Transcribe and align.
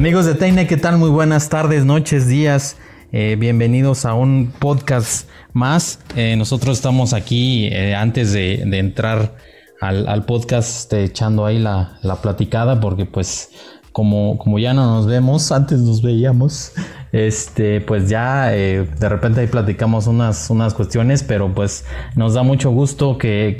Amigos 0.00 0.24
de 0.24 0.34
Teine, 0.34 0.66
¿qué 0.66 0.78
tal? 0.78 0.96
Muy 0.96 1.10
buenas 1.10 1.50
tardes, 1.50 1.84
noches, 1.84 2.26
días. 2.26 2.78
Eh, 3.12 3.36
bienvenidos 3.38 4.06
a 4.06 4.14
un 4.14 4.50
podcast 4.58 5.28
más. 5.52 6.00
Eh, 6.16 6.36
nosotros 6.36 6.78
estamos 6.78 7.12
aquí 7.12 7.66
eh, 7.66 7.94
antes 7.94 8.32
de, 8.32 8.62
entrar 8.78 9.34
al, 9.78 10.24
podcast 10.24 10.90
echando 10.94 11.44
ahí 11.44 11.58
la, 11.58 11.98
platicada 12.22 12.80
porque 12.80 13.04
pues 13.04 13.50
como, 13.92 14.38
como 14.38 14.58
ya 14.58 14.72
no 14.72 14.86
nos 14.86 15.06
vemos, 15.06 15.52
antes 15.52 15.80
nos 15.80 16.00
veíamos, 16.00 16.72
este, 17.12 17.82
pues 17.82 18.08
ya 18.08 18.46
de 18.46 19.08
repente 19.08 19.40
ahí 19.42 19.48
platicamos 19.48 20.06
unas, 20.06 20.48
unas 20.48 20.72
cuestiones, 20.72 21.24
pero 21.24 21.52
pues 21.52 21.84
nos 22.16 22.32
da 22.32 22.42
mucho 22.42 22.70
gusto 22.70 23.18
que, 23.18 23.54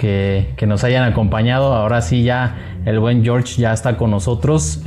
que, 0.57 0.67
nos 0.67 0.84
hayan 0.84 1.05
acompañado. 1.05 1.75
Ahora 1.75 2.01
sí 2.01 2.23
ya 2.23 2.81
el 2.87 2.98
buen 2.98 3.23
George 3.23 3.61
ya 3.61 3.75
está 3.75 3.98
con 3.98 4.11
nosotros 4.11 4.81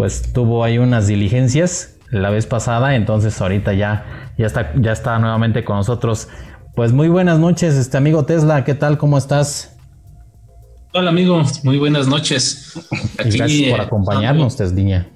pues 0.00 0.32
tuvo 0.32 0.64
ahí 0.64 0.78
unas 0.78 1.08
diligencias 1.08 1.96
la 2.10 2.30
vez 2.30 2.46
pasada, 2.46 2.94
entonces 2.94 3.38
ahorita 3.38 3.74
ya, 3.74 4.32
ya, 4.38 4.46
está, 4.46 4.72
ya 4.80 4.92
está 4.92 5.18
nuevamente 5.18 5.62
con 5.62 5.76
nosotros. 5.76 6.28
Pues 6.74 6.94
muy 6.94 7.10
buenas 7.10 7.38
noches, 7.38 7.74
este 7.74 7.98
amigo 7.98 8.24
Tesla, 8.24 8.64
¿qué 8.64 8.72
tal? 8.72 8.96
¿Cómo 8.96 9.18
estás? 9.18 9.76
Hola 10.94 11.10
amigo, 11.10 11.42
muy 11.64 11.76
buenas 11.76 12.08
noches. 12.08 12.80
Gracias 13.18 13.72
por 13.72 13.80
acompañarnos, 13.82 14.56
Tesla. 14.56 15.06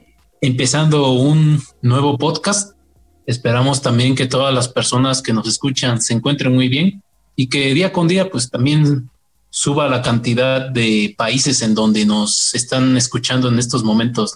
Empezando 0.43 1.13
un 1.13 1.63
nuevo 1.81 2.19
podcast. 2.19 2.77
Esperamos 3.25 3.81
también 3.81 4.15
que 4.15 4.27
todas 4.27 4.53
las 4.53 4.69
personas 4.69 5.23
que 5.23 5.33
nos 5.33 5.49
escuchan 5.49 6.03
se 6.03 6.13
encuentren 6.13 6.55
muy 6.55 6.69
bien 6.69 7.03
y 7.37 7.49
que 7.49 7.73
día 7.73 7.91
con 7.91 8.07
día 8.07 8.29
pues 8.29 8.51
también 8.51 9.09
suba 9.49 9.89
la 9.89 10.03
cantidad 10.03 10.69
de 10.69 11.15
países 11.17 11.63
en 11.63 11.75
donde 11.75 12.05
nos 12.05 12.55
están 12.55 12.99
escuchando 12.99 13.49
en 13.49 13.59
estos 13.59 13.83
momentos. 13.83 14.35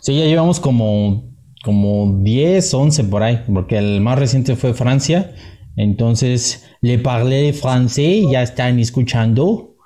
Sí, 0.00 0.18
ya 0.18 0.24
llevamos 0.24 0.60
como, 0.60 1.30
como 1.64 2.20
10, 2.22 2.74
11 2.74 3.04
por 3.04 3.22
ahí, 3.22 3.44
porque 3.52 3.78
el 3.78 4.00
más 4.00 4.18
reciente 4.18 4.56
fue 4.56 4.74
Francia. 4.74 5.34
Entonces, 5.76 6.66
le 6.80 6.98
parlé 6.98 7.52
francés, 7.52 8.24
ya 8.30 8.42
están 8.42 8.78
escuchando. 8.78 9.76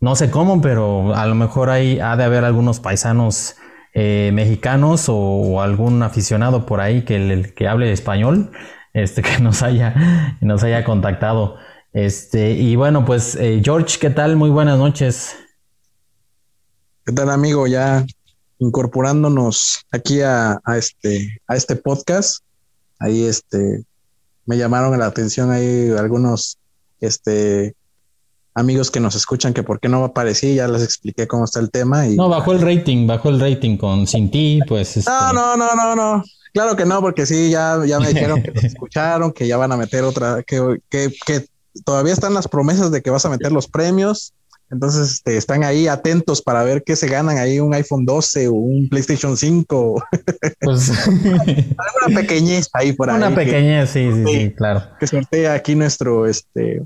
No 0.00 0.14
sé 0.14 0.30
cómo, 0.30 0.60
pero 0.60 1.14
a 1.14 1.26
lo 1.26 1.34
mejor 1.34 1.70
ahí 1.70 1.98
ha 2.00 2.16
de 2.16 2.24
haber 2.24 2.44
algunos 2.44 2.80
paisanos 2.80 3.56
eh, 3.94 4.30
mexicanos 4.32 5.06
o, 5.08 5.60
algún 5.60 6.02
aficionado 6.02 6.66
por 6.66 6.80
ahí 6.80 7.02
que, 7.02 7.52
que 7.56 7.66
hable 7.66 7.90
español, 7.92 8.52
este, 8.92 9.22
que 9.22 9.38
nos 9.40 9.62
haya, 9.62 10.36
nos 10.40 10.62
haya 10.62 10.84
contactado. 10.84 11.56
Este, 11.92 12.52
y 12.52 12.76
bueno, 12.76 13.04
pues 13.04 13.34
eh, 13.36 13.60
George, 13.64 13.98
¿qué 14.00 14.10
tal? 14.10 14.36
Muy 14.36 14.50
buenas 14.50 14.78
noches. 14.78 15.36
¿Qué 17.04 17.12
tal, 17.12 17.30
amigo? 17.30 17.66
Ya 17.66 18.04
incorporándonos 18.58 19.84
aquí 19.90 20.20
a, 20.22 20.60
este, 20.76 21.40
a 21.46 21.56
este 21.56 21.76
podcast. 21.76 22.42
Ahí 22.98 23.24
este, 23.24 23.84
me 24.46 24.56
llamaron 24.56 24.98
la 24.98 25.06
atención 25.06 25.50
ahí 25.50 25.90
algunos 25.96 26.58
este, 27.00 27.74
amigos 28.54 28.90
que 28.90 29.00
nos 29.00 29.14
escuchan 29.14 29.54
que 29.54 29.62
por 29.62 29.80
qué 29.80 29.88
no 29.88 30.04
aparecí, 30.04 30.56
ya 30.56 30.68
les 30.68 30.82
expliqué 30.82 31.28
cómo 31.28 31.44
está 31.44 31.60
el 31.60 31.70
tema. 31.70 32.06
Y, 32.06 32.16
no, 32.16 32.28
bajó 32.28 32.52
el 32.52 32.60
rating, 32.60 33.06
bajó 33.06 33.28
el 33.28 33.40
rating 33.40 33.76
con 33.76 34.06
Sin 34.06 34.30
Ti, 34.30 34.60
pues. 34.66 34.96
Este... 34.96 35.10
No, 35.10 35.32
no, 35.32 35.56
no, 35.56 35.74
no, 35.74 35.94
no. 35.94 36.24
Claro 36.52 36.76
que 36.76 36.84
no, 36.84 37.00
porque 37.00 37.26
sí, 37.26 37.50
ya, 37.50 37.78
ya 37.86 38.00
me 38.00 38.08
dijeron 38.08 38.42
que 38.42 38.50
nos 38.50 38.64
escucharon, 38.64 39.32
que 39.32 39.46
ya 39.46 39.56
van 39.56 39.72
a 39.72 39.76
meter 39.76 40.02
otra, 40.02 40.42
que, 40.42 40.80
que, 40.88 41.12
que 41.24 41.46
todavía 41.84 42.12
están 42.12 42.34
las 42.34 42.48
promesas 42.48 42.90
de 42.90 43.02
que 43.02 43.10
vas 43.10 43.24
a 43.24 43.30
meter 43.30 43.52
los 43.52 43.68
premios. 43.68 44.32
Entonces 44.70 45.12
este, 45.12 45.36
están 45.36 45.64
ahí 45.64 45.88
atentos 45.88 46.42
para 46.42 46.62
ver 46.62 46.82
qué 46.84 46.94
se 46.94 47.08
ganan 47.08 47.38
ahí 47.38 47.58
un 47.58 47.72
iPhone 47.74 48.04
12 48.04 48.48
o 48.48 48.52
un 48.52 48.88
PlayStation 48.88 49.36
5. 49.36 50.04
Pues, 50.60 50.92
una 52.06 52.14
pequeñez 52.20 52.68
ahí 52.74 52.92
por 52.92 53.08
ahí. 53.08 53.16
Una 53.16 53.34
pequeñez, 53.34 53.90
sí, 53.90 54.10
sí, 54.12 54.24
sí, 54.26 54.50
claro. 54.50 54.82
Que 55.00 55.06
sortea 55.06 55.54
aquí 55.54 55.74
nuestro, 55.74 56.26
este, 56.26 56.82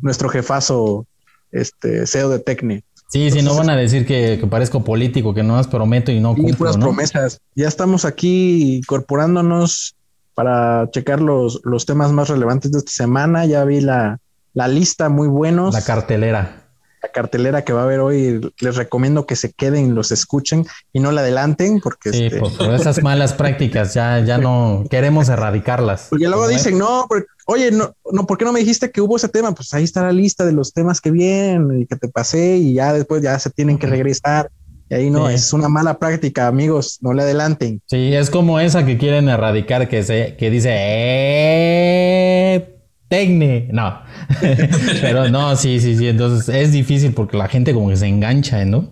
nuestro 0.00 0.28
jefazo, 0.30 1.06
este, 1.52 2.06
CEO 2.06 2.30
de 2.30 2.38
Tecne. 2.38 2.84
Sí, 3.08 3.30
sí, 3.30 3.42
no 3.42 3.54
van 3.54 3.70
a 3.70 3.76
decir 3.76 4.04
que, 4.04 4.44
parezco 4.50 4.82
político, 4.82 5.32
que 5.32 5.42
no 5.42 5.56
las 5.56 5.68
prometo 5.68 6.10
y 6.10 6.20
no 6.20 6.34
cumplo, 6.34 6.56
puras 6.56 6.76
promesas. 6.76 7.40
Ya 7.54 7.68
estamos 7.68 8.04
aquí 8.04 8.78
incorporándonos 8.78 9.94
para 10.34 10.90
checar 10.90 11.20
los, 11.20 11.60
los 11.64 11.86
temas 11.86 12.12
más 12.12 12.28
relevantes 12.28 12.72
de 12.72 12.78
esta 12.78 12.90
semana. 12.90 13.46
Ya 13.46 13.62
vi 13.64 13.80
la, 13.80 14.18
la 14.54 14.68
lista 14.68 15.08
muy 15.08 15.28
buenos. 15.28 15.72
La 15.72 15.84
cartelera 15.84 16.65
cartelera 17.08 17.62
que 17.62 17.72
va 17.72 17.80
a 17.80 17.84
haber 17.84 18.00
hoy, 18.00 18.40
les 18.60 18.76
recomiendo 18.76 19.26
que 19.26 19.36
se 19.36 19.52
queden, 19.52 19.94
los 19.94 20.12
escuchen 20.12 20.66
y 20.92 21.00
no 21.00 21.12
la 21.12 21.22
adelanten 21.22 21.80
porque 21.80 22.12
sí, 22.12 22.26
este... 22.26 22.74
esas 22.74 23.02
malas 23.02 23.32
prácticas 23.32 23.94
ya, 23.94 24.20
ya 24.20 24.38
no 24.38 24.84
queremos 24.90 25.28
erradicarlas. 25.28 26.08
Porque 26.10 26.28
luego 26.28 26.48
dicen, 26.48 26.78
no, 26.78 27.06
oye, 27.46 27.70
no, 27.70 27.94
no, 28.12 28.26
¿por 28.26 28.38
qué 28.38 28.44
no 28.44 28.52
me 28.52 28.60
dijiste 28.60 28.90
que 28.90 29.00
hubo 29.00 29.16
ese 29.16 29.28
tema? 29.28 29.54
Pues 29.54 29.72
ahí 29.74 29.84
está 29.84 30.02
la 30.02 30.12
lista 30.12 30.44
de 30.44 30.52
los 30.52 30.72
temas 30.72 31.00
que 31.00 31.10
vienen 31.10 31.82
y 31.82 31.86
que 31.86 31.96
te 31.96 32.08
pasé 32.08 32.56
y 32.56 32.74
ya 32.74 32.92
después 32.92 33.22
ya 33.22 33.38
se 33.38 33.50
tienen 33.50 33.78
que 33.78 33.86
regresar. 33.86 34.50
Y 34.88 34.94
ahí 34.94 35.10
no, 35.10 35.28
es 35.28 35.52
una 35.52 35.68
mala 35.68 35.98
práctica, 35.98 36.46
amigos, 36.46 36.98
no 37.00 37.12
le 37.12 37.22
adelanten. 37.22 37.82
Sí, 37.86 38.14
es 38.14 38.30
como 38.30 38.60
esa 38.60 38.86
que 38.86 38.98
quieren 38.98 39.28
erradicar, 39.28 39.88
que, 39.88 40.04
se, 40.04 40.36
que 40.36 40.48
dice, 40.48 40.70
eh, 40.72 42.75
Tecne, 43.08 43.68
no. 43.70 44.00
Pero 45.00 45.28
no, 45.28 45.54
sí, 45.54 45.78
sí, 45.78 45.96
sí. 45.96 46.08
Entonces 46.08 46.48
es 46.48 46.72
difícil 46.72 47.12
porque 47.14 47.36
la 47.36 47.46
gente 47.46 47.72
como 47.72 47.88
que 47.88 47.96
se 47.96 48.06
engancha, 48.06 48.64
¿no? 48.64 48.90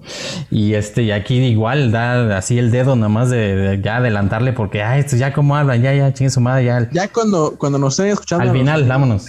Y 0.50 0.75
este, 0.75 1.02
y 1.02 1.10
aquí 1.10 1.38
igual 1.38 1.91
da 1.91 2.36
así 2.36 2.58
el 2.58 2.70
dedo 2.70 2.94
nada 2.94 3.08
más 3.08 3.30
de, 3.30 3.80
ya 3.82 3.97
adelantarle 3.97 4.53
porque, 4.53 4.82
ah, 4.82 4.98
esto 4.98 5.16
ya 5.16 5.32
como 5.32 5.56
hablan, 5.56 5.82
ya, 5.82 5.92
ya, 5.94 6.12
chingue 6.12 6.30
su 6.30 6.41
madre, 6.41 6.64
ya. 6.66 6.88
Ya 6.92 7.08
cuando, 7.08 7.56
cuando 7.58 7.78
nos 7.78 7.94
estén 7.94 8.12
escuchando. 8.12 8.44
Al 8.44 8.56
final, 8.56 8.84
vámonos 8.84 9.26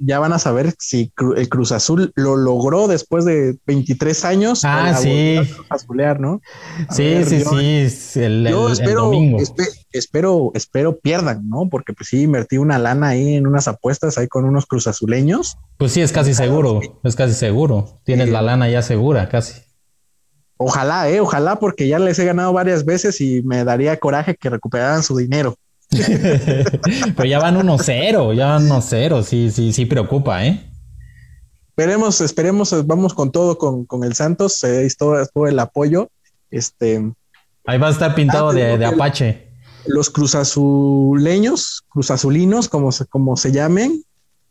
ya 0.00 0.18
van 0.18 0.32
a 0.32 0.38
saber 0.38 0.74
si 0.78 1.12
el 1.36 1.48
Cruz 1.48 1.72
Azul 1.72 2.12
lo 2.16 2.36
logró 2.36 2.88
después 2.88 3.24
de 3.24 3.58
23 3.66 4.24
años. 4.24 4.64
Ah, 4.64 4.94
sí. 5.00 5.38
Azulear, 5.68 6.18
¿no? 6.18 6.40
sí, 6.90 7.22
sí, 7.24 7.90
sí, 7.90 8.20
el, 8.20 8.48
yo 8.48 8.70
espero, 8.70 9.12
espero, 9.92 10.50
espero 10.54 10.98
pierdan, 10.98 11.48
¿no? 11.48 11.68
Porque 11.68 11.92
pues 11.92 12.08
sí, 12.08 12.22
invertí 12.22 12.56
una 12.56 12.78
lana 12.78 13.08
ahí 13.08 13.34
en 13.34 13.46
unas 13.46 13.68
apuestas 13.68 14.16
ahí 14.18 14.26
con 14.26 14.44
unos 14.44 14.66
Cruz 14.66 14.86
Azuleños. 14.86 15.58
Pues 15.76 15.92
sí, 15.92 16.00
es 16.00 16.12
casi 16.12 16.34
seguro, 16.34 16.80
es 17.04 17.14
casi 17.14 17.34
seguro. 17.34 18.00
Tienes 18.04 18.30
la 18.30 18.42
lana 18.42 18.68
ya 18.68 18.82
segura, 18.82 19.28
casi. 19.28 19.62
Ojalá, 20.56 21.08
eh, 21.08 21.20
ojalá, 21.20 21.56
porque 21.56 21.88
ya 21.88 21.98
les 21.98 22.18
he 22.18 22.24
ganado 22.24 22.52
varias 22.52 22.84
veces 22.84 23.20
y 23.20 23.42
me 23.42 23.64
daría 23.64 23.98
coraje 23.98 24.36
que 24.36 24.50
recuperaran 24.50 25.02
su 25.02 25.16
dinero. 25.16 25.56
Pero 27.16 27.24
ya 27.28 27.38
van 27.40 27.56
1-0, 27.56 28.34
ya 28.34 28.46
van 28.46 28.68
1-0, 28.68 29.22
sí, 29.24 29.50
sí, 29.50 29.72
sí 29.72 29.86
preocupa, 29.86 30.46
¿eh? 30.46 30.70
Esperemos, 31.70 32.20
esperemos, 32.20 32.86
vamos 32.86 33.14
con 33.14 33.32
todo 33.32 33.58
con, 33.58 33.86
con 33.86 34.04
el 34.04 34.14
Santos, 34.14 34.62
eh, 34.64 34.86
todo, 34.98 35.24
todo, 35.32 35.46
el 35.46 35.58
apoyo. 35.58 36.10
Este, 36.50 37.12
Ahí 37.64 37.78
va 37.78 37.88
a 37.88 37.90
estar 37.90 38.14
pintado 38.14 38.50
ah, 38.50 38.54
de, 38.54 38.84
Apache. 38.84 39.48
Los 39.86 40.10
cruzazuleños, 40.10 41.84
cruzazulinos, 41.88 42.68
como 42.68 42.92
se, 42.92 43.06
como 43.06 43.36
se 43.36 43.50
llamen, 43.50 44.04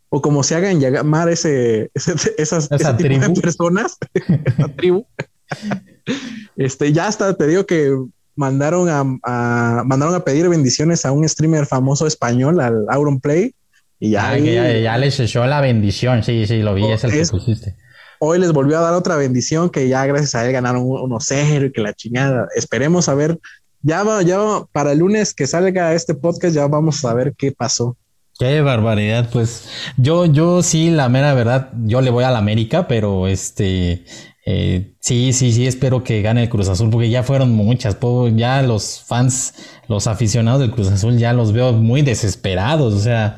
o 0.10 0.22
como 0.22 0.44
se 0.44 0.56
hagan 0.56 0.80
llamar 0.80 1.30
ese, 1.30 1.92
esas 1.94 2.26
Esa 2.38 2.98
personas, 2.98 3.98
esa 4.14 4.68
tribu. 4.76 5.06
este, 6.58 6.92
ya 6.92 7.08
hasta 7.08 7.36
te 7.36 7.48
digo 7.48 7.66
que 7.66 7.96
mandaron 8.36 8.90
a, 8.90 9.84
mandaron 9.84 10.16
a 10.16 10.24
pedir 10.24 10.48
bendiciones 10.50 11.06
a 11.06 11.12
un 11.12 11.28
streamer 11.28 11.66
famoso 11.66 12.08
español, 12.08 12.60
al 12.60 12.86
Auronplay. 12.90 13.54
Y 14.00 14.12
ya, 14.12 14.38
ya, 14.38 14.98
les 14.98 15.20
echó 15.20 15.46
la 15.46 15.60
bendición. 15.60 16.24
Sí, 16.24 16.48
sí, 16.48 16.60
lo 16.60 16.74
vi, 16.74 16.90
es 16.90 17.04
el 17.04 17.12
que 17.12 17.26
pusiste. 17.26 17.76
Hoy 18.20 18.40
les 18.40 18.52
volvió 18.52 18.78
a 18.78 18.82
dar 18.82 18.94
otra 18.94 19.16
bendición 19.16 19.70
que 19.70 19.88
ya 19.88 20.06
gracias 20.06 20.36
a 20.36 20.46
él 20.46 20.52
ganaron 20.52 20.84
unos 20.84 21.26
cero 21.26 21.66
y 21.66 21.72
que 21.72 21.82
la 21.82 21.94
chingada. 21.94 22.48
Esperemos 22.56 23.10
a 23.10 23.14
ver. 23.14 23.40
Ya, 23.82 24.04
ya 24.24 24.40
para 24.74 24.92
el 24.92 25.00
lunes 25.00 25.34
que 25.34 25.48
salga 25.48 25.94
este 25.94 26.14
podcast, 26.14 26.54
ya 26.54 26.68
vamos 26.68 27.04
a 27.06 27.14
ver 27.14 27.34
qué 27.38 27.52
pasó. 27.54 27.96
Qué 28.40 28.62
barbaridad, 28.62 29.30
pues 29.32 29.68
yo, 29.98 30.26
yo 30.26 30.64
sí, 30.64 30.92
la 30.92 31.10
mera 31.10 31.34
verdad, 31.34 31.72
yo 31.84 32.00
le 32.00 32.10
voy 32.10 32.24
a 32.24 32.32
la 32.32 32.38
América, 32.38 32.88
pero 32.88 33.28
este, 33.28 34.06
eh, 34.52 34.96
sí, 35.00 35.32
sí, 35.32 35.52
sí, 35.52 35.68
espero 35.68 36.04
que 36.04 36.24
gane 36.24 36.42
el 36.42 36.50
Cruz 36.50 36.70
Azul, 36.70 36.90
porque 36.90 37.12
ya 37.12 37.22
fueron 37.22 37.52
muchas, 37.52 38.00
ya 38.34 38.64
los 38.64 39.04
fans, 39.06 39.54
los 39.88 40.08
aficionados 40.08 40.60
del 40.60 40.72
Cruz 40.72 40.88
Azul, 40.88 41.20
ya 41.20 41.34
los 41.34 41.54
veo 41.54 41.72
muy 41.72 42.02
desesperados, 42.02 42.96
o 42.96 43.00
sea, 43.00 43.38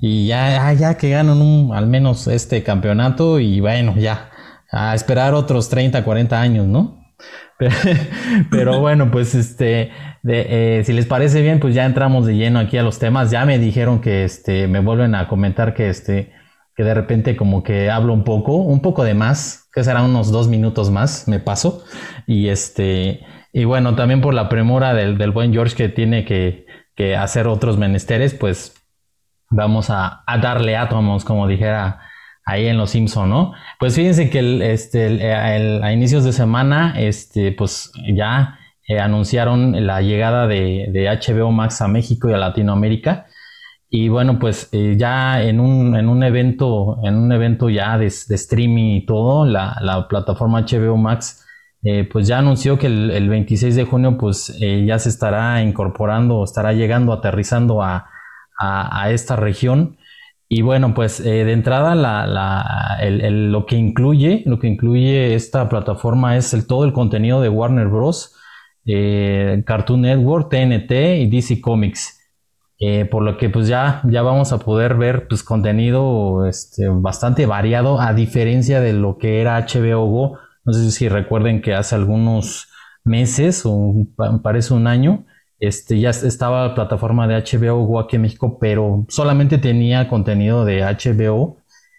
y 0.00 0.28
ya, 0.28 0.64
ah, 0.64 0.72
ya 0.72 0.96
que 0.96 1.10
ganan 1.10 1.42
un, 1.42 1.74
al 1.74 1.88
menos 1.88 2.28
este 2.28 2.62
campeonato, 2.62 3.40
y 3.40 3.58
bueno, 3.58 3.96
ya, 3.96 4.30
a 4.70 4.94
esperar 4.94 5.34
otros 5.34 5.68
30, 5.68 6.04
40 6.04 6.40
años, 6.40 6.68
¿no? 6.68 7.12
Pero, 8.52 8.78
bueno, 8.78 9.10
pues 9.10 9.34
este, 9.34 9.90
eh, 10.28 10.82
si 10.86 10.92
les 10.92 11.06
parece 11.06 11.42
bien, 11.42 11.58
pues 11.58 11.74
ya 11.74 11.86
entramos 11.86 12.24
de 12.24 12.36
lleno 12.36 12.60
aquí 12.60 12.78
a 12.78 12.82
los 12.84 13.00
temas. 13.00 13.32
Ya 13.32 13.44
me 13.44 13.58
dijeron 13.58 14.00
que 14.00 14.24
este, 14.24 14.68
me 14.68 14.78
vuelven 14.78 15.16
a 15.16 15.26
comentar 15.26 15.74
que 15.74 15.88
este, 15.88 16.32
que 16.74 16.84
de 16.84 16.94
repente 16.94 17.36
como 17.36 17.62
que 17.62 17.90
hablo 17.90 18.12
un 18.12 18.24
poco, 18.24 18.56
un 18.56 18.80
poco 18.80 19.04
de 19.04 19.14
más, 19.14 19.68
que 19.74 19.84
será 19.84 20.02
unos 20.02 20.30
dos 20.30 20.48
minutos 20.48 20.90
más, 20.90 21.28
me 21.28 21.40
paso. 21.40 21.84
Y 22.26 22.48
este, 22.48 23.20
y 23.52 23.64
bueno, 23.64 23.94
también 23.94 24.20
por 24.20 24.34
la 24.34 24.48
premura 24.48 24.94
del, 24.94 25.18
del 25.18 25.30
buen 25.30 25.52
George 25.52 25.76
que 25.76 25.88
tiene 25.88 26.24
que, 26.24 26.66
que, 26.94 27.16
hacer 27.16 27.46
otros 27.46 27.78
menesteres, 27.78 28.34
pues 28.34 28.74
vamos 29.50 29.90
a, 29.90 30.22
a 30.26 30.38
darle 30.38 30.76
átomos, 30.76 31.24
como 31.24 31.46
dijera 31.46 32.00
ahí 32.44 32.66
en 32.66 32.78
Los 32.78 32.90
Simpson, 32.90 33.28
¿no? 33.28 33.52
Pues 33.78 33.94
fíjense 33.94 34.30
que 34.30 34.38
el, 34.38 34.62
este, 34.62 35.32
a 35.34 35.92
inicios 35.92 36.24
de 36.24 36.32
semana, 36.32 36.94
este, 36.98 37.52
pues 37.52 37.92
ya 38.14 38.58
eh, 38.88 38.98
anunciaron 38.98 39.86
la 39.86 40.02
llegada 40.02 40.46
de, 40.46 40.88
de, 40.90 41.08
HBO 41.08 41.52
Max 41.52 41.80
a 41.82 41.88
México 41.88 42.28
y 42.28 42.32
a 42.32 42.38
Latinoamérica. 42.38 43.26
Y 43.94 44.08
bueno, 44.08 44.38
pues 44.38 44.70
eh, 44.72 44.96
ya 44.98 45.42
en 45.42 45.60
un, 45.60 45.94
en 45.94 46.08
un 46.08 46.22
evento, 46.22 46.98
en 47.04 47.14
un 47.14 47.30
evento 47.30 47.68
ya 47.68 47.98
de, 47.98 48.06
streaming 48.06 48.96
y 48.96 49.04
todo, 49.04 49.44
la, 49.44 49.76
la 49.82 50.08
plataforma 50.08 50.62
HBO 50.62 50.96
Max, 50.96 51.44
eh, 51.82 52.08
pues 52.10 52.26
ya 52.26 52.38
anunció 52.38 52.78
que 52.78 52.86
el, 52.86 53.28
26 53.28 53.76
de 53.76 53.84
junio, 53.84 54.16
pues 54.16 54.56
eh, 54.62 54.86
ya 54.86 54.98
se 54.98 55.10
estará 55.10 55.62
incorporando, 55.62 56.42
estará 56.42 56.72
llegando, 56.72 57.12
aterrizando 57.12 57.82
a, 57.82 58.08
a, 58.58 59.10
esta 59.10 59.36
región. 59.36 59.98
Y 60.48 60.62
bueno, 60.62 60.94
pues 60.94 61.22
de 61.22 61.52
entrada 61.52 61.94
la, 61.94 62.26
la, 62.26 62.96
el, 63.02 63.52
lo 63.52 63.66
que 63.66 63.76
incluye, 63.76 64.42
lo 64.46 64.58
que 64.58 64.68
incluye 64.68 65.34
esta 65.34 65.68
plataforma 65.68 66.38
es 66.38 66.54
el, 66.54 66.66
todo 66.66 66.86
el 66.86 66.94
contenido 66.94 67.42
de 67.42 67.50
Warner 67.50 67.88
Bros., 67.88 68.36
Cartoon 68.86 70.00
Network, 70.00 70.48
TNT 70.48 70.92
y 71.20 71.26
DC 71.26 71.60
Comics. 71.60 72.21
Eh, 72.84 73.04
por 73.04 73.22
lo 73.22 73.38
que 73.38 73.48
pues 73.48 73.68
ya, 73.68 74.02
ya 74.08 74.22
vamos 74.22 74.52
a 74.52 74.58
poder 74.58 74.96
ver 74.96 75.28
pues 75.28 75.44
contenido 75.44 76.46
este, 76.48 76.88
bastante 76.88 77.46
variado 77.46 78.00
a 78.00 78.12
diferencia 78.12 78.80
de 78.80 78.92
lo 78.92 79.18
que 79.18 79.40
era 79.40 79.56
HBO 79.64 80.04
Go. 80.06 80.38
No 80.64 80.72
sé 80.72 80.90
si 80.90 81.08
recuerden 81.08 81.62
que 81.62 81.74
hace 81.74 81.94
algunos 81.94 82.66
meses 83.04 83.62
o 83.64 83.94
parece 84.42 84.74
un 84.74 84.88
año, 84.88 85.26
este, 85.60 86.00
ya 86.00 86.10
estaba 86.10 86.66
la 86.66 86.74
plataforma 86.74 87.28
de 87.28 87.36
HBO 87.36 87.86
Go 87.86 88.00
aquí 88.00 88.16
en 88.16 88.22
México, 88.22 88.58
pero 88.60 89.06
solamente 89.08 89.58
tenía 89.58 90.08
contenido 90.08 90.64
de 90.64 90.82
HBO. 90.82 91.58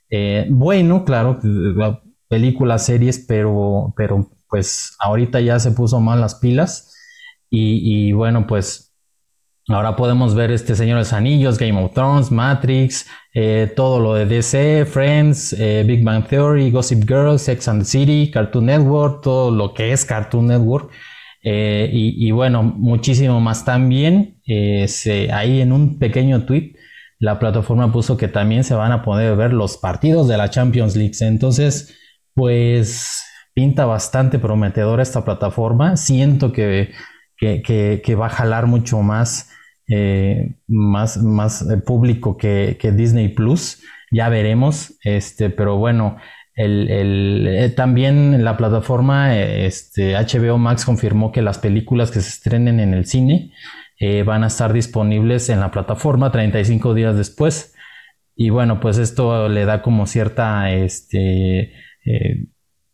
Eh, 0.10 0.48
bueno, 0.50 1.06
claro, 1.06 1.40
películas, 2.28 2.86
series, 2.86 3.20
pero, 3.26 3.94
pero 3.96 4.30
pues 4.50 4.98
ahorita 5.00 5.40
ya 5.40 5.60
se 5.60 5.72
puso 5.72 6.02
mal 6.02 6.20
las 6.20 6.36
pilas. 6.36 6.94
Y, 7.50 8.10
y 8.10 8.12
bueno, 8.12 8.48
pues 8.48 8.93
Ahora 9.70 9.96
podemos 9.96 10.36
ver 10.36 10.52
este 10.52 10.76
Señor 10.76 10.98
los 10.98 11.14
Anillos, 11.14 11.58
Game 11.58 11.82
of 11.82 11.94
Thrones, 11.94 12.32
Matrix, 12.32 13.08
eh, 13.34 13.72
todo 13.74 14.02
lo 14.02 14.14
de 14.14 14.26
DC, 14.26 14.86
Friends, 14.86 15.54
eh, 15.54 15.86
Big 15.88 16.04
Bang 16.04 16.28
Theory, 16.28 16.70
Gossip 16.70 17.08
Girl, 17.08 17.40
Sex 17.40 17.70
and 17.70 17.84
the 17.84 17.86
City, 17.86 18.30
Cartoon 18.30 18.66
Network, 18.66 19.22
todo 19.22 19.52
lo 19.52 19.74
que 19.74 19.94
es 19.94 20.04
Cartoon 20.04 20.48
Network. 20.48 20.92
Eh, 21.46 21.90
y, 21.94 22.32
bueno, 22.32 22.64
muchísimo 22.64 23.40
más 23.40 23.64
también. 23.64 24.42
ahí 25.32 25.62
en 25.62 25.72
un 25.72 25.98
pequeño 25.98 26.46
tweet, 26.46 26.74
la 27.20 27.40
plataforma 27.40 27.92
puso 27.92 28.18
que 28.18 28.28
también 28.28 28.66
se 28.66 28.76
van 28.76 28.92
a 28.92 29.02
poder 29.02 29.36
ver 29.38 29.54
los 29.54 29.78
partidos 29.78 30.28
de 30.28 30.38
la 30.38 30.50
Champions 30.50 30.96
League. 30.98 31.16
Entonces, 31.22 31.96
pues 32.34 33.24
pinta 33.54 33.86
bastante 33.86 34.40
prometedora 34.40 35.04
esta 35.04 35.24
plataforma. 35.24 35.96
Siento 35.96 36.52
que 36.52 36.92
que, 37.38 38.16
va 38.16 38.28
a 38.28 38.30
jalar 38.30 38.68
mucho 38.68 39.02
más, 39.02 39.50
eh, 39.88 40.56
más, 40.68 41.18
más 41.18 41.62
eh, 41.70 41.78
público 41.78 42.38
que, 42.38 42.78
Disney 42.96 43.30
Plus. 43.30 43.82
Ya 44.12 44.30
veremos, 44.30 44.98
este, 45.04 45.50
pero 45.50 45.78
bueno, 45.78 46.18
el, 46.56 47.48
eh, 47.48 47.70
también 47.70 48.44
la 48.44 48.58
plataforma 48.58 49.38
este, 49.38 50.14
HBO 50.16 50.58
Max 50.58 50.86
confirmó 50.86 51.32
que 51.32 51.42
las 51.42 51.58
películas 51.58 52.12
que 52.12 52.22
se 52.22 52.30
estrenen 52.30 52.80
en 52.80 52.94
el 52.94 53.06
cine 53.06 53.52
van 54.26 54.44
a 54.44 54.48
estar 54.48 54.74
disponibles 54.74 55.48
en 55.48 55.62
la 55.62 55.72
plataforma 55.72 56.30
35 56.30 56.94
días 56.94 57.16
después. 57.16 57.74
Y 58.36 58.50
bueno, 58.50 58.82
pues 58.82 58.98
esto 58.98 59.48
le 59.48 59.64
da 59.64 59.82
como 59.82 60.08
cierta 60.08 60.74
este, 60.74 61.72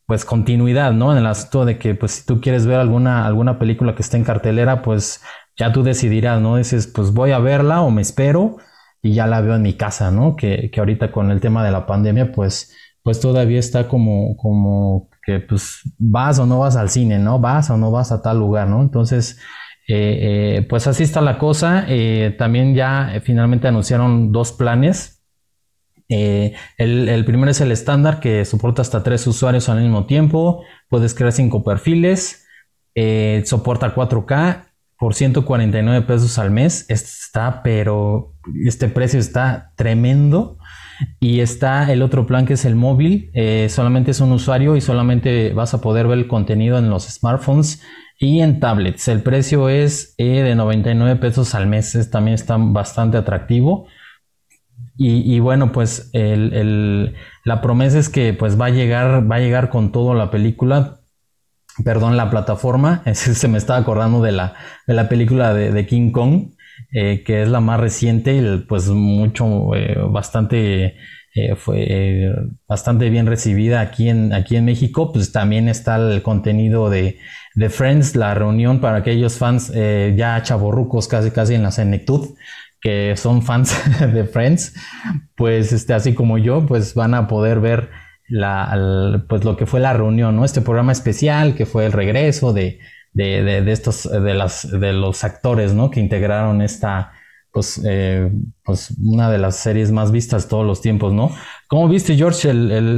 pues 0.05 0.23
continuidad, 0.23 0.91
¿no? 0.93 1.11
En 1.11 1.17
el 1.17 1.25
asunto 1.25 1.65
de 1.65 1.79
que 1.79 1.95
pues 1.95 2.11
si 2.11 2.25
tú 2.27 2.41
quieres 2.41 2.67
ver 2.67 2.79
alguna, 2.79 3.25
alguna 3.25 3.57
película 3.57 3.95
que 3.95 4.03
esté 4.03 4.17
en 4.17 4.23
cartelera, 4.23 4.83
pues 4.83 5.23
ya 5.57 5.71
tú 5.71 5.83
decidirás, 5.83 6.41
¿no? 6.41 6.57
Dices, 6.57 6.87
pues 6.87 7.13
voy 7.13 7.31
a 7.31 7.39
verla 7.39 7.81
o 7.81 7.91
me 7.91 8.01
espero 8.01 8.57
y 9.01 9.13
ya 9.13 9.27
la 9.27 9.41
veo 9.41 9.55
en 9.55 9.61
mi 9.61 9.73
casa, 9.73 10.11
¿no? 10.11 10.35
Que, 10.35 10.69
que 10.71 10.79
ahorita 10.79 11.11
con 11.11 11.31
el 11.31 11.41
tema 11.41 11.63
de 11.63 11.71
la 11.71 11.85
pandemia, 11.85 12.31
pues, 12.31 12.73
pues 13.03 13.19
todavía 13.19 13.59
está 13.59 13.87
como, 13.87 14.35
como 14.37 15.09
que 15.23 15.39
pues 15.39 15.81
vas 15.97 16.39
o 16.39 16.45
no 16.45 16.59
vas 16.59 16.75
al 16.75 16.89
cine, 16.89 17.19
¿no? 17.19 17.39
Vas 17.39 17.69
o 17.69 17.77
no 17.77 17.91
vas 17.91 18.11
a 18.11 18.21
tal 18.21 18.39
lugar, 18.39 18.67
¿no? 18.67 18.81
Entonces, 18.81 19.39
eh, 19.87 20.57
eh, 20.57 20.61
pues 20.69 20.87
así 20.87 21.03
está 21.03 21.21
la 21.21 21.37
cosa. 21.37 21.85
Eh, 21.87 22.35
también 22.37 22.75
ya 22.75 23.21
finalmente 23.23 23.67
anunciaron 23.67 24.31
dos 24.31 24.51
planes 24.51 25.19
eh, 26.11 26.55
el, 26.77 27.23
primero 27.23 27.51
es 27.51 27.61
el 27.61 27.71
estándar 27.71 28.19
que 28.19 28.43
soporta 28.43 28.81
hasta 28.81 29.03
tres 29.03 29.25
usuarios 29.27 29.69
al 29.69 29.81
mismo 29.81 30.05
tiempo. 30.07 30.63
Puedes 30.89 31.13
crear 31.13 31.31
cinco 31.31 31.63
perfiles. 31.63 32.47
Soporta 33.45 33.95
4K 33.95 34.68
por 34.99 35.15
149 35.15 36.05
pesos 36.05 36.37
al 36.37 36.51
mes. 36.51 36.85
Este 36.89 37.09
está, 37.09 37.63
pero 37.63 38.33
este 38.65 38.89
precio 38.89 39.19
está 39.19 39.71
tremendo. 39.75 40.57
Y 41.21 41.39
está 41.39 41.89
el 41.93 42.01
otro 42.01 42.27
plan 42.27 42.45
que 42.45 42.53
es 42.53 42.65
el 42.65 42.75
móvil. 42.75 43.31
Eh, 43.33 43.67
solamente 43.69 44.11
es 44.11 44.19
un 44.19 44.33
usuario 44.33 44.75
y 44.75 44.81
solamente 44.81 45.53
vas 45.53 45.73
a 45.73 45.79
poder 45.79 46.07
ver 46.07 46.17
el 46.17 46.27
contenido 46.27 46.77
en 46.77 46.89
los 46.89 47.05
smartphones 47.05 47.81
y 48.19 48.41
en 48.41 48.59
tablets. 48.59 49.07
El 49.07 49.23
precio 49.23 49.69
es 49.69 50.15
de 50.17 50.53
99 50.53 51.15
pesos 51.15 51.55
al 51.55 51.67
mes. 51.67 52.09
también 52.11 52.35
está 52.35 52.57
bastante 52.59 53.17
atractivo. 53.17 53.87
Y, 55.01 55.39
bueno, 55.39 55.71
pues 55.71 56.11
la 56.13 57.61
promesa 57.61 57.99
es 57.99 58.09
que 58.09 58.33
pues 58.33 58.59
va 58.59 58.65
a 58.65 58.69
llegar, 58.69 59.31
va 59.31 59.37
a 59.37 59.39
llegar 59.39 59.69
con 59.69 59.93
todo 59.93 60.13
la 60.13 60.29
película, 60.29 60.98
perdón, 61.83 62.17
la 62.17 62.29
plataforma. 62.29 63.03
Se 63.13 63.47
me 63.47 63.57
estaba 63.57 63.79
acordando 63.79 64.21
de 64.21 64.31
la, 64.31 64.55
de 64.87 64.93
la 64.93 65.09
película 65.09 65.53
de, 65.53 65.85
King 65.85 66.11
Kong, 66.11 66.51
eh, 66.91 67.23
que 67.25 67.43
es 67.43 67.49
la 67.49 67.59
más 67.59 67.79
reciente 67.79 68.35
y 68.35 68.57
pues 68.67 68.87
mucho, 68.89 69.75
eh, 69.75 69.97
bastante, 70.09 70.95
eh, 71.35 71.55
fue 71.55 72.31
bastante 72.67 73.09
bien 73.09 73.25
recibida 73.25 73.81
aquí 73.81 74.09
en, 74.09 74.33
aquí 74.33 74.55
en 74.55 74.65
México. 74.65 75.11
Pues 75.11 75.31
también 75.31 75.67
está 75.67 75.97
el 75.97 76.21
contenido 76.21 76.89
de, 76.89 77.17
de 77.55 77.69
Friends, 77.69 78.15
la 78.15 78.33
reunión 78.33 78.79
para 78.79 78.97
aquellos 78.97 79.37
fans 79.37 79.71
ya 79.71 80.41
chaborrucos 80.43 81.07
casi 81.07 81.31
casi 81.31 81.55
en 81.55 81.63
la 81.63 81.71
senectud 81.71 82.35
que 82.81 83.15
son 83.17 83.41
fans 83.41 83.75
de 84.13 84.23
Friends, 84.25 84.73
pues 85.35 85.73
este, 85.73 85.93
así 85.93 86.13
como 86.13 86.37
yo, 86.37 86.65
pues 86.65 86.93
van 86.93 87.13
a 87.13 87.27
poder 87.27 87.59
ver 87.59 87.89
la, 88.29 89.23
pues 89.27 89.43
lo 89.43 89.57
que 89.57 89.65
fue 89.65 89.79
la 89.79 89.93
reunión, 89.93 90.35
¿no? 90.35 90.45
Este 90.45 90.61
programa 90.61 90.91
especial 90.91 91.55
que 91.55 91.65
fue 91.65 91.85
el 91.85 91.91
regreso 91.91 92.53
de, 92.53 92.79
estos, 93.15 94.09
de, 94.09 94.33
las, 94.33 94.69
de 94.69 94.93
los 94.93 95.23
actores, 95.23 95.73
¿no? 95.73 95.89
Que 95.89 95.99
integraron 95.99 96.61
esta, 96.61 97.11
pues, 97.51 97.81
eh, 97.85 98.31
pues 98.63 98.95
una 99.03 99.29
de 99.29 99.39
las 99.39 99.57
series 99.57 99.91
más 99.91 100.11
vistas 100.11 100.47
todos 100.47 100.65
los 100.65 100.81
tiempos, 100.81 101.11
¿no? 101.11 101.31
¿Cómo 101.67 101.87
viste, 101.89 102.15
George, 102.15 102.51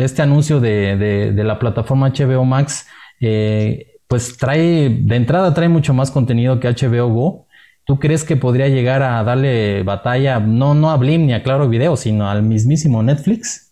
este 0.04 0.22
anuncio 0.22 0.60
de, 0.60 1.34
la 1.36 1.60
plataforma 1.60 2.10
HBO 2.10 2.46
Max? 2.46 2.88
Eh, 3.20 3.88
pues 4.08 4.38
trae, 4.38 4.90
de 4.90 5.16
entrada 5.16 5.54
trae 5.54 5.70
mucho 5.70 5.94
más 5.94 6.12
contenido 6.12 6.60
que 6.60 6.68
HBO 6.68 7.08
Go. 7.08 7.48
¿Tú 7.86 7.98
crees 8.00 8.24
que 8.24 8.36
podría 8.36 8.68
llegar 8.68 9.02
a 9.02 9.24
darle 9.24 9.84
batalla, 9.84 10.40
no, 10.40 10.76
no 10.76 10.92
a 10.92 10.98
Blim 10.98 11.26
ni 11.26 11.34
a 11.34 11.44
Claro 11.44 11.70
Video, 11.70 11.96
sino 11.96 12.30
al 12.30 12.44
mismísimo 12.44 13.02
Netflix? 13.02 13.71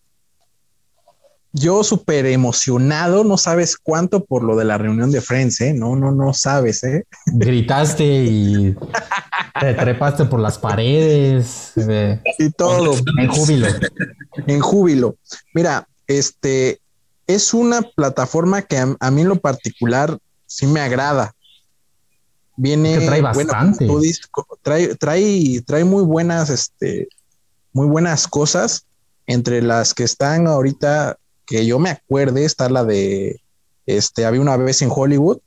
Yo 1.52 1.84
súper 1.84 2.26
emocionado, 2.28 3.24
no 3.24 3.38
sabes 3.38 3.78
cuánto 3.78 4.24
por 4.24 4.44
lo 4.44 4.56
de 4.56 4.66
la 4.66 4.78
reunión 4.78 5.12
de 5.12 5.22
Friends, 5.22 5.62
¿eh? 5.62 5.74
No, 5.74 5.96
no, 5.96 6.12
no 6.12 6.34
sabes, 6.34 6.84
¿eh? 6.84 7.06
Gritaste 7.26 8.04
y 8.06 8.76
te 9.60 9.74
trepaste 9.74 10.26
por 10.26 10.40
las 10.40 10.58
paredes. 10.58 11.74
y 12.38 12.50
todo. 12.52 12.94
En 13.18 13.28
júbilo. 13.30 13.68
En 14.48 14.60
júbilo. 14.60 15.16
Mira, 15.54 15.88
este 16.08 16.80
es 17.26 17.54
una 17.54 17.82
plataforma 17.82 18.62
que 18.62 18.78
a 19.00 19.12
mí 19.12 19.22
en 19.22 19.28
lo 19.28 19.38
particular 19.38 20.18
sí 20.46 20.68
me 20.68 20.82
agrada 20.82 21.34
viene 22.60 23.00
trae 23.06 23.22
bastante. 23.22 23.88
trae, 24.62 24.96
trae, 24.96 25.62
trae 25.66 25.84
muy 25.86 26.04
buenas, 26.04 26.50
este, 26.50 27.08
muy 27.74 27.88
buenas 27.88 28.28
cosas. 28.28 28.86
Entre 29.26 29.62
las 29.62 29.94
que 29.94 30.04
están 30.04 30.48
ahorita, 30.48 31.18
que 31.50 31.66
yo 31.66 31.80
me 31.80 31.90
acuerde, 31.90 32.46
está 32.46 32.70
la 32.70 32.86
de 32.86 33.42
este, 33.86 34.26
había 34.26 34.40
una 34.40 34.56
vez 34.56 34.82
en 34.84 34.90
Hollywood, 34.94 35.40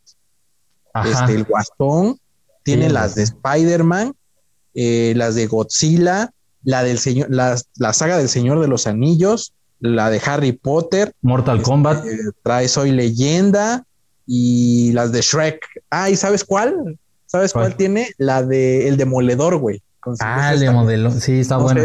este, 1.04 1.34
el 1.34 1.44
Guastón, 1.44 2.18
tiene 2.64 2.90
las 2.90 3.14
de 3.14 3.22
Spider-Man, 3.22 4.14
eh, 4.74 5.14
las 5.16 5.36
de 5.36 5.46
Godzilla, 5.46 6.32
la 6.64 6.82
del 6.82 6.98
señor, 6.98 7.28
la, 7.30 7.56
la 7.76 7.92
saga 7.92 8.18
del 8.18 8.28
Señor 8.28 8.60
de 8.60 8.68
los 8.68 8.86
Anillos, 8.86 9.52
la 9.80 10.10
de 10.10 10.20
Harry 10.24 10.52
Potter, 10.52 11.12
Mortal 11.22 11.58
este, 11.58 11.68
Kombat, 11.70 12.04
trae 12.42 12.68
Soy 12.68 12.90
Leyenda 12.92 13.84
y 14.26 14.92
las 14.92 15.12
de 15.12 15.20
Shrek. 15.20 15.64
Ah, 15.90 16.10
¿y 16.10 16.16
sabes 16.16 16.44
cuál? 16.44 16.98
¿Sabes 17.26 17.52
cuál, 17.52 17.66
¿Cuál? 17.66 17.76
tiene? 17.76 18.10
La 18.18 18.42
de 18.42 18.88
El 18.88 18.96
Demoledor, 18.96 19.56
güey. 19.56 19.82
ah, 20.20 20.52
el 20.52 20.60
de 20.60 20.66
Stallone. 20.66 20.72
modelo, 20.72 21.10
sí, 21.12 21.40
está 21.40 21.56
No 21.56 21.62
bueno. 21.62 21.82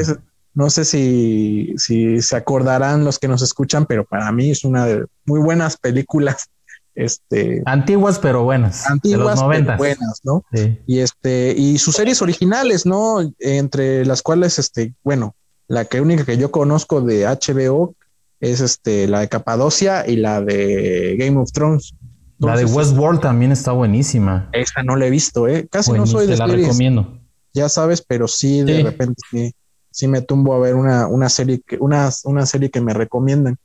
No 0.57 0.71
sé 0.71 0.85
si, 0.85 1.73
si 1.77 2.19
se 2.23 2.35
acordarán 2.35 3.05
los 3.05 3.19
que 3.19 3.27
nos 3.27 3.43
escuchan, 3.43 3.85
pero 3.85 4.05
para 4.05 4.31
mí 4.31 4.49
es 4.49 4.63
una 4.63 4.87
de 4.87 5.05
muy 5.25 5.39
buenas 5.39 5.77
películas, 5.77 6.47
este, 6.95 7.61
Antiguas 7.65 8.17
pero 8.17 8.43
buenas. 8.43 8.83
de 8.85 8.93
antiguas, 8.93 9.35
pero 9.35 9.47
90. 9.49 9.77
buenas, 9.77 10.19
¿no? 10.23 10.43
Sí. 10.51 10.79
Y 10.87 10.99
este, 10.99 11.53
y 11.55 11.77
sus 11.77 11.95
series 11.95 12.23
originales, 12.23 12.87
¿no? 12.87 13.19
Entre 13.39 14.03
las 14.03 14.23
cuales, 14.23 14.57
este, 14.57 14.95
bueno, 15.03 15.35
la 15.67 15.85
que 15.85 16.01
única 16.01 16.25
que 16.25 16.37
yo 16.37 16.49
conozco 16.49 17.01
de 17.01 17.25
HBO 17.27 17.93
es 18.39 18.59
este, 18.61 19.07
la 19.07 19.19
de 19.19 19.29
Capadocia 19.29 20.07
y 20.07 20.15
la 20.15 20.41
de 20.41 21.17
Game 21.19 21.37
of 21.39 21.51
Thrones. 21.51 21.93
La 22.39 22.55
de 22.55 22.65
Westworld 22.65 23.19
también 23.21 23.51
está 23.51 23.73
buenísima. 23.73 24.49
Esta 24.53 24.81
no 24.81 24.95
la 24.95 25.05
he 25.07 25.09
visto, 25.11 25.47
¿eh? 25.47 25.67
Casi 25.69 25.91
no 25.91 26.07
soy 26.07 26.25
de 26.27 26.33
te 26.33 26.39
la 26.39 26.47
series, 26.47 26.67
recomiendo. 26.67 27.19
ya 27.53 27.67
sabes, 27.69 28.01
pero 28.01 28.27
sí, 28.27 28.61
de 28.63 28.77
Sí. 28.77 28.83
repente 28.83 29.21
sí, 29.31 29.53
sí 29.97 30.07
me 30.07 30.21
tumbo 30.21 30.53
a 30.53 30.59
ver 30.59 30.75
una, 30.75 31.07
una 31.07 31.27
serie 31.27 31.59
que, 31.65 31.77
una, 31.77 32.11
una 32.25 32.45
serie 32.45 32.69
que 32.69 32.81
me 32.81 32.93
recomiendan. 32.93 33.57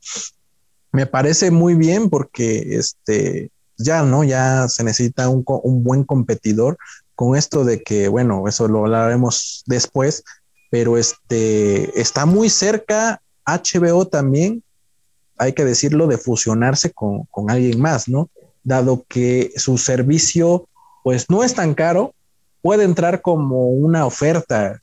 Me 0.90 1.04
parece 1.04 1.50
muy 1.50 1.74
bien 1.74 2.08
porque 2.08 2.76
este 2.76 3.50
ya 3.76 4.02
no, 4.02 4.24
ya 4.24 4.66
se 4.68 4.82
necesita 4.82 5.28
un, 5.28 5.44
un 5.46 5.84
buen 5.84 6.04
competidor 6.04 6.78
con 7.14 7.36
esto 7.36 7.66
de 7.66 7.82
que, 7.82 8.08
bueno, 8.08 8.48
eso 8.48 8.66
lo 8.66 8.78
hablaremos 8.78 9.62
después, 9.66 10.24
pero 10.70 10.96
este 10.96 12.00
está 12.00 12.24
muy 12.24 12.48
cerca 12.48 13.20
HBO 13.44 14.06
también, 14.08 14.62
hay 15.36 15.52
que 15.52 15.66
decirlo, 15.66 16.06
de 16.06 16.16
fusionarse 16.16 16.92
con, 16.92 17.24
con 17.24 17.50
alguien 17.50 17.78
más, 17.78 18.08
¿no? 18.08 18.30
Dado 18.64 19.04
que 19.06 19.52
su 19.56 19.76
servicio, 19.76 20.66
pues 21.04 21.28
no 21.28 21.44
es 21.44 21.54
tan 21.54 21.74
caro, 21.74 22.14
puede 22.62 22.84
entrar 22.84 23.20
como 23.20 23.66
una 23.68 24.06
oferta 24.06 24.80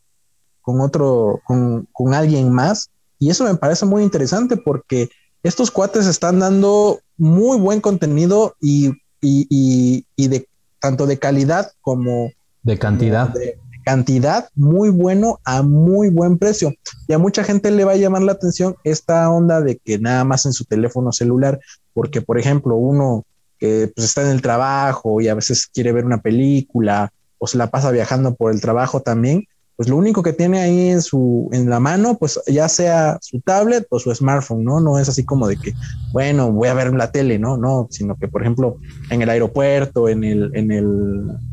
con 0.69 0.81
otro, 0.81 1.41
con, 1.45 1.87
con 1.91 2.13
alguien 2.13 2.51
más. 2.51 2.89
Y 3.17 3.31
eso 3.31 3.43
me 3.43 3.55
parece 3.55 3.85
muy 3.85 4.03
interesante 4.03 4.55
porque 4.55 5.09
estos 5.41 5.71
cuates 5.71 6.05
están 6.05 6.39
dando 6.39 6.99
muy 7.17 7.57
buen 7.57 7.81
contenido 7.81 8.55
y, 8.61 8.89
y, 9.19 9.47
y, 9.49 10.05
y 10.15 10.27
de 10.27 10.47
tanto 10.79 11.07
de 11.07 11.17
calidad 11.17 11.71
como 11.81 12.29
De 12.61 12.77
cantidad. 12.77 13.29
de 13.29 13.57
cantidad 13.83 14.49
muy 14.53 14.89
bueno 14.89 15.39
a 15.43 15.63
muy 15.63 16.09
buen 16.09 16.37
precio. 16.37 16.71
Y 17.07 17.13
a 17.13 17.17
mucha 17.17 17.43
gente 17.43 17.71
le 17.71 17.83
va 17.83 17.93
a 17.93 17.97
llamar 17.97 18.21
la 18.21 18.33
atención 18.33 18.75
esta 18.83 19.27
onda 19.31 19.61
de 19.61 19.77
que 19.77 19.97
nada 19.97 20.23
más 20.23 20.45
en 20.45 20.53
su 20.53 20.65
teléfono 20.65 21.11
celular, 21.11 21.59
porque 21.93 22.21
por 22.21 22.37
ejemplo 22.37 22.75
uno 22.75 23.25
que 23.57 23.91
pues, 23.93 24.05
está 24.05 24.21
en 24.21 24.29
el 24.29 24.41
trabajo 24.43 25.19
y 25.19 25.29
a 25.29 25.33
veces 25.33 25.65
quiere 25.65 25.91
ver 25.91 26.05
una 26.05 26.21
película 26.21 27.11
o 27.39 27.47
se 27.47 27.57
la 27.57 27.71
pasa 27.71 27.89
viajando 27.91 28.35
por 28.35 28.51
el 28.53 28.61
trabajo 28.61 29.01
también, 29.01 29.45
pues 29.79 29.87
lo 29.87 29.95
único 29.95 30.21
que 30.21 30.33
tiene 30.33 30.59
ahí 30.59 30.89
en 30.89 31.01
su 31.01 31.47
en 31.53 31.69
la 31.69 31.79
mano, 31.79 32.17
pues 32.17 32.37
ya 32.47 32.67
sea 32.67 33.17
su 33.21 33.39
tablet 33.39 33.87
o 33.89 33.97
su 33.97 34.13
smartphone, 34.13 34.65
¿no? 34.65 34.81
No 34.81 34.99
es 34.99 35.07
así 35.07 35.23
como 35.23 35.47
de 35.47 35.55
que, 35.55 35.71
bueno, 36.11 36.51
voy 36.51 36.67
a 36.67 36.73
ver 36.73 36.93
la 36.93 37.13
tele, 37.13 37.39
¿no? 37.39 37.55
No, 37.55 37.87
sino 37.89 38.17
que 38.17 38.27
por 38.27 38.41
ejemplo 38.41 38.75
en 39.09 39.21
el 39.21 39.29
aeropuerto, 39.29 40.09
en 40.09 40.25
el 40.25 40.51
en 40.53 40.71
el 40.71 40.85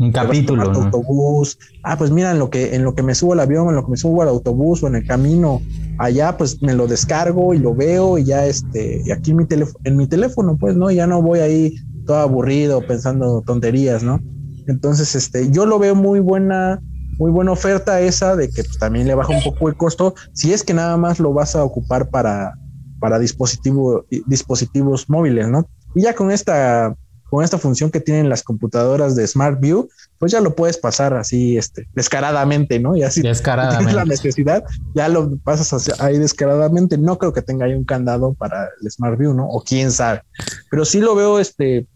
Un 0.00 0.10
capítulo, 0.10 0.64
¿no? 0.64 0.82
autobús. 0.82 1.56
Ah, 1.84 1.96
pues 1.96 2.10
mira, 2.10 2.32
en 2.32 2.40
lo 2.40 2.50
que 2.50 2.74
en 2.74 2.82
lo 2.82 2.96
que 2.96 3.04
me 3.04 3.14
subo 3.14 3.34
al 3.34 3.38
avión, 3.38 3.68
en 3.68 3.76
lo 3.76 3.84
que 3.84 3.92
me 3.92 3.96
subo 3.96 4.22
al 4.22 4.28
autobús 4.28 4.82
o 4.82 4.88
en 4.88 4.96
el 4.96 5.06
camino 5.06 5.60
allá, 6.00 6.36
pues 6.36 6.60
me 6.60 6.74
lo 6.74 6.88
descargo 6.88 7.54
y 7.54 7.58
lo 7.58 7.76
veo 7.76 8.18
y 8.18 8.24
ya 8.24 8.44
este, 8.44 9.02
y 9.04 9.12
aquí 9.12 9.30
en 9.30 9.36
mi 9.36 9.46
teléfono, 9.46 9.78
en 9.84 9.96
mi 9.96 10.08
teléfono, 10.08 10.56
pues 10.58 10.74
no, 10.74 10.90
ya 10.90 11.06
no 11.06 11.22
voy 11.22 11.38
ahí 11.38 11.76
todo 12.04 12.16
aburrido 12.16 12.84
pensando 12.84 13.44
tonterías, 13.46 14.02
¿no? 14.02 14.20
Entonces, 14.66 15.14
este, 15.14 15.48
yo 15.50 15.64
lo 15.64 15.78
veo 15.78 15.94
muy 15.94 16.18
buena, 16.18 16.80
muy 17.18 17.30
buena 17.30 17.52
oferta 17.52 18.00
esa 18.00 18.36
de 18.36 18.50
que 18.50 18.64
pues, 18.64 18.78
también 18.78 19.06
le 19.06 19.14
baja 19.14 19.32
un 19.32 19.42
poco 19.42 19.68
el 19.68 19.76
costo, 19.76 20.14
si 20.32 20.52
es 20.52 20.62
que 20.62 20.74
nada 20.74 20.96
más 20.96 21.18
lo 21.18 21.32
vas 21.32 21.56
a 21.56 21.64
ocupar 21.64 22.08
para, 22.10 22.54
para 23.00 23.18
dispositivo, 23.18 24.04
dispositivos 24.26 25.08
móviles, 25.08 25.48
¿no? 25.48 25.68
Y 25.94 26.02
ya 26.02 26.14
con 26.14 26.30
esta, 26.30 26.94
con 27.30 27.42
esta 27.42 27.58
función 27.58 27.90
que 27.90 28.00
tienen 28.00 28.28
las 28.28 28.42
computadoras 28.42 29.16
de 29.16 29.26
Smart 29.26 29.60
View, 29.60 29.88
pues 30.18 30.32
ya 30.32 30.40
lo 30.40 30.54
puedes 30.54 30.78
pasar 30.78 31.14
así, 31.14 31.56
este, 31.56 31.88
descaradamente, 31.94 32.78
¿no? 32.78 32.96
Y 32.96 33.02
así 33.02 33.20
tienes 33.22 33.38
la 33.46 33.56
Descaradamente. 33.56 34.04
necesidad, 34.06 34.64
ya 34.94 35.08
lo 35.08 35.36
pasas 35.38 35.72
hacia 35.72 35.94
ahí 36.04 36.18
descaradamente. 36.18 36.98
No 36.98 37.18
creo 37.18 37.32
que 37.32 37.42
tenga 37.42 37.66
ahí 37.66 37.74
un 37.74 37.84
candado 37.84 38.34
para 38.34 38.68
el 38.80 38.90
Smart 38.90 39.18
View, 39.18 39.34
¿no? 39.34 39.48
O 39.48 39.62
quién 39.62 39.90
sabe. 39.90 40.22
Pero 40.70 40.84
sí 40.84 41.00
lo 41.00 41.14
veo, 41.14 41.38
este, 41.38 41.86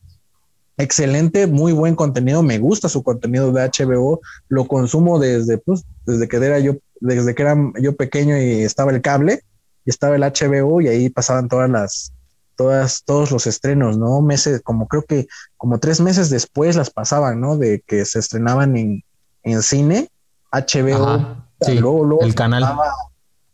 excelente, 0.82 1.46
muy 1.46 1.72
buen 1.72 1.94
contenido. 1.94 2.42
Me 2.42 2.58
gusta 2.58 2.88
su 2.88 3.02
contenido 3.02 3.52
de 3.52 3.62
HBO. 3.62 4.20
Lo 4.48 4.66
consumo 4.66 5.18
desde, 5.18 5.58
pues, 5.58 5.84
desde 6.06 6.28
que 6.28 6.36
era 6.36 6.58
yo, 6.58 6.76
desde 7.00 7.34
que 7.34 7.42
era 7.42 7.56
yo 7.80 7.96
pequeño 7.96 8.36
y 8.38 8.62
estaba 8.62 8.90
el 8.92 9.00
cable 9.00 9.42
y 9.84 9.90
estaba 9.90 10.16
el 10.16 10.22
HBO 10.22 10.80
y 10.80 10.88
ahí 10.88 11.08
pasaban 11.08 11.48
todas 11.48 11.70
las, 11.70 12.12
todas, 12.56 13.02
todos 13.04 13.30
los 13.30 13.46
estrenos, 13.46 13.96
¿no? 13.96 14.20
Meses, 14.20 14.60
como 14.62 14.86
creo 14.86 15.02
que 15.04 15.26
como 15.56 15.78
tres 15.78 16.00
meses 16.00 16.30
después 16.30 16.76
las 16.76 16.90
pasaban, 16.90 17.40
¿no? 17.40 17.56
De 17.56 17.82
que 17.86 18.04
se 18.04 18.18
estrenaban 18.18 18.76
en, 18.76 19.02
en 19.42 19.62
cine, 19.62 20.10
HBO, 20.52 21.08
Ajá, 21.08 21.46
sí, 21.60 21.78
luego, 21.78 22.04
luego 22.04 22.24
el 22.24 22.34
canal. 22.34 22.64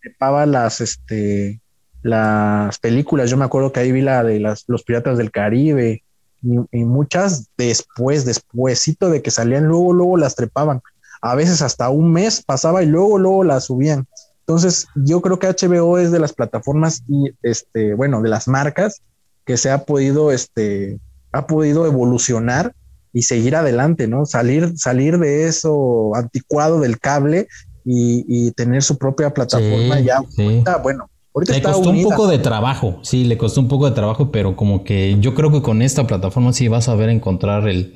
trepaba 0.00 0.47
las, 0.47 0.80
este, 0.80 1.61
las 2.02 2.78
películas. 2.78 3.30
Yo 3.30 3.37
me 3.37 3.45
acuerdo 3.45 3.73
que 3.73 3.80
ahí 3.80 3.92
vi 3.92 4.00
la 4.00 4.25
de 4.25 4.40
las, 4.40 4.64
los 4.66 4.83
Piratas 4.83 5.18
del 5.18 5.30
Caribe 5.30 6.02
y, 6.46 6.80
y 6.80 6.84
muchas 6.84 7.48
después, 7.58 8.24
despuésito 8.24 9.10
de 9.10 9.20
que 9.22 9.30
salían, 9.30 9.64
luego, 9.66 9.92
luego 9.92 10.16
las 10.16 10.34
trepaban. 10.34 10.80
A 11.20 11.34
veces 11.34 11.62
hasta 11.62 11.88
un 11.90 12.12
mes 12.12 12.42
pasaba 12.42 12.82
y 12.82 12.86
luego, 12.86 13.18
luego 13.18 13.44
las 13.44 13.64
subían. 13.64 14.06
Entonces, 14.40 14.86
yo 14.94 15.20
creo 15.22 15.38
que 15.38 15.48
HBO 15.48 15.98
es 15.98 16.12
de 16.12 16.20
las 16.20 16.32
plataformas 16.32 17.02
y, 17.08 17.30
este, 17.42 17.94
bueno, 17.94 18.22
de 18.22 18.28
las 18.28 18.46
marcas 18.46 19.02
que 19.44 19.56
se 19.56 19.70
ha 19.70 19.84
podido, 19.84 20.30
este, 20.30 21.00
ha 21.32 21.46
podido 21.46 21.84
evolucionar 21.86 22.72
y 23.12 23.22
seguir 23.22 23.56
adelante, 23.56 24.06
¿no? 24.06 24.24
Salir, 24.26 24.74
salir 24.76 25.18
de 25.18 25.48
eso 25.48 26.14
anticuado 26.14 26.78
del 26.80 27.00
cable 27.00 27.48
y, 27.84 28.24
y 28.28 28.52
tener 28.52 28.82
su 28.82 28.98
propia 28.98 29.32
plataforma 29.32 29.96
Sí, 29.98 30.04
ya. 30.04 30.20
sí. 30.28 30.64
Bueno, 30.82 31.08
ahorita 31.36 31.52
Le 31.54 31.62
costó 31.62 31.90
unida. 31.90 32.08
un 32.08 32.12
poco 32.12 32.26
de 32.28 32.38
trabajo, 32.40 32.98
sí, 33.02 33.24
le 33.24 33.38
costó 33.38 33.60
un 33.60 33.68
poco 33.68 33.86
de 33.88 33.94
trabajo, 33.94 34.32
pero 34.32 34.56
como 34.56 34.84
que 34.84 35.18
yo 35.20 35.34
creo 35.34 35.52
que 35.52 35.62
con 35.62 35.82
esta 35.82 36.06
plataforma 36.06 36.52
sí 36.52 36.68
vas 36.68 36.88
a 36.88 36.96
ver 36.96 37.10
encontrar 37.10 37.68
el, 37.68 37.94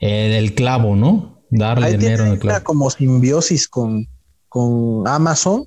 el, 0.00 0.32
el 0.32 0.54
clavo, 0.54 0.96
¿no? 0.96 1.44
Darle 1.50 1.86
Ahí 1.86 1.96
dinero 1.96 2.24
en 2.26 2.32
el 2.32 2.38
clavo. 2.40 2.64
como 2.64 2.90
simbiosis 2.90 3.68
con, 3.68 4.08
con 4.48 5.06
Amazon 5.08 5.66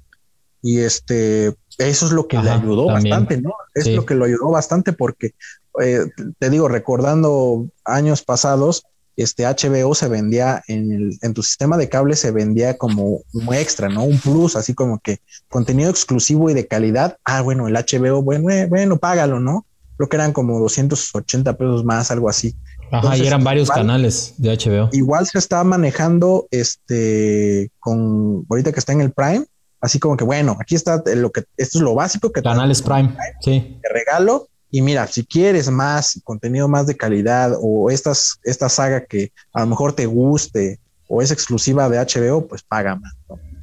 y 0.62 0.80
este 0.80 1.56
eso 1.80 2.06
es 2.06 2.12
lo 2.12 2.28
que 2.28 2.38
le 2.38 2.50
ayudó 2.52 2.88
también. 2.88 3.12
bastante, 3.16 3.42
¿no? 3.42 3.54
Es 3.74 3.86
Sí. 3.86 3.96
lo 3.96 4.06
que 4.06 4.16
lo 4.16 4.26
ayudó 4.26 4.52
bastante 4.52 4.94
porque 4.94 5.32
eh, 5.82 6.02
te 6.40 6.50
digo, 6.50 6.68
recordando 6.68 7.68
años 7.86 8.24
pasados, 8.24 8.84
este 9.16 9.46
HBO 9.46 9.94
se 9.96 10.08
vendía 10.08 10.64
en, 10.68 10.92
el, 10.92 11.20
en 11.22 11.34
tu 11.34 11.44
sistema 11.44 11.78
de 11.78 11.90
cable, 11.90 12.16
se 12.16 12.32
vendía 12.32 12.78
como 12.78 13.22
un 13.34 13.54
extra, 13.54 13.90
¿no? 13.90 14.04
Un 14.04 14.20
plus, 14.20 14.56
así 14.56 14.74
como 14.74 15.00
que 15.00 15.20
contenido 15.50 15.90
exclusivo 15.90 16.50
y 16.50 16.54
de 16.54 16.68
calidad. 16.68 17.18
Ah, 17.26 17.42
bueno, 17.42 17.68
el 17.68 17.76
HBO, 17.76 18.22
bueno, 18.22 18.50
eh, 18.50 18.66
bueno, 18.68 18.98
págalo, 18.98 19.40
¿no? 19.40 19.66
Creo 19.98 20.10
que 20.10 20.16
eran 20.18 20.34
como 20.34 20.60
280 20.60 21.58
pesos 21.58 21.84
más, 21.86 22.10
algo 22.12 22.30
así. 22.30 22.56
Ajá, 22.88 22.98
entonces, 22.98 23.22
y 23.24 23.28
eran 23.28 23.44
varios 23.44 23.68
igual- 23.68 23.80
canales 23.80 24.34
de 24.38 24.50
HBO. 24.58 24.90
Igual 24.92 25.28
se 25.28 25.38
está 25.40 25.64
manejando 25.64 26.48
este 26.52 27.72
con 27.80 28.46
ahorita 28.50 28.72
que 28.72 28.80
está 28.80 28.94
en 28.94 29.02
el 29.02 29.12
Prime, 29.12 29.46
así 29.80 30.00
como 30.00 30.18
que 30.18 30.24
bueno, 30.24 30.58
aquí 30.60 30.76
está 30.76 31.02
lo 31.16 31.32
que 31.32 31.46
esto 31.58 31.78
es 31.78 31.82
lo 31.84 31.96
básico 31.96 32.32
que 32.32 32.42
Canales 32.42 32.82
Prime, 32.82 33.16
sí. 33.42 33.80
te 33.82 33.90
regalo. 33.94 34.48
Y 34.72 34.82
mira, 34.82 35.06
si 35.08 35.26
quieres 35.26 35.70
más 35.70 36.22
contenido 36.24 36.68
más 36.70 36.88
de 36.88 36.96
calidad 36.96 37.58
o 37.62 37.92
estas, 37.92 38.40
esta 38.44 38.70
saga 38.70 39.06
que 39.06 39.34
a 39.54 39.62
lo 39.62 39.68
mejor 39.68 39.94
te 39.94 40.06
guste 40.06 40.80
o 41.10 41.22
es 41.22 41.30
exclusiva 41.30 41.90
de 41.90 42.00
HBO, 42.00 42.48
pues 42.48 42.64
paga 42.64 42.96
más. 42.96 43.14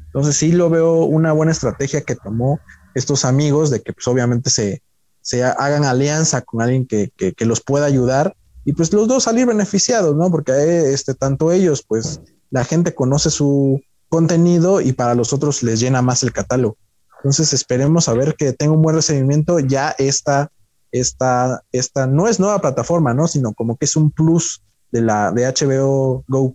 Entonces 0.07 0.37
sí 0.37 0.53
lo 0.53 0.69
veo 0.69 1.05
una 1.05 1.33
buena 1.33 1.53
estrategia 1.53 2.03
que 2.03 2.15
tomó 2.15 2.61
estos 2.95 3.25
amigos 3.25 3.71
de 3.71 3.81
que 3.81 3.95
pues 3.95 4.07
obviamente 4.07 4.51
se, 4.51 4.83
se 5.23 5.45
hagan 5.45 5.85
alianza 5.85 6.43
con 6.43 6.61
alguien 6.61 6.87
que, 6.87 7.11
que, 7.17 7.45
los 7.47 7.61
pueda 7.63 7.87
ayudar 7.87 8.35
y 8.65 8.73
pues 8.73 8.93
los 8.93 9.09
dos 9.09 9.25
salir 9.25 9.47
beneficiados, 9.47 10.15
¿no? 10.15 10.31
Porque 10.31 10.93
este, 10.93 11.15
tanto 11.15 11.53
ellos, 11.53 11.85
pues 11.87 12.21
la 12.51 12.65
gente 12.65 12.95
conoce 12.95 13.31
su 13.31 13.81
contenido 14.09 14.81
y 14.81 14.93
para 14.93 15.15
los 15.15 15.33
otros 15.33 15.63
les 15.63 15.81
llena 15.81 16.03
más 16.03 16.23
el 16.23 16.33
catálogo. 16.33 16.77
Entonces 17.19 17.53
esperemos 17.53 18.09
a 18.09 18.15
ver 18.15 18.35
que 18.37 18.53
tenga 18.53 18.73
un 18.73 18.83
buen 18.83 18.97
recibimiento 18.97 19.59
ya 19.59 19.95
esta, 19.99 20.51
esta, 20.93 21.63
esta 21.73 22.07
no 22.07 22.29
es 22.29 22.41
nueva 22.41 22.61
plataforma, 22.61 23.15
¿no? 23.15 23.27
Sino 23.29 23.53
como 23.55 23.77
que 23.77 23.85
es 23.85 23.97
un 23.97 24.11
plus 24.11 24.63
de 24.93 25.03
la 25.03 25.33
de 25.33 25.47
HBO 25.47 26.25
Go. 26.29 26.55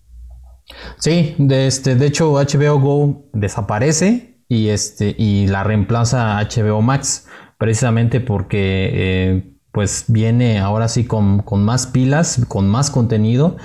Sí, 0.97 1.35
de, 1.37 1.67
este, 1.67 1.95
de 1.95 2.05
hecho 2.07 2.33
HBO 2.33 2.79
Go 2.79 3.25
desaparece 3.33 4.37
y, 4.47 4.69
este, 4.69 5.15
y 5.17 5.47
la 5.47 5.63
reemplaza 5.63 6.39
HBO 6.41 6.81
Max, 6.81 7.27
precisamente 7.57 8.21
porque 8.21 8.89
eh, 8.93 9.53
pues 9.71 10.05
viene 10.07 10.59
ahora 10.59 10.87
sí 10.87 11.05
con, 11.05 11.41
con, 11.41 11.63
más 11.63 11.87
pilas, 11.87 12.45
con 12.47 12.69
más 12.69 12.91
contenido. 12.91 13.57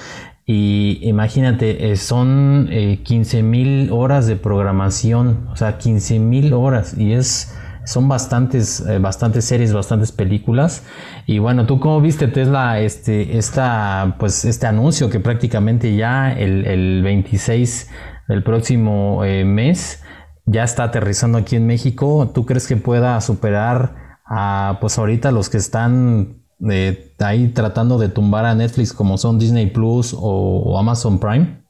Y 0.47 0.99
imagínate, 1.03 1.93
eh, 1.93 1.97
son 1.97 2.71
15 3.05 3.43
mil 3.43 3.93
horas 3.93 4.27
de 4.27 4.37
programación, 4.37 5.47
o 5.53 5.57
sea, 5.57 5.77
15 5.77 6.19
mil 6.21 6.55
horas. 6.55 6.97
Y 6.97 7.13
es, 7.13 7.55
son 7.89 8.09
bastantes, 8.09 8.85
bastantes 9.01 9.45
series, 9.45 9.73
bastantes 9.73 10.13
películas. 10.13 10.83
Y 11.27 11.39
bueno, 11.39 11.67
¿tú 11.67 11.81
cómo 11.81 12.01
viste 12.01 12.29
Tesla 12.29 12.81
este, 12.81 13.39
esta, 13.39 14.17
pues, 14.19 14.45
este 14.45 14.67
anuncio 14.67 15.11
que 15.11 15.21
prácticamente 15.21 15.97
ya 15.97 16.33
el, 16.33 16.67
el 16.67 17.03
26 17.03 17.91
del 18.29 18.43
próximo 18.43 19.21
mes 19.45 20.03
ya 20.51 20.65
está 20.65 20.85
aterrizando 20.85 21.39
aquí 21.39 21.57
en 21.57 21.67
México. 21.67 22.31
¿Tú 22.35 22.47
crees 22.47 22.67
que 22.67 22.77
pueda 22.77 23.21
superar 23.21 24.19
a, 24.25 24.79
pues 24.81 24.99
ahorita 24.99 25.31
los 25.31 25.49
que 25.49 25.59
están 25.59 26.43
eh, 26.71 27.15
ahí 27.19 27.49
tratando 27.49 27.99
de 27.99 28.09
tumbar 28.09 28.45
a 28.45 28.55
Netflix 28.55 28.93
como 28.93 29.19
son 29.19 29.39
Disney 29.39 29.67
Plus 29.67 30.15
o, 30.17 30.79
Amazon 30.79 31.19
Prime? 31.19 31.63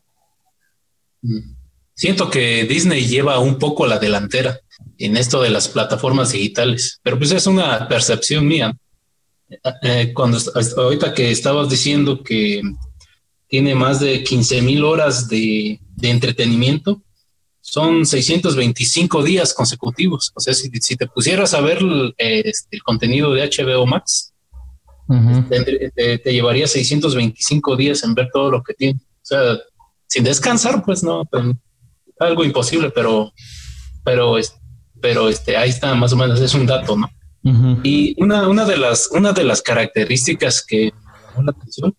Siento 1.95 2.31
que 2.31 2.65
Disney 2.65 3.07
lleva 3.07 3.41
un 3.41 3.59
poco 3.59 3.87
la 3.87 3.99
delantera 3.99 4.59
en 4.99 5.17
esto 5.17 5.41
de 5.43 5.51
las 5.51 5.69
plataformas 5.69 6.33
digitales, 6.33 7.01
pero 7.03 7.19
pues 7.19 7.31
es 7.33 7.47
una 7.47 7.89
percepción 7.89 8.47
mía. 8.47 8.77
Eh, 9.83 10.13
cuando 10.15 10.39
ahorita 10.77 11.15
que 11.15 11.31
estabas 11.31 11.71
diciendo 11.71 12.23
que 12.23 12.61
tiene 13.47 13.75
más 13.75 14.01
de 14.01 14.23
15 14.23 14.61
mil 14.63 14.85
horas 14.85 15.29
de, 15.29 15.81
de 15.97 16.11
entretenimiento, 16.11 17.03
son 17.69 18.07
625 18.07 19.23
días 19.23 19.53
consecutivos. 19.53 20.33
O 20.35 20.41
sea, 20.41 20.55
si, 20.55 20.71
te 20.71 21.07
pusieras 21.07 21.53
a 21.53 21.61
ver 21.61 21.79
este, 22.17 22.77
el, 22.77 22.83
contenido 22.83 23.35
de 23.35 23.49
HBO 23.49 23.87
Max, 23.87 24.33
te, 25.49 26.33
llevaría 26.33 26.67
625 26.67 27.77
días 27.77 28.03
en 28.05 28.15
ver 28.15 28.29
todo 28.33 28.51
lo 28.51 28.63
que 28.63 28.75
tiene. 28.75 29.01
O 29.01 29.25
sea, 29.25 29.59
sin 30.07 30.25
descansar, 30.25 30.83
pues 30.83 31.03
no, 31.03 31.27
pues, 31.27 31.45
algo 32.19 32.45
imposible, 32.45 32.91
pero, 32.91 33.33
pero, 34.03 34.39
pero 35.01 35.29
este, 35.29 35.57
ahí 35.57 35.71
está, 35.71 35.95
más 35.95 36.13
o 36.13 36.17
menos, 36.17 36.41
es 36.41 36.55
un 36.55 36.67
dato, 36.67 36.97
¿no? 36.97 37.11
Y 37.83 38.15
una, 38.23 38.47
una, 38.47 38.67
de 38.67 38.77
las, 38.77 39.09
una 39.11 39.33
de 39.33 39.45
las 39.45 39.63
características 39.63 40.63
que 40.67 40.93
me 40.93 41.29
llamó 41.31 41.43
la 41.45 41.53
atención 41.53 41.97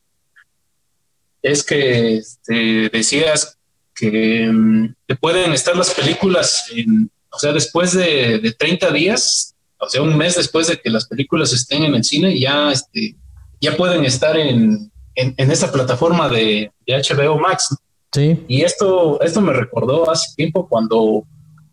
es 1.41 1.63
que 1.63 2.17
este, 2.17 2.89
decías 2.89 3.57
que, 3.95 4.49
mm, 4.51 4.95
pueden 5.19 5.53
estar 5.53 5.75
las 5.75 5.93
películas, 5.93 6.65
en, 6.75 7.09
o 7.31 7.39
sea, 7.39 7.51
después 7.51 7.93
de, 7.93 8.39
de, 8.39 8.51
30 8.51 8.91
días, 8.91 9.55
o 9.79 9.89
sea, 9.89 10.01
un 10.01 10.15
mes 10.17 10.35
después 10.35 10.67
de 10.67 10.77
que 10.77 10.89
las 10.89 11.07
películas 11.07 11.51
estén 11.53 11.83
en 11.83 11.95
el 11.95 12.03
cine, 12.03 12.37
ya, 12.39 12.71
este, 12.71 13.15
ya 13.59 13.75
pueden 13.75 14.05
estar 14.05 14.37
en, 14.37 14.91
en, 15.15 15.33
en 15.37 15.51
esta 15.51 15.71
plataforma 15.71 16.29
de, 16.29 16.71
de, 16.85 16.93
HBO 16.95 17.39
Max. 17.39 17.75
Sí. 18.11 18.43
Y 18.47 18.61
esto, 18.61 19.21
esto 19.21 19.41
me 19.41 19.53
recordó 19.53 20.09
hace 20.09 20.35
tiempo 20.35 20.67
cuando 20.67 21.25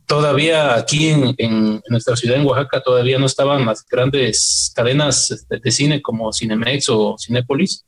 todavía 0.06 0.76
aquí 0.76 1.08
en, 1.08 1.34
en, 1.38 1.82
nuestra 1.88 2.16
ciudad, 2.16 2.36
en 2.36 2.46
Oaxaca, 2.46 2.80
todavía 2.80 3.18
no 3.18 3.26
estaban 3.26 3.66
las 3.66 3.84
grandes 3.86 4.72
cadenas 4.74 5.46
de 5.48 5.70
cine 5.70 6.02
como 6.02 6.32
Cinemex 6.32 6.88
o 6.88 7.16
Cinépolis, 7.18 7.84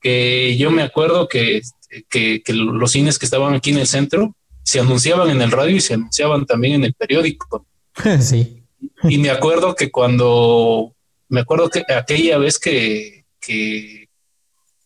que 0.00 0.56
yo 0.56 0.70
me 0.70 0.82
acuerdo 0.82 1.28
que 1.28 1.62
que, 2.08 2.42
los 2.48 2.92
cines 2.92 3.18
que 3.18 3.26
estaban 3.26 3.54
aquí 3.54 3.70
en 3.70 3.78
el 3.78 3.86
centro 3.86 4.34
se 4.62 4.80
anunciaban 4.80 5.30
en 5.30 5.42
el 5.42 5.50
radio 5.50 5.76
y 5.76 5.80
se 5.80 5.94
anunciaban 5.94 6.46
también 6.46 6.74
en 6.74 6.84
el 6.84 6.94
periódico. 6.94 7.66
Sí. 8.20 8.64
Y 9.02 9.18
me 9.18 9.28
acuerdo 9.28 9.74
que 9.74 9.90
cuando, 9.90 10.94
me 11.28 11.40
acuerdo 11.40 11.68
que 11.68 11.82
aquella 11.94 12.38
vez 12.38 12.58
que, 12.58 13.26
que 13.38 14.08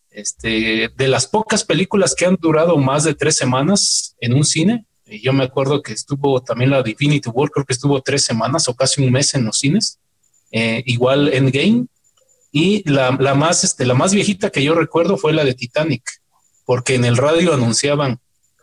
este, 0.09 0.89
de 0.93 1.07
las 1.07 1.27
pocas 1.27 1.63
películas 1.63 2.13
que 2.13 2.25
han 2.25 2.35
durado 2.35 2.77
más 2.77 3.05
de 3.05 3.13
tres 3.13 3.37
semanas 3.37 4.15
en 4.19 4.33
un 4.33 4.43
cine, 4.43 4.85
yo 5.07 5.33
me 5.33 5.43
acuerdo 5.43 5.81
que 5.81 5.93
estuvo 5.93 6.41
también 6.41 6.71
la 6.71 6.81
Divinity 6.81 7.29
War, 7.29 7.49
creo 7.51 7.65
que 7.65 7.73
estuvo 7.73 8.01
tres 8.01 8.23
semanas 8.23 8.67
o 8.67 8.75
casi 8.75 9.03
un 9.03 9.11
mes 9.11 9.33
en 9.35 9.45
los 9.45 9.59
cines. 9.59 9.99
Eh, 10.51 10.83
igual 10.85 11.33
Endgame. 11.33 11.87
Y 12.51 12.89
la, 12.89 13.15
la, 13.19 13.35
más, 13.35 13.63
este, 13.63 13.85
la 13.85 13.93
más 13.93 14.13
viejita 14.13 14.49
que 14.49 14.63
yo 14.63 14.73
recuerdo 14.73 15.17
fue 15.17 15.33
la 15.33 15.43
de 15.43 15.53
Titanic, 15.53 16.03
porque 16.65 16.95
en 16.95 17.03
el 17.03 17.17
radio 17.17 17.53
anunciaban, 17.53 18.19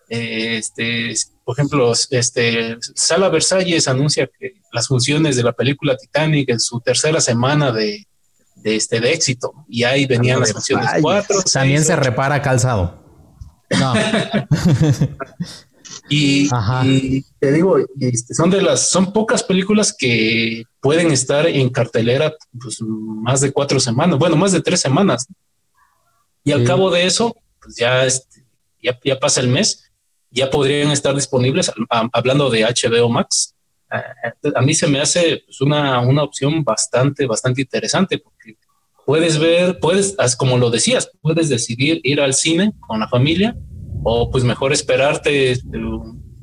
eh, 0.08 0.56
este, 0.56 1.14
por 1.44 1.56
ejemplo, 1.56 1.92
este, 1.92 2.78
Sala 2.94 3.28
Versalles 3.28 3.88
anuncia 3.88 4.26
que 4.38 4.54
las 4.72 4.88
funciones 4.88 5.36
de 5.36 5.42
la 5.42 5.52
película 5.52 5.96
Titanic 5.96 6.48
en 6.48 6.60
su 6.60 6.80
tercera 6.80 7.20
semana 7.20 7.70
de, 7.70 8.06
de 8.56 8.76
este, 8.76 8.98
de 9.00 9.12
éxito, 9.12 9.52
y 9.68 9.84
ahí 9.84 10.06
venían 10.06 10.40
las 10.40 10.52
funciones 10.52 10.88
cuatro. 11.02 11.42
También 11.42 11.84
se 11.84 11.94
repara 11.96 12.40
calzado. 12.40 13.00
No. 13.80 13.94
y, 16.08 16.48
te 17.38 17.52
digo, 17.52 17.76
son 18.34 18.50
de 18.50 18.62
las, 18.62 18.90
son 18.90 19.12
pocas 19.12 19.42
películas 19.42 19.94
que 19.96 20.64
pueden 20.80 21.10
estar 21.10 21.46
en 21.46 21.70
cartelera 21.70 22.32
pues, 22.60 22.78
más 22.82 23.40
de 23.40 23.52
cuatro 23.52 23.80
semanas, 23.80 24.18
bueno, 24.18 24.36
más 24.36 24.52
de 24.52 24.60
tres 24.60 24.80
semanas. 24.80 25.26
Y 26.44 26.52
al 26.52 26.64
cabo 26.64 26.90
de 26.90 27.06
eso, 27.06 27.36
pues 27.60 27.76
ya, 27.76 28.04
este, 28.04 28.44
ya, 28.82 28.98
ya, 29.04 29.18
pasa 29.18 29.40
el 29.40 29.48
mes, 29.48 29.90
ya 30.30 30.50
podrían 30.50 30.90
estar 30.90 31.14
disponibles, 31.14 31.70
hablando 31.88 32.50
de 32.50 32.64
HBO 32.64 33.08
Max. 33.08 33.54
A, 33.88 34.62
mí 34.62 34.74
se 34.74 34.88
me 34.88 35.00
hace 35.00 35.42
pues, 35.44 35.60
una, 35.60 36.00
una 36.00 36.22
opción 36.22 36.64
bastante, 36.64 37.26
bastante 37.26 37.62
interesante 37.62 38.18
porque 38.18 38.56
puedes 39.06 39.38
ver, 39.38 39.78
puedes, 39.78 40.16
como 40.36 40.58
lo 40.58 40.70
decías, 40.70 41.10
puedes 41.20 41.48
decidir 41.48 42.00
ir 42.02 42.20
al 42.20 42.34
cine 42.34 42.72
con 42.80 43.00
la 43.00 43.08
familia 43.08 43.56
o 44.02 44.30
pues 44.30 44.44
mejor 44.44 44.72
esperarte 44.72 45.52
este, 45.52 45.80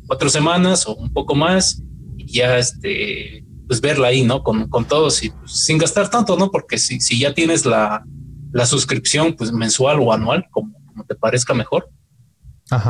cuatro 0.07 0.29
semanas 0.29 0.87
o 0.87 0.95
un 0.95 1.11
poco 1.11 1.35
más 1.35 1.81
y 2.17 2.31
ya 2.31 2.57
este, 2.57 3.45
pues 3.67 3.81
verla 3.81 4.07
ahí, 4.07 4.23
¿no? 4.23 4.43
Con, 4.43 4.67
con 4.69 4.85
todos 4.85 5.23
y 5.23 5.29
pues, 5.29 5.51
sin 5.65 5.77
gastar 5.77 6.09
tanto, 6.09 6.37
¿no? 6.37 6.51
Porque 6.51 6.77
si, 6.77 6.99
si 6.99 7.19
ya 7.19 7.33
tienes 7.33 7.65
la, 7.65 8.03
la 8.51 8.65
suscripción 8.65 9.35
pues 9.35 9.51
mensual 9.51 9.99
o 9.99 10.11
anual, 10.11 10.47
como 10.51 10.73
te 11.07 11.15
parezca 11.15 11.53
mejor, 11.53 11.89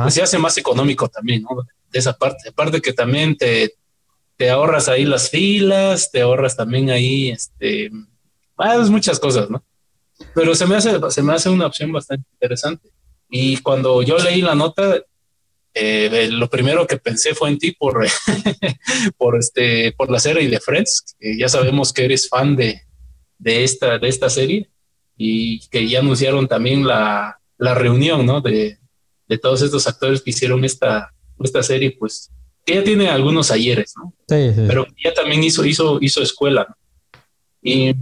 pues 0.02 0.14
se 0.14 0.22
hace 0.22 0.38
más 0.38 0.56
económico 0.58 1.08
también, 1.08 1.42
¿no? 1.42 1.62
De 1.90 1.98
esa 1.98 2.12
parte. 2.12 2.48
Aparte 2.48 2.80
que 2.80 2.92
también 2.92 3.36
te, 3.36 3.74
te 4.36 4.50
ahorras 4.50 4.88
ahí 4.88 5.04
las 5.04 5.30
filas, 5.30 6.10
te 6.10 6.22
ahorras 6.22 6.56
también 6.56 6.90
ahí, 6.90 7.30
este, 7.30 7.90
pues 8.56 8.90
muchas 8.90 9.18
cosas, 9.18 9.50
¿no? 9.50 9.64
Pero 10.34 10.54
se 10.54 10.66
me 10.66 10.76
hace, 10.76 10.98
se 11.10 11.22
me 11.22 11.32
hace 11.32 11.48
una 11.48 11.66
opción 11.66 11.92
bastante 11.92 12.26
interesante. 12.32 12.90
Y 13.30 13.58
cuando 13.58 14.02
yo 14.02 14.18
leí 14.18 14.42
la 14.42 14.54
nota, 14.54 15.02
eh, 15.72 16.28
lo 16.30 16.50
primero 16.50 16.86
que 16.86 16.96
pensé 16.96 17.34
fue 17.34 17.48
en 17.48 17.58
ti 17.58 17.72
por, 17.72 18.04
por, 19.16 19.38
este, 19.38 19.92
por 19.92 20.10
la 20.10 20.18
serie 20.18 20.48
de 20.48 20.60
Friends, 20.60 21.16
que 21.18 21.38
ya 21.38 21.48
sabemos 21.48 21.92
que 21.92 22.04
eres 22.04 22.28
fan 22.28 22.56
de, 22.56 22.82
de, 23.38 23.64
esta, 23.64 23.98
de 23.98 24.08
esta 24.08 24.28
serie 24.28 24.68
y 25.16 25.60
que 25.68 25.88
ya 25.88 26.00
anunciaron 26.00 26.48
también 26.48 26.86
la, 26.86 27.40
la 27.58 27.74
reunión, 27.74 28.26
¿no? 28.26 28.40
De, 28.40 28.78
de 29.28 29.38
todos 29.38 29.62
estos 29.62 29.86
actores 29.86 30.22
que 30.22 30.30
hicieron 30.30 30.64
esta, 30.64 31.14
esta 31.38 31.62
serie, 31.62 31.96
pues, 31.96 32.30
que 32.64 32.74
ya 32.74 32.84
tiene 32.84 33.08
algunos 33.08 33.50
ayeres, 33.50 33.94
¿no? 33.96 34.12
Sí, 34.28 34.52
sí. 34.54 34.64
Pero 34.66 34.86
ya 35.02 35.14
también 35.14 35.44
hizo, 35.44 35.64
hizo, 35.64 35.98
hizo 36.00 36.22
escuela. 36.22 36.76
Y 37.62 37.94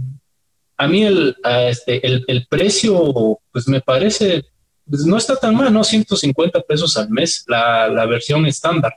a 0.77 0.87
mí 0.87 1.03
el, 1.03 1.35
este, 1.67 2.05
el, 2.05 2.23
el, 2.27 2.47
precio, 2.47 3.39
pues 3.51 3.67
me 3.67 3.81
parece, 3.81 4.45
pues 4.89 5.05
no 5.05 5.17
está 5.17 5.35
tan 5.35 5.55
mal, 5.55 5.71
¿no? 5.71 5.83
150 5.83 6.61
pesos 6.61 6.97
al 6.97 7.09
mes, 7.09 7.43
la, 7.47 7.87
la 7.87 8.05
versión 8.05 8.45
estándar, 8.45 8.93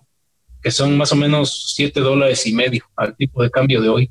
que 0.63 0.71
son 0.71 0.97
más 0.97 1.13
o 1.13 1.17
menos 1.17 1.75
7 1.75 2.01
dólares 2.01 2.47
y 2.47 2.55
medio 2.55 2.85
al 2.97 3.15
tipo 3.17 3.43
de 3.43 3.51
cambio 3.51 3.81
de 3.81 3.89
hoy. 3.89 4.11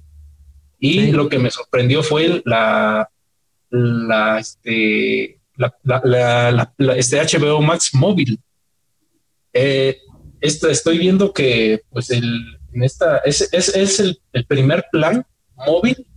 Y 0.80 1.12
lo 1.12 1.30
que 1.30 1.40
me 1.40 1.52
sorprendió 1.52 2.02
fue 2.02 2.42
la, 2.46 3.10
la, 3.70 4.40
este, 4.40 5.40
la, 5.56 6.74
este 6.96 7.22
HBO 7.22 7.62
Max 7.62 7.92
móvil. 7.94 8.40
Eh, 9.54 10.00
estoy 10.42 10.98
viendo 10.98 11.34
que 11.34 11.82
pues 11.90 12.10
el, 12.10 12.60
en 12.74 12.84
esta, 12.84 13.18
es, 13.20 13.42
es, 13.54 14.00
el, 14.00 14.20
primer 14.48 14.86
plan 14.92 15.26
móvil 15.56 16.08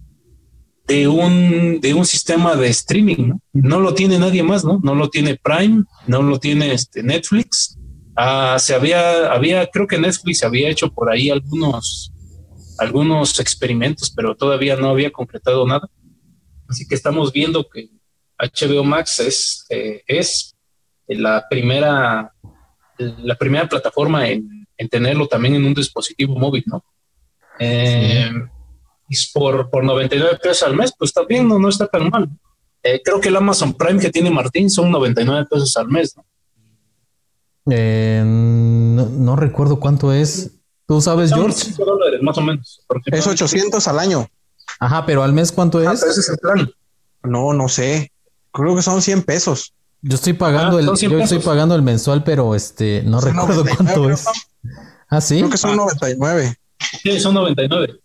de 0.86 1.08
un, 1.08 1.80
de 1.80 1.94
un 1.94 2.04
sistema 2.04 2.56
de 2.56 2.68
streaming, 2.68 3.28
¿no? 3.28 3.40
No 3.52 3.80
lo 3.80 3.94
tiene 3.94 4.18
nadie 4.18 4.42
más, 4.42 4.64
¿no? 4.64 4.80
No 4.82 4.94
lo 4.94 5.08
tiene 5.08 5.36
Prime, 5.36 5.84
no 6.06 6.22
lo 6.22 6.38
tiene 6.38 6.72
este 6.72 7.02
Netflix. 7.02 7.78
Ah, 8.16 8.56
se 8.58 8.74
había, 8.74 9.32
había, 9.32 9.66
creo 9.66 9.86
que 9.86 9.98
Netflix 9.98 10.44
había 10.44 10.68
hecho 10.68 10.92
por 10.92 11.10
ahí 11.10 11.30
algunos, 11.30 12.12
algunos 12.78 13.40
experimentos, 13.40 14.12
pero 14.14 14.36
todavía 14.36 14.76
no 14.76 14.90
había 14.90 15.10
concretado 15.10 15.66
nada. 15.66 15.88
Así 16.68 16.86
que 16.86 16.94
estamos 16.94 17.32
viendo 17.32 17.66
que 17.68 17.88
HBO 18.38 18.84
Max 18.84 19.20
es, 19.20 19.66
eh, 19.70 20.02
es 20.06 20.54
la 21.06 21.44
primera 21.48 22.32
la 22.98 23.34
primera 23.34 23.68
plataforma 23.68 24.28
en, 24.28 24.66
en 24.76 24.88
tenerlo 24.88 25.26
también 25.26 25.54
en 25.54 25.64
un 25.64 25.74
dispositivo 25.74 26.38
móvil, 26.38 26.64
¿no? 26.66 26.84
Eh, 27.58 28.30
por, 29.32 29.70
por 29.70 29.84
99 29.84 30.38
pesos 30.42 30.62
al 30.62 30.76
mes, 30.76 30.92
pues 30.98 31.12
también 31.12 31.48
no, 31.48 31.58
no 31.58 31.68
está 31.68 31.86
tan 31.86 32.08
mal. 32.08 32.28
Eh, 32.82 33.00
creo 33.02 33.20
que 33.20 33.28
el 33.28 33.36
Amazon 33.36 33.72
Prime 33.72 33.98
que 33.98 34.10
tiene 34.10 34.30
Martín 34.30 34.68
son 34.68 34.90
99 34.90 35.46
pesos 35.50 35.76
al 35.76 35.88
mes, 35.88 36.14
¿no? 36.16 36.24
Eh, 37.70 38.22
no, 38.24 39.36
recuerdo 39.36 39.80
cuánto 39.80 40.12
es. 40.12 40.50
¿Tú 40.86 41.00
sabes, 41.00 41.32
George? 41.32 41.72
dólares, 41.78 42.20
más 42.22 42.36
o 42.36 42.42
menos. 42.42 42.84
Es 43.06 43.26
800 43.26 43.88
al 43.88 43.98
año. 43.98 44.28
Ajá, 44.78 45.06
pero 45.06 45.22
al 45.22 45.32
mes, 45.32 45.50
¿cuánto 45.50 45.78
ah, 45.78 45.92
es? 45.92 46.02
ese 46.02 46.20
es 46.20 46.28
el 46.28 46.36
plan. 46.36 46.70
No, 47.22 47.54
no 47.54 47.68
sé. 47.68 48.12
Creo 48.52 48.76
que 48.76 48.82
son 48.82 49.00
100 49.00 49.22
pesos. 49.22 49.72
Yo 50.02 50.16
estoy 50.16 50.34
pagando 50.34 50.76
ah, 50.76 50.80
el, 50.80 50.86
yo 50.86 51.18
estoy 51.18 51.38
pagando 51.38 51.74
el 51.74 51.80
mensual, 51.80 52.22
pero 52.22 52.54
este, 52.54 53.02
no 53.04 53.20
recuerdo 53.22 53.64
cuánto 53.76 54.10
es. 54.10 54.26
Ah, 55.08 55.22
sí. 55.22 55.38
Creo 55.38 55.50
que 55.50 55.56
son 55.56 55.76
99. 55.76 56.56
Sí, 57.02 57.20
son 57.20 57.34
99. 57.34 58.00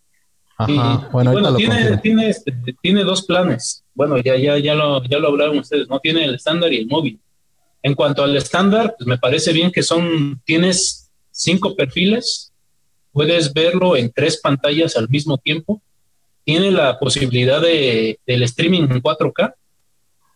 Ajá. 0.60 1.08
bueno, 1.10 1.32
bueno 1.32 1.56
tiene, 1.56 1.96
tiene, 1.98 2.28
este, 2.28 2.52
tiene, 2.82 3.02
dos 3.02 3.24
planes. 3.24 3.82
Bueno, 3.94 4.18
ya, 4.18 4.36
ya, 4.36 4.58
ya 4.58 4.74
lo, 4.74 5.02
ya 5.04 5.18
lo 5.18 5.28
hablaron 5.28 5.58
ustedes, 5.58 5.88
¿no? 5.88 6.00
Tiene 6.00 6.24
el 6.24 6.34
estándar 6.34 6.72
y 6.72 6.78
el 6.78 6.86
móvil. 6.86 7.18
En 7.82 7.94
cuanto 7.94 8.22
al 8.22 8.36
estándar, 8.36 8.94
pues 8.98 9.06
me 9.06 9.16
parece 9.16 9.52
bien 9.52 9.70
que 9.72 9.82
son, 9.82 10.40
tienes 10.44 11.10
cinco 11.30 11.74
perfiles, 11.74 12.52
puedes 13.12 13.54
verlo 13.54 13.96
en 13.96 14.12
tres 14.12 14.38
pantallas 14.38 14.96
al 14.96 15.08
mismo 15.08 15.38
tiempo, 15.38 15.80
tiene 16.44 16.70
la 16.70 16.98
posibilidad 16.98 17.60
de, 17.60 18.18
del 18.26 18.42
streaming 18.42 18.82
en 18.82 19.02
4K 19.02 19.54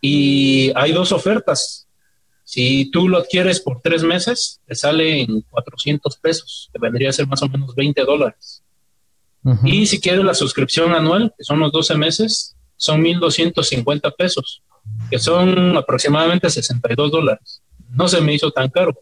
y 0.01 0.71
hay 0.75 0.91
dos 0.91 1.11
ofertas. 1.11 1.87
Si 2.43 2.91
tú 2.91 3.09
lo 3.09 3.17
adquieres 3.17 3.59
por 3.59 3.81
tres 3.81 4.03
meses, 4.03 4.61
te 4.65 4.75
sale 4.75 5.21
en 5.21 5.41
400 5.41 6.17
pesos, 6.17 6.69
que 6.71 6.79
vendría 6.79 7.09
a 7.09 7.13
ser 7.13 7.27
más 7.27 7.41
o 7.41 7.49
menos 7.49 7.75
20 7.75 8.03
dólares. 8.03 8.63
Y 9.63 9.85
si 9.85 9.99
quieres 9.99 10.23
la 10.23 10.33
suscripción 10.33 10.93
anual, 10.93 11.33
que 11.37 11.43
son 11.43 11.59
los 11.59 11.71
12 11.71 11.95
meses, 11.95 12.55
son 12.77 13.03
1.250 13.03 14.15
pesos, 14.15 14.63
que 15.09 15.19
son 15.19 15.77
aproximadamente 15.77 16.49
62 16.49 17.11
dólares. 17.11 17.61
No 17.91 18.07
se 18.07 18.21
me 18.21 18.33
hizo 18.33 18.51
tan 18.51 18.69
caro. 18.69 18.97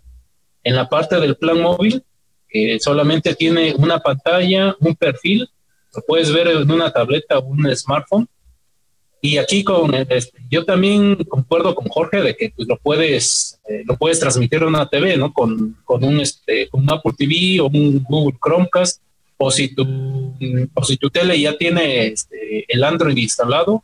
En 0.64 0.76
la 0.76 0.90
parte 0.90 1.20
del 1.20 1.38
plan 1.38 1.62
móvil, 1.62 2.04
que 2.50 2.78
solamente 2.80 3.36
tiene 3.36 3.74
una 3.78 4.00
pantalla, 4.00 4.76
un 4.80 4.96
perfil, 4.96 5.50
lo 5.96 6.02
puedes 6.06 6.32
ver 6.32 6.48
en 6.48 6.70
una 6.70 6.92
tableta 6.92 7.40
o 7.40 7.46
un 7.46 7.74
smartphone. 7.76 8.28
Y 9.22 9.38
aquí 9.38 9.64
con 9.64 9.96
este, 9.96 10.38
yo 10.50 10.66
también 10.66 11.16
concuerdo 11.24 11.74
con 11.74 11.88
Jorge 11.88 12.22
de 12.22 12.36
que 12.36 12.52
pues, 12.54 12.68
lo 12.68 12.78
puedes 12.78 13.58
eh, 13.70 13.84
lo 13.86 13.96
puedes 13.96 14.20
transmitir 14.20 14.62
a 14.62 14.68
una 14.68 14.90
TV, 14.90 15.16
¿no? 15.16 15.32
Con, 15.32 15.78
con 15.86 16.04
un 16.04 16.20
este 16.20 16.68
con 16.68 16.82
un 16.82 16.92
Apple 16.92 17.14
TV 17.18 17.62
o 17.62 17.68
un 17.68 18.04
Google 18.04 18.38
Chromecast 18.44 19.02
o 19.46 19.52
si 19.52 19.76
tu, 19.76 19.84
o 20.74 20.84
si 20.84 20.96
tu 20.96 21.10
tele 21.10 21.40
ya 21.40 21.58
tiene 21.58 22.08
este, 22.08 22.66
el 22.74 22.84
Android 22.84 23.18
instalado 23.18 23.84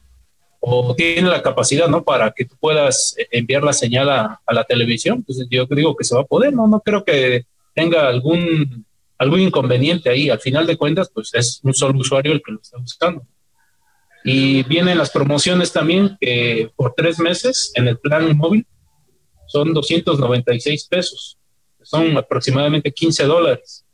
o 0.61 0.95
tiene 0.95 1.29
la 1.29 1.41
capacidad, 1.41 1.89
¿no? 1.89 2.03
Para 2.03 2.31
que 2.31 2.45
tú 2.45 2.55
puedas 2.59 3.15
enviar 3.31 3.63
la 3.63 3.73
señal 3.73 4.09
a, 4.09 4.41
la 4.49 4.63
televisión, 4.63 5.21
pues 5.23 5.45
yo 5.49 5.65
digo 5.65 5.95
que 5.97 6.05
se 6.05 6.15
va 6.15 6.21
a 6.21 6.25
poder, 6.25 6.53
¿no? 6.53 6.65
No 6.67 6.79
creo 6.79 7.03
que 7.03 7.45
tenga 7.75 8.07
algún, 8.07 8.85
algún 9.17 9.41
inconveniente 9.41 10.09
ahí. 10.09 10.29
Al 10.29 10.39
final 10.39 10.65
de 10.65 10.77
cuentas, 10.77 11.09
pues 11.13 11.33
es 11.33 11.59
un 11.63 11.73
solo 11.73 11.99
usuario 11.99 12.31
el 12.31 12.41
que 12.41 12.53
lo 12.53 12.61
está 12.61 12.77
buscando. 12.77 13.25
Y 14.23 14.63
vienen 14.63 14.97
las 14.97 15.11
promociones 15.11 15.73
también, 15.73 16.17
que 16.21 16.71
por 16.75 16.93
tres 16.95 17.19
meses 17.19 17.71
en 17.75 17.87
el 17.89 17.97
plan 17.97 18.37
móvil 18.37 18.65
son 19.47 19.73
296 19.73 20.87
pesos, 20.87 21.37
son 21.81 22.17
aproximadamente 22.17 22.91
15 22.91 23.25
dólares. 23.25 23.85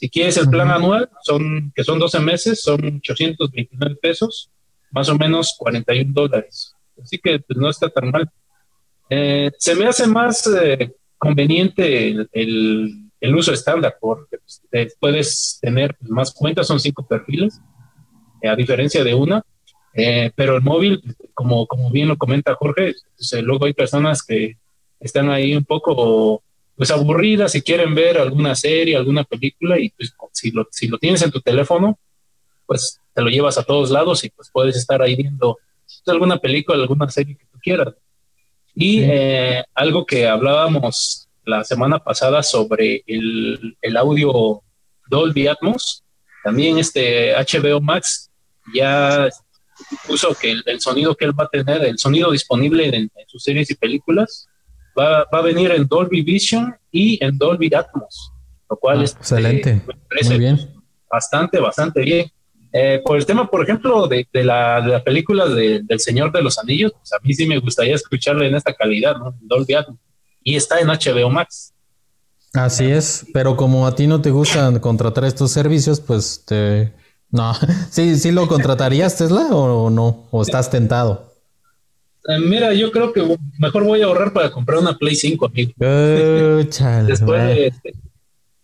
Si 0.00 0.08
quieres 0.08 0.38
el 0.38 0.48
plan 0.48 0.70
anual, 0.70 1.10
son, 1.22 1.70
que 1.74 1.84
son 1.84 1.98
12 1.98 2.20
meses, 2.20 2.62
son 2.62 2.82
829 2.82 3.96
pesos, 3.96 4.50
más 4.90 5.10
o 5.10 5.18
menos 5.18 5.54
41 5.58 6.10
dólares. 6.14 6.74
Así 7.02 7.18
que 7.18 7.38
pues, 7.38 7.58
no 7.58 7.68
está 7.68 7.90
tan 7.90 8.10
mal. 8.10 8.30
Eh, 9.10 9.50
se 9.58 9.74
me 9.74 9.86
hace 9.86 10.06
más 10.06 10.46
eh, 10.46 10.94
conveniente 11.18 12.08
el, 12.32 13.10
el, 13.20 13.34
uso 13.34 13.52
estándar 13.52 13.98
porque 14.00 14.38
pues, 14.38 14.96
puedes 14.98 15.58
tener 15.60 15.94
pues, 15.96 16.10
más 16.10 16.32
cuentas, 16.32 16.66
son 16.66 16.80
cinco 16.80 17.06
perfiles, 17.06 17.60
eh, 18.40 18.48
a 18.48 18.56
diferencia 18.56 19.04
de 19.04 19.12
una. 19.12 19.44
pero 20.34 20.56
el 20.56 20.62
móvil, 20.62 21.02
como, 21.34 21.66
como 21.66 21.90
bien 21.90 22.08
lo 22.08 22.16
comenta 22.16 22.54
Jorge, 22.54 22.94
luego 23.42 23.66
hay 23.66 23.74
personas 23.74 24.22
que 24.22 24.56
están 24.98 25.28
ahí 25.28 25.54
un 25.54 25.64
poco 25.66 26.42
pues 26.80 26.90
aburridas, 26.90 27.52
si 27.52 27.60
quieren 27.60 27.94
ver 27.94 28.16
alguna 28.16 28.54
serie, 28.54 28.96
alguna 28.96 29.22
película, 29.22 29.78
y 29.78 29.90
pues 29.90 30.14
si 30.32 30.50
lo, 30.50 30.66
si 30.70 30.88
lo 30.88 30.96
tienes 30.96 31.20
en 31.20 31.30
tu 31.30 31.38
teléfono, 31.42 31.98
pues 32.64 32.98
te 33.12 33.20
lo 33.20 33.28
llevas 33.28 33.58
a 33.58 33.64
todos 33.64 33.90
lados 33.90 34.24
y 34.24 34.30
pues 34.30 34.48
puedes 34.50 34.76
estar 34.76 35.02
ahí 35.02 35.14
viendo 35.14 35.58
alguna 36.06 36.38
película, 36.38 36.78
alguna 36.78 37.10
serie 37.10 37.36
que 37.36 37.44
tú 37.52 37.58
quieras. 37.62 37.92
Y 38.74 39.02
eh, 39.02 39.62
algo 39.74 40.06
que 40.06 40.26
hablábamos 40.26 41.28
la 41.44 41.64
semana 41.64 41.98
pasada 41.98 42.42
sobre 42.42 43.04
el, 43.06 43.76
el, 43.82 43.96
audio 43.98 44.62
Dolby 45.10 45.48
Atmos, 45.48 46.02
también 46.42 46.78
este 46.78 47.34
HBO 47.34 47.82
Max 47.82 48.30
ya 48.72 49.28
puso 50.06 50.34
que 50.34 50.52
el, 50.64 50.80
sonido 50.80 51.14
que 51.14 51.26
él 51.26 51.38
va 51.38 51.44
a 51.44 51.48
tener, 51.48 51.84
el 51.84 51.98
sonido 51.98 52.30
disponible 52.30 52.86
en 52.86 53.10
sus 53.26 53.42
series 53.42 53.70
y 53.70 53.74
películas, 53.74 54.48
va, 55.00 55.26
a 55.30 55.40
venir 55.42 55.70
en 55.70 55.86
Dolby 55.86 56.22
Vision 56.22 56.74
y 56.90 57.22
en 57.24 57.38
Dolby 57.38 57.70
Atmos, 57.74 58.32
lo 58.68 58.76
cual 58.76 59.00
ah, 59.00 59.04
es 59.04 59.12
excelente. 59.12 59.82
Muy 60.28 60.38
bien. 60.38 60.58
Bastante, 61.10 61.58
bastante 61.58 62.02
bien. 62.02 62.30
Eh, 62.72 63.02
por 63.04 63.16
el 63.16 63.26
tema, 63.26 63.50
por 63.50 63.62
ejemplo, 63.62 64.06
de, 64.06 64.26
la, 64.32 64.80
de 64.80 64.88
la 64.88 65.02
película 65.02 65.48
del 65.48 66.00
Señor 66.00 66.30
de 66.30 66.42
los 66.42 66.58
Anillos, 66.58 66.92
pues 66.92 67.12
a 67.12 67.18
mí 67.22 67.34
sí 67.34 67.46
me 67.46 67.58
gustaría 67.58 67.94
escucharle 67.94 68.46
en 68.46 68.54
esta 68.54 68.72
calidad, 68.72 69.16
¿no? 69.16 69.34
Dolby 69.40 69.74
Atmos. 69.74 69.98
Y 70.42 70.56
está 70.56 70.78
en 70.78 70.88
HBO 70.88 71.30
Max. 71.30 71.74
Así 72.52 72.84
es, 72.84 73.26
pero 73.32 73.56
como 73.56 73.86
a 73.86 73.94
ti 73.94 74.06
no 74.06 74.20
te 74.20 74.30
gusta 74.30 74.72
contratar 74.80 75.24
estos 75.24 75.50
servicios, 75.50 76.00
pues 76.00 76.44
te... 76.46 76.92
No, 77.30 77.54
sí, 77.90 78.16
sí 78.16 78.32
lo 78.32 78.48
contratarías, 78.48 79.16
Tesla, 79.16 79.48
o 79.50 79.90
no, 79.90 80.28
o 80.30 80.42
estás 80.42 80.70
tentado. 80.70 81.29
Eh, 82.28 82.38
mira, 82.38 82.74
yo 82.74 82.90
creo 82.90 83.12
que 83.12 83.22
mejor 83.58 83.84
voy 83.84 84.02
a 84.02 84.06
ahorrar 84.06 84.32
para 84.32 84.50
comprar 84.50 84.78
una 84.78 84.96
Play 84.96 85.14
5, 85.14 85.46
amigo. 85.46 85.72
después, 87.06 87.42
de, 87.46 87.66
este, 87.66 87.92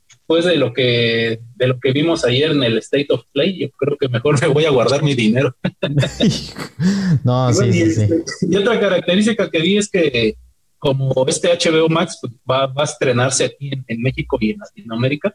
después 0.08 0.44
de 0.44 0.56
lo 0.56 0.72
que 0.74 1.40
de 1.54 1.66
lo 1.68 1.80
que 1.80 1.92
vimos 1.92 2.24
ayer 2.24 2.50
en 2.50 2.62
el 2.62 2.78
State 2.78 3.06
of 3.10 3.22
Play, 3.32 3.58
yo 3.58 3.70
creo 3.70 3.96
que 3.96 4.08
mejor 4.08 4.40
me 4.40 4.48
voy 4.48 4.66
a 4.66 4.70
guardar 4.70 5.02
mi 5.02 5.14
dinero. 5.14 5.56
no, 7.24 7.52
sí, 7.52 7.72
sí, 7.72 7.90
sí. 7.92 8.02
Este, 8.02 8.24
y 8.42 8.56
otra 8.56 8.78
característica 8.78 9.48
que 9.50 9.60
vi 9.60 9.78
es 9.78 9.88
que 9.88 10.36
como 10.78 11.26
este 11.26 11.48
HBO 11.48 11.88
Max 11.88 12.18
pues, 12.20 12.32
va, 12.48 12.70
a 12.76 12.84
estrenarse 12.84 13.46
aquí 13.46 13.70
en, 13.86 14.02
México 14.02 14.36
y 14.40 14.50
en 14.50 14.58
Latinoamérica, 14.58 15.34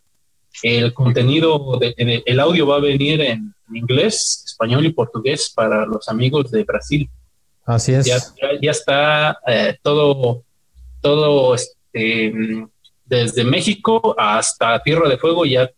el 0.62 0.94
contenido, 0.94 1.80
de, 1.80 2.24
el 2.26 2.40
audio 2.40 2.68
va 2.68 2.76
a 2.76 2.82
venir 2.82 3.20
en 3.22 3.54
inglés, 3.74 4.44
español 4.46 4.86
y 4.86 4.92
portugués 4.92 5.52
para 5.54 5.86
los 5.86 6.08
amigos 6.08 6.52
de 6.52 6.64
Brasil. 6.64 7.10
Así 7.76 7.94
es. 7.94 8.06
Ya, 8.06 8.20
ya, 8.62 8.72
está 8.72 9.40
eh, 9.48 9.78
todo, 9.82 10.44
todo 11.02 11.56
este, 11.56 12.34
desde 13.06 13.44
México 13.46 14.14
hasta 14.18 14.82
Tierra 14.84 15.08
de 15.08 15.18
Fuego, 15.18 15.46
ya 15.46 15.70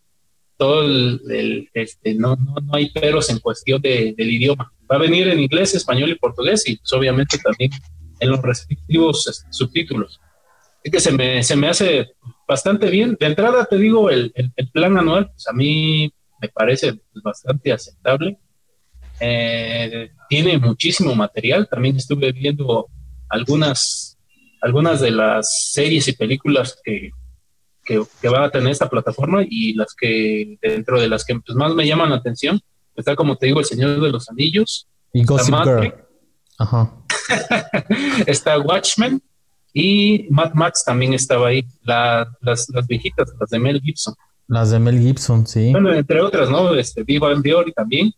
todo 0.58 0.84
el, 0.84 1.70
este, 1.74 2.16
no, 2.16 2.36
no, 2.36 2.56
no, 2.62 2.74
hay 2.76 2.90
peros 2.90 3.30
en 3.30 3.40
cuestión 3.40 3.82
de, 3.82 4.14
del 4.18 4.32
idioma. 4.32 4.72
Va 4.92 4.96
a 4.96 5.00
venir 5.00 5.28
en 5.28 5.40
inglés, 5.40 5.76
español 5.76 6.10
y 6.10 6.16
portugués 6.16 6.68
y 6.68 6.78
pues, 6.78 6.92
obviamente 6.94 7.38
también 7.38 7.72
en 8.20 8.30
los 8.30 8.42
respectivos 8.42 9.28
este, 9.28 9.48
subtítulos. 9.52 10.20
Es 10.84 10.92
que 10.92 11.00
se 11.00 11.12
me, 11.12 11.44
se 11.44 11.56
me 11.56 11.68
hace 11.68 12.14
bastante 12.48 12.90
bien. 12.90 13.16
De 13.20 13.28
entrada 13.28 13.66
te 13.66 13.78
digo, 13.78 14.10
el, 14.10 14.34
el, 14.36 14.72
plan 14.72 14.98
anual, 14.98 15.30
pues 15.32 15.48
a 15.48 15.54
mí 15.54 16.12
me 16.42 16.50
parece 16.50 17.00
bastante 17.24 17.72
aceptable. 17.72 18.38
Eh, 19.26 20.12
tiene 20.28 20.58
muchísimo 20.58 21.16
material. 21.16 21.68
También 21.70 21.96
estuve 21.96 22.32
viendo 22.34 22.90
algunas, 23.30 24.18
algunas 24.62 25.00
de 25.00 25.12
las 25.12 25.72
series 25.72 26.10
y 26.10 26.14
películas 26.14 26.78
que, 26.84 27.12
que, 27.86 28.30
va 28.30 28.46
a 28.46 28.50
tener 28.50 28.70
esta 28.70 28.90
plataforma 28.90 29.44
y 29.48 29.74
las 29.76 29.94
que 29.94 30.58
dentro 30.62 31.00
de 31.00 31.08
las 31.08 31.24
que 31.24 31.40
pues, 31.40 31.56
más 31.56 31.74
me 31.74 31.88
llaman 31.88 32.10
la 32.10 32.18
atención 32.18 32.60
está 32.96 33.16
como 33.16 33.38
te 33.38 33.48
digo 33.48 33.60
El 33.60 33.66
Señor 33.66 34.02
de 34.02 34.12
los 34.12 34.30
Anillos. 34.30 34.88
Y 35.14 35.24
Gossip 35.24 35.56
Girl. 35.64 35.94
Ajá. 36.58 36.92
está 38.28 38.60
Watchmen 38.60 39.22
y 39.74 40.28
Mad 40.30 40.54
Max 40.54 40.84
también 40.84 41.14
estaba 41.14 41.48
ahí. 41.48 41.66
las, 41.84 42.28
las 42.42 42.88
viejitas, 42.88 43.34
las 43.40 43.50
de 43.50 43.60
Mel 43.60 43.82
Gibson. 43.82 44.16
Las 44.48 44.72
de 44.72 44.80
Mel 44.80 45.00
Gibson, 45.00 45.48
sí. 45.48 45.72
Bueno, 45.72 45.94
entre 45.94 46.22
otras, 46.22 46.50
¿no? 46.50 46.76
Este, 46.76 47.04
Viva 47.04 47.32
en 47.32 47.42
Dior 47.42 47.70
y 47.70 47.72
también. 47.72 48.14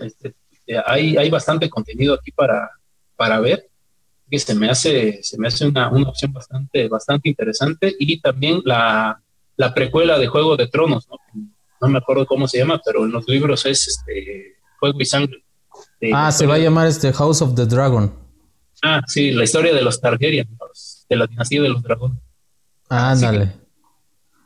Este, 0.00 0.34
eh, 0.66 0.80
hay, 0.84 1.16
hay 1.16 1.30
bastante 1.30 1.68
contenido 1.68 2.14
aquí 2.14 2.32
para, 2.32 2.70
para 3.16 3.40
ver 3.40 3.68
que 4.30 4.38
se 4.38 4.54
me 4.54 4.70
hace, 4.70 5.22
se 5.22 5.38
me 5.38 5.48
hace 5.48 5.66
una, 5.66 5.90
una 5.90 6.08
opción 6.08 6.32
bastante, 6.32 6.88
bastante 6.88 7.28
interesante 7.28 7.94
y 7.98 8.20
también 8.20 8.62
la, 8.64 9.20
la 9.56 9.74
precuela 9.74 10.18
de 10.18 10.26
Juego 10.26 10.56
de 10.56 10.66
Tronos, 10.68 11.08
¿no? 11.08 11.16
No 11.80 11.88
me 11.88 11.98
acuerdo 11.98 12.24
cómo 12.24 12.48
se 12.48 12.58
llama, 12.58 12.80
pero 12.84 13.04
en 13.04 13.12
los 13.12 13.28
libros 13.28 13.66
es 13.66 13.86
este 13.86 14.56
Fuego 14.78 15.00
y 15.00 15.04
Sangre. 15.04 15.44
ah, 16.14 16.32
se 16.32 16.46
va 16.46 16.54
a 16.54 16.58
llamar 16.58 16.86
este 16.86 17.12
House 17.12 17.42
of 17.42 17.54
the 17.54 17.66
Dragon. 17.66 18.12
Ah, 18.82 19.02
sí, 19.06 19.30
la 19.32 19.44
historia 19.44 19.74
de 19.74 19.82
los 19.82 20.00
Targaryen, 20.00 20.48
de 21.08 21.16
la 21.16 21.26
dinastía 21.26 21.62
de 21.62 21.68
los 21.68 21.82
dragones. 21.82 22.18
Ándale. 22.88 23.52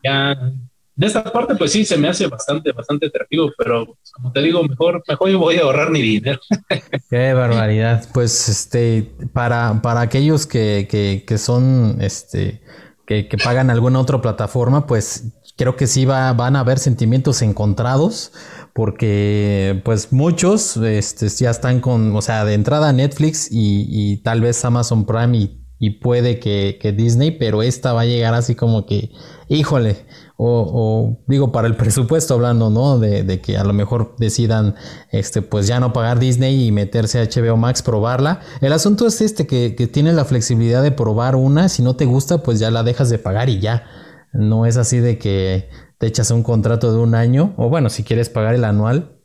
Ya, 0.03 0.53
de 0.99 1.07
esta 1.07 1.23
parte, 1.23 1.55
pues 1.55 1.71
sí, 1.71 1.85
se 1.85 1.97
me 1.97 2.09
hace 2.09 2.27
bastante, 2.27 2.73
bastante 2.73 3.07
atractivo, 3.07 3.53
pero 3.57 3.87
pues, 3.87 4.11
como 4.11 4.33
te 4.33 4.43
digo, 4.43 4.65
mejor, 4.65 5.01
mejor 5.07 5.31
yo 5.31 5.39
voy 5.39 5.55
a 5.55 5.63
ahorrar 5.63 5.91
mi 5.91 6.03
dinero. 6.03 6.41
Qué 7.11 7.33
barbaridad. 7.35 8.05
Pues, 8.13 8.49
este, 8.49 9.13
para, 9.33 9.81
para 9.81 10.01
aquellos 10.01 10.45
que, 10.45 10.89
que, 10.91 11.23
que 11.25 11.39
son, 11.39 11.99
este, 12.01 12.63
que, 13.07 13.29
que, 13.29 13.39
pagan 13.39 13.71
alguna 13.71 14.01
otra 14.01 14.21
plataforma, 14.21 14.89
pues 14.89 15.41
creo 15.57 15.77
que 15.77 15.87
sí 15.87 16.05
va, 16.05 16.33
van 16.33 16.57
a 16.57 16.61
haber 16.61 16.81
sentimientos 16.81 17.43
encontrados, 17.43 18.33
porque 18.73 19.81
pues 19.85 20.13
muchos 20.13 20.77
este, 20.79 21.29
ya 21.29 21.51
están 21.51 21.79
con, 21.79 22.17
o 22.17 22.23
sea, 22.23 22.45
de 22.45 22.55
entrada 22.55 22.93
Netflix 22.93 23.47
y, 23.53 23.87
y 23.89 24.17
tal 24.17 24.41
vez 24.41 24.65
Amazon 24.65 25.07
Prime 25.07 25.39
y, 25.39 25.65
y 25.79 25.91
puede 26.01 26.41
que, 26.41 26.77
que 26.83 26.91
Disney, 26.91 27.31
pero 27.39 27.63
esta 27.63 27.93
va 27.93 28.01
a 28.01 28.07
llegar 28.07 28.35
así 28.35 28.57
como 28.57 28.85
que, 28.85 29.13
híjole, 29.49 30.05
o, 30.41 31.19
digo 31.27 31.51
para 31.51 31.67
el 31.67 31.75
presupuesto 31.75 32.35
hablando, 32.35 32.71
¿no? 32.71 32.99
De, 32.99 33.41
que 33.41 33.57
a 33.57 33.65
lo 33.65 33.73
mejor 33.73 34.15
decidan, 34.19 34.77
este, 35.11 35.43
pues 35.43 35.67
ya 35.67 35.81
no 35.81 35.93
pagar 35.93 36.21
Disney 36.21 36.67
y 36.67 36.71
meterse 36.71 37.19
a 37.19 37.25
HBO 37.25 37.57
Max, 37.57 37.83
probarla. 37.83 38.41
El 38.61 38.73
asunto 38.73 39.09
es 39.09 39.21
este, 39.21 39.49
que, 39.49 39.75
que 39.75 39.89
tiene 39.89 40.13
la 40.13 40.25
flexibilidad 40.25 40.83
de 40.83 40.93
probar 40.93 41.35
una, 41.35 41.69
si 41.69 41.83
no 41.83 41.97
te 41.97 42.05
gusta, 42.05 42.45
pues 42.45 42.61
ya 42.61 42.71
la 42.71 42.85
dejas 42.85 43.11
de 43.11 43.19
pagar 43.19 43.49
y 43.49 43.59
ya. 43.59 43.85
No 44.33 44.65
es 44.65 44.77
así 44.77 44.99
de 44.99 45.19
que 45.19 45.71
te 45.99 46.07
echas 46.07 46.31
un 46.31 46.45
contrato 46.45 46.93
de 46.93 47.01
un 47.01 47.17
año, 47.17 47.55
o 47.57 47.69
bueno, 47.69 47.91
si 47.91 48.05
quieres 48.05 48.29
pagar 48.29 48.55
el 48.55 48.65
anual 48.65 49.19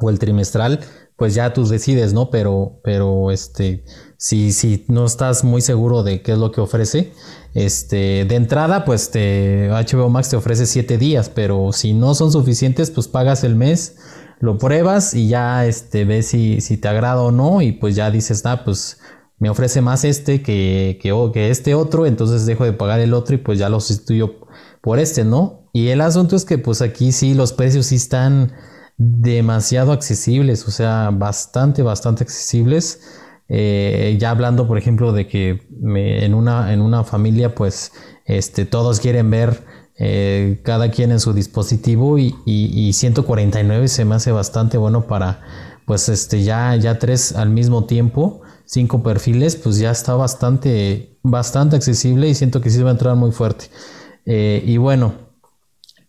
o 0.00 0.10
el 0.10 0.18
trimestral, 0.18 0.80
pues 1.14 1.34
ya 1.34 1.52
tú 1.52 1.64
decides, 1.68 2.12
¿no? 2.12 2.30
Pero, 2.30 2.80
pero 2.82 3.30
este, 3.30 3.84
si, 4.16 4.52
si 4.52 4.86
no 4.88 5.04
estás 5.04 5.44
muy 5.44 5.60
seguro 5.60 6.02
de 6.02 6.22
qué 6.22 6.32
es 6.32 6.38
lo 6.38 6.50
que 6.50 6.60
ofrece, 6.60 7.12
este, 7.54 8.24
de 8.24 8.34
entrada, 8.34 8.84
pues 8.84 9.10
te, 9.10 9.68
HBO 9.68 10.08
Max 10.08 10.28
te 10.28 10.36
ofrece 10.36 10.66
7 10.66 10.98
días, 10.98 11.28
pero 11.28 11.72
si 11.72 11.92
no 11.92 12.14
son 12.14 12.32
suficientes, 12.32 12.90
pues 12.90 13.08
pagas 13.08 13.44
el 13.44 13.56
mes, 13.56 13.96
lo 14.40 14.58
pruebas 14.58 15.14
y 15.14 15.28
ya 15.28 15.66
este, 15.66 16.04
ves 16.04 16.28
si, 16.28 16.58
te 16.76 16.88
agrada 16.88 17.22
o 17.22 17.30
no, 17.30 17.62
y 17.62 17.72
pues 17.72 17.96
ya 17.96 18.10
dices, 18.10 18.44
ah, 18.46 18.62
pues 18.64 18.98
me 19.38 19.50
ofrece 19.50 19.80
más 19.80 20.04
este 20.04 20.42
que, 20.42 20.98
que, 21.00 21.30
que 21.32 21.50
este 21.50 21.74
otro, 21.74 22.06
entonces 22.06 22.46
dejo 22.46 22.64
de 22.64 22.72
pagar 22.72 23.00
el 23.00 23.14
otro 23.14 23.34
y 23.34 23.38
pues 23.38 23.58
ya 23.58 23.68
lo 23.68 23.80
sustituyo 23.80 24.34
por 24.80 24.98
este, 24.98 25.24
¿no? 25.24 25.68
Y 25.72 25.88
el 25.88 26.00
asunto 26.00 26.36
es 26.36 26.44
que 26.44 26.58
pues 26.58 26.82
aquí 26.82 27.12
sí 27.12 27.34
los 27.34 27.52
precios 27.52 27.86
sí 27.86 27.96
están 27.96 28.52
demasiado 28.96 29.92
accesibles, 29.92 30.68
o 30.68 30.70
sea, 30.70 31.10
bastante, 31.10 31.82
bastante 31.82 32.24
accesibles. 32.24 33.00
Eh, 33.52 34.16
ya 34.20 34.30
hablando, 34.30 34.68
por 34.68 34.78
ejemplo, 34.78 35.12
de 35.12 35.26
que 35.26 35.66
en, 35.82 36.34
una, 36.34 36.72
en 36.72 36.80
una 36.80 37.02
familia, 37.02 37.54
pues, 37.54 37.92
este, 38.24 38.64
todos 38.64 39.00
quieren 39.00 39.28
ver 39.28 39.64
eh, 39.98 40.60
cada 40.62 40.90
quien 40.92 41.10
en 41.10 41.18
su 41.18 41.32
dispositivo 41.32 42.16
y, 42.16 42.36
y, 42.46 42.92
149 42.92 43.88
se 43.88 44.04
me 44.04 44.14
hace 44.14 44.30
bastante 44.30 44.78
bueno 44.78 45.08
para, 45.08 45.42
pues, 45.84 46.08
este, 46.08 46.44
ya, 46.44 46.76
ya 46.76 47.00
tres 47.00 47.32
al 47.34 47.50
mismo 47.50 47.86
tiempo, 47.86 48.40
cinco 48.66 49.02
perfiles, 49.02 49.56
pues 49.56 49.78
ya 49.78 49.90
está 49.90 50.14
bastante, 50.14 51.18
bastante 51.24 51.74
accesible 51.74 52.28
y 52.28 52.34
siento 52.36 52.60
que 52.60 52.70
sí 52.70 52.80
va 52.82 52.90
a 52.90 52.92
entrar 52.92 53.16
muy 53.16 53.32
fuerte. 53.32 53.66
Eh, 54.26 54.62
y 54.64 54.76
bueno, 54.76 55.14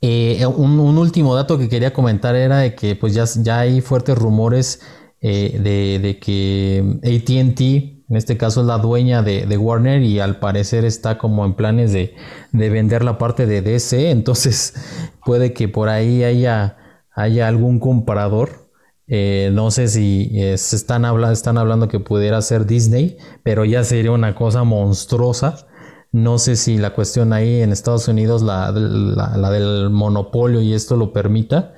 eh, 0.04 0.46
un, 0.46 0.80
último 0.80 1.36
dato 1.36 1.58
que 1.58 1.70
quería 1.70 1.94
comentar 1.94 2.36
era 2.36 2.60
de 2.60 2.76
que 2.76 2.96
pues 2.96 3.14
ya, 3.14 3.26
ya 3.38 3.60
hay 3.60 3.82
fuertes 3.82 4.18
rumores 4.18 4.82
eh, 5.22 6.00
de, 6.02 6.20
que 6.20 6.84
ATT, 7.04 7.62
en 7.62 8.18
este 8.18 8.38
caso 8.38 8.62
es 8.62 8.68
la 8.68 8.80
dueña 8.80 9.22
de, 9.22 9.58
Warner 9.58 10.02
y 10.02 10.20
al 10.20 10.40
parecer 10.40 10.84
está 10.84 11.18
como 11.18 11.46
en 11.46 11.54
planes 11.54 11.94
de, 11.94 12.16
vender 12.52 13.04
la 13.04 13.18
parte 13.18 13.46
de 13.46 13.62
DC, 13.62 14.12
entonces 14.12 14.74
puede 15.26 15.54
que 15.54 15.68
por 15.68 15.90
ahí 15.90 16.24
haya, 16.24 16.78
haya 17.14 17.48
algún 17.48 17.80
comprador. 17.80 18.70
Eh, 19.14 19.50
no 19.54 19.72
sé 19.72 19.90
si 19.90 20.32
se 20.56 20.76
están, 20.76 21.06
están 21.32 21.58
hablando 21.58 21.88
que 21.90 22.00
pudiera 22.00 22.42
ser 22.42 22.66
Disney, 22.66 23.18
pero 23.44 23.66
ya 23.66 23.84
sería 23.84 24.12
una 24.12 24.36
cosa 24.36 24.64
monstruosa. 24.64 25.68
No 26.14 26.40
sé 26.40 26.58
si 26.58 26.78
la 26.78 26.94
cuestión 26.94 27.32
ahí 27.32 27.62
en 27.62 27.72
Estados 27.72 28.08
Unidos, 28.10 28.42
la, 28.42 28.72
del 28.74 29.90
monopolio 29.90 30.62
y 30.62 30.74
esto 30.74 30.98
lo 30.98 31.14
permita, 31.14 31.74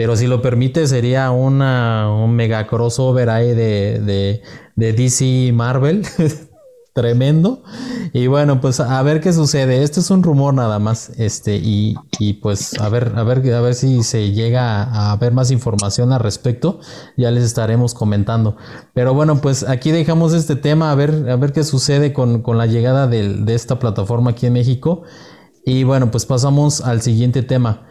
pero 0.00 0.16
si 0.16 0.26
lo 0.26 0.40
permite 0.40 0.86
sería 0.86 1.30
una, 1.30 2.10
un 2.10 2.34
mega 2.34 2.66
crossover 2.66 3.28
ahí 3.28 3.48
de, 3.48 4.00
de, 4.00 4.40
de 4.74 4.92
DC 4.94 5.26
y 5.26 5.52
Marvel. 5.52 6.06
tremendo. 6.94 7.62
Y 8.14 8.26
bueno, 8.26 8.62
pues 8.62 8.80
a 8.80 9.02
ver 9.02 9.20
qué 9.20 9.34
sucede. 9.34 9.82
Este 9.82 10.00
es 10.00 10.10
un 10.10 10.22
rumor 10.22 10.54
nada 10.54 10.78
más. 10.78 11.10
Este, 11.18 11.56
y, 11.56 11.96
y 12.18 12.32
pues 12.32 12.80
a 12.80 12.88
ver, 12.88 13.12
a 13.14 13.24
ver, 13.24 13.52
a 13.52 13.60
ver 13.60 13.74
si 13.74 14.02
se 14.02 14.32
llega 14.32 15.10
a 15.12 15.14
ver 15.16 15.34
más 15.34 15.50
información 15.50 16.14
al 16.14 16.20
respecto. 16.20 16.80
Ya 17.18 17.30
les 17.30 17.44
estaremos 17.44 17.92
comentando. 17.92 18.56
Pero 18.94 19.12
bueno, 19.12 19.42
pues 19.42 19.68
aquí 19.68 19.90
dejamos 19.90 20.32
este 20.32 20.56
tema, 20.56 20.92
a 20.92 20.94
ver, 20.94 21.28
a 21.28 21.36
ver 21.36 21.52
qué 21.52 21.62
sucede 21.62 22.14
con, 22.14 22.40
con 22.40 22.56
la 22.56 22.64
llegada 22.64 23.06
de, 23.06 23.54
esta 23.54 23.78
plataforma 23.78 24.30
aquí 24.30 24.46
en 24.46 24.54
México. 24.54 25.02
Y 25.66 25.84
bueno, 25.84 26.10
pues 26.10 26.24
pasamos 26.24 26.80
al 26.80 27.02
siguiente 27.02 27.42
tema. 27.42 27.86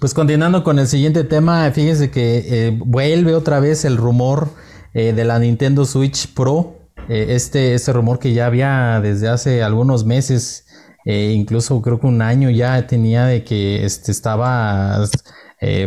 Pues 0.00 0.14
continuando 0.14 0.64
con 0.64 0.78
el 0.78 0.86
siguiente 0.86 1.22
tema, 1.22 1.70
fíjense 1.70 2.10
que 2.10 2.44
eh, 2.46 2.78
vuelve 2.84 3.34
otra 3.34 3.60
vez 3.60 3.84
el 3.84 3.96
rumor 3.96 4.48
eh, 4.94 5.12
de 5.12 5.24
la 5.24 5.38
Nintendo 5.38 5.84
Switch 5.84 6.32
Pro. 6.34 6.78
Eh, 7.08 7.26
este, 7.30 7.74
este 7.74 7.92
rumor 7.92 8.18
que 8.18 8.32
ya 8.32 8.46
había 8.46 9.00
desde 9.02 9.28
hace 9.28 9.62
algunos 9.62 10.04
meses, 10.04 10.66
incluso 11.04 11.82
creo 11.82 11.98
que 12.00 12.06
un 12.06 12.22
año 12.22 12.48
ya 12.48 12.86
tenía 12.86 13.26
de 13.26 13.42
que 13.42 13.84
este, 13.84 14.12
estaba 14.12 15.04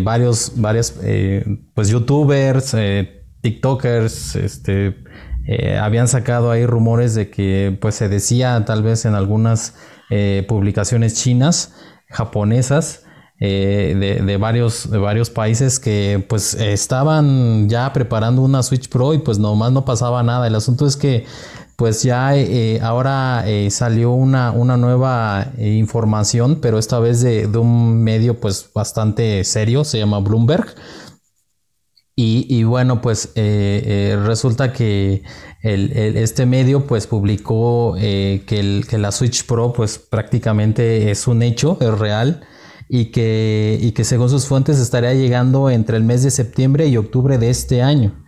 varios, 0.02 0.52
varios 0.56 0.94
pues 1.74 1.88
youtubers, 1.88 2.76
tiktokers, 3.40 4.36
este, 4.36 4.98
habían 5.80 6.10
sacado 6.10 6.52
ahí 6.52 6.66
rumores 6.66 7.16
de 7.16 7.30
que 7.30 7.78
pues 7.80 7.96
se 7.96 8.10
decía 8.10 8.62
tal 8.66 8.84
vez 8.84 9.06
en 9.06 9.16
algunas 9.16 9.76
publicaciones 10.48 11.14
chinas, 11.14 11.74
japonesas, 12.10 13.05
eh, 13.38 14.22
de, 14.26 14.38
varios, 14.38 14.90
de 14.90 14.98
varios 14.98 15.30
países 15.30 15.78
que 15.78 16.26
pues 16.30 16.54
estaban 16.54 17.68
ya 17.68 17.92
preparando 17.92 18.42
una 18.42 18.64
Switch 18.64 18.88
Pro 18.88 19.14
y 19.14 19.18
pues 19.18 19.40
nomás 19.40 19.74
no 19.74 19.84
pasaba 19.84 20.24
nada. 20.24 20.48
El 20.48 20.56
asunto 20.56 20.86
es 20.88 20.96
que 20.96 21.26
pues 21.76 22.04
ya 22.04 22.38
eh, 22.38 22.80
ahora 22.82 23.44
eh, 23.46 23.70
salió 23.72 24.12
una, 24.12 24.52
una 24.52 24.78
nueva 24.78 25.52
información, 25.58 26.60
pero 26.62 26.80
esta 26.80 27.00
vez 27.00 27.22
de, 27.22 27.46
un 27.48 28.02
medio 28.02 28.40
pues 28.40 28.70
bastante 28.74 29.44
serio, 29.44 29.84
se 29.84 30.00
llama 30.00 30.20
Bloomberg. 30.20 30.74
Y, 32.18 32.64
bueno, 32.64 33.02
pues 33.02 33.34
resulta 33.36 34.72
que 34.72 35.22
este 35.62 36.46
medio 36.46 36.88
pues 36.88 37.08
publicó 37.08 37.96
que, 37.98 38.46
el, 38.52 38.88
que 38.88 38.98
la 38.98 39.12
Switch 39.12 39.46
Pro 39.46 39.74
pues 39.74 40.00
prácticamente 40.00 41.12
es 41.12 41.28
un 41.28 41.44
hecho, 41.44 41.78
es 41.82 42.00
real 42.00 42.48
y 42.90 43.06
que, 43.12 43.78
y 43.82 43.92
que 43.92 44.04
según 44.04 44.30
sus 44.30 44.48
fuentes 44.48 44.80
estaría 44.80 45.14
llegando 45.14 45.70
entre 45.70 45.98
el 45.98 46.04
mes 46.04 46.24
de 46.24 46.32
septiembre 46.32 46.88
y 46.88 46.98
octubre 46.98 47.38
de 47.38 47.50
este 47.50 47.82
año. 47.82 48.24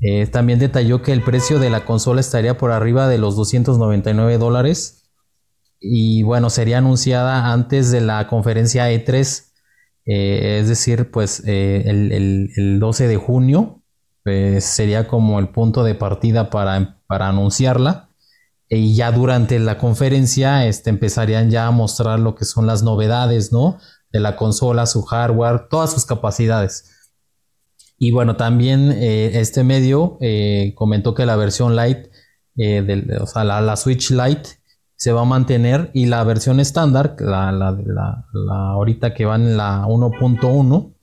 Eh, 0.00 0.26
también 0.26 0.58
detalló 0.58 1.02
que 1.02 1.12
el 1.12 1.22
precio 1.22 1.58
de 1.58 1.70
la 1.70 1.84
consola 1.84 2.20
estaría 2.20 2.56
por 2.56 2.70
arriba 2.70 3.08
de 3.08 3.18
los 3.18 3.34
299 3.34 4.38
dólares 4.38 5.10
y 5.80 6.22
bueno, 6.22 6.50
sería 6.50 6.78
anunciada 6.78 7.52
antes 7.52 7.90
de 7.90 8.00
la 8.00 8.28
conferencia 8.28 8.90
E3, 8.90 9.52
eh, 10.06 10.58
es 10.60 10.68
decir, 10.68 11.10
pues 11.10 11.42
eh, 11.46 11.84
el, 11.86 12.78
12 12.80 13.08
de 13.08 13.16
junio 13.16 13.82
sería 14.60 15.08
como 15.08 15.38
el 15.38 15.48
punto 15.48 15.84
de 15.84 15.94
partida 15.94 16.50
para, 16.50 17.00
para 17.06 17.28
anunciarla 17.28 18.07
y 18.68 18.94
ya 18.94 19.12
durante 19.12 19.58
la 19.58 19.78
conferencia 19.78 20.66
este, 20.66 20.90
empezarían 20.90 21.50
ya 21.50 21.66
a 21.66 21.70
mostrar 21.70 22.20
lo 22.20 22.34
que 22.34 22.44
son 22.44 22.66
las 22.66 22.82
novedades, 22.82 23.52
¿no? 23.52 23.78
De 24.12 24.20
la 24.20 24.36
consola, 24.36 24.86
su 24.86 25.02
hardware, 25.02 25.68
todas 25.68 25.92
sus 25.92 26.04
capacidades. 26.04 26.94
Y 27.98 28.12
bueno, 28.12 28.36
también 28.36 28.92
eh, 28.92 29.40
este 29.40 29.64
medio 29.64 30.18
eh, 30.20 30.72
comentó 30.76 31.14
que 31.14 31.26
la 31.26 31.36
versión 31.36 31.76
Lite, 31.76 32.10
eh, 32.56 33.18
o 33.20 33.26
sea, 33.26 33.44
la, 33.44 33.76
Switch 33.76 34.10
Lite, 34.10 34.50
se 34.94 35.12
va 35.12 35.22
a 35.22 35.24
mantener 35.24 35.90
y 35.94 36.06
la 36.06 36.22
versión 36.24 36.60
estándar, 36.60 37.16
la, 37.18 37.50
la, 37.52 37.76
la, 37.76 38.70
ahorita 38.70 39.14
que 39.14 39.24
va 39.24 39.36
en 39.36 39.56
la 39.56 39.84
1.1, 39.86 40.94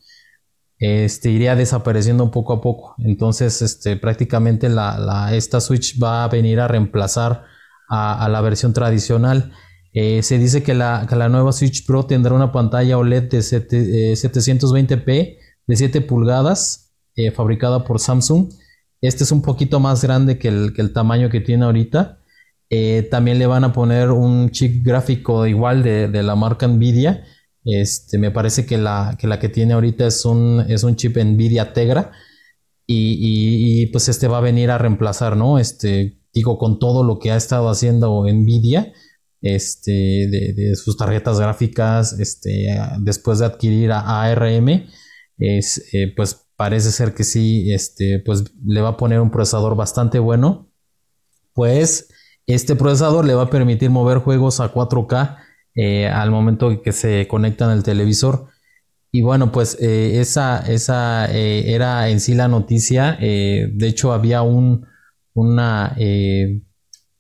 este, 0.78 1.32
iría 1.32 1.56
desapareciendo 1.56 2.30
poco 2.32 2.54
a 2.54 2.62
poco. 2.62 2.96
Entonces, 3.00 3.62
este, 3.62 3.98
prácticamente 3.98 4.70
la, 4.70 5.30
esta 5.34 5.60
Switch 5.60 6.02
va 6.02 6.24
a 6.24 6.28
venir 6.30 6.60
a 6.60 6.68
reemplazar 6.68 7.44
a, 7.90 8.28
la 8.30 8.42
versión 8.42 8.74
tradicional. 8.74 9.54
Eh, 9.94 10.24
se 10.24 10.38
dice 10.38 10.62
que 10.64 10.74
la, 10.74 11.06
nueva 11.30 11.52
Switch 11.52 11.86
Pro 11.86 12.06
tendrá 12.06 12.34
una 12.34 12.52
pantalla 12.52 12.98
OLED 12.98 13.30
de 13.30 13.40
720p 13.40 15.04
eh, 15.08 15.38
de 15.68 15.76
7 15.76 16.02
pulgadas, 16.02 16.94
eh, 17.16 17.32
fabricada 17.32 17.86
por 17.86 18.00
Samsung. 18.00 18.52
Este 19.02 19.24
es 19.24 19.32
un 19.32 19.42
poquito 19.42 19.80
más 19.80 20.04
grande 20.04 20.38
que 20.38 20.48
el, 20.50 20.94
tamaño 20.94 21.30
que 21.30 21.42
tiene 21.42 21.66
ahorita. 21.66 22.20
también 23.10 23.40
le 23.40 23.48
van 23.48 23.64
a 23.64 23.72
poner 23.72 24.12
un 24.12 24.50
chip 24.52 24.86
gráfico 24.86 25.46
igual 25.48 25.84
de, 25.84 26.24
la 26.24 26.36
marca 26.36 26.68
Nvidia. 26.68 27.24
Este, 27.64 28.18
me 28.18 28.32
parece 28.32 28.66
que 28.66 28.78
la, 28.78 29.16
que 29.18 29.28
la 29.28 29.40
que 29.40 29.50
tiene 29.50 29.74
ahorita 29.74 30.08
es 30.08 30.26
un, 30.26 30.66
es 30.68 30.84
un 30.84 30.96
chip 30.96 31.18
Nvidia 31.18 31.74
Tegra. 31.74 32.12
Y, 32.88 33.88
pues 33.88 34.10
este 34.10 34.28
va 34.28 34.38
a 34.38 34.42
venir 34.42 34.70
a 34.70 34.78
reemplazar, 34.78 35.36
¿no? 35.36 35.58
Este, 35.58 36.20
digo, 36.36 36.58
con 36.58 36.78
todo 36.78 37.04
lo 37.04 37.18
que 37.18 37.32
ha 37.32 37.38
estado 37.38 37.70
haciendo 37.70 38.26
Nvidia, 38.26 38.92
este, 39.42 39.92
de, 39.92 40.76
sus 40.76 40.98
tarjetas 40.98 41.40
gráficas, 41.40 42.20
este, 42.20 42.78
después 43.00 43.40
de 43.40 43.46
adquirir 43.46 43.92
a 43.94 44.24
ARM, 44.24 44.70
eh, 45.40 46.14
pues 46.16 46.48
parece 46.58 46.92
ser 46.92 47.14
que 47.14 47.24
sí, 47.24 47.72
este, 47.72 48.22
pues 48.26 48.44
le 48.66 48.82
va 48.82 48.90
a 48.90 48.98
poner 48.98 49.22
un 49.22 49.32
procesador 49.32 49.76
bastante 49.76 50.20
bueno. 50.20 50.70
Pues 51.54 52.10
este 52.48 52.76
procesador 52.76 53.26
le 53.26 53.34
va 53.34 53.44
a 53.44 53.50
permitir 53.50 53.90
mover 53.90 54.18
juegos 54.18 54.60
a 54.60 54.74
4K 54.74 55.38
eh, 55.76 56.08
al 56.08 56.32
momento 56.32 56.82
que 56.82 56.92
se 56.92 57.28
conectan 57.28 57.70
al 57.70 57.84
televisor. 57.84 58.48
Y 59.10 59.22
bueno, 59.22 59.54
pues 59.54 59.78
eh, 59.80 60.20
esa, 60.20 60.60
esa 60.60 61.28
era 61.32 62.10
en 62.10 62.20
sí 62.20 62.34
la 62.34 62.50
noticia. 62.50 63.18
de 63.22 63.88
hecho, 63.88 64.12
había 64.12 64.42
un, 64.42 64.86
una, 65.36 65.96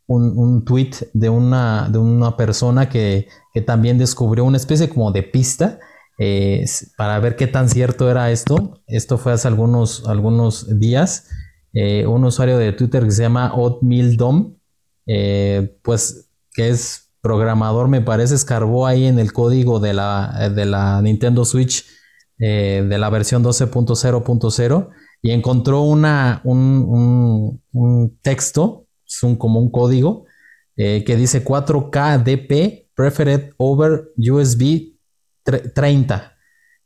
un, 0.08 0.38
un, 0.38 0.66
tweet 0.66 0.92
de 1.14 1.30
una, 1.30 1.90
de 1.90 1.98
una 1.98 2.38
persona 2.38 2.90
que, 2.90 3.28
también 3.66 3.98
descubrió 3.98 4.44
una 4.44 4.58
especie 4.58 4.90
como 4.90 5.14
de 5.14 5.24
pista 5.24 5.80
eh, 6.20 6.66
para 6.98 7.20
ver 7.20 7.38
qué 7.38 7.48
tan 7.48 7.70
cierto 7.70 8.12
era 8.12 8.30
esto. 8.32 8.82
Esto 8.86 9.18
fue 9.18 9.32
hace 9.32 9.48
algunos, 9.48 10.06
algunos 10.08 10.80
días. 10.80 11.30
Eh, 11.74 12.06
un 12.06 12.26
usuario 12.26 12.58
de 12.58 12.74
Twitter 12.74 13.04
que 13.04 13.12
se 13.12 13.22
llama 13.22 13.54
Oatmeal 13.54 14.18
eh, 15.08 15.78
pues 15.84 16.30
que 16.52 16.70
es 16.70 17.14
programador, 17.22 17.88
me 17.88 18.02
parece, 18.02 18.36
escarbó 18.36 18.88
ahí 18.88 19.06
en 19.06 19.20
el 19.20 19.34
código 19.34 19.80
de 19.80 19.94
la, 19.94 20.50
de 20.54 20.66
la 20.66 21.02
Nintendo 21.02 21.44
Switch 21.44 21.86
de 22.38 22.98
la 22.98 23.10
versión 23.10 23.44
12.0.0 23.44 24.90
y 25.22 25.32
encontró 25.32 25.82
una, 25.82 26.42
un, 26.44 27.62
un 27.72 28.18
texto 28.22 28.86
es 29.08 29.24
un, 29.24 29.36
como 29.36 29.60
un 29.60 29.70
código 29.70 30.26
eh, 30.76 31.04
que 31.06 31.16
dice 31.16 31.44
4K 31.44 32.24
DP 32.24 32.90
Preferred 32.96 33.54
over 33.58 34.12
USB 34.18 34.96
30. 35.44 36.34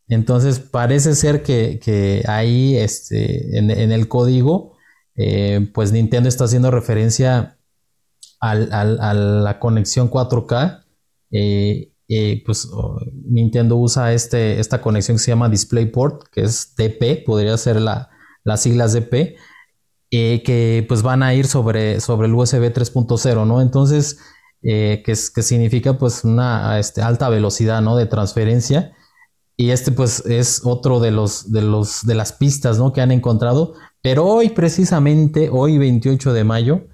Entonces 0.07 0.59
parece 0.59 1.15
ser 1.15 1.43
que, 1.43 2.23
ahí 2.27 2.75
este, 2.75 3.57
en, 3.57 3.69
el 3.69 4.07
código, 4.07 4.75
eh, 5.15 5.69
pues 5.73 5.91
Nintendo 5.91 6.27
está 6.27 6.45
haciendo 6.45 6.71
referencia 6.71 7.57
a 8.41 8.55
la 8.55 9.59
conexión 9.59 10.09
4K. 10.09 10.83
Eh, 11.31 12.43
pues 12.43 12.67
Nintendo 13.13 13.75
usa 13.75 14.13
este, 14.13 14.59
esta 14.59 14.81
conexión 14.81 15.17
que 15.17 15.23
se 15.23 15.31
llama 15.31 15.47
DisplayPort, 15.47 16.29
que 16.31 16.41
es 16.41 16.73
DP, 16.75 17.23
podría 17.23 17.55
ser 17.55 17.79
la, 17.79 18.09
las 18.49 18.63
siglas 18.63 18.91
DP, 18.91 19.37
eh, 20.11 20.43
que 20.43 20.85
pues 20.89 21.01
van 21.03 21.23
a 21.23 21.33
ir 21.33 21.47
sobre, 21.47 22.01
sobre 22.01 22.27
el 22.27 22.33
USB 22.33 22.73
3.0, 22.73 23.47
¿no? 23.47 23.61
Entonces, 23.61 24.19
eh, 24.63 25.01
que, 25.05 25.15
significa 25.15 25.97
pues 25.97 26.23
una 26.25 26.79
este, 26.79 27.01
alta 27.01 27.29
velocidad, 27.29 27.81
¿no? 27.81 27.95
De 27.95 28.07
transferencia. 28.07 28.91
Y 29.55 29.69
este 29.69 29.91
pues 29.91 30.25
es 30.25 30.61
otro 30.63 30.99
de 30.99 31.11
los, 31.11 31.51
de 31.51 31.61
los, 31.61 32.05
de 32.05 32.15
las 32.15 32.33
pistas, 32.33 32.77
¿no? 32.77 32.91
Que 32.91 33.01
han 33.01 33.11
encontrado. 33.11 33.75
Pero 34.01 34.25
hoy, 34.25 34.49
precisamente, 34.49 35.49
hoy 35.51 35.77
28 35.77 36.33
de 36.33 36.43
mayo, 36.43 36.87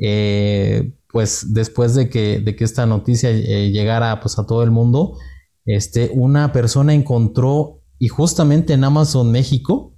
eh, 0.00 0.94
pues 1.08 1.52
después 1.52 1.94
de 1.94 2.08
que, 2.08 2.40
de 2.40 2.56
que 2.56 2.64
esta 2.64 2.86
noticia 2.86 3.30
llegara 3.30 4.20
pues 4.20 4.38
a 4.38 4.46
todo 4.46 4.62
el 4.62 4.70
mundo, 4.70 5.18
este, 5.66 6.10
una 6.14 6.52
persona 6.52 6.94
encontró, 6.94 7.80
y 7.98 8.08
justamente 8.08 8.72
en 8.72 8.84
Amazon 8.84 9.30
México, 9.30 9.93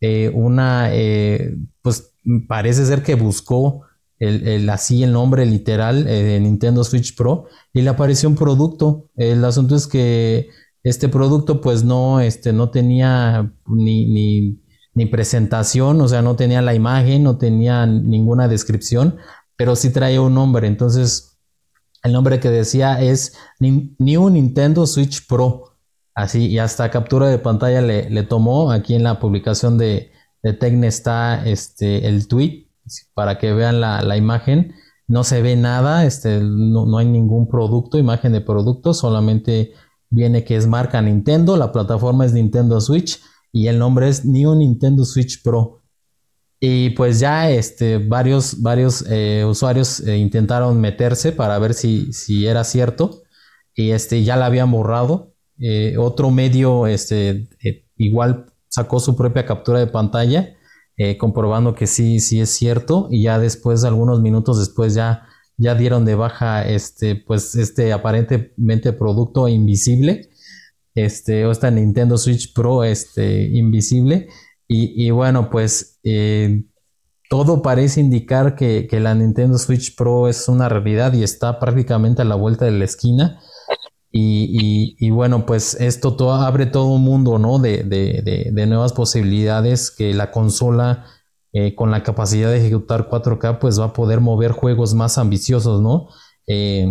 eh, 0.00 0.30
una, 0.34 0.94
eh, 0.94 1.56
pues 1.82 2.14
parece 2.48 2.86
ser 2.86 3.02
que 3.02 3.14
buscó 3.14 3.82
el, 4.20 4.68
así 4.68 5.02
el 5.02 5.12
nombre 5.12 5.46
literal 5.46 6.06
eh, 6.06 6.22
de 6.22 6.40
Nintendo 6.40 6.84
Switch 6.84 7.16
Pro 7.16 7.46
y 7.72 7.80
le 7.80 7.88
apareció 7.90 8.28
un 8.28 8.34
producto. 8.34 9.08
El 9.16 9.44
asunto 9.44 9.74
es 9.76 9.86
que 9.86 10.48
este 10.82 11.08
producto 11.08 11.60
pues 11.60 11.84
no, 11.84 12.20
este, 12.20 12.52
no 12.52 12.70
tenía 12.70 13.52
ni, 13.66 14.58
ni, 14.94 15.06
presentación, 15.06 15.98
o 16.02 16.08
sea, 16.08 16.20
no 16.20 16.36
tenía 16.36 16.60
la 16.60 16.74
imagen, 16.74 17.22
no 17.22 17.38
tenía 17.38 17.86
ninguna 17.86 18.48
descripción, 18.48 19.16
pero 19.56 19.74
sí 19.74 19.90
traía 19.90 20.20
un 20.20 20.34
nombre. 20.34 20.66
Entonces, 20.66 21.38
el 22.02 22.12
nombre 22.12 22.38
que 22.38 22.50
decía 22.50 23.00
es 23.00 23.34
New 23.58 24.28
Nintendo 24.28 24.86
Switch 24.86 25.26
Pro. 25.26 25.69
Así, 26.20 26.48
y 26.48 26.58
hasta 26.58 26.90
captura 26.90 27.28
de 27.28 27.38
pantalla 27.38 27.80
le, 27.80 28.22
tomó. 28.24 28.72
Aquí 28.72 28.94
en 28.94 29.04
la 29.04 29.18
publicación 29.18 29.78
de, 29.78 30.12
de 30.42 30.52
Tecne 30.52 30.86
está 30.86 31.46
este, 31.46 32.06
el 32.08 32.28
tweet 32.28 32.68
para 33.14 33.38
que 33.38 33.54
vean 33.54 33.80
la, 33.80 34.16
imagen. 34.18 34.74
No 35.08 35.24
se 35.24 35.40
ve 35.40 35.56
nada, 35.56 36.04
este, 36.04 36.40
no, 36.42 36.98
hay 36.98 37.06
ningún 37.06 37.48
producto, 37.48 37.98
imagen 37.98 38.32
de 38.32 38.42
producto, 38.42 38.92
solamente 38.92 39.72
viene 40.10 40.44
que 40.44 40.56
es 40.56 40.66
marca 40.66 41.00
Nintendo, 41.00 41.56
la 41.56 41.72
plataforma 41.72 42.26
es 42.26 42.32
Nintendo 42.32 42.80
Switch 42.80 43.20
y 43.50 43.68
el 43.68 43.78
nombre 43.78 44.08
es 44.08 44.24
New 44.24 44.54
Nintendo 44.54 45.04
Switch 45.04 45.42
Pro. 45.42 45.80
Y 46.60 46.90
pues 46.90 47.18
ya 47.18 47.50
este, 47.50 47.96
varios, 47.96 48.60
varios 48.60 49.06
eh, 49.08 49.46
usuarios 49.48 50.00
eh, 50.00 50.18
intentaron 50.18 50.78
meterse 50.78 51.32
para 51.32 51.58
ver 51.58 51.72
si, 51.72 52.12
si 52.12 52.46
era 52.46 52.62
cierto 52.64 53.22
y 53.74 53.92
este, 53.92 54.22
ya 54.22 54.36
la 54.36 54.46
habían 54.46 54.70
borrado 54.70 55.29
eh, 55.60 55.96
otro 55.98 56.30
medio 56.30 56.86
este, 56.86 57.48
eh, 57.62 57.84
igual 57.96 58.46
sacó 58.68 58.98
su 58.98 59.14
propia 59.14 59.44
captura 59.44 59.78
de 59.78 59.88
pantalla, 59.88 60.56
eh, 60.96 61.18
comprobando 61.18 61.74
que 61.74 61.86
sí, 61.86 62.20
sí 62.20 62.40
es 62.40 62.50
cierto, 62.50 63.08
y 63.10 63.24
ya 63.24 63.38
después, 63.38 63.84
algunos 63.84 64.20
minutos 64.22 64.58
después, 64.58 64.94
ya, 64.94 65.26
ya 65.58 65.74
dieron 65.74 66.04
de 66.06 66.14
baja 66.14 66.66
este, 66.66 67.14
pues, 67.14 67.54
este 67.56 67.92
aparentemente 67.92 68.92
producto 68.94 69.48
invisible, 69.48 70.30
este, 70.94 71.44
o 71.44 71.52
esta 71.52 71.70
Nintendo 71.70 72.16
Switch 72.16 72.54
Pro 72.54 72.84
este, 72.84 73.42
invisible, 73.44 74.28
y, 74.72 75.10
bueno, 75.10 75.50
pues 75.50 75.98
todo 77.28 77.60
parece 77.60 78.00
indicar 78.00 78.54
que, 78.54 78.86
que 78.88 79.00
la 79.00 79.16
Nintendo 79.16 79.58
Switch 79.58 79.96
Pro 79.96 80.28
es 80.28 80.46
una 80.48 80.68
realidad 80.68 81.12
y 81.12 81.24
está 81.24 81.58
prácticamente 81.58 82.22
a 82.22 82.24
la 82.24 82.36
vuelta 82.36 82.66
de 82.66 82.70
la 82.70 82.84
esquina. 82.84 83.40
Y, 84.12 85.10
bueno, 85.10 85.46
pues 85.46 85.74
esto 85.74 86.32
abre 86.32 86.66
todo 86.66 86.86
un 86.86 87.02
mundo, 87.02 87.38
¿no? 87.38 87.58
De, 87.58 87.84
de, 87.84 88.66
nuevas 88.66 88.92
posibilidades 88.92 89.90
que 89.90 90.14
la 90.14 90.30
consola 90.30 91.06
eh, 91.52 91.74
con 91.74 91.90
la 91.90 92.02
capacidad 92.02 92.50
de 92.50 92.58
ejecutar 92.58 93.08
4K 93.08 93.58
pues 93.58 93.80
va 93.80 93.86
a 93.86 93.92
poder 93.92 94.20
mover 94.20 94.52
juegos 94.52 94.94
más 94.94 95.18
ambiciosos, 95.18 95.80
¿no? 95.80 96.08
Eh, 96.46 96.86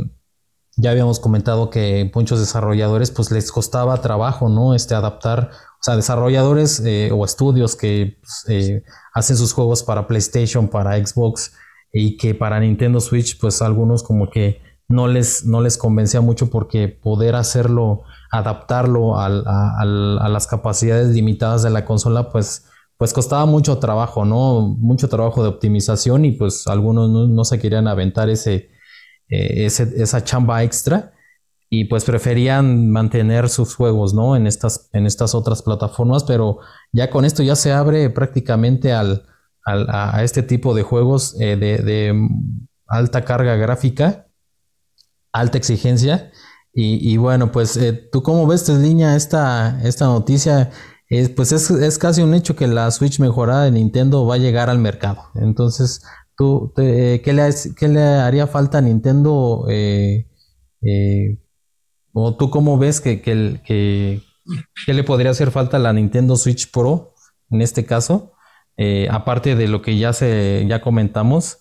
ya 0.78 0.92
habíamos 0.92 1.20
comentado 1.20 1.70
que 1.70 2.10
muchos 2.14 2.40
desarrolladores 2.40 3.12
pues 3.12 3.32
les 3.32 3.52
costaba 3.52 4.02
trabajo, 4.02 4.48
¿no? 4.48 4.74
Este 4.74 4.96
adaptar, 4.96 5.50
o 5.52 5.84
sea, 5.84 5.96
desarrolladores 5.98 6.82
eh, 6.86 7.12
o 7.14 7.26
estudios 7.26 7.76
que 7.76 8.20
pues, 8.22 8.84
hacen 9.14 9.36
sus 9.36 9.54
juegos 9.54 9.84
para 9.84 10.08
PlayStation, 10.08 10.70
para 10.70 11.06
Xbox 11.06 11.54
y 11.92 12.18
que 12.18 12.36
para 12.36 12.60
Nintendo 12.60 13.02
Switch 13.02 13.40
pues 13.40 13.62
algunos 13.62 14.04
como 14.04 14.30
que 14.30 14.62
no 14.90 15.08
les, 15.08 15.46
no 15.46 15.62
les 15.62 15.78
convencía 15.78 16.20
mucho 16.20 16.50
porque 16.50 16.88
poder 16.88 17.36
hacerlo, 17.36 18.02
adaptarlo 18.32 19.20
a, 19.20 19.30
las 19.30 20.48
capacidades 20.48 21.10
limitadas 21.10 21.62
de 21.62 21.70
la 21.70 21.86
consola, 21.86 22.30
pues, 22.30 22.66
pues 22.98 23.14
costaba 23.14 23.46
mucho 23.46 23.78
trabajo, 23.78 24.26
¿no? 24.26 24.62
Mucho 24.62 25.08
trabajo 25.08 25.44
de 25.44 25.50
optimización 25.50 26.26
y 26.26 26.32
pues 26.32 26.68
algunos 26.68 27.10
no, 27.30 27.46
se 27.46 27.60
querían 27.60 27.88
aventar 27.88 28.30
ese, 28.30 28.72
eh, 29.30 29.66
esa 29.66 30.24
chamba 30.24 30.64
extra 30.64 31.14
y 31.70 31.86
pues 31.86 32.04
preferían 32.04 32.90
mantener 32.90 33.48
sus 33.48 33.76
juegos, 33.76 34.16
¿no? 34.16 34.36
En 34.36 34.48
estas, 34.48 34.90
en 34.92 35.06
estas 35.06 35.36
otras 35.36 35.62
plataformas, 35.62 36.24
pero 36.24 36.60
ya 36.92 37.12
con 37.12 37.26
esto 37.26 37.44
ya 37.44 37.56
se 37.56 37.72
abre 37.72 38.10
prácticamente 38.10 38.92
al, 38.92 39.28
a, 39.66 40.24
este 40.24 40.42
tipo 40.42 40.74
de 40.74 40.82
juegos 40.82 41.40
eh, 41.40 41.56
de, 41.58 41.78
de 41.78 42.28
alta 42.88 43.24
carga 43.24 43.56
gráfica 43.56 44.29
alta 45.32 45.58
exigencia. 45.58 46.32
Y, 46.74 47.18
bueno, 47.18 47.52
pues 47.52 47.76
eh, 47.76 47.92
tú 47.92 48.24
cómo 48.24 48.48
ves, 48.48 48.70
línea 48.70 49.18
esta, 49.18 49.82
esta 49.84 50.06
noticia, 50.06 50.70
pues 51.36 51.52
es, 51.52 51.98
casi 51.98 52.22
un 52.22 52.34
hecho 52.34 52.56
que 52.56 52.68
la 52.68 52.90
Switch 52.92 53.20
mejorada 53.20 53.66
de 53.66 53.72
Nintendo 53.72 54.26
va 54.26 54.36
a 54.36 54.38
llegar 54.38 54.70
al 54.70 54.80
mercado. 54.80 55.24
Entonces, 55.36 56.02
tú, 56.38 56.72
¿qué, 56.76 57.22
le, 57.26 57.54
¿qué, 57.76 57.88
le, 57.90 58.02
haría 58.02 58.48
falta 58.48 58.78
a 58.78 58.82
Nintendo? 58.82 59.66
Eh, 59.70 60.30
Eh, 60.82 61.38
¿O 62.14 62.36
tú 62.36 62.50
cómo 62.50 62.78
ves 62.78 63.02
que, 63.02 63.22
que, 63.22 63.62
que, 63.66 64.94
le 64.94 65.04
podría 65.04 65.32
hacer 65.32 65.52
falta 65.52 65.78
a 65.78 65.80
la 65.80 65.94
Nintendo 65.94 66.36
Switch 66.36 66.72
Pro 66.72 67.14
en 67.50 67.62
este 67.62 67.86
caso? 67.86 68.34
Eh, 68.78 69.08
aparte 69.12 69.56
de 69.56 69.68
lo 69.68 69.82
que 69.82 69.98
ya, 69.98 70.14
se, 70.14 70.66
ya 70.68 70.82
comentamos, 70.82 71.60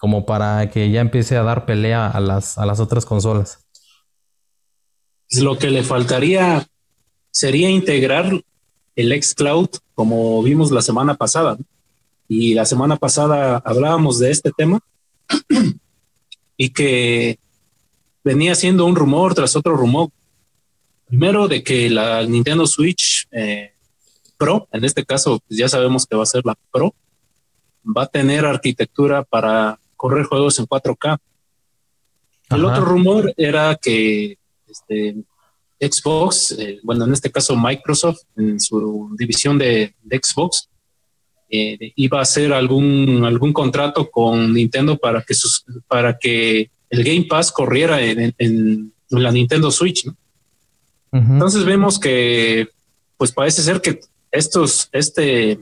como 0.00 0.24
para 0.24 0.70
que 0.70 0.90
ya 0.90 1.02
empiece 1.02 1.36
a 1.36 1.42
dar 1.42 1.66
pelea 1.66 2.08
a 2.08 2.20
las, 2.20 2.56
a 2.56 2.64
las 2.64 2.80
otras 2.80 3.04
consolas. 3.04 3.66
Lo 5.38 5.58
que 5.58 5.70
le 5.70 5.82
faltaría 5.82 6.66
sería 7.30 7.68
integrar 7.68 8.42
el 8.96 9.22
xCloud 9.22 9.68
como 9.94 10.42
vimos 10.42 10.70
la 10.70 10.80
semana 10.80 11.16
pasada. 11.16 11.58
Y 12.26 12.54
la 12.54 12.64
semana 12.64 12.96
pasada 12.96 13.58
hablábamos 13.62 14.18
de 14.18 14.30
este 14.30 14.52
tema 14.56 14.80
y 16.56 16.70
que 16.70 17.38
venía 18.24 18.54
siendo 18.54 18.86
un 18.86 18.96
rumor 18.96 19.34
tras 19.34 19.54
otro 19.54 19.76
rumor. 19.76 20.08
Primero 21.08 21.46
de 21.46 21.62
que 21.62 21.90
la 21.90 22.22
Nintendo 22.22 22.66
Switch 22.66 23.28
eh, 23.32 23.74
Pro, 24.38 24.66
en 24.72 24.86
este 24.86 25.04
caso 25.04 25.42
pues 25.46 25.60
ya 25.60 25.68
sabemos 25.68 26.06
que 26.06 26.16
va 26.16 26.22
a 26.22 26.26
ser 26.26 26.40
la 26.46 26.56
Pro, 26.72 26.94
va 27.84 28.04
a 28.04 28.06
tener 28.06 28.46
arquitectura 28.46 29.24
para 29.24 29.79
correr 30.00 30.24
juegos 30.24 30.58
en 30.58 30.66
4K. 30.66 31.18
El 32.48 32.64
otro 32.64 32.86
rumor 32.86 33.34
era 33.36 33.76
que 33.76 34.38
este, 34.66 35.14
Xbox, 35.78 36.52
eh, 36.52 36.80
bueno, 36.82 37.04
en 37.04 37.12
este 37.12 37.30
caso 37.30 37.54
Microsoft, 37.54 38.22
en 38.34 38.58
su 38.58 39.14
división 39.18 39.58
de, 39.58 39.94
Xbox, 40.10 40.70
eh, 41.50 41.92
iba 41.96 42.18
a 42.18 42.22
hacer 42.22 42.50
algún, 42.54 43.26
algún 43.26 43.52
contrato 43.52 44.10
con 44.10 44.54
Nintendo 44.54 44.96
para 44.96 45.20
que, 45.20 45.34
sus, 45.34 45.66
para 45.86 46.16
que 46.16 46.70
el 46.88 47.04
Game 47.04 47.26
Pass 47.28 47.52
corriera 47.52 48.00
en, 48.00 48.94
la 49.10 49.30
Nintendo 49.30 49.70
Switch. 49.70 50.08
Entonces 51.12 51.64
vemos 51.64 51.98
que, 51.98 52.68
pues 53.18 53.32
parece 53.32 53.60
ser 53.60 53.82
que 53.82 54.00
estos, 54.30 54.88
este, 54.92 55.58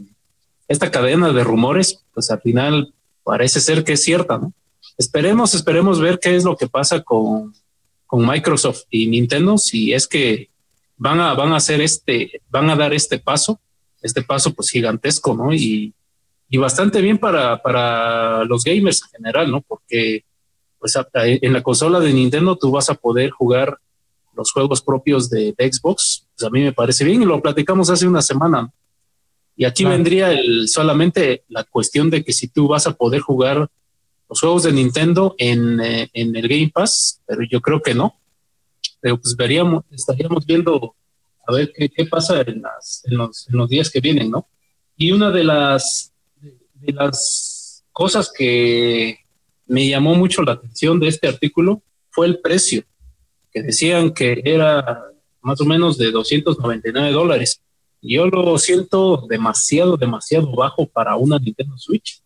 esta 0.68 0.92
cadena 0.92 1.32
de 1.32 1.42
rumores, 1.42 2.04
pues 2.14 2.30
al 2.30 2.40
final 2.40 2.94
parece 3.28 3.60
ser 3.60 3.84
que 3.84 3.92
es 3.92 4.02
cierta, 4.02 4.38
¿no? 4.38 4.54
Esperemos, 4.96 5.54
esperemos 5.54 6.00
ver 6.00 6.18
qué 6.18 6.34
es 6.34 6.44
lo 6.44 6.56
que 6.56 6.66
pasa 6.66 7.02
con, 7.02 7.52
Microsoft 8.10 8.84
y 8.88 9.06
Nintendo, 9.06 9.58
si 9.58 9.92
es 9.92 10.08
que 10.08 10.48
van 10.96 11.20
a, 11.20 11.34
van 11.34 11.52
a 11.52 11.56
hacer 11.56 11.82
este, 11.82 12.40
van 12.48 12.70
a 12.70 12.74
dar 12.74 12.94
este 12.94 13.18
paso, 13.18 13.60
este 14.00 14.22
paso 14.22 14.54
pues 14.54 14.70
gigantesco, 14.70 15.34
¿no? 15.34 15.52
Y, 15.52 15.92
bastante 16.58 17.02
bien 17.02 17.18
para, 17.18 17.60
para 17.60 18.44
los 18.44 18.64
gamers 18.64 19.02
en 19.02 19.10
general, 19.10 19.50
¿no? 19.50 19.60
Porque 19.60 20.24
pues 20.78 20.96
en 21.12 21.52
la 21.52 21.62
consola 21.62 22.00
de 22.00 22.14
Nintendo 22.14 22.56
tú 22.56 22.70
vas 22.70 22.88
a 22.88 22.94
poder 22.94 23.28
jugar 23.30 23.76
los 24.34 24.52
juegos 24.52 24.80
propios 24.80 25.28
de, 25.28 25.54
Xbox. 25.58 26.26
Pues 26.34 26.46
a 26.46 26.50
mí 26.50 26.62
me 26.62 26.72
parece 26.72 27.04
bien 27.04 27.20
y 27.20 27.26
lo 27.26 27.42
platicamos 27.42 27.90
hace 27.90 28.08
una 28.08 28.22
semana. 28.22 28.72
Y 29.60 29.64
aquí 29.64 29.84
vendría 29.84 30.30
el, 30.32 30.68
solamente 30.68 31.42
la 31.48 31.64
cuestión 31.64 32.10
de 32.10 32.22
que 32.22 32.32
si 32.32 32.46
tú 32.46 32.68
vas 32.68 32.86
a 32.86 32.96
poder 32.96 33.22
jugar 33.22 33.68
los 34.28 34.38
juegos 34.38 34.62
de 34.62 34.72
Nintendo 34.72 35.34
en, 35.36 35.80
eh, 35.80 36.08
en 36.12 36.36
el 36.36 36.46
Game 36.46 36.70
Pass, 36.72 37.20
pero 37.26 37.42
yo 37.42 37.60
creo 37.60 37.82
que 37.82 37.92
no. 37.92 38.14
Pero 39.00 39.20
pues 39.20 39.34
veríamos, 39.34 39.84
estaríamos 39.90 40.46
viendo 40.46 40.94
a 41.44 41.52
ver 41.52 41.72
qué, 41.74 41.88
qué 41.88 42.06
pasa 42.06 42.42
en, 42.42 42.62
las, 42.62 43.02
en, 43.06 43.16
los, 43.16 43.48
en, 43.48 43.56
los, 43.56 43.68
días 43.68 43.90
que 43.90 44.00
vienen, 44.00 44.30
¿no? 44.30 44.46
Y 44.96 45.10
una 45.10 45.32
de 45.32 45.42
las, 45.42 46.12
de 46.40 46.92
las 46.92 47.84
cosas 47.90 48.30
que 48.32 49.18
me 49.66 49.88
llamó 49.88 50.14
mucho 50.14 50.42
la 50.42 50.52
atención 50.52 51.00
de 51.00 51.08
este 51.08 51.26
artículo 51.26 51.82
fue 52.10 52.28
el 52.28 52.38
precio, 52.38 52.84
que 53.52 53.62
decían 53.62 54.12
que 54.14 54.40
era 54.44 55.02
más 55.40 55.60
o 55.60 55.64
menos 55.64 55.98
de 55.98 56.12
299 56.12 57.10
dólares. 57.10 57.60
Yo 58.00 58.26
lo 58.26 58.56
siento 58.58 59.26
demasiado, 59.28 59.96
demasiado 59.96 60.54
bajo 60.54 60.86
para 60.86 61.16
una 61.16 61.38
Nintendo 61.38 61.76
Switch, 61.76 62.22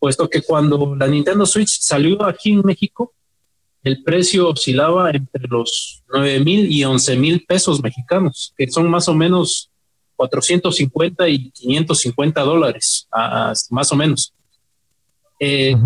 puesto 0.00 0.28
que 0.28 0.42
cuando 0.42 0.96
la 0.96 1.06
Nintendo 1.06 1.46
Switch 1.46 1.80
salió 1.80 2.24
aquí 2.24 2.52
en 2.52 2.62
México, 2.62 3.12
el 3.84 4.02
precio 4.02 4.48
oscilaba 4.48 5.10
entre 5.10 5.46
los 5.48 6.02
9 6.12 6.40
mil 6.40 6.72
y 6.72 6.82
11 6.84 7.16
mil 7.16 7.44
pesos 7.46 7.80
mexicanos, 7.80 8.52
que 8.56 8.68
son 8.68 8.90
más 8.90 9.08
o 9.08 9.14
menos 9.14 9.70
450 10.16 11.28
y 11.28 11.50
550 11.50 12.40
dólares, 12.40 13.08
más 13.70 13.92
o 13.92 13.96
menos. 13.96 14.34
Eh, 15.38 15.76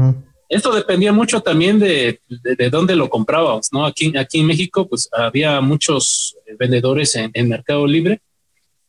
esto 0.49 0.73
dependía 0.73 1.13
mucho 1.13 1.41
también 1.43 1.79
de, 1.79 2.21
de, 2.29 2.71
dónde 2.71 2.97
lo 2.97 3.11
comprábamos, 3.11 3.69
¿no? 3.71 3.85
Aquí, 3.85 4.17
aquí 4.17 4.41
en 4.41 4.47
México, 4.47 4.89
pues 4.89 5.09
había 5.13 5.61
muchos 5.61 6.37
vendedores 6.59 7.15
en, 7.17 7.31
en 7.35 7.49
Mercado 7.49 7.87
Libre 7.87 8.23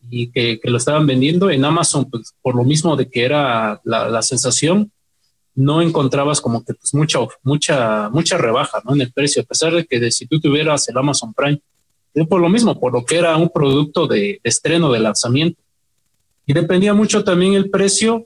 y 0.10 0.32
que, 0.32 0.60
lo 0.64 0.78
estaban 0.78 1.06
vendiendo 1.06 1.50
en 1.50 1.64
Amazon, 1.64 2.10
pues, 2.10 2.34
por 2.42 2.56
lo 2.56 2.64
mismo 2.64 2.96
de 2.96 3.10
que 3.10 3.24
era 3.24 3.82
la, 3.84 4.22
sensación, 4.22 4.92
no 5.54 5.82
encontrabas 5.82 6.40
como 6.40 6.64
que 6.64 6.74
pues 6.74 6.94
mucha, 6.94 7.20
mucha, 7.44 8.10
mucha 8.10 8.38
rebaja 8.38 8.82
¿no? 8.86 8.94
en 8.94 9.02
el 9.02 9.12
precio, 9.12 9.42
a 9.42 9.46
pesar 9.46 9.74
de 9.74 9.86
que 9.86 10.00
de, 10.00 10.12
si 10.12 10.26
tú 10.26 10.40
tuvieras 10.40 10.88
el 10.90 10.98
Amazon 10.98 11.34
Prime, 11.34 11.62
por 12.28 12.42
lo 12.42 12.50
mismo, 12.50 12.80
por 12.80 12.94
lo 12.94 13.06
que 13.06 13.18
era 13.18 13.38
un 13.38 13.50
producto 13.50 14.08
de, 14.08 14.40
estreno, 14.44 14.92
de 14.92 15.00
lanzamiento. 15.00 15.62
Y 16.46 16.54
dependía 16.54 16.94
mucho 16.94 17.24
también 17.24 17.54
el 17.54 17.70
precio, 17.70 18.26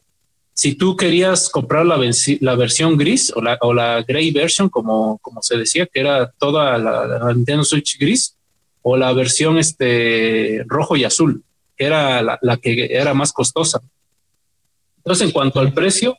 si 0.53 0.75
tú 0.75 0.95
querías 0.95 1.49
comprar 1.49 1.85
la, 1.85 1.99
la 2.39 2.55
versión 2.55 2.97
gris 2.97 3.31
o 3.35 3.41
la, 3.41 3.57
o 3.61 3.73
la 3.73 4.01
gray 4.03 4.31
version, 4.31 4.69
como, 4.69 5.19
como 5.19 5.41
se 5.41 5.57
decía, 5.57 5.85
que 5.85 5.99
era 5.99 6.31
toda 6.39 6.77
la, 6.77 7.05
la 7.05 7.33
Nintendo 7.33 7.63
Switch 7.63 7.99
gris, 7.99 8.37
o 8.81 8.95
la 8.95 9.11
versión 9.13 9.57
este, 9.57 10.63
rojo 10.67 10.95
y 10.95 11.03
azul 11.03 11.43
era 11.77 12.21
la, 12.21 12.57
que 12.57 12.87
era 12.89 13.13
más 13.13 13.31
costosa. 13.31 13.81
Entonces, 14.97 15.27
en 15.27 15.33
cuanto 15.33 15.59
al 15.59 15.73
precio, 15.73 16.17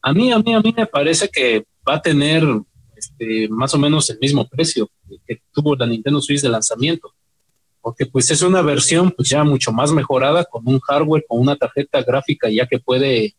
a 0.00 0.12
mí, 0.12 0.32
a 0.32 0.38
mí, 0.38 0.54
a 0.54 0.60
mí 0.60 0.74
me 0.76 0.86
parece 0.86 1.28
que 1.28 1.64
va 1.88 1.96
a 1.96 2.02
tener 2.02 2.44
este, 2.96 3.48
más 3.48 3.74
o 3.74 3.78
menos 3.78 4.08
el 4.10 4.18
mismo 4.18 4.48
precio 4.48 4.88
que 5.26 5.40
tuvo 5.52 5.76
la 5.76 5.86
Nintendo 5.86 6.20
Switch 6.20 6.40
de 6.40 6.48
lanzamiento, 6.48 7.12
porque 7.80 8.06
pues 8.06 8.30
es 8.30 8.42
una 8.42 8.62
versión 8.62 9.10
pues 9.10 9.28
ya 9.28 9.44
mucho 9.44 9.72
más 9.72 9.92
mejorada 9.92 10.44
con 10.44 10.62
un 10.66 10.80
hardware, 10.80 11.24
con 11.28 11.40
una 11.40 11.56
tarjeta 11.56 12.02
gráfica 12.02 12.48
ya 12.48 12.66
que 12.66 12.78
puede 12.78 13.34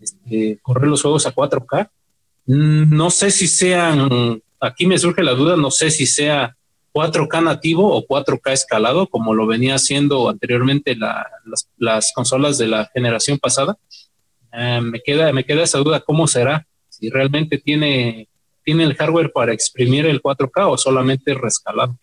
este, 0.00 0.58
correr 0.62 0.88
los 0.88 1.02
juegos 1.02 1.26
a 1.26 1.34
4K. 1.34 1.90
Mm, 2.46 2.96
no 2.96 3.10
sé 3.10 3.30
si 3.30 3.46
sean, 3.46 4.42
aquí 4.60 4.86
me 4.86 4.98
surge 4.98 5.22
la 5.22 5.32
duda, 5.32 5.56
no 5.56 5.70
sé 5.70 5.90
si 5.90 6.06
sea 6.06 6.56
4K 6.94 7.42
nativo 7.42 7.92
o 7.92 8.06
4K 8.06 8.52
escalado, 8.52 9.08
como 9.08 9.34
lo 9.34 9.46
venía 9.46 9.74
haciendo 9.74 10.28
anteriormente 10.28 10.96
las, 11.76 12.12
consolas 12.14 12.56
de 12.56 12.68
la 12.68 12.88
generación 12.94 13.38
pasada. 13.38 13.76
Eh, 14.52 14.80
me, 14.80 15.00
queda, 15.00 15.32
me 15.32 15.44
queda 15.44 15.64
esa 15.64 15.78
duda, 15.78 16.00
¿cómo 16.00 16.28
será? 16.28 16.66
Si 16.88 17.10
realmente 17.10 17.58
tiene, 17.58 18.28
tiene 18.64 18.84
el 18.84 18.94
hardware 18.94 19.32
para 19.32 19.52
exprimir 19.52 20.06
el 20.06 20.22
4K 20.22 20.70
o 20.70 20.78
solamente 20.78 21.34
rescalado. 21.34 21.98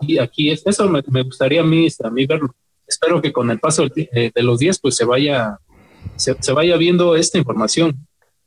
Y 0.00 0.18
aquí 0.18 0.50
es, 0.50 0.66
eso 0.66 0.88
me, 0.88 1.22
gustaría 1.22 1.60
a 1.60 1.64
mí, 1.64 1.86
a 2.02 2.10
mí 2.10 2.26
verlo. 2.26 2.54
Espero 2.86 3.22
que 3.22 3.32
con 3.32 3.50
el 3.50 3.60
paso 3.60 3.86
eh, 3.94 4.32
de 4.34 4.42
los 4.42 4.58
días 4.58 4.80
pues 4.80 4.96
se 4.96 5.04
vaya, 5.04 5.58
se, 6.16 6.52
vaya 6.52 6.76
viendo 6.76 7.14
esta 7.14 7.38
información. 7.38 7.96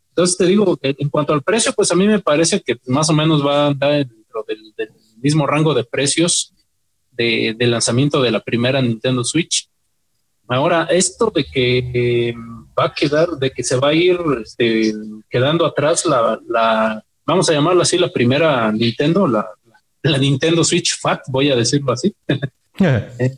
Entonces 0.10 0.36
te 0.36 0.46
digo, 0.46 0.78
en 0.82 1.10
cuanto 1.10 1.34
al 1.34 1.42
precio, 1.42 1.72
pues 1.74 1.90
a 1.92 1.96
mí 1.96 2.06
me 2.08 2.20
parece 2.20 2.62
que 2.62 2.78
más 2.88 3.10
o 3.10 3.14
menos 3.14 3.46
va 3.46 3.64
a 3.64 3.68
andar 3.68 4.06
dentro 4.06 4.44
del 4.46 4.74
mismo 5.22 5.48
rango 5.48 5.74
de 5.74 5.84
precios 5.84 6.54
de, 7.12 7.56
lanzamiento 7.60 8.22
de 8.22 8.32
la 8.32 8.40
primera 8.40 8.82
Nintendo 8.82 9.24
Switch. 9.24 9.70
Ahora, 10.48 10.88
esto 10.90 11.32
de 11.34 11.46
que 11.46 12.36
va 12.78 12.86
a 12.86 12.94
quedar, 12.94 13.30
de 13.32 13.52
que 13.52 13.64
se 13.64 13.78
va 13.78 13.90
a 13.90 13.94
ir 13.94 14.20
este, 14.44 14.94
quedando 15.30 15.66
atrás 15.66 16.06
la, 16.06 17.04
vamos 17.26 17.50
a 17.50 17.54
llamarla 17.54 17.84
así, 17.84 17.98
la 17.98 18.12
primera 18.12 18.72
Nintendo, 18.72 19.28
la, 19.28 19.48
la 20.04 20.18
Nintendo 20.18 20.64
Switch 20.64 21.00
Fat, 21.00 21.22
voy 21.28 21.52
a 21.52 21.56
decirlo 21.56 21.94
así. 21.94 22.14
Eh, 22.80 23.36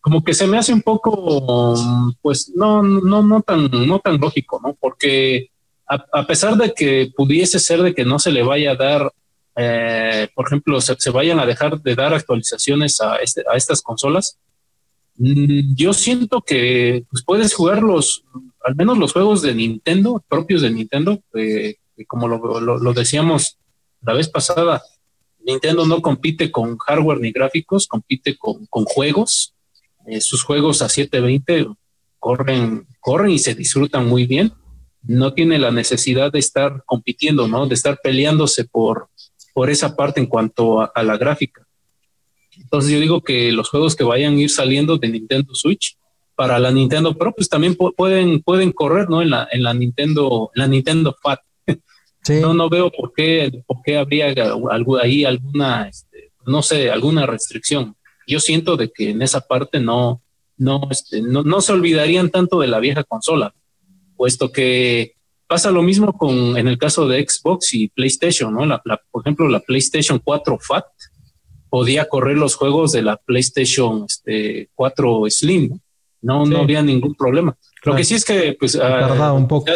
como 0.00 0.22
que 0.22 0.34
se 0.34 0.46
me 0.46 0.58
hace 0.58 0.74
un 0.74 0.82
poco, 0.82 1.74
pues 2.20 2.52
no, 2.54 2.82
no, 2.82 3.22
no 3.22 3.40
tan, 3.40 3.70
no 3.70 3.98
tan 3.98 4.20
lógico, 4.20 4.60
¿no? 4.62 4.76
Porque 4.78 5.48
a, 5.88 6.04
a, 6.12 6.26
pesar 6.26 6.56
de 6.56 6.74
que 6.74 7.10
pudiese 7.16 7.58
ser 7.58 7.80
de 7.80 7.94
que 7.94 8.04
no 8.04 8.18
se 8.18 8.30
le 8.30 8.42
vaya 8.42 8.72
a 8.72 8.76
dar 8.76 9.12
eh, 9.56 10.28
por 10.34 10.46
ejemplo, 10.46 10.80
se, 10.80 11.10
vayan 11.10 11.38
a 11.38 11.46
dejar 11.46 11.80
de 11.80 11.94
dar 11.94 12.12
actualizaciones 12.12 13.00
a, 13.00 13.16
este, 13.16 13.42
estas 13.54 13.82
consolas, 13.82 14.38
mm, 15.16 15.74
yo 15.74 15.92
siento 15.92 16.42
que 16.42 17.04
pues, 17.10 17.22
puedes 17.24 17.54
jugar 17.54 17.82
los, 17.82 18.24
al 18.64 18.74
menos 18.74 18.98
los 18.98 19.12
juegos 19.12 19.42
de 19.42 19.54
Nintendo, 19.54 20.24
propios 20.28 20.62
de 20.62 20.70
Nintendo, 20.70 21.20
como 22.08 22.28
lo, 22.28 22.92
decíamos 22.92 23.58
la 24.02 24.14
vez 24.14 24.28
pasada, 24.28 24.82
Nintendo 25.44 25.86
no 25.86 26.02
compite 26.02 26.50
con 26.50 26.76
hardware 26.78 27.20
ni 27.20 27.30
gráficos, 27.30 27.86
compite 27.86 28.36
con, 28.36 28.66
juegos. 28.84 29.54
Eh, 30.06 30.20
sus 30.20 30.42
juegos 30.42 30.82
a 30.82 30.88
720 30.88 31.68
corren, 32.18 32.86
corren 33.00 33.30
y 33.30 33.38
se 33.38 33.54
disfrutan 33.54 34.06
muy 34.06 34.26
bien. 34.26 34.52
No 35.02 35.34
tiene 35.34 35.58
la 35.58 35.70
necesidad 35.70 36.32
de 36.32 36.38
estar 36.38 36.82
compitiendo, 36.86 37.46
¿no? 37.46 37.66
De 37.66 37.74
estar 37.74 37.98
peleándose 38.02 38.64
por, 38.64 39.08
por 39.54 39.70
esa 39.70 39.96
parte 39.96 40.20
en 40.20 40.26
cuanto 40.26 40.82
a, 40.82 41.02
la 41.02 41.16
gráfica. 41.16 41.66
Entonces 42.56 42.90
yo 42.90 43.00
digo 43.00 43.22
que 43.22 43.52
los 43.52 43.70
juegos 43.70 43.96
que 43.96 44.04
vayan 44.04 44.34
a 44.34 44.40
ir 44.40 44.50
saliendo 44.50 44.98
de 44.98 45.08
Nintendo 45.08 45.54
Switch 45.54 45.96
para 46.34 46.58
la 46.58 46.72
Nintendo 46.72 47.16
Pro, 47.16 47.32
pues 47.32 47.48
también 47.48 47.76
pueden, 47.76 48.42
pueden 48.42 48.72
correr, 48.72 49.08
¿no? 49.08 49.22
En 49.22 49.30
la, 49.30 49.48
en 49.50 49.62
la 49.62 49.72
Nintendo, 49.72 50.50
la 50.54 50.66
Nintendo 50.66 51.16
Fat. 51.22 51.40
No, 52.40 52.54
no 52.54 52.70
veo 52.70 52.90
por 52.90 53.12
qué, 53.12 53.62
por 53.66 53.82
qué 53.84 53.98
habría 53.98 54.28
algo, 54.70 54.96
ahí 54.96 55.26
alguna, 55.26 55.88
este, 55.88 56.32
no 56.46 56.62
sé, 56.62 56.90
alguna 56.90 57.26
restricción. 57.26 57.96
Yo 58.26 58.40
siento 58.40 58.78
de 58.78 58.90
que 58.90 59.10
en 59.10 59.20
esa 59.20 59.42
parte 59.42 59.78
no, 59.78 60.22
no, 60.56 60.88
este, 60.90 61.20
no, 61.20 61.42
no 61.42 61.60
se 61.60 61.72
olvidarían 61.72 62.30
tanto 62.30 62.60
de 62.60 62.68
la 62.68 62.80
vieja 62.80 63.04
consola, 63.04 63.54
puesto 64.16 64.52
que 64.52 65.13
pasa 65.46 65.70
lo 65.70 65.82
mismo 65.82 66.12
con 66.12 66.56
en 66.56 66.68
el 66.68 66.78
caso 66.78 67.06
de 67.06 67.26
Xbox 67.26 67.74
y 67.74 67.88
PlayStation, 67.88 68.52
¿no? 68.52 68.64
La, 68.66 68.80
por 69.10 69.22
ejemplo, 69.22 69.48
la 69.48 69.60
PlayStation 69.60 70.20
4 70.22 70.58
Fat 70.60 70.84
podía 71.68 72.08
correr 72.08 72.36
los 72.36 72.54
juegos 72.54 72.92
de 72.92 73.02
la 73.02 73.16
PlayStation 73.16 74.04
este, 74.06 74.70
4 74.74 75.24
Slim, 75.28 75.78
no, 76.22 76.46
no 76.46 76.60
había 76.60 76.82
ningún 76.82 77.14
problema. 77.14 77.56
Lo 77.84 77.94
que 77.94 78.04
sí 78.04 78.14
es 78.14 78.24
que, 78.24 78.56
pues, 78.58 78.72
tardaba 78.72 79.32
un 79.34 79.46
poco. 79.46 79.70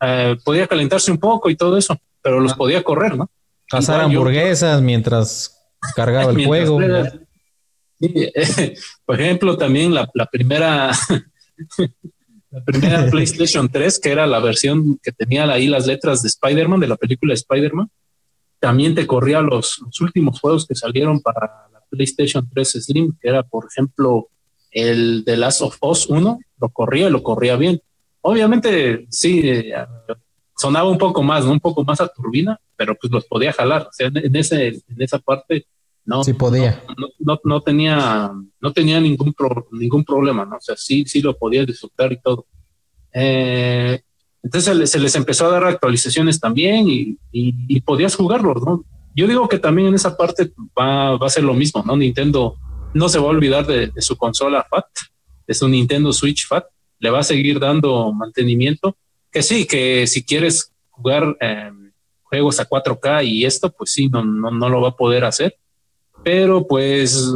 Eh, 0.00 0.36
podía 0.44 0.66
calentarse 0.66 1.10
un 1.10 1.18
poco 1.18 1.50
y 1.50 1.56
todo 1.56 1.76
eso, 1.76 1.96
pero 2.22 2.40
los 2.40 2.52
ah. 2.52 2.56
podía 2.56 2.82
correr, 2.82 3.16
¿no? 3.16 3.30
Cazar 3.68 4.00
hamburguesas 4.00 4.80
mientras 4.80 5.56
cargaba 5.94 6.32
el 6.32 6.46
juego. 6.46 6.78
por 9.04 9.20
ejemplo, 9.20 9.56
también 9.56 9.94
la, 9.94 10.08
primera 10.30 10.90
la 12.50 12.64
primera 12.64 13.06
PlayStation 13.10 13.68
3, 13.68 13.98
que 13.98 14.10
era 14.10 14.26
la 14.26 14.40
versión 14.40 14.98
que 15.02 15.12
tenía 15.12 15.44
ahí 15.50 15.66
las 15.66 15.86
letras 15.86 16.22
de 16.22 16.28
Spider-Man, 16.28 16.80
de 16.80 16.88
la 16.88 16.96
película 16.96 17.34
Spider-Man, 17.34 17.90
también 18.58 18.94
te 18.94 19.06
corría 19.06 19.40
los, 19.40 19.80
últimos 20.00 20.40
juegos 20.40 20.66
que 20.66 20.74
salieron 20.74 21.20
para 21.20 21.68
la 21.72 21.80
PlayStation 21.90 22.48
3 22.48 22.68
Slim, 22.84 23.16
que 23.20 23.28
era, 23.28 23.42
por 23.42 23.66
ejemplo, 23.70 24.28
el 24.70 25.24
de 25.24 25.36
Last 25.36 25.62
of 25.62 25.78
Us 25.80 26.08
1, 26.08 26.38
lo 26.60 26.68
corría 26.70 27.08
y 27.08 27.10
lo 27.10 27.22
corría 27.22 27.56
bien. 27.56 27.80
Obviamente, 28.20 29.06
sí, 29.10 29.40
eh, 29.44 29.74
sonaba 30.56 30.90
un 30.90 30.98
poco 30.98 31.22
más, 31.22 31.44
¿no? 31.44 31.52
un 31.52 31.60
poco 31.60 31.84
más 31.84 32.00
a 32.00 32.08
turbina, 32.08 32.58
pero 32.76 32.96
pues 32.96 33.12
los 33.12 33.26
podía 33.26 33.52
jalar. 33.52 33.82
O 33.82 33.92
sea, 33.92 34.08
en, 34.12 34.36
ese, 34.36 34.68
en 34.68 35.02
esa 35.02 35.18
parte 35.18 35.66
no, 36.08 36.24
sí 36.24 36.32
podía. 36.32 36.82
No, 37.18 37.38
no, 37.44 37.60
tenía, 37.60 38.32
no 38.60 38.72
tenía 38.72 38.98
ningún, 38.98 39.34
ningún 39.72 40.04
problema, 40.04 40.46
¿no? 40.46 40.56
O 40.56 40.60
sea, 40.60 40.74
sí, 40.74 41.04
sí 41.06 41.20
lo 41.20 41.36
podía 41.36 41.66
disfrutar 41.66 42.10
y 42.10 42.18
todo. 42.18 42.46
Eh, 43.12 44.00
entonces 44.42 44.90
se 44.90 44.98
les, 44.98 45.14
empezó 45.16 45.46
a 45.46 45.50
dar 45.50 45.64
actualizaciones 45.64 46.40
también 46.40 46.88
y, 46.88 47.18
y, 47.30 47.80
podías 47.82 48.16
jugarlos, 48.16 48.62
¿no? 48.62 48.86
Yo 49.14 49.26
digo 49.26 49.50
que 49.50 49.58
también 49.58 49.88
en 49.88 49.96
esa 49.96 50.16
parte 50.16 50.50
va, 50.78 51.18
va, 51.18 51.26
a 51.26 51.30
ser 51.30 51.44
lo 51.44 51.52
mismo, 51.52 51.84
¿no? 51.84 51.94
Nintendo 51.94 52.56
no 52.94 53.10
se 53.10 53.18
va 53.18 53.26
a 53.26 53.30
olvidar 53.30 53.66
de, 53.66 53.92
su 53.98 54.16
consola 54.16 54.66
FAT, 54.70 54.86
de 55.46 55.52
su 55.52 55.68
Nintendo 55.68 56.10
Switch 56.14 56.46
FAT, 56.46 56.64
le 57.00 57.10
va 57.10 57.18
a 57.18 57.22
seguir 57.22 57.60
dando 57.60 58.14
mantenimiento, 58.14 58.96
que 59.30 59.42
sí, 59.42 59.66
que 59.66 60.06
si 60.06 60.24
quieres 60.24 60.72
jugar 60.88 61.36
eh, 61.38 61.70
juegos 62.22 62.60
a 62.60 62.66
4K 62.66 63.26
y 63.26 63.44
esto, 63.44 63.70
pues 63.70 63.92
sí, 63.92 64.08
no, 64.08 64.24
no, 64.24 64.50
no 64.50 64.70
lo 64.70 64.80
va 64.80 64.88
a 64.88 64.96
poder 64.96 65.26
hacer 65.26 65.54
pero 66.28 66.66
pues 66.66 67.26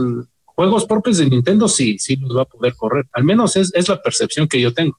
juegos 0.45 0.85
propios 0.85 1.17
de 1.17 1.25
Nintendo 1.25 1.67
sí, 1.67 1.99
sí 1.99 2.17
los 2.17 2.37
va 2.37 2.43
a 2.43 2.45
poder 2.45 2.75
correr. 2.77 3.07
Al 3.15 3.25
menos 3.25 3.57
es, 3.57 3.73
es, 3.75 3.89
la 3.89 4.03
percepción 4.03 4.47
que 4.47 4.61
yo 4.61 4.75
tengo. 4.75 4.99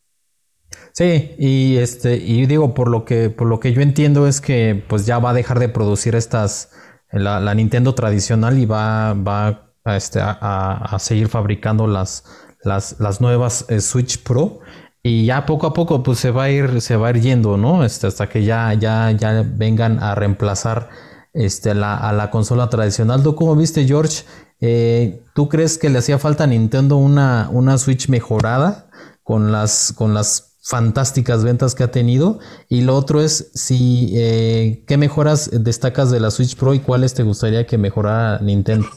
Sí, 0.93 1.35
y 1.37 1.77
este, 1.77 2.17
y 2.17 2.47
digo, 2.47 2.73
por 2.73 2.89
lo 2.89 3.05
que, 3.05 3.29
por 3.29 3.47
lo 3.47 3.59
que 3.59 3.71
yo 3.71 3.83
entiendo 3.83 4.25
es 4.27 4.41
que 4.41 4.83
pues 4.87 5.05
ya 5.05 5.19
va 5.19 5.29
a 5.29 5.33
dejar 5.35 5.59
de 5.59 5.69
producir 5.69 6.15
estas, 6.15 6.71
la, 7.11 7.53
Nintendo 7.53 7.93
tradicional 7.93 8.57
y 8.57 8.65
va, 8.65 9.13
va 9.13 9.75
a, 9.85 9.95
este, 9.95 10.19
a, 10.23 10.97
seguir 10.97 11.27
fabricando 11.27 11.85
las, 11.85 12.23
las, 12.63 12.99
las 12.99 13.21
nuevas 13.21 13.67
eh, 13.69 13.79
Switch 13.79 14.23
Pro. 14.23 14.61
Y 15.03 15.27
ya 15.27 15.45
poco 15.45 15.67
a 15.67 15.73
poco 15.73 16.01
pues 16.01 16.17
se 16.17 16.31
va 16.31 16.45
a 16.45 16.49
ir, 16.49 16.81
se 16.81 16.95
va 16.95 17.09
a 17.09 17.11
ir 17.11 17.21
yendo, 17.21 17.57
¿no? 17.57 17.85
Este, 17.85 18.07
hasta 18.07 18.27
que 18.27 18.43
ya, 18.43 18.73
ya, 18.73 19.11
ya 19.11 19.45
vengan 19.45 20.01
a 20.01 20.15
reemplazar 20.15 20.89
este, 21.33 21.71
a 21.71 22.13
la 22.13 22.31
consola 22.31 22.69
tradicional. 22.69 23.23
¿Tú 23.23 23.35
cómo 23.35 23.55
viste, 23.55 23.85
George? 23.85 24.23
Eh, 24.61 25.21
¿Tú 25.33 25.49
crees 25.49 25.77
que 25.77 25.89
le 25.89 25.99
hacía 25.99 26.19
falta 26.19 26.45
a 26.45 26.47
Nintendo 26.47 26.95
una, 26.97 27.49
una 27.51 27.77
Switch 27.77 28.07
mejorada 28.07 28.89
con 29.23 29.51
las, 29.51 29.93
con 29.93 30.13
las 30.13 30.55
fantásticas 30.61 31.43
ventas 31.43 31.75
que 31.75 31.83
ha 31.83 31.91
tenido? 31.91 32.39
Y 32.69 32.81
lo 32.81 32.95
otro 32.95 33.21
es, 33.21 33.51
si, 33.53 34.13
eh, 34.13 34.83
¿qué 34.87 34.97
mejoras 34.97 35.49
destacas 35.51 36.11
de 36.11 36.19
la 36.19 36.31
Switch 36.31 36.55
Pro 36.55 36.73
y 36.73 36.79
cuáles 36.79 37.13
te 37.13 37.23
gustaría 37.23 37.65
que 37.65 37.77
mejorara 37.77 38.39
Nintendo? 38.39 38.87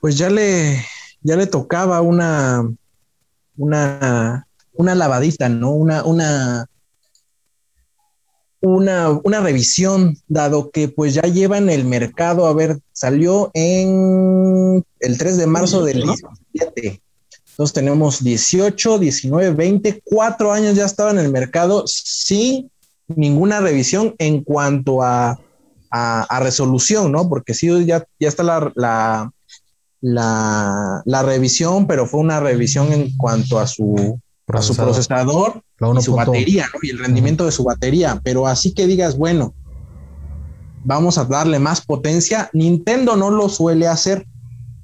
Pues 0.00 0.16
ya 0.16 0.30
le, 0.30 0.82
ya 1.22 1.36
le 1.36 1.46
tocaba 1.46 2.00
una, 2.00 2.62
una, 3.56 4.46
una 4.72 4.94
lavadita, 4.94 5.48
¿no? 5.48 5.72
Una, 5.72 6.04
una, 6.04 6.66
una, 8.60 9.10
una, 9.22 9.40
revisión, 9.40 10.16
dado 10.26 10.70
que 10.70 10.88
pues 10.88 11.14
ya 11.14 11.22
llevan 11.22 11.70
el 11.70 11.84
mercado, 11.84 12.46
a 12.46 12.54
ver, 12.54 12.80
salió 12.92 13.50
en 13.54 14.84
el 15.00 15.18
3 15.18 15.36
de 15.36 15.46
marzo 15.46 15.84
del 15.84 16.02
17. 16.02 17.00
Entonces 17.50 17.74
tenemos 17.74 18.22
18, 18.22 18.98
19, 18.98 19.50
20, 19.50 20.02
cuatro 20.04 20.52
años 20.52 20.76
ya 20.76 20.84
estaba 20.86 21.10
en 21.10 21.18
el 21.18 21.30
mercado 21.30 21.84
sin 21.86 22.70
ninguna 23.08 23.60
revisión 23.60 24.14
en 24.18 24.44
cuanto 24.44 25.02
a, 25.02 25.40
a, 25.90 26.40
resolución, 26.40 27.12
¿no? 27.12 27.28
Porque 27.28 27.54
sí, 27.54 27.68
ya, 27.84 28.06
ya 28.20 28.28
está 28.28 28.42
la, 28.42 28.72
la, 28.74 29.32
la, 30.00 31.02
la 31.04 31.22
revisión, 31.22 31.86
pero 31.86 32.06
fue 32.06 32.20
una 32.20 32.40
revisión 32.40 32.92
en 32.92 33.16
cuanto 33.16 33.58
a 33.58 33.66
su, 33.66 34.20
a 34.48 34.62
su 34.62 34.74
procesador 34.74 35.62
y 35.98 36.02
su 36.02 36.14
batería, 36.14 36.66
¿no? 36.72 36.80
Y 36.82 36.90
el 36.90 36.98
rendimiento 36.98 37.44
de 37.44 37.52
su 37.52 37.64
batería. 37.64 38.20
Pero 38.22 38.46
así 38.46 38.72
que 38.72 38.86
digas, 38.86 39.16
bueno, 39.16 39.54
vamos 40.84 41.18
a 41.18 41.24
darle 41.24 41.58
más 41.58 41.80
potencia. 41.84 42.48
Nintendo 42.52 43.16
no 43.16 43.30
lo 43.30 43.48
suele 43.48 43.86
hacer. 43.86 44.26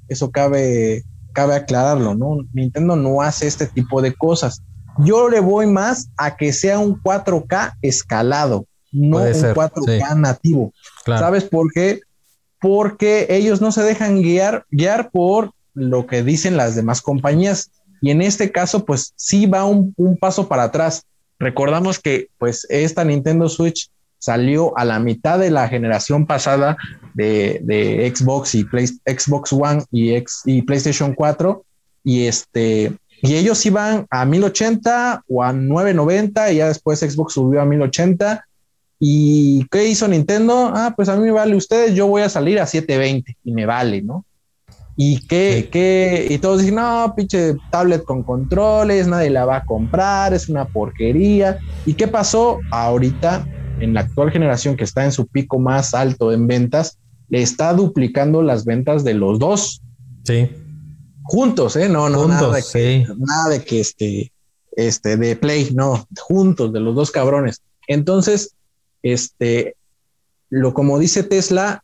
Eso 0.07 0.29
cabe, 0.29 1.03
cabe 1.33 1.55
aclararlo, 1.55 2.15
¿no? 2.15 2.37
Nintendo 2.53 2.95
no 2.95 3.21
hace 3.21 3.47
este 3.47 3.65
tipo 3.65 4.01
de 4.01 4.13
cosas. 4.13 4.61
Yo 4.99 5.29
le 5.29 5.39
voy 5.39 5.67
más 5.67 6.09
a 6.15 6.37
que 6.37 6.53
sea 6.53 6.79
un 6.79 7.01
4K 7.01 7.75
escalado, 7.81 8.65
no 8.91 9.17
un 9.17 9.23
4K 9.23 10.15
nativo. 10.17 10.73
¿Sabes 11.05 11.43
por 11.43 11.71
qué? 11.73 12.01
Porque 12.61 13.27
ellos 13.29 13.61
no 13.61 13.71
se 13.71 13.81
dejan 13.81 14.21
guiar, 14.21 14.65
guiar 14.71 15.11
por 15.11 15.51
lo 15.73 16.07
que 16.07 16.23
dicen 16.23 16.55
las 16.55 16.75
demás 16.75 17.01
compañías. 17.01 17.71
Y 18.01 18.11
en 18.11 18.21
este 18.21 18.51
caso, 18.51 18.85
pues 18.85 19.13
sí 19.15 19.45
va 19.45 19.65
un, 19.65 19.93
paso 20.19 20.47
para 20.47 20.63
atrás. 20.63 21.03
Recordamos 21.39 21.99
que 21.99 22.29
pues 22.37 22.65
esta 22.69 23.03
Nintendo 23.03 23.49
Switch 23.49 23.89
salió 24.19 24.77
a 24.77 24.85
la 24.85 24.99
mitad 24.99 25.37
de 25.37 25.51
la 25.51 25.67
generación 25.67 26.25
pasada 26.25 26.77
de, 27.13 28.13
Xbox 28.15 28.55
y 28.55 28.63
Xbox 28.63 29.53
One 29.53 29.83
y, 29.91 30.15
y 30.45 30.61
PlayStation 30.61 31.13
4 31.13 31.63
y 32.03 32.25
este 32.25 32.93
y 33.21 33.35
ellos 33.35 33.65
iban 33.65 34.05
a 34.09 34.25
1080 34.25 35.23
o 35.27 35.43
a 35.43 35.51
990 35.51 36.51
y 36.51 36.57
ya 36.57 36.67
después 36.67 36.99
Xbox 36.99 37.33
subió 37.33 37.61
a 37.61 37.65
1080 37.65 38.45
y 38.99 39.65
¿qué 39.71 39.87
hizo 39.87 40.07
Nintendo? 40.07 40.71
Ah, 40.73 40.93
pues 40.95 41.09
a 41.09 41.15
mí 41.15 41.23
me 41.23 41.31
vale 41.31 41.55
ustedes, 41.55 41.95
yo 41.95 42.07
voy 42.07 42.21
a 42.21 42.29
salir 42.29 42.59
a 42.59 42.67
720 42.67 43.37
y 43.43 43.51
me 43.51 43.65
vale, 43.65 44.01
¿no? 44.01 44.25
Y 44.97 45.25
que, 45.27 46.27
y 46.29 46.37
todos 46.37 46.61
dicen, 46.61 46.75
no, 46.75 47.13
pinche 47.15 47.55
tablet 47.69 48.03
con 48.03 48.23
controles, 48.23 49.07
nadie 49.07 49.29
la 49.29 49.45
va 49.45 49.57
a 49.57 49.65
comprar, 49.65 50.33
es 50.33 50.47
una 50.47 50.65
porquería. 50.65 51.59
¿Y 51.85 51.95
qué 51.95 52.07
pasó? 52.07 52.59
Ahorita, 52.71 53.45
en 53.79 53.93
la 53.93 54.01
actual 54.01 54.31
generación 54.31 54.77
que 54.77 54.85
está 54.85 55.03
en 55.03 55.11
su 55.11 55.27
pico 55.27 55.59
más 55.59 55.93
alto 55.93 56.31
en 56.31 56.47
ventas, 56.47 56.97
le 57.27 57.41
está 57.41 57.73
duplicando 57.73 58.41
las 58.41 58.63
ventas 58.63 59.03
de 59.03 59.15
los 59.15 59.39
dos. 59.39 59.81
Sí. 60.23 60.49
Juntos, 61.23 61.75
¿eh? 61.75 61.89
No, 61.89 62.09
no, 62.09 62.27
nada 62.27 62.55
de 62.55 62.63
que, 62.71 63.07
nada 63.17 63.49
de 63.49 63.63
que 63.63 63.81
este, 63.81 64.31
este, 64.75 65.17
de 65.17 65.35
Play, 65.35 65.71
no, 65.73 66.07
juntos, 66.19 66.71
de 66.71 66.79
los 66.79 66.95
dos 66.95 67.11
cabrones. 67.11 67.61
Entonces, 67.87 68.55
este, 69.01 69.75
lo 70.49 70.73
como 70.73 70.99
dice 70.99 71.23
Tesla, 71.23 71.83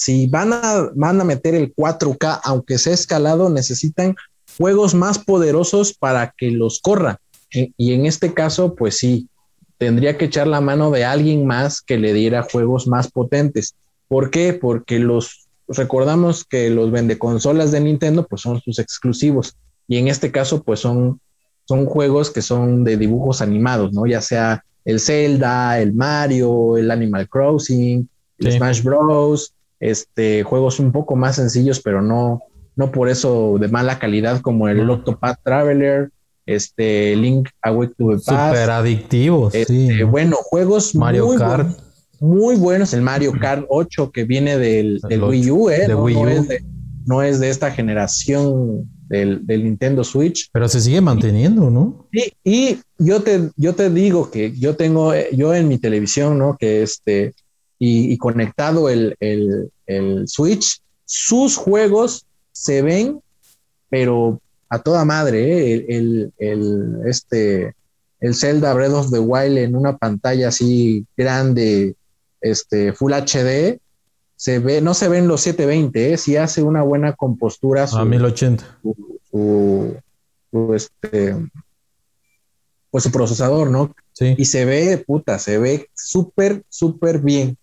si 0.00 0.28
van 0.28 0.54
a, 0.54 0.88
van 0.94 1.20
a 1.20 1.24
meter 1.24 1.54
el 1.54 1.74
4K, 1.74 2.40
aunque 2.44 2.78
sea 2.78 2.94
escalado, 2.94 3.50
necesitan 3.50 4.16
juegos 4.56 4.94
más 4.94 5.18
poderosos 5.18 5.92
para 5.92 6.32
que 6.38 6.50
los 6.50 6.80
corra. 6.80 7.20
Y 7.50 7.92
en 7.92 8.06
este 8.06 8.32
caso, 8.32 8.74
pues 8.74 8.96
sí, 8.96 9.28
tendría 9.76 10.16
que 10.16 10.24
echar 10.24 10.46
la 10.46 10.62
mano 10.62 10.90
de 10.90 11.04
alguien 11.04 11.46
más 11.46 11.82
que 11.82 11.98
le 11.98 12.14
diera 12.14 12.48
juegos 12.50 12.88
más 12.88 13.10
potentes. 13.10 13.74
¿Por 14.08 14.30
qué? 14.30 14.54
Porque 14.54 15.00
los 15.00 15.48
recordamos 15.68 16.46
que 16.46 16.70
los 16.70 16.90
vende 16.90 17.18
consolas 17.18 17.70
de 17.70 17.80
Nintendo 17.80 18.26
pues 18.26 18.40
son 18.40 18.58
sus 18.62 18.78
exclusivos 18.78 19.54
y 19.86 19.98
en 19.98 20.08
este 20.08 20.32
caso 20.32 20.62
pues 20.62 20.80
son 20.80 21.20
son 21.68 21.84
juegos 21.84 22.30
que 22.30 22.42
son 22.42 22.84
de 22.84 22.96
dibujos 22.96 23.42
animados, 23.42 23.92
¿no? 23.92 24.06
Ya 24.06 24.22
sea 24.22 24.64
el 24.84 24.98
Zelda, 24.98 25.78
el 25.78 25.92
Mario, 25.92 26.78
el 26.78 26.90
Animal 26.90 27.28
Crossing, 27.28 28.08
el 28.38 28.52
Smash 28.52 28.82
Bros. 28.82 29.52
Este, 29.80 30.42
juegos 30.42 30.78
un 30.78 30.92
poco 30.92 31.16
más 31.16 31.36
sencillos, 31.36 31.80
pero 31.80 32.02
no, 32.02 32.42
no 32.76 32.92
por 32.92 33.08
eso 33.08 33.56
de 33.58 33.68
mala 33.68 33.98
calidad 33.98 34.40
como 34.40 34.68
el 34.68 34.88
Octopath 34.88 35.38
Traveler, 35.42 36.10
este 36.46 37.16
Link 37.16 37.48
Awake 37.62 37.94
to 37.96 38.10
the 38.10 38.22
Past. 38.24 38.54
Super 38.54 38.70
adictivos. 38.70 39.54
Este, 39.54 40.04
bueno, 40.04 40.36
juegos 40.36 40.94
Mario 40.94 41.26
muy 41.26 41.36
Kart. 41.38 41.78
muy 42.20 42.56
buenos. 42.56 42.92
El 42.92 43.02
Mario 43.02 43.32
Kart 43.32 43.64
8 43.68 44.10
que 44.10 44.24
viene 44.24 44.58
del, 44.58 45.00
Wii 45.02 45.50
U, 45.50 45.70
¿eh? 45.70 45.86
no, 45.88 46.08
es 46.28 46.48
de, 46.48 46.64
no, 47.06 47.22
es 47.22 47.40
de, 47.40 47.50
esta 47.50 47.70
generación 47.70 48.90
del, 49.08 49.44
Nintendo 49.46 50.04
Switch. 50.04 50.48
Pero 50.52 50.68
se 50.68 50.80
sigue 50.80 51.00
manteniendo, 51.00 51.70
¿no? 51.70 52.08
Y, 52.12 52.32
y 52.44 52.78
yo, 52.98 53.22
te, 53.22 53.50
yo 53.56 53.74
te 53.74 53.90
digo 53.90 54.30
que 54.30 54.52
yo 54.56 54.76
tengo, 54.76 55.12
yo 55.32 55.54
en 55.54 55.68
mi 55.68 55.78
televisión, 55.78 56.38
¿no? 56.38 56.56
Que 56.58 56.82
este, 56.82 57.34
y, 57.82 58.18
conectado 58.18 58.90
el, 58.90 59.16
el, 59.20 59.70
el 59.86 60.28
Switch, 60.28 60.82
sus 61.06 61.56
juegos 61.56 62.26
se 62.52 62.82
ven, 62.82 63.20
pero 63.88 64.38
a 64.68 64.80
toda 64.80 65.06
madre, 65.06 65.72
¿eh? 65.72 65.86
el, 65.88 66.32
el, 66.38 66.98
este, 67.06 67.74
el 68.20 68.34
Zelda 68.34 68.74
Breath 68.74 68.92
of 68.92 69.10
the 69.10 69.18
Wild 69.18 69.56
en 69.56 69.74
una 69.74 69.96
pantalla 69.96 70.48
así 70.48 71.06
grande, 71.16 71.96
este, 72.42 72.92
Full 72.92 73.14
HD, 73.14 73.80
se 74.36 74.58
ve, 74.58 74.82
no 74.82 74.92
se 74.92 75.08
ven 75.08 75.26
los 75.26 75.40
720, 75.40 76.12
¿eh? 76.12 76.16
si 76.18 76.36
hace 76.36 76.62
una 76.62 76.82
buena 76.82 77.14
compostura. 77.14 77.84
a 77.84 78.04
1080. 78.04 78.80
Su, 79.30 79.96
este, 80.74 81.34
pues 82.90 83.04
su 83.04 83.10
procesador, 83.10 83.70
¿no? 83.70 83.94
Sí. 84.12 84.34
Y 84.36 84.44
se 84.44 84.66
ve, 84.66 85.02
puta, 85.06 85.38
se 85.38 85.56
ve 85.56 85.88
súper, 85.94 86.62
súper 86.68 87.20
bien. 87.20 87.56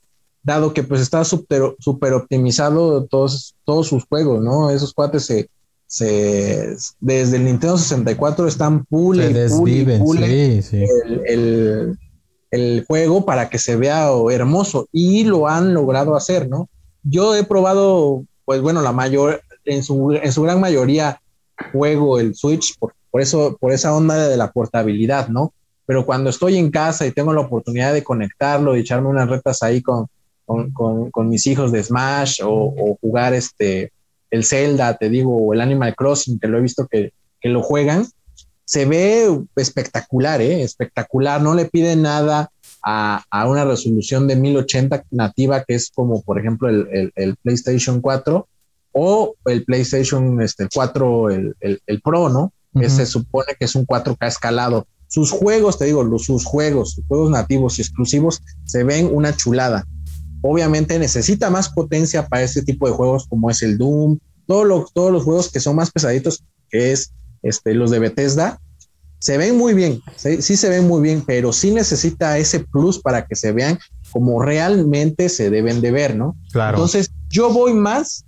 Dado 0.48 0.74
que 0.74 0.82
pues 0.82 1.02
está 1.02 1.26
súper 1.26 1.76
super 1.78 2.14
optimizado 2.14 3.04
todos, 3.04 3.54
todos 3.66 3.86
sus 3.90 4.06
juegos, 4.06 4.42
¿no? 4.42 4.70
Esos 4.70 4.94
cuates 4.94 5.26
se, 5.26 5.50
se, 5.86 6.74
desde 7.02 7.36
el 7.36 7.44
Nintendo 7.44 7.78
64 7.78 8.48
están 8.48 8.86
pule 8.86 9.30
y 9.30 10.00
pule, 10.00 10.64
El, 11.28 12.00
el, 12.50 12.86
juego 12.88 13.26
para 13.26 13.50
que 13.50 13.60
se 13.60 13.76
vea 13.76 14.08
hermoso 14.32 14.88
y 14.94 15.26
lo 15.26 15.50
han 15.50 15.74
logrado 15.74 16.16
hacer, 16.16 16.48
¿no? 16.48 16.70
Yo 17.04 17.36
he 17.36 17.44
probado, 17.44 18.24
pues 18.46 18.62
bueno, 18.62 18.82
la 18.82 18.94
mayor, 18.94 19.42
en 19.66 19.84
su, 19.84 20.14
en 20.14 20.32
su 20.32 20.44
gran 20.44 20.62
mayoría 20.62 21.20
juego 21.74 22.22
el 22.22 22.36
Switch 22.36 22.80
por, 22.80 22.94
por 23.12 23.20
eso, 23.20 23.58
por 23.60 23.74
esa 23.74 23.94
onda 23.94 24.30
de 24.30 24.38
la 24.38 24.54
portabilidad, 24.54 25.28
¿no? 25.28 25.52
Pero 25.86 26.06
cuando 26.06 26.30
estoy 26.30 26.56
en 26.56 26.72
casa 26.72 27.06
y 27.06 27.12
tengo 27.12 27.34
la 27.34 27.42
oportunidad 27.42 27.94
de 27.94 28.06
conectarlo 28.06 28.78
y 28.78 28.80
echarme 28.80 29.10
unas 29.10 29.30
retas 29.30 29.62
ahí 29.62 29.82
con, 29.82 30.08
con, 30.48 30.72
con, 30.72 31.12
con 31.12 31.30
mis 31.30 31.46
hijos 31.46 31.74
de 31.74 31.84
Smash 31.84 32.42
o, 32.42 32.50
o 32.50 32.98
jugar 33.02 33.34
este 33.34 33.92
el 34.32 34.44
Zelda, 34.44 34.98
te 34.98 35.10
digo, 35.10 35.36
o 35.36 35.54
el 35.54 35.62
Animal 35.62 35.96
Crossing, 35.96 36.40
que 36.40 36.48
lo 36.48 36.58
he 36.58 36.62
visto 36.62 36.88
que, 36.88 37.14
lo 37.44 37.62
juegan, 37.64 38.06
se 38.66 38.86
ve 38.86 39.40
espectacular, 39.56 40.42
¿eh? 40.42 40.62
espectacular. 40.62 41.42
No 41.42 41.54
le 41.54 41.66
pide 41.66 41.96
nada 41.96 42.52
a, 42.84 43.24
una 43.48 43.64
resolución 43.64 44.28
de 44.28 44.36
1080 44.36 45.06
nativa, 45.12 45.64
que 45.64 45.76
es 45.76 45.90
como, 45.94 46.22
por 46.24 46.40
ejemplo, 46.40 46.68
el, 46.68 47.38
PlayStation 47.42 48.02
4 48.02 48.48
o 48.92 49.36
el 49.46 49.64
PlayStation 49.64 50.42
este, 50.42 50.68
4, 50.74 51.30
el, 51.30 52.02
Pro, 52.04 52.28
¿no? 52.28 52.52
Que 52.78 52.90
se 52.90 53.06
supone 53.06 53.56
que 53.58 53.64
es 53.66 53.76
un 53.76 53.88
4K 53.88 54.28
escalado. 54.28 54.88
Sus 55.08 55.32
juegos, 55.32 55.80
te 55.80 55.86
digo, 55.86 56.04
los, 56.04 56.26
sus 56.26 56.44
juegos, 56.44 56.96
sus 56.96 57.06
juegos 57.08 57.32
nativos 57.32 57.80
y 57.80 57.82
exclusivos, 57.82 58.44
se 58.66 58.84
ven 58.84 59.10
una 59.10 59.34
chulada 59.34 59.86
obviamente 60.42 61.00
necesita 61.00 61.50
más 61.50 61.70
potencia 61.70 62.28
para 62.28 62.44
este 62.44 62.62
tipo 62.62 62.88
de 62.88 62.94
juegos 62.94 63.28
como 63.28 63.50
es 63.50 63.62
el 63.62 63.78
Doom, 63.78 64.20
todos 64.46 64.66
los, 64.66 64.94
todos 64.94 65.12
los 65.12 65.24
juegos 65.24 65.52
que 65.52 65.60
son 65.60 65.76
más 65.76 65.92
pesaditos, 65.92 66.44
que 66.70 66.92
es 66.92 67.14
este, 67.44 67.74
los 67.74 67.92
de 67.92 68.00
Bethesda, 68.00 68.60
se 69.20 69.38
ven 69.38 69.58
muy 69.58 69.74
bien, 69.74 70.00
sí, 70.16 70.42
se 70.42 70.70
ven 70.70 70.88
muy 70.88 71.02
bien, 71.02 71.24
pero 71.26 71.52
sí 71.52 71.72
necesita 71.72 72.38
ese 72.38 72.60
plus 72.60 73.00
para 73.00 73.26
que 73.26 73.36
se 73.36 73.52
vean 73.52 73.80
como 74.12 74.42
realmente 74.42 75.30
se 75.30 75.50
deben 75.50 75.82
de 75.82 75.92
ver, 75.92 76.16
¿no? 76.16 76.38
Claro. 76.52 76.78
Entonces, 76.78 77.10
yo 77.30 77.52
voy 77.52 77.74
más, 77.74 78.26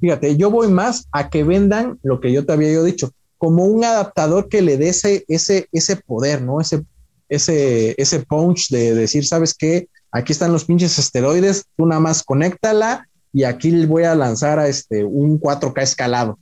fíjate, 0.00 0.36
yo 0.36 0.50
voy 0.50 0.68
más 0.68 1.06
a 1.12 1.30
que 1.30 1.44
vendan 1.44 1.98
lo 2.02 2.20
que 2.20 2.32
yo 2.32 2.44
te 2.44 2.52
había 2.52 2.72
yo 2.72 2.82
dicho, 2.82 3.12
como 3.38 3.64
un 3.64 3.84
adaptador 3.84 4.48
que 4.48 4.62
le 4.62 4.76
dé 4.76 4.88
ese, 4.88 5.24
ese, 5.28 5.68
ese 5.72 5.96
poder, 5.96 6.42
¿no? 6.42 6.60
Ese, 6.60 6.84
ese, 7.28 7.94
ese 7.96 8.20
punch 8.20 8.68
de 8.70 8.94
decir, 8.94 9.24
¿sabes 9.24 9.54
qué? 9.54 9.88
Aquí 10.12 10.32
están 10.32 10.52
los 10.52 10.64
pinches 10.64 10.98
esteroides, 10.98 11.64
tú 11.76 11.86
nada 11.86 12.00
más 12.00 12.22
conéctala 12.22 13.08
y 13.32 13.44
aquí 13.44 13.86
voy 13.86 14.04
a 14.04 14.14
lanzar 14.14 14.58
a 14.58 14.68
este 14.68 15.04
un 15.04 15.40
4K 15.40 15.82
escalado. 15.82 16.38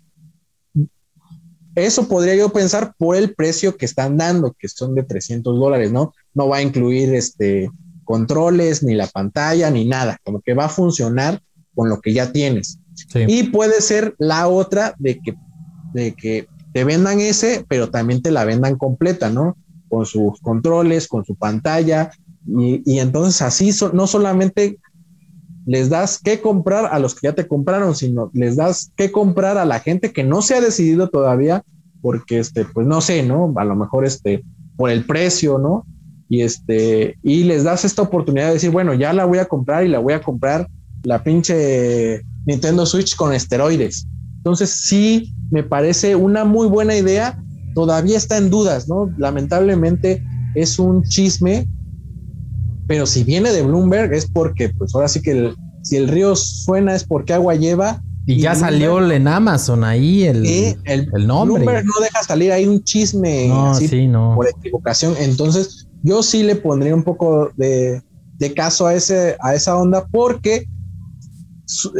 Eso 1.77 2.09
podría 2.09 2.35
yo 2.35 2.51
pensar 2.51 2.95
por 2.99 3.15
el 3.15 3.35
precio 3.35 3.77
que 3.77 3.87
están 3.87 4.17
dando, 4.17 4.55
que 4.59 4.69
son 4.69 4.97
de 4.97 5.05
300 5.05 5.59
dólares, 5.59 5.93
¿no? 5.93 6.13
No 6.35 6.49
va 6.49 6.59
a 6.59 6.63
incluir 6.63 7.15
este 7.15 7.71
controles, 8.05 8.83
ni 8.83 8.95
la 8.95 9.07
pantalla, 9.07 9.71
ni 9.71 9.85
nada, 9.85 10.19
como 10.25 10.41
que 10.41 10.53
va 10.53 10.65
a 10.65 10.69
funcionar 10.69 11.41
con 11.77 11.89
lo 11.89 12.01
que 12.01 12.13
ya 12.13 12.33
tienes. 12.33 12.81
Y 13.15 13.45
puede 13.45 13.81
ser 13.81 14.17
la 14.19 14.49
otra 14.49 14.97
de 14.99 15.21
que, 15.21 15.37
de 15.95 16.13
que 16.15 16.49
te 16.73 16.83
vendan 16.83 17.21
ese, 17.21 17.65
pero 17.69 17.89
también 17.89 18.21
te 18.21 18.33
la 18.33 18.45
vendan 18.45 18.77
completa, 18.77 19.31
¿no? 19.31 19.57
Con 19.89 20.07
sus 20.07 20.41
controles, 20.41 21.07
con 21.07 21.25
su 21.25 21.37
pantalla, 21.37 22.11
y, 22.47 22.99
entonces 22.99 23.43
así 23.43 23.71
no 23.93 24.07
solamente 24.07 24.79
les 25.67 25.89
das 25.89 26.19
que 26.19 26.41
comprar 26.41 26.87
a 26.87 26.99
los 26.99 27.15
que 27.15 27.29
ya 27.29 27.35
te 27.35 27.47
compraron, 27.47 27.95
sino 27.95 28.31
les 28.33 28.57
das 28.57 28.91
que 28.97 29.13
comprar 29.13 29.59
a 29.59 29.65
la 29.65 29.81
gente 29.81 30.13
que 30.13 30.25
no 30.25 30.43
se 30.43 30.55
ha 30.55 30.61
decidido 30.61 31.09
todavía, 31.09 31.65
porque 32.01 32.39
este, 32.39 32.65
pues 32.65 32.87
no 32.87 33.01
sé, 33.01 33.23
¿no? 33.23 33.53
A 33.57 33.65
lo 33.65 33.77
mejor 33.77 34.05
este, 34.05 34.43
por 34.77 34.91
el 34.91 35.05
precio, 35.05 35.59
¿no? 35.59 35.85
Y 36.29 36.43
este, 36.43 37.17
y 37.23 37.45
les 37.45 37.65
das 37.65 37.85
esta 37.85 38.03
oportunidad 38.03 38.49
de 38.49 38.55
decir, 38.55 38.71
bueno, 38.71 38.95
ya 38.95 39.13
la 39.13 39.27
voy 39.27 39.39
a 39.39 39.47
comprar 39.47 39.85
y 39.85 39.89
la 39.89 39.99
voy 39.99 40.15
a 40.15 40.23
comprar 40.23 40.69
la 41.03 41.23
pinche 41.23 42.23
Nintendo 42.47 42.87
Switch 42.87 43.17
con 43.17 43.33
esteroides. 43.33 44.07
Entonces, 44.37 44.71
sí, 44.71 45.35
me 45.51 45.63
parece 45.63 46.17
una 46.17 46.45
muy 46.45 46.69
buena 46.69 46.97
idea. 46.97 47.43
Todavía 47.75 48.17
está 48.17 48.39
en 48.39 48.49
dudas, 48.49 48.89
¿no? 48.89 49.11
Lamentablemente 49.19 50.25
es 50.55 50.79
un 50.79 51.03
chisme 51.03 51.69
pero 52.91 53.07
si 53.07 53.23
viene 53.23 53.53
de 53.53 53.63
Bloomberg 53.63 54.13
es 54.13 54.29
porque, 54.29 54.71
pues 54.71 54.93
ahora 54.97 55.07
sí 55.07 55.23
que 55.23 55.55
si 55.81 55.97
el 55.97 56.09
río 56.09 56.35
suena 56.35 56.93
es 56.93 57.05
porque 57.05 57.33
agua 57.33 57.55
lleva. 57.55 58.03
Y, 58.27 58.41
ya 58.41 58.57
salió 58.57 59.09
en 59.13 59.29
Amazon 59.29 59.85
ahí 59.85 60.25
el, 60.25 60.45
el, 60.45 61.09
nombre. 61.25 61.63
Bloomberg 61.63 61.87
no 61.87 61.93
deja 62.03 62.25
salir 62.25 62.51
ahí 62.51 62.67
un 62.67 62.83
chisme 62.83 63.49
por 64.35 64.49
equivocación. 64.49 65.15
Entonces, 65.21 65.87
yo 66.03 66.21
sí 66.25 66.43
le 66.43 66.57
pondría 66.57 66.93
un 66.93 67.05
poco 67.05 67.53
de, 67.57 68.03
caso 68.57 68.89
a, 68.89 68.95
ese, 68.95 69.37
a 69.39 69.55
esa 69.55 69.77
onda 69.77 70.09
porque 70.11 70.67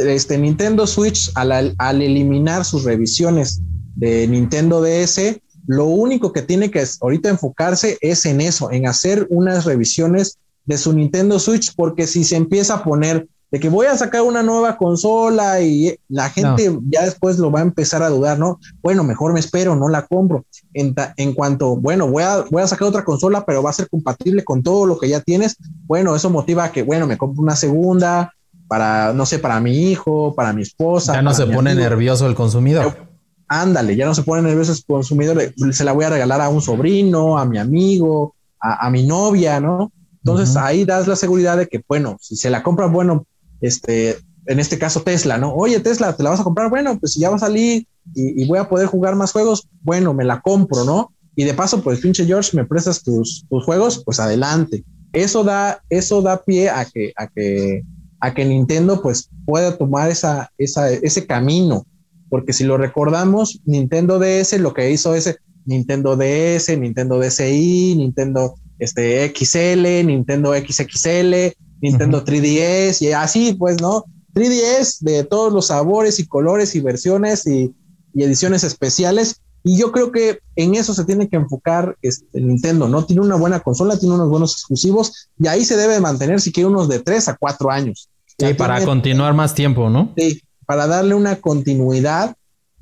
este 0.05 0.37
Nintendo 0.37 0.85
Switch 0.85 1.31
al, 1.35 1.73
al 1.77 2.01
eliminar 2.01 2.65
sus 2.65 2.83
revisiones 2.83 3.61
de 3.95 4.27
Nintendo 4.27 4.81
DS, 4.81 5.39
lo 5.67 5.85
único 5.85 6.33
que 6.33 6.41
tiene 6.41 6.69
que 6.69 6.83
ahorita 6.99 7.29
enfocarse 7.29 7.97
es 8.01 8.25
en 8.25 8.41
eso, 8.41 8.71
en 8.71 8.87
hacer 8.87 9.25
unas 9.29 9.63
revisiones 9.63 10.37
de 10.65 10.77
su 10.77 10.93
Nintendo 10.93 11.39
Switch, 11.39 11.73
porque 11.75 12.07
si 12.07 12.23
se 12.23 12.35
empieza 12.35 12.75
a 12.75 12.83
poner 12.83 13.27
de 13.51 13.59
que 13.59 13.69
voy 13.69 13.85
a 13.85 13.97
sacar 13.97 14.21
una 14.21 14.41
nueva 14.41 14.77
consola 14.77 15.59
y 15.59 15.93
la 16.07 16.29
gente 16.29 16.79
ya 16.89 17.03
después 17.03 17.37
lo 17.37 17.51
va 17.51 17.59
a 17.59 17.63
empezar 17.63 18.01
a 18.01 18.09
dudar, 18.09 18.39
¿no? 18.39 18.61
Bueno, 18.81 19.03
mejor 19.03 19.33
me 19.33 19.41
espero, 19.41 19.75
no 19.75 19.89
la 19.89 20.07
compro. 20.07 20.45
En, 20.73 20.95
en, 21.17 21.33
cuanto, 21.33 21.75
bueno, 21.75 22.07
voy 22.09 22.23
a, 22.23 22.45
voy 22.49 22.63
a 22.63 22.67
sacar 22.67 22.87
otra 22.87 23.03
consola, 23.03 23.43
pero 23.45 23.61
va 23.61 23.71
a 23.71 23.73
ser 23.73 23.89
compatible 23.89 24.45
con 24.45 24.63
todo 24.63 24.85
lo 24.85 24.97
que 24.97 25.09
ya 25.09 25.19
tienes. 25.19 25.57
Bueno, 25.85 26.15
eso 26.15 26.29
motiva 26.29 26.63
a 26.63 26.71
que, 26.71 26.83
bueno, 26.83 27.07
me 27.07 27.17
compro 27.17 27.43
una 27.43 27.57
segunda 27.57 28.33
para, 28.69 29.11
no 29.11 29.25
sé, 29.25 29.37
para 29.37 29.59
mi 29.59 29.91
hijo, 29.91 30.33
para 30.33 30.53
mi 30.53 30.61
esposa. 30.61 31.13
Ya 31.13 31.21
no 31.21 31.33
se 31.33 31.45
pone 31.45 31.75
nervioso 31.75 32.27
el 32.27 32.35
consumidor. 32.35 33.09
Ándale, 33.49 33.97
ya 33.97 34.05
no 34.05 34.15
se 34.15 34.23
pone 34.23 34.43
nervioso 34.43 34.71
el 34.71 34.79
consumidor, 34.87 35.53
se 35.73 35.83
la 35.83 35.91
voy 35.91 36.05
a 36.05 36.09
regalar 36.09 36.39
a 36.39 36.47
un 36.47 36.61
sobrino, 36.61 37.37
a 37.37 37.43
mi 37.43 37.57
amigo, 37.57 38.33
a, 38.61 38.87
a 38.87 38.89
mi 38.89 39.05
novia, 39.05 39.59
¿no? 39.59 39.91
Entonces 40.23 40.55
ahí 40.55 40.85
das 40.85 41.07
la 41.07 41.15
seguridad 41.15 41.57
de 41.57 41.67
que, 41.67 41.83
bueno, 41.87 42.17
si 42.21 42.35
se 42.35 42.49
la 42.49 42.61
compra, 42.61 42.85
bueno, 42.85 43.25
este, 43.59 44.17
en 44.45 44.59
este 44.59 44.77
caso 44.77 45.01
Tesla, 45.01 45.37
¿no? 45.37 45.53
Oye, 45.53 45.79
Tesla, 45.79 46.15
¿te 46.15 46.23
la 46.23 46.29
vas 46.29 46.39
a 46.39 46.43
comprar? 46.43 46.69
Bueno, 46.69 46.99
pues 46.99 47.13
si 47.13 47.19
ya 47.19 47.29
va 47.29 47.37
a 47.37 47.39
salir 47.39 47.87
y, 48.13 48.47
voy 48.47 48.59
a 48.59 48.69
poder 48.69 48.87
jugar 48.87 49.15
más 49.15 49.31
juegos, 49.31 49.67
bueno, 49.81 50.13
me 50.13 50.23
la 50.23 50.41
compro, 50.41 50.83
¿no? 50.83 51.11
Y 51.35 51.43
de 51.45 51.53
paso, 51.53 51.81
pues 51.81 51.99
pinche 51.99 52.25
George, 52.25 52.55
me 52.55 52.65
prestas 52.65 53.01
tus, 53.01 53.45
tus 53.49 53.63
juegos, 53.63 54.03
pues 54.03 54.19
adelante. 54.19 54.83
Eso 55.13 55.43
da, 55.43 55.81
eso 55.89 56.21
da 56.21 56.41
pie 56.43 56.69
a 56.69 56.85
que, 56.85 57.13
a 57.15 57.27
que, 57.27 57.83
a 58.19 58.33
que 58.33 58.45
Nintendo 58.45 59.01
pues 59.01 59.29
pueda 59.45 59.77
tomar 59.77 60.11
esa, 60.11 60.51
esa, 60.57 60.89
ese 60.91 61.25
camino. 61.25 61.85
Porque 62.29 62.53
si 62.53 62.63
lo 62.63 62.77
recordamos, 62.77 63.59
Nintendo 63.65 64.19
DS 64.19 64.59
lo 64.59 64.73
que 64.73 64.91
hizo 64.91 65.15
es 65.15 65.35
Nintendo 65.65 66.15
DS, 66.15 66.77
Nintendo 66.77 67.19
DSi, 67.19 67.95
Nintendo 67.97 68.55
este 68.81 69.31
XL, 69.33 70.07
Nintendo 70.07 70.53
XXL, 70.53 71.55
Nintendo 71.81 72.25
3DS 72.25 73.01
y 73.01 73.11
así, 73.11 73.53
pues, 73.53 73.79
¿no? 73.79 74.05
3DS 74.33 74.99
de 75.01 75.23
todos 75.23 75.53
los 75.53 75.67
sabores 75.67 76.19
y 76.19 76.27
colores 76.27 76.75
y 76.75 76.79
versiones 76.79 77.45
y, 77.47 77.73
ediciones 78.13 78.65
especiales. 78.65 79.41
Y 79.63 79.77
yo 79.77 79.91
creo 79.91 80.11
que 80.11 80.39
en 80.55 80.75
eso 80.75 80.93
se 80.93 81.05
tiene 81.05 81.29
que 81.29 81.37
enfocar 81.37 81.95
este, 82.01 82.41
Nintendo, 82.41 82.89
¿no? 82.89 83.05
Tiene 83.05 83.21
una 83.21 83.35
buena 83.35 83.59
consola, 83.59 83.97
tiene 83.97 84.15
unos 84.15 84.29
buenos 84.29 84.53
exclusivos 84.53 85.29
y 85.39 85.47
ahí 85.47 85.63
se 85.63 85.77
debe 85.77 85.99
mantener 85.99 86.41
si 86.41 86.51
quiere 86.51 86.67
unos 86.67 86.89
de 86.89 86.99
3 86.99 87.29
a 87.29 87.37
4 87.37 87.71
años. 87.71 88.09
Sí, 88.37 88.53
para 88.55 88.83
continuar 88.83 89.33
más 89.33 89.53
tiempo, 89.53 89.89
¿no? 89.89 90.13
Sí, 90.17 90.41
para 90.65 90.87
darle 90.87 91.13
una 91.13 91.35
continuidad 91.35 92.35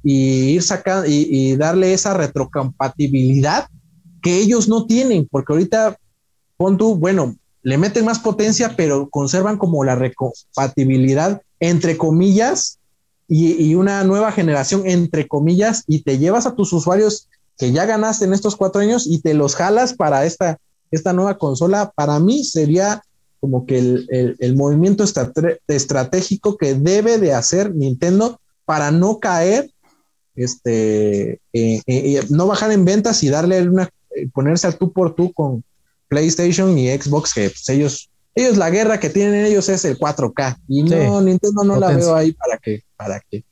y 0.03 0.51
ir 0.51 0.63
sacando 0.63 1.05
y, 1.07 1.55
darle 1.57 1.93
esa 1.93 2.13
retrocompatibilidad 2.13 3.67
que 4.21 4.37
ellos 4.37 4.67
no 4.67 4.85
tienen, 4.85 5.27
porque 5.29 5.53
ahorita 5.53 5.97
pon 6.57 6.77
tú, 6.77 6.95
bueno, 6.95 7.35
le 7.63 7.77
meten 7.77 8.05
más 8.05 8.19
potencia, 8.19 8.75
pero 8.75 9.09
conservan 9.09 9.57
como 9.57 9.83
la 9.83 9.95
recompatibilidad 9.95 11.41
entre 11.59 11.97
comillas 11.97 12.79
y, 13.27 13.75
una 13.75 14.03
nueva 14.03 14.31
generación 14.31 14.83
entre 14.85 15.27
comillas 15.27 15.83
y 15.87 16.01
te 16.01 16.17
llevas 16.17 16.47
a 16.47 16.55
tus 16.55 16.73
usuarios 16.73 17.27
que 17.57 17.71
ya 17.71 17.85
ganaste 17.85 18.25
en 18.25 18.33
estos 18.33 18.55
cuatro 18.55 18.81
años 18.81 19.05
y 19.05 19.21
te 19.21 19.33
los 19.33 19.55
jalas 19.55 19.93
para 19.93 20.25
esta, 20.25 20.57
esta 20.89 21.13
nueva 21.13 21.37
consola. 21.37 21.91
Para 21.93 22.19
mí 22.19 22.43
sería 22.43 23.03
como 23.39 23.65
que 23.65 23.77
el, 23.77 24.55
movimiento 24.55 25.03
estratégico 25.67 26.57
que 26.57 26.73
debe 26.73 27.19
de 27.19 27.33
hacer 27.33 27.73
Nintendo 27.75 28.39
para 28.65 28.91
no 28.91 29.19
caer, 29.19 29.69
este, 30.35 31.39
eh, 31.53 31.81
eh, 31.85 32.21
no 32.29 32.47
bajar 32.47 32.71
en 32.71 32.85
ventas 32.85 33.23
y 33.23 33.29
darle 33.29 33.61
una, 33.67 33.83
eh, 33.83 33.89
ponerse 34.33 34.67
al 34.67 34.77
tú 34.77 34.91
por 34.91 35.15
tú 35.15 35.31
con 35.33 35.63
PlayStation 36.07 36.77
y 36.77 36.89
Xbox, 36.89 37.33
que 37.33 37.49
pues, 37.49 37.69
ellos, 37.69 38.09
ellos 38.35 38.57
la 38.57 38.69
guerra 38.69 38.99
que 38.99 39.09
tienen 39.09 39.45
ellos 39.45 39.69
es 39.69 39.85
el 39.85 39.97
4K 39.97 40.57
y 40.67 40.83
no, 40.83 41.21
Nintendo 41.21 41.63
no 41.63 41.79
la 41.79 41.91
veo 41.91 42.15
ahí 42.15 42.33
para 42.33 42.57
que, 42.57 42.83
para 42.97 43.19
que, 43.19 43.43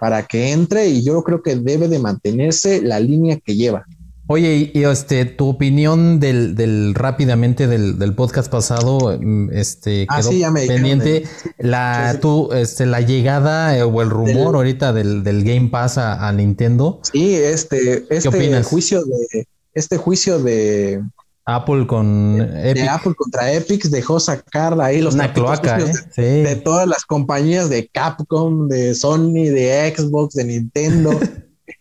para 0.00 0.22
que 0.26 0.52
entre 0.52 0.88
y 0.88 1.04
yo 1.04 1.22
creo 1.22 1.42
que 1.42 1.56
debe 1.56 1.88
de 1.88 1.98
mantenerse 1.98 2.82
la 2.82 2.98
línea 2.98 3.38
que 3.38 3.54
lleva. 3.54 3.86
Oye, 4.28 4.72
y, 4.74 4.82
este, 4.82 5.24
tu 5.24 5.48
opinión 5.48 6.18
del, 6.18 6.56
del 6.56 6.96
rápidamente 6.96 7.68
del, 7.68 7.96
del, 7.96 8.12
podcast 8.16 8.50
pasado, 8.50 9.16
mm, 9.20 9.50
este, 9.52 10.04
ah, 10.08 10.20
quedó 10.20 10.52
pendiente. 10.52 11.24
la, 11.58 12.18
tu, 12.20 12.52
este, 12.52 12.86
la 12.86 13.02
llegada 13.02 13.78
eh, 13.78 13.84
o 13.84 14.02
el 14.02 14.10
rumor 14.10 14.56
ahorita 14.56 14.92
del, 14.92 15.22
del, 15.22 15.44
Game 15.44 15.68
Pass 15.68 15.98
a, 15.98 16.32
Nintendo. 16.32 16.98
Sí, 17.12 17.36
este, 17.36 18.04
este 18.10 18.64
juicio 18.64 19.04
de, 19.04 19.46
este 19.76 19.98
juicio 19.98 20.38
de 20.42 21.02
Apple 21.44 21.86
con 21.86 22.38
de, 22.38 22.70
Epic. 22.70 22.82
De 22.82 22.88
Apple 22.88 23.14
contra 23.14 23.52
Epic 23.52 23.84
dejó 23.84 24.18
sacar 24.18 24.80
ahí 24.80 25.00
los 25.00 25.14
Una 25.14 25.32
cloaca, 25.32 25.78
¿eh? 25.78 25.92
de, 26.16 26.42
de 26.42 26.56
todas 26.56 26.88
las 26.88 27.04
compañías 27.04 27.68
de 27.70 27.86
Capcom, 27.88 28.68
de 28.68 28.94
Sony, 28.94 29.44
de 29.44 29.94
Xbox, 29.94 30.34
de 30.34 30.44
Nintendo. 30.44 31.10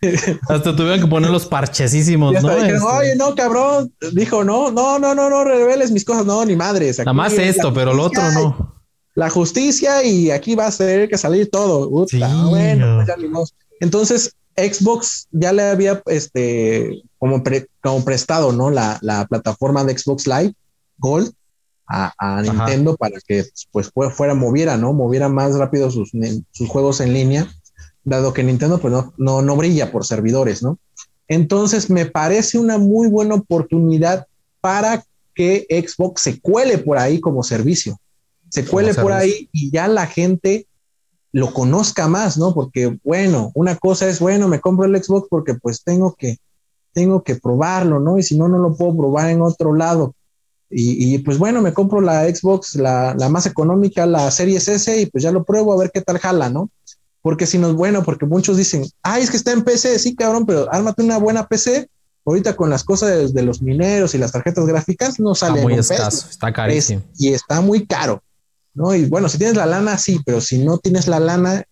Hasta 0.50 0.76
tuvieron 0.76 1.00
que 1.00 1.08
poner 1.08 1.30
los 1.30 1.46
parchesísimos, 1.46 2.34
¿no? 2.34 2.50
Dijeron, 2.50 2.76
este. 2.76 2.86
Oye, 2.86 3.16
no, 3.16 3.34
cabrón. 3.34 3.94
Dijo, 4.14 4.44
no, 4.44 4.72
no, 4.72 5.00
no, 5.00 5.16
no, 5.16 5.30
no 5.30 5.44
reveles 5.44 5.92
mis 5.92 6.04
cosas, 6.04 6.26
no, 6.26 6.44
ni 6.46 6.56
madres. 6.56 7.00
Nada 7.00 7.14
más 7.14 7.34
esto, 7.34 7.74
pero 7.74 7.94
lo 7.94 8.04
otro 8.04 8.30
no. 8.32 8.76
La 9.16 9.30
justicia 9.30 10.04
y 10.04 10.30
aquí 10.30 10.56
va 10.56 10.68
a 10.68 10.72
tener 10.72 11.08
que 11.08 11.18
salir 11.18 11.50
todo. 11.50 11.90
bueno, 11.90 13.04
pues 13.06 13.54
Entonces, 13.80 14.36
Xbox 14.58 15.28
ya 15.32 15.54
le 15.54 15.64
había 15.64 16.02
este 16.08 17.04
como, 17.26 17.44
como 17.82 18.06
prestado, 18.06 18.52
¿no? 18.52 18.70
La, 18.70 19.00
la, 19.02 19.26
plataforma 19.26 19.84
de 19.84 19.98
Xbox 19.98 20.28
Live 20.28 20.54
Gold 20.98 21.32
a, 21.88 22.14
a 22.18 22.42
Nintendo 22.42 22.96
para 22.96 23.20
que 23.28 23.46
pues 23.72 23.92
fuera, 24.14 24.34
moviera, 24.34 24.78
¿no? 24.78 24.94
Moviera 24.94 25.30
más 25.30 25.56
rápido 25.56 25.90
sus, 25.92 26.12
sus 26.52 26.70
juegos 26.70 27.02
en 27.02 27.14
línea 27.14 27.48
dado 28.04 28.34
que 28.34 28.44
Nintendo 28.44 28.80
pues 28.80 28.94
no, 28.94 29.42
no, 29.42 29.56
brilla 29.56 29.92
por 29.92 30.06
servidores, 30.06 30.62
¿no? 30.62 30.78
Entonces 31.28 31.90
me 31.90 32.06
parece 32.06 32.60
una 32.60 32.78
muy 32.78 33.08
buena 33.08 33.34
oportunidad 33.34 34.28
para 34.62 35.04
que 35.34 35.66
Xbox 35.68 36.22
se 36.22 36.40
cuele 36.40 36.78
por 36.78 37.00
ahí 37.00 37.20
como 37.20 37.42
servicio, 37.42 38.00
se 38.50 38.64
cuele 38.64 38.94
por 38.94 39.12
ahí 39.12 39.50
y 39.52 39.72
ya 39.72 39.88
la 39.88 40.06
gente 40.06 40.68
lo 41.32 41.52
conozca 41.52 42.08
más, 42.08 42.38
¿no? 42.38 42.54
Porque 42.54 43.00
bueno, 43.04 43.52
una 43.56 43.76
cosa 43.76 44.08
es, 44.08 44.20
bueno, 44.20 44.48
me 44.48 44.62
compro 44.62 44.86
el 44.86 45.04
Xbox 45.04 45.28
porque 45.28 45.56
pues 45.56 45.84
tengo 45.84 46.14
que, 46.14 46.38
tengo 46.96 47.24
que 47.24 47.36
probarlo, 47.36 48.00
¿no? 48.00 48.18
Y 48.18 48.24
si 48.24 48.38
no, 48.38 48.48
no 48.48 48.58
lo 48.58 48.74
puedo 48.74 48.96
probar 48.96 49.30
en 49.30 49.42
otro 49.42 49.76
lado. 49.76 50.16
Y, 50.78 51.20
pues 51.20 51.38
bueno, 51.38 51.62
me 51.62 51.74
compro 51.74 52.02
la 52.02 52.24
Xbox, 52.24 52.76
la, 52.76 53.14
la, 53.18 53.30
más 53.30 53.46
económica, 53.46 54.06
la 54.06 54.32
Series 54.32 54.68
S, 54.68 55.00
y 55.00 55.06
pues 55.06 55.24
ya 55.24 55.32
lo 55.32 55.44
pruebo 55.44 55.72
a 55.72 55.78
ver 55.78 55.92
qué 55.94 56.02
tal 56.02 56.18
jala, 56.18 56.50
¿no? 56.50 56.70
Porque 57.22 57.46
si 57.46 57.58
no 57.58 57.70
es 57.70 57.76
bueno, 57.76 58.04
porque 58.04 58.26
muchos 58.26 58.58
dicen, 58.58 58.86
ay, 59.04 59.24
es 59.24 59.30
que 59.30 59.38
está 59.38 59.52
en 59.52 59.64
PC, 59.64 60.00
sí, 60.00 60.16
cabrón, 60.16 60.46
pero 60.46 60.68
ármate 60.74 61.04
una 61.04 61.18
buena 61.18 61.48
PC. 61.48 61.88
Ahorita 62.26 62.56
con 62.56 62.72
las 62.72 62.84
cosas 62.84 63.34
de, 63.34 63.44
los 63.44 63.62
mineros 63.62 64.16
y 64.16 64.18
las 64.18 64.32
tarjetas 64.32 64.66
gráficas 64.66 65.20
no 65.20 65.36
sale. 65.36 65.60
Está 65.60 65.64
muy 65.64 65.74
escaso, 65.80 66.28
está 66.30 66.52
carísimo. 66.52 67.04
y 67.18 67.34
está 67.34 67.62
muy 67.62 67.86
caro, 67.86 68.24
¿no? 68.74 68.96
Y 68.96 69.06
bueno, 69.06 69.30
si 69.30 69.38
tienes 69.38 69.56
la 69.56 69.68
lana, 69.68 69.98
sí, 69.98 70.20
pero 70.26 70.42
si 70.42 70.58
no 70.58 70.80
tienes 70.80 71.08
la 71.08 71.20
lana, 71.20 71.64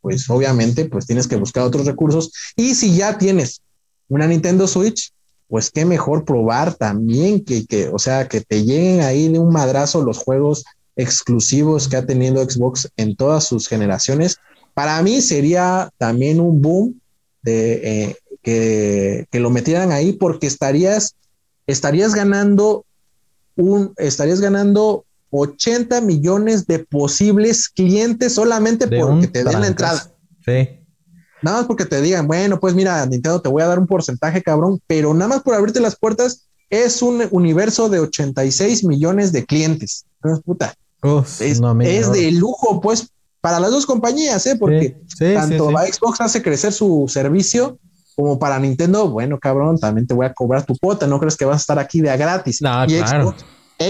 pues 0.00 0.30
obviamente, 0.30 0.84
pues 0.84 1.06
tienes 1.06 1.26
que 1.26 1.36
buscar 1.36 1.64
otros 1.64 1.86
recursos. 1.86 2.32
Y 2.54 2.74
si 2.74 2.94
ya 2.94 3.18
tienes 3.18 3.62
una 4.08 4.26
Nintendo 4.26 4.66
Switch, 4.66 5.12
pues 5.48 5.70
qué 5.70 5.84
mejor 5.84 6.24
probar 6.24 6.74
también 6.74 7.44
que, 7.44 7.66
que, 7.66 7.88
o 7.88 7.98
sea, 7.98 8.28
que 8.28 8.40
te 8.40 8.64
lleguen 8.64 9.00
ahí 9.00 9.28
de 9.28 9.38
un 9.38 9.52
madrazo 9.52 10.02
los 10.02 10.18
juegos 10.18 10.64
exclusivos 10.96 11.88
que 11.88 11.96
ha 11.96 12.06
tenido 12.06 12.42
Xbox 12.42 12.90
en 12.96 13.16
todas 13.16 13.44
sus 13.44 13.68
generaciones 13.68 14.38
para 14.78 15.02
mí 15.02 15.20
sería 15.22 15.90
también 15.98 16.38
un 16.38 16.62
boom 16.62 17.00
de, 17.42 17.80
eh, 17.82 19.26
que, 19.28 19.40
lo 19.40 19.50
metieran 19.50 19.90
ahí 19.90 20.12
porque 20.12 20.46
estarías, 20.46 21.16
estarías 21.66 22.14
ganando 22.14 22.84
un, 23.56 23.92
estarías 23.96 24.40
ganando 24.40 25.04
80 25.30 26.00
millones 26.02 26.68
de 26.68 26.78
posibles 26.78 27.68
clientes 27.68 28.34
solamente 28.34 28.86
porque 28.86 29.26
te 29.26 29.42
den 29.42 29.60
la 29.60 29.66
entrada. 29.66 30.12
Sí. 30.44 30.77
Nada 31.42 31.58
más 31.58 31.66
porque 31.66 31.84
te 31.84 32.00
digan, 32.00 32.26
bueno, 32.26 32.58
pues 32.58 32.74
mira, 32.74 33.04
Nintendo 33.06 33.40
te 33.40 33.48
voy 33.48 33.62
a 33.62 33.66
dar 33.66 33.78
un 33.78 33.86
porcentaje, 33.86 34.42
cabrón, 34.42 34.80
pero 34.86 35.14
nada 35.14 35.28
más 35.28 35.42
por 35.42 35.54
abrirte 35.54 35.80
las 35.80 35.96
puertas 35.96 36.48
es 36.70 37.00
un 37.00 37.26
universo 37.30 37.88
de 37.88 38.00
86 38.00 38.84
millones 38.84 39.32
de 39.32 39.44
clientes. 39.44 40.04
Entonces, 40.16 40.44
puta, 40.44 40.74
es, 41.40 41.60
es 41.60 42.12
de 42.12 42.32
lujo, 42.32 42.80
pues, 42.80 43.08
para 43.40 43.60
las 43.60 43.70
dos 43.70 43.86
compañías, 43.86 44.44
¿eh? 44.46 44.56
porque 44.56 44.96
tanto 45.18 45.70
Xbox 45.70 46.20
hace 46.20 46.42
crecer 46.42 46.72
su 46.72 47.06
servicio 47.08 47.78
como 48.16 48.38
para 48.38 48.58
Nintendo, 48.58 49.08
bueno, 49.08 49.38
cabrón, 49.38 49.78
también 49.78 50.06
te 50.06 50.12
voy 50.12 50.26
a 50.26 50.34
cobrar 50.34 50.66
tu 50.66 50.76
cuota, 50.76 51.06
no 51.06 51.20
crees 51.20 51.36
que 51.36 51.44
vas 51.44 51.58
a 51.58 51.60
estar 51.60 51.78
aquí 51.78 52.00
de 52.00 52.10
a 52.10 52.16
gratis. 52.16 52.60
y 52.88 52.98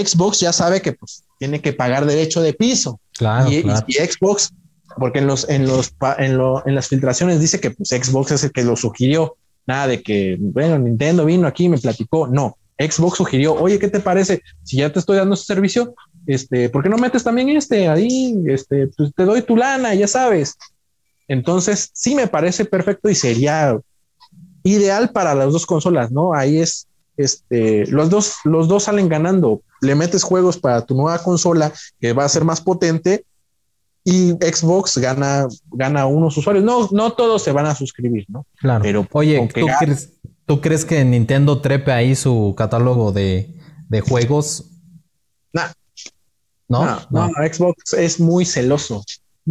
Xbox, 0.05 0.39
ya 0.39 0.53
sabe 0.53 0.83
que 0.83 0.93
pues 0.93 1.23
tiene 1.39 1.61
que 1.61 1.73
pagar 1.73 2.05
derecho 2.05 2.41
de 2.41 2.53
piso. 2.53 2.99
Claro, 3.17 3.49
y, 3.51 3.63
Xbox, 3.63 4.51
porque 4.97 5.19
en 5.19 5.27
los, 5.27 5.47
en 5.49 5.67
los, 5.67 5.93
en, 6.17 6.37
lo, 6.37 6.65
en 6.67 6.75
las 6.75 6.87
filtraciones 6.87 7.39
dice 7.39 7.59
que 7.59 7.71
pues 7.71 7.89
Xbox 7.89 8.31
es 8.31 8.43
el 8.43 8.51
que 8.51 8.63
lo 8.63 8.75
sugirió. 8.75 9.35
Nada 9.65 9.87
de 9.87 10.01
que, 10.01 10.37
bueno, 10.39 10.79
Nintendo 10.79 11.25
vino 11.25 11.47
aquí 11.47 11.65
y 11.65 11.69
me 11.69 11.77
platicó. 11.77 12.27
No, 12.27 12.57
Xbox 12.79 13.17
sugirió, 13.17 13.53
oye, 13.53 13.77
¿qué 13.77 13.89
te 13.89 13.99
parece? 13.99 14.41
Si 14.63 14.77
ya 14.77 14.91
te 14.91 14.99
estoy 14.99 15.17
dando 15.17 15.35
ese 15.35 15.43
servicio, 15.43 15.93
este, 16.25 16.69
¿por 16.69 16.81
qué 16.81 16.89
no 16.89 16.97
metes 16.97 17.23
también 17.23 17.49
este 17.49 17.87
ahí? 17.87 18.41
Este, 18.47 18.87
pues 18.87 19.13
te 19.13 19.25
doy 19.25 19.41
tu 19.41 19.55
lana, 19.55 19.93
ya 19.93 20.07
sabes. 20.07 20.57
Entonces, 21.27 21.91
sí 21.93 22.15
me 22.15 22.27
parece 22.27 22.65
perfecto 22.65 23.09
y 23.09 23.15
sería 23.15 23.77
ideal 24.63 25.11
para 25.11 25.35
las 25.35 25.51
dos 25.51 25.65
consolas, 25.65 26.11
¿no? 26.11 26.33
Ahí 26.33 26.57
es, 26.57 26.87
este, 27.17 27.85
los 27.87 28.09
dos, 28.09 28.37
los 28.45 28.67
dos 28.67 28.83
salen 28.83 29.09
ganando. 29.09 29.61
Le 29.81 29.95
metes 29.95 30.23
juegos 30.23 30.57
para 30.57 30.85
tu 30.85 30.95
nueva 30.95 31.19
consola 31.21 31.71
que 31.99 32.13
va 32.13 32.25
a 32.25 32.29
ser 32.29 32.45
más 32.45 32.61
potente 32.61 33.25
y 34.09 34.31
Xbox 34.31 34.97
gana, 34.97 35.47
gana 35.71 36.07
unos 36.07 36.35
usuarios. 36.35 36.65
No, 36.65 36.89
no 36.91 37.13
todos 37.13 37.43
se 37.43 37.51
van 37.51 37.67
a 37.67 37.75
suscribir, 37.75 38.25
¿no? 38.27 38.45
Claro. 38.59 38.81
Pero 38.81 39.07
oye, 39.11 39.47
¿tú, 39.53 39.67
crees, 39.79 40.13
¿tú 40.45 40.61
crees 40.61 40.83
que 40.83 41.05
Nintendo 41.05 41.61
trepe 41.61 41.91
ahí 41.91 42.15
su 42.15 42.55
catálogo 42.57 43.11
de, 43.11 43.55
de 43.87 44.01
juegos? 44.01 44.65
Nah, 45.53 45.67
¿No? 46.67 46.99
No, 47.09 47.27
Xbox 47.29 47.93
es 47.93 48.19
muy 48.19 48.45
celoso. 48.45 49.03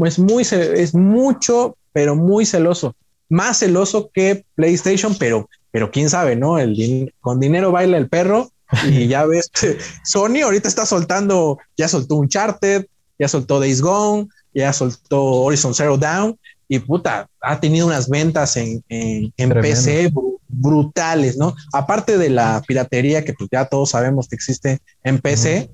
Es 0.05 0.19
muy, 0.19 0.43
es 0.43 0.95
mucho, 0.95 1.77
pero 1.93 2.17
muy 2.17 2.45
celoso. 2.45 2.95
Más 3.29 3.59
celoso 3.59 4.11
que 4.13 4.45
PlayStation, 4.55 5.15
pero, 5.19 5.49
pero 5.71 5.91
quién 5.91 6.11
sabe, 6.11 6.35
¿no? 6.35 6.59
El 6.59 7.13
con 7.21 7.39
dinero 7.39 7.71
baila 7.71 7.97
el 7.97 8.09
perro 8.09 8.51
y 8.87 9.07
ya 9.09 9.25
ves, 9.25 9.51
Sony 10.05 10.41
ahorita 10.43 10.69
está 10.69 10.85
soltando, 10.87 11.59
ya 11.77 11.89
soltó 11.89 12.17
Uncharted, 12.17 12.87
ya 13.19 13.29
soltó 13.29 13.61
Days 13.61 13.83
Gone, 13.83 14.29
ya 14.55 14.73
soltó 14.73 15.23
Horizon 15.23 15.75
Zero 15.75 15.97
Down 15.97 16.39
y 16.69 16.79
puta, 16.81 17.29
ha 17.41 17.61
tenido 17.61 17.87
unas 17.87 18.09
ventas 18.09 18.57
en, 18.57 18.85
en, 18.89 19.33
PC 19.49 20.13
brutales, 20.49 21.39
¿no? 21.39 21.55
Aparte 21.73 22.19
de 22.19 22.29
la 22.29 22.63
piratería 22.67 23.25
que 23.25 23.33
pues 23.33 23.49
ya 23.51 23.65
todos 23.65 23.91
sabemos 23.91 24.29
que 24.29 24.37
existe 24.37 24.79
en 25.03 25.19
PC, 25.19 25.71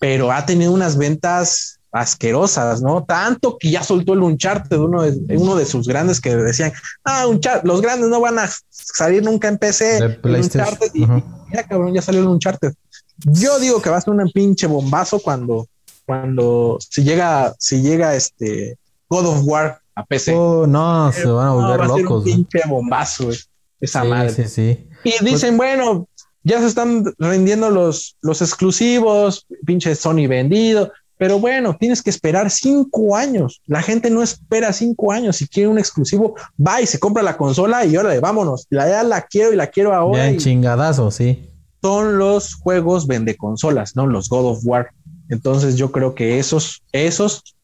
pero 0.00 0.32
ha 0.32 0.44
tenido 0.44 0.72
unas 0.72 0.96
ventas 0.96 1.78
asquerosas, 1.92 2.82
¿no? 2.82 3.04
Tanto 3.04 3.58
que 3.58 3.70
ya 3.70 3.84
soltó 3.84 4.14
el 4.14 4.22
Uncharted, 4.22 4.78
uno 4.78 5.02
de, 5.02 5.36
uno 5.36 5.54
de 5.54 5.66
sus 5.66 5.86
grandes 5.86 6.20
que 6.20 6.34
decían, 6.34 6.72
ah, 7.04 7.26
Uncharted, 7.28 7.68
los 7.68 7.82
grandes 7.82 8.08
no 8.08 8.20
van 8.20 8.38
a 8.38 8.50
salir 8.70 9.22
nunca 9.22 9.46
en 9.48 9.58
PC. 9.58 10.18
Uncharted, 10.24 10.90
y, 10.94 11.06
ya 11.52 11.68
cabrón, 11.68 11.92
ya 11.94 12.02
salió 12.02 12.22
el 12.22 12.28
Uncharted. 12.28 12.72
Yo 13.18 13.60
digo 13.60 13.80
que 13.80 13.90
va 13.90 13.98
a 13.98 14.00
ser 14.00 14.14
un 14.14 14.30
pinche 14.32 14.66
bombazo 14.66 15.20
cuando, 15.20 15.68
cuando 16.12 16.78
si 16.78 17.04
llega, 17.04 17.54
si 17.58 17.80
llega 17.80 18.14
este 18.14 18.76
God 19.08 19.26
of 19.26 19.40
War 19.44 19.80
a 19.94 20.04
PC. 20.04 20.34
Oh, 20.34 20.66
no, 20.66 21.10
se 21.10 21.24
van 21.26 21.48
a 21.48 21.52
volver 21.52 21.80
va 21.80 21.86
locos. 21.86 22.00
A 22.22 22.24
ser 22.24 22.36
un 22.36 22.44
pinche 22.44 22.60
bombazo, 22.68 23.30
esa 23.80 24.04
madre. 24.04 24.30
Sí, 24.30 24.44
sí. 24.48 24.88
Y 25.04 25.24
dicen, 25.24 25.56
bueno, 25.56 26.06
ya 26.42 26.60
se 26.60 26.66
están 26.66 27.04
vendiendo 27.18 27.70
los, 27.70 28.16
los 28.20 28.42
exclusivos, 28.42 29.46
pinche 29.64 29.94
Sony 29.94 30.26
vendido. 30.28 30.92
Pero 31.16 31.38
bueno, 31.38 31.76
tienes 31.78 32.02
que 32.02 32.10
esperar 32.10 32.50
cinco 32.50 33.16
años. 33.16 33.62
La 33.66 33.80
gente 33.80 34.10
no 34.10 34.22
espera 34.22 34.72
cinco 34.72 35.12
años. 35.12 35.36
Si 35.36 35.46
quiere 35.46 35.68
un 35.68 35.78
exclusivo, 35.78 36.34
va 36.58 36.82
y 36.82 36.86
se 36.86 36.98
compra 36.98 37.22
la 37.22 37.38
consola 37.38 37.86
y 37.86 37.96
órale, 37.96 38.20
vámonos. 38.20 38.66
La 38.70 38.88
ya 38.88 39.02
la 39.02 39.22
quiero 39.22 39.52
y 39.52 39.56
la 39.56 39.68
quiero 39.68 39.94
ahora. 39.94 40.30
Ya 40.30 40.36
chingadazo, 40.36 41.10
sí. 41.10 41.48
Son 41.80 42.18
los 42.18 42.54
juegos 42.54 43.06
vende 43.06 43.36
consolas, 43.36 43.94
¿no? 43.96 44.06
Los 44.06 44.28
God 44.28 44.46
of 44.46 44.60
War. 44.64 44.90
Entonces 45.32 45.76
yo 45.76 45.90
creo 45.90 46.14
que 46.14 46.38
esos, 46.38 46.82
esos, 46.92 47.56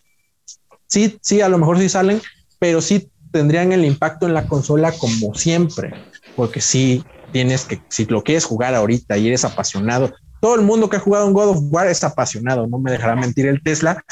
sí, 0.87 1.19
sí, 1.21 1.43
a 1.43 1.51
lo 1.51 1.59
mejor 1.59 1.79
sí 1.79 1.91
salen, 1.91 2.23
pero 2.59 2.81
sí 2.81 3.11
tendrían 3.31 3.73
el 3.73 3.85
impacto 3.85 4.27
en 4.27 4.33
la 4.33 4.47
consola 4.47 4.91
como 4.93 5.35
siempre. 5.35 5.93
Porque 6.35 6.63
si 6.63 7.05
tienes 7.31 7.67
que, 7.67 7.83
si 7.91 8.07
lo 8.07 8.23
quieres 8.23 8.47
jugar 8.47 8.75
ahorita 8.75 9.19
y 9.19 9.27
eres 9.27 9.45
apasionado 9.45 10.15
todo 10.41 10.55
el 10.55 10.63
mundo 10.63 10.89
que 10.89 10.97
ha 10.97 11.01
jugado 11.01 11.27
un 11.27 11.33
God 11.33 11.49
of 11.49 11.59
War 11.71 11.89
es 11.89 12.05
apasionado, 12.05 12.67
no 12.67 12.79
me 12.79 12.93
dejará 12.93 13.17
mentir 13.17 13.47
el 13.47 13.63
Tesla. 13.63 14.05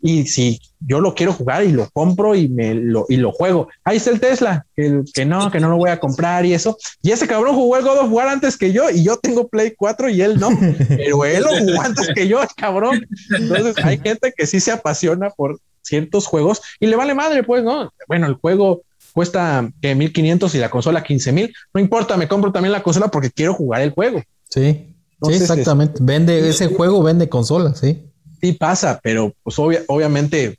Y 0.00 0.26
si 0.26 0.60
yo 0.80 1.00
lo 1.00 1.14
quiero 1.14 1.32
jugar 1.32 1.64
y 1.64 1.72
lo 1.72 1.88
compro 1.90 2.34
y 2.34 2.48
me 2.48 2.74
lo, 2.74 3.06
y 3.08 3.16
lo 3.16 3.32
juego, 3.32 3.68
ahí 3.84 3.96
está 3.96 4.10
el 4.10 4.20
Tesla, 4.20 4.66
que, 4.76 5.02
que 5.14 5.24
no, 5.24 5.50
que 5.50 5.60
no 5.60 5.70
lo 5.70 5.76
voy 5.76 5.90
a 5.90 5.98
comprar 5.98 6.44
y 6.44 6.52
eso. 6.52 6.76
Y 7.02 7.10
ese 7.10 7.26
cabrón 7.26 7.54
jugó 7.54 7.76
el 7.76 7.84
God 7.84 7.98
of 7.98 8.12
War 8.12 8.28
antes 8.28 8.56
que 8.56 8.72
yo 8.72 8.90
y 8.90 9.02
yo 9.02 9.16
tengo 9.16 9.48
Play 9.48 9.74
4 9.76 10.10
y 10.10 10.22
él 10.22 10.38
no, 10.38 10.50
pero 10.88 11.24
él 11.24 11.42
lo 11.42 11.56
jugó 11.56 11.80
antes 11.80 12.08
que 12.14 12.28
yo, 12.28 12.40
cabrón. 12.56 13.06
Entonces 13.36 13.82
hay 13.84 13.98
gente 13.98 14.32
que 14.36 14.46
sí 14.46 14.60
se 14.60 14.72
apasiona 14.72 15.30
por 15.30 15.58
ciertos 15.82 16.26
juegos 16.26 16.62
y 16.80 16.86
le 16.86 16.96
vale 16.96 17.14
madre, 17.14 17.42
pues, 17.42 17.62
¿no? 17.62 17.92
Bueno, 18.08 18.26
el 18.26 18.34
juego 18.34 18.82
cuesta 19.12 19.70
que 19.80 19.94
1500 19.94 20.54
y 20.54 20.58
la 20.58 20.70
consola 20.70 21.02
15000, 21.02 21.54
no 21.72 21.80
importa, 21.80 22.16
me 22.16 22.28
compro 22.28 22.52
también 22.52 22.72
la 22.72 22.82
consola 22.82 23.08
porque 23.08 23.30
quiero 23.30 23.54
jugar 23.54 23.80
el 23.82 23.90
juego. 23.90 24.22
Sí 24.48 24.93
sí, 25.24 25.34
exactamente. 25.34 25.98
Vende 26.02 26.48
ese 26.48 26.68
juego, 26.68 27.02
vende 27.02 27.28
consolas, 27.28 27.78
sí. 27.78 28.04
Sí 28.40 28.52
pasa, 28.52 29.00
pero 29.02 29.32
pues 29.42 29.58
obviamente 29.58 30.58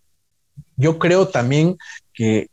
yo 0.78 1.00
creo 1.00 1.28
también 1.28 1.78
que, 2.14 2.50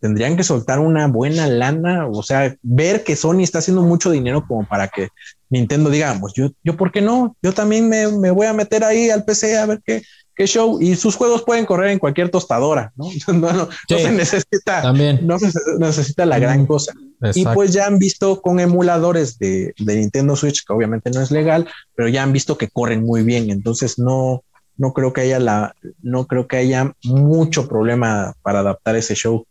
tendrían 0.00 0.36
que 0.36 0.44
soltar 0.44 0.78
una 0.78 1.06
buena 1.06 1.46
lana, 1.46 2.08
o 2.08 2.22
sea, 2.22 2.56
ver 2.62 3.04
que 3.04 3.16
Sony 3.16 3.40
está 3.40 3.58
haciendo 3.58 3.82
mucho 3.82 4.10
dinero 4.10 4.44
como 4.46 4.66
para 4.66 4.88
que 4.88 5.08
Nintendo 5.50 5.90
diga, 5.90 6.16
pues 6.20 6.32
yo, 6.34 6.50
yo, 6.62 6.76
¿por 6.76 6.90
qué 6.90 7.02
no? 7.02 7.36
Yo 7.42 7.52
también 7.52 7.88
me, 7.88 8.30
voy 8.30 8.46
a 8.46 8.52
meter 8.52 8.82
ahí 8.82 9.10
al 9.10 9.24
PC 9.24 9.58
a 9.58 9.66
ver 9.66 9.82
qué, 9.84 10.02
qué 10.34 10.46
show. 10.46 10.80
Y 10.80 10.96
sus 10.96 11.16
juegos 11.16 11.42
pueden 11.42 11.66
correr 11.66 11.90
en 11.90 11.98
cualquier 11.98 12.30
tostadora, 12.30 12.92
¿no? 12.96 13.08
No, 13.34 13.68
se 13.88 14.10
necesita, 14.10 14.82
también. 14.82 15.26
no 15.26 15.38
se 15.38 15.50
necesita 15.78 16.26
la 16.26 16.38
gran 16.38 16.66
cosa. 16.66 16.92
Y 17.34 17.44
pues 17.46 17.72
ya 17.72 17.86
han 17.86 17.98
visto 17.98 18.42
con 18.42 18.60
emuladores 18.60 19.38
de, 19.38 19.74
Nintendo 19.78 20.36
Switch, 20.36 20.64
que 20.66 20.72
obviamente 20.72 21.10
no 21.10 21.20
es 21.20 21.30
legal, 21.30 21.68
pero 21.94 22.08
ya 22.08 22.22
han 22.22 22.32
visto 22.32 22.58
que 22.58 22.68
corren 22.68 23.04
muy 23.04 23.22
bien. 23.22 23.50
Entonces 23.50 23.98
no, 23.98 24.44
no 24.76 24.92
creo 24.92 25.12
que 25.12 25.22
haya 25.22 25.38
la, 25.38 25.74
no 26.02 26.26
creo 26.26 26.46
que 26.46 26.58
haya 26.58 26.92
mucho 27.04 27.68
problema 27.68 28.34
para 28.42 28.60
adaptar 28.60 28.96
ese 28.96 29.14
show. 29.14 29.46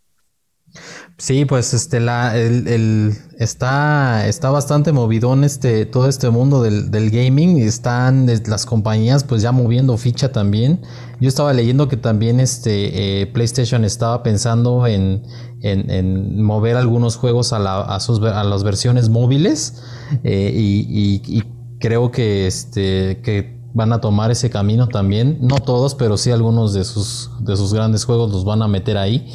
Sí, 1.17 1.45
pues 1.45 1.73
este 1.73 1.99
la 1.99 2.35
el, 2.35 3.15
está 3.37 4.27
está 4.27 4.49
bastante 4.49 4.91
movidón 4.91 5.43
este 5.43 5.85
todo 5.85 6.09
este 6.09 6.29
mundo 6.31 6.63
del, 6.63 6.89
del, 6.89 7.11
gaming 7.11 7.59
están 7.59 8.27
las 8.47 8.65
compañías 8.65 9.23
pues 9.23 9.43
ya 9.43 9.51
moviendo 9.51 9.95
ficha 9.97 10.31
también. 10.31 10.81
Yo 11.21 11.29
estaba 11.29 11.53
leyendo 11.53 11.87
que 11.87 11.97
también 11.97 12.39
este 12.39 13.21
eh, 13.21 13.27
PlayStation 13.27 13.85
estaba 13.85 14.23
pensando 14.23 14.87
en, 14.87 15.23
en, 15.61 16.41
mover 16.43 16.75
algunos 16.75 17.15
juegos 17.15 17.53
a, 17.53 17.59
la, 17.59 17.81
a, 17.81 17.99
sus, 17.99 18.21
a 18.21 18.43
las 18.43 18.63
versiones 18.63 19.09
móviles 19.09 19.81
eh, 20.23 20.51
y, 20.53 21.43
creo 21.79 22.11
que, 22.11 22.47
este, 22.47 23.21
que 23.21 23.61
van 23.73 23.91
a 23.91 23.99
tomar 23.99 24.31
ese 24.31 24.49
camino 24.49 24.87
también. 24.87 25.37
No 25.41 25.57
todos, 25.57 25.95
pero 25.95 26.17
sí 26.17 26.31
algunos 26.31 26.73
de 26.73 26.83
sus, 26.83 27.29
de 27.41 27.57
sus 27.57 27.73
grandes 27.73 28.05
juegos 28.05 28.31
los 28.31 28.45
van 28.45 28.61
a 28.61 28.67
meter 28.67 28.97
ahí. 28.97 29.33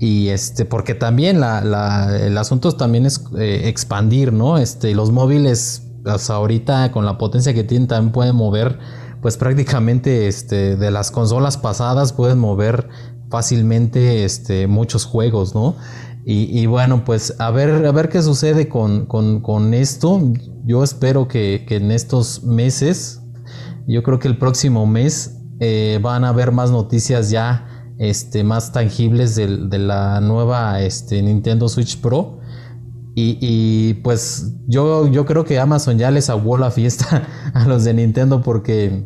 Y 0.00 0.28
este, 0.28 0.64
porque 0.64 0.94
también 0.94 1.40
la, 1.40 2.16
el 2.20 2.38
asunto 2.38 2.72
también 2.72 3.04
es 3.06 3.24
eh, 3.36 3.62
expandir, 3.64 4.32
¿no? 4.32 4.58
Este, 4.58 4.94
los 4.94 5.10
móviles, 5.10 5.88
hasta 6.04 6.34
ahorita 6.34 6.92
con 6.92 7.04
la 7.04 7.18
potencia 7.18 7.52
que 7.52 7.64
tienen, 7.64 7.88
también 7.88 8.12
pueden 8.12 8.36
mover, 8.36 8.78
pues 9.20 9.36
prácticamente 9.36 10.28
este, 10.28 10.76
de 10.76 10.90
las 10.92 11.10
consolas 11.10 11.56
pasadas, 11.56 12.12
pueden 12.12 12.38
mover 12.38 12.88
fácilmente 13.28 14.24
este, 14.24 14.68
muchos 14.68 15.04
juegos, 15.04 15.54
¿no? 15.54 15.76
Y, 16.30 16.66
bueno, 16.66 17.06
pues 17.06 17.34
a 17.38 17.50
ver, 17.50 17.86
a 17.86 17.90
ver 17.90 18.10
qué 18.10 18.22
sucede 18.22 18.68
con, 18.68 19.06
con, 19.06 19.72
esto. 19.72 20.20
Yo 20.66 20.84
espero 20.84 21.26
que, 21.26 21.64
en 21.70 21.90
estos 21.90 22.44
meses, 22.44 23.22
yo 23.86 24.02
creo 24.02 24.18
que 24.18 24.28
el 24.28 24.36
próximo 24.36 24.86
mes 24.86 25.38
eh, 25.58 25.98
van 26.02 26.24
a 26.24 26.28
haber 26.28 26.52
más 26.52 26.70
noticias 26.70 27.30
ya 27.30 27.77
este, 27.98 28.44
más 28.44 28.72
tangibles 28.72 29.34
de, 29.36 29.78
la 29.78 30.20
nueva 30.20 30.80
este, 30.80 31.22
Nintendo 31.22 31.68
Switch 31.68 32.00
Pro. 32.00 32.40
Y, 33.20 33.94
pues 34.04 34.54
yo, 34.68 35.08
yo 35.08 35.26
creo 35.26 35.44
que 35.44 35.58
Amazon 35.58 35.98
ya 35.98 36.12
les 36.12 36.30
aguó 36.30 36.56
la 36.56 36.70
fiesta 36.70 37.26
a 37.54 37.66
los 37.66 37.82
de 37.82 37.92
Nintendo 37.92 38.42
porque 38.42 39.04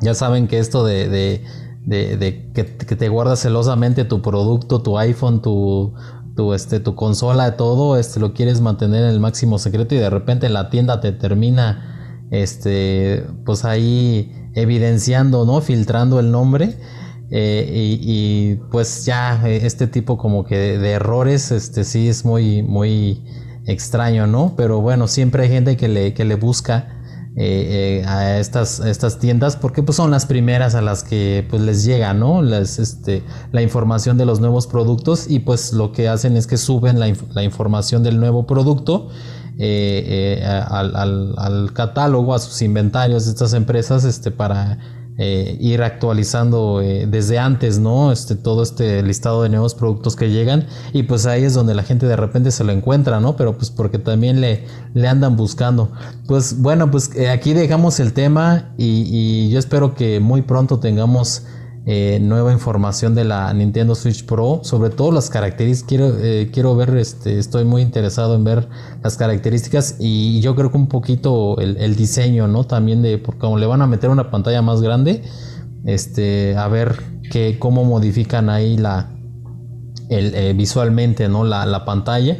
ya 0.00 0.14
saben 0.14 0.48
que 0.48 0.58
esto 0.58 0.84
de 0.84 1.44
de, 1.88 2.50
que, 2.54 2.64
te 2.64 3.08
guardas 3.08 3.40
celosamente 3.40 4.04
tu 4.04 4.20
producto, 4.20 4.82
tu 4.82 4.98
iPhone, 4.98 5.40
tu, 5.40 5.94
tu, 6.36 6.52
este, 6.52 6.80
tu 6.80 6.94
consola, 6.94 7.56
todo, 7.56 7.96
este, 7.96 8.20
lo 8.20 8.34
quieres 8.34 8.60
mantener 8.60 9.04
en 9.04 9.10
el 9.10 9.20
máximo 9.20 9.58
secreto 9.58 9.94
y 9.94 9.98
de 9.98 10.10
repente 10.10 10.48
la 10.50 10.68
tienda 10.68 11.00
te 11.00 11.12
termina, 11.12 12.26
este, 12.30 13.26
pues 13.46 13.64
ahí 13.64 14.32
evidenciando, 14.54 15.46
¿no? 15.46 15.60
Filtrando 15.60 16.20
el 16.20 16.30
nombre. 16.30 16.78
Eh, 17.30 17.98
y, 18.00 18.54
pues 18.70 19.04
ya 19.04 19.42
eh, 19.46 19.60
este 19.64 19.86
tipo 19.86 20.16
como 20.16 20.44
que 20.44 20.56
de, 20.78 20.92
errores, 20.92 21.50
este 21.50 21.84
sí 21.84 22.08
es 22.08 22.24
muy, 22.24 22.62
muy 22.62 23.22
extraño, 23.66 24.26
¿no? 24.26 24.54
Pero 24.56 24.80
bueno, 24.80 25.08
siempre 25.08 25.42
hay 25.44 25.50
gente 25.50 25.76
que 25.76 25.88
le, 25.88 26.14
que 26.14 26.24
le 26.24 26.36
busca 26.36 26.98
eh, 27.40 28.00
eh, 28.02 28.04
a 28.04 28.40
estas, 28.40 28.80
estas 28.80 29.20
tiendas 29.20 29.56
porque 29.56 29.84
pues 29.84 29.94
son 29.94 30.10
las 30.10 30.26
primeras 30.26 30.74
a 30.74 30.82
las 30.82 31.04
que 31.04 31.46
pues 31.48 31.62
les 31.62 31.84
llega 31.84 32.12
¿no? 32.12 32.42
Las, 32.42 32.80
este, 32.80 33.22
la 33.52 33.62
información 33.62 34.18
de 34.18 34.26
los 34.26 34.40
nuevos 34.40 34.66
productos 34.66 35.30
y 35.30 35.38
pues 35.38 35.72
lo 35.72 35.92
que 35.92 36.08
hacen 36.08 36.36
es 36.36 36.48
que 36.48 36.56
suben 36.56 36.98
la, 36.98 37.12
la 37.34 37.44
información 37.44 38.02
del 38.02 38.18
nuevo 38.18 38.44
producto 38.44 39.10
eh, 39.56 40.42
al, 40.68 40.96
al, 40.96 41.34
al, 41.38 41.72
catálogo, 41.74 42.34
a 42.34 42.40
sus 42.40 42.60
inventarios 42.60 43.26
de 43.26 43.30
estas 43.30 43.52
empresas 43.52 44.02
este, 44.02 44.32
para 44.32 44.78
eh, 45.20 45.56
ir 45.60 45.82
actualizando 45.82 46.80
eh, 46.80 47.06
desde 47.08 47.38
antes, 47.38 47.80
¿no? 47.80 48.12
Este, 48.12 48.36
todo 48.36 48.62
este 48.62 49.02
listado 49.02 49.42
de 49.42 49.48
nuevos 49.48 49.74
productos 49.74 50.14
que 50.14 50.30
llegan 50.30 50.66
y 50.92 51.02
pues 51.02 51.26
ahí 51.26 51.42
es 51.42 51.54
donde 51.54 51.74
la 51.74 51.82
gente 51.82 52.06
de 52.06 52.14
repente 52.14 52.52
se 52.52 52.62
lo 52.62 52.70
encuentra, 52.70 53.18
¿no? 53.18 53.34
Pero 53.34 53.56
pues 53.56 53.70
porque 53.70 53.98
también 53.98 54.40
le, 54.40 54.64
le 54.94 55.08
andan 55.08 55.36
buscando. 55.36 55.90
Pues 56.28 56.60
bueno, 56.60 56.90
pues 56.90 57.10
eh, 57.16 57.30
aquí 57.30 57.52
dejamos 57.52 57.98
el 57.98 58.12
tema 58.12 58.72
y 58.76 59.50
yo 59.50 59.58
espero 59.58 59.94
que 59.94 60.20
muy 60.20 60.42
pronto 60.42 60.78
tengamos 60.78 61.42
eh, 61.90 62.18
nueva 62.20 62.52
información 62.52 63.14
de 63.14 63.24
la 63.24 63.50
Nintendo 63.54 63.94
Switch 63.94 64.26
Pro, 64.26 64.60
sobre 64.62 64.90
todo 64.90 65.10
las 65.10 65.30
características. 65.30 65.88
Quiero, 65.88 66.18
eh, 66.18 66.50
quiero 66.52 66.76
ver, 66.76 66.94
este, 66.98 67.38
estoy 67.38 67.64
muy 67.64 67.80
interesado 67.80 68.34
en 68.34 68.44
ver 68.44 68.68
las 69.02 69.16
características 69.16 69.96
y 69.98 70.42
yo 70.42 70.54
creo 70.54 70.70
que 70.70 70.76
un 70.76 70.88
poquito 70.88 71.56
el, 71.58 71.96
diseño, 71.96 72.46
¿no? 72.46 72.64
También 72.64 73.00
de, 73.00 73.16
porque 73.16 73.40
como 73.40 73.56
le 73.56 73.64
van 73.64 73.80
a 73.80 73.86
meter 73.86 74.10
una 74.10 74.30
pantalla 74.30 74.60
más 74.60 74.82
grande, 74.82 75.22
este, 75.86 76.58
a 76.58 76.68
ver 76.68 77.22
que, 77.30 77.58
cómo 77.58 77.84
modifican 77.84 78.50
ahí 78.50 78.76
la, 78.76 79.08
el, 80.10 80.34
eh, 80.34 80.52
visualmente, 80.52 81.30
¿no? 81.30 81.42
La, 81.42 81.64
la 81.64 81.86
pantalla. 81.86 82.36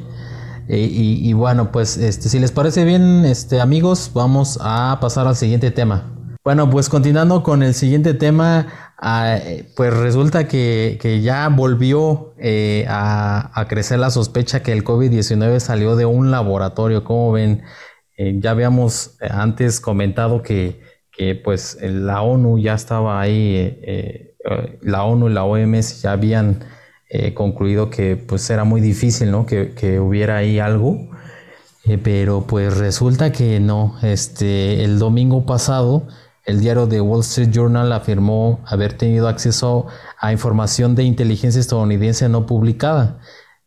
Y, 0.69 1.27
y, 1.27 1.33
bueno, 1.33 1.73
pues 1.73 1.97
este, 1.97 2.29
si 2.29 2.39
les 2.39 2.53
parece 2.53 2.85
bien, 2.85 3.25
este, 3.25 3.63
amigos, 3.63 4.11
vamos 4.13 4.59
a 4.61 4.99
pasar 5.01 5.27
al 5.27 5.37
siguiente 5.37 5.71
tema. 5.71 6.18
Bueno, 6.49 6.71
pues 6.71 6.89
continuando 6.89 7.43
con 7.43 7.63
el 7.63 7.75
siguiente 7.75 8.15
tema, 8.15 8.69
ah, 8.97 9.37
pues 9.77 9.93
resulta 9.93 10.49
que, 10.49 11.21
ya 11.23 11.47
volvió 11.51 12.33
eh, 12.39 12.87
a, 12.89 13.67
crecer 13.69 13.99
la 13.99 14.09
sospecha 14.09 14.63
que 14.63 14.73
el 14.73 14.83
COVID-19 14.83 15.61
salió 15.61 15.95
de 15.95 16.07
un 16.07 16.31
laboratorio. 16.31 17.05
Como 17.05 17.33
ven, 17.33 17.65
eh, 18.17 18.37
ya 18.41 18.53
habíamos 18.53 19.19
eh, 19.21 19.29
antes 19.31 19.79
comentado 19.79 20.41
que, 20.41 20.81
pues 21.45 21.77
la 21.83 22.23
ONU 22.23 22.59
ya 22.59 22.73
estaba 22.73 23.21
ahí, 23.21 24.33
la 24.81 25.05
ONU 25.05 25.29
y 25.29 25.33
la 25.35 25.45
OMS 25.45 26.01
ya 26.01 26.13
habían 26.13 26.65
concluido 27.35 27.91
que 27.91 28.17
pues 28.17 28.49
era 28.49 28.65
muy 28.65 28.81
difícil, 28.81 29.31
¿no? 29.31 29.45
Que, 29.45 29.75
que 29.75 30.01
hubiera 30.01 30.39
ahí 30.39 30.61
algo. 30.61 31.11
pero 32.03 32.47
pues 32.47 32.79
resulta 32.79 33.33
que 33.33 33.61
no, 33.61 33.97
este, 34.03 34.83
el 34.85 34.99
domingo 34.99 35.45
pasado 35.45 36.09
el 36.49 36.61
diario 36.61 36.89
The 36.89 37.03
Wall 37.03 37.21
Street 37.21 37.51
Journal 37.51 37.93
afirmó 37.93 38.61
haber 38.65 38.95
tenido 38.95 39.29
acceso 39.29 39.87
a 40.19 40.33
información 40.33 40.95
de 40.95 41.05
inteligencia 41.05 41.61
estadounidense 41.61 42.27
no 42.31 42.47
publicada, 42.47 43.19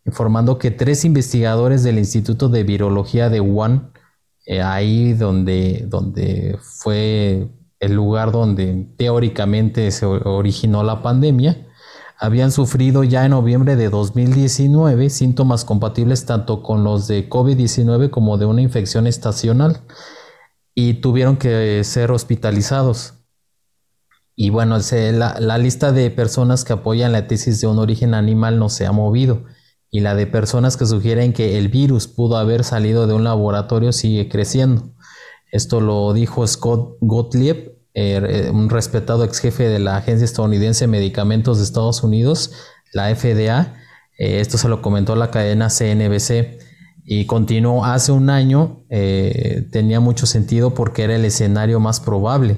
informando 0.04 0.58
que 0.58 0.72
tres 0.72 1.06
investigadores 1.06 1.84
del 1.84 2.00
Instituto 2.00 2.50
de 2.50 2.64
Virología 2.64 3.30
de 3.30 3.40
Wuhan, 3.40 3.94
eh, 4.48 4.64
ahí 4.64 5.14
donde, 5.14 5.86
donde 5.90 6.58
fue 6.60 7.50
el 7.80 7.94
lugar 7.94 8.32
donde 8.32 8.88
teóricamente 8.98 9.92
se 9.92 10.08
originó 10.08 10.82
la 10.82 11.04
pandemia, 11.04 11.68
habían 12.18 12.52
sufrido 12.52 13.04
ya 13.04 13.26
en 13.26 13.32
noviembre 13.32 13.76
de 13.76 13.90
2019 13.90 15.12
síntomas 15.12 15.66
compatibles 15.66 16.26
tanto 16.26 16.64
con 16.64 16.84
los 16.84 17.08
de 17.08 17.30
COVID-19 17.30 18.10
como 18.10 18.40
de 18.40 18.48
una 18.48 18.64
infección 18.64 19.06
estacional 19.06 19.82
y 20.74 20.96
tuvieron 20.96 21.38
que 21.38 21.84
ser 21.84 22.12
hospitalizados. 22.12 23.16
Y 24.36 24.50
bueno, 24.50 24.78
la, 24.92 25.40
la, 25.40 25.58
lista 25.58 25.92
de 25.92 26.10
personas 26.10 26.64
que 26.64 26.74
apoyan 26.74 27.12
la 27.12 27.28
tesis 27.28 27.62
de 27.62 27.68
un 27.68 27.80
origen 27.80 28.14
animal 28.14 28.58
no 28.58 28.70
se 28.70 28.86
ha 28.86 28.92
movido 28.92 29.44
y 29.92 30.00
la 30.00 30.16
de 30.16 30.26
personas 30.26 30.78
que 30.78 30.86
sugieren 30.86 31.34
que 31.34 31.58
el 31.58 31.68
virus 31.68 32.08
pudo 32.08 32.38
haber 32.38 32.64
salido 32.64 33.08
de 33.08 33.14
un 33.14 33.26
laboratorio 33.26 33.92
sigue 33.92 34.30
creciendo. 34.30 34.94
Esto 35.52 35.82
lo 35.82 36.14
dijo 36.14 36.48
Scott 36.48 36.98
Gottlieb, 37.02 37.78
eh, 37.94 38.50
un 38.54 38.70
respetado 38.70 39.26
ex 39.26 39.40
jefe 39.40 39.68
de 39.68 39.80
la 39.80 39.98
Agencia 39.98 40.24
Estadounidense 40.24 40.86
de 40.86 40.88
Medicamentos 40.88 41.58
de 41.58 41.66
Estados 41.66 42.04
Unidos, 42.04 42.54
la 42.94 43.14
FDA. 43.14 43.76
Eh, 44.18 44.40
esto 44.40 44.58
se 44.58 44.70
lo 44.70 44.82
comentó 44.82 45.18
la 45.18 45.30
cadena 45.30 45.68
CNBC 45.68 46.71
y 47.04 47.26
continuó 47.26 47.86
hace 47.86 48.12
un 48.12 48.30
año, 48.30 48.84
eh, 48.90 49.68
tenía 49.72 50.00
mucho 50.00 50.26
sentido 50.26 50.74
porque 50.74 51.04
era 51.04 51.16
el 51.16 51.26
escenario 51.26 51.80
más 51.80 52.00
probable. 52.00 52.58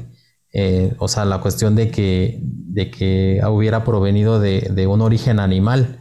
Eh, 0.52 0.94
o 1.00 1.08
sea, 1.08 1.26
la 1.26 1.42
cuestión 1.42 1.76
de 1.76 1.90
que, 1.90 2.40
de 2.44 2.92
que 2.92 3.42
hubiera 3.50 3.84
provenido 3.84 4.40
de, 4.40 4.88
un 4.88 5.02
origen 5.02 5.40
animal. 5.40 6.00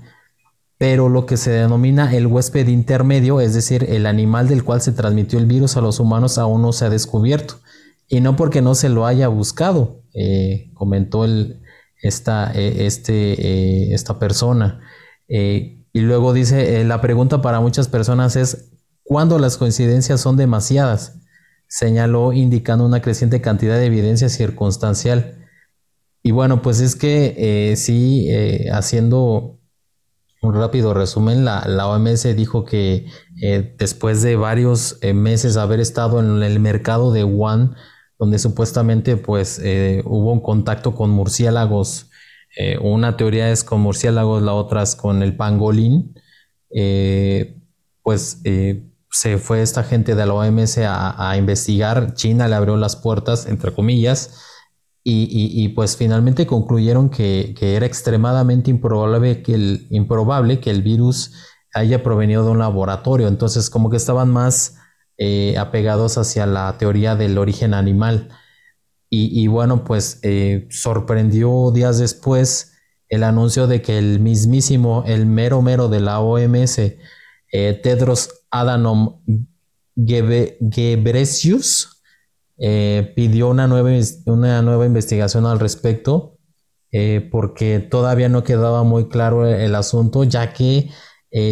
Pero 0.76 1.08
lo 1.08 1.26
que 1.26 1.36
se 1.36 1.52
denomina 1.52 2.12
el 2.14 2.26
huésped 2.26 2.66
intermedio, 2.66 3.40
es 3.40 3.54
decir, 3.54 3.86
el 3.88 4.04
animal 4.04 4.48
del 4.48 4.64
cual 4.64 4.80
se 4.80 4.92
transmitió 4.92 5.38
el 5.38 5.46
virus 5.46 5.76
a 5.76 5.80
los 5.80 6.00
humanos, 6.00 6.38
aún 6.38 6.60
no 6.60 6.72
se 6.72 6.84
ha 6.84 6.90
descubierto. 6.90 7.60
Y 8.08 8.20
no 8.20 8.36
porque 8.36 8.60
no 8.60 8.74
se 8.74 8.88
lo 8.88 9.06
haya 9.06 9.28
buscado, 9.28 10.02
eh, 10.12 10.70
comentó 10.74 11.24
el, 11.24 11.62
esta, 12.02 12.50
este, 12.52 13.94
esta 13.94 14.18
persona. 14.18 14.80
Y 15.92 16.00
luego 16.00 16.32
dice, 16.32 16.80
eh, 16.80 16.84
la 16.84 17.00
pregunta 17.00 17.42
para 17.42 17.60
muchas 17.60 17.88
personas 17.88 18.36
es, 18.36 18.70
¿cuándo 19.02 19.38
las 19.38 19.58
coincidencias 19.58 20.20
son 20.20 20.36
demasiadas? 20.36 21.18
Señaló 21.68 22.32
indicando 22.32 22.86
una 22.86 23.02
creciente 23.02 23.42
cantidad 23.42 23.76
de 23.76 23.86
evidencia 23.86 24.28
circunstancial. 24.30 25.46
Y 26.22 26.30
bueno, 26.30 26.62
pues 26.62 26.80
es 26.80 26.96
que 26.96 27.34
eh, 27.36 27.76
sí, 27.76 28.26
eh, 28.30 28.70
haciendo 28.72 29.58
un 30.40 30.54
rápido 30.54 30.94
resumen, 30.94 31.44
la, 31.44 31.64
la 31.66 31.86
OMS 31.86 32.34
dijo 32.34 32.64
que 32.64 33.06
después 33.78 34.22
de 34.22 34.34
varios 34.34 34.98
meses 35.14 35.56
haber 35.56 35.78
estado 35.78 36.18
en 36.18 36.42
el 36.42 36.58
mercado 36.58 37.12
de 37.12 37.22
Wuhan, 37.22 37.76
donde 38.18 38.40
supuestamente 38.40 39.16
pues 39.16 39.60
hubo 40.04 40.32
un 40.32 40.40
contacto 40.40 40.96
con 40.96 41.10
murciélagos 41.10 42.10
eh, 42.56 42.78
una 42.78 43.16
teoría 43.16 43.50
es 43.50 43.64
con 43.64 43.80
murciélagos, 43.80 44.42
la 44.42 44.52
otra 44.54 44.82
es 44.82 44.96
con 44.96 45.22
el 45.22 45.36
pangolín. 45.36 46.14
Eh, 46.74 47.58
pues 48.02 48.40
eh, 48.44 48.88
se 49.10 49.38
fue 49.38 49.62
esta 49.62 49.84
gente 49.84 50.14
de 50.14 50.26
la 50.26 50.34
OMS 50.34 50.78
a, 50.78 51.34
investigar. 51.36 52.14
China 52.14 52.48
le 52.48 52.54
abrió 52.54 52.76
las 52.76 52.96
puertas, 52.96 53.46
entre 53.46 53.72
comillas, 53.72 54.40
y, 55.04 55.68
pues 55.70 55.96
finalmente 55.96 56.46
concluyeron 56.46 57.10
que, 57.10 57.54
era 57.60 57.86
extremadamente 57.86 58.70
improbable 58.70 59.42
que, 59.42 59.86
improbable 59.90 60.60
que 60.60 60.70
el 60.70 60.82
virus 60.82 61.32
haya 61.74 62.02
provenido 62.02 62.44
de 62.44 62.50
un 62.52 62.58
laboratorio. 62.58 63.28
Entonces, 63.28 63.68
como 63.70 63.90
que 63.90 63.96
estaban 63.96 64.30
más 64.30 64.76
apegados 65.58 66.18
hacia 66.18 66.46
la 66.46 66.76
teoría 66.78 67.14
del 67.14 67.38
origen 67.38 67.74
animal. 67.74 68.30
Y, 69.14 69.46
bueno, 69.46 69.84
pues 69.84 70.20
eh, 70.22 70.66
sorprendió 70.70 71.70
días 71.70 71.98
después 71.98 72.78
el 73.10 73.24
anuncio 73.24 73.66
de 73.66 73.82
que 73.82 73.98
el 73.98 74.20
mismísimo, 74.20 75.04
el 75.06 75.26
mero 75.26 75.60
mero 75.60 75.88
de 75.88 76.00
la 76.00 76.20
OMS, 76.20 76.78
eh, 76.78 76.98
Tedros 77.82 78.30
Adhanom 78.50 79.20
Ghebreyesus, 79.96 82.02
eh, 82.56 83.12
pidió 83.14 83.50
una 83.50 83.66
nueva, 83.66 83.90
una 84.24 84.62
nueva 84.62 84.86
investigación 84.86 85.44
al 85.44 85.60
respecto, 85.60 86.38
porque 87.30 87.80
todavía 87.80 88.30
no 88.30 88.44
quedaba 88.44 88.82
muy 88.82 89.10
claro 89.10 89.46
el, 89.46 89.74
asunto, 89.74 90.24
ya 90.24 90.54
que 90.54 90.88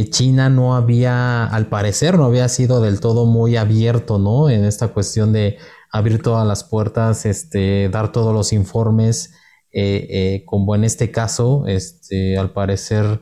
China 0.08 0.48
no 0.48 0.76
había, 0.76 1.44
al 1.44 1.68
parecer, 1.68 2.16
no 2.16 2.24
había 2.24 2.48
sido 2.48 2.80
del 2.80 3.00
todo 3.00 3.26
muy 3.26 3.56
abierto, 3.56 4.18
¿no? 4.18 4.48
En 4.48 4.64
esta 4.64 4.88
cuestión 4.88 5.34
de 5.34 5.58
abrir 5.92 6.22
todas 6.22 6.46
las 6.46 6.64
puertas, 6.64 7.26
este, 7.26 7.88
dar 7.88 8.12
todos 8.12 8.34
los 8.34 8.52
informes, 8.52 9.34
eh, 9.72 10.06
eh, 10.10 10.44
como 10.46 10.74
en 10.74 10.84
este 10.84 11.10
caso, 11.10 11.66
este, 11.66 12.38
al 12.38 12.52
parecer 12.52 13.20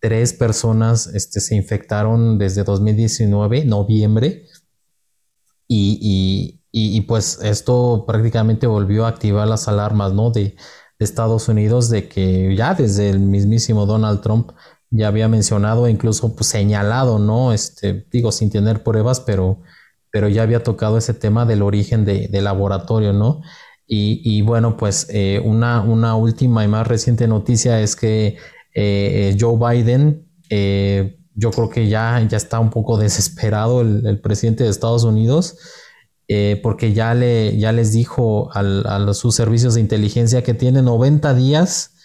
tres 0.00 0.32
personas 0.32 1.06
este, 1.08 1.40
se 1.40 1.54
infectaron 1.54 2.38
desde 2.38 2.64
2019, 2.64 3.64
noviembre, 3.64 4.46
y, 5.72 7.00
pues 7.02 7.38
esto 7.42 8.04
prácticamente 8.06 8.66
volvió 8.66 9.06
a 9.06 9.08
activar 9.08 9.46
las 9.46 9.68
alarmas 9.68 10.12
¿no? 10.12 10.30
de, 10.30 10.56
Estados 10.98 11.48
Unidos 11.48 11.88
de 11.88 12.08
que 12.08 12.54
ya 12.54 12.74
desde 12.74 13.08
el 13.08 13.20
mismísimo 13.20 13.86
Donald 13.86 14.20
Trump 14.20 14.52
ya 14.90 15.08
había 15.08 15.28
mencionado, 15.28 15.88
incluso 15.88 16.36
pues, 16.36 16.48
señalado, 16.48 17.18
¿no? 17.18 17.54
Digo, 18.10 18.32
sin 18.32 18.50
tener 18.50 18.82
pruebas, 18.82 19.20
pero 19.20 19.62
pero 20.10 20.28
ya 20.28 20.42
había 20.42 20.62
tocado 20.62 20.98
ese 20.98 21.14
tema 21.14 21.46
del 21.46 21.62
origen 21.62 22.04
de, 22.04 22.28
laboratorio, 22.40 23.12
¿no? 23.12 23.42
Y, 23.92 24.42
bueno, 24.42 24.76
pues 24.76 25.08
eh, 25.10 25.40
una, 25.44 25.82
una, 25.82 26.14
última 26.14 26.64
y 26.64 26.68
más 26.68 26.86
reciente 26.86 27.26
noticia 27.26 27.80
es 27.80 27.96
que 27.96 28.36
eh, 28.72 29.36
Joe 29.38 29.56
Biden, 29.58 30.28
eh, 30.48 31.18
yo 31.34 31.50
creo 31.50 31.68
que 31.70 31.88
ya, 31.88 32.24
ya 32.28 32.36
está 32.36 32.60
un 32.60 32.70
poco 32.70 32.98
desesperado 32.98 33.80
el, 33.80 34.20
presidente 34.20 34.62
de 34.62 34.70
Estados 34.70 35.04
Unidos, 35.04 35.58
porque 36.62 36.92
ya, 36.92 37.12
le, 37.14 37.58
ya 37.58 37.72
les 37.72 37.92
dijo 37.92 38.50
a 38.54 39.12
sus 39.14 39.34
servicios 39.34 39.74
de 39.74 39.80
inteligencia 39.80 40.44
que 40.44 40.54
tiene 40.54 40.80
90 40.80 41.34
días 41.34 41.96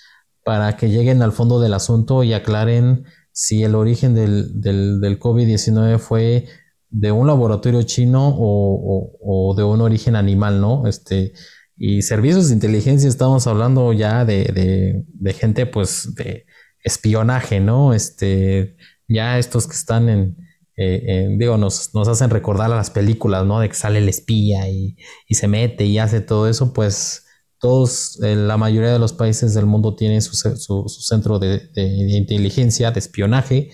para 0.44 0.78
que 0.78 0.90
lleguen 0.90 1.22
al 1.22 1.32
fondo 1.32 1.60
del 1.60 1.76
asunto 1.76 2.24
y 2.24 2.34
aclaren 2.34 3.06
si 3.32 3.64
el 3.64 3.76
origen 3.76 4.16
del, 4.16 4.60
del, 4.60 5.00
del 5.00 5.20
COVID-19 5.20 6.00
fue 6.00 6.48
de 6.90 7.12
un 7.12 7.28
laboratorio 7.28 7.84
chino 7.84 8.36
o, 8.38 9.54
de 9.58 9.64
un 9.64 9.82
origen 9.82 10.16
animal, 10.16 10.62
¿no? 10.62 10.88
Este, 10.88 11.34
y 11.78 12.02
servicios 12.02 12.48
de 12.48 12.54
inteligencia 12.54 13.10
estamos 13.10 13.48
hablando 13.48 13.92
ya 13.94 14.26
de, 14.26 15.06
gente, 15.38 15.66
pues, 15.66 16.14
de 16.16 16.46
espionaje, 16.84 17.60
¿no? 17.60 17.94
Este, 17.94 18.78
ya 19.08 19.38
estos 19.40 19.68
que 19.68 19.74
están 19.74 20.10
en, 20.10 20.38
eh, 20.78 21.36
digo, 21.38 21.58
nos, 21.58 21.94
nos, 21.94 22.08
hacen 22.08 22.30
recordar 22.30 22.72
a 22.72 22.76
las 22.76 22.90
películas, 22.90 23.46
¿no? 23.46 23.60
De 23.60 23.70
que 23.70 23.76
sale 23.76 24.00
el 24.00 24.10
espía 24.10 24.70
y, 24.70 24.96
se 25.30 25.48
mete 25.48 25.86
y 25.86 25.98
hace 26.00 26.22
todo 26.22 26.50
eso, 26.50 26.74
pues 26.74 27.26
todos, 27.60 28.22
eh, 28.24 28.36
la 28.36 28.58
mayoría 28.58 28.92
de 28.92 29.00
los 29.00 29.14
países 29.14 29.54
del 29.54 29.66
mundo 29.66 29.96
tienen 29.96 30.22
su, 30.22 30.36
centro 30.88 31.40
de, 31.40 31.72
inteligencia, 31.76 32.92
de 32.92 33.00
espionaje, 33.00 33.70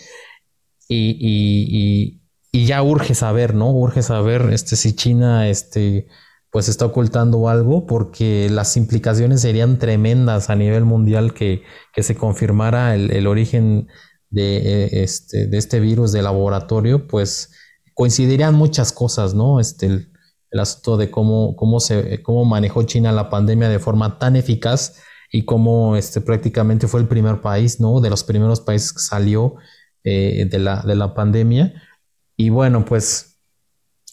y, 0.87 1.17
y 1.19 2.20
ya 2.51 2.83
urge 2.83 3.15
saber, 3.15 3.55
¿no? 3.55 3.71
Urge 3.71 4.01
saber 4.01 4.49
este, 4.51 4.75
si 4.75 4.93
China 4.93 5.49
este, 5.49 6.07
pues 6.51 6.67
está 6.67 6.85
ocultando 6.85 7.47
algo, 7.47 7.85
porque 7.87 8.49
las 8.49 8.75
implicaciones 8.77 9.41
serían 9.41 9.79
tremendas 9.79 10.49
a 10.49 10.55
nivel 10.55 10.85
mundial 10.85 11.33
que, 11.33 11.63
se 11.97 12.15
confirmara 12.15 12.95
el, 12.95 13.27
origen 13.27 13.87
de 14.29 14.57
eh, 14.57 15.03
este, 15.03 15.47
de 15.47 15.57
este 15.57 15.79
virus 15.79 16.11
de 16.11 16.21
laboratorio, 16.21 17.07
pues 17.07 17.51
coincidirían 17.93 18.55
muchas 18.55 18.91
cosas, 18.91 19.33
¿no? 19.33 19.59
Este, 19.59 20.07
el 20.51 20.59
asunto 20.59 20.97
de 20.97 21.09
cómo, 21.09 21.55
cómo, 21.55 21.79
se, 21.79 22.21
cómo 22.21 22.43
manejó 22.45 22.83
China 22.83 23.11
la 23.13 23.29
pandemia 23.29 23.69
de 23.69 23.79
forma 23.79 24.19
tan 24.19 24.35
eficaz 24.35 25.01
y 25.31 25.45
cómo 25.45 25.95
este, 25.95 26.19
prácticamente 26.19 26.87
fue 26.87 26.99
el 26.99 27.07
primer 27.07 27.39
país, 27.39 27.79
¿no? 27.79 28.01
De 28.01 28.09
los 28.09 28.23
primeros 28.25 28.59
países 28.59 28.91
que 28.91 28.99
salió 28.99 29.55
eh, 30.03 30.45
de, 30.49 30.59
la, 30.59 30.81
de 30.81 30.95
la 30.95 31.13
pandemia. 31.13 31.73
Y 32.35 32.49
bueno, 32.49 32.85
pues 32.85 33.39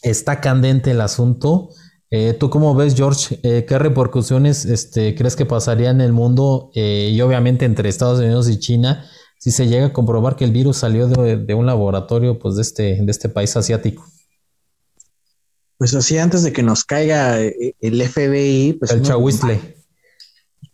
está 0.02 0.40
candente 0.40 0.90
el 0.90 1.00
asunto. 1.00 1.70
Eh, 2.10 2.34
¿Tú 2.38 2.50
cómo 2.50 2.74
ves, 2.74 2.94
George? 2.94 3.38
Eh, 3.42 3.64
¿Qué 3.68 3.78
repercusiones 3.78 4.64
este, 4.64 5.14
crees 5.14 5.36
que 5.36 5.46
pasaría 5.46 5.90
en 5.90 6.00
el 6.00 6.12
mundo 6.12 6.70
y 6.74 7.20
obviamente 7.20 7.64
entre 7.64 7.88
Estados 7.88 8.20
Unidos 8.20 8.48
y 8.48 8.58
China 8.58 9.04
si 9.38 9.50
se 9.50 9.68
llega 9.68 9.86
a 9.86 9.92
comprobar 9.92 10.34
que 10.34 10.44
el 10.44 10.50
virus 10.50 10.78
salió 10.78 11.06
de, 11.06 11.54
un 11.54 11.66
laboratorio 11.66 12.38
pues, 12.38 12.56
de, 12.56 12.62
este, 12.62 12.82
de 13.00 13.10
este 13.10 13.28
país 13.28 13.56
asiático? 13.56 14.04
Pues 15.76 15.94
así 15.94 16.18
antes 16.18 16.42
de 16.42 16.52
que 16.52 16.64
nos 16.64 16.84
caiga 16.84 17.38
el 17.38 18.08
FBI, 18.08 18.72
pues... 18.80 18.90
El 18.90 19.02
chahuistle 19.02 19.78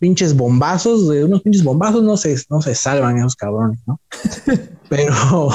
pinches 0.05 0.37
bombazos, 0.37 1.09
de 1.09 1.25
unos 1.25 1.41
pinches 1.41 1.65
bombazos 1.65 2.03
no 2.03 2.19
se, 2.19 2.37
no 2.51 2.61
se 2.61 2.75
salvan 2.75 3.17
esos 3.17 3.37
cabrones, 3.37 3.81
¿no? 3.87 3.99
pero, 4.91 5.49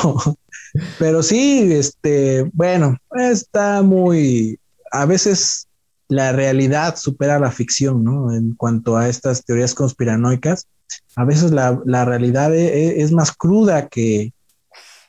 pero 0.97 1.23
sí, 1.23 1.71
este, 1.73 2.49
bueno, 2.53 2.97
está 3.15 3.81
muy, 3.81 4.59
a 4.91 5.05
veces 5.05 5.67
la 6.07 6.31
realidad 6.31 6.95
supera 6.97 7.39
la 7.39 7.51
ficción, 7.51 8.03
¿no? 8.03 8.33
En 8.33 8.55
cuanto 8.55 8.97
a 8.97 9.07
estas 9.09 9.45
teorías 9.45 9.75
conspiranoicas, 9.75 10.67
a 11.15 11.23
veces 11.23 11.51
la, 11.51 12.05
realidad 12.05 12.53
e, 12.55 12.65
e, 12.67 13.01
es, 13.01 13.11
más 13.11 13.31
cruda 13.31 13.87
que, 13.87 14.33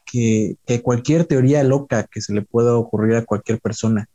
que, 0.04 0.56
que, 0.66 0.82
cualquier 0.82 1.24
teoría 1.24 1.64
loca 1.64 2.04
que 2.04 2.20
se 2.20 2.34
le 2.34 2.42
pueda 2.42 2.76
ocurrir 2.76 3.16
a 3.16 3.24
cualquier 3.24 3.60
persona. 3.60 4.08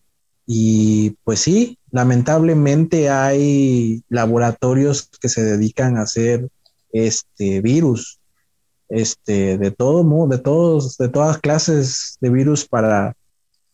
Y 0.45 1.17
pues 1.23 1.39
sí, 1.39 1.79
lamentablemente 1.89 3.09
hay 3.09 4.03
laboratorios 4.09 5.09
que 5.19 5.29
se 5.29 5.43
dedican 5.43 5.97
a 5.97 6.03
hacer 6.03 6.49
este 6.91 7.61
virus, 7.61 8.19
este, 8.89 9.57
de 9.57 9.71
todo 9.71 10.27
de 10.27 10.37
todos, 10.37 10.97
de 10.97 11.09
todas 11.09 11.37
clases 11.39 12.17
de 12.21 12.29
virus 12.29 12.67
para, 12.67 13.15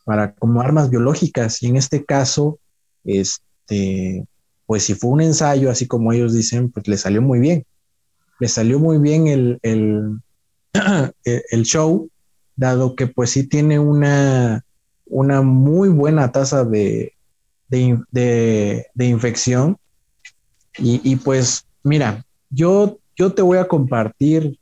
para 0.05 0.33
como 0.35 0.61
armas 0.61 0.89
biológicas. 0.89 1.61
Y 1.63 1.67
en 1.67 1.77
este 1.77 2.05
caso, 2.05 2.59
este, 3.03 4.25
pues 4.65 4.83
si 4.83 4.95
fue 4.95 5.11
un 5.11 5.21
ensayo, 5.21 5.69
así 5.69 5.87
como 5.87 6.13
ellos 6.13 6.33
dicen, 6.33 6.71
pues 6.71 6.87
le 6.87 6.97
salió 6.97 7.21
muy 7.21 7.39
bien. 7.39 7.65
Le 8.39 8.47
salió 8.47 8.79
muy 8.79 8.97
bien 8.97 9.27
el, 9.27 9.59
el, 9.61 10.19
el 11.23 11.63
show, 11.63 12.09
dado 12.55 12.95
que 12.95 13.07
pues 13.07 13.31
sí 13.31 13.47
tiene 13.47 13.79
una, 13.79 14.63
una 15.05 15.41
muy 15.41 15.89
buena 15.89 16.31
tasa 16.31 16.63
de, 16.63 17.13
de, 17.67 18.85
infección. 18.97 19.77
Y, 20.77 21.17
pues, 21.17 21.65
mira, 21.83 22.25
yo, 22.49 22.99
yo 23.17 23.33
te 23.33 23.41
voy 23.41 23.57
a 23.57 23.67
compartir 23.67 24.57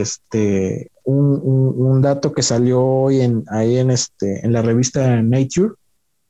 este, 0.00 0.90
un, 1.04 2.00
dato 2.02 2.32
que 2.32 2.42
salió 2.42 2.82
hoy 2.82 3.20
en, 3.20 3.44
ahí 3.48 3.78
en, 3.78 3.90
este, 3.90 4.44
en 4.44 4.52
la 4.52 4.62
revista 4.62 5.22
Nature. 5.22 5.74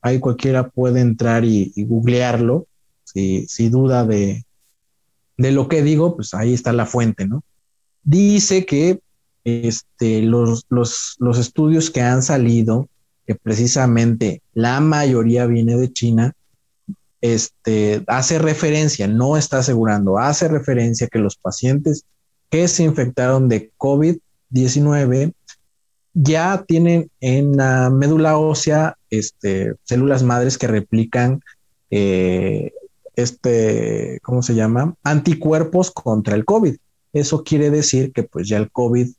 Ahí 0.01 0.19
cualquiera 0.19 0.69
puede 0.69 1.01
entrar 1.01 1.43
y, 1.43 1.73
googlearlo. 1.75 2.67
Si, 3.03 3.47
si 3.47 3.69
duda 3.69 4.05
de, 4.05 4.45
de 5.37 5.51
lo 5.51 5.67
que 5.67 5.81
digo, 5.81 6.15
pues 6.15 6.33
ahí 6.33 6.53
está 6.53 6.73
la 6.73 6.85
fuente, 6.85 7.27
¿no? 7.27 7.43
Dice 8.03 8.65
que 8.65 8.99
este, 9.43 10.21
los, 10.21 10.65
los, 10.69 11.15
los 11.19 11.37
estudios 11.37 11.89
que 11.89 12.01
han 12.01 12.23
salido 12.23 12.89
que 13.25 13.35
precisamente 13.35 14.41
la 14.53 14.79
mayoría 14.79 15.45
viene 15.47 15.75
de 15.77 15.91
China, 15.91 16.33
este, 17.21 18.03
hace 18.07 18.37
referencia, 18.37 19.07
no 19.07 19.37
está 19.37 19.59
asegurando, 19.59 20.19
hace 20.19 20.47
referencia 20.47 21.07
que 21.07 21.19
los 21.19 21.37
pacientes 21.37 22.05
que 22.55 22.69
se 22.69 22.83
infectaron 22.83 23.49
de 23.49 23.73
COVID-19 23.77 25.33
ya 26.13 26.63
tienen 26.65 27.11
en 27.19 27.57
la 27.57 27.89
médula 27.89 28.37
ósea 28.37 28.95
este, 29.09 29.73
células 29.83 30.23
madres 30.23 30.57
que 30.57 30.67
replican 30.67 31.41
eh, 31.91 32.71
este, 33.17 34.21
¿cómo 34.23 34.41
se 34.41 34.55
llama? 34.55 34.95
Anticuerpos 35.03 35.91
contra 35.91 36.35
el 36.35 36.45
COVID. 36.45 36.77
Eso 37.11 37.43
quiere 37.43 37.69
decir 37.71 38.13
que 38.13 38.23
pues 38.23 38.47
ya 38.47 38.55
el 38.55 38.71
COVID 38.71 39.09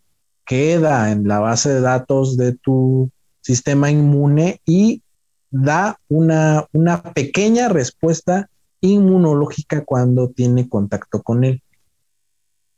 queda 0.47 1.13
en 1.13 1.29
la 1.29 1.39
base 1.39 1.69
de 1.69 1.83
datos 1.83 2.39
de 2.39 2.55
tu 2.55 3.11
sistema 3.43 3.91
inmune 3.91 4.63
y 4.65 5.03
da 5.51 6.01
una, 6.09 6.65
una 6.73 7.03
pequeña 7.03 7.69
respuesta 7.69 8.49
inmunológica 8.81 9.85
cuando 9.85 10.31
tiene 10.31 10.71
contacto 10.71 11.23
con 11.23 11.45
él. 11.45 11.61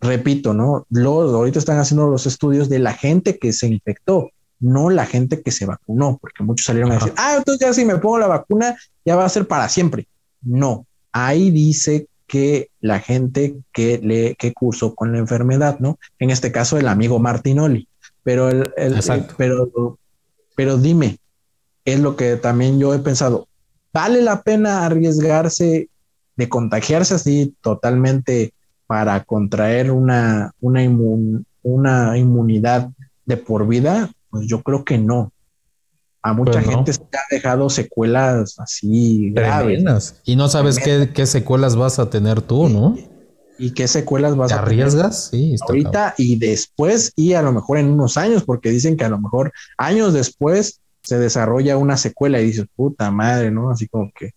Repito, 0.00 0.54
¿no? 0.54 0.86
Los, 0.90 1.32
ahorita 1.34 1.58
están 1.58 1.78
haciendo 1.78 2.08
los 2.08 2.26
estudios 2.26 2.68
de 2.68 2.78
la 2.78 2.92
gente 2.92 3.38
que 3.38 3.52
se 3.52 3.66
infectó, 3.66 4.30
no 4.60 4.90
la 4.90 5.06
gente 5.06 5.42
que 5.42 5.50
se 5.50 5.66
vacunó, 5.66 6.18
porque 6.20 6.44
muchos 6.44 6.66
salieron 6.66 6.92
a 6.92 6.96
decir, 6.96 7.12
ah, 7.16 7.34
entonces 7.38 7.66
ya 7.66 7.72
si 7.72 7.84
me 7.84 7.98
pongo 7.98 8.18
la 8.18 8.26
vacuna, 8.26 8.76
ya 9.04 9.16
va 9.16 9.24
a 9.24 9.28
ser 9.28 9.46
para 9.46 9.68
siempre. 9.68 10.06
No, 10.42 10.86
ahí 11.12 11.50
dice 11.50 12.06
que 12.28 12.70
la 12.80 13.00
gente 13.00 13.56
que 13.72 13.98
le 13.98 14.34
que 14.36 14.52
cursó 14.52 14.94
con 14.94 15.12
la 15.12 15.18
enfermedad, 15.18 15.78
¿no? 15.80 15.98
En 16.18 16.30
este 16.30 16.52
caso 16.52 16.76
el 16.76 16.86
amigo 16.86 17.18
Martinoli, 17.18 17.88
pero 18.22 18.50
el, 18.50 18.70
el 18.76 19.00
pero 19.36 19.98
pero 20.54 20.76
dime, 20.76 21.18
es 21.84 22.00
lo 22.00 22.16
que 22.16 22.36
también 22.36 22.78
yo 22.78 22.92
he 22.92 22.98
pensado, 22.98 23.48
¿vale 23.92 24.22
la 24.22 24.42
pena 24.42 24.84
arriesgarse 24.84 25.88
de 26.36 26.48
contagiarse 26.48 27.14
así 27.14 27.54
totalmente 27.62 28.52
para 28.88 29.22
contraer 29.22 29.92
una, 29.92 30.52
una, 30.60 30.82
una 31.62 32.18
inmunidad 32.18 32.90
de 33.26 33.36
por 33.36 33.68
vida? 33.68 34.10
Pues 34.30 34.48
yo 34.48 34.62
creo 34.62 34.84
que 34.84 34.98
no. 34.98 35.32
A 36.22 36.32
mucha 36.32 36.54
pues 36.54 36.66
gente 36.66 36.92
se 36.92 37.00
ha 37.00 37.22
dejado 37.30 37.70
secuelas 37.70 38.58
así 38.58 39.30
graves. 39.30 40.20
Y 40.24 40.34
no 40.34 40.48
sabes 40.48 40.78
qué, 40.78 41.10
qué, 41.14 41.26
secuelas 41.26 41.76
vas 41.76 42.00
a 42.00 42.10
tener 42.10 42.40
tú, 42.40 42.68
¿no? 42.68 42.96
¿Y 43.58 43.72
qué 43.72 43.86
secuelas 43.86 44.36
vas 44.36 44.52
a 44.52 44.60
arriesgas? 44.60 45.28
Sí, 45.30 45.54
ahorita 45.60 46.14
y 46.16 46.36
después 46.36 47.12
y 47.14 47.34
a 47.34 47.42
lo 47.42 47.52
mejor 47.52 47.78
en 47.78 47.90
unos 47.90 48.16
años, 48.16 48.44
porque 48.44 48.70
dicen 48.70 48.96
que 48.96 49.04
a 49.04 49.08
lo 49.08 49.18
mejor 49.20 49.52
años 49.76 50.12
después 50.12 50.80
se 51.02 51.18
desarrolla 51.18 51.76
una 51.76 51.96
secuela 51.96 52.40
y 52.40 52.46
dices, 52.46 52.66
puta 52.74 53.10
madre, 53.10 53.50
¿no? 53.50 53.70
Así 53.70 53.86
como 53.86 54.10
que, 54.12 54.32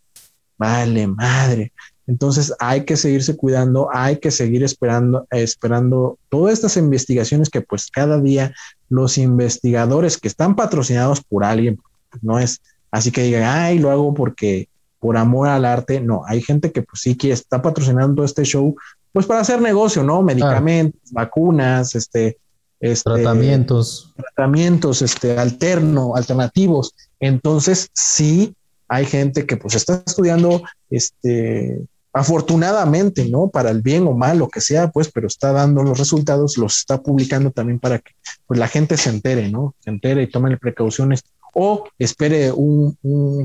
vale, 0.57 1.07
madre. 1.07 1.71
Entonces 2.07 2.53
hay 2.59 2.85
que 2.85 2.97
seguirse 2.97 3.35
cuidando, 3.35 3.89
hay 3.93 4.17
que 4.17 4.31
seguir 4.31 4.63
esperando, 4.63 5.27
esperando 5.31 6.17
todas 6.29 6.53
estas 6.53 6.77
investigaciones 6.77 7.49
que 7.49 7.61
pues 7.61 7.89
cada 7.91 8.19
día 8.19 8.53
los 8.89 9.17
investigadores 9.17 10.17
que 10.17 10.27
están 10.27 10.55
patrocinados 10.55 11.21
por 11.21 11.43
alguien, 11.43 11.79
pues, 12.09 12.23
no 12.23 12.39
es 12.39 12.61
así 12.91 13.11
que 13.11 13.23
digan, 13.23 13.43
ay, 13.43 13.79
lo 13.79 13.91
hago 13.91 14.13
porque 14.13 14.67
por 14.99 15.17
amor 15.17 15.47
al 15.47 15.65
arte, 15.65 16.01
no, 16.01 16.23
hay 16.27 16.41
gente 16.41 16.71
que 16.71 16.83
pues 16.83 17.01
sí 17.01 17.15
que 17.15 17.31
está 17.31 17.61
patrocinando 17.61 18.23
este 18.23 18.43
show 18.43 18.75
pues 19.13 19.25
para 19.25 19.41
hacer 19.41 19.61
negocio, 19.61 20.03
¿no? 20.03 20.21
Medicamentos, 20.21 21.11
vacunas, 21.11 21.95
este, 21.95 22.37
este, 22.79 23.09
tratamientos, 23.09 24.13
tratamientos, 24.15 25.01
este, 25.01 25.37
alterno, 25.37 26.15
alternativos. 26.15 26.95
Entonces, 27.19 27.89
sí, 27.93 28.55
hay 28.91 29.05
gente 29.05 29.45
que 29.45 29.55
pues 29.55 29.75
está 29.75 30.03
estudiando, 30.05 30.63
este, 30.89 31.81
afortunadamente, 32.11 33.23
¿no? 33.29 33.47
Para 33.47 33.69
el 33.69 33.81
bien 33.81 34.05
o 34.05 34.11
mal, 34.11 34.37
lo 34.37 34.49
que 34.49 34.59
sea, 34.59 34.91
pues, 34.91 35.09
pero 35.09 35.27
está 35.27 35.53
dando 35.53 35.81
los 35.81 35.97
resultados, 35.97 36.57
los 36.57 36.79
está 36.79 37.01
publicando 37.01 37.51
también 37.51 37.79
para 37.79 37.99
que 37.99 38.11
pues, 38.45 38.59
la 38.59 38.67
gente 38.67 38.97
se 38.97 39.09
entere, 39.09 39.49
¿no? 39.49 39.75
Se 39.79 39.91
entere 39.91 40.23
y 40.23 40.27
tome 40.27 40.57
precauciones 40.57 41.23
o 41.53 41.85
espere 41.99 42.51
un, 42.51 42.97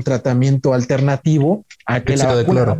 tratamiento 0.03 0.73
alternativo 0.73 1.65
a 1.85 2.01
que 2.01 2.17
la 2.17 2.35
vacuna, 2.35 2.77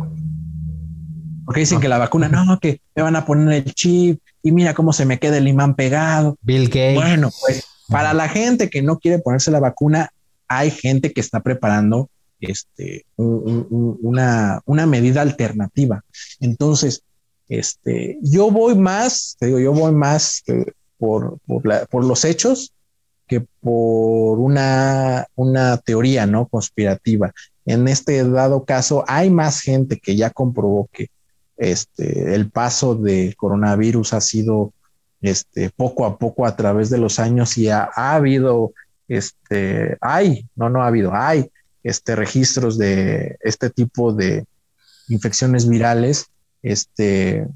porque 1.46 1.60
dicen 1.60 1.80
que 1.80 1.88
la 1.88 1.96
vacuna, 1.96 2.28
no, 2.28 2.60
que 2.60 2.82
me 2.94 3.02
van 3.02 3.16
a 3.16 3.24
poner 3.24 3.64
el 3.64 3.74
chip 3.74 4.20
y 4.42 4.52
mira 4.52 4.74
cómo 4.74 4.92
se 4.92 5.06
me 5.06 5.18
queda 5.18 5.38
el 5.38 5.48
imán 5.48 5.74
pegado. 5.74 6.36
Bill 6.42 6.66
Gates. 6.66 6.96
Bueno, 6.96 7.30
pues 7.40 7.66
para 7.88 8.12
la 8.12 8.28
gente 8.28 8.68
que 8.68 8.82
no 8.82 8.98
quiere 8.98 9.20
ponerse 9.20 9.50
la 9.50 9.58
vacuna, 9.58 10.10
hay 10.48 10.70
gente 10.70 11.14
que 11.14 11.22
está 11.22 11.40
preparando 11.40 12.10
este, 12.40 13.04
una, 13.16 14.60
una 14.64 14.86
medida 14.86 15.22
alternativa. 15.22 16.04
Entonces, 16.40 17.02
este, 17.48 18.18
yo 18.22 18.50
voy 18.50 18.74
más, 18.74 19.36
te 19.38 19.46
digo, 19.46 19.58
yo 19.58 19.72
voy 19.72 19.92
más 19.92 20.42
eh, 20.46 20.66
por, 20.98 21.38
por, 21.46 22.04
los 22.04 22.24
hechos 22.24 22.72
que 23.26 23.40
por 23.60 24.38
una, 24.38 25.26
una 25.34 25.76
teoría 25.78 26.26
no 26.26 26.46
conspirativa. 26.46 27.32
En 27.64 27.88
este 27.88 28.22
dado 28.28 28.64
caso, 28.64 29.04
hay 29.06 29.30
más 29.30 29.60
gente 29.60 29.98
que 29.98 30.16
ya 30.16 30.30
comprobó 30.30 30.88
que 30.92 31.10
este, 31.56 32.34
el 32.34 32.50
paso 32.50 32.94
del 32.94 33.34
coronavirus 33.36 34.12
ha 34.12 34.20
sido 34.20 34.72
este, 35.20 35.70
poco 35.70 36.06
a 36.06 36.18
poco 36.18 36.46
a 36.46 36.54
través 36.54 36.90
de 36.90 36.98
los 36.98 37.18
años 37.18 37.58
y 37.58 37.68
ha, 37.68 37.90
habido, 37.94 38.72
este, 39.08 39.96
hay, 40.00 40.46
no, 40.54 40.68
no 40.70 40.82
ha 40.82 40.86
habido, 40.86 41.12
hay 41.14 41.50
este, 41.88 42.16
registros 42.16 42.78
de 42.78 43.36
este 43.40 43.70
tipo 43.70 44.12
de 44.12 44.44
infecciones 45.08 45.68
virales, 45.68 46.26
este, 46.62 47.46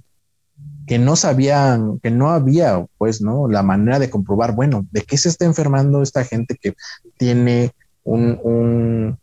que 0.86 0.98
no 0.98 1.16
sabían, 1.16 2.00
que 2.00 2.10
no 2.10 2.30
había, 2.30 2.86
pues, 2.98 3.20
¿no? 3.20 3.48
La 3.48 3.62
manera 3.62 3.98
de 3.98 4.10
comprobar, 4.10 4.54
bueno, 4.54 4.86
de 4.90 5.02
qué 5.02 5.16
se 5.16 5.28
está 5.28 5.44
enfermando 5.44 6.02
esta 6.02 6.24
gente 6.24 6.56
que 6.60 6.74
tiene 7.18 7.72
un, 8.04 8.38
un 8.42 9.18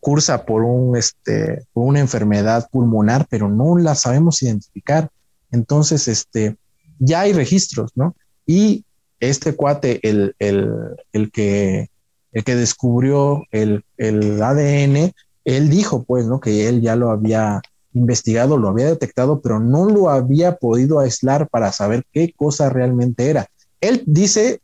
cursa 0.00 0.44
por 0.44 0.62
un, 0.62 0.96
este, 0.96 1.64
una 1.72 2.00
enfermedad 2.00 2.68
pulmonar, 2.70 3.26
pero 3.28 3.48
no 3.48 3.76
la 3.78 3.94
sabemos 3.94 4.42
identificar. 4.42 5.10
Entonces, 5.50 6.08
este, 6.08 6.56
ya 6.98 7.20
hay 7.20 7.32
registros, 7.32 7.90
¿no? 7.94 8.16
Y 8.46 8.84
este 9.20 9.54
cuate, 9.54 10.00
el, 10.08 10.34
el, 10.38 10.72
el 11.12 11.30
que, 11.30 11.90
el 12.32 12.44
que 12.44 12.56
descubrió 12.56 13.44
el, 13.50 13.84
el 13.96 14.42
ADN, 14.42 15.12
él 15.44 15.70
dijo, 15.70 16.04
pues, 16.04 16.26
¿no? 16.26 16.40
Que 16.40 16.68
él 16.68 16.80
ya 16.80 16.96
lo 16.96 17.10
había 17.10 17.60
investigado, 17.94 18.56
lo 18.56 18.68
había 18.68 18.86
detectado, 18.86 19.40
pero 19.40 19.60
no 19.60 19.86
lo 19.86 20.08
había 20.10 20.56
podido 20.56 21.00
aislar 21.00 21.48
para 21.48 21.72
saber 21.72 22.04
qué 22.12 22.32
cosa 22.34 22.70
realmente 22.70 23.28
era. 23.28 23.48
Él 23.80 24.02
dice 24.06 24.60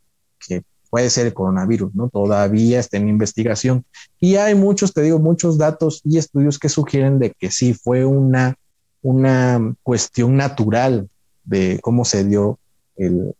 que 0.47 0.63
puede 0.91 1.11
ser 1.11 1.27
el 1.27 1.35
coronavirus, 1.35 1.95
¿no? 1.95 2.09
Todavía 2.09 2.81
está 2.81 2.97
en 2.97 3.09
investigación. 3.09 3.85
Y 4.19 4.37
hay 4.37 4.55
muchos, 4.55 4.95
te 4.95 5.03
digo, 5.03 5.19
muchos 5.19 5.59
datos 5.59 6.01
y 6.05 6.19
estudios 6.19 6.59
que 6.59 6.69
sugieren 6.69 7.19
de 7.19 7.33
que 7.33 7.51
sí 7.51 7.75
fue 7.75 8.05
una, 8.05 8.57
una 9.03 9.75
cuestión 9.83 10.37
natural 10.37 11.09
de 11.45 11.79
cómo 11.83 12.05
se 12.05 12.25
dio 12.25 12.59
el, 12.97 13.35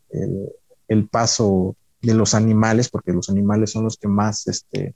el, 0.89 1.09
paso 1.09 1.75
de 2.01 2.15
los 2.15 2.35
animales, 2.35 2.89
porque 2.89 3.13
los 3.13 3.29
animales 3.29 3.73
son 3.73 3.85
los 3.85 3.97
que 3.97 4.09
más 4.09 4.47
este, 4.47 4.95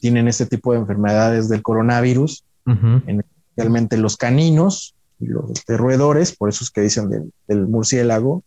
tienen 0.00 0.28
este 0.28 0.46
tipo 0.46 0.72
de 0.72 0.78
enfermedades 0.78 1.48
del 1.48 1.62
coronavirus, 1.62 2.44
especialmente 2.66 3.96
los 3.96 4.16
caninos 4.16 4.94
y 5.20 5.26
los 5.26 5.64
roedores, 5.66 6.36
por 6.36 6.48
eso 6.48 6.64
es 6.64 6.70
que 6.70 6.82
dicen 6.82 7.08
del, 7.08 7.32
del 7.46 7.66
murciélago, 7.66 8.44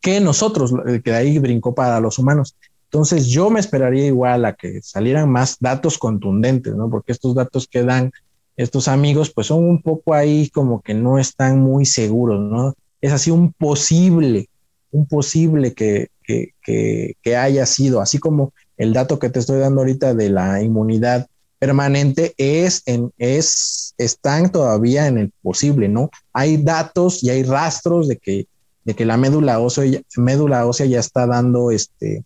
que 0.00 0.20
nosotros, 0.20 0.72
que 0.84 1.10
de 1.10 1.16
ahí 1.16 1.38
brincó 1.38 1.74
para 1.74 2.00
los 2.00 2.18
humanos. 2.18 2.56
Entonces 2.84 3.26
yo 3.26 3.50
me 3.50 3.60
esperaría 3.60 4.06
igual 4.06 4.44
a 4.44 4.54
que 4.54 4.82
salieran 4.82 5.30
más 5.30 5.56
datos 5.60 5.96
contundentes, 5.96 6.74
¿no? 6.74 6.90
Porque 6.90 7.12
estos 7.12 7.34
datos 7.34 7.66
que 7.66 7.82
dan 7.82 8.12
estos 8.56 8.88
amigos, 8.88 9.32
pues 9.32 9.46
son 9.46 9.64
un 9.64 9.80
poco 9.80 10.14
ahí 10.14 10.50
como 10.50 10.82
que 10.82 10.92
no 10.94 11.18
están 11.18 11.60
muy 11.60 11.86
seguros, 11.86 12.40
¿no? 12.40 12.74
Es 13.00 13.12
así 13.12 13.30
un 13.30 13.52
posible, 13.52 14.48
un 14.90 15.06
posible 15.06 15.72
que, 15.72 16.08
que, 16.22 16.54
que, 16.62 17.36
haya 17.36 17.66
sido, 17.66 18.00
así 18.00 18.18
como 18.18 18.52
el 18.76 18.92
dato 18.92 19.18
que 19.18 19.30
te 19.30 19.38
estoy 19.38 19.58
dando 19.60 19.80
ahorita 19.80 20.14
de 20.14 20.30
la 20.30 20.62
inmunidad 20.62 21.26
permanente 21.58 22.34
es 22.38 22.82
en, 22.86 23.12
es, 23.18 23.94
están 23.98 24.50
todavía 24.50 25.06
en 25.06 25.18
el 25.18 25.32
posible, 25.42 25.88
¿no? 25.88 26.10
Hay 26.32 26.56
datos 26.56 27.22
y 27.22 27.30
hay 27.30 27.42
rastros 27.42 28.08
de 28.08 28.16
que 28.16 28.46
de 28.84 28.94
que 28.94 29.04
la 29.04 29.16
médula 29.16 29.60
ósea, 29.60 30.00
médula 30.16 30.66
ósea 30.66 30.86
ya 30.86 31.00
está 31.00 31.26
dando 31.26 31.70
este, 31.70 32.24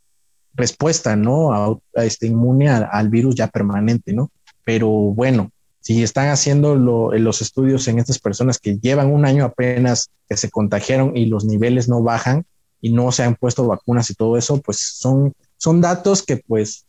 respuesta, 0.55 1.16
¿no? 1.16 1.52
A, 1.52 2.05
este 2.05 2.27
inmune 2.27 2.68
al 2.68 3.09
virus 3.09 3.35
ya 3.35 3.48
permanente, 3.48 4.12
¿no? 4.12 4.31
Pero 4.64 4.89
bueno, 4.89 5.51
si 5.81 6.02
están 6.02 6.28
haciendo 6.28 6.74
los 6.74 7.43
estudios 7.43 7.86
en 7.89 7.98
estas 7.98 8.18
personas 8.18 8.59
que 8.59 8.78
llevan 8.78 9.12
un 9.12 9.24
año 9.24 9.44
apenas 9.44 10.10
que 10.28 10.36
se 10.36 10.51
contagiaron 10.51 11.16
y 11.16 11.27
los 11.27 11.44
niveles 11.44 11.89
no 11.89 12.02
bajan 12.02 12.44
y 12.81 12.93
no 12.93 13.12
se 13.12 13.23
han 13.23 13.35
puesto 13.35 13.66
vacunas 13.66 14.11
y 14.11 14.15
todo 14.15 14.36
eso, 14.36 14.61
pues 14.61 14.78
son, 14.78 15.32
son 15.57 15.81
datos 15.81 16.23
que 16.23 16.36
pues 16.36 16.86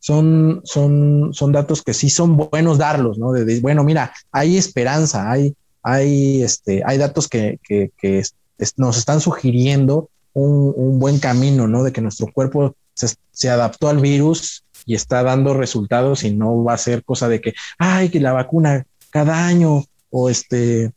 son, 0.00 0.60
son, 0.64 1.30
son 1.32 1.52
datos 1.52 1.82
que 1.82 1.94
sí 1.94 2.10
son 2.10 2.36
buenos 2.36 2.78
darlos, 2.78 3.18
¿no? 3.18 3.32
De, 3.32 3.60
bueno, 3.60 3.84
mira, 3.84 4.12
hay 4.30 4.56
esperanza, 4.56 5.30
hay, 5.30 5.54
hay, 5.82 6.42
este, 6.42 6.82
hay 6.84 6.98
datos 6.98 7.28
que, 7.28 7.58
que, 7.62 7.90
que, 7.98 8.22
nos 8.76 8.96
están 8.96 9.20
sugiriendo 9.20 10.10
un, 10.32 10.98
buen 10.98 11.18
camino, 11.18 11.66
¿no? 11.68 11.82
De 11.82 11.92
que 11.92 12.00
nuestro 12.00 12.26
cuerpo 12.32 12.74
se, 12.94 13.50
adaptó 13.50 13.88
al 13.88 13.98
virus 13.98 14.64
y 14.86 14.94
está 14.94 15.22
dando 15.22 15.54
resultados 15.54 16.24
y 16.24 16.34
no 16.34 16.64
va 16.64 16.74
a 16.74 16.78
ser 16.78 17.04
cosa 17.04 17.28
de 17.28 17.40
que, 17.40 17.54
ay, 17.78 18.08
que 18.08 18.20
la 18.20 18.32
vacuna 18.32 18.86
cada 19.10 19.46
año 19.46 19.84
o 20.10 20.30
este, 20.30 20.92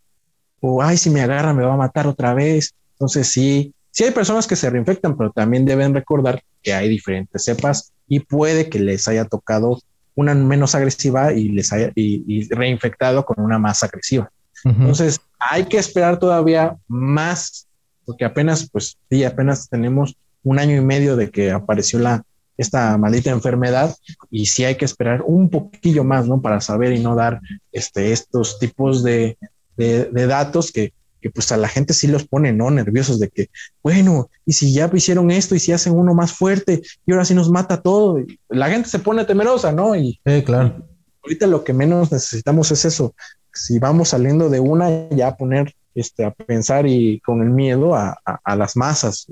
o 0.60 0.82
ay, 0.82 0.98
si 0.98 1.10
me 1.10 1.22
agarra 1.22 1.54
me 1.54 1.64
va 1.64 1.74
a 1.74 1.78
matar 1.78 2.08
otra 2.08 2.34
vez. 2.34 2.74
Entonces 2.94 3.28
sí, 3.28 3.74
sí 3.92 4.04
hay 4.04 4.12
personas 4.12 4.48
que 4.48 4.56
se 4.56 4.70
reinfectan, 4.70 5.18
pero 5.18 5.32
también 5.32 5.66
deben 5.66 5.94
recordar 5.94 6.42
que 6.64 6.74
hay 6.74 6.90
diferentes 6.90 7.44
cepas 7.44 7.94
y 8.08 8.22
puede 8.22 8.70
que 8.70 8.80
les 8.80 9.08
haya 9.08 9.26
tocado 9.26 9.80
una 10.16 10.34
menos 10.34 10.76
agresiva 10.76 11.34
y 11.34 11.50
les 11.50 11.72
haya 11.72 11.92
y 11.96 12.54
reinfectado 12.54 13.26
con 13.26 13.44
una 13.44 13.60
más 13.60 13.84
agresiva. 13.84 14.32
Entonces, 14.64 15.22
hay 15.40 15.66
que 15.66 15.78
esperar 15.78 16.20
todavía 16.20 16.78
más, 16.88 17.68
porque 18.06 18.26
apenas, 18.26 18.70
pues 18.70 18.98
sí, 19.10 19.24
apenas 19.24 19.70
tenemos 19.70 20.16
un 20.44 20.60
año 20.60 20.76
y 20.76 20.82
medio 20.82 21.16
de 21.16 21.30
que 21.32 21.52
apareció 21.52 22.00
la, 22.00 22.24
esta 22.58 22.98
maldita 22.98 23.32
enfermedad 23.32 23.96
y 24.30 24.46
sí 24.48 24.64
hay 24.64 24.76
que 24.76 24.86
esperar 24.86 25.24
un 25.26 25.50
poquillo 25.50 26.04
más, 26.04 26.28
¿no? 26.28 26.42
Para 26.42 26.62
saber 26.62 26.94
y 26.94 27.00
no 27.00 27.16
dar 27.16 27.42
este, 27.72 28.12
estos 28.12 28.60
tipos 28.60 29.04
de, 29.04 29.38
datos 29.78 30.72
que, 30.72 30.94
que, 31.22 31.30
pues 31.30 31.52
a 31.52 31.58
la 31.58 31.68
gente 31.68 31.94
sí 31.94 32.08
los 32.08 32.28
pone, 32.28 32.52
¿no? 32.52 32.72
Nerviosos 32.72 33.20
de 33.20 33.30
que, 33.30 33.50
bueno, 33.84 34.30
y 34.46 34.54
si 34.54 34.74
ya 34.74 34.90
hicieron 34.94 35.32
esto 35.32 35.56
y 35.56 35.60
si 35.60 35.72
hacen 35.72 35.94
uno 35.94 36.14
más 36.14 36.34
fuerte 36.34 36.82
y 37.06 37.12
ahora 37.12 37.26
sí 37.26 37.34
nos 37.34 37.50
mata 37.50 37.82
todo, 37.82 38.18
la 38.50 38.70
gente 38.70 38.90
se 38.90 39.00
pone 39.00 39.26
temerosa, 39.26 39.72
¿no? 39.72 39.96
Y 39.96 40.20
claro. 40.46 40.86
Ahorita 41.24 41.48
lo 41.48 41.64
que 41.64 41.74
menos 41.74 42.12
necesitamos 42.12 42.72
es 42.72 42.84
eso, 42.84 43.14
si 43.54 43.80
vamos 43.80 44.10
saliendo 44.10 44.50
de 44.50 44.60
una, 44.60 45.10
ya 45.10 45.36
poner 45.36 45.76
este, 45.94 46.26
a 46.26 46.32
pensar 46.32 46.88
y 46.88 47.20
con 47.20 47.42
el 47.42 47.50
miedo 47.50 47.96
a, 47.96 48.18
las 48.56 48.76
masas. 48.76 49.28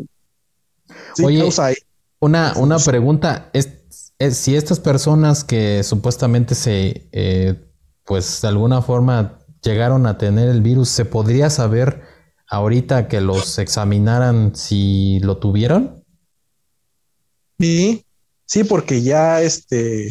Oye, 1.23 1.47
una, 2.19 2.53
una 2.57 2.77
pregunta, 2.79 3.49
es, 3.53 3.69
si 4.31 4.55
estas 4.55 4.79
personas 4.79 5.43
que 5.43 5.83
supuestamente 5.83 6.53
se, 6.53 7.07
eh, 7.11 7.55
pues 8.05 8.41
de 8.41 8.47
alguna 8.49 8.81
forma 8.81 9.38
llegaron 9.61 10.05
a 10.05 10.17
tener 10.17 10.49
el 10.49 10.61
virus, 10.61 10.89
¿se 10.89 11.05
podría 11.05 11.49
saber 11.49 12.01
ahorita 12.47 13.07
que 13.07 13.21
los 13.21 13.59
examinaran 13.59 14.55
si 14.55 15.19
lo 15.19 15.37
tuvieron? 15.37 16.03
Sí, 17.59 18.05
sí, 18.45 18.63
porque 18.63 19.01
ya 19.01 19.41
este, 19.41 20.09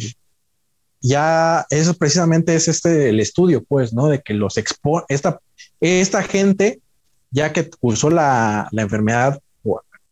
ya 1.01 1.65
eso 1.69 1.93
precisamente 1.95 2.55
es 2.55 2.67
este 2.67 3.09
el 3.09 3.19
estudio, 3.19 3.63
pues, 3.63 3.93
¿no? 3.93 4.07
De 4.07 4.21
que 4.21 4.33
los 4.33 4.57
expo 4.57 5.03
esta, 5.09 5.39
esta 5.79 6.23
gente, 6.23 6.81
ya 7.31 7.51
que 7.53 7.69
cursó 7.69 8.09
la, 8.09 8.67
la 8.71 8.81
enfermedad 8.81 9.39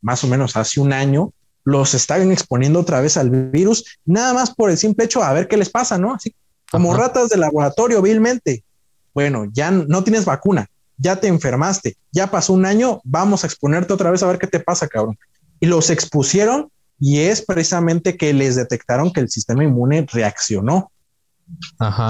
más 0.02 0.24
o 0.24 0.28
menos 0.28 0.56
hace 0.56 0.80
un 0.80 0.94
año, 0.94 1.34
los 1.64 1.94
están 1.94 2.32
exponiendo 2.32 2.80
otra 2.80 3.02
vez 3.02 3.18
al 3.18 3.30
virus, 3.30 3.98
nada 4.06 4.34
más 4.34 4.54
por 4.54 4.70
el 4.70 4.78
simple 4.78 5.06
hecho 5.06 5.22
a 5.22 5.34
ver 5.34 5.48
qué 5.48 5.58
les 5.58 5.70
pasa, 5.70 5.98
¿no? 5.98 6.14
Así 6.14 6.34
como 6.72 6.94
ratas 6.94 7.30
de 7.30 7.38
laboratorio, 7.38 8.02
vilmente. 8.02 8.64
Bueno, 9.18 9.46
ya 9.52 9.72
no 9.72 10.04
tienes 10.04 10.26
vacuna, 10.26 10.70
ya 10.96 11.16
te 11.16 11.28
enfermaste, 11.28 11.98
ya 12.12 12.28
pasó 12.30 12.54
un 12.54 12.68
año, 12.68 13.02
vamos 13.04 13.44
a 13.44 13.48
exponerte 13.48 13.92
otra 13.92 14.12
vez 14.12 14.22
a 14.22 14.28
ver 14.28 14.38
qué 14.38 14.46
te 14.46 14.60
pasa, 14.60 14.88
cabrón. 14.88 15.18
Y 15.60 15.66
los 15.66 15.90
expusieron 15.90 16.70
y 17.00 17.22
es 17.22 17.42
precisamente 17.42 18.16
que 18.16 18.32
les 18.32 18.56
detectaron 18.56 19.12
que 19.12 19.22
el 19.22 19.30
sistema 19.32 19.64
inmune 19.64 20.06
reaccionó 20.14 20.92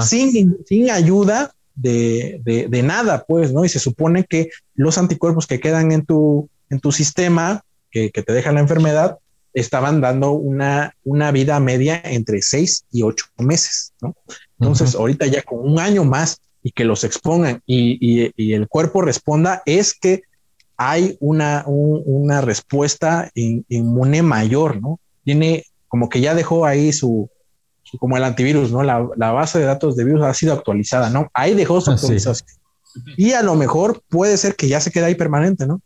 Sin, 0.02 0.58
sin 0.66 0.90
ayuda 0.90 1.54
de, 1.74 2.42
de, 2.44 2.82
nada, 2.82 3.24
pues, 3.26 3.54
¿no? 3.54 3.64
Y 3.64 3.70
se 3.70 3.78
supone 3.78 4.24
que 4.24 4.50
los 4.74 4.98
anticuerpos 4.98 5.46
que 5.46 5.60
quedan 5.60 5.92
en 5.92 6.04
tu, 6.04 6.50
en 6.68 6.78
tu 6.78 6.92
sistema, 6.92 7.64
que, 7.90 8.10
que 8.10 8.22
te 8.22 8.34
dejan 8.34 8.56
la 8.56 8.60
enfermedad, 8.60 9.16
estaban 9.54 10.02
dando 10.02 10.32
una, 10.32 10.94
una 11.04 11.32
vida 11.32 11.58
media 11.58 12.02
entre 12.04 12.42
seis 12.42 12.84
y 12.92 13.02
ocho 13.02 13.24
meses, 13.38 13.94
¿no? 14.02 14.14
Entonces, 14.60 14.94
ahorita 14.94 15.24
ya 15.24 15.42
con 15.42 15.60
un 15.60 15.78
año 15.78 16.04
más 16.04 16.42
y 16.68 16.72
que 16.72 16.84
los 16.84 17.02
expongan 17.02 17.62
y, 17.64 17.96
y, 17.98 18.30
y 18.36 18.52
el 18.52 18.68
cuerpo 18.68 19.00
responda, 19.00 19.62
es 19.64 19.94
que 19.98 20.24
hay 20.76 21.16
una, 21.18 21.64
una 21.66 22.42
respuesta 22.42 23.30
inmune 23.34 24.20
mayor, 24.20 24.78
¿no? 24.78 25.00
Tiene 25.24 25.64
como 25.88 26.10
que 26.10 26.20
ya 26.20 26.34
dejó 26.34 26.66
ahí 26.66 26.92
su, 26.92 27.30
como 27.98 28.18
el 28.18 28.24
antivirus, 28.24 28.70
¿no? 28.70 28.82
La, 28.82 28.98
base 29.32 29.58
de 29.58 29.64
datos 29.64 29.96
de 29.96 30.04
virus 30.04 30.24
ha 30.24 30.34
sido 30.34 30.52
actualizada, 30.52 31.08
¿no? 31.08 31.30
Ahí 31.32 31.54
dejó 31.54 31.80
su 31.80 31.90
actualización. 31.90 32.46
Y 33.16 33.32
a 33.32 33.42
lo 33.42 33.54
mejor 33.54 34.02
puede 34.10 34.36
ser 34.36 34.54
que 34.54 34.68
ya 34.68 34.78
se 34.82 34.90
quede 34.90 35.06
ahí 35.06 35.14
permanente, 35.14 35.66
¿no? 35.66 35.80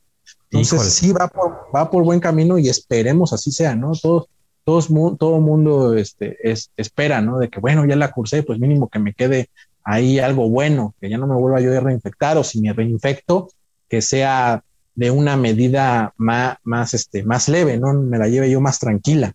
Entonces 0.50 0.92
sí 0.94 1.12
va 1.12 1.28
por, 1.28 1.68
va 1.72 1.92
por 1.92 2.02
buen 2.02 2.18
camino 2.18 2.58
y 2.58 2.68
esperemos 2.68 3.32
así 3.32 3.52
sea, 3.52 3.76
¿no? 3.76 3.92
Todos, 3.92 4.26
todos 4.64 4.88
todo 5.16 5.38
mundo 5.38 5.94
este, 5.94 6.36
es, 6.42 6.72
espera, 6.76 7.20
¿no? 7.20 7.38
De 7.38 7.48
que, 7.48 7.60
bueno, 7.60 7.86
ya 7.86 7.94
la 7.94 8.10
cursé, 8.10 8.42
pues 8.42 8.58
mínimo 8.58 8.88
que 8.88 8.98
me 8.98 9.14
quede 9.14 9.48
ahí 9.84 10.18
algo 10.18 10.48
bueno, 10.48 10.94
que 11.00 11.10
ya 11.10 11.18
no 11.18 11.26
me 11.26 11.34
vuelva 11.34 11.60
yo 11.60 11.76
a 11.76 11.80
reinfectar 11.80 12.36
o 12.36 12.44
si 12.44 12.60
me 12.60 12.72
reinfecto, 12.72 13.48
que 13.88 14.02
sea 14.02 14.62
de 14.94 15.10
una 15.10 15.36
medida 15.36 16.12
más, 16.16 16.58
más, 16.64 16.94
este, 16.94 17.22
más 17.22 17.48
leve, 17.48 17.78
¿no? 17.78 17.92
Me 17.94 18.18
la 18.18 18.28
lleve 18.28 18.50
yo 18.50 18.60
más 18.60 18.78
tranquila. 18.78 19.34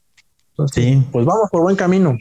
Entonces, 0.51 0.83
sí. 0.83 1.07
pues 1.11 1.25
vamos 1.25 1.49
por 1.51 1.61
buen 1.61 1.75
camino. 1.75 2.17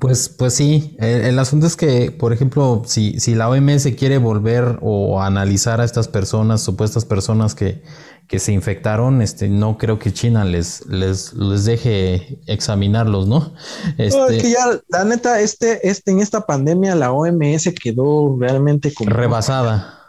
Pues, 0.00 0.28
pues 0.28 0.54
sí, 0.54 0.96
el, 0.98 1.38
asunto 1.38 1.66
es 1.66 1.76
que, 1.76 2.10
por 2.10 2.32
ejemplo, 2.32 2.82
si, 2.84 3.20
si 3.20 3.34
la 3.34 3.48
OMS 3.48 3.86
quiere 3.96 4.18
volver 4.18 4.78
o 4.82 5.22
analizar 5.22 5.80
a 5.80 5.84
estas 5.84 6.08
personas, 6.08 6.62
supuestas 6.62 7.04
personas 7.04 7.54
que, 7.54 7.82
que 8.28 8.38
se 8.38 8.52
infectaron, 8.52 9.20
este, 9.20 9.48
no 9.48 9.76
creo 9.76 9.98
que 9.98 10.12
China 10.12 10.44
les, 10.44 10.86
les, 10.86 11.34
les 11.34 11.64
deje 11.64 12.38
examinarlos, 12.46 13.28
¿no? 13.28 13.54
Este, 13.98 14.36
es 14.36 14.42
que 14.42 14.50
ya, 14.50 14.80
la 14.88 15.04
neta, 15.04 15.40
este, 15.40 15.86
este, 15.88 16.10
en 16.10 16.20
esta 16.20 16.46
pandemia 16.46 16.94
la 16.94 17.12
OMS 17.12 17.72
quedó 17.80 18.36
realmente 18.38 18.92
como 18.94 19.10
rebasada. 19.10 20.00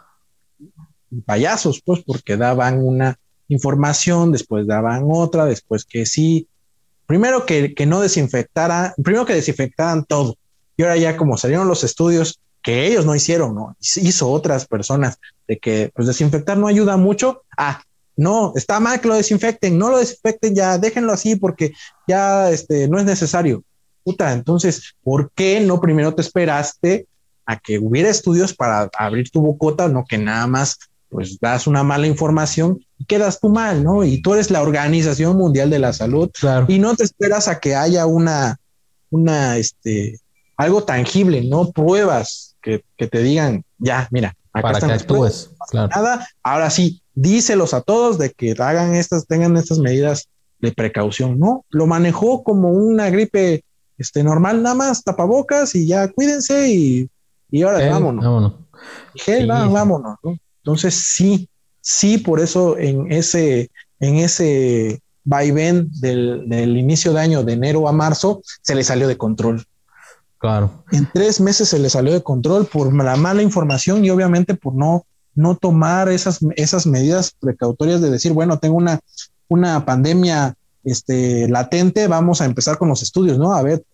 Payasos, 1.24 1.82
pues, 1.84 2.02
porque 2.04 2.36
daban 2.36 2.82
una 2.82 3.18
información, 3.48 4.32
después 4.32 4.66
daban 4.66 5.04
otra, 5.10 5.44
después 5.44 5.84
que 5.84 6.06
sí, 6.06 6.48
primero 7.06 7.46
que, 7.46 7.74
no 7.86 8.00
desinfectara, 8.00 8.94
primero 9.02 9.26
que 9.26 9.34
desinfectaran 9.34 10.04
todo. 10.04 10.36
Y 10.76 10.82
ahora 10.82 10.96
ya 10.96 11.16
como 11.16 11.36
salieron 11.36 11.68
los 11.68 11.84
estudios 11.84 12.40
que 12.62 12.86
ellos 12.86 13.06
no 13.06 13.14
hicieron, 13.14 13.54
¿no? 13.54 13.76
Hizo 13.80 14.28
otras 14.28 14.66
personas 14.66 15.18
de 15.46 15.58
que 15.58 15.92
pues 15.94 16.08
desinfectar 16.08 16.58
no 16.58 16.66
ayuda 16.66 16.96
mucho. 16.96 17.42
Ah, 17.56 17.82
no, 18.16 18.52
está 18.56 18.80
mal 18.80 19.00
que 19.00 19.08
lo 19.08 19.14
desinfecten, 19.14 19.78
no 19.78 19.90
lo 19.90 19.98
desinfecten 19.98 20.54
ya, 20.54 20.78
déjenlo 20.78 21.12
así 21.12 21.36
porque 21.36 21.72
ya 22.08 22.50
este, 22.50 22.88
no 22.88 22.98
es 22.98 23.04
necesario. 23.04 23.62
Puta, 24.02 24.32
entonces, 24.32 24.94
¿por 25.02 25.30
qué 25.34 25.60
no 25.60 25.80
primero 25.80 26.14
te 26.14 26.22
esperaste 26.22 27.06
a 27.44 27.58
que 27.58 27.78
hubiera 27.78 28.08
estudios 28.08 28.54
para 28.54 28.88
abrir 28.98 29.30
tu 29.30 29.40
bocota, 29.40 29.88
no 29.88 30.04
que 30.04 30.18
nada 30.18 30.46
más 30.46 30.78
pues 31.08 31.38
das 31.40 31.66
una 31.66 31.82
mala 31.84 32.06
información 32.06 32.80
y 32.98 33.04
quedas 33.04 33.40
tú 33.40 33.48
mal, 33.48 33.84
¿no? 33.84 34.02
Y 34.04 34.20
tú 34.20 34.34
eres 34.34 34.50
la 34.50 34.62
Organización 34.62 35.36
Mundial 35.36 35.70
de 35.70 35.78
la 35.78 35.92
Salud 35.92 36.30
y 36.68 36.78
no 36.78 36.96
te 36.96 37.04
esperas 37.04 37.48
a 37.48 37.60
que 37.60 37.76
haya 37.76 38.06
una, 38.06 38.58
una, 39.10 39.56
este, 39.56 40.18
algo 40.56 40.82
tangible, 40.82 41.42
¿no? 41.42 41.70
Pruebas 41.70 42.56
que, 42.60 42.82
te 42.96 43.22
digan, 43.22 43.64
ya, 43.78 44.08
mira, 44.10 44.34
acá 44.52 44.62
Para 44.62 44.78
están 44.78 44.98
que 44.98 45.06
claro. 45.70 45.88
Nada, 45.94 46.28
ahora 46.42 46.70
sí, 46.70 47.00
díselos 47.16 47.74
a 47.74 47.80
todos 47.80 48.18
de 48.18 48.30
que 48.30 48.54
hagan 48.58 48.94
estas, 48.94 49.26
tengan 49.26 49.56
estas 49.56 49.78
medidas 49.78 50.28
de 50.60 50.70
precaución, 50.70 51.38
¿no? 51.38 51.64
Lo 51.70 51.86
manejó 51.86 52.44
como 52.44 52.70
una 52.70 53.10
gripe 53.10 53.64
este, 53.98 54.22
normal, 54.22 54.62
nada 54.62 54.76
más, 54.76 55.02
tapabocas 55.02 55.74
y 55.74 55.86
ya 55.86 56.08
cuídense 56.12 56.68
y, 56.68 57.08
y 57.50 57.62
ahora 57.62 57.90
vámonos. 57.90 58.24
vámonos. 58.24 58.52
vámonos, 59.72 60.16
¿no? 60.22 60.38
Entonces, 60.62 60.94
sí, 60.94 61.48
sí, 61.80 62.18
por 62.18 62.38
eso 62.38 62.76
en 62.76 63.10
ese, 63.10 63.70
en 63.98 64.16
ese 64.16 65.00
vaivén 65.24 65.88
del, 66.00 66.48
del 66.48 66.76
inicio 66.76 67.14
de 67.14 67.20
año, 67.20 67.42
de 67.42 67.54
enero 67.54 67.88
a 67.88 67.92
marzo, 67.92 68.42
se 68.62 68.74
le 68.74 68.84
salió 68.84 69.08
de 69.08 69.16
control. 69.16 69.64
Claro. 70.38 70.84
En 70.92 71.08
tres 71.12 71.40
meses 71.40 71.70
se 71.70 71.78
le 71.78 71.88
salió 71.88 72.12
de 72.12 72.22
control 72.22 72.66
por 72.66 72.94
la 72.94 73.16
mala 73.16 73.42
información 73.42 74.04
y 74.04 74.10
obviamente 74.10 74.54
por 74.54 74.74
no, 74.74 75.06
no 75.36 75.56
tomar 75.56 76.08
esas, 76.08 76.40
esas 76.56 76.86
medidas 76.86 77.36
precautorias 77.38 78.00
de 78.00 78.10
decir, 78.10 78.32
bueno, 78.32 78.58
tengo 78.58 78.76
una, 78.76 78.98
una 79.48 79.84
pandemia 79.84 80.56
este, 80.82 81.48
latente, 81.48 82.08
vamos 82.08 82.40
a 82.40 82.46
empezar 82.46 82.78
con 82.78 82.88
los 82.88 83.02
estudios, 83.02 83.38
¿no? 83.38 83.52
A 83.52 83.62
ver, 83.62 83.84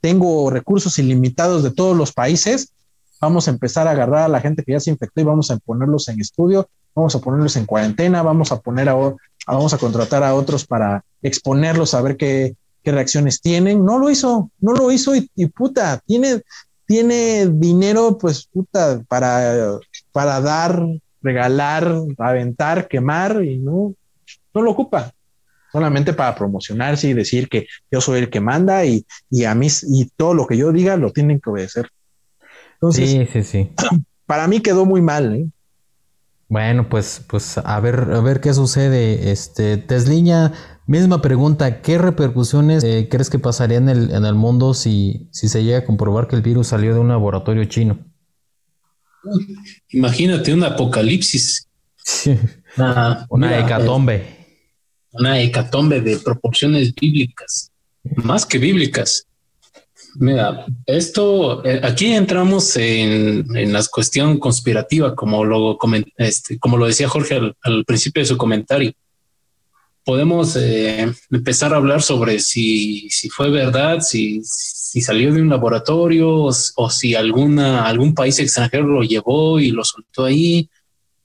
tengo 0.00 0.50
recursos 0.50 0.98
ilimitados 0.98 1.62
de 1.62 1.70
todos 1.70 1.96
los 1.96 2.12
países, 2.12 2.72
vamos 3.20 3.48
a 3.48 3.50
empezar 3.50 3.88
a 3.88 3.92
agarrar 3.92 4.22
a 4.24 4.28
la 4.28 4.40
gente 4.40 4.62
que 4.62 4.72
ya 4.72 4.80
se 4.80 4.90
infectó 4.90 5.20
y 5.20 5.24
vamos 5.24 5.50
a 5.50 5.58
ponerlos 5.58 6.08
en 6.08 6.20
estudio, 6.20 6.68
vamos 6.94 7.14
a 7.14 7.20
ponerlos 7.20 7.56
en 7.56 7.66
cuarentena, 7.66 8.22
vamos 8.22 8.52
a 8.52 8.60
poner 8.60 8.88
a, 8.88 8.94
vamos 9.46 9.74
a 9.74 9.78
contratar 9.78 10.22
a 10.22 10.34
otros 10.34 10.66
para 10.66 11.04
exponerlos 11.22 11.94
a 11.94 12.02
ver 12.02 12.16
qué, 12.16 12.54
qué 12.82 12.92
reacciones 12.92 13.40
tienen. 13.40 13.84
No 13.84 13.98
lo 13.98 14.10
hizo, 14.10 14.50
no 14.60 14.72
lo 14.72 14.90
hizo 14.90 15.14
y, 15.14 15.46
puta, 15.46 16.00
tiene, 16.06 16.42
tiene 16.86 17.46
dinero, 17.46 18.18
pues 18.18 18.46
puta, 18.46 19.02
para, 19.08 19.78
para 20.12 20.40
dar, 20.40 20.82
regalar, 21.22 21.92
aventar, 22.18 22.88
quemar 22.88 23.44
y 23.44 23.58
no, 23.58 23.94
no 24.54 24.62
lo 24.62 24.70
ocupa. 24.70 25.12
Solamente 25.72 26.12
para 26.12 26.34
promocionarse 26.34 27.08
y 27.08 27.12
decir 27.12 27.48
que 27.48 27.68
yo 27.90 28.00
soy 28.00 28.18
el 28.18 28.30
que 28.30 28.40
manda 28.40 28.84
y, 28.84 29.06
y 29.30 29.44
a 29.44 29.54
mí 29.54 29.68
y 29.88 30.10
todo 30.16 30.34
lo 30.34 30.46
que 30.46 30.56
yo 30.56 30.72
diga 30.72 30.96
lo 30.96 31.12
tienen 31.12 31.40
que 31.40 31.50
obedecer 31.50 31.88
sí, 32.90 33.26
sí, 33.30 33.42
sí. 33.42 33.70
Para 34.26 34.46
mí 34.46 34.60
quedó 34.60 34.86
muy 34.86 35.02
mal. 35.02 35.34
¿eh? 35.34 35.48
Bueno, 36.48 36.88
pues, 36.88 37.24
pues 37.28 37.58
a 37.58 37.80
ver, 37.80 38.08
a 38.12 38.20
ver 38.20 38.40
qué 38.40 38.54
sucede. 38.54 39.30
Este, 39.30 39.76
Tesliña, 39.76 40.52
misma 40.86 41.20
pregunta, 41.20 41.82
¿qué 41.82 41.98
repercusiones 41.98 42.84
eh, 42.84 43.08
crees 43.10 43.30
que 43.30 43.38
pasaría 43.38 43.78
en 43.78 43.88
el, 43.88 44.10
en 44.12 44.24
el 44.24 44.34
mundo 44.34 44.74
si, 44.74 45.28
si 45.32 45.48
se 45.48 45.64
llega 45.64 45.78
a 45.78 45.84
comprobar 45.84 46.28
que 46.28 46.36
el 46.36 46.42
virus 46.42 46.68
salió 46.68 46.94
de 46.94 47.00
un 47.00 47.08
laboratorio 47.08 47.64
chino? 47.64 47.98
Imagínate 49.90 50.52
un 50.52 50.64
apocalipsis. 50.64 51.66
Una, 52.76 53.58
hecatombe. 53.58 54.24
una 55.12 55.40
hecatombe 55.40 56.00
de 56.00 56.18
proporciones 56.18 56.94
bíblicas, 56.94 57.70
más 58.16 58.46
que 58.46 58.58
bíblicas. 58.58 59.26
Mira, 60.16 60.66
esto 60.86 61.64
eh, 61.64 61.80
aquí 61.82 62.06
entramos 62.06 62.76
en, 62.76 63.44
en, 63.56 63.72
la 63.72 63.84
cuestión 63.84 64.38
conspirativa, 64.38 65.14
como 65.14 65.44
lo, 65.44 65.78
este, 66.16 66.58
como 66.58 66.76
lo 66.76 66.86
decía 66.86 67.08
Jorge 67.08 67.40
al, 67.62 67.84
principio 67.84 68.22
de 68.22 68.26
su 68.26 68.36
comentario. 68.36 68.92
Podemos 70.04 70.56
eh, 70.56 71.12
empezar 71.30 71.72
a 71.72 71.76
hablar 71.76 72.02
sobre 72.02 72.40
si, 72.40 73.08
si 73.10 73.28
fue 73.28 73.50
verdad, 73.50 74.00
si, 74.00 74.40
si 74.42 74.79
salió 75.00 75.32
de 75.32 75.42
un 75.42 75.48
laboratorio 75.48 76.42
o, 76.42 76.90
si 76.90 77.14
alguna, 77.14 77.86
algún 77.86 78.14
país 78.14 78.38
extranjero 78.38 78.86
lo 78.86 79.02
llevó 79.02 79.60
y 79.60 79.70
lo 79.70 79.84
soltó 79.84 80.24
ahí. 80.24 80.68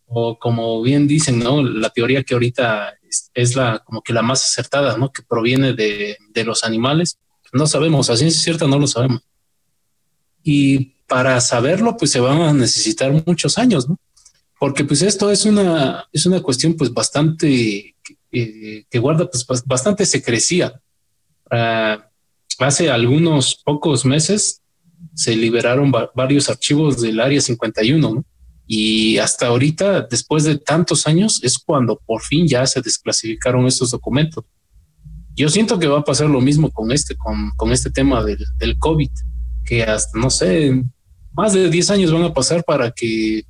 O 0.07 0.37
como 0.37 0.81
bien 0.81 1.07
dicen, 1.07 1.39
¿no? 1.39 1.63
La 1.63 1.89
teoría 1.89 2.23
que 2.23 2.35
ahorita 2.35 2.93
es, 3.09 3.31
es 3.33 3.55
la 3.55 3.79
como 3.79 4.01
que 4.01 4.13
la 4.13 4.21
más 4.21 4.43
acertada, 4.43 4.97
¿no? 4.97 5.11
Que 5.11 5.23
proviene 5.23 5.73
de, 5.73 6.17
de 6.29 6.43
los 6.43 6.63
animales 6.63 7.17
no 7.55 7.67
sabemos, 7.67 8.09
así 8.09 8.25
es 8.25 8.41
cierta 8.41 8.67
no 8.67 8.77
lo 8.77 8.85
sabemos. 8.85 9.21
Y 10.43 10.95
para 11.07 11.39
saberlo, 11.41 11.95
pues 11.97 12.11
se 12.11 12.19
van 12.19 12.41
a 12.41 12.53
necesitar 12.53 13.11
muchos 13.25 13.57
años, 13.57 13.87
¿no? 13.87 13.97
Porque 14.59 14.83
pues 14.83 15.01
esto 15.01 15.31
es 15.31 15.45
una, 15.45 16.07
es 16.11 16.25
una 16.25 16.41
cuestión 16.41 16.75
pues 16.75 16.93
bastante, 16.93 17.95
que 18.31 18.99
guarda 18.99 19.29
pues 19.29 19.63
bastante 19.65 20.05
secrecía. 20.05 20.81
Ah, 21.49 22.09
hace 22.59 22.89
algunos 22.89 23.61
pocos 23.63 24.05
meses 24.05 24.61
se 25.13 25.35
liberaron 25.35 25.91
varios 26.13 26.49
archivos 26.49 27.01
del 27.01 27.19
Área 27.19 27.41
51, 27.41 28.13
¿no? 28.15 28.25
Y 28.67 29.17
hasta 29.17 29.47
ahorita, 29.47 30.01
después 30.01 30.43
de 30.43 30.57
tantos 30.57 31.05
años, 31.07 31.39
es 31.43 31.57
cuando 31.57 32.01
por 32.05 32.21
fin 32.21 32.47
ya 32.47 32.65
se 32.65 32.81
desclasificaron 32.81 33.65
estos 33.67 33.91
documentos. 33.91 34.43
Yo 35.35 35.49
siento 35.49 35.77
que 35.77 35.87
va 35.87 35.99
a 35.99 36.03
pasar 36.03 36.29
lo 36.29 36.41
mismo 36.41 36.71
con 36.71 36.91
este, 36.91 37.15
con, 37.15 37.71
este 37.71 37.91
tema 37.91 38.23
del, 38.23 38.43
del, 38.57 38.77
COVID, 38.79 39.09
que 39.65 39.83
hasta, 39.83 40.17
no 40.17 40.29
sé, 40.29 40.83
más 41.33 41.53
de 41.53 41.69
10 41.69 41.91
años 41.91 42.11
van 42.11 42.23
a 42.23 42.33
pasar 42.33 42.63
para 42.63 42.91
que 42.91 43.43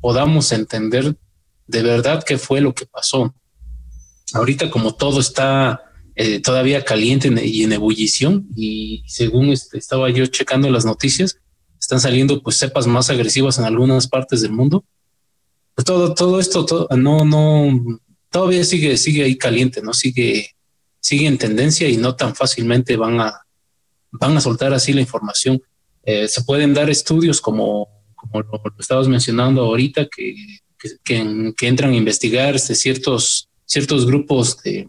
podamos 0.00 0.50
entender 0.52 1.16
de 1.66 1.82
verdad 1.82 2.22
qué 2.24 2.38
fue 2.38 2.60
lo 2.60 2.74
que 2.74 2.86
pasó. 2.86 3.34
Ahorita 4.32 4.70
como 4.70 4.94
todo 4.94 5.20
está 5.20 5.82
eh, 6.16 6.40
todavía 6.40 6.84
caliente 6.84 7.32
y 7.44 7.64
en 7.64 7.72
ebullición 7.72 8.46
y 8.56 9.02
según 9.06 9.50
este, 9.50 9.78
estaba 9.78 10.10
yo 10.10 10.26
checando 10.26 10.70
las 10.70 10.84
noticias, 10.84 11.38
están 11.78 12.00
saliendo 12.00 12.42
pues 12.42 12.56
cepas 12.56 12.86
más 12.86 13.10
agresivas 13.10 13.58
en 13.58 13.64
algunas 13.64 14.08
partes 14.08 14.40
del 14.40 14.52
mundo. 14.52 14.84
Pues 15.74 15.84
todo, 15.84 16.14
todo 16.14 16.38
esto 16.38 16.88
no, 16.96 17.24
no, 17.24 18.00
todavía 18.30 18.64
sigue, 18.64 18.96
sigue 18.96 19.24
ahí 19.24 19.36
caliente, 19.36 19.82
no 19.82 19.92
sigue 19.92 20.54
sigue 21.04 21.26
en 21.26 21.36
tendencia 21.36 21.86
y 21.86 21.98
no 21.98 22.16
tan 22.16 22.34
fácilmente 22.34 22.96
van 22.96 23.20
a, 23.20 23.46
van 24.10 24.38
a 24.38 24.40
soltar 24.40 24.72
así 24.72 24.94
la 24.94 25.02
información. 25.02 25.62
Eh, 26.02 26.28
se 26.28 26.42
pueden 26.44 26.72
dar 26.72 26.88
estudios 26.88 27.42
como, 27.42 27.88
como 28.14 28.40
lo, 28.40 28.62
estabas 28.78 29.06
mencionando 29.06 29.60
ahorita, 29.60 30.08
que, 30.08 30.34
que, 31.04 31.54
entran 31.60 31.90
a 31.92 31.96
investigar 31.96 32.58
ciertos, 32.58 33.50
ciertos 33.66 34.06
grupos 34.06 34.62
de, 34.62 34.88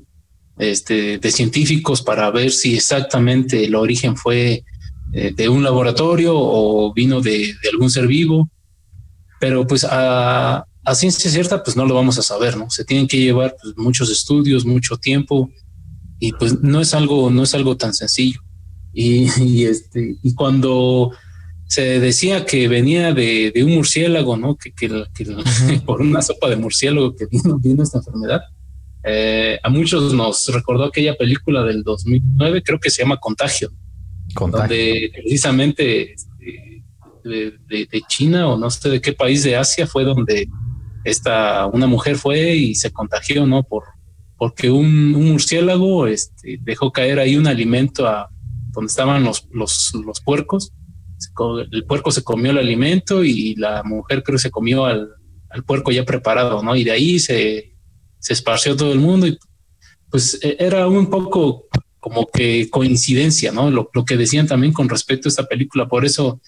este, 0.58 1.18
de 1.18 1.32
científicos 1.32 2.02
para 2.02 2.32
ver 2.32 2.52
si 2.52 2.76
exactamente 2.76 3.66
el 3.66 3.76
origen 3.76 4.16
fue 4.16 4.64
eh, 5.14 5.34
de 5.36 5.50
un 5.50 5.64
laboratorio 5.64 6.34
o 6.36 6.94
vino 6.94 7.22
de, 7.22 7.54
de, 7.62 7.70
algún 7.72 7.90
ser 7.90 8.08
vivo. 8.08 8.50
Pero 9.40 9.68
pues 9.68 9.84
a, 9.84 10.66
a 10.86 10.96
ciencia 10.96 11.30
cierta, 11.30 11.64
pues 11.64 11.76
no 11.76 11.86
lo 11.86 11.96
vamos 11.96 12.18
a 12.20 12.22
saber, 12.22 12.58
¿no? 12.58 12.70
Se 12.70 12.86
tienen 12.86 13.08
que 13.08 13.20
llevar 13.20 13.56
pues, 13.62 13.76
muchos 13.78 14.10
estudios, 14.10 14.66
mucho 14.66 14.98
tiempo 14.98 15.50
y 16.20 16.32
pues 16.34 16.62
no 16.62 16.80
es 16.80 16.94
algo, 16.94 17.30
no 17.30 17.44
es 17.44 17.54
algo 17.54 17.76
tan 17.76 17.94
sencillo. 17.94 18.40
Y, 18.94 19.26
este, 19.66 20.18
y 20.22 20.34
cuando 20.34 21.12
se 21.68 22.00
decía 22.00 22.46
que 22.46 22.68
venía 22.68 23.14
de, 23.14 23.52
de 23.54 23.64
un 23.64 23.74
murciélago, 23.74 24.38
¿no? 24.38 24.56
Que, 24.56 24.72
que, 24.72 24.90
por 25.86 26.02
una 26.02 26.22
sopa 26.22 26.50
de 26.50 26.56
murciélago 26.56 27.16
que 27.16 27.26
vino, 27.26 27.60
vino 27.60 27.84
esta 27.84 27.98
enfermedad. 27.98 28.42
Eh, 29.08 29.60
a 29.62 29.70
muchos 29.70 30.14
nos 30.16 30.48
recordó 30.48 30.86
aquella 30.86 31.16
película 31.16 31.64
del 31.64 31.84
2009, 31.84 32.64
creo 32.64 32.80
que 32.80 32.90
se 32.90 33.04
llama 33.04 33.18
Contagio. 33.18 33.70
donde 34.34 35.12
precisamente 35.14 36.14
este, 36.14 36.74
de, 37.24 38.02
China 38.08 38.48
o 38.50 38.58
no 38.58 38.72
sé 38.72 38.90
de 38.90 39.02
qué 39.02 39.14
país 39.14 39.44
de 39.44 39.56
Asia 39.56 39.86
fue 39.86 40.04
donde 40.04 40.50
esta, 41.04 41.68
una 41.68 41.86
mujer 41.86 42.16
fue 42.16 42.56
y 42.56 42.74
se 42.74 42.92
contagió, 42.92 43.46
¿no? 43.46 43.62
Por, 43.62 43.84
porque 44.38 44.72
un, 44.72 45.12
murciélago 45.12 46.08
este, 46.08 46.58
dejó 46.62 46.92
caer 46.92 47.20
ahí 47.20 47.38
un 47.38 47.46
alimento 47.46 48.08
a 48.08 48.30
donde 48.72 48.90
estaban 48.90 49.24
los, 49.24 49.48
los, 49.52 49.94
los 50.04 50.20
puercos. 50.20 50.74
El 51.72 51.86
puerco 51.86 52.10
se 52.10 52.24
comió 52.24 52.52
el 52.52 52.58
alimento 52.58 53.24
y 53.24 53.54
la 53.56 53.84
mujer 53.84 54.24
creo 54.24 54.38
que 54.38 54.42
se 54.42 54.52
comió 54.52 54.86
al, 54.86 55.10
al 55.52 55.64
puerco 55.64 55.92
ya 55.92 56.06
preparado, 56.06 56.64
¿no? 56.64 56.76
Y 56.76 56.84
de 56.84 56.92
ahí 56.92 57.20
se, 57.20 57.75
se 58.26 58.34
esparció 58.34 58.76
todo 58.76 58.92
el 58.92 58.98
mundo 58.98 59.28
y 59.28 59.38
pues 60.10 60.40
e, 60.42 60.58
era 60.58 60.88
un 60.88 61.12
poco 61.12 61.68
como 62.00 62.26
que 62.26 62.72
coincidencia, 62.72 63.52
¿no? 63.52 63.70
Lo, 63.70 63.92
lo, 63.94 64.04
que 64.04 64.18
decían 64.18 64.48
también 64.48 64.74
con 64.74 64.90
respecto 64.90 65.28
a 65.28 65.30
esta 65.30 65.46
película, 65.46 65.88
por 65.88 66.06
eso 66.06 66.42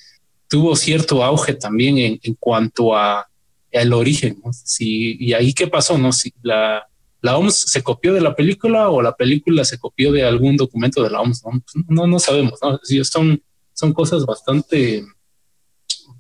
tuvo 0.48 0.76
cierto 0.76 1.24
auge 1.24 1.54
también 1.54 2.00
en, 2.00 2.20
en 2.24 2.34
cuanto 2.34 2.96
a 2.96 3.28
el 3.70 3.94
origen, 3.94 4.42
¿no? 4.44 4.52
Si, 4.54 5.18
y 5.20 5.34
ahí 5.34 5.54
qué 5.54 5.68
pasó, 5.68 6.00
¿no? 6.00 6.12
Si 6.12 6.34
la, 6.42 6.88
la 7.22 7.38
OMS 7.38 7.54
se 7.54 7.84
copió 7.84 8.12
de 8.12 8.22
la 8.22 8.36
película 8.36 8.90
o 8.90 9.04
la 9.04 9.16
película 9.16 9.64
se 9.64 9.78
copió 9.78 10.12
de 10.12 10.24
algún 10.24 10.58
documento 10.58 11.04
de 11.04 11.12
la 11.12 11.22
OMS, 11.22 11.44
¿no? 11.46 11.62
Pues, 11.62 11.86
no, 11.90 12.08
no 12.08 12.18
sabemos, 12.18 12.58
¿no? 12.64 12.80
son, 13.04 13.40
son 13.74 13.94
cosas 13.94 14.26
bastante, 14.26 15.06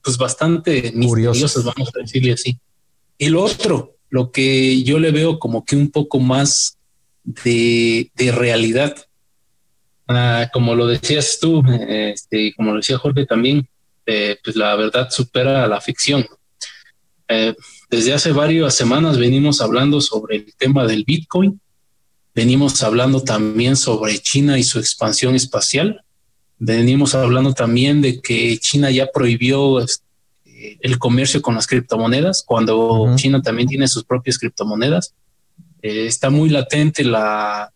pues 0.03 0.19
bastante 0.19 0.91
misteriosas, 0.93 1.63
vamos 1.63 1.89
a 1.95 1.99
decirle 1.99 2.33
así. 2.33 2.59
Y 3.17 3.29
lo 3.29 3.41
otro, 3.41 3.96
lo 4.09 4.31
que 4.31 4.83
yo 4.83 4.99
le 4.99 5.11
veo 5.11 5.39
como 5.39 5.65
que 5.65 5.75
un 5.75 5.91
poco 5.91 6.19
más 6.19 6.77
de, 7.23 8.11
de 8.15 8.31
realidad, 8.31 8.95
ah, 10.07 10.49
como 10.53 10.75
lo 10.75 10.87
decías 10.87 11.39
tú, 11.39 11.63
este, 11.87 12.53
como 12.55 12.71
lo 12.71 12.77
decía 12.77 12.97
Jorge 12.97 13.25
también, 13.25 13.67
eh, 14.05 14.37
pues 14.43 14.55
la 14.55 14.75
verdad 14.75 15.09
supera 15.09 15.63
a 15.63 15.67
la 15.67 15.81
ficción. 15.81 16.25
Eh, 17.27 17.53
desde 17.89 18.13
hace 18.13 18.31
varias 18.31 18.73
semanas 18.73 19.17
venimos 19.17 19.59
hablando 19.59 19.99
sobre 19.99 20.37
el 20.37 20.53
tema 20.55 20.85
del 20.85 21.03
Bitcoin, 21.03 21.59
venimos 22.33 22.81
hablando 22.83 23.21
también 23.21 23.75
sobre 23.75 24.17
China 24.19 24.57
y 24.57 24.63
su 24.63 24.79
expansión 24.79 25.35
espacial, 25.35 26.03
venimos 26.57 27.15
hablando 27.15 27.53
también 27.53 28.01
de 28.01 28.21
que 28.21 28.57
China 28.59 28.89
ya 28.91 29.07
prohibió 29.07 29.81
este, 29.81 30.06
el 30.81 30.99
comercio 30.99 31.41
con 31.41 31.55
las 31.55 31.67
criptomonedas, 31.67 32.43
cuando 32.45 33.13
China 33.15 33.41
también 33.41 33.67
tiene 33.67 33.87
sus 33.87 34.03
propias 34.03 34.37
criptomonedas. 34.37 35.13
Eh, 35.81 36.07
está 36.07 36.29
muy 36.29 36.49
latente 36.49 37.03
la, 37.03 37.71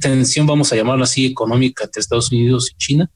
tensión, 0.00 0.46
vamos 0.46 0.72
a 0.72 0.76
llamarlo 0.76 1.04
así, 1.04 1.26
económica 1.26 1.84
entre 1.84 2.00
Estados 2.00 2.30
Unidos 2.30 2.70
y 2.70 2.76
China. 2.76 3.10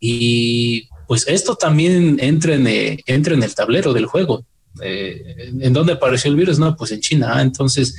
Y 0.00 0.88
pues 1.06 1.26
esto 1.28 1.56
también 1.56 2.18
entra 2.20 2.54
en, 2.54 2.66
eh, 2.66 3.02
entra 3.06 3.34
en 3.34 3.42
el 3.42 3.54
tablero 3.54 3.92
del 3.92 4.06
juego. 4.06 4.44
Eh, 4.82 5.52
¿En 5.60 5.72
dónde 5.72 5.94
apareció 5.94 6.30
el 6.30 6.36
virus? 6.36 6.58
No, 6.58 6.76
pues 6.76 6.92
en 6.92 7.00
China. 7.00 7.32
Ah, 7.34 7.42
entonces, 7.42 7.96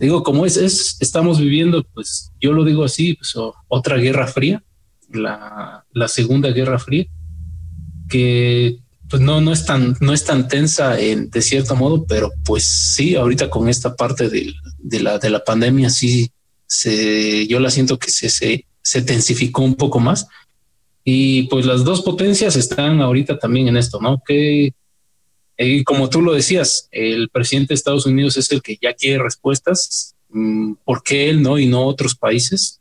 digo, 0.00 0.22
como 0.22 0.46
es, 0.46 0.56
es, 0.56 0.96
estamos 1.00 1.38
viviendo, 1.38 1.84
pues 1.94 2.32
yo 2.40 2.52
lo 2.52 2.64
digo 2.64 2.84
así, 2.84 3.14
pues, 3.14 3.34
otra 3.68 3.96
guerra 3.96 4.26
fría, 4.26 4.62
la, 5.10 5.84
la 5.92 6.08
Segunda 6.08 6.50
Guerra 6.50 6.78
Fría, 6.78 7.06
que 8.08 8.78
pues 9.08 9.22
no, 9.22 9.40
no 9.40 9.52
es 9.52 9.64
tan, 9.64 9.96
no 10.00 10.12
es 10.12 10.24
tan 10.24 10.48
tensa 10.48 11.00
en, 11.00 11.30
de 11.30 11.42
cierto 11.42 11.74
modo, 11.76 12.04
pero 12.06 12.30
pues 12.44 12.64
sí, 12.64 13.14
ahorita 13.14 13.50
con 13.50 13.68
esta 13.68 13.94
parte 13.96 14.28
de, 14.28 14.54
la, 15.00 15.18
de 15.18 15.30
la 15.30 15.44
pandemia, 15.44 15.90
sí, 15.90 16.30
yo 17.48 17.60
la 17.60 17.70
siento 17.70 17.98
que 17.98 18.10
se, 18.10 18.28
se, 18.28 18.66
se 18.82 19.02
tensificó 19.02 19.62
un 19.62 19.74
poco 19.74 20.00
más. 20.00 20.26
Y 21.04 21.44
pues 21.44 21.64
las 21.64 21.84
dos 21.84 22.02
potencias 22.02 22.54
están 22.56 23.00
ahorita 23.00 23.38
también 23.38 23.68
en 23.68 23.78
esto, 23.78 23.98
¿no? 24.00 24.22
Que, 24.26 24.74
y 25.56 25.82
como 25.84 26.10
tú 26.10 26.20
lo 26.20 26.34
decías, 26.34 26.88
el 26.90 27.30
presidente 27.30 27.68
de 27.68 27.76
Estados 27.76 28.04
Unidos 28.04 28.36
es 28.36 28.52
el 28.52 28.60
que 28.60 28.78
ya 28.80 28.92
quiere 28.92 29.22
respuestas. 29.22 30.14
Mm, 30.28 30.74
¿Por 30.84 31.02
qué 31.02 31.30
él 31.30 31.40
no 31.40 31.58
y 31.58 31.66
no 31.66 31.86
otros 31.86 32.14
países? 32.14 32.80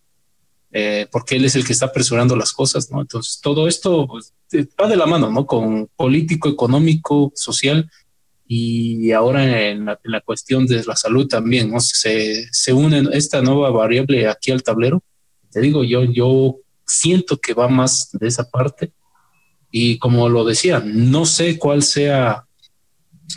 Eh, 0.72 1.08
porque 1.12 1.38
él 1.38 1.46
es 1.46 1.56
el 1.56 1.66
que 1.66 1.74
está 1.74 1.88
apresurando 1.88 2.36
las 2.36 2.52
cosas, 2.52 2.92
¿no? 2.92 3.02
Entonces, 3.02 3.40
todo 3.42 3.68
esto 3.68 4.06
pues, 4.08 4.34
va 4.80 4.88
de 4.88 4.98
la 4.98 5.06
mano, 5.06 5.32
¿no? 5.32 5.46
Con 5.46 5.88
político, 5.96 6.50
económico, 6.50 7.32
social 7.36 7.90
y 8.50 9.12
ahora 9.12 9.70
en 9.70 9.86
la, 9.86 10.22
cuestión 10.22 10.66
de 10.66 10.84
la 10.86 10.96
salud 10.96 11.28
también, 11.28 11.72
¿no? 11.72 11.80
Se, 11.80 12.48
se 12.52 12.74
une 12.74 13.10
esta 13.12 13.42
nueva 13.42 13.70
variable 13.72 14.28
aquí 14.28 14.52
al 14.52 14.64
tablero. 14.64 15.04
Te 15.52 15.60
digo, 15.60 15.84
yo, 15.84 16.04
yo 16.04 16.58
siento 16.86 17.38
que 17.38 17.54
va 17.54 17.68
más 17.68 18.10
de 18.14 18.28
esa 18.28 18.50
parte 18.50 18.92
y 19.72 19.98
como 19.98 20.30
lo 20.30 20.46
decía, 20.46 20.82
no 20.84 21.26
sé 21.26 21.58
cuál 21.58 21.84
sea 21.84 22.46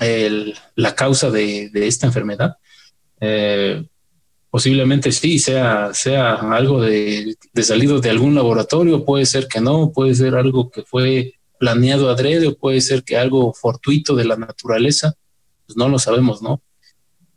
el, 0.01 0.55
la 0.77 0.95
causa 0.95 1.31
de, 1.31 1.71
de 1.71 1.87
esta 1.89 2.07
enfermedad. 2.07 2.57
Eh, 3.21 3.85
posiblemente 4.51 5.13
sí 5.13 5.39
sea, 5.39 5.95
sea 5.95 6.35
algo 6.35 6.83
de, 6.83 7.37
de, 7.53 7.63
salido 7.63 8.01
de 8.01 8.11
algún 8.11 8.35
laboratorio, 8.35 9.05
puede 9.05 9.25
ser 9.27 9.47
que 9.47 9.61
no, 9.61 9.93
puede 9.93 10.15
ser 10.15 10.35
algo 10.35 10.71
que 10.71 10.83
fue 10.83 11.35
planeado 11.59 12.11
adrede 12.11 12.49
o 12.49 12.57
puede 12.57 12.81
ser 12.81 13.05
que 13.05 13.17
algo 13.17 13.53
fortuito 13.53 14.17
de 14.17 14.25
la 14.25 14.37
naturaleza, 14.37 15.15
pues 15.67 15.77
no 15.77 15.89
lo 15.89 15.99
sabemos, 15.99 16.43
¿no? 16.43 16.63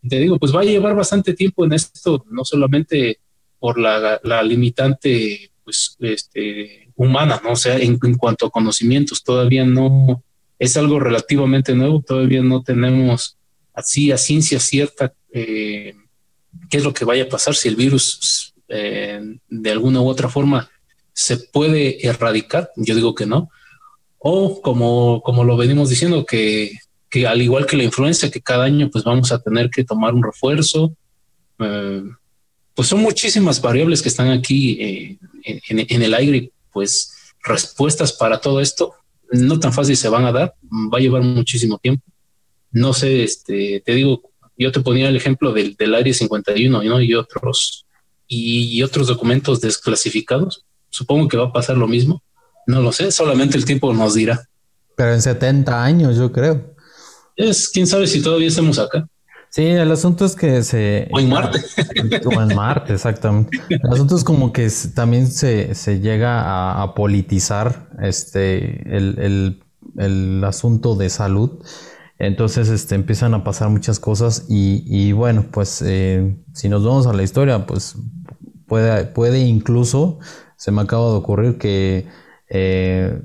Te 0.07 0.19
digo, 0.19 0.39
pues 0.39 0.53
va 0.53 0.61
a 0.61 0.65
llevar 0.65 0.95
bastante 0.95 1.33
tiempo 1.33 1.65
en 1.65 1.73
esto, 1.73 2.25
no 2.29 2.43
solamente 2.43 3.19
por 3.59 3.79
la, 3.79 4.19
limitante 4.43 5.51
pues, 5.63 5.95
este, 5.99 6.89
humana, 6.95 7.39
¿no? 7.43 7.51
O 7.51 7.55
sea, 7.55 7.77
en, 7.77 7.99
en, 8.01 8.15
cuanto 8.15 8.47
a 8.47 8.49
conocimientos, 8.49 9.23
todavía 9.23 9.65
no 9.65 10.23
es 10.57 10.77
algo 10.77 10.99
relativamente 10.99 11.75
nuevo, 11.75 12.01
todavía 12.01 12.41
no 12.41 12.63
tenemos 12.63 13.37
así 13.73 14.11
a 14.11 14.17
ciencia 14.17 14.59
cierta 14.59 15.13
eh, 15.31 15.93
qué 16.73 16.77
es 16.77 16.83
lo 16.83 16.91
que 16.91 17.05
vaya 17.05 17.25
a 17.25 17.29
pasar 17.29 17.53
si 17.53 17.67
el 17.67 17.75
virus 17.75 18.51
eh, 18.67 19.21
de 19.47 19.71
alguna 19.71 20.01
u 20.01 20.07
otra 20.07 20.27
forma 20.27 20.71
se 21.13 21.37
puede 21.37 22.03
erradicar. 22.03 22.71
Yo 22.75 22.95
digo 22.95 23.13
que 23.13 23.27
no. 23.27 23.51
O 24.17 24.59
como, 24.59 25.21
como 25.21 25.43
lo 25.43 25.55
venimos 25.55 25.89
diciendo, 25.89 26.25
que, 26.25 26.71
que 27.11 27.27
al 27.27 27.43
igual 27.43 27.67
que 27.67 27.77
la 27.77 27.83
influencia, 27.83 28.31
que 28.31 28.41
cada 28.41 28.63
año 28.63 28.89
pues 28.91 29.03
vamos 29.03 29.31
a 29.31 29.39
tener 29.39 29.69
que 29.69 29.83
tomar 29.83 30.15
un 30.15 30.23
refuerzo. 30.23 30.95
Eh, 31.59 32.01
pues 32.73 32.87
son 32.87 33.01
muchísimas 33.01 33.61
variables 33.61 34.01
que 34.01 34.09
están 34.09 34.31
aquí 34.31 34.81
eh, 34.81 35.17
en, 35.43 35.85
en, 35.87 36.01
el 36.01 36.15
aire, 36.15 36.51
pues 36.71 37.13
respuestas 37.43 38.13
para 38.13 38.41
todo 38.41 38.59
esto 38.59 38.95
no 39.31 39.59
tan 39.59 39.73
fácil 39.73 39.95
se 39.95 40.09
van 40.09 40.25
a 40.25 40.31
dar, 40.31 40.55
va 40.63 40.97
a 40.97 41.01
llevar 41.01 41.21
muchísimo 41.21 41.77
tiempo. 41.77 42.03
No 42.71 42.93
sé, 42.93 43.23
este, 43.23 43.79
te 43.85 43.93
digo, 43.93 44.32
yo 44.57 44.71
te 44.71 44.81
ponía 44.81 45.09
el 45.09 45.15
ejemplo 45.15 45.51
del, 45.51 45.75
del 45.75 45.95
Área 45.95 46.13
51 46.13 46.83
¿no? 46.83 47.01
y 47.01 47.15
otros 47.15 47.85
y, 48.27 48.81
otros 48.83 49.07
documentos 49.07 49.61
desclasificados. 49.61 50.65
Supongo 50.89 51.27
que 51.27 51.37
va 51.37 51.45
a 51.45 51.53
pasar 51.53 51.77
lo 51.77 51.87
mismo. 51.87 52.23
No 52.65 52.81
lo 52.81 52.91
sé, 52.91 53.11
solamente 53.11 53.57
el 53.57 53.65
tiempo 53.65 53.93
nos 53.93 54.13
dirá. 54.13 54.47
Pero 54.95 55.13
en 55.13 55.21
70 55.21 55.83
años, 55.83 56.17
yo 56.17 56.31
creo. 56.31 56.75
Es, 57.35 57.69
quién 57.69 57.87
sabe 57.87 58.07
si 58.07 58.21
todavía 58.21 58.47
estamos 58.47 58.79
acá. 58.79 59.07
Sí, 59.49 59.65
el 59.65 59.91
asunto 59.91 60.25
es 60.25 60.35
que 60.35 60.63
se... 60.63 61.07
O 61.11 61.19
en 61.19 61.29
Marte. 61.29 61.59
O 62.25 62.41
en 62.41 62.55
Marte, 62.55 62.93
exactamente. 62.93 63.59
El 63.69 63.91
asunto 63.91 64.15
es 64.15 64.23
como 64.23 64.51
que 64.51 64.67
también 64.95 65.27
se, 65.27 65.75
se 65.75 65.99
llega 65.99 66.41
a, 66.41 66.81
a, 66.81 66.95
politizar 66.95 67.89
este, 68.01 68.95
el, 68.95 69.19
el, 69.19 69.63
el 69.97 70.43
asunto 70.43 70.95
de 70.95 71.09
salud 71.09 71.59
entonces 72.23 72.69
este, 72.69 72.95
empiezan 72.95 73.33
a 73.33 73.43
pasar 73.43 73.69
muchas 73.69 73.99
cosas 73.99 74.45
y, 74.47 74.83
y 74.85 75.11
bueno, 75.11 75.45
pues 75.51 75.81
eh, 75.85 76.37
si 76.53 76.69
nos 76.69 76.85
vamos 76.85 77.05
a 77.05 77.13
la 77.13 77.23
historia, 77.23 77.65
pues 77.65 77.95
puede, 78.65 79.05
puede 79.05 79.39
incluso, 79.39 80.19
se 80.55 80.71
me 80.71 80.81
acaba 80.81 81.09
de 81.09 81.15
ocurrir 81.15 81.57
que 81.57 82.07
eh, 82.49 83.21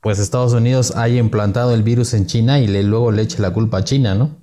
pues 0.00 0.18
Estados 0.18 0.52
Unidos 0.52 0.96
haya 0.96 1.18
implantado 1.18 1.72
el 1.72 1.82
virus 1.82 2.14
en 2.14 2.26
China 2.26 2.58
y 2.58 2.66
luego 2.82 3.10
le 3.10 3.22
eche 3.22 3.40
la 3.40 3.52
culpa 3.52 3.78
a 3.78 3.84
China, 3.84 4.14
¿no? 4.14 4.42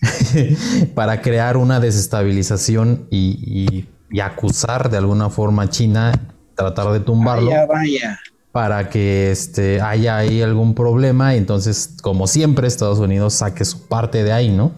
Para 0.94 1.22
crear 1.22 1.56
una 1.56 1.78
desestabilización 1.80 3.06
y, 3.10 3.38
y, 3.70 3.88
y, 4.10 4.20
acusar 4.20 4.90
de 4.90 4.96
alguna 4.96 5.30
forma 5.30 5.62
a 5.62 5.70
China, 5.70 6.12
tratar 6.56 6.92
de 6.92 7.00
tumbarlo. 7.00 7.50
Vaya, 7.50 7.66
vaya 7.66 8.20
para 8.54 8.88
que 8.88 9.32
este, 9.32 9.80
haya 9.80 10.16
ahí 10.16 10.40
algún 10.40 10.76
problema 10.76 11.34
y 11.34 11.38
entonces, 11.38 11.96
como 12.00 12.28
siempre, 12.28 12.68
Estados 12.68 13.00
Unidos 13.00 13.34
saque 13.34 13.64
su 13.64 13.88
parte 13.88 14.22
de 14.22 14.32
ahí, 14.32 14.48
¿no? 14.48 14.70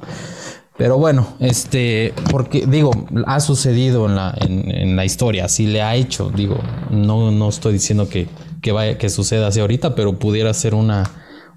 Pero 0.78 0.96
bueno, 0.96 1.26
este, 1.40 2.14
porque 2.30 2.64
digo, 2.66 2.90
ha 3.26 3.38
sucedido 3.38 4.06
en 4.06 4.16
la, 4.16 4.34
en, 4.40 4.96
la 4.96 5.04
historia, 5.04 5.46
sí 5.48 5.66
le 5.66 5.82
ha 5.82 5.94
hecho, 5.94 6.30
digo, 6.34 6.56
no, 6.90 7.30
no 7.30 7.50
estoy 7.50 7.74
diciendo 7.74 8.08
que, 8.08 8.28
que, 8.62 8.72
vaya, 8.72 8.96
que 8.96 9.10
suceda 9.10 9.48
así 9.48 9.60
ahorita, 9.60 9.94
pero 9.94 10.18
pudiera 10.18 10.54
ser 10.54 10.74
una, 10.74 11.04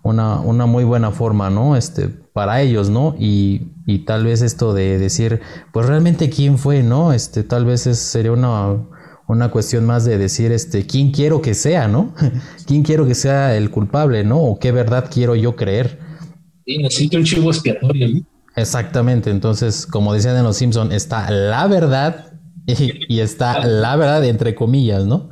una, 0.04 0.42
una 0.42 0.66
muy 0.66 0.84
buena 0.84 1.12
forma, 1.12 1.50
¿no? 1.50 1.78
Este, 1.78 2.10
para 2.10 2.62
ellos, 2.62 2.90
¿no? 2.90 3.16
Y, 3.18 3.72
y, 3.86 4.00
tal 4.00 4.26
vez 4.26 4.42
esto 4.42 4.74
de 4.74 4.98
decir, 4.98 5.40
pues 5.72 5.86
realmente 5.86 6.30
quién 6.30 6.58
fue, 6.58 6.84
¿no? 6.84 7.14
Este, 7.14 7.44
tal 7.44 7.64
vez 7.64 7.84
sería 7.84 8.34
una 8.34 8.76
una 9.30 9.52
cuestión 9.52 9.86
más 9.86 10.06
de 10.06 10.18
decir, 10.18 10.52
este, 10.52 10.88
quién 10.88 11.12
quiero 11.12 11.40
que 11.42 11.54
sea, 11.54 11.88
¿no? 11.88 12.16
¿Quién 12.66 12.84
quiero 12.84 13.06
que 13.06 13.14
sea 13.14 13.56
el 13.56 13.70
culpable, 13.70 14.24
¿no? 14.24 14.40
O 14.40 14.60
qué 14.60 14.72
verdad 14.72 15.10
quiero 15.14 15.36
yo 15.36 15.56
creer. 15.56 16.00
Sí, 16.66 16.80
necesito 16.80 17.18
un 17.18 17.24
chivo 17.24 17.52
expiatorio, 17.52 18.08
¿no? 18.10 18.22
Exactamente, 18.56 19.30
entonces, 19.30 19.86
como 19.86 20.14
decían 20.14 20.36
en 20.36 20.44
Los 20.44 20.58
Simpson, 20.58 20.92
está 20.92 21.30
la 21.30 21.68
verdad 21.68 22.34
y, 22.66 23.20
está 23.20 23.66
la 23.66 23.96
verdad 23.96 24.26
entre 24.26 24.56
comillas, 24.56 25.06
¿no? 25.06 25.30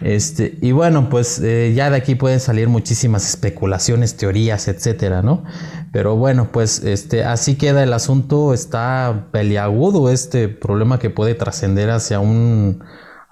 Este, 0.00 0.58
y 0.62 0.72
bueno, 0.72 1.10
pues 1.10 1.38
eh, 1.38 1.72
ya 1.76 1.90
de 1.90 1.96
aquí 1.96 2.14
pueden 2.14 2.40
salir 2.40 2.68
muchísimas 2.68 3.28
especulaciones, 3.28 4.16
teorías, 4.16 4.66
etcétera, 4.68 5.22
¿no? 5.22 5.44
Pero 5.92 6.16
bueno, 6.16 6.50
pues 6.52 6.82
este, 6.84 7.22
así 7.24 7.56
queda 7.56 7.82
el 7.82 7.92
asunto, 7.92 8.54
está 8.54 9.28
peliagudo 9.30 10.10
este 10.10 10.48
problema 10.48 10.98
que 10.98 11.10
puede 11.10 11.34
trascender 11.34 11.90
hacia 11.90 12.18
un 12.18 12.82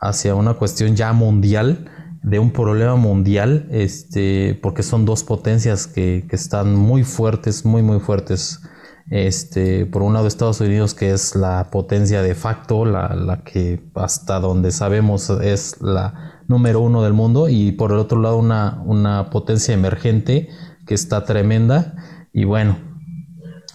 hacia 0.04 0.34
una 0.34 0.54
cuestión 0.54 0.94
ya 0.94 1.12
mundial, 1.12 1.90
de 2.22 2.38
un 2.38 2.52
problema 2.52 2.96
mundial, 2.96 3.68
este, 3.70 4.58
porque 4.62 4.82
son 4.82 5.04
dos 5.04 5.24
potencias 5.24 5.86
que, 5.86 6.26
que 6.28 6.36
están 6.36 6.74
muy 6.74 7.04
fuertes, 7.04 7.64
muy, 7.64 7.82
muy 7.82 8.00
fuertes. 8.00 8.60
Este, 9.10 9.84
por 9.84 10.02
un 10.02 10.14
lado 10.14 10.26
Estados 10.26 10.60
Unidos, 10.60 10.94
que 10.94 11.12
es 11.12 11.36
la 11.36 11.68
potencia 11.70 12.22
de 12.22 12.34
facto, 12.34 12.86
la, 12.86 13.14
la, 13.14 13.44
que 13.44 13.82
hasta 13.94 14.40
donde 14.40 14.70
sabemos 14.70 15.28
es 15.28 15.80
la 15.82 16.42
número 16.48 16.80
uno 16.80 17.02
del 17.02 17.12
mundo, 17.12 17.48
y 17.48 17.72
por 17.72 17.92
el 17.92 17.98
otro 17.98 18.20
lado 18.20 18.38
una, 18.38 18.82
una 18.86 19.28
potencia 19.30 19.74
emergente 19.74 20.48
que 20.86 20.94
está 20.94 21.24
tremenda. 21.24 21.94
Y 22.32 22.44
bueno, 22.44 22.78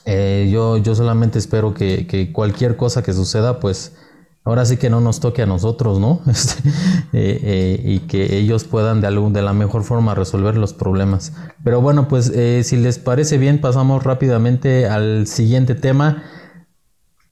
eh, 0.05 0.49
yo, 0.51 0.77
yo 0.77 0.95
solamente 0.95 1.37
espero 1.37 1.73
que, 1.73 2.07
que 2.07 2.31
cualquier 2.31 2.75
cosa 2.75 3.03
que 3.03 3.13
suceda, 3.13 3.59
pues 3.59 3.95
ahora 4.43 4.65
sí 4.65 4.77
que 4.77 4.89
no 4.89 5.01
nos 5.01 5.19
toque 5.19 5.41
a 5.43 5.45
nosotros, 5.45 5.99
¿no? 5.99 6.21
Este, 6.27 6.69
eh, 7.13 7.39
eh, 7.43 7.81
y 7.83 7.99
que 7.99 8.37
ellos 8.37 8.63
puedan 8.63 9.01
de, 9.01 9.07
algún, 9.07 9.33
de 9.33 9.41
la 9.41 9.53
mejor 9.53 9.83
forma 9.83 10.15
resolver 10.15 10.57
los 10.57 10.73
problemas. 10.73 11.33
Pero 11.63 11.81
bueno, 11.81 12.07
pues 12.07 12.31
eh, 12.33 12.63
si 12.63 12.77
les 12.77 12.99
parece 12.99 13.37
bien, 13.37 13.61
pasamos 13.61 14.03
rápidamente 14.03 14.87
al 14.87 15.27
siguiente 15.27 15.75
tema. 15.75 16.23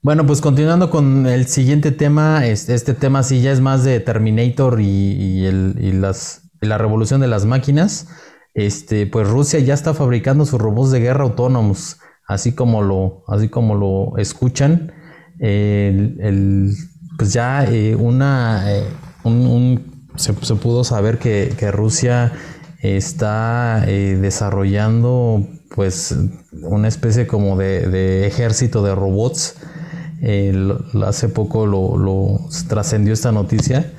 Bueno, 0.02 0.26
pues 0.26 0.40
continuando 0.40 0.90
con 0.90 1.26
el 1.26 1.46
siguiente 1.46 1.90
tema, 1.90 2.46
este, 2.46 2.78
tema 2.94 3.22
sí 3.22 3.40
ya 3.40 3.52
es 3.52 3.60
más 3.60 3.84
de 3.84 3.98
Terminator 4.00 4.80
y, 4.80 5.44
el, 5.44 6.00
las, 6.00 6.42
la 6.60 6.78
revolución 6.78 7.20
de 7.20 7.26
las 7.26 7.44
máquinas. 7.46 8.08
Este, 8.54 9.06
pues 9.06 9.28
Rusia 9.28 9.58
ya 9.60 9.74
está 9.74 9.94
fabricando 9.94 10.44
sus 10.46 10.60
robots 10.60 10.90
de 10.90 11.00
guerra 11.00 11.24
autónomos, 11.24 11.98
así 12.26 12.54
como 12.54 12.82
lo, 12.82 13.24
así 13.28 13.48
como 13.48 13.74
lo 13.74 14.16
escuchan. 14.18 14.92
el, 15.40 16.76
pues 17.18 17.32
ya 17.32 17.64
eh, 17.64 17.96
una, 17.96 18.72
eh, 18.72 18.88
se, 20.14 20.32
pudo 20.32 20.84
saber 20.84 21.18
que, 21.18 21.70
Rusia 21.72 22.32
está 22.80 23.84
eh, 23.88 24.16
desarrollando 24.20 25.44
pues 25.74 26.16
una 26.62 26.86
especie 26.86 27.26
como 27.26 27.56
de, 27.58 28.26
ejército 28.26 28.84
de 28.84 28.94
robots. 28.94 29.56
hace 31.04 31.28
poco 31.28 31.66
lo, 31.66 32.40
trascendió 32.68 33.12
esta 33.12 33.32
noticia. 33.32 33.92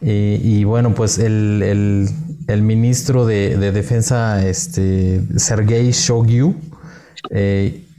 y 0.00 0.64
bueno, 0.64 0.94
pues 0.94 1.18
el, 1.18 2.08
ministro 2.48 3.26
de, 3.26 3.70
defensa, 3.70 4.46
este, 4.46 5.22
Sergei 5.36 5.90
Shoigu, 5.92 6.54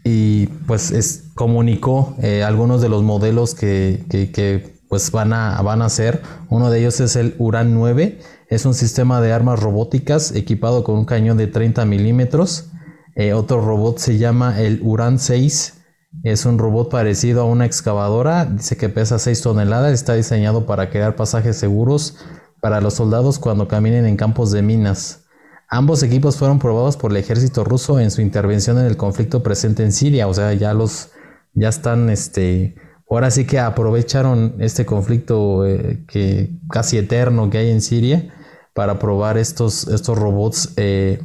y 0.04 0.48
pues 0.66 0.90
es, 0.92 1.23
comunicó 1.36 2.16
eh, 2.22 2.44
algunos 2.44 2.82
de 2.82 2.90
los 2.90 3.04
modelos 3.04 3.56
que, 3.56 4.06
que, 4.10 4.74
pues 4.88 5.12
van 5.12 5.34
a, 5.34 5.62
van 5.62 5.82
a 5.82 5.90
ser. 5.90 6.22
Uno 6.50 6.70
de 6.70 6.80
ellos 6.80 7.00
es 7.00 7.16
el 7.16 7.36
Uran 7.40 7.74
9, 7.74 8.20
es 8.50 8.66
un 8.66 8.74
sistema 8.74 9.22
de 9.22 9.34
armas 9.34 9.60
robóticas 9.60 10.34
equipado 10.36 10.84
con 10.84 10.96
un 10.96 11.06
cañón 11.06 11.38
de 11.38 11.48
30 11.48 11.86
milímetros. 11.86 12.70
Eh, 13.16 13.34
otro 13.34 13.62
robot 13.62 13.98
se 13.98 14.18
llama 14.18 14.60
el 14.60 14.80
Uran 14.84 15.20
6. 15.20 15.80
Es 16.22 16.46
un 16.46 16.60
robot 16.60 16.92
parecido 16.92 17.42
a 17.42 17.46
una 17.46 17.66
excavadora, 17.66 18.46
dice 18.46 18.78
que 18.78 18.88
pesa 18.88 19.18
6 19.18 19.42
toneladas, 19.42 19.94
está 19.94 20.14
diseñado 20.14 20.68
para 20.68 20.92
crear 20.92 21.16
pasajes 21.16 21.58
seguros 21.58 22.18
para 22.62 22.80
los 22.80 22.94
soldados 22.94 23.40
cuando 23.40 23.68
caminen 23.68 24.06
en 24.06 24.16
campos 24.16 24.52
de 24.52 24.62
minas. 24.62 25.26
Ambos 25.68 26.04
equipos 26.04 26.38
fueron 26.38 26.60
probados 26.60 26.98
por 26.98 27.10
el 27.12 27.18
ejército 27.18 27.64
ruso 27.64 28.00
en 28.00 28.12
su 28.12 28.22
intervención 28.22 28.78
en 28.78 28.86
el 28.86 28.96
conflicto 28.96 29.42
presente 29.42 29.84
en 29.84 29.92
Siria, 29.92 30.28
o 30.28 30.34
sea, 30.36 30.54
ya 30.54 30.74
los 30.76 31.10
ya 31.54 31.70
están 31.70 32.10
este 32.10 32.76
ahora 33.10 33.30
sí 33.32 33.46
que 33.46 33.60
aprovecharon 33.60 34.56
este 34.60 34.86
conflicto 34.86 35.66
eh, 35.66 36.04
que 36.08 36.58
casi 36.70 36.98
eterno 36.98 37.50
que 37.50 37.60
hay 37.60 37.70
en 37.70 37.82
Siria 37.82 38.34
para 38.74 39.00
probar 39.00 39.38
estos 39.38 39.88
estos 39.88 40.18
robots 40.18 40.74
eh, 40.78 41.22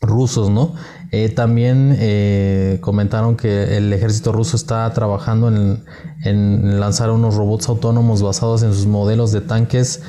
rusos, 0.00 0.48
¿no? 0.48 0.74
Eh, 1.12 1.28
también 1.28 2.78
comentaron 2.80 3.36
que 3.36 3.76
el 3.76 3.92
ejército 3.92 4.32
ruso 4.32 4.56
está 4.56 4.90
trabajando 4.94 5.48
en, 5.48 5.84
en 6.24 6.80
lanzar 6.80 7.10
unos 7.10 7.34
robots 7.34 7.68
autónomos 7.68 8.22
basados 8.22 8.62
en 8.62 8.72
sus 8.72 8.86
modelos 8.86 9.32
de 9.32 9.40
tanques 9.42 10.02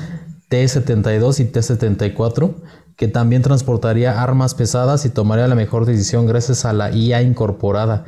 T-72 0.48 1.40
y 1.40 1.44
T-74 1.46 2.54
que 2.96 3.08
también 3.08 3.42
transportaría 3.42 4.22
armas 4.22 4.54
pesadas 4.54 5.04
y 5.04 5.10
tomaría 5.10 5.48
la 5.48 5.54
mejor 5.54 5.86
decisión 5.86 6.26
gracias 6.26 6.64
a 6.64 6.72
la 6.72 6.90
IA 6.92 7.22
incorporada. 7.22 8.04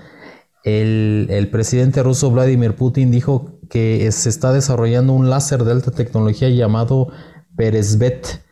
El, 0.65 1.49
presidente 1.53 2.03
ruso 2.03 2.31
Vladimir 2.31 2.74
Putin 2.74 3.11
dijo 3.11 3.61
que 3.69 4.11
se 4.12 4.31
está 4.31 4.53
desarrollando 4.53 5.12
un 5.12 5.28
láser 5.28 5.62
de 5.62 5.73
alta 5.73 5.91
tecnología 5.91 6.49
llamado 6.49 7.09
Peresvet. 7.55 8.43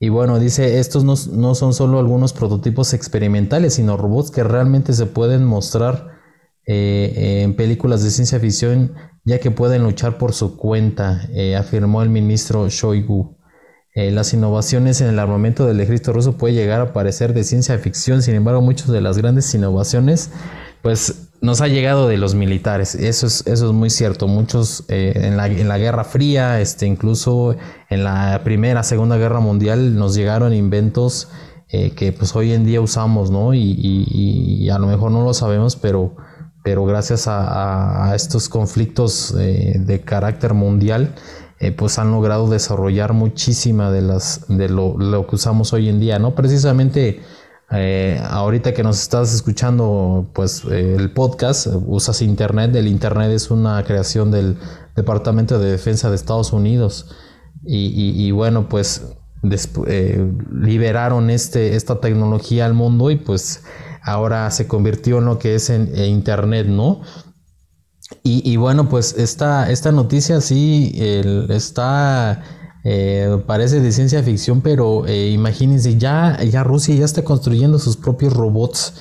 Y 0.00 0.08
bueno, 0.08 0.38
dice, 0.38 0.80
estos 0.80 1.04
no, 1.04 1.54
son 1.54 1.74
solo 1.74 1.98
algunos 1.98 2.32
prototipos 2.32 2.94
experimentales, 2.94 3.74
sino 3.74 3.98
robots 3.98 4.30
que 4.30 4.42
realmente 4.42 4.94
se 4.94 5.04
pueden 5.04 5.44
mostrar 5.44 6.12
eh, 6.66 7.42
en 7.42 7.54
películas 7.56 8.02
de 8.02 8.10
ciencia 8.10 8.40
ficción, 8.40 8.94
ya 9.24 9.38
que 9.38 9.50
pueden 9.50 9.82
luchar 9.82 10.16
por 10.16 10.32
su 10.32 10.56
cuenta, 10.56 11.28
eh, 11.32 11.56
afirmó 11.56 12.02
el 12.02 12.08
ministro 12.08 12.68
Shoigu. 12.70 13.36
Eh, 13.94 14.10
las 14.10 14.32
innovaciones 14.32 15.00
en 15.02 15.08
el 15.08 15.18
armamento 15.18 15.66
del 15.66 15.80
ejército 15.80 16.12
ruso 16.14 16.36
puede 16.36 16.54
llegar 16.54 16.80
a 16.80 16.92
parecer 16.92 17.32
de 17.34 17.44
ciencia 17.44 17.78
ficción, 17.78 18.22
sin 18.22 18.34
embargo 18.34 18.60
muchas 18.60 18.88
de 18.88 19.00
las 19.00 19.18
grandes 19.18 19.54
innovaciones 19.54 20.30
pues 20.84 21.23
nos 21.44 21.60
ha 21.60 21.68
llegado 21.68 22.08
de 22.08 22.16
los 22.16 22.34
militares, 22.34 22.94
eso 22.94 23.26
es, 23.26 23.46
eso 23.46 23.66
es 23.66 23.72
muy 23.72 23.90
cierto, 23.90 24.26
muchos 24.28 24.84
eh, 24.88 25.12
en, 25.14 25.36
la, 25.36 25.46
en, 25.46 25.68
la, 25.68 25.78
Guerra 25.78 26.04
Fría, 26.04 26.60
este, 26.60 26.86
incluso 26.86 27.54
en 27.90 28.02
la 28.02 28.40
Primera, 28.44 28.82
Segunda 28.82 29.16
Guerra 29.18 29.40
Mundial 29.40 29.96
nos 29.96 30.14
llegaron 30.14 30.54
inventos 30.54 31.28
eh, 31.68 31.90
que 31.90 32.12
pues 32.12 32.34
hoy 32.34 32.52
en 32.52 32.64
día 32.64 32.80
usamos, 32.80 33.30
¿no? 33.30 33.52
Y, 33.52 34.68
a 34.70 34.78
lo 34.78 34.86
mejor 34.86 35.10
no 35.10 35.22
lo 35.22 35.34
sabemos, 35.34 35.76
pero, 35.76 36.16
pero 36.62 36.86
gracias 36.86 37.26
a, 37.28 38.12
estos 38.14 38.48
conflictos 38.48 39.34
de 39.36 40.02
carácter 40.04 40.54
mundial, 40.54 41.14
eh, 41.60 41.72
pues 41.72 41.98
han 41.98 42.10
logrado 42.10 42.50
desarrollar 42.50 43.12
muchísima 43.12 43.90
de 43.90 44.02
las 44.02 44.44
de 44.48 44.68
lo, 44.68 45.26
que 45.26 45.36
usamos 45.36 45.72
hoy 45.72 45.88
en 45.88 45.98
día, 45.98 46.18
¿no? 46.18 46.34
Precisamente 46.34 47.20
eh, 47.74 48.20
ahorita 48.22 48.72
que 48.72 48.82
nos 48.82 49.00
estás 49.00 49.34
escuchando, 49.34 50.30
pues 50.32 50.64
eh, 50.70 50.96
el 50.96 51.12
podcast, 51.12 51.66
usas 51.86 52.22
internet, 52.22 52.74
el 52.76 52.86
internet 52.86 53.30
es 53.30 53.50
una 53.50 53.82
creación 53.84 54.30
del 54.30 54.56
Departamento 54.94 55.58
de 55.58 55.72
Defensa 55.72 56.08
de 56.08 56.16
Estados 56.16 56.52
Unidos 56.52 57.10
y, 57.66 58.30
bueno, 58.30 58.68
pues 58.68 59.02
liberaron 59.42 61.30
este, 61.30 61.76
esta 61.76 62.00
tecnología 62.00 62.66
al 62.66 62.74
mundo 62.74 63.10
y 63.10 63.16
pues 63.16 63.64
ahora 64.02 64.50
se 64.50 64.68
convirtió 64.68 65.18
en 65.18 65.24
lo 65.24 65.38
que 65.38 65.54
es 65.54 65.70
en 65.70 65.94
internet, 65.96 66.66
¿no? 66.66 67.00
Y, 68.22 68.56
bueno, 68.56 68.88
pues 68.88 69.14
esta, 69.18 69.70
esta 69.70 69.92
noticia 69.92 70.40
sí 70.40 70.92
está, 71.48 72.42
eh, 72.86 73.42
parece 73.46 73.80
de 73.80 73.92
ciencia 73.92 74.22
ficción, 74.22 74.60
pero 74.60 75.06
eh, 75.06 75.30
imagínense, 75.30 75.96
ya, 75.96 76.38
ya 76.42 76.62
Rusia 76.62 76.94
ya 76.94 77.06
está 77.06 77.24
construyendo 77.24 77.78
sus 77.78 77.96
propios 77.96 78.34
robots 78.34 78.92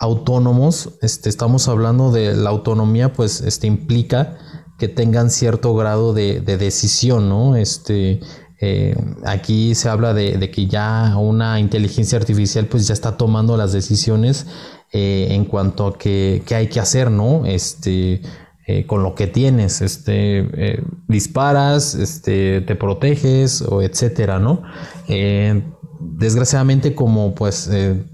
autónomos. 0.00 0.90
Este, 1.02 1.28
estamos 1.28 1.68
hablando 1.68 2.10
de 2.10 2.34
la 2.34 2.50
autonomía, 2.50 3.12
pues 3.12 3.40
este, 3.40 3.68
implica 3.68 4.38
que 4.76 4.88
tengan 4.88 5.30
cierto 5.30 5.74
grado 5.74 6.14
de, 6.14 6.40
decisión, 6.40 7.28
¿no? 7.28 7.54
Este, 7.54 8.20
eh, 8.60 8.96
aquí 9.24 9.76
se 9.76 9.88
habla 9.88 10.14
de, 10.14 10.50
que 10.50 10.66
ya 10.66 11.16
una 11.16 11.60
inteligencia 11.60 12.18
artificial 12.18 12.66
pues 12.66 12.88
ya 12.88 12.94
está 12.94 13.16
tomando 13.16 13.56
las 13.56 13.72
decisiones 13.72 14.46
en 14.90 15.44
cuanto 15.44 15.86
a 15.86 15.98
qué 15.98 16.42
hay 16.50 16.68
que 16.68 16.80
hacer, 16.80 17.10
¿no? 17.10 17.44
Este, 17.44 18.22
eh, 18.70 18.84
con 18.84 19.02
lo 19.02 19.14
que 19.14 19.26
tienes, 19.26 19.80
este, 19.80 20.40
eh, 20.40 20.84
disparas, 21.06 21.94
este, 21.94 22.60
te 22.60 22.76
proteges 22.76 23.62
o 23.62 23.80
etcétera, 23.80 24.40
¿no? 24.40 24.62
Eh, 25.08 25.62
desgraciadamente 25.98 26.94
como 26.94 27.34
pues 27.34 27.70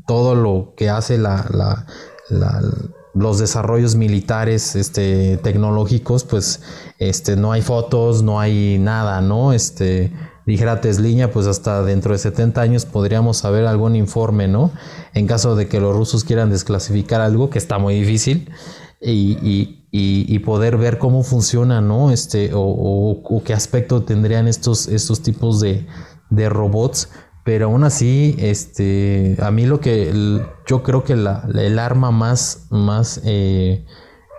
todo 0.07 0.37
lo 0.37 0.75
que 0.77 0.91
hace 0.91 1.19
la, 1.19 1.87
los 3.15 3.41
desarrollos 3.41 3.97
militares 3.97 4.77
este, 4.77 5.39
tecnológicos, 5.39 6.23
pues 6.23 6.63
este, 7.01 7.35
no 7.35 7.51
hay 7.51 7.63
fotos, 7.63 8.23
no 8.23 8.39
hay 8.39 8.79
nada, 8.79 9.21
¿no? 9.23 9.53
Este, 9.53 10.13
dijera 10.47 10.81
Tesliña, 10.81 11.33
pues 11.33 11.49
hasta 11.49 11.83
dentro 11.83 12.13
de 12.13 12.19
70 12.19 12.61
años 12.61 12.85
podríamos 12.87 13.39
saber 13.39 13.67
algún 13.67 13.97
informe, 13.97 14.47
¿no? 14.47 14.71
En 15.15 15.27
caso 15.27 15.57
de 15.57 15.67
que 15.67 15.81
los 15.81 15.97
rusos 15.97 16.23
quieran 16.23 16.49
desclasificar 16.49 17.21
algo, 17.21 17.51
que 17.51 17.59
está 17.59 17.79
muy 17.79 17.99
difícil, 17.99 18.53
y, 19.05 19.84
poder 20.45 20.77
ver 20.77 20.99
cómo 20.99 21.23
funciona, 21.23 21.81
¿no? 21.81 22.11
Este, 22.11 22.51
o, 22.53 23.43
qué 23.45 23.55
aspecto 23.55 24.03
tendrían 24.03 24.49
estos, 24.49 24.89
estos 24.89 25.23
tipos 25.23 25.61
de, 25.61 25.87
de 26.31 26.49
robots 26.49 27.09
pero 27.45 27.67
aún 27.67 27.85
así, 27.85 28.35
este, 28.39 29.37
a 29.41 29.51
mí 29.51 29.67
lo 29.67 29.79
que 29.79 30.41
yo 30.67 30.83
creo 30.83 31.05
que 31.05 31.15
la, 31.15 31.47
el 31.55 31.79
arma 31.79 32.11
más, 32.11 32.67
más 32.71 33.21
eh, 33.25 33.85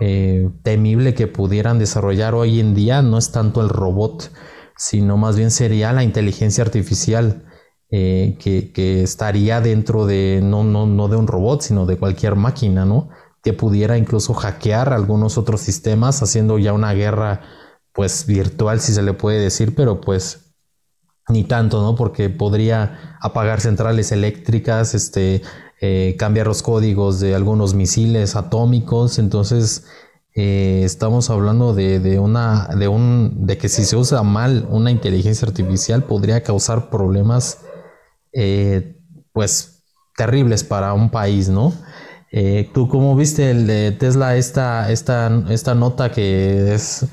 eh, 0.02 0.50
temible 0.64 1.14
que 1.14 1.28
pudieran 1.28 1.78
desarrollar 1.78 2.34
hoy 2.34 2.60
en 2.60 2.74
día 2.74 3.04
no 3.04 3.20
es 3.20 3.32
tanto 3.32 3.62
el 3.62 3.70
robot, 3.70 4.32
sino 4.76 5.18
más 5.18 5.38
bien 5.38 5.52
sería 5.52 5.94
la 5.94 6.04
inteligencia 6.04 6.64
artificial. 6.64 7.44
Eh, 7.92 8.36
que, 8.40 8.74
que, 8.74 9.04
estaría 9.04 9.62
dentro 9.62 10.08
de, 10.08 10.42
no, 10.44 10.64
no, 10.64 10.88
no 10.88 11.08
de 11.08 11.16
un 11.18 11.28
robot, 11.28 11.62
sino 11.62 11.86
de 11.86 11.98
cualquier 11.98 12.36
máquina, 12.36 12.84
¿no? 12.84 13.10
Que 13.46 13.54
pudiera 13.54 13.98
incluso 13.98 14.34
hackear 14.34 14.92
algunos 14.92 15.38
otros 15.38 15.62
sistemas, 15.62 16.22
haciendo 16.22 16.60
ya 16.60 16.74
una 16.74 16.92
guerra, 16.92 17.44
pues 17.94 18.26
virtual, 18.26 18.82
si 18.82 18.94
se 18.94 19.04
le 19.04 19.14
puede 19.14 19.40
decir, 19.40 19.74
pero 19.74 20.02
pues 20.02 20.54
ni 21.30 21.44
tanto, 21.44 21.82
¿no? 21.82 21.96
Porque 21.96 22.30
podría 22.30 23.18
apagar 23.22 23.62
centrales 23.62 24.12
eléctricas, 24.12 24.94
este, 24.94 25.42
eh, 25.82 26.16
cambiar 26.18 26.48
los 26.48 26.62
códigos 26.62 27.20
de 27.20 27.36
algunos 27.36 27.74
misiles 27.74 28.36
atómicos. 28.36 29.20
Entonces, 29.20 29.86
eh, 30.36 30.82
estamos 30.84 31.30
hablando 31.30 31.74
de, 31.74 32.20
una, 32.20 32.68
de 32.78 32.88
un, 32.88 33.46
de 33.48 33.58
que 33.58 33.70
si 33.70 33.86
se 33.86 33.96
usa 33.96 34.22
mal 34.24 34.68
una 34.70 34.92
inteligencia 34.92 35.48
artificial 35.48 36.04
podría 36.04 36.44
causar 36.44 36.90
problemas, 36.90 37.62
eh, 38.34 38.98
pues, 39.32 39.84
terribles 40.16 40.64
para 40.64 40.94
un 40.94 41.10
país, 41.10 41.50
¿no? 41.50 41.74
¿Tú 42.74 42.90
cómo 42.90 43.16
viste 43.16 43.50
el 43.52 43.66
de 43.66 43.92
Tesla 43.94 44.36
esta, 44.36 44.92
esta, 44.92 45.44
esta 45.50 45.74
nota 45.74 46.12
que 46.12 46.74
es 46.74 47.06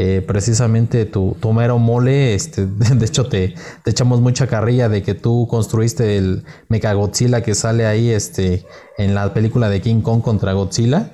eh, 0.00 0.22
precisamente 0.24 1.06
tu, 1.06 1.36
tu, 1.40 1.52
mero 1.52 1.80
mole, 1.80 2.32
este, 2.32 2.66
de 2.94 3.04
hecho 3.04 3.28
te, 3.28 3.56
echamos 3.84 4.20
mucha 4.20 4.46
carrilla 4.46 4.88
de 4.88 5.02
que 5.02 5.14
tú 5.14 5.48
construiste 5.50 6.16
el 6.16 6.44
Mechagodzilla 6.68 7.42
que 7.42 7.56
sale 7.56 7.84
ahí 7.84 8.10
este, 8.10 8.64
en 8.96 9.16
la 9.16 9.34
película 9.34 9.68
de 9.68 9.80
King 9.80 10.02
Kong 10.02 10.22
contra 10.22 10.52
Godzilla. 10.52 11.10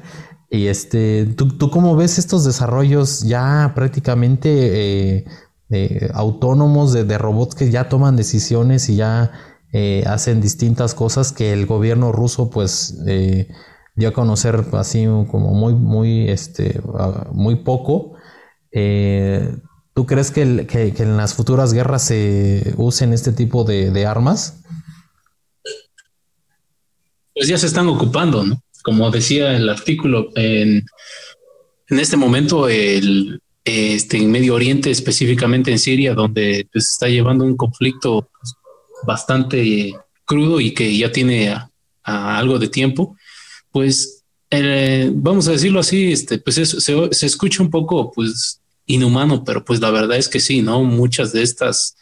Y 0.51 0.66
este, 0.66 1.24
¿tú, 1.35 1.49
tú 1.49 1.70
cómo 1.70 1.97
ves 1.97 2.19
estos 2.19 2.45
desarrollos 2.45 3.23
ya 3.23 3.73
prácticamente 3.74 4.51
eh, 4.51 5.24
eh, 5.70 6.11
autónomos 6.12 6.93
de, 6.93 7.05
de, 7.05 7.16
robots 7.16 7.55
que 7.55 7.70
ya 7.70 7.89
toman 7.89 8.16
decisiones 8.16 8.91
y 8.91 8.97
ya 8.97 9.32
hacen 10.07 10.41
distintas 10.41 10.95
cosas 10.95 11.33
que 11.33 11.53
el 11.53 11.67
gobierno 11.67 12.13
ruso 12.13 12.49
pues 12.51 12.97
dio 13.97 14.09
a 14.09 14.13
conocer 14.13 14.65
así 14.73 15.05
como 15.31 15.53
muy, 15.55 15.75
muy, 15.75 16.29
este, 16.29 16.81
muy 17.33 17.57
poco? 17.57 18.15
Eh, 18.73 19.57
¿Tú 19.95 20.07
crees 20.07 20.33
que, 20.33 20.43
en 20.43 21.17
las 21.17 21.35
futuras 21.35 21.73
guerras 21.73 22.03
se 22.05 22.75
usen 22.77 23.13
este 23.13 23.33
tipo 23.33 23.63
de, 23.63 24.07
armas? 24.07 24.61
Pues 27.33 27.47
ya 27.47 27.57
se 27.57 27.67
están 27.67 27.87
ocupando, 27.87 28.43
¿no? 28.43 28.61
Como 28.83 29.11
decía 29.11 29.57
el 29.57 29.69
artículo, 29.69 30.31
en, 30.35 30.85
este 31.89 32.17
momento 32.17 32.69
el, 32.69 33.41
este, 33.65 34.17
en 34.17 34.33
Medio 34.33 34.55
Oriente, 34.55 34.91
específicamente 34.91 35.71
en 35.71 35.79
Siria, 35.79 36.15
donde 36.15 36.69
pues, 36.73 36.87
se 36.87 36.93
está 36.93 37.09
llevando 37.09 37.45
un 37.45 37.57
conflicto 37.57 38.29
bastante 39.05 39.95
crudo 40.25 40.61
y 40.61 40.73
que 40.73 40.97
ya 40.97 41.13
tiene 41.13 41.55
algo 42.03 42.59
de 42.59 42.69
tiempo, 42.69 43.17
pues 43.71 44.25
eh, 44.51 45.11
vamos 45.13 45.49
a 45.49 45.53
decirlo 45.53 45.81
así, 45.81 46.13
este, 46.13 46.39
pues 46.39 46.57
se, 46.57 46.67
se, 46.67 47.27
escucha 47.27 47.63
un 47.63 47.71
poco, 47.71 48.13
pues 48.13 48.61
inhumano, 48.87 49.43
pero 49.43 49.65
pues 49.65 49.81
la 49.81 49.91
verdad 49.91 50.17
es 50.17 50.29
que 50.29 50.41
sí, 50.41 50.63
¿no? 50.63 50.85
Muchas 50.85 51.33
de 51.33 51.43
estas 51.43 51.97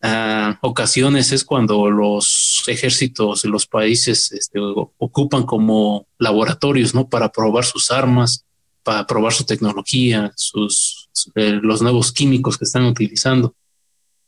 ah, 0.00 0.58
ocasiones 0.62 1.32
es 1.32 1.44
cuando 1.44 1.90
los 1.90 2.62
ejércitos 2.68 3.44
los 3.44 3.66
países 3.66 4.32
este, 4.32 4.60
ocupan 4.60 5.42
como 5.42 6.06
laboratorios, 6.18 6.94
¿no? 6.94 7.08
Para 7.08 7.30
probar 7.30 7.64
sus 7.64 7.90
armas, 7.90 8.44
para 8.82 9.06
probar 9.06 9.32
su 9.32 9.44
tecnología, 9.44 10.32
sus, 10.36 11.10
eh, 11.34 11.58
los 11.62 11.82
nuevos 11.82 12.12
químicos 12.12 12.56
que 12.56 12.64
están 12.64 12.84
utilizando, 12.84 13.54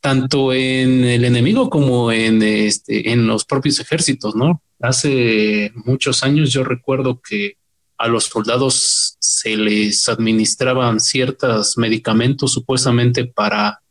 tanto 0.01 0.52
en 0.52 1.05
el 1.05 1.24
enemigo 1.24 1.68
como 1.70 2.10
en, 2.10 2.43
este, 2.43 3.12
en 3.12 3.27
los 3.27 3.44
propios 3.44 3.81
ejércitos, 3.81 4.35
¿no? 4.35 4.62
Hace 4.81 5.72
muchos 5.74 6.22
años 6.22 6.51
yo 6.52 6.64
recuerdo 6.64 7.20
que 7.20 7.59
a 7.98 8.09
los 8.09 8.24
soldados 8.24 9.16
se 9.20 9.56
les 9.56 10.09
administraban 10.09 11.01
ciertos 11.01 11.77
medicamentos 11.77 12.52
supuestamente 12.52 13.27
para 13.27 13.82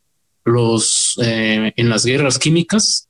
los 0.44 1.16
eh, 1.22 1.72
en 1.76 1.88
las 1.88 2.04
guerras 2.04 2.38
químicas, 2.38 3.08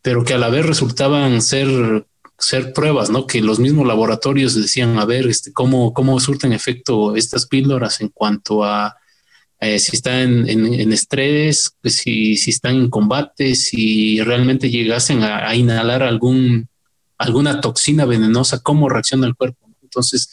pero 0.00 0.24
que 0.24 0.32
a 0.32 0.38
la 0.38 0.48
vez 0.48 0.64
resultaban 0.64 1.42
ser 1.42 2.06
ser 2.38 2.72
pruebas, 2.72 3.10
¿no? 3.10 3.26
Que 3.26 3.40
los 3.40 3.58
mismos 3.58 3.86
laboratorios 3.86 4.54
decían, 4.54 4.98
a 4.98 5.04
ver, 5.04 5.26
este, 5.26 5.52
cómo, 5.52 5.92
cómo 5.94 6.18
surten 6.20 6.52
efecto 6.52 7.16
estas 7.16 7.46
píldoras 7.46 8.00
en 8.00 8.08
cuanto 8.08 8.64
a 8.64 8.96
eh, 9.64 9.78
si 9.78 9.96
están 9.96 10.48
en, 10.48 10.92
estrés, 10.92 11.74
pues 11.80 11.96
si, 11.96 12.36
si 12.36 12.50
están 12.50 12.76
en 12.76 12.90
combate, 12.90 13.54
si 13.54 14.20
realmente 14.20 14.70
llegasen 14.70 15.22
a, 15.22 15.54
inhalar 15.54 16.02
algún, 16.02 16.68
alguna 17.18 17.60
toxina 17.60 18.04
venenosa, 18.04 18.60
cómo 18.60 18.88
reacciona 18.88 19.26
el 19.26 19.34
cuerpo. 19.34 19.70
Entonces, 19.82 20.30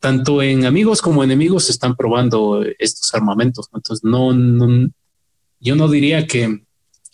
tanto 0.00 0.42
en 0.42 0.66
amigos 0.66 1.00
como 1.00 1.22
enemigos 1.22 1.70
están 1.70 1.94
probando 1.94 2.64
estos 2.78 3.14
armamentos. 3.14 3.68
Entonces, 3.72 4.04
no, 4.04 4.32
yo 5.60 5.76
no 5.76 5.88
diría 5.88 6.26
que, 6.26 6.64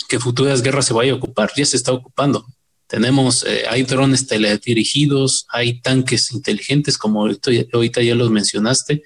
que 0.09 0.19
futuras 0.19 0.63
guerras 0.63 0.87
se 0.87 0.95
vaya 0.95 1.13
a 1.13 1.17
ocupar, 1.17 1.51
ya 1.57 1.67
se 1.67 1.77
está 1.77 1.93
ocupando. 1.93 2.47
Tenemos, 2.87 3.45
eh, 3.45 3.65
hay 3.69 3.85
drones 3.85 4.27
teledirigidos, 4.27 5.47
hay 5.51 5.81
tanques 5.81 6.33
inteligentes, 6.33 6.99
como 6.99 7.23
ahorita 7.23 8.03
ya 8.03 8.15
los 8.15 8.31
mencionaste. 8.31 9.03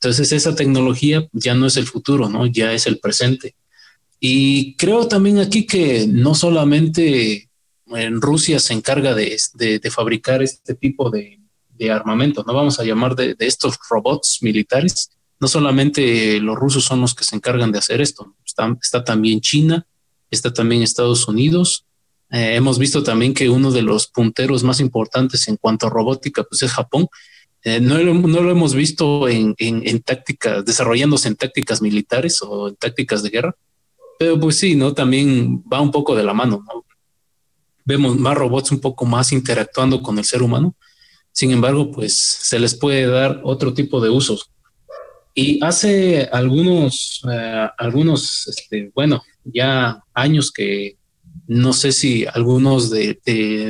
Entonces, 0.00 0.32
esa 0.32 0.54
tecnología 0.54 1.28
ya 1.32 1.54
no 1.54 1.66
es 1.66 1.76
el 1.76 1.86
futuro, 1.86 2.28
¿no? 2.28 2.46
Ya 2.46 2.72
es 2.72 2.86
el 2.86 3.00
presente. 3.00 3.56
Y 4.20 4.76
creo 4.76 5.08
también 5.08 5.38
aquí 5.38 5.66
que 5.66 6.06
no 6.06 6.34
solamente 6.34 7.48
en 7.86 8.20
Rusia 8.20 8.58
se 8.60 8.74
encarga 8.74 9.14
de 9.14 9.90
fabricar 9.90 10.42
este 10.42 10.74
tipo 10.74 11.10
de, 11.10 11.38
armamento, 11.90 12.44
no 12.44 12.52
vamos 12.52 12.80
a 12.80 12.84
llamar 12.84 13.14
de, 13.14 13.36
estos 13.38 13.78
robots 13.88 14.38
militares. 14.42 15.10
No 15.40 15.46
solamente 15.46 16.40
los 16.40 16.56
rusos 16.56 16.84
son 16.84 17.00
los 17.00 17.14
que 17.14 17.24
se 17.24 17.36
encargan 17.36 17.70
de 17.70 17.78
hacer 17.78 18.00
esto, 18.00 18.34
está, 18.44 19.04
también 19.04 19.40
China, 19.40 19.86
está 20.30 20.52
también 20.52 20.82
Estados 20.82 21.28
Unidos. 21.28 21.86
Eh, 22.30 22.56
hemos 22.56 22.78
visto 22.78 23.02
también 23.02 23.32
que 23.32 23.48
uno 23.48 23.70
de 23.70 23.82
los 23.82 24.08
punteros 24.08 24.64
más 24.64 24.80
importantes 24.80 25.46
en 25.48 25.56
cuanto 25.56 25.86
a 25.86 25.90
robótica 25.90 26.42
pues 26.42 26.62
es 26.62 26.72
Japón. 26.72 27.06
Eh, 27.64 27.80
no, 27.80 27.98
lo 27.98 28.50
hemos 28.50 28.74
visto 28.74 29.28
en, 29.28 29.54
tácticas, 30.04 30.64
desarrollándose 30.64 31.28
en 31.28 31.36
tácticas 31.36 31.82
militares 31.82 32.40
o 32.42 32.68
en 32.68 32.76
tácticas 32.76 33.22
de 33.22 33.30
guerra, 33.30 33.56
pero 34.18 34.38
pues 34.38 34.56
sí, 34.56 34.74
¿no? 34.74 34.94
También 34.94 35.62
va 35.70 35.80
un 35.80 35.90
poco 35.90 36.14
de 36.14 36.24
la 36.24 36.34
mano, 36.34 36.64
Vemos 37.84 38.18
más 38.18 38.36
robots 38.36 38.70
un 38.70 38.80
poco 38.80 39.06
más 39.06 39.32
interactuando 39.32 40.02
con 40.02 40.18
el 40.18 40.24
ser 40.26 40.42
humano 40.42 40.76
sin 41.38 41.52
embargo, 41.52 41.92
pues 41.92 42.16
se 42.16 42.58
les 42.58 42.74
puede 42.74 43.06
dar 43.06 43.42
otro 43.44 43.72
tipo 43.72 44.00
de 44.00 44.10
usos. 44.10 44.50
Y 45.36 45.64
hace 45.64 46.28
algunos, 46.32 47.22
eh, 47.30 47.68
algunos, 47.78 48.48
este, 48.48 48.90
bueno, 48.92 49.22
ya 49.44 50.02
años 50.14 50.50
que 50.50 50.96
no 51.46 51.72
sé 51.72 51.92
si 51.92 52.26
algunos 52.26 52.90
de, 52.90 53.20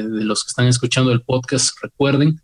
los 0.03 0.45
que 0.45 0.49
están 0.49 0.67
escuchando 0.67 1.13
el 1.13 1.21
podcast 1.21 1.77
recuerden 1.83 2.41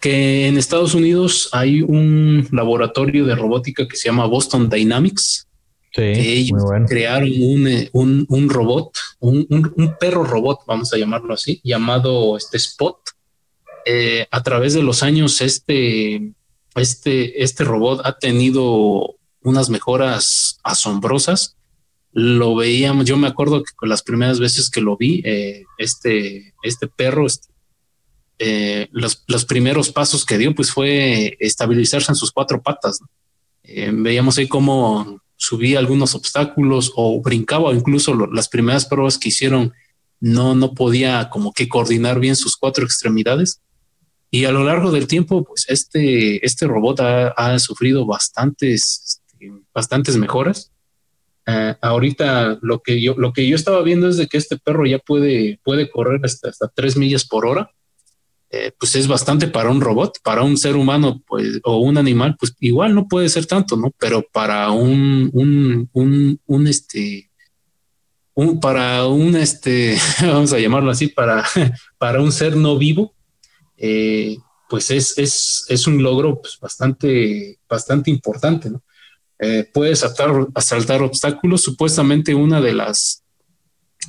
que 0.00 0.46
en 0.46 0.58
Estados 0.58 0.94
Unidos 0.94 1.48
hay 1.52 1.82
un 1.82 2.48
laboratorio 2.52 3.24
de 3.24 3.34
robótica 3.34 3.88
que 3.88 3.96
se 3.96 4.08
llama 4.08 4.26
Boston 4.26 4.68
Dynamics. 4.68 5.46
Sí, 5.94 6.02
ellos 6.02 6.62
crearon 6.86 7.30
un, 7.40 7.88
un, 7.92 8.26
un 8.28 8.50
robot, 8.50 8.92
un, 9.18 9.46
un, 9.48 9.96
perro 9.98 10.24
robot, 10.24 10.60
vamos 10.66 10.92
a 10.92 10.98
llamarlo 10.98 11.32
así, 11.32 11.58
llamado 11.64 12.36
este 12.36 12.58
Spot 12.58 12.98
eh, 13.88 14.26
a 14.32 14.42
través 14.42 14.74
de 14.74 14.82
los 14.82 15.04
años 15.04 15.40
este, 15.40 16.32
este, 16.74 17.42
este 17.42 17.62
robot 17.62 18.00
ha 18.04 18.18
tenido 18.18 19.14
unas 19.42 19.70
mejoras 19.70 20.58
asombrosas. 20.64 21.56
Lo 22.10 22.56
veíamos, 22.56 23.04
yo 23.04 23.16
me 23.16 23.28
acuerdo 23.28 23.62
que 23.62 23.72
con 23.76 23.88
las 23.88 24.02
primeras 24.02 24.40
veces 24.40 24.70
que 24.70 24.80
lo 24.80 24.96
vi, 24.96 25.22
eh, 25.24 25.62
este, 25.78 26.52
este 26.64 26.88
perro 26.88 27.26
este, 27.26 27.46
eh, 28.38 28.88
los, 28.92 29.24
los, 29.28 29.44
primeros 29.44 29.90
pasos 29.90 30.26
que 30.26 30.36
dio, 30.36 30.54
pues 30.54 30.70
fue 30.70 31.36
estabilizarse 31.40 32.12
en 32.12 32.16
sus 32.16 32.30
cuatro 32.30 32.62
patas. 32.62 33.00
Eh, 33.62 33.90
veíamos 33.92 34.36
ahí 34.36 34.46
cómo 34.46 35.20
subía 35.36 35.78
algunos 35.78 36.14
obstáculos 36.14 36.92
o 36.96 37.20
brincaba, 37.22 37.72
incluso 37.72 38.14
las 38.26 38.48
primeras 38.48 38.84
pruebas 38.86 39.18
que 39.18 39.28
hicieron 39.28 39.72
no, 40.20 40.54
no 40.54 40.74
podía 40.74 41.30
como 41.30 41.52
que 41.52 41.68
coordinar 41.68 42.20
bien 42.20 42.36
sus 42.36 42.56
cuatro 42.56 42.84
extremidades. 42.84 43.60
Y 44.30 44.44
a 44.44 44.52
lo 44.52 44.64
largo 44.64 44.90
del 44.90 45.06
tiempo, 45.06 45.44
pues 45.44 45.64
este, 45.68 46.44
este 46.44 46.66
robot 46.66 47.00
ha, 47.00 47.58
sufrido 47.58 48.04
bastantes, 48.04 49.22
este, 49.30 49.52
bastantes 49.72 50.16
mejoras. 50.16 50.72
Uh, 51.48 51.76
ahorita 51.80 52.58
lo 52.60 52.80
que 52.80 53.00
yo 53.00 53.14
lo 53.16 53.32
que 53.32 53.46
yo 53.46 53.54
estaba 53.54 53.80
viendo 53.82 54.08
es 54.08 54.16
de 54.16 54.26
que 54.26 54.36
este 54.36 54.58
perro 54.58 54.84
ya 54.84 54.98
puede 54.98 55.60
puede 55.62 55.88
correr 55.88 56.20
hasta 56.24 56.48
hasta 56.48 56.66
tres 56.66 56.96
millas 56.96 57.24
por 57.24 57.46
hora 57.46 57.70
eh, 58.50 58.72
pues 58.78 58.94
es 58.94 59.08
bastante 59.08 59.48
para 59.48 59.70
un 59.70 59.80
robot 59.80 60.18
para 60.22 60.42
un 60.42 60.56
ser 60.56 60.76
humano 60.76 61.22
pues 61.26 61.60
o 61.64 61.78
un 61.78 61.98
animal 61.98 62.36
pues 62.38 62.54
igual 62.60 62.94
no 62.94 63.08
puede 63.08 63.28
ser 63.28 63.46
tanto 63.46 63.76
no 63.76 63.92
pero 63.98 64.24
para 64.32 64.70
un 64.70 65.30
un 65.32 65.88
un, 65.92 66.40
un 66.46 66.66
este 66.66 67.30
un 68.34 68.60
para 68.60 69.06
un 69.06 69.36
este 69.36 69.98
vamos 70.22 70.52
a 70.52 70.58
llamarlo 70.58 70.90
así 70.90 71.08
para 71.08 71.44
para 71.98 72.22
un 72.22 72.32
ser 72.32 72.56
no 72.56 72.78
vivo 72.78 73.14
eh, 73.76 74.36
pues 74.68 74.90
es, 74.90 75.18
es, 75.18 75.64
es 75.68 75.86
un 75.86 76.02
logro 76.02 76.40
pues, 76.40 76.58
bastante 76.60 77.58
bastante 77.68 78.10
importante 78.10 78.70
no 78.70 78.82
eh, 79.38 79.68
puede 79.72 79.94
saltar, 79.96 80.30
saltar 80.60 81.02
obstáculos. 81.02 81.62
Supuestamente 81.62 82.34
una 82.34 82.60
de 82.60 82.72
las 82.72 83.24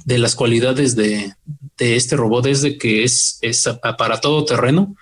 de 0.05 0.17
las 0.17 0.35
cualidades 0.35 0.95
de, 0.95 1.33
de 1.77 1.95
este 1.95 2.15
robot 2.15 2.45
es 2.47 2.61
de 2.61 2.77
que 2.77 3.03
es, 3.03 3.39
es 3.41 3.69
para 3.97 4.19
todo 4.19 4.45
terreno. 4.45 4.95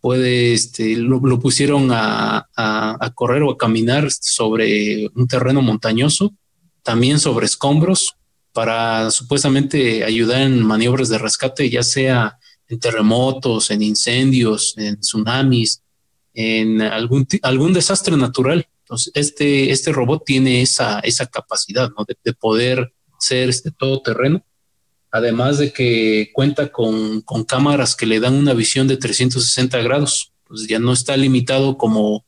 Puede, 0.00 0.52
este, 0.54 0.96
lo, 0.96 1.20
pusieron 1.40 1.90
a, 1.90 2.48
a, 2.56 3.12
correr 3.14 3.42
o 3.42 3.50
a 3.50 3.58
caminar 3.58 4.08
sobre 4.10 5.08
un 5.14 5.26
terreno 5.26 5.62
montañoso, 5.62 6.34
también 6.82 7.18
sobre 7.18 7.46
escombros, 7.46 8.14
para 8.52 9.10
supuestamente 9.10 10.04
ayudar 10.04 10.42
en 10.42 10.62
maniobras 10.62 11.08
de 11.08 11.18
rescate, 11.18 11.68
ya 11.68 11.82
sea 11.82 12.38
en 12.68 12.78
terremotos, 12.78 13.70
en 13.70 13.82
incendios, 13.82 14.74
en 14.76 15.00
tsunamis, 15.00 15.82
en 16.34 16.82
algún, 16.82 17.26
algún 17.42 17.72
desastre 17.72 18.16
natural. 18.16 18.66
Entonces, 18.84 19.12
este, 19.14 19.70
este 19.70 19.92
robot 19.92 20.24
tiene 20.24 20.62
esa, 20.62 21.00
esa 21.00 21.26
capacidad 21.26 21.90
¿no? 21.96 22.04
de, 22.06 22.32
poder 22.34 22.92
ser 23.18 23.48
este 23.48 23.70
todoterreno, 23.70 24.44
además 25.10 25.58
de 25.58 25.72
que 25.72 26.30
cuenta 26.32 26.68
con, 26.68 27.20
con, 27.22 27.44
cámaras 27.44 27.96
que 27.96 28.06
le 28.06 28.20
dan 28.20 28.34
una 28.34 28.54
visión 28.54 28.88
de 28.88 28.96
360 28.96 29.78
grados. 29.82 30.32
Pues 30.44 30.66
ya 30.68 30.78
no 30.78 30.92
está 30.92 31.16
limitado 31.16 31.76
como 31.76 32.24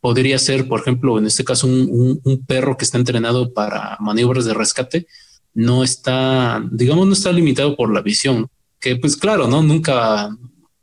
podría 0.00 0.38
ser, 0.38 0.66
por 0.66 0.80
ejemplo, 0.80 1.18
en 1.18 1.26
este 1.26 1.44
caso, 1.44 1.66
un, 1.66 2.20
un, 2.24 2.46
perro 2.46 2.76
que 2.76 2.84
está 2.84 2.96
entrenado 2.96 3.52
para 3.52 3.96
maniobras 4.00 4.46
de 4.46 4.54
rescate, 4.54 5.06
no 5.52 5.84
está, 5.84 6.64
digamos, 6.70 7.06
no 7.06 7.12
está 7.12 7.32
limitado 7.32 7.76
por 7.76 7.92
la 7.92 8.00
visión, 8.00 8.48
que 8.80 8.96
pues 8.96 9.16
claro, 9.16 9.46
¿no? 9.46 9.62
Nunca, 9.62 10.30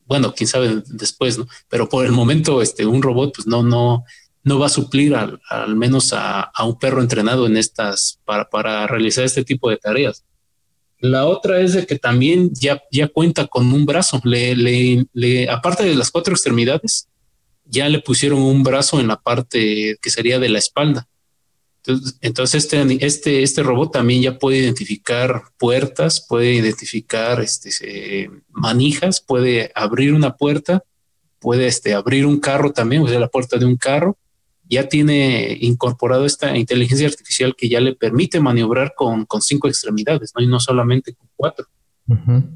bueno, 0.06 0.34
quién 0.36 0.48
sabe 0.48 0.84
después, 0.86 1.38
¿no? 1.38 1.48
Pero 1.68 1.90
por 1.90 2.06
el 2.06 2.12
momento, 2.12 2.62
este, 2.62 2.86
un 2.86 3.02
robot, 3.02 3.34
pues 3.36 3.48
no, 3.48 3.64
no, 3.64 4.04
no 4.48 4.60
va 4.60 4.68
a 4.68 4.70
suplir 4.70 5.14
al, 5.14 5.40
al 5.50 5.76
menos 5.76 6.14
a, 6.14 6.52
un 6.66 6.80
perro 6.80 7.02
entrenado 7.02 7.46
en 7.46 7.58
estas 7.58 8.20
para, 8.26 8.50
para, 8.50 8.88
realizar 8.88 9.26
este 9.26 9.44
tipo 9.44 9.70
de 9.70 9.78
tareas. 9.78 10.24
La 11.00 11.26
otra 11.26 11.60
es 11.62 11.74
de 11.74 11.86
que 11.86 12.00
también 12.00 12.52
ya, 12.54 12.82
ya 12.92 13.08
cuenta 13.08 13.46
con 13.46 13.72
un 13.72 13.86
brazo. 13.86 14.20
Le, 14.24 14.56
le, 15.14 15.50
aparte 15.50 15.84
de 15.84 15.94
las 15.94 16.10
cuatro 16.10 16.34
extremidades, 16.34 17.08
ya 17.66 17.88
le 17.90 18.00
pusieron 18.00 18.42
un 18.42 18.64
brazo 18.64 19.00
en 19.00 19.08
la 19.08 19.18
parte 19.18 19.98
que 20.02 20.10
sería 20.10 20.40
de 20.40 20.50
la 20.50 20.60
espalda. 20.60 21.08
Entonces, 22.22 22.66
este, 22.66 23.06
este, 23.06 23.44
este 23.44 23.64
robot 23.64 23.94
también 23.94 24.22
ya 24.22 24.40
puede 24.40 24.58
identificar 24.58 25.44
puertas, 25.58 26.26
puede 26.28 26.54
identificar 26.54 27.40
este, 27.42 28.30
manijas, 28.50 29.22
puede 29.22 29.72
abrir 29.74 30.14
una 30.14 30.36
puerta, 30.36 30.84
puede 31.40 31.68
este, 31.68 31.94
abrir 31.94 32.26
un 32.26 32.40
carro 32.40 32.74
también, 32.74 33.04
o 33.04 33.08
sea, 33.08 33.20
la 33.20 33.30
puerta 33.30 33.58
de 33.58 33.66
un 33.66 33.78
carro, 33.78 34.18
ya 34.70 34.88
tiene 34.88 35.58
incorporado 35.62 36.26
esta 36.26 36.58
inteligencia 36.58 37.08
artificial 37.08 37.56
que 37.56 37.70
ya 37.70 37.80
le 37.80 37.96
permite 37.96 38.40
maniobrar 38.40 38.94
con, 38.96 39.26
con 39.26 39.42
cinco 39.42 39.68
extremidades, 39.68 40.34
¿no? 40.36 40.44
Y 40.44 40.48
no 40.48 40.60
solamente 40.60 41.14
con 41.14 41.30
cuatro. 41.36 41.68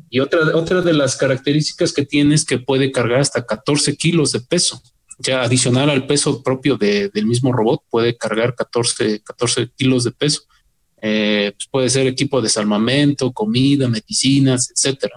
Y 0.09 0.19
otra, 0.19 0.55
otra 0.55 0.81
de 0.81 0.93
las 0.93 1.17
características 1.17 1.91
que 1.91 2.05
tiene 2.05 2.35
es 2.35 2.45
que 2.45 2.57
puede 2.57 2.91
cargar 2.91 3.19
hasta 3.19 3.45
14 3.45 3.97
kilos 3.97 4.31
de 4.31 4.39
peso. 4.39 4.81
Ya 5.19 5.41
adicional 5.41 5.89
al 5.89 6.07
peso 6.07 6.41
propio 6.41 6.77
del 6.77 7.25
mismo 7.25 7.51
robot, 7.51 7.83
puede 7.89 8.17
cargar 8.17 8.55
14, 8.55 9.21
14 9.21 9.69
kilos 9.75 10.05
de 10.05 10.11
peso. 10.11 10.43
Eh, 11.01 11.51
pues 11.55 11.67
puede 11.69 11.89
ser 11.89 12.07
equipo 12.07 12.41
de 12.41 12.49
salvamento, 12.49 13.33
comida, 13.33 13.89
medicinas, 13.89 14.71
etcétera. 14.71 15.15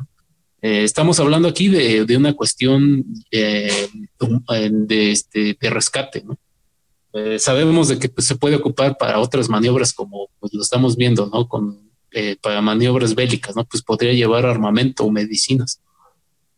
Eh, 0.61 0.83
estamos 0.83 1.21
hablando 1.21 1.47
aquí 1.47 1.69
de, 1.69 2.05
de 2.05 2.17
una 2.17 2.33
cuestión 2.33 3.05
eh, 3.31 3.89
de, 4.71 5.13
este, 5.13 5.57
de 5.61 5.71
rescate, 5.71 6.25
¿no? 6.25 6.39
Eh, 7.17 7.39
sabemos 7.39 7.87
de 7.87 7.99
que 8.01 8.09
pues, 8.09 8.27
se 8.27 8.35
puede 8.35 8.57
ocupar 8.57 8.99
para 8.99 9.21
otras 9.21 9.49
maniobras 9.49 9.93
como 9.93 10.31
pues, 10.41 10.53
lo 10.53 10.61
estamos 10.61 10.97
viendo, 10.97 11.27
¿no? 11.27 11.49
Eh, 12.11 12.37
para 12.43 12.61
maniobras 12.61 13.15
bélicas, 13.15 13.55
¿no? 13.55 13.65
Pues 13.65 13.85
podría 13.85 14.13
llevar 14.13 14.45
armamento 14.45 15.05
o 15.05 15.13
medicinas. 15.13 15.81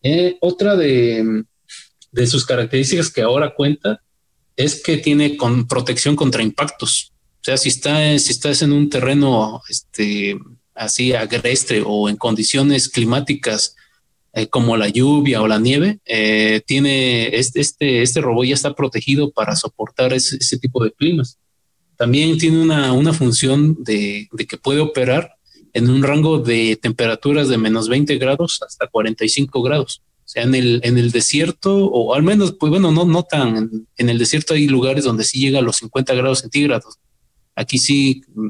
Eh, 0.03 0.39
otra 0.41 0.75
de, 0.75 1.45
sus 2.27 2.47
características 2.47 3.11
que 3.11 3.21
ahora 3.21 3.55
cuenta 3.55 4.01
es 4.57 4.83
que 4.83 4.97
tiene 4.97 5.37
protección 5.69 6.17
contra 6.17 6.43
impactos. 6.43 7.13
O 7.41 7.45
sea, 7.45 7.59
si, 7.59 7.69
está, 7.69 8.19
si 8.19 8.33
estás 8.33 8.63
en 8.63 8.73
un 8.73 8.89
terreno 8.89 9.61
este, 9.69 10.39
así 10.75 11.13
agreste 11.13 11.83
o 11.85 12.09
en 12.09 12.17
condiciones 12.17 12.89
climáticas 12.89 13.77
eh, 14.37 14.49
como 14.49 14.77
la 14.77 14.91
lluvia 14.91 15.41
o 15.41 15.49
la 15.49 15.59
nieve, 15.59 15.99
eh, 16.05 16.61
tiene 16.67 17.35
este, 17.39 17.63
este, 17.63 18.03
este, 18.03 18.21
robot 18.21 18.45
ya 18.45 18.53
está 18.53 18.75
protegido 18.75 19.31
para 19.31 19.57
soportar 19.57 20.13
ese, 20.13 20.59
tipo 20.59 20.85
de 20.85 20.93
climas. 20.93 21.39
También 21.97 22.37
tiene 22.37 22.61
una, 22.61 22.93
una 22.93 23.15
función 23.15 23.83
de, 23.83 24.29
de, 24.31 24.47
que 24.47 24.59
puede 24.59 24.81
operar 24.81 25.37
en 25.73 25.89
un 25.89 26.03
rango 26.03 26.39
de 26.39 26.77
temperaturas 26.77 27.49
de 27.49 27.57
menos 27.57 27.89
20 27.89 28.19
grados 28.19 28.61
hasta 28.61 28.87
45 28.89 29.63
grados. 29.63 30.03
O 30.27 30.29
sea, 30.29 30.43
en 30.43 30.55
el, 30.55 30.81
en 30.85 30.99
el 30.99 31.13
desierto, 31.13 31.87
o 31.87 32.13
al 32.15 32.23
menos, 32.23 32.57
pues 32.61 32.69
bueno, 32.69 32.93
no, 32.93 33.07
no 33.07 33.23
tan, 33.23 33.87
en 33.97 34.09
el 34.11 34.19
desierto 34.19 34.53
hay 34.53 34.69
lugares 34.69 35.05
donde 35.05 35.25
sí 35.25 35.41
llega 35.41 35.61
a 35.61 35.63
los 35.63 35.77
50 35.77 36.13
grados 36.13 36.41
centígrados. 36.41 36.99
Aquí 37.55 37.79
sí 37.79 38.21
mm, 38.35 38.49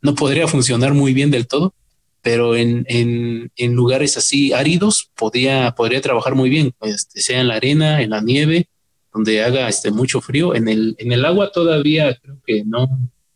no 0.00 0.14
podría 0.14 0.48
funcionar 0.48 0.94
muy 0.94 1.12
bien 1.12 1.30
del 1.30 1.46
todo, 1.46 1.74
pero 2.22 2.56
en, 2.56 2.84
en, 2.88 3.72
lugares 3.74 4.16
así 4.16 4.52
áridos 4.52 5.10
podría, 5.14 5.74
podría 5.74 6.00
trabajar 6.00 6.34
muy 6.34 6.50
bien, 6.50 6.72
este, 6.80 7.20
sea 7.20 7.40
en 7.40 7.48
la 7.48 7.54
arena, 7.54 8.02
en 8.02 8.10
la 8.10 8.20
nieve, 8.20 8.68
donde 9.12 9.42
haga 9.42 9.68
este, 9.68 9.90
mucho 9.90 10.20
frío. 10.20 10.54
En 10.54 10.68
el, 10.68 10.96
en 10.98 11.12
el 11.12 11.24
agua 11.24 11.50
todavía 11.52 12.16
creo 12.20 12.40
que 12.44 12.64
no, 12.64 12.88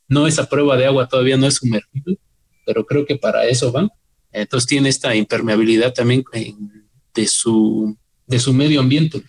no 0.09 0.27
esa 0.27 0.49
prueba 0.49 0.77
de 0.77 0.87
agua 0.87 1.09
todavía 1.09 1.37
no 1.37 1.47
es 1.47 1.55
sumergible, 1.55 2.19
pero 2.67 2.85
creo 2.85 3.07
que 3.07 3.17
para 3.17 3.47
eso 3.47 3.71
van. 3.71 3.89
Entonces 4.33 4.69
tiene 4.69 4.89
esta 4.89 5.15
impermeabilidad 5.15 5.93
también 5.93 6.25
de, 7.15 7.27
su, 7.27 7.97
de 8.27 8.39
su 8.39 8.53
medio 8.53 8.81
ambiente. 8.81 9.23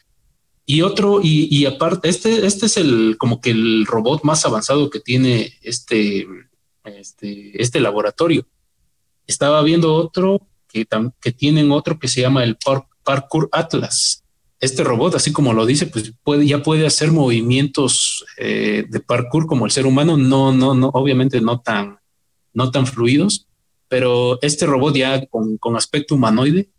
Y 0.66 0.82
otro, 0.82 1.20
y, 1.22 1.48
y, 1.52 1.66
aparte, 1.66 2.08
este, 2.08 2.46
este 2.46 2.68
es 2.68 2.78
el 2.78 3.18
como 3.18 3.42
que 3.42 3.52
el 3.52 3.86
robot 3.86 4.24
más 4.24 4.46
avanzado 4.46 4.90
que 4.90 5.02
tiene 5.02 5.52
este, 5.62 6.26
este, 6.86 7.62
este 7.62 7.82
laboratorio 7.82 8.48
estaba 9.28 9.62
viendo 9.62 9.94
otro 9.94 10.42
que, 10.68 10.88
que 11.22 11.32
tienen 11.32 11.72
otro 11.72 12.00
que 12.00 12.08
se 12.08 12.22
llama 12.22 12.44
el 12.44 12.58
Parkour 13.04 13.50
Atlas. 13.52 14.24
Este 14.60 14.84
robot, 14.84 15.16
así 15.16 15.34
como 15.34 15.54
lo 15.54 15.66
dice, 15.66 15.88
pues 15.88 16.14
puede, 16.24 16.48
ya 16.48 16.64
puede 16.64 16.86
hacer 16.86 17.12
movimientos 17.12 18.26
eh, 18.38 18.86
de 18.90 19.00
parkour 19.02 19.46
como 19.46 19.66
el 19.66 19.72
ser 19.72 19.86
humano, 19.86 20.16
no, 20.16 20.54
no, 20.54 20.74
no, 20.74 20.88
obviamente 20.94 21.42
no 21.42 21.60
tan, 21.60 22.00
no 22.54 22.72
tan 22.72 22.88
fluidos, 22.88 23.46
pero 23.90 24.40
este 24.42 24.66
robot 24.66 24.96
ya 24.96 25.26
con, 25.26 25.58
con 25.58 25.76
aspecto 25.76 26.16
humanoide 26.16 26.70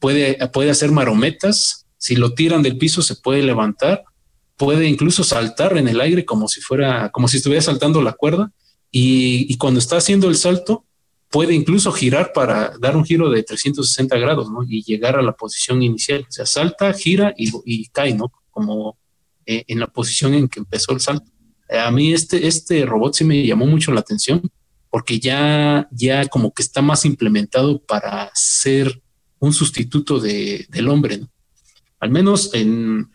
puede, 0.00 0.44
puede 0.48 0.70
hacer 0.70 0.90
marometas. 0.90 1.86
Si 1.98 2.16
lo 2.16 2.34
tiran 2.34 2.62
del 2.62 2.78
piso, 2.78 3.00
se 3.00 3.14
puede 3.14 3.42
levantar, 3.42 4.02
puede 4.56 4.88
incluso 4.88 5.22
saltar 5.22 5.78
en 5.78 5.86
el 5.86 6.00
aire 6.00 6.24
como 6.24 6.48
si 6.48 6.60
fuera, 6.60 7.10
como 7.12 7.28
si 7.28 7.36
estuviera 7.36 7.62
saltando 7.62 8.02
la 8.02 8.14
cuerda. 8.14 8.50
Y, 8.90 9.46
y 9.48 9.56
cuando 9.56 9.78
está 9.78 9.98
haciendo 9.98 10.28
el 10.28 10.34
salto, 10.34 10.84
puede 11.30 11.54
incluso 11.54 11.92
girar 11.92 12.32
para 12.32 12.72
dar 12.78 12.96
un 12.96 13.04
giro 13.04 13.30
de 13.30 13.42
360 13.42 14.18
grados, 14.18 14.50
¿no? 14.50 14.64
Y 14.68 14.82
llegar 14.82 15.16
a 15.16 15.22
la 15.22 15.32
posición 15.32 15.82
inicial. 15.82 16.26
O 16.28 16.32
sea, 16.32 16.44
salta, 16.44 16.92
gira 16.92 17.34
y, 17.36 17.86
cae, 17.88 18.14
¿no? 18.14 18.32
Como 18.50 18.98
eh, 19.46 19.64
en 19.68 19.80
la 19.80 19.86
posición 19.86 20.34
en 20.34 20.48
que 20.48 20.60
empezó 20.60 20.92
el 20.92 21.00
salto. 21.00 21.30
A 21.68 21.90
mí 21.92 22.12
este, 22.12 22.46
este 22.46 22.84
robot 22.84 23.14
sí 23.14 23.24
me 23.24 23.46
llamó 23.46 23.64
mucho 23.66 23.92
la 23.92 24.00
atención 24.00 24.42
porque 24.90 25.20
ya, 25.20 25.88
ya 25.92 26.26
como 26.26 26.52
que 26.52 26.62
está 26.62 26.82
más 26.82 27.04
implementado 27.04 27.80
para 27.80 28.28
ser 28.34 29.00
un 29.38 29.52
sustituto 29.52 30.18
de, 30.18 30.66
del 30.68 30.88
hombre, 30.88 31.18
¿no? 31.18 31.30
al 32.00 32.10
menos 32.10 32.52
en, 32.54 33.10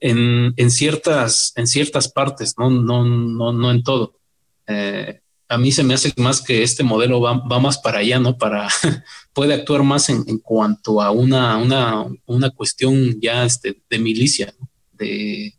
en, 0.00 0.70
ciertas, 0.70 1.52
en 1.56 1.66
ciertas 1.66 2.10
partes, 2.10 2.54
no, 2.56 2.70
no, 2.70 3.04
no, 3.04 3.52
no 3.52 3.70
en 3.70 3.82
todo. 3.82 4.18
Eh, 4.66 5.20
a 5.48 5.56
mí 5.56 5.72
se 5.72 5.82
me 5.82 5.94
hace 5.94 6.12
más 6.16 6.42
que 6.42 6.62
este 6.62 6.84
modelo 6.84 7.20
va, 7.20 7.34
más 7.58 7.78
para 7.78 8.00
allá, 8.00 8.18
¿no? 8.18 8.36
Para, 8.36 8.68
puede 9.32 9.54
actuar 9.54 9.82
más 9.82 10.10
en, 10.10 10.24
cuanto 10.38 11.00
a 11.00 11.10
una, 11.10 11.56
una, 11.56 12.06
una 12.26 12.50
cuestión 12.50 13.18
ya 13.20 13.44
este, 13.44 13.80
de 13.88 13.98
milicia, 13.98 14.54
de, 14.92 15.54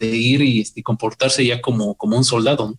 ir 0.00 0.40
y, 0.40 0.60
este, 0.60 0.82
comportarse 0.82 1.44
ya 1.44 1.60
como, 1.60 1.94
como 1.96 2.16
un 2.16 2.24
soldado. 2.24 2.78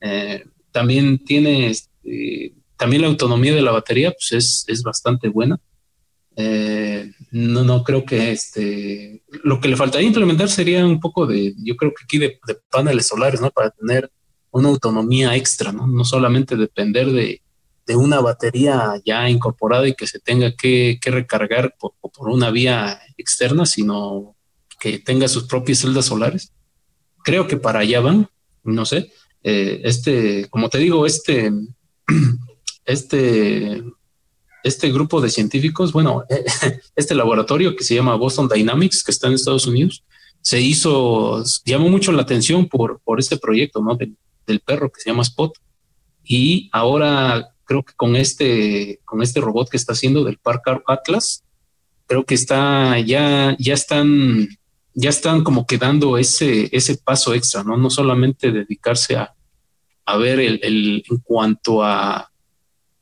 Eh, 0.00 0.44
también 0.70 1.24
tiene, 1.24 1.68
este, 1.68 2.54
también 2.76 3.02
la 3.02 3.08
autonomía 3.08 3.54
de 3.54 3.62
la 3.62 3.72
batería, 3.72 4.12
pues 4.12 4.32
es, 4.32 4.64
es 4.68 4.82
bastante 4.84 5.28
buena. 5.28 5.58
Eh, 6.36 7.10
no, 7.32 7.64
no 7.64 7.82
creo 7.82 8.04
que 8.04 8.30
este, 8.30 9.24
lo 9.42 9.60
que 9.60 9.66
le 9.66 9.76
faltaría 9.76 10.06
implementar 10.06 10.48
sería 10.48 10.86
un 10.86 11.00
poco 11.00 11.26
de, 11.26 11.52
yo 11.58 11.76
creo 11.76 11.92
que 11.92 12.04
aquí 12.04 12.18
de, 12.18 12.38
de 12.46 12.56
paneles 12.70 13.08
solares, 13.08 13.40
¿no? 13.40 13.50
Para 13.50 13.70
tener 13.70 14.08
una 14.50 14.68
autonomía 14.68 15.36
extra, 15.36 15.72
¿no? 15.72 15.86
No 15.86 16.04
solamente 16.04 16.56
depender 16.56 17.10
de, 17.12 17.42
una 17.90 18.20
batería 18.20 19.00
ya 19.02 19.30
incorporada 19.30 19.88
y 19.88 19.94
que 19.94 20.06
se 20.06 20.18
tenga 20.20 20.52
que, 20.52 20.98
recargar 21.04 21.74
por, 21.78 21.94
una 22.28 22.50
vía 22.50 23.00
externa, 23.16 23.64
sino 23.64 24.36
que 24.78 24.98
tenga 24.98 25.26
sus 25.26 25.44
propias 25.44 25.78
celdas 25.78 26.04
solares. 26.04 26.52
Creo 27.24 27.46
que 27.46 27.56
para 27.56 27.80
allá 27.80 28.00
van, 28.00 28.28
no 28.62 28.84
sé. 28.84 29.10
Eh, 29.42 29.80
este, 29.84 30.48
como 30.50 30.68
te 30.68 30.76
digo, 30.76 31.06
este, 31.06 31.50
este, 32.84 33.82
este 34.64 34.92
grupo 34.92 35.22
de 35.22 35.30
científicos, 35.30 35.92
bueno, 35.92 36.24
este 36.96 37.14
laboratorio 37.14 37.74
que 37.74 37.84
se 37.84 37.94
llama 37.94 38.16
Boston 38.16 38.48
Dynamics, 38.48 39.02
que 39.02 39.12
está 39.12 39.28
en 39.28 39.34
Estados 39.34 39.66
Unidos, 39.66 40.04
se 40.40 40.60
hizo, 40.60 41.42
llamó 41.64 41.88
mucho 41.88 42.12
la 42.12 42.22
atención 42.22 42.68
por, 42.68 43.00
por 43.00 43.18
este 43.18 43.38
proyecto, 43.38 43.82
¿no? 43.82 43.96
Del 44.48 44.60
perro 44.60 44.90
que 44.90 45.00
se 45.00 45.10
llama 45.10 45.22
Spot. 45.22 45.52
Y 46.24 46.68
ahora 46.72 47.54
creo 47.64 47.84
que 47.84 47.92
con 47.94 48.16
este, 48.16 49.00
con 49.04 49.22
este 49.22 49.40
robot 49.40 49.68
que 49.68 49.76
está 49.76 49.92
haciendo 49.92 50.24
del 50.24 50.38
Park 50.38 50.82
Atlas, 50.86 51.44
creo 52.06 52.24
que 52.24 52.34
está, 52.34 52.98
ya, 52.98 53.54
ya 53.58 53.74
están, 53.74 54.48
ya 54.94 55.10
están 55.10 55.44
como 55.44 55.66
quedando 55.66 56.18
ese, 56.18 56.68
ese 56.76 56.96
paso 56.96 57.34
extra, 57.34 57.62
¿no? 57.62 57.76
No 57.76 57.90
solamente 57.90 58.50
dedicarse 58.50 59.16
a, 59.16 59.34
a 60.06 60.16
ver 60.16 60.40
el, 60.40 61.04
en 61.08 61.18
cuanto 61.22 61.84
a, 61.84 62.32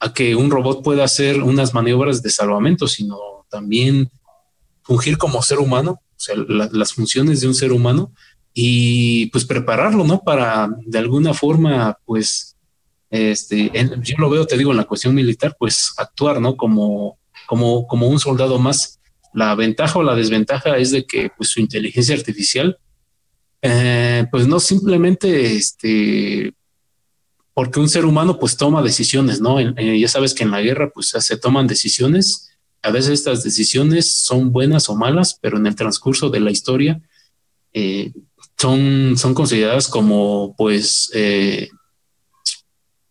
a 0.01 0.13
que 0.13 0.35
un 0.35 0.51
robot 0.51 0.83
pueda 0.83 1.05
hacer 1.05 1.41
unas 1.43 1.73
maniobras 1.73 2.23
de 2.23 2.31
salvamento, 2.31 2.89
sino 2.89 3.17
también 3.49 4.11
fungir 4.83 5.17
como 5.17 5.43
ser 5.43 5.59
humano, 5.59 6.01
o 6.17 6.19
sea, 6.19 6.35
las 6.37 6.93
funciones 6.93 7.41
de 7.41 7.49
un 7.49 7.55
ser 7.55 7.73
humano 7.73 8.13
y 8.59 9.27
pues 9.27 9.45
prepararlo, 9.45 10.05
¿no? 10.05 10.23
Para 10.23 10.71
de 10.87 10.99
alguna 10.99 11.35
forma, 11.35 11.99
pues, 12.07 12.57
este, 13.11 13.71
yo 14.01 14.17
lo 14.17 14.31
veo, 14.31 14.47
te 14.47 14.57
digo, 14.57 14.71
en 14.71 14.79
la 14.79 14.85
cuestión 14.85 15.15
militar, 15.15 15.55
pues 15.59 15.93
actuar, 15.99 16.41
¿no? 16.41 16.57
Como, 16.57 17.19
como, 17.47 17.87
como 17.87 18.09
un 18.09 18.19
soldado 18.19 18.59
más. 18.59 18.99
La 19.35 19.55
ventaja 19.55 19.99
o 19.99 20.03
la 20.03 20.15
desventaja 20.15 20.79
es 20.79 20.91
de 20.91 21.05
que 21.05 21.31
pues 21.37 21.51
su 21.51 21.61
inteligencia 21.61 22.17
artificial, 22.17 22.79
eh, 23.61 24.25
pues 24.31 24.47
no 24.47 24.59
simplemente, 24.59 25.55
este, 25.55 26.55
porque 27.53 27.79
un 27.79 27.91
ser 27.91 28.07
humano 28.07 28.39
pues 28.39 28.57
toma 28.57 28.83
decisiones, 28.83 29.39
¿no? 29.39 29.61
Eh, 29.61 30.01
ya 30.01 30.09
sabes 30.09 30.33
que 30.33 30.45
en 30.45 30.51
la 30.51 30.63
guerra 30.63 30.91
pues 30.95 31.09
se 31.09 31.37
toman 31.37 31.67
decisiones. 31.67 32.49
A 32.81 32.91
veces 32.91 33.11
estas 33.11 33.45
decisiones 33.45 34.11
son 34.11 34.51
buenas 34.51 34.89
o 34.89 34.97
malas, 34.97 35.39
pero 35.43 35.59
en 35.59 35.67
el 35.67 35.75
transcurso 35.75 36.31
de 36.31 36.41
la 36.41 36.51
historia, 36.51 37.03
eh, 37.75 38.15
son, 38.59 39.17
son 39.17 39.35
consideradas 39.35 39.89
como, 39.89 40.55
pues, 40.57 41.11
eh, 41.15 41.69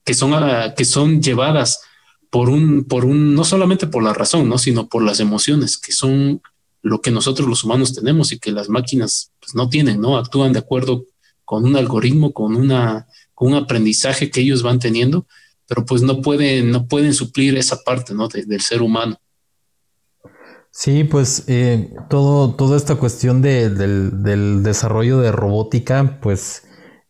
que, 0.03 0.13
son, 0.13 0.33
ah, 0.33 0.73
que 0.75 0.85
son 0.85 1.21
llevadas 1.21 1.81
por 2.29 2.49
un, 2.49 2.85
por 2.85 3.05
un, 3.05 3.33
no 3.33 3.43
solamente 3.43 3.87
por 3.87 4.03
la 4.03 4.13
razón, 4.13 4.49
¿no? 4.49 4.57
sino 4.57 4.89
por 4.89 5.03
las 5.03 5.19
emociones, 5.19 5.77
que 5.77 5.91
son 5.91 6.41
lo 6.81 7.01
que 7.01 7.11
nosotros 7.11 7.47
los 7.47 7.63
humanos 7.63 7.93
tenemos 7.93 8.31
y 8.31 8.39
que 8.39 8.51
las 8.51 8.69
máquinas 8.69 9.31
pues, 9.39 9.55
no 9.55 9.69
tienen, 9.69 9.99
¿no? 9.99 10.17
Actúan 10.17 10.53
de 10.53 10.59
acuerdo 10.59 11.05
con 11.43 11.63
un 11.63 11.75
algoritmo, 11.75 12.31
con 12.31 12.55
una, 12.55 13.07
con 13.33 13.53
un 13.53 13.55
aprendizaje 13.55 14.29
que 14.29 14.41
ellos 14.41 14.61
van 14.61 14.79
teniendo, 14.79 15.25
pero 15.67 15.85
pues 15.85 16.01
no 16.01 16.21
pueden, 16.21 16.71
no 16.71 16.87
pueden 16.87 17.13
suplir 17.13 17.57
esa 17.57 17.81
parte, 17.83 18.13
¿no? 18.13 18.27
del 18.27 18.61
ser 18.61 18.81
humano. 18.81 19.19
Sí, 20.77 21.05
pues 21.05 21.45
eh, 21.47 21.93
todo, 22.09 22.53
toda 22.55 22.75
esta 22.75 22.95
cuestión 22.95 23.41
del, 23.41 24.61
desarrollo 24.61 25.19
de 25.21 25.31
robótica, 25.31 26.19
pues 26.21 26.63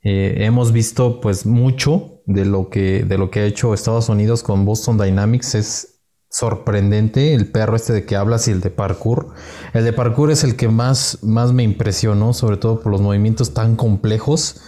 eh, 0.04 0.36
hemos 0.46 0.72
visto 0.72 1.20
pues 1.20 1.48
mucho 1.48 2.22
de 2.28 2.46
lo 2.46 2.70
que 2.70 3.04
de 3.04 3.18
lo 3.18 3.32
que 3.32 3.40
ha 3.40 3.46
hecho 3.46 3.74
Estados 3.74 4.08
Unidos 4.08 4.44
con 4.44 4.66
Boston 4.66 5.00
Dynamics 5.00 5.56
es 5.56 6.02
sorprendente 6.30 7.34
el 7.34 7.52
perro 7.52 7.76
este 7.76 7.94
de 7.94 8.06
que 8.06 8.16
hablas 8.16 8.48
y 8.48 8.52
el 8.52 8.62
de 8.62 8.70
parkour. 8.70 9.34
El 9.74 9.84
de 9.84 9.94
parkour 9.94 10.30
es 10.30 10.44
el 10.44 10.56
que 10.56 10.68
más, 10.68 11.24
más 11.24 11.52
me 11.52 11.64
impresionó, 11.64 12.34
sobre 12.34 12.58
todo 12.58 12.82
por 12.82 12.92
los 12.92 13.02
movimientos 13.02 13.56
tan 13.56 13.76
complejos. 13.76 14.62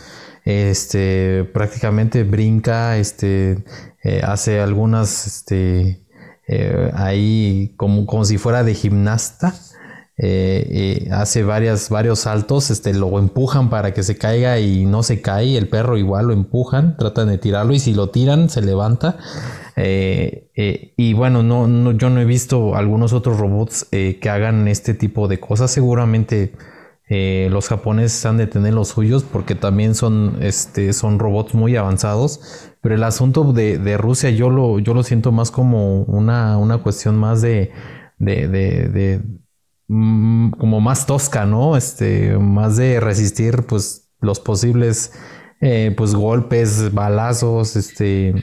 Este 0.43 1.43
prácticamente 1.43 2.23
brinca, 2.23 2.97
este 2.97 3.63
eh, 4.03 4.21
hace 4.23 4.59
algunas 4.59 5.27
este 5.27 6.06
eh, 6.47 6.91
ahí 6.95 7.73
como, 7.77 8.05
como 8.05 8.25
si 8.25 8.37
fuera 8.37 8.63
de 8.63 8.73
gimnasta. 8.73 9.53
Eh, 10.19 11.09
hace 11.11 11.43
varias, 11.43 11.89
varios 11.89 12.21
saltos, 12.21 12.71
este, 12.71 12.91
lo 12.95 13.19
empujan 13.19 13.69
para 13.69 13.93
que 13.93 14.01
se 14.01 14.17
caiga 14.17 14.59
y 14.59 14.87
no 14.87 15.03
se 15.03 15.21
cae, 15.21 15.55
el 15.57 15.67
perro 15.67 15.95
igual 15.95 16.27
lo 16.27 16.33
empujan, 16.33 16.97
tratan 16.97 17.27
de 17.27 17.37
tirarlo 17.37 17.73
y 17.73 17.79
si 17.79 17.93
lo 17.93 18.09
tiran 18.09 18.49
se 18.49 18.63
levanta. 18.63 19.17
Eh, 19.75 20.93
y 20.97 21.13
bueno, 21.13 21.43
no, 21.43 21.91
yo 21.91 22.09
no 22.09 22.19
he 22.19 22.25
visto 22.25 22.75
algunos 22.75 23.13
otros 23.13 23.37
robots 23.37 23.85
que 23.91 24.29
hagan 24.29 24.67
este 24.67 24.95
tipo 24.95 25.27
de 25.27 25.39
cosas, 25.39 25.69
seguramente 25.69 26.53
los 27.09 27.69
japoneses 27.69 28.25
han 28.25 28.37
de 28.37 28.47
tener 28.47 28.73
los 28.73 28.89
suyos 28.89 29.23
porque 29.23 29.55
también 29.55 29.95
son, 29.95 30.37
este, 30.41 30.91
son 30.91 31.19
robots 31.19 31.53
muy 31.53 31.75
avanzados 31.77 32.67
pero 32.87 32.95
el 32.95 33.03
asunto 33.03 33.51
de, 33.51 33.97
Rusia 33.97 34.29
yo 34.29 34.49
lo, 34.49 34.79
yo 34.79 34.93
lo 34.93 35.03
siento 35.03 35.33
más 35.33 35.51
como 35.51 36.03
una, 36.03 36.79
cuestión 36.81 37.17
más 37.17 37.41
de, 37.41 37.71
de, 38.17 39.21
mm, 39.89 40.51
como 40.51 40.79
más 40.79 41.05
tosca, 41.05 41.45
¿no? 41.45 41.75
Este, 41.75 42.37
más 42.37 42.77
de 42.77 43.01
resistir 43.01 43.63
pues 43.67 44.09
los 44.21 44.39
posibles 44.39 45.11
eh, 45.59 45.93
pues 45.97 46.15
golpes, 46.15 46.93
balazos, 46.93 47.75
este, 47.75 48.33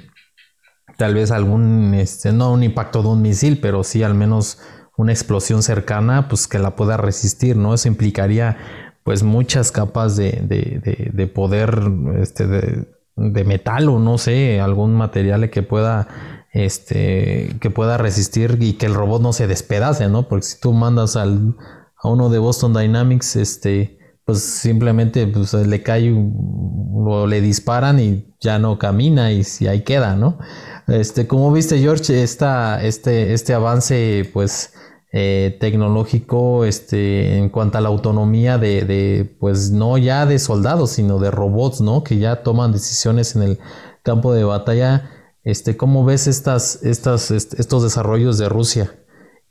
tal 0.99 1.15
vez 1.15 1.31
algún, 1.31 1.95
este, 1.95 2.33
no 2.33 2.53
un 2.53 2.65
impacto 2.65 3.03
de 3.03 3.09
un 3.09 3.23
misil, 3.23 3.61
pero 3.61 3.83
sí 3.83 4.03
al 4.03 4.15
menos 4.15 4.59
una 4.97 5.13
explosión 5.13 5.63
cercana, 5.63 6.29
pues 6.29 6.47
que 6.47 6.59
la 6.59 6.77
pueda 6.77 6.97
resistir, 6.97 7.57
¿no? 7.57 7.75
Eso 7.75 7.89
implicaría 7.89 8.57
pues 9.03 9.23
muchas 9.23 9.71
capas 9.71 10.17
de, 10.17 10.41
de, 10.43 11.11
de 11.13 11.27
poder 11.27 11.83
este, 12.21 12.47
de, 12.47 13.45
metal 13.45 13.89
o 13.89 13.99
no 13.99 14.19
sé, 14.19 14.61
algún 14.61 14.95
material 14.95 15.51
que 15.51 15.63
pueda 15.63 16.09
este 16.53 17.57
que 17.61 17.71
pueda 17.71 17.99
resistir 17.99 18.59
y 18.61 18.75
que 18.75 18.87
el 18.87 18.95
robot 18.95 19.21
no 19.21 19.33
se 19.33 19.47
despedace, 19.47 20.09
¿no? 20.09 20.29
Porque 20.29 20.47
si 20.47 20.61
tú 20.61 20.73
mandas 20.73 21.17
al, 21.17 21.57
a 21.97 22.09
uno 22.09 22.31
de 22.31 22.39
Boston 22.39 22.73
Dynamics, 22.73 23.37
este 23.37 23.99
pues 24.25 24.43
simplemente 24.43 25.27
pues, 25.27 25.53
le 25.53 25.83
cae 25.83 26.15
o 26.15 27.27
le 27.27 27.41
disparan 27.41 28.01
y 28.01 28.35
ya 28.41 28.59
no 28.59 28.79
camina 28.79 29.33
y 29.33 29.45
si 29.45 29.67
ahí 29.67 29.83
queda, 29.83 30.17
¿no? 30.17 30.39
Este, 30.87 31.27
como 31.27 31.53
viste 31.53 31.79
George, 31.79 32.23
esta, 32.23 32.83
este, 32.83 33.35
este 33.35 33.53
avance 33.53 34.29
pues 34.33 34.73
eh, 35.17 35.57
tecnológico 35.61 36.65
este, 36.65 37.39
en 37.39 37.49
cuanto 37.49 37.79
a 37.79 37.81
la 37.81 37.89
autonomía 37.89 38.59
de, 38.59 39.37
pues 39.39 39.71
no 39.71 39.97
ya 39.97 40.27
de 40.27 40.41
soldados, 40.41 40.91
sino 40.91 41.21
de 41.21 41.31
robots, 41.31 41.81
¿no? 41.81 42.03
Que 42.03 42.19
ya 42.19 42.43
toman 42.43 42.73
decisiones 42.73 43.37
en 43.37 43.43
el 43.45 43.59
campo 44.03 44.35
de 44.35 44.43
batalla. 44.43 45.09
Este, 45.45 45.77
¿Cómo 45.77 46.05
ves 46.05 46.27
estas, 46.27 46.83
estas, 46.83 47.31
estos 47.31 47.85
desarrollos 47.85 48.39
de 48.39 48.49
Rusia? 48.49 48.93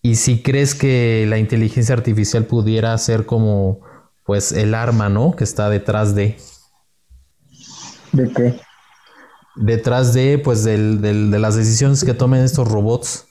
Y 0.02 0.15
si 0.15 0.44
crees 0.44 0.76
que 0.76 1.26
la 1.30 1.38
inteligencia 1.38 1.95
artificial 1.95 2.44
pudiera 2.44 2.98
ser 2.98 3.26
como, 3.26 3.80
pues, 4.26 4.52
el 4.52 4.76
arma, 4.76 5.07
¿no? 5.07 5.31
Que 5.31 5.45
está 5.45 5.69
detrás 5.69 6.14
de... 6.14 6.35
¿De 8.11 8.30
qué? 8.34 8.60
Detrás 9.56 10.14
de, 10.14 10.40
pues, 10.40 10.65
de 10.65 11.40
las 11.40 11.56
decisiones 11.56 12.03
que 12.03 12.14
tomen 12.14 12.44
estos 12.44 12.68
robots. 12.68 13.27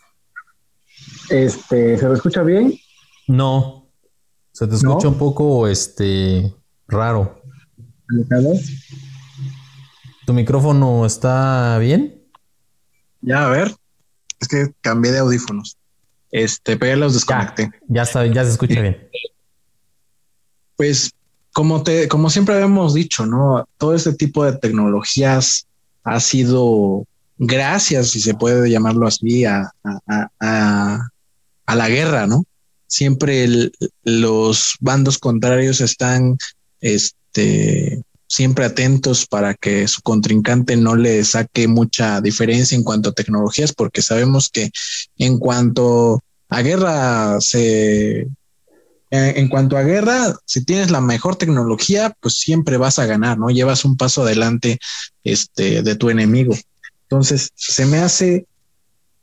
Este, 1.33 1.97
¿se 1.97 2.05
lo 2.07 2.13
escucha 2.13 2.43
bien? 2.43 2.79
No. 3.27 3.89
Se 4.53 4.67
te 4.67 4.75
escucha 4.75 5.09
un 5.09 5.17
poco 5.17 5.67
este 5.67 6.55
raro. 6.87 7.41
¿Tu 10.27 10.35
micrófono 10.35 11.07
está 11.07 11.79
bien? 11.79 12.23
Ya, 13.23 13.47
a 13.47 13.49
ver. 13.49 13.75
Es 14.41 14.49
que 14.49 14.75
cambié 14.83 15.11
de 15.13 15.21
audífonos. 15.21 15.79
Este, 16.31 16.77
pero 16.77 16.93
ya 16.93 16.97
los 16.99 17.15
desconecté. 17.15 17.71
Ya, 17.89 18.03
está, 18.03 18.27
ya 18.27 18.45
se 18.45 18.51
escucha 18.51 18.83
bien. 18.83 19.09
pues 20.77 21.13
como 21.55 21.83
te, 21.83 22.09
como 22.09 22.29
siempre 22.29 22.55
habíamos 22.57 22.93
dicho, 22.93 23.25
¿no? 23.25 23.67
Todo 23.79 23.95
este 23.95 24.13
tipo 24.13 24.45
de 24.45 24.53
tecnologías 24.59 25.67
ha 26.05 26.21
sido 26.21 27.07
gracias, 27.39 28.11
si 28.11 28.21
se 28.21 28.35
puede 28.35 28.69
llamarlo 28.69 29.07
así, 29.07 29.47
a, 29.47 29.71
a 30.41 31.09
la 31.75 31.89
guerra, 31.89 32.27
¿no? 32.27 32.45
Siempre 32.87 33.71
los 34.03 34.77
bandos 34.81 35.19
contrarios 35.19 35.81
están 35.81 36.37
este, 36.81 38.03
siempre 38.27 38.65
atentos 38.65 39.27
para 39.27 39.53
que 39.55 39.87
su 39.89 40.01
contrincante 40.01 40.77
no 40.77 40.97
le 40.97 41.23
saque 41.25 41.69
mucha 41.69 42.23
diferencia 42.23 42.77
en 42.77 42.83
cuanto 42.83 43.11
a 43.11 43.15
tecnologías, 43.15 43.75
porque 43.75 44.01
sabemos 44.01 44.49
que 44.49 44.71
en 45.19 45.39
cuanto 45.39 46.23
a 46.49 46.63
guerra 46.63 47.41
se... 47.41 48.29
En 49.15 49.49
cuanto 49.49 49.77
a 49.77 49.83
guerra, 49.83 50.35
si 50.47 50.65
tienes 50.65 50.91
la 50.91 51.03
mejor 51.03 51.37
tecnología, 51.37 52.17
pues 52.21 52.39
siempre 52.39 52.79
vas 52.79 52.99
a 52.99 53.05
ganar, 53.05 53.39
¿no? 53.39 53.51
Llevas 53.51 53.85
un 53.85 53.99
paso 53.99 54.23
adelante 54.23 54.79
este, 55.23 55.83
de 55.83 55.97
tu 55.97 56.09
enemigo. 56.09 56.57
Entonces, 57.03 57.51
se 57.55 57.85
me 57.85 57.99
hace 57.99 58.47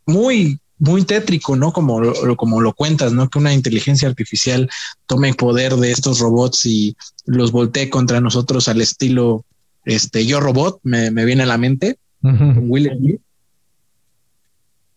muy 0.06 0.60
muy 0.80 1.04
tétrico, 1.04 1.56
¿no? 1.56 1.72
Como 1.74 2.00
lo, 2.00 2.36
como 2.38 2.62
lo 2.62 2.74
cuentas, 2.74 3.12
¿no? 3.12 3.30
Que 3.30 3.38
una 3.38 3.54
inteligencia 3.54 4.08
artificial 4.08 4.70
tome 5.06 5.34
poder 5.34 5.76
de 5.76 5.92
estos 5.92 6.20
robots 6.20 6.66
y 6.66 6.96
los 7.26 7.52
voltee 7.52 7.90
contra 7.90 8.22
nosotros 8.22 8.68
al 8.68 8.82
estilo, 8.82 9.46
este, 9.86 10.26
yo 10.26 10.40
robot, 10.40 10.80
me, 10.84 11.12
viene 11.26 11.44
a 11.44 11.48
la 11.48 11.58
mente, 11.58 12.00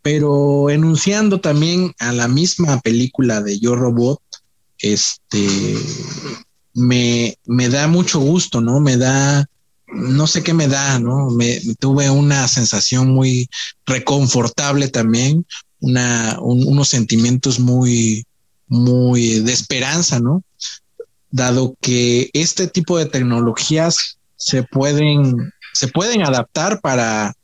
Pero 0.03 0.71
enunciando 0.71 1.41
también 1.41 1.93
a 1.99 2.13
la 2.13 2.27
misma 2.27 2.81
película 2.81 3.41
de 3.41 3.61
Yo 3.61 3.77
Robot, 3.77 4.21
este, 4.79 5.77
me, 6.75 7.37
me 7.47 7.69
da 7.69 7.87
mucho 7.87 8.19
gusto, 8.19 8.61
¿no? 8.61 8.81
Me 8.81 8.97
da 8.97 9.47
no 9.93 10.27
sé 10.27 10.43
qué 10.43 10.55
me 10.55 10.69
da, 10.69 10.99
¿no? 10.99 11.31
Me, 11.31 11.61
tuve 11.79 12.11
una 12.11 12.49
sensación 12.49 13.11
muy 13.11 13.49
reconfortable 13.87 14.89
también, 14.89 15.47
una, 15.83 16.39
unos 16.41 16.89
sentimientos 16.89 17.59
muy, 17.59 18.25
muy 18.69 19.41
de 19.41 19.53
esperanza, 19.53 20.21
¿no? 20.21 20.43
Dado 21.31 21.77
que 21.81 22.31
este 22.33 22.69
tipo 22.69 22.97
de 22.97 23.07
tecnologías 23.07 24.19
se 24.37 24.63
pueden, 24.63 25.53
se 25.75 25.89
pueden 25.89 26.23
adaptar 26.23 26.81
para, 26.81 27.35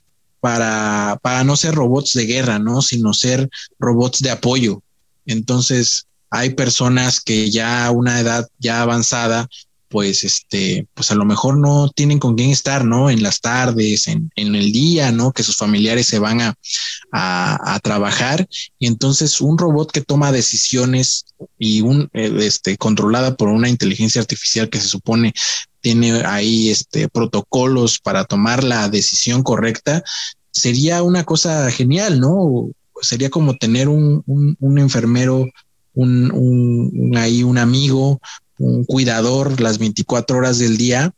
para, 0.40 1.18
para 1.20 1.44
no 1.44 1.56
ser 1.56 1.74
robots 1.74 2.12
de 2.14 2.26
guerra, 2.26 2.58
¿no? 2.58 2.80
Sino 2.80 3.12
ser 3.12 3.50
robots 3.78 4.20
de 4.20 4.30
apoyo. 4.30 4.82
Entonces, 5.26 6.06
hay 6.30 6.50
personas 6.50 7.20
que 7.20 7.50
ya 7.50 7.86
a 7.86 7.90
una 7.90 8.20
edad 8.20 8.48
ya 8.58 8.82
avanzada 8.82 9.48
pues 9.88 10.24
este, 10.24 10.86
pues 10.94 11.10
a 11.10 11.14
lo 11.14 11.24
mejor 11.24 11.58
no 11.58 11.88
tienen 11.94 12.18
con 12.18 12.34
quién 12.34 12.50
estar, 12.50 12.84
¿no? 12.84 13.10
En 13.10 13.22
las 13.22 13.40
tardes, 13.40 14.06
en, 14.08 14.30
en 14.36 14.54
el 14.54 14.72
día, 14.72 15.12
¿no? 15.12 15.32
Que 15.32 15.42
sus 15.42 15.56
familiares 15.56 16.06
se 16.06 16.18
van 16.18 16.40
a, 16.40 16.54
a, 17.12 17.80
trabajar. 17.82 18.46
Y 18.78 18.86
entonces 18.86 19.40
un 19.40 19.58
robot 19.58 19.90
que 19.90 20.02
toma 20.02 20.32
decisiones 20.32 21.24
y 21.58 21.80
un, 21.80 22.10
eh, 22.12 22.32
este, 22.40 22.76
controlada 22.76 23.36
por 23.36 23.48
una 23.48 23.68
inteligencia 23.68 24.20
artificial 24.20 24.68
que 24.68 24.80
se 24.80 24.88
supone 24.88 25.32
tiene 25.80 26.22
ahí 26.24 26.70
este 26.70 27.08
protocolos 27.08 27.98
para 27.98 28.24
tomar 28.24 28.64
la 28.64 28.88
decisión 28.88 29.42
correcta, 29.42 30.02
sería 30.50 31.02
una 31.02 31.24
cosa 31.24 31.70
genial, 31.70 32.20
¿no? 32.20 32.70
Sería 33.00 33.30
como 33.30 33.56
tener 33.56 33.88
un, 33.88 34.24
un, 34.26 34.78
enfermero 34.78 35.46
un, 35.94 36.32
un, 36.32 37.16
ahí 37.16 37.42
un 37.42 37.58
amigo, 37.58 38.20
un 38.58 38.84
cuidador 38.84 39.60
las 39.60 39.78
24 39.78 40.38
horas 40.38 40.58
del 40.58 40.76
día 40.76 41.12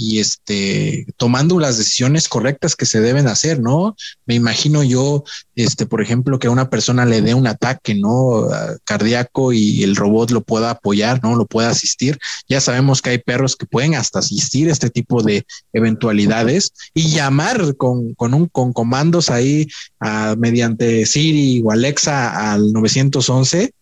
y 0.00 0.20
este 0.20 1.06
tomando 1.16 1.58
las 1.58 1.76
decisiones 1.76 2.28
correctas 2.28 2.76
que 2.76 2.86
se 2.86 3.00
deben 3.00 3.26
hacer, 3.26 3.60
¿no? 3.60 3.96
Me 4.26 4.36
imagino 4.36 4.84
yo, 4.84 5.24
este, 5.56 5.86
por 5.86 6.00
ejemplo, 6.00 6.38
que 6.38 6.46
a 6.46 6.52
una 6.52 6.70
persona 6.70 7.04
le 7.04 7.20
dé 7.20 7.34
un 7.34 7.48
ataque, 7.48 7.96
¿no? 7.96 8.46
cardíaco 8.84 9.52
y 9.52 9.82
el 9.82 9.96
robot 9.96 10.30
lo 10.30 10.42
pueda 10.42 10.70
apoyar, 10.70 11.20
¿no? 11.24 11.34
Lo 11.34 11.46
pueda 11.46 11.70
asistir. 11.70 12.16
Ya 12.48 12.60
sabemos 12.60 13.02
que 13.02 13.10
hay 13.10 13.18
perros 13.18 13.56
que 13.56 13.66
pueden 13.66 13.96
hasta 13.96 14.20
asistir 14.20 14.68
a 14.68 14.72
este 14.72 14.88
tipo 14.88 15.24
de 15.24 15.44
eventualidades 15.72 16.72
y 16.94 17.08
llamar 17.08 17.76
con, 17.76 18.14
con 18.14 18.34
un 18.34 18.46
con 18.46 18.72
comandos 18.72 19.30
ahí 19.30 19.66
mediante 20.36 21.06
Siri 21.06 21.60
o 21.64 21.72
Alexa 21.72 22.52
al 22.52 22.72
911. 22.72 23.72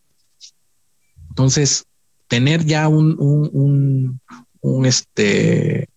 Entonces, 1.29 1.85
tener 2.29 2.65
ya 2.65 2.89
un, 2.89 3.17
un, 4.63 4.87
este, 4.87 5.89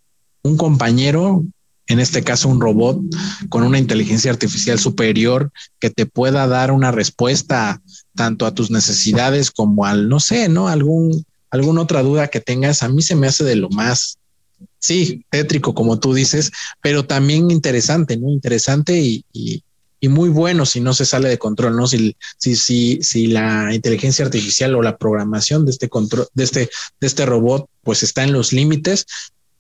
un 0.44 0.58
compañero, 0.58 1.44
en 1.88 2.00
este 2.00 2.24
caso 2.24 2.50
un 2.50 2.62
robot, 2.62 3.02
con 3.50 3.64
una 3.64 3.80
inteligencia 3.80 4.32
artificial 4.32 4.80
superior 4.80 5.52
que 5.80 5.90
te 5.90 6.06
pueda 6.06 6.48
dar 6.48 6.72
una 6.72 6.92
respuesta 6.92 7.82
tanto 8.16 8.46
a 8.46 8.54
tus 8.54 8.70
necesidades 8.70 9.52
como 9.52 9.86
al, 9.86 10.08
no 10.08 10.20
sé, 10.20 10.50
¿no? 10.50 10.68
Algún, 10.68 11.26
alguna 11.50 11.82
otra 11.82 12.04
duda 12.04 12.28
que 12.28 12.42
tengas, 12.42 12.84
a 12.84 12.90
mí 12.90 13.02
se 13.02 13.16
me 13.16 13.28
hace 13.28 13.44
de 13.44 13.56
lo 13.56 13.70
más, 13.70 14.20
sí, 14.78 15.26
tétrico, 15.30 15.74
como 15.74 16.00
tú 16.00 16.14
dices, 16.14 16.52
pero 16.82 17.06
también 17.06 17.50
interesante, 17.50 18.18
¿no? 18.18 18.30
Interesante 18.30 19.00
y 19.00 19.64
muy 20.08 20.30
bueno 20.30 20.66
si 20.66 20.80
no 20.80 20.94
se 20.94 21.06
sale 21.06 21.30
de 21.30 21.38
control, 21.38 21.76
¿no? 21.76 21.88
Si, 21.88 22.16
si, 22.38 22.56
si, 22.56 23.00
si 23.02 23.28
la 23.28 23.74
inteligencia 23.74 24.26
artificial 24.26 24.76
o 24.76 24.82
la 24.82 24.98
programación 24.98 25.66
de 25.66 25.72
este 25.72 25.90
control, 25.90 26.28
de 26.34 26.44
este, 26.44 26.70
de 27.00 27.08
este 27.08 27.26
robot, 27.26 27.68
pues 27.84 28.04
está 28.04 28.24
en 28.24 28.32
los 28.32 28.54
límites, 28.54 29.06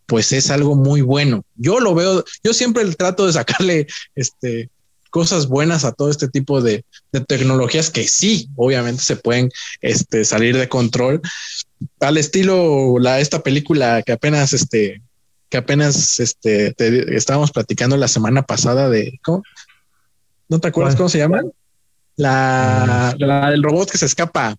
pues 0.06 0.32
es 0.32 0.50
algo 0.50 0.76
muy 0.76 1.02
bueno. 1.02 1.44
Yo 1.56 1.80
lo 1.80 1.94
veo, 1.94 2.24
yo 2.44 2.54
siempre 2.54 2.86
trato 2.96 3.28
de 3.28 3.34
sacarle 3.34 3.88
este 4.16 4.70
cosas 5.10 5.48
buenas 5.48 5.86
a 5.86 5.92
todo 5.92 6.10
este 6.10 6.28
tipo 6.28 6.62
de, 6.62 6.86
de 7.12 7.22
tecnologías 7.22 7.90
que 7.90 8.08
sí, 8.08 8.50
obviamente 8.56 9.02
se 9.02 9.16
pueden 9.16 9.50
este, 9.82 10.24
salir 10.24 10.58
de 10.58 10.70
control. 10.70 11.22
Al 12.00 12.18
estilo 12.18 13.00
la, 13.00 13.20
esta 13.20 13.42
película 13.42 14.04
que 14.04 14.12
apenas 14.12 14.54
este, 14.54 15.02
que 15.50 15.58
apenas 15.58 16.20
este, 16.20 16.76
estábamos 17.16 17.52
platicando 17.52 17.98
la 17.98 18.08
semana 18.08 18.44
pasada 18.44 18.90
de 18.90 19.20
¿cómo? 19.24 19.44
¿No 20.50 20.60
te 20.60 20.68
acuerdas 20.68 20.96
cómo 20.96 21.10
se 21.10 21.20
llama? 21.20 21.42
La, 22.16 23.16
la, 23.18 23.52
del 23.52 23.64
robot 23.64 23.92
que 23.92 23.98
se 23.98 24.08
escapa. 24.08 24.56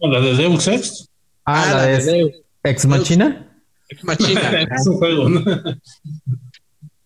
La 0.00 0.20
de 0.20 0.34
Deus 0.34 0.66
Ex. 0.66 1.08
Ah, 1.44 1.64
ah 1.66 1.74
la, 1.74 1.82
de, 1.86 2.42
Ex 2.64 2.86
Machina. 2.86 3.46
Ex 3.88 4.04
Machina. 4.04 4.62
es 4.76 4.86
un 4.86 4.96
juego, 4.96 5.28
¿no? 5.28 5.44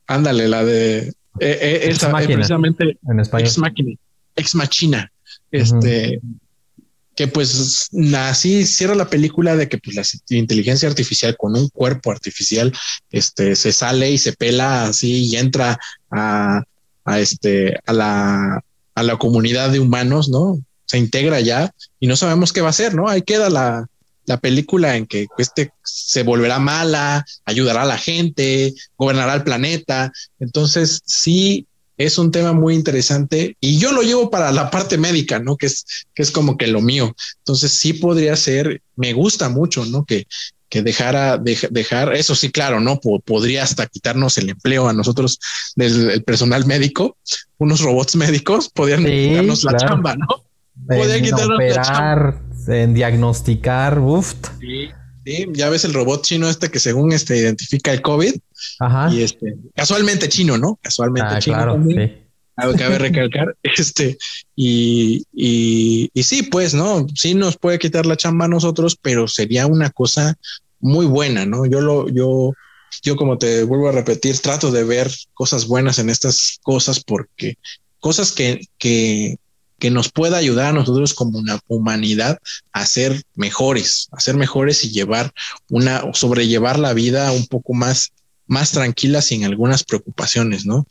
Ándale, 0.06 0.48
la 0.48 0.64
de 0.64 0.98
eh, 0.98 1.12
eh, 1.40 1.80
esa, 1.84 2.10
eh, 2.22 2.26
precisamente 2.26 2.96
en 3.08 3.20
español. 3.20 3.48
Ex 3.48 3.58
Machina. 3.58 3.96
Ex 4.36 4.54
Machina. 4.54 5.12
Este, 5.50 6.20
que 7.14 7.28
pues 7.28 7.90
así 8.16 8.64
cierra 8.64 8.94
la 8.94 9.10
película 9.10 9.56
de 9.56 9.68
que 9.68 9.78
pues 9.78 9.96
la 9.96 10.36
inteligencia 10.36 10.88
artificial 10.88 11.36
con 11.36 11.56
un 11.56 11.68
cuerpo 11.68 12.10
artificial 12.10 12.72
este 13.10 13.54
se 13.54 13.72
sale 13.72 14.10
y 14.10 14.18
se 14.18 14.32
pela 14.32 14.84
así 14.84 15.26
y 15.26 15.36
entra 15.36 15.78
a, 16.10 16.62
a 17.04 17.20
este, 17.20 17.78
a 17.86 17.92
la, 17.92 18.64
a 18.94 19.02
la 19.02 19.16
comunidad 19.16 19.70
de 19.70 19.80
humanos, 19.80 20.28
¿no? 20.28 20.58
Se 20.86 20.98
integra 20.98 21.40
ya 21.40 21.72
y 22.00 22.06
no 22.06 22.16
sabemos 22.16 22.52
qué 22.52 22.60
va 22.60 22.68
a 22.68 22.70
hacer, 22.70 22.94
¿no? 22.94 23.08
Ahí 23.08 23.22
queda 23.22 23.48
la, 23.48 23.86
la 24.26 24.38
película 24.38 24.96
en 24.96 25.06
que 25.06 25.26
este 25.38 25.72
se 25.82 26.22
volverá 26.22 26.58
mala, 26.58 27.24
ayudará 27.44 27.82
a 27.82 27.86
la 27.86 27.98
gente, 27.98 28.74
gobernará 28.96 29.34
el 29.34 29.44
planeta. 29.44 30.12
Entonces, 30.38 31.02
sí 31.06 31.66
es 31.96 32.18
un 32.18 32.30
tema 32.30 32.52
muy 32.52 32.74
interesante 32.74 33.56
y 33.60 33.78
yo 33.78 33.92
lo 33.92 34.02
llevo 34.02 34.30
para 34.30 34.50
la 34.50 34.70
parte 34.70 34.98
médica, 34.98 35.38
¿no? 35.38 35.56
Que 35.56 35.66
es, 35.66 35.84
que 36.14 36.22
es 36.22 36.30
como 36.30 36.56
que 36.56 36.66
lo 36.66 36.80
mío. 36.80 37.14
Entonces, 37.38 37.72
sí 37.72 37.94
podría 37.94 38.36
ser, 38.36 38.82
me 38.96 39.12
gusta 39.12 39.48
mucho, 39.48 39.84
¿no? 39.84 40.04
Que, 40.04 40.26
que 40.72 40.80
dejara, 40.80 41.36
dejar, 41.36 42.14
eso 42.14 42.34
sí, 42.34 42.50
claro, 42.50 42.80
¿no? 42.80 42.98
podría 42.98 43.62
hasta 43.62 43.86
quitarnos 43.86 44.38
el 44.38 44.48
empleo 44.48 44.88
a 44.88 44.94
nosotros 44.94 45.38
del 45.76 46.24
personal 46.24 46.64
médico, 46.64 47.18
unos 47.58 47.82
robots 47.82 48.16
médicos 48.16 48.70
podrían 48.70 49.04
quitarnos 49.04 49.64
la 49.64 49.76
chamba, 49.76 50.16
¿no? 50.16 50.26
Podrían 50.86 51.24
quitarnos 51.24 51.58
la 51.58 51.82
chamba. 51.82 52.40
En 52.68 52.94
diagnosticar, 52.94 53.98
uff. 53.98 54.32
Sí, 54.60 54.88
sí, 55.26 55.46
ya 55.52 55.68
ves 55.68 55.84
el 55.84 55.92
robot 55.92 56.24
chino 56.24 56.48
este 56.48 56.70
que 56.70 56.78
según 56.78 57.12
este 57.12 57.36
identifica 57.36 57.92
el 57.92 58.00
COVID. 58.00 58.34
Ajá. 58.80 59.12
Y 59.12 59.24
este, 59.24 59.56
casualmente 59.74 60.30
chino, 60.30 60.56
¿no? 60.56 60.78
Casualmente 60.80 61.34
ah, 61.34 61.38
chino. 61.38 61.56
Claro, 61.56 61.72
también. 61.74 62.08
Sí. 62.08 62.21
Cabe 62.56 62.98
recalcar, 62.98 63.56
este, 63.62 64.18
y, 64.54 65.24
y, 65.32 66.10
y, 66.12 66.22
sí, 66.22 66.42
pues, 66.42 66.74
¿no? 66.74 67.06
Sí 67.14 67.34
nos 67.34 67.56
puede 67.56 67.78
quitar 67.78 68.06
la 68.06 68.16
chamba 68.16 68.44
a 68.44 68.48
nosotros, 68.48 68.96
pero 69.00 69.26
sería 69.26 69.66
una 69.66 69.90
cosa 69.90 70.36
muy 70.80 71.06
buena, 71.06 71.46
¿no? 71.46 71.64
Yo 71.64 71.80
lo, 71.80 72.08
yo, 72.08 72.52
yo 73.02 73.16
como 73.16 73.38
te 73.38 73.62
vuelvo 73.64 73.88
a 73.88 73.92
repetir, 73.92 74.38
trato 74.38 74.70
de 74.70 74.84
ver 74.84 75.10
cosas 75.32 75.66
buenas 75.66 75.98
en 75.98 76.10
estas 76.10 76.58
cosas 76.62 77.02
porque 77.02 77.56
cosas 78.00 78.32
que, 78.32 78.66
que, 78.78 79.38
que 79.78 79.90
nos 79.90 80.10
pueda 80.10 80.36
ayudar 80.36 80.66
a 80.66 80.72
nosotros 80.72 81.14
como 81.14 81.38
una 81.38 81.58
humanidad 81.68 82.38
a 82.72 82.84
ser 82.84 83.22
mejores, 83.34 84.08
a 84.12 84.20
ser 84.20 84.36
mejores 84.36 84.84
y 84.84 84.90
llevar 84.90 85.32
una, 85.70 86.02
sobrellevar 86.12 86.78
la 86.78 86.92
vida 86.92 87.32
un 87.32 87.46
poco 87.46 87.72
más, 87.74 88.12
más 88.46 88.72
tranquila 88.72 89.22
sin 89.22 89.44
algunas 89.44 89.84
preocupaciones, 89.84 90.66
¿no? 90.66 90.86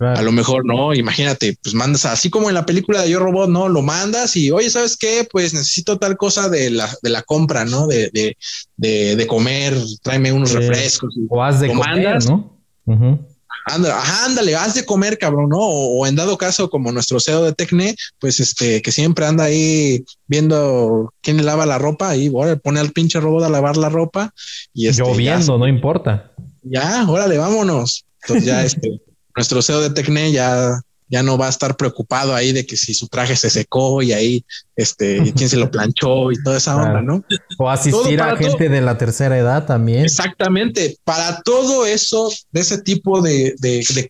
A 0.00 0.22
lo 0.22 0.30
mejor 0.30 0.64
no, 0.64 0.94
imagínate, 0.94 1.56
pues 1.62 1.74
mandas 1.74 2.04
así 2.04 2.30
como 2.30 2.48
en 2.48 2.54
la 2.54 2.64
película 2.64 3.02
de 3.02 3.10
Yo 3.10 3.18
Robot, 3.18 3.50
¿no? 3.50 3.68
Lo 3.68 3.82
mandas 3.82 4.36
y, 4.36 4.50
oye, 4.50 4.70
¿sabes 4.70 4.96
qué? 4.96 5.26
Pues 5.30 5.52
necesito 5.54 5.98
tal 5.98 6.16
cosa 6.16 6.48
de 6.48 6.70
la, 6.70 6.88
de 7.02 7.10
la 7.10 7.22
compra, 7.22 7.64
¿no? 7.64 7.86
De, 7.86 8.10
de, 8.12 8.36
de, 8.76 9.16
de 9.16 9.26
comer, 9.26 9.76
tráeme 10.02 10.30
unos 10.30 10.52
refrescos. 10.52 11.14
O 11.28 11.42
has 11.42 11.60
de 11.60 11.68
comer, 11.68 12.24
¿no? 12.26 12.58
ándale, 14.24 14.56
haz 14.56 14.74
de 14.74 14.84
comer, 14.84 15.18
cabrón, 15.18 15.48
¿no? 15.50 15.58
O, 15.58 16.06
en 16.06 16.16
dado 16.16 16.38
caso, 16.38 16.70
como 16.70 16.92
nuestro 16.92 17.20
CEO 17.20 17.44
de 17.44 17.52
Tecne, 17.52 17.94
pues 18.18 18.40
este, 18.40 18.82
que 18.82 18.92
siempre 18.92 19.26
anda 19.26 19.44
ahí 19.44 20.04
viendo 20.26 21.12
quién 21.20 21.36
le 21.36 21.42
lava 21.42 21.66
la 21.66 21.78
ropa 21.78 22.16
y 22.16 22.28
bueno, 22.28 22.58
pone 22.58 22.80
al 22.80 22.92
pinche 22.92 23.20
robot 23.20 23.44
a 23.44 23.48
lavar 23.48 23.76
la 23.76 23.88
ropa 23.88 24.32
y 24.72 24.88
este, 24.88 25.02
lloviendo, 25.02 25.58
no 25.58 25.68
importa. 25.68 26.32
Ya, 26.62 27.04
órale, 27.08 27.38
vámonos. 27.38 28.04
Entonces 28.22 28.46
ya 28.46 28.64
este, 28.64 29.00
nuestro 29.36 29.62
CEO 29.62 29.80
de 29.80 29.90
Tecne 29.90 30.32
ya 30.32 30.80
ya 31.08 31.22
no 31.22 31.38
va 31.38 31.46
a 31.46 31.50
estar 31.50 31.76
preocupado 31.76 32.34
ahí 32.34 32.52
de 32.52 32.66
que 32.66 32.76
si 32.76 32.94
su 32.94 33.08
traje 33.08 33.34
se 33.36 33.50
secó 33.50 34.02
y 34.02 34.12
ahí, 34.12 34.44
este, 34.76 35.18
quién 35.36 35.48
se 35.48 35.56
lo 35.56 35.70
planchó 35.70 36.30
y 36.30 36.42
toda 36.42 36.58
esa 36.58 36.76
onda, 36.76 37.00
¿no? 37.00 37.24
O 37.58 37.68
asistir 37.70 38.20
a 38.20 38.36
gente 38.36 38.68
de 38.68 38.80
la 38.80 38.98
tercera 38.98 39.38
edad 39.38 39.66
también. 39.66 40.04
Exactamente. 40.04 40.98
Para 41.04 41.40
todo 41.42 41.86
eso, 41.86 42.30
de 42.52 42.60
ese 42.60 42.78
tipo 42.78 43.22
de, 43.22 43.54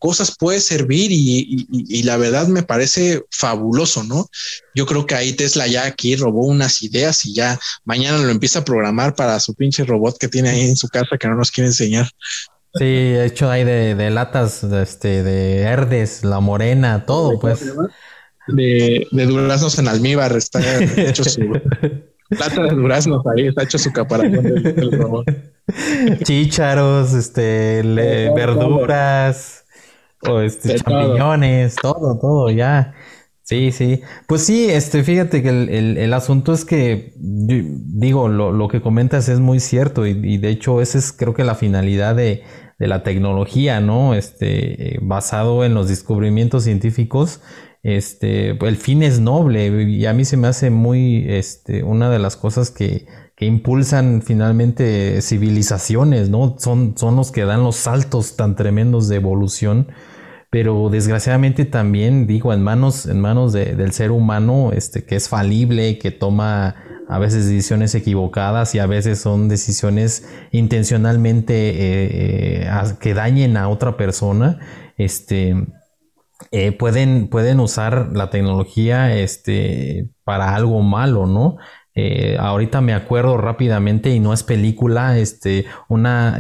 cosas 0.01 0.35
puede 0.37 0.61
servir 0.61 1.11
y, 1.11 2.03
la 2.03 2.17
verdad 2.17 2.49
me 2.49 2.63
parece 2.63 3.23
fabuloso, 3.31 4.03
¿no? 4.05 4.29
Yo 4.75 4.87
creo 4.87 5.07
que 5.07 5.15
ahí 5.15 5.33
Tesla 5.33 5.67
ya 5.67 5.85
aquí 5.85 6.17
robó 6.17 6.47
unas 6.47 6.83
ideas 6.83 7.25
y 7.27 7.35
ya 7.35 7.59
mañana 7.85 8.19
lo 8.19 8.31
empieza 8.31 8.61
a 8.61 8.65
programar 8.65 9.15
para 9.15 9.39
su 9.41 9.55
pinche 9.55 9.85
robot 9.85 10.19
que 10.19 10.29
tiene 10.29 10.51
ahí 10.51 10.61
en 10.63 10.77
su 10.77 10.89
casa 10.89 11.19
que 11.19 11.29
no 11.29 11.35
nos 11.35 11.51
quiere 11.51 11.69
enseñar. 11.69 12.09
Sí, 12.75 13.15
hecho 13.17 13.51
ahí 13.51 13.65
de, 13.65 13.95
de 13.95 14.11
latas, 14.11 14.69
de, 14.69 14.83
este, 14.83 15.23
de 15.23 15.63
herdes, 15.63 16.25
la 16.25 16.41
morena, 16.41 17.05
todo, 17.07 17.39
pues. 17.39 17.75
De, 18.47 19.07
de 19.11 19.27
duraznos 19.27 19.79
en 19.79 19.89
almíbar, 19.89 20.37
está 20.37 20.61
hecho 20.97 21.25
su 21.25 21.41
plata 22.29 22.63
de 22.63 22.71
duraznos 22.71 23.27
ahí, 23.27 23.49
está 23.49 23.63
hecho 23.63 23.79
su 23.79 23.93
caparazón 23.93 24.43
del, 24.43 24.93
robot. 24.93 25.27
Chícharos, 26.23 27.13
este, 27.15 27.83
verduras, 28.35 29.65
o 30.23 30.41
este, 30.41 30.77
champiñones, 30.77 31.77
todo, 31.77 32.19
todo, 32.19 32.51
ya. 32.51 32.95
Sí, 33.49 33.73
sí. 33.73 34.03
Pues 34.27 34.45
sí, 34.45 34.69
este, 34.69 35.03
fíjate 35.03 35.43
que 35.43 35.49
el, 35.49 35.97
el, 35.97 36.13
asunto 36.13 36.53
es 36.53 36.67
que, 36.67 37.15
digo, 37.17 38.29
lo, 38.29 38.53
lo, 38.53 38.69
que 38.69 38.83
comentas 38.83 39.31
es 39.31 39.41
muy 39.41 39.59
cierto 39.59 40.07
y, 40.07 40.11
y, 40.11 40.37
de 40.37 40.51
hecho 40.51 40.83
esa 40.83 40.99
es 40.99 41.13
creo 41.13 41.33
que 41.33 41.45
la 41.45 41.55
finalidad 41.55 42.15
de, 42.15 42.43
de 42.79 42.89
la 42.89 43.03
tecnología, 43.03 43.81
¿no? 43.81 44.13
Este, 44.13 44.97
eh, 44.97 44.99
basado 45.01 45.65
en 45.65 45.73
los 45.73 45.89
descubrimientos 45.89 46.65
científicos, 46.65 47.41
este, 47.83 48.51
el 48.51 48.77
fin 48.77 49.03
es 49.03 49.19
noble 49.19 49.83
y 49.83 50.05
a 50.05 50.13
mí 50.13 50.27
se 50.27 50.37
me 50.37 50.49
hace 50.49 50.69
muy, 50.69 51.25
este, 51.27 51.83
una 51.85 52.11
de 52.11 52.19
las 52.19 52.37
cosas 52.37 52.71
que, 52.71 53.07
que 53.35 53.47
impulsan 53.47 54.21
finalmente 54.21 55.23
civilizaciones, 55.23 56.29
¿no? 56.29 56.57
Son, 56.59 56.99
son 56.99 57.17
los 57.17 57.33
que 57.33 57.47
dan 57.47 57.65
los 57.65 57.77
saltos 57.77 58.37
tan 58.37 58.57
tremendos 58.57 59.09
de 59.09 59.17
evolución 59.17 59.89
pero 60.51 60.89
desgraciadamente 60.91 61.65
también 61.65 62.27
digo 62.27 62.53
en 62.53 62.63
manos 62.63 63.07
en 63.07 63.21
manos 63.21 63.53
del 63.53 63.93
ser 63.93 64.11
humano 64.11 64.71
este 64.73 65.05
que 65.05 65.17
es 65.17 65.29
falible 65.29 65.99
que 65.99 66.11
toma 66.11 66.75
a 67.09 67.19
veces 67.19 67.47
decisiones 67.47 67.95
equivocadas 67.95 68.75
y 68.75 68.79
a 68.79 68.87
veces 68.87 69.19
son 69.19 69.49
decisiones 69.49 70.29
intencionalmente 70.53 71.71
eh, 71.71 72.67
eh, 72.67 72.95
que 73.01 73.15
dañen 73.15 73.57
a 73.57 73.69
otra 73.69 73.97
persona, 73.97 74.59
este, 74.99 75.55
eh, 76.51 76.73
pueden, 76.73 77.29
pueden 77.29 77.61
usar 77.61 78.11
la 78.13 78.29
tecnología 78.29 79.17
este, 79.17 80.11
para 80.23 80.55
algo 80.55 80.83
malo, 80.83 81.27
¿no? 81.27 81.57
Ahorita 82.39 82.81
me 82.81 82.95
acuerdo 82.95 83.37
rápidamente 83.37 84.11
y 84.11 84.21
no 84.21 84.33
es 84.33 84.43
película, 84.43 85.19
este, 85.19 85.67
una, 85.89 86.39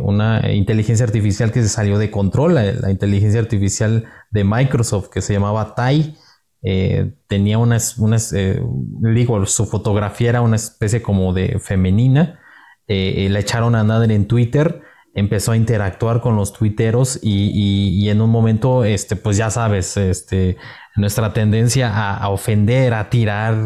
una 0.00 0.52
inteligencia 0.52 1.06
artificial 1.06 1.52
que 1.52 1.62
se 1.62 1.68
salió 1.68 1.98
de 1.98 2.10
control, 2.10 2.54
la 2.54 2.90
inteligencia 2.90 3.40
artificial 3.40 4.06
de 4.30 4.44
Microsoft 4.44 5.08
que 5.08 5.22
se 5.22 5.32
llamaba 5.32 5.74
Tai. 5.74 6.16
Eh, 6.62 7.14
tenía 7.26 7.56
unas, 7.56 7.96
unas 7.96 8.32
eh, 8.34 8.62
digo, 9.00 9.46
su 9.46 9.66
fotografía 9.66 10.28
era 10.30 10.42
una 10.42 10.56
especie 10.56 11.00
como 11.00 11.32
de 11.32 11.58
femenina, 11.58 12.38
eh, 12.86 13.28
la 13.30 13.38
echaron 13.38 13.74
a 13.74 13.80
andar 13.80 14.10
en 14.10 14.26
Twitter, 14.26 14.82
empezó 15.14 15.52
a 15.52 15.56
interactuar 15.56 16.20
con 16.20 16.36
los 16.36 16.52
tuiteros 16.52 17.18
y, 17.22 18.08
en 18.08 18.20
un 18.20 18.30
momento, 18.30 18.84
este, 18.84 19.16
pues 19.16 19.36
ya 19.36 19.50
sabes, 19.50 19.96
este, 19.96 20.56
nuestra 20.96 21.32
tendencia 21.32 22.16
a, 22.16 22.28
ofender, 22.28 22.94
a 22.94 23.08
tirar 23.10 23.56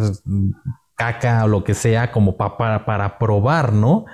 caca 1.13 1.45
o 1.45 1.49
lo 1.49 1.65
que 1.65 1.75
sea, 1.75 2.13
como 2.13 2.37
para, 2.37 2.85
para 2.85 3.19
probar, 3.19 3.73
¿no? 3.73 4.05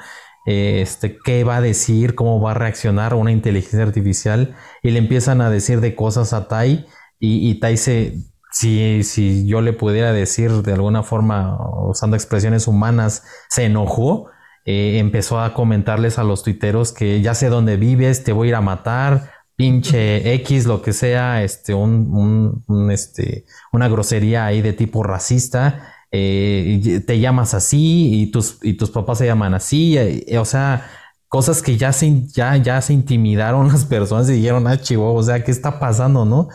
este, 0.47 1.19
qué 1.25 1.45
va 1.45 1.57
a 1.57 1.61
decir, 1.61 2.15
cómo 2.15 2.41
va 2.41 2.53
a 2.53 2.55
reaccionar 2.55 3.15
una 3.15 3.33
inteligencia 3.33 3.83
artificial 3.83 4.57
y 4.83 4.91
le 4.91 4.99
empiezan 4.99 5.41
a 5.41 5.51
decir 5.51 5.81
de 5.81 5.95
cosas 5.95 6.33
a 6.33 6.49
Tai 6.49 6.87
y, 7.19 7.51
y 7.51 7.61
Tai 7.61 7.77
se, 7.77 8.15
si, 8.51 9.03
si 9.05 9.47
yo 9.47 9.61
le 9.61 9.73
pudiera 9.73 10.13
decir 10.13 10.51
de 10.63 10.73
alguna 10.73 11.03
forma, 11.03 11.57
usando 11.87 12.17
expresiones 12.17 12.67
humanas, 12.67 13.25
se 13.49 13.65
enojó, 13.65 14.27
eh, 14.65 14.99
empezó 14.99 15.41
a 15.41 15.55
comentarles 15.55 16.19
a 16.19 16.25
los 16.25 16.43
tuiteros 16.43 16.93
que 16.93 17.21
ya 17.21 17.35
sé 17.35 17.49
dónde 17.49 17.77
vives, 17.77 18.25
te 18.25 18.33
voy 18.33 18.49
a 18.49 18.51
ir 18.51 18.55
a 18.57 18.61
matar, 18.61 19.33
pinche 19.57 20.35
X, 20.35 20.67
lo 20.67 20.81
que 20.81 20.93
sea, 20.93 21.43
este, 21.43 21.75
un, 21.75 22.65
un, 22.67 22.91
este, 22.91 23.45
una 23.73 23.89
grosería 23.89 24.47
ahí 24.47 24.63
de 24.63 24.73
tipo 24.73 25.03
racista, 25.03 25.95
eh, 26.13 27.03
te 27.07 27.21
llamas 27.21 27.55
así 27.55 28.23
y 28.23 28.31
tus, 28.31 28.59
y 28.63 28.75
tus 28.75 28.91
papás 28.91 29.19
se 29.19 29.27
llaman 29.27 29.55
así, 29.55 29.97
eh, 29.97 30.39
o 30.39 30.45
sea, 30.45 30.87
cosas 31.29 31.63
que 31.63 31.77
ya 31.77 31.93
se, 31.93 32.27
ya, 32.29 32.57
ya 32.57 32.81
se 32.83 32.93
intimidaron 32.93 33.69
las 33.73 33.85
personas 33.85 34.29
y 34.31 34.35
dijeron, 34.35 34.67
ah, 34.67 34.81
chivo, 34.81 35.15
o 35.15 35.23
sea, 35.23 35.45
¿qué 35.45 35.51
está 35.51 35.79
pasando, 35.79 36.25
no? 36.25 36.49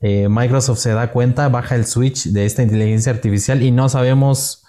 Eh, 0.00 0.28
Microsoft 0.28 0.80
se 0.80 0.92
da 0.92 1.12
cuenta, 1.12 1.48
baja 1.48 1.76
el 1.76 1.86
switch 1.86 2.26
de 2.26 2.44
esta 2.44 2.62
inteligencia 2.62 3.12
artificial 3.12 3.62
y 3.62 3.70
no 3.70 3.88
sabemos 3.88 4.64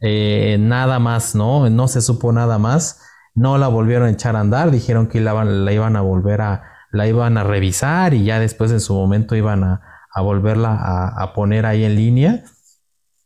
eh, 0.00 0.56
nada 0.58 0.98
más, 0.98 1.34
¿no? 1.34 1.68
No 1.68 1.88
se 1.88 2.00
supo 2.00 2.32
nada 2.32 2.58
más. 2.58 3.02
No 3.34 3.58
la 3.58 3.68
volvieron 3.68 4.08
a 4.08 4.10
echar 4.10 4.36
a 4.36 4.40
andar, 4.40 4.70
dijeron 4.70 5.06
que 5.06 5.20
la, 5.20 5.44
la 5.44 5.72
iban 5.72 5.96
a 5.96 6.00
volver 6.00 6.40
a, 6.40 6.62
la 6.90 7.06
iban 7.06 7.36
a 7.36 7.44
revisar 7.44 8.14
y 8.14 8.24
ya 8.24 8.40
después 8.40 8.70
en 8.72 8.80
su 8.80 8.94
momento 8.94 9.36
iban 9.36 9.62
a, 9.62 9.80
volverla 10.20 10.72
a, 11.16 11.32
poner 11.34 11.64
ahí 11.66 11.84
en 11.84 11.94
línea. 11.94 12.44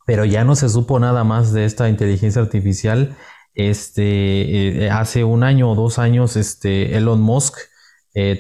Pero 0.07 0.25
ya 0.25 0.45
no 0.45 0.57
se 0.57 0.69
supo 0.69 0.99
nada 0.99 1.25
más 1.25 1.53
de 1.53 1.65
esta 1.65 1.89
inteligencia 1.89 2.43
artificial. 2.43 3.17
Este, 3.55 4.85
eh, 4.85 4.91
hace 4.91 5.25
un 5.25 5.45
año 5.45 5.71
o 5.71 5.75
dos 5.75 5.99
años, 5.99 6.37
este, 6.37 6.97
Elon 6.97 7.21
Musk 7.21 7.59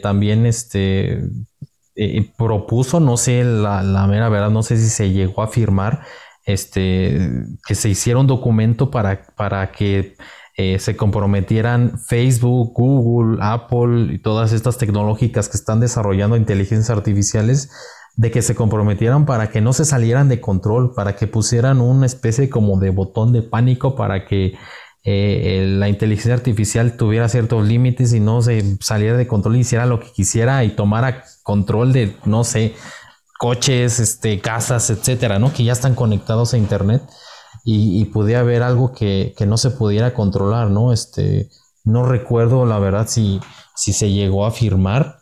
también 0.02 0.44
este, 0.44 1.22
eh, 1.94 2.32
propuso, 2.38 3.00
no 3.00 3.18
sé 3.18 3.44
la, 3.44 4.06
mera 4.08 4.30
verdad, 4.30 4.48
no 4.50 4.62
sé 4.62 4.78
si 4.78 4.88
se 4.88 5.10
llegó 5.10 5.42
a 5.42 5.48
firmar, 5.48 6.00
este, 6.46 7.44
que 7.66 7.74
se 7.74 7.90
hiciera 7.90 8.18
un 8.18 8.26
documento 8.26 8.90
para, 8.90 9.22
para 9.36 9.72
que 9.72 10.16
eh, 10.56 10.78
se 10.78 10.96
comprometieran 10.96 11.98
Facebook, 11.98 12.72
Google, 12.74 13.38
Apple 13.42 14.14
y 14.14 14.18
todas 14.22 14.52
estas 14.52 14.78
tecnológicas 14.78 15.50
que 15.50 15.58
están 15.58 15.80
desarrollando 15.80 16.36
inteligencias 16.38 16.88
artificiales, 16.88 17.70
de 18.16 18.30
que 18.30 18.42
se 18.42 18.54
comprometieran 18.54 19.24
para 19.26 19.50
que 19.50 19.60
no 19.60 19.72
se 19.72 19.84
salieran 19.84 20.28
de 20.28 20.40
control, 20.40 20.94
para 20.94 21.16
que 21.16 21.26
pusieran 21.26 21.80
una 21.80 22.06
especie 22.06 22.50
como 22.50 22.78
de 22.78 22.90
botón 22.90 23.32
de 23.32 23.42
pánico 23.42 23.96
para 23.96 24.26
que 24.26 24.54
eh, 25.04 25.66
la 25.78 25.88
inteligencia 25.88 26.34
artificial 26.34 26.96
tuviera 26.96 27.28
ciertos 27.28 27.66
límites 27.66 28.12
y 28.12 28.20
no 28.20 28.40
se 28.42 28.76
saliera 28.80 29.16
de 29.16 29.26
control 29.26 29.56
y 29.56 29.60
hiciera 29.60 29.86
lo 29.86 29.98
que 29.98 30.12
quisiera 30.12 30.62
y 30.62 30.76
tomara 30.76 31.24
control 31.42 31.92
de, 31.92 32.14
no 32.24 32.44
sé, 32.44 32.74
coches, 33.38 33.98
este, 33.98 34.40
casas, 34.40 34.88
etcétera, 34.90 35.40
¿no? 35.40 35.52
Que 35.52 35.64
ya 35.64 35.72
están 35.72 35.96
conectados 35.96 36.54
a 36.54 36.58
internet 36.58 37.02
y, 37.64 38.04
pudiera 38.06 38.40
haber 38.40 38.62
algo 38.62 38.92
que, 38.92 39.34
no 39.46 39.56
se 39.56 39.70
pudiera 39.70 40.14
controlar, 40.14 40.70
¿no? 40.70 40.92
Este, 40.92 41.48
no 41.84 42.04
recuerdo 42.04 42.66
la 42.66 42.78
verdad 42.78 43.06
si, 43.08 43.40
si 43.74 43.92
se 43.92 44.10
llegó 44.10 44.46
a 44.46 44.52
firmar. 44.52 45.21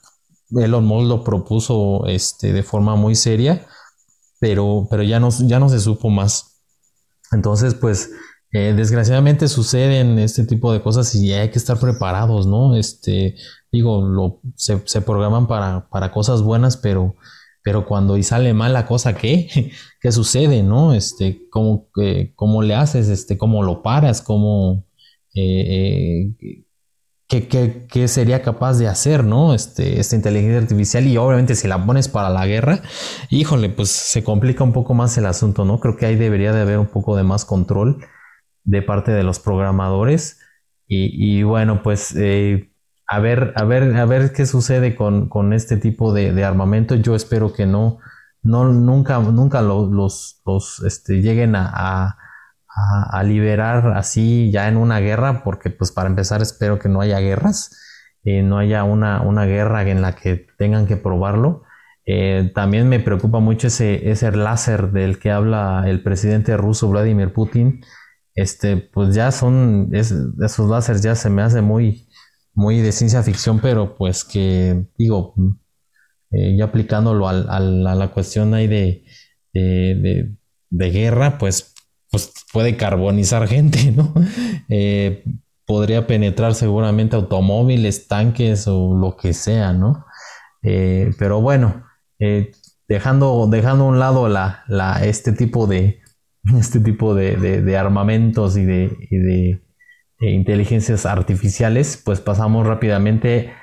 Elon 0.59 0.85
Musk 0.85 1.09
lo 1.09 1.25
propuso 1.25 2.07
este, 2.07 2.53
de 2.53 2.63
forma 2.63 2.97
muy 2.97 3.15
seria, 3.15 3.67
pero, 4.39 4.87
pero 4.91 5.03
ya, 5.03 5.21
no, 5.21 5.31
ya 5.47 5.59
no 5.59 5.69
se 5.69 5.81
supo 5.81 6.11
más. 6.11 6.63
Entonces, 7.33 7.75
pues, 7.75 8.11
eh, 8.53 8.75
desgraciadamente 8.77 9.47
suceden 9.47 10.19
este 10.19 10.45
tipo 10.45 10.73
de 10.73 10.83
cosas 10.83 11.15
y 11.15 11.33
hay 11.33 11.51
que 11.51 11.59
estar 11.59 11.79
preparados, 11.79 12.47
¿no? 12.47 12.75
Este, 12.75 13.37
digo, 13.71 14.03
lo, 14.03 14.41
se, 14.57 14.79
programan 15.03 15.47
para, 15.47 15.89
para, 15.89 16.11
cosas 16.11 16.43
buenas, 16.43 16.77
pero, 16.77 17.15
pero 17.63 17.87
cuando 17.87 18.21
sale 18.23 18.53
mal 18.53 18.73
la 18.73 18.87
cosa, 18.87 19.15
¿qué? 19.15 19.73
¿Qué 20.01 20.13
sucede, 20.13 20.65
no? 20.65 20.95
Este, 20.95 21.49
¿cómo, 21.51 21.89
eh, 22.03 22.33
cómo 22.35 22.63
le 22.63 22.75
haces? 22.75 23.09
Este, 23.09 23.39
¿cómo 23.39 23.63
lo 23.63 23.83
paras? 23.83 24.21
¿Cómo, 24.21 24.85
eh, 25.35 26.33
eh, 27.31 27.49
¿qué, 27.49 27.87
qué, 27.89 28.09
sería 28.09 28.43
capaz 28.43 28.79
de 28.79 28.89
hacer, 28.89 29.25
no? 29.25 29.55
Este, 29.55 30.01
esta 30.01 30.17
inteligencia 30.17 30.59
artificial 30.59 31.07
y 31.07 31.17
obviamente 31.17 31.55
si 31.55 31.69
la 31.69 31.85
pones 31.85 32.09
para 32.09 32.31
la 32.31 32.47
guerra, 32.47 32.81
híjole, 33.31 33.69
pues 33.69 33.91
se 33.91 34.25
complica 34.25 34.65
un 34.65 34.73
poco 34.73 34.95
más 34.95 35.17
el 35.19 35.27
asunto, 35.27 35.65
¿no? 35.65 35.81
Creo 35.81 35.97
que 35.97 36.07
ahí 36.07 36.17
debería 36.17 36.53
de 36.53 36.63
haber 36.63 36.79
un 36.79 36.89
poco 36.89 37.17
de 37.17 37.25
más 37.25 37.45
control 37.45 38.05
de 38.65 38.83
parte 38.83 39.13
de 39.13 39.23
los 39.23 39.39
programadores 39.41 40.39
y, 40.93 41.45
bueno, 41.45 41.85
pues 41.85 42.17
a 43.13 43.19
ver, 43.19 43.53
a 43.57 43.65
ver, 43.65 43.97
a 43.97 44.05
ver 44.07 44.33
qué 44.33 44.47
sucede 44.47 44.95
con, 44.95 45.29
con 45.29 45.53
este 45.53 45.77
tipo 45.77 46.13
de, 46.15 46.45
armamento. 46.45 46.95
Yo 46.95 47.17
espero 47.17 47.53
que 47.53 47.67
no, 47.67 47.99
no 48.41 48.73
nunca, 48.73 49.19
nunca 49.19 49.63
los, 49.63 50.41
los, 50.45 50.83
este, 50.87 51.21
lleguen 51.21 51.57
a, 51.57 52.17
a, 52.77 53.23
liberar 53.23 53.93
así 53.97 54.51
ya 54.53 54.69
en 54.69 54.77
una 54.77 55.01
guerra, 55.01 55.43
porque 55.43 55.71
pues 55.71 55.93
para 55.93 56.09
empezar 56.09 56.43
espero 56.43 56.79
que 56.79 56.89
no 56.89 57.01
haya 57.01 57.19
guerras, 57.21 57.77
eh, 58.25 58.43
no 58.43 58.59
haya 58.59 58.85
una, 58.85 59.23
una 59.23 59.45
guerra 59.45 59.83
en 59.89 60.03
la 60.03 60.15
que 60.15 60.47
tengan 60.59 60.87
que 60.87 60.97
probarlo. 60.97 61.65
Eh, 62.07 62.51
también 62.55 62.89
me 62.89 63.01
preocupa 63.01 63.41
mucho 63.41 63.69
ese, 63.69 64.11
ese 64.11 64.31
láser 64.33 64.93
del 64.93 65.19
que 65.19 65.31
habla 65.31 65.85
el 65.87 66.03
presidente 66.03 66.57
ruso 66.57 66.89
Vladimir 66.89 67.33
Putin. 67.33 67.83
Este, 68.35 68.77
pues 68.77 69.15
ya 69.15 69.33
son, 69.33 69.91
esos 69.93 70.71
láseres 70.71 71.03
ya 71.03 71.15
se 71.15 71.31
me 71.31 71.43
hace 71.43 71.61
muy, 71.61 72.09
muy 72.55 72.81
de 72.81 72.93
ciencia 72.93 73.23
ficción, 73.23 73.61
pero 73.61 73.97
pues 73.97 74.25
que 74.25 74.87
digo, 74.97 75.35
eh, 76.31 76.57
ya 76.57 76.67
aplicándolo 76.67 77.29
a 77.29 77.61
la 77.61 78.09
cuestión 78.13 78.55
ahí 78.55 78.67
de, 78.69 79.05
de, 79.53 80.91
guerra, 80.91 81.39
pues, 81.39 81.75
pues 82.11 82.33
puede 82.53 82.77
carbonizar 82.77 83.47
gente, 83.49 83.93
¿no? 83.97 84.13
Eh, 84.69 85.25
podría 85.67 86.07
penetrar 86.07 86.55
seguramente 86.55 87.17
automóviles, 87.17 88.09
tanques 88.09 88.67
o 88.67 88.97
lo 88.97 89.17
que 89.17 89.33
sea, 89.33 89.73
¿no? 89.73 90.05
Eh, 90.63 91.13
pero 91.19 91.41
bueno, 91.41 91.85
dejando, 92.89 93.47
dejando 93.51 93.85
a 93.85 93.89
un 93.89 93.99
lado 93.99 94.29
la, 94.29 94.65
la, 94.69 95.05
este 95.05 95.33
tipo 95.33 95.67
de 95.67 96.01
este 96.59 96.81
tipo 96.81 97.15
de, 97.15 97.37
de 97.37 97.77
armamentos 97.77 98.57
y 98.57 98.65
de 98.65 99.61
eh, 100.21 100.33
inteligencias 100.33 101.07
artificiales, 101.07 102.01
pues 102.05 102.21
pasamos 102.21 102.67
rápidamente, 102.67 103.55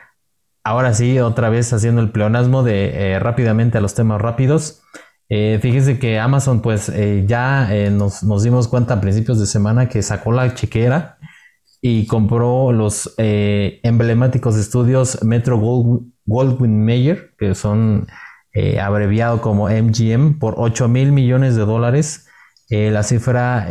ahora 0.63 0.95
sí, 0.95 1.19
otra 1.19 1.49
vez 1.49 1.71
haciendo 1.71 2.01
el 2.01 2.11
pleonasmo 2.11 2.63
de 2.63 3.13
eh, 3.13 3.19
rápidamente 3.19 3.77
a 3.77 3.81
los 3.81 3.93
temas 3.93 4.19
rápidos. 4.19 4.81
Eh, 5.29 5.59
fíjense 5.61 5.99
que 5.99 6.19
Amazon 6.19 6.61
pues 6.61 6.91
ya 7.25 7.69
nos, 7.91 8.43
dimos 8.43 8.67
cuenta 8.67 8.95
a 8.95 9.01
principios 9.01 9.39
de 9.39 9.45
semana 9.45 9.89
que 9.89 10.01
sacó 10.01 10.31
la 10.31 10.53
chequera 10.53 11.17
y 11.81 12.07
compró 12.07 12.71
los 12.71 13.13
emblemáticos 13.17 14.55
estudios 14.55 15.23
Metro 15.23 15.59
Goldwyn 16.25 16.85
Mayer, 16.85 17.33
que 17.37 17.55
son 17.55 18.07
abreviado 18.81 19.41
como 19.41 19.69
MGM, 19.69 20.39
por 20.39 20.55
8 20.57 20.87
mil 20.87 21.11
millones 21.11 21.55
de 21.55 21.65
dólares. 21.65 22.27
la 22.69 23.03
cifra 23.03 23.67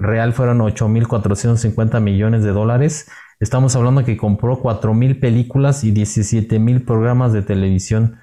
real 0.00 0.32
fueron 0.32 0.60
8.450 0.60 2.00
millones 2.00 2.42
de 2.42 2.50
dólares. 2.50 3.08
Estamos 3.38 3.76
hablando 3.76 4.04
que 4.04 4.16
compró 4.16 4.62
4.000 4.62 5.20
películas 5.20 5.84
y 5.84 5.92
17.000 5.92 6.84
programas 6.84 7.32
de 7.32 7.42
televisión. 7.42 8.18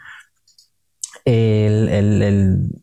El, 1.27 2.81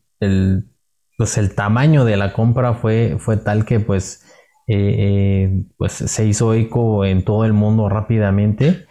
pues 1.17 1.37
el 1.37 1.55
tamaño 1.55 2.05
de 2.05 2.17
la 2.17 2.33
compra 2.33 2.73
fue, 2.73 3.17
fue 3.19 3.37
tal 3.37 3.65
que 3.65 3.79
pues, 3.79 4.23
eh, 4.67 4.95
eh, 4.97 5.63
pues 5.77 5.93
se 5.93 6.25
hizo 6.25 6.53
eco 6.53 7.05
en 7.05 7.23
todo 7.23 7.45
el 7.45 7.53
mundo 7.53 7.89
rápidamente. 7.89 8.85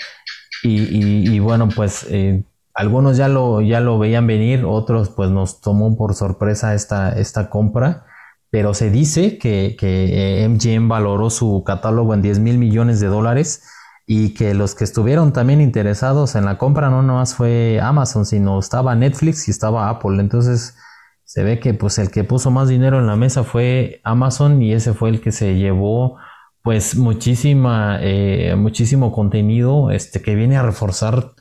Y, 0.63 1.39
bueno, 1.41 1.69
pues 1.69 2.07
eh, 2.11 2.43
algunos 2.73 3.19
ya 3.19 3.29
lo, 3.29 3.61
ya 3.61 3.81
lo 3.81 3.99
veían 3.99 4.27
venir, 4.27 4.65
otros 4.65 5.11
pues 5.11 5.31
nos 5.31 5.61
tomó 5.61 5.95
por 5.97 6.15
sorpresa 6.15 6.75
esta, 6.75 7.13
esta 7.13 7.51
compra 7.51 8.07
pero 8.55 8.73
se 8.73 8.89
dice 8.89 9.37
que, 9.37 9.75
que 9.77 10.47
MGM 10.49 10.89
valoró 10.89 11.29
su 11.29 11.65
catálogo 11.67 12.15
en 12.15 12.23
10 12.23 12.39
mil 12.39 12.57
millones 12.57 13.01
de 13.01 13.09
dólares 13.09 13.65
y 14.07 14.35
que 14.35 14.55
los 14.55 14.75
que 14.75 14.85
estuvieron 14.85 15.33
también 15.33 15.61
interesados 15.61 16.35
en 16.35 16.45
la 16.45 16.59
compra 16.59 16.91
no 16.91 17.03
nomás 17.03 17.35
fue 17.35 17.81
Amazon, 17.83 18.27
sino 18.27 18.59
estaba 18.59 18.95
Netflix 18.95 19.49
y 19.49 19.51
estaba 19.51 19.89
Apple. 19.89 20.21
Entonces 20.21 20.77
se 21.25 21.43
ve 21.43 21.59
que 21.59 21.75
pues 21.75 21.99
el 21.99 22.11
que 22.11 22.25
puso 22.25 22.51
más 22.51 22.69
dinero 22.69 22.99
en 22.99 23.07
la 23.07 23.17
mesa 23.17 23.45
fue 23.45 24.01
Amazon 24.05 24.63
y 24.63 24.73
ese 24.73 24.93
fue 24.93 25.11
el 25.11 25.21
que 25.21 25.33
se 25.33 25.57
llevó 25.57 26.19
pues 26.63 26.97
muchísima, 26.97 27.99
eh, 28.01 28.55
muchísimo 28.57 29.13
contenido 29.13 29.91
este, 29.91 30.23
que 30.23 30.35
viene 30.35 30.57
a 30.57 30.63
reforzar 30.63 31.33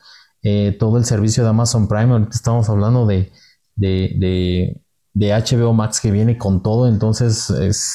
eh, 0.42 0.76
todo 0.78 0.98
el 0.98 1.04
servicio 1.04 1.44
de 1.44 1.50
Amazon 1.50 1.88
Prime. 1.88 2.28
estamos 2.30 2.68
hablando 2.68 3.06
de, 3.06 3.32
de 3.76 4.80
de 5.14 5.30
HBO 5.32 5.72
Max 5.72 6.00
que 6.00 6.10
viene 6.10 6.36
con 6.36 6.62
todo, 6.62 6.88
entonces 6.88 7.52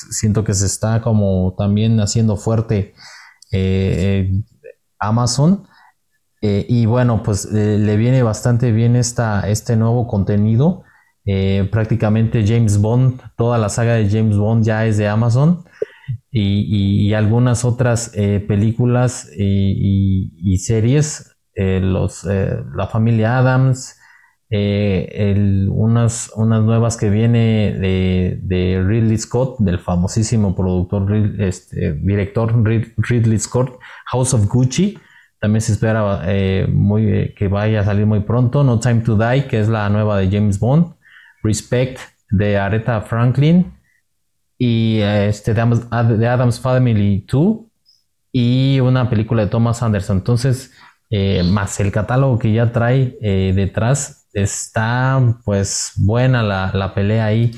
siento 0.10 0.46
que 0.46 0.54
se 0.54 0.66
está 0.66 1.02
como 1.02 1.54
también 1.58 2.00
haciendo 2.00 2.38
fuerte 2.38 2.94
eh, 3.52 4.32
Amazon. 5.00 5.66
Eh, 6.42 6.66
y 6.70 6.86
bueno, 6.86 7.24
pues 7.24 7.46
eh, 7.46 7.78
le 7.78 7.98
viene 7.98 8.24
bastante 8.24 8.72
bien 8.72 8.96
esta, 8.96 9.50
este 9.50 9.76
nuevo 9.76 10.08
contenido. 10.08 10.84
prácticamente 11.72 12.44
James 12.46 12.80
Bond, 12.82 13.22
toda 13.38 13.58
la 13.60 13.70
saga 13.70 13.94
de 13.94 14.10
James 14.10 14.38
Bond 14.38 14.64
ya 14.66 14.86
es 14.86 14.98
de 14.98 15.08
Amazon. 15.08 15.64
Y, 16.32 17.14
algunas 17.14 17.66
otras 17.66 18.12
películas 18.48 19.30
y, 19.36 20.58
series, 20.58 21.36
los, 21.56 22.24
la 22.24 22.88
familia 22.88 23.38
Adams, 23.38 23.99
eh, 24.52 25.68
unas, 25.70 26.32
unas 26.36 26.64
nuevas 26.64 26.98
que 26.98 27.10
viene 27.10 27.72
de, 27.74 28.84
Ridley 28.84 29.18
Scott, 29.18 29.58
del 29.60 29.80
famosísimo 29.80 30.56
productor, 30.56 31.14
este, 31.40 31.94
director 31.94 32.54
Ridley 32.98 33.40
Scott, 33.40 33.80
House 34.06 34.34
of 34.34 34.48
Gucci. 34.48 34.98
También 35.40 35.62
se 35.62 35.74
espera 35.74 36.22
eh, 36.26 36.68
muy, 36.70 37.34
que 37.36 37.48
vaya 37.48 37.82
a 37.82 37.86
salir 37.86 38.06
muy 38.06 38.22
pronto. 38.22 38.64
No 38.64 38.80
Time 38.80 39.02
to 39.02 39.16
Die, 39.16 39.46
que 39.46 39.60
es 39.60 39.70
la 39.70 39.88
nueva 39.90 40.18
de 40.18 40.30
James 40.30 40.60
Bond. 40.60 40.96
Respect 41.44 42.00
de 42.32 42.58
Aretha 42.58 43.02
Franklin. 43.02 43.72
Y 44.58 45.00
este, 45.00 45.54
de, 45.54 45.62
Adams, 45.62 46.60
Family 46.60 47.26
2. 47.32 47.58
Y 48.34 48.80
una 48.82 49.10
película 49.10 49.46
de 49.46 49.50
Thomas 49.50 49.82
Anderson. 49.82 50.18
Entonces, 50.18 50.74
eh, 51.10 51.44
más 51.44 51.80
el 51.80 51.92
catálogo 51.92 52.38
que 52.38 52.52
ya 52.52 52.72
trae 52.72 53.18
detrás, 53.56 54.19
está 54.34 55.40
pues 55.46 55.94
buena 55.96 56.44
la, 56.44 56.94
pelea 56.94 57.26
ahí. 57.26 57.52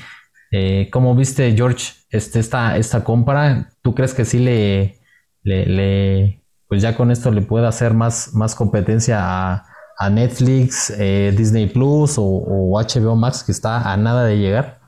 Eh, 0.51 0.89
¿Cómo 0.91 1.15
viste, 1.15 1.53
George, 1.55 1.93
este, 2.09 2.39
esta, 2.39 2.77
esta 2.77 3.03
compra? 3.03 3.71
¿Tú 3.81 3.95
crees 3.95 4.13
que 4.13 4.25
sí 4.25 4.39
le, 4.39 4.99
le, 5.43 6.43
pues 6.67 6.81
ya 6.81 6.95
con 6.95 7.11
esto 7.11 7.31
le 7.31 7.41
puede 7.41 7.67
hacer 7.67 7.93
más, 7.93 8.33
más 8.33 8.55
competencia 8.55 9.19
a, 9.21 9.67
Netflix, 10.09 10.91
eh, 10.97 11.31
Disney 11.37 11.67
Plus 11.67 12.15
o, 12.17 12.71
HBO 12.71 13.15
Max 13.15 13.43
que 13.43 13.51
está 13.51 13.91
a 13.91 13.95
nada 13.97 14.25
de 14.25 14.39
llegar? 14.39 14.81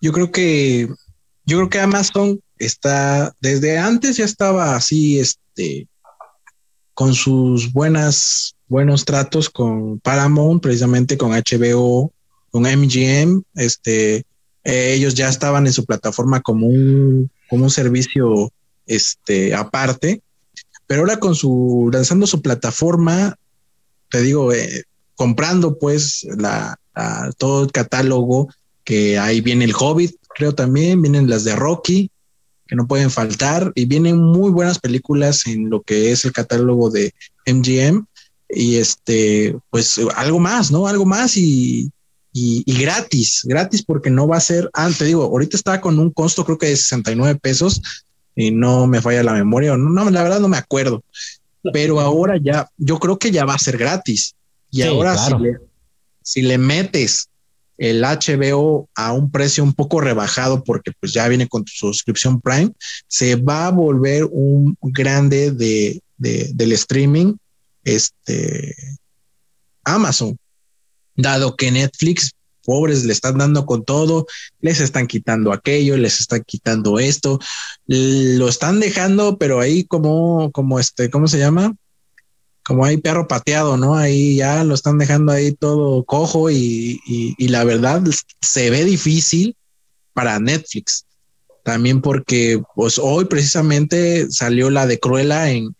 Yo 0.00 0.12
creo 0.12 0.30
que 0.30 0.88
yo 1.44 1.56
creo 1.56 1.68
que 1.68 1.80
Amazon 1.80 2.40
está 2.58 3.34
desde 3.40 3.76
antes 3.76 4.16
ya 4.16 4.26
estaba 4.26 4.76
así, 4.76 5.18
este, 5.18 5.88
con 6.94 7.14
sus 7.14 7.72
buenas 7.72 8.54
buenos 8.68 9.04
tratos 9.04 9.48
con 9.48 9.98
Paramount, 10.00 10.62
precisamente 10.62 11.16
con 11.16 11.32
HBO, 11.32 12.12
con 12.50 12.62
MGM. 12.62 13.42
Este, 13.54 14.24
eh, 14.64 14.94
ellos 14.94 15.14
ya 15.14 15.28
estaban 15.28 15.66
en 15.66 15.72
su 15.72 15.84
plataforma 15.84 16.40
como 16.40 16.66
un, 16.66 17.30
como 17.48 17.64
un 17.64 17.70
servicio 17.70 18.52
este, 18.86 19.54
aparte, 19.54 20.22
pero 20.86 21.00
ahora 21.00 21.18
con 21.18 21.34
su 21.34 21.90
lanzando 21.92 22.26
su 22.26 22.40
plataforma, 22.42 23.36
te 24.10 24.22
digo, 24.22 24.52
eh, 24.52 24.84
comprando 25.14 25.78
pues 25.78 26.26
la, 26.38 26.78
todo 27.36 27.64
el 27.64 27.72
catálogo 27.72 28.48
que 28.84 29.18
ahí 29.18 29.40
viene 29.40 29.64
el 29.64 29.74
Hobbit, 29.78 30.16
creo 30.34 30.54
también, 30.54 31.02
vienen 31.02 31.28
las 31.28 31.44
de 31.44 31.54
Rocky, 31.54 32.10
que 32.66 32.76
no 32.76 32.86
pueden 32.86 33.10
faltar, 33.10 33.72
y 33.74 33.86
vienen 33.86 34.18
muy 34.18 34.50
buenas 34.50 34.78
películas 34.78 35.46
en 35.46 35.70
lo 35.70 35.82
que 35.82 36.12
es 36.12 36.24
el 36.24 36.32
catálogo 36.32 36.90
de 36.90 37.14
MGM 37.46 38.06
y 38.48 38.76
este, 38.76 39.56
pues 39.70 40.00
algo 40.16 40.38
más, 40.40 40.70
¿no? 40.70 40.86
Algo 40.86 41.04
más 41.04 41.36
y, 41.36 41.90
y, 42.32 42.80
gratis, 42.80 43.42
gratis 43.44 43.82
porque 43.82 44.10
no 44.10 44.26
va 44.26 44.36
a 44.36 44.40
ser, 44.40 44.70
ah, 44.74 44.90
te 44.96 45.04
digo, 45.04 45.24
ahorita 45.24 45.56
está 45.56 45.80
con 45.80 45.98
un 45.98 46.10
costo 46.10 46.44
creo 46.44 46.58
que 46.58 46.66
de 46.66 46.76
69 46.76 47.38
pesos 47.40 47.80
y 48.34 48.50
no 48.50 48.86
me 48.86 49.02
falla 49.02 49.22
la 49.22 49.32
memoria, 49.32 49.76
no, 49.76 49.90
no 49.90 50.10
la 50.10 50.22
verdad 50.22 50.40
no 50.40 50.48
me 50.48 50.56
acuerdo, 50.56 51.02
pero 51.72 52.00
ahora 52.00 52.36
ya, 52.40 52.68
yo 52.76 52.98
creo 52.98 53.18
que 53.18 53.30
ya 53.30 53.44
va 53.44 53.54
a 53.54 53.58
ser 53.58 53.76
gratis 53.76 54.34
y 54.70 54.82
ahora 54.82 55.16
si 56.22 56.42
le 56.42 56.58
metes 56.58 57.28
el 57.78 58.02
HBO 58.02 58.88
a 58.94 59.12
un 59.12 59.30
precio 59.30 59.62
un 59.62 59.72
poco 59.72 60.00
rebajado 60.00 60.62
porque 60.64 60.92
pues 60.98 61.12
ya 61.12 61.26
viene 61.28 61.48
con 61.48 61.64
tu 61.64 61.72
suscripción 61.72 62.40
Prime, 62.40 62.72
se 63.06 63.36
va 63.36 63.68
a 63.68 63.70
volver 63.70 64.24
un 64.30 64.76
grande 64.82 65.52
de, 65.52 66.02
del 66.18 66.72
streaming, 66.72 67.34
este 67.84 68.74
Amazon, 69.84 70.38
dado 71.16 71.56
que 71.56 71.70
Netflix 71.70 72.32
pobres 72.64 73.04
le 73.04 73.12
están 73.12 73.38
dando 73.38 73.64
con 73.64 73.84
todo, 73.84 74.26
les 74.60 74.80
están 74.80 75.06
quitando 75.06 75.52
aquello, 75.52 75.96
les 75.96 76.20
están 76.20 76.44
quitando 76.46 76.98
esto, 76.98 77.38
lo 77.86 78.48
están 78.48 78.78
dejando, 78.78 79.38
pero 79.38 79.60
ahí 79.60 79.84
como, 79.84 80.52
como 80.52 80.78
este, 80.78 81.08
¿cómo 81.08 81.28
se 81.28 81.38
llama? 81.38 81.74
como 82.68 82.84
hay 82.84 82.98
perro 82.98 83.26
pateado, 83.26 83.78
¿no? 83.78 83.96
Ahí 83.96 84.36
ya 84.36 84.62
lo 84.62 84.74
están 84.74 84.98
dejando 84.98 85.32
ahí 85.32 85.52
todo 85.52 86.04
cojo 86.04 86.50
y, 86.50 87.00
la 87.38 87.64
verdad 87.64 88.04
se 88.42 88.68
ve 88.68 88.84
difícil 88.84 89.56
para 90.12 90.38
Netflix. 90.38 91.06
También 91.68 92.00
porque 92.00 92.62
pues 92.74 92.98
hoy 92.98 93.26
precisamente 93.26 94.30
salió 94.30 94.70
la 94.70 94.86
de 94.86 94.98
Cruella 94.98 95.50
en, 95.50 95.76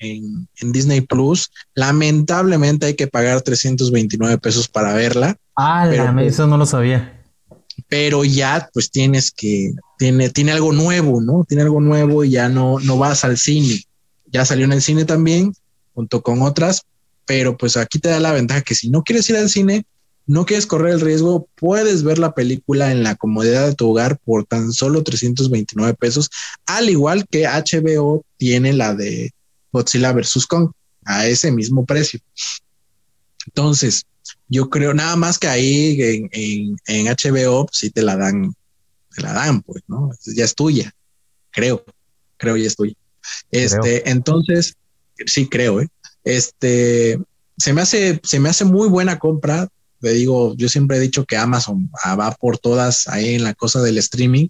Disney 0.60 1.00
Plus. 1.00 1.50
Lamentablemente 1.74 2.84
hay 2.84 2.94
que 2.94 3.06
pagar 3.06 3.40
329 3.40 4.36
pesos 4.36 4.68
para 4.68 4.92
verla. 4.92 5.38
Ah, 5.56 5.90
eso 6.20 6.46
no 6.46 6.58
lo 6.58 6.66
sabía. 6.66 7.24
Pero 7.88 8.22
ya 8.22 8.68
pues 8.74 8.90
tienes 8.90 9.32
que, 9.32 9.72
tiene, 9.96 10.28
tiene 10.28 10.52
algo 10.52 10.74
nuevo, 10.74 11.22
¿no? 11.22 11.46
Tiene 11.48 11.62
algo 11.62 11.80
nuevo 11.80 12.22
y 12.22 12.32
ya 12.32 12.50
no, 12.50 12.78
no 12.80 12.98
vas 12.98 13.24
al 13.24 13.38
cine. 13.38 13.82
Ya 14.26 14.44
salió 14.44 14.66
en 14.66 14.74
el 14.74 14.82
cine 14.82 15.06
también 15.06 15.54
junto 15.94 16.22
con 16.22 16.42
otras, 16.42 16.82
pero 17.24 17.56
pues 17.56 17.78
aquí 17.78 17.98
te 17.98 18.10
da 18.10 18.20
la 18.20 18.32
ventaja 18.32 18.60
que 18.60 18.74
si 18.74 18.90
no 18.90 19.02
quieres 19.02 19.30
ir 19.30 19.38
al 19.38 19.48
cine, 19.48 19.86
no 20.28 20.44
quieres 20.44 20.66
correr 20.66 20.92
el 20.92 21.00
riesgo, 21.00 21.48
puedes 21.54 22.02
ver 22.02 22.18
la 22.18 22.34
película 22.34 22.92
en 22.92 23.02
la 23.02 23.16
comodidad 23.16 23.66
de 23.66 23.74
tu 23.74 23.90
hogar 23.90 24.18
por 24.18 24.44
tan 24.44 24.72
solo 24.72 25.02
329 25.02 25.94
pesos, 25.94 26.30
al 26.66 26.90
igual 26.90 27.26
que 27.26 27.46
HBO 27.46 28.24
tiene 28.36 28.74
la 28.74 28.94
de 28.94 29.32
Godzilla 29.72 30.12
vs. 30.12 30.46
Kong 30.46 30.70
a 31.06 31.26
ese 31.26 31.50
mismo 31.50 31.86
precio. 31.86 32.20
Entonces, 33.46 34.04
yo 34.48 34.68
creo 34.68 34.92
nada 34.92 35.16
más 35.16 35.38
que 35.38 35.48
ahí 35.48 35.96
en, 36.02 36.76
en, 36.86 37.06
HBO 37.06 37.66
si 37.72 37.88
pues, 37.88 37.92
te 37.94 38.02
la 38.02 38.16
dan, 38.16 38.54
te 39.14 39.22
la 39.22 39.32
dan, 39.32 39.62
pues, 39.62 39.82
¿no? 39.88 40.10
Ya 40.36 40.44
es 40.44 40.54
tuya, 40.54 40.94
creo, 41.50 41.82
creo 42.36 42.56
ya 42.58 42.66
es 42.66 42.76
tuya. 42.76 42.94
Este, 43.50 44.08
entonces, 44.10 44.76
sí 45.24 45.48
creo, 45.48 45.80
¿eh? 45.80 45.88
Este, 46.22 47.18
se 47.56 47.72
me 47.72 47.80
hace, 47.80 48.20
se 48.22 48.38
me 48.40 48.50
hace 48.50 48.66
muy 48.66 48.88
buena 48.88 49.18
compra. 49.18 49.68
Le 50.00 50.12
digo, 50.12 50.54
yo 50.56 50.68
siempre 50.68 50.96
he 50.96 51.00
dicho 51.00 51.24
que 51.24 51.36
Amazon 51.36 51.90
ah, 52.04 52.16
va 52.16 52.30
por 52.32 52.58
todas 52.58 53.08
ahí 53.08 53.34
en 53.34 53.44
la 53.44 53.54
cosa 53.54 53.82
del 53.82 53.98
streaming 53.98 54.48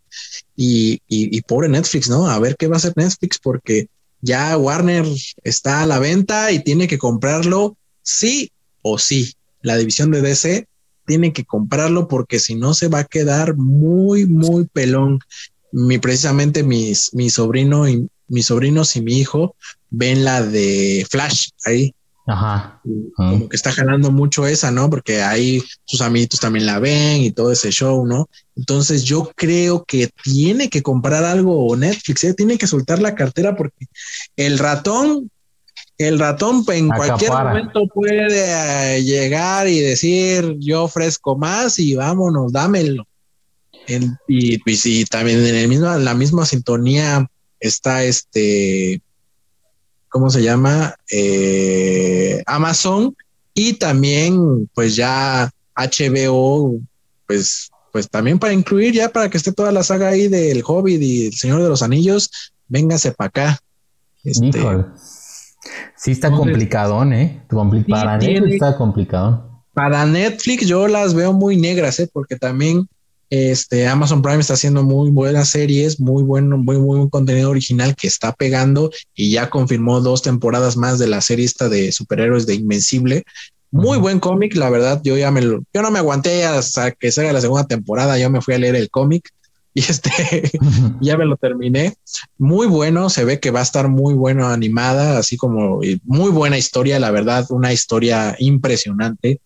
y, 0.56 1.00
y, 1.08 1.40
pobre 1.42 1.68
Netflix, 1.68 2.08
¿no? 2.08 2.28
A 2.28 2.38
ver 2.38 2.56
qué 2.56 2.66
va 2.66 2.76
a 2.76 2.78
hacer 2.78 2.92
Netflix 2.96 3.38
porque 3.38 3.88
ya 4.20 4.56
Warner 4.56 5.06
está 5.44 5.82
a 5.82 5.86
la 5.86 5.98
venta 5.98 6.52
y 6.52 6.62
tiene 6.62 6.88
que 6.88 6.98
comprarlo 6.98 7.76
sí 8.02 8.50
o 8.82 8.98
sí. 8.98 9.34
La 9.62 9.76
división 9.76 10.10
de 10.10 10.22
DC 10.22 10.66
tiene 11.06 11.32
que 11.32 11.44
comprarlo 11.44 12.08
porque 12.08 12.38
si 12.38 12.54
no 12.54 12.74
se 12.74 12.88
va 12.88 13.00
a 13.00 13.04
quedar 13.04 13.56
muy, 13.56 14.26
muy 14.26 14.66
pelón. 14.66 15.20
Mi, 15.72 15.98
precisamente 15.98 16.62
mis, 16.62 17.14
mi 17.14 17.30
sobrino 17.30 17.88
y 17.88 18.08
mis 18.28 18.46
sobrinos 18.46 18.96
y 18.96 19.02
mi 19.02 19.18
hijo 19.18 19.54
ven 19.90 20.24
la 20.24 20.42
de 20.42 21.06
Flash 21.10 21.50
ahí. 21.64 21.94
Ajá. 22.28 22.78
Como 23.16 23.48
que 23.48 23.56
está 23.56 23.72
jalando 23.72 24.10
mucho 24.10 24.46
esa, 24.46 24.70
¿no? 24.70 24.90
Porque 24.90 25.22
ahí 25.22 25.62
sus 25.86 26.02
amiguitos 26.02 26.38
también 26.38 26.66
la 26.66 26.78
ven 26.78 27.22
y 27.22 27.30
todo 27.30 27.50
ese 27.50 27.70
show, 27.70 28.06
¿no? 28.06 28.28
Entonces 28.54 29.04
yo 29.04 29.32
creo 29.34 29.84
que 29.84 30.10
tiene 30.22 30.68
que 30.68 30.82
comprar 30.82 31.24
algo 31.24 31.74
Netflix, 31.74 32.24
¿eh? 32.24 32.34
tiene 32.34 32.58
que 32.58 32.66
soltar 32.66 33.00
la 33.00 33.14
cartera 33.14 33.56
porque 33.56 33.86
el 34.36 34.58
ratón, 34.58 35.30
el 35.96 36.18
ratón 36.18 36.64
en 36.68 36.88
cualquier 36.88 37.32
momento 37.32 37.86
puede 37.86 38.96
eh, 38.96 39.02
llegar 39.02 39.66
y 39.66 39.80
decir 39.80 40.54
yo 40.58 40.84
ofrezco 40.84 41.34
más 41.34 41.78
y 41.78 41.94
vámonos, 41.94 42.52
dámelo. 42.52 43.06
y, 44.28 44.58
pues, 44.58 44.84
y, 44.84 45.06
también 45.06 45.46
en 45.46 45.54
el 45.54 45.68
mismo, 45.68 45.86
la 45.96 46.12
misma 46.12 46.44
sintonía 46.44 47.26
está 47.58 48.04
este, 48.04 49.00
¿cómo 50.08 50.30
se 50.30 50.42
llama? 50.42 50.94
Eh, 51.10 52.42
Amazon 52.46 53.14
y 53.54 53.74
también 53.74 54.68
pues 54.74 54.96
ya 54.96 55.50
HBO, 55.74 56.78
pues, 57.26 57.70
pues 57.92 58.08
también 58.08 58.38
para 58.38 58.52
incluir 58.52 58.94
ya 58.94 59.08
para 59.10 59.28
que 59.28 59.36
esté 59.36 59.52
toda 59.52 59.72
la 59.72 59.82
saga 59.82 60.08
ahí 60.08 60.28
del 60.28 60.62
Hobbit 60.64 61.00
y 61.02 61.26
el 61.26 61.34
Señor 61.34 61.62
de 61.62 61.68
los 61.68 61.82
Anillos, 61.82 62.30
véngase 62.68 63.12
para 63.12 63.28
acá. 63.28 63.58
Este, 64.24 64.50
sí 65.96 66.10
está 66.10 66.30
complicadón, 66.30 67.12
¿eh? 67.12 67.42
para 67.88 68.18
Netflix 68.18 68.54
está 68.54 68.76
complicado. 68.76 69.64
Para 69.74 70.04
Netflix 70.06 70.66
yo 70.66 70.88
las 70.88 71.14
veo 71.14 71.32
muy 71.32 71.56
negras, 71.56 72.00
¿eh? 72.00 72.10
Porque 72.12 72.36
también 72.36 72.88
este, 73.30 73.86
Amazon 73.86 74.22
Prime 74.22 74.40
está 74.40 74.54
haciendo 74.54 74.82
muy 74.82 75.10
buenas 75.10 75.50
series, 75.50 76.00
muy 76.00 76.22
buen, 76.22 76.48
muy, 76.48 76.78
muy 76.78 76.98
buen 76.98 77.08
contenido 77.10 77.50
original 77.50 77.94
que 77.94 78.06
está 78.06 78.32
pegando 78.32 78.90
y 79.14 79.32
ya 79.32 79.50
confirmó 79.50 80.00
dos 80.00 80.22
temporadas 80.22 80.76
más 80.76 80.98
de 80.98 81.08
la 81.08 81.20
serie 81.20 81.44
esta 81.44 81.68
de 81.68 81.92
superhéroes 81.92 82.46
de 82.46 82.54
Invencible. 82.54 83.24
Muy 83.70 83.98
buen 83.98 84.18
cómic, 84.18 84.56
la 84.56 84.70
verdad. 84.70 85.00
Yo 85.04 85.16
ya 85.18 85.30
me 85.30 85.42
lo, 85.42 85.62
yo 85.74 85.82
no 85.82 85.90
me 85.90 85.98
aguanté 85.98 86.44
hasta 86.44 86.90
que 86.92 87.12
salga 87.12 87.34
la 87.34 87.42
segunda 87.42 87.66
temporada. 87.66 88.18
Yo 88.18 88.30
me 88.30 88.40
fui 88.40 88.54
a 88.54 88.58
leer 88.58 88.76
el 88.76 88.88
cómic 88.88 89.30
y 89.74 89.80
este 89.80 90.50
ya 91.02 91.18
me 91.18 91.26
lo 91.26 91.36
terminé. 91.36 91.94
Muy 92.38 92.66
bueno, 92.66 93.10
se 93.10 93.24
ve 93.24 93.40
que 93.40 93.50
va 93.50 93.60
a 93.60 93.64
estar 93.64 93.88
muy 93.88 94.14
bueno 94.14 94.48
animada, 94.48 95.18
así 95.18 95.36
como 95.36 95.80
muy 96.04 96.30
buena 96.30 96.56
historia, 96.56 96.98
la 96.98 97.10
verdad, 97.10 97.46
una 97.50 97.72
historia 97.74 98.34
impresionante. 98.38 99.40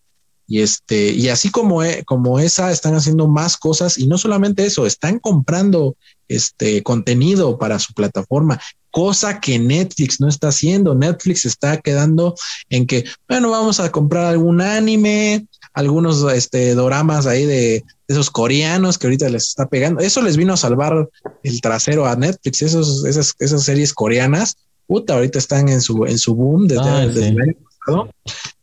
Y 0.47 0.61
este, 0.61 1.11
y 1.13 1.29
así 1.29 1.51
como, 1.51 1.83
e, 1.83 2.05
como 2.05 2.39
esa, 2.39 2.71
están 2.71 2.95
haciendo 2.95 3.29
más 3.29 3.57
cosas 3.57 3.99
y 3.99 4.07
no 4.07 4.19
solamente 4.19 4.67
eso, 4.67 4.87
están 4.87 5.19
comprando 5.19 5.97
este 6.29 6.83
contenido 6.83 7.59
para 7.59 7.79
su 7.79 7.93
plataforma, 7.93 8.61
cosa 8.91 9.41
que 9.41 9.59
Netflix 9.59 10.21
no 10.21 10.29
está 10.29 10.49
haciendo. 10.49 10.95
Netflix 10.95 11.45
está 11.45 11.79
quedando 11.79 12.35
en 12.69 12.87
que, 12.87 13.05
bueno, 13.29 13.51
vamos 13.51 13.81
a 13.81 13.91
comprar 13.91 14.27
algún 14.27 14.61
anime, 14.61 15.47
algunos 15.75 16.23
este, 16.33 16.75
doramas 16.75 17.27
ahí 17.27 17.47
de, 17.47 17.85
esos 18.13 18.31
coreanos 18.31 18.99
que 18.99 19.07
ahorita 19.07 19.29
les 19.29 19.49
está 19.49 19.67
pegando. 19.67 20.01
Eso 20.01 20.23
les 20.23 20.37
vino 20.37 20.53
a 20.53 20.57
salvar 20.57 21.09
el 21.43 21.61
trasero 21.61 22.07
a 22.07 22.15
Netflix, 22.15 22.63
esos, 22.63 23.05
esas, 23.05 23.35
esas 23.39 23.65
series 23.65 23.93
coreanas. 23.93 24.57
Puta, 24.87 25.15
ahorita 25.15 25.39
están 25.39 25.69
en 25.69 25.81
su, 25.81 26.05
en 26.05 26.19
su 26.19 26.35
boom 26.35 26.69
desde, 26.69 26.83
ah, 26.83 27.03
el 27.05 27.41
año 27.41 27.55
pasado. 27.87 28.11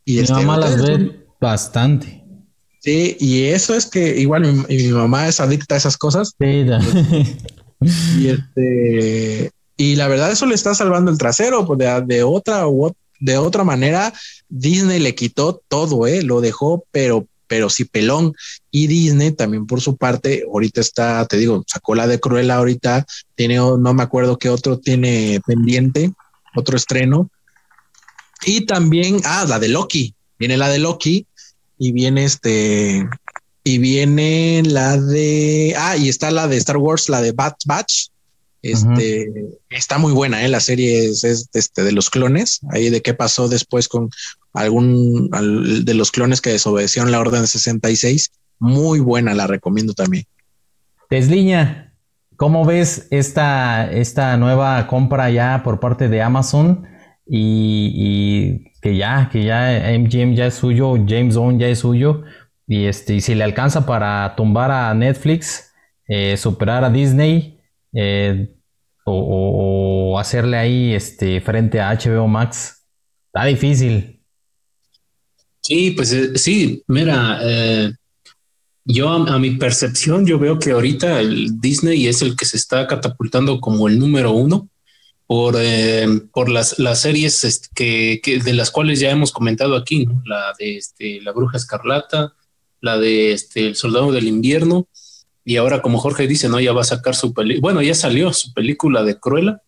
Y 0.04 0.20
este, 0.20 0.44
las 0.44 0.82
Bastante. 1.40 2.22
Sí, 2.80 3.16
y 3.20 3.44
eso 3.44 3.74
es 3.74 3.86
que 3.86 4.18
igual 4.18 4.66
mi, 4.68 4.88
mamá 4.88 5.28
es 5.28 5.40
adicta 5.40 5.74
a 5.74 5.78
esas 5.78 5.96
cosas. 5.96 6.34
Sí, 6.38 6.66
y 8.18 8.28
este 8.28 9.52
y 9.76 9.96
la 9.96 10.08
verdad 10.08 10.30
eso 10.30 10.44
le 10.46 10.54
está 10.54 10.74
salvando 10.74 11.10
el 11.10 11.18
trasero, 11.18 11.66
pues 11.66 11.78
de, 11.78 12.02
de 12.06 12.22
otra 12.22 12.64
de 13.20 13.38
otra 13.38 13.64
manera 13.64 14.12
Disney 14.48 14.98
le 14.98 15.14
quitó 15.14 15.62
todo, 15.68 16.06
eh, 16.06 16.22
lo 16.22 16.40
dejó, 16.40 16.84
pero 16.90 17.26
pero 17.50 17.68
sí 17.68 17.84
pelón. 17.84 18.32
Y 18.70 18.86
Disney 18.86 19.32
también 19.32 19.66
por 19.66 19.80
su 19.80 19.96
parte, 19.96 20.44
ahorita 20.46 20.80
está, 20.80 21.26
te 21.26 21.36
digo, 21.36 21.64
sacó 21.66 21.96
la 21.96 22.06
de 22.06 22.20
Cruella 22.20 22.54
ahorita, 22.54 23.04
tiene, 23.34 23.56
no 23.56 23.92
me 23.92 24.04
acuerdo 24.04 24.38
qué 24.38 24.48
otro 24.48 24.78
tiene 24.78 25.40
pendiente, 25.44 26.12
otro 26.54 26.76
estreno. 26.76 27.28
Y 28.46 28.66
también, 28.66 29.20
ah, 29.24 29.44
la 29.48 29.58
de 29.58 29.68
Loki, 29.68 30.14
viene 30.38 30.56
la 30.56 30.68
de 30.68 30.78
Loki, 30.78 31.26
y 31.80 31.92
viene 31.92 32.24
este 32.24 33.08
y 33.64 33.78
viene 33.78 34.62
la 34.64 34.98
de 34.98 35.74
ah 35.76 35.96
y 35.96 36.10
está 36.10 36.30
la 36.30 36.46
de 36.46 36.58
Star 36.58 36.76
Wars 36.76 37.08
la 37.08 37.22
de 37.22 37.32
Bad 37.32 37.54
Batch. 37.66 38.08
Este 38.62 39.32
está 39.70 39.96
muy 39.96 40.12
buena 40.12 40.44
¿eh? 40.44 40.48
la 40.48 40.60
serie 40.60 41.06
es, 41.06 41.24
este 41.24 41.82
de 41.82 41.92
los 41.92 42.10
clones. 42.10 42.60
Ahí 42.70 42.90
de 42.90 43.00
qué 43.00 43.14
pasó 43.14 43.48
después 43.48 43.88
con 43.88 44.10
algún 44.52 45.30
de 45.84 45.94
los 45.94 46.10
clones 46.10 46.42
que 46.42 46.50
desobedecieron 46.50 47.10
la 47.10 47.20
orden 47.20 47.46
66 47.46 48.30
muy 48.58 49.00
buena 49.00 49.32
la 49.32 49.46
recomiendo 49.46 49.94
también. 49.94 50.26
Tesliña 51.08 51.94
cómo 52.36 52.66
ves 52.66 53.06
esta 53.10 53.90
esta 53.90 54.36
nueva 54.36 54.86
compra 54.86 55.30
ya 55.30 55.62
por 55.64 55.80
parte 55.80 56.10
de 56.10 56.20
Amazon 56.20 56.86
y, 57.26 58.69
que 58.80 58.96
ya, 58.96 59.28
que 59.30 59.44
ya 59.44 59.82
MGM 59.98 60.34
ya 60.34 60.46
es 60.46 60.54
suyo, 60.54 60.94
James 61.06 61.36
Bond 61.36 61.60
ya 61.60 61.68
es 61.68 61.80
suyo, 61.80 62.22
y, 62.66 62.84
este, 62.86 63.14
y 63.16 63.20
si 63.20 63.34
le 63.34 63.44
alcanza 63.44 63.84
para 63.84 64.34
tumbar 64.36 64.70
a 64.70 64.94
Netflix, 64.94 65.72
eh, 66.08 66.36
superar 66.36 66.84
a 66.84 66.90
Disney, 66.90 67.60
eh, 67.92 68.48
o, 69.04 70.18
hacerle 70.18 70.56
ahí 70.56 70.94
este, 70.94 71.40
frente 71.40 71.80
a 71.80 71.92
HBO 71.94 72.28
Max, 72.28 72.84
está 73.26 73.46
difícil. 73.46 74.20
Sí, 75.62 75.92
pues 75.92 76.12
eh, 76.12 76.36
sí, 76.36 76.82
mira, 76.86 77.38
eh, 77.42 77.92
yo 78.84 79.10
a, 79.10 79.38
mi 79.38 79.52
percepción, 79.52 80.26
yo 80.26 80.38
veo 80.38 80.58
que 80.58 80.72
ahorita 80.72 81.20
el 81.20 81.60
Disney 81.60 82.06
es 82.06 82.22
el 82.22 82.36
que 82.36 82.44
se 82.44 82.56
está 82.56 82.86
catapultando 82.86 83.60
como 83.60 83.88
el 83.88 83.98
número 83.98 84.32
uno 84.32 84.68
por, 85.30 85.54
eh, 85.56 86.08
por 86.32 86.48
las, 86.48 86.80
las 86.80 87.02
series 87.02 87.44
este, 87.44 88.20
que, 88.20 88.40
de 88.40 88.52
las 88.52 88.72
cuales 88.72 88.98
ya 88.98 89.10
hemos 89.10 89.30
comentado 89.30 89.76
aquí, 89.76 90.08
la 90.24 90.52
de 90.58 90.76
este, 90.76 91.20
La 91.20 91.30
Bruja 91.30 91.56
Escarlata, 91.56 92.34
la 92.80 92.98
de 92.98 93.30
este, 93.30 93.68
El 93.68 93.76
Soldado 93.76 94.10
del 94.10 94.26
Invierno, 94.26 94.88
y 95.44 95.54
ahora 95.54 95.82
como 95.82 95.98
Jorge 95.98 96.26
dice, 96.26 96.48
no, 96.48 96.58
ya 96.58 96.72
va 96.72 96.80
a 96.80 96.84
sacar 96.84 97.14
su 97.14 97.32
película, 97.32 97.60
bueno, 97.60 97.80
ya 97.80 97.94
salió 97.94 98.32
su 98.32 98.52
película 98.52 99.04
de 99.04 99.20
Cruella, 99.20 99.62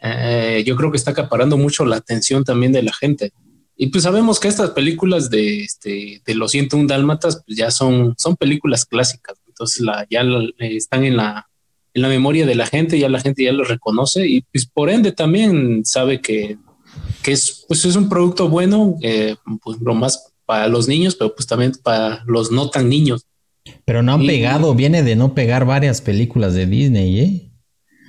eh, 0.00 0.64
yo 0.66 0.76
creo 0.76 0.90
que 0.90 0.96
está 0.96 1.10
acaparando 1.10 1.58
mucho 1.58 1.84
la 1.84 1.96
atención 1.96 2.42
también 2.42 2.72
de 2.72 2.82
la 2.82 2.94
gente. 2.94 3.34
Y 3.76 3.88
pues 3.88 4.04
sabemos 4.04 4.40
que 4.40 4.48
estas 4.48 4.70
películas 4.70 5.28
de, 5.28 5.60
este, 5.60 6.22
de 6.24 6.34
Los 6.34 6.52
101 6.52 6.88
Dálmatas 6.88 7.42
pues 7.44 7.58
ya 7.58 7.70
son, 7.70 8.14
son 8.16 8.34
películas 8.34 8.86
clásicas, 8.86 9.36
entonces 9.46 9.82
la, 9.82 10.06
ya 10.08 10.22
están 10.58 11.04
en 11.04 11.18
la, 11.18 11.50
en 11.96 12.02
la 12.02 12.08
memoria 12.08 12.44
de 12.44 12.54
la 12.54 12.66
gente, 12.66 12.98
ya 12.98 13.08
la 13.08 13.20
gente 13.20 13.42
ya 13.42 13.52
lo 13.52 13.64
reconoce 13.64 14.28
y 14.28 14.42
pues 14.42 14.66
por 14.66 14.90
ende 14.90 15.12
también 15.12 15.82
sabe 15.86 16.20
que, 16.20 16.58
que 17.22 17.32
es, 17.32 17.64
pues 17.66 17.86
es 17.86 17.96
un 17.96 18.10
producto 18.10 18.50
bueno, 18.50 18.96
eh, 19.00 19.34
pues 19.62 19.78
lo 19.80 19.94
más 19.94 20.34
para 20.44 20.68
los 20.68 20.88
niños, 20.88 21.16
pero 21.16 21.34
pues 21.34 21.46
también 21.46 21.72
para 21.82 22.22
los 22.26 22.52
no 22.52 22.68
tan 22.68 22.90
niños. 22.90 23.24
Pero 23.86 24.02
no 24.02 24.12
han 24.12 24.26
pegado, 24.26 24.74
viene 24.74 25.02
de 25.02 25.16
no 25.16 25.34
pegar 25.34 25.64
varias 25.64 26.02
películas 26.02 26.52
de 26.52 26.66
Disney, 26.66 27.18
¿eh? 27.18 27.52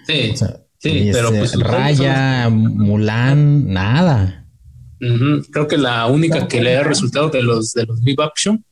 Sí, 0.06 0.34
sí, 0.80 1.10
pero 1.14 1.30
pues 1.30 1.58
Raya, 1.58 2.50
Mulan, 2.50 3.72
nada. 3.72 4.46
Creo 5.00 5.68
que 5.70 5.78
la 5.78 6.08
única 6.08 6.46
que 6.50 6.62
le 6.62 6.76
ha 6.76 6.84
resultado 6.84 7.30
de 7.30 7.42
los 7.42 7.72
de 7.72 7.86
los 7.86 8.02
live 8.02 8.22
action 8.22 8.66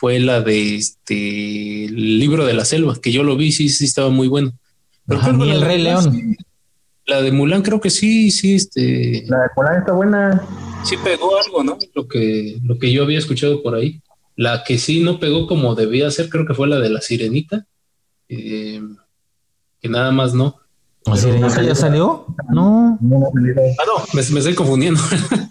fue 0.00 0.18
la 0.18 0.40
de 0.40 0.76
este 0.76 1.14
libro 1.14 2.46
de 2.46 2.54
la 2.54 2.64
selva, 2.64 2.96
que 3.02 3.12
yo 3.12 3.22
lo 3.22 3.36
vi, 3.36 3.52
sí, 3.52 3.68
sí 3.68 3.84
estaba 3.84 4.08
muy 4.08 4.28
bueno. 4.28 4.54
Pero 5.06 5.20
el 5.44 5.60
Rey 5.60 5.76
León. 5.76 6.38
la 7.04 7.20
de 7.20 7.30
Mulan 7.30 7.60
creo 7.60 7.82
que 7.82 7.90
sí, 7.90 8.30
sí, 8.30 8.54
este. 8.54 9.24
La 9.26 9.40
de 9.42 9.48
Mulan 9.54 9.78
está 9.80 9.92
buena. 9.92 10.42
Sí 10.84 10.96
pegó 11.04 11.38
algo, 11.38 11.62
¿no? 11.62 11.76
Lo 11.94 12.08
que, 12.08 12.58
lo 12.64 12.78
que 12.78 12.90
yo 12.90 13.02
había 13.02 13.18
escuchado 13.18 13.62
por 13.62 13.74
ahí. 13.74 14.00
La 14.36 14.64
que 14.64 14.78
sí 14.78 15.02
no 15.02 15.20
pegó 15.20 15.46
como 15.46 15.74
debía 15.74 16.10
ser, 16.10 16.30
creo 16.30 16.46
que 16.46 16.54
fue 16.54 16.66
la 16.66 16.78
de 16.78 16.88
la 16.88 17.02
sirenita. 17.02 17.66
Eh, 18.30 18.80
que 19.82 19.88
nada 19.90 20.12
más 20.12 20.32
no. 20.32 20.56
¿La 21.04 21.16
sirenita 21.16 21.62
ya 21.62 21.74
salió? 21.74 22.24
No. 22.48 22.98
Ah, 23.02 23.84
no, 23.86 24.04
me, 24.14 24.20
estoy 24.22 24.54
confundiendo. 24.54 25.02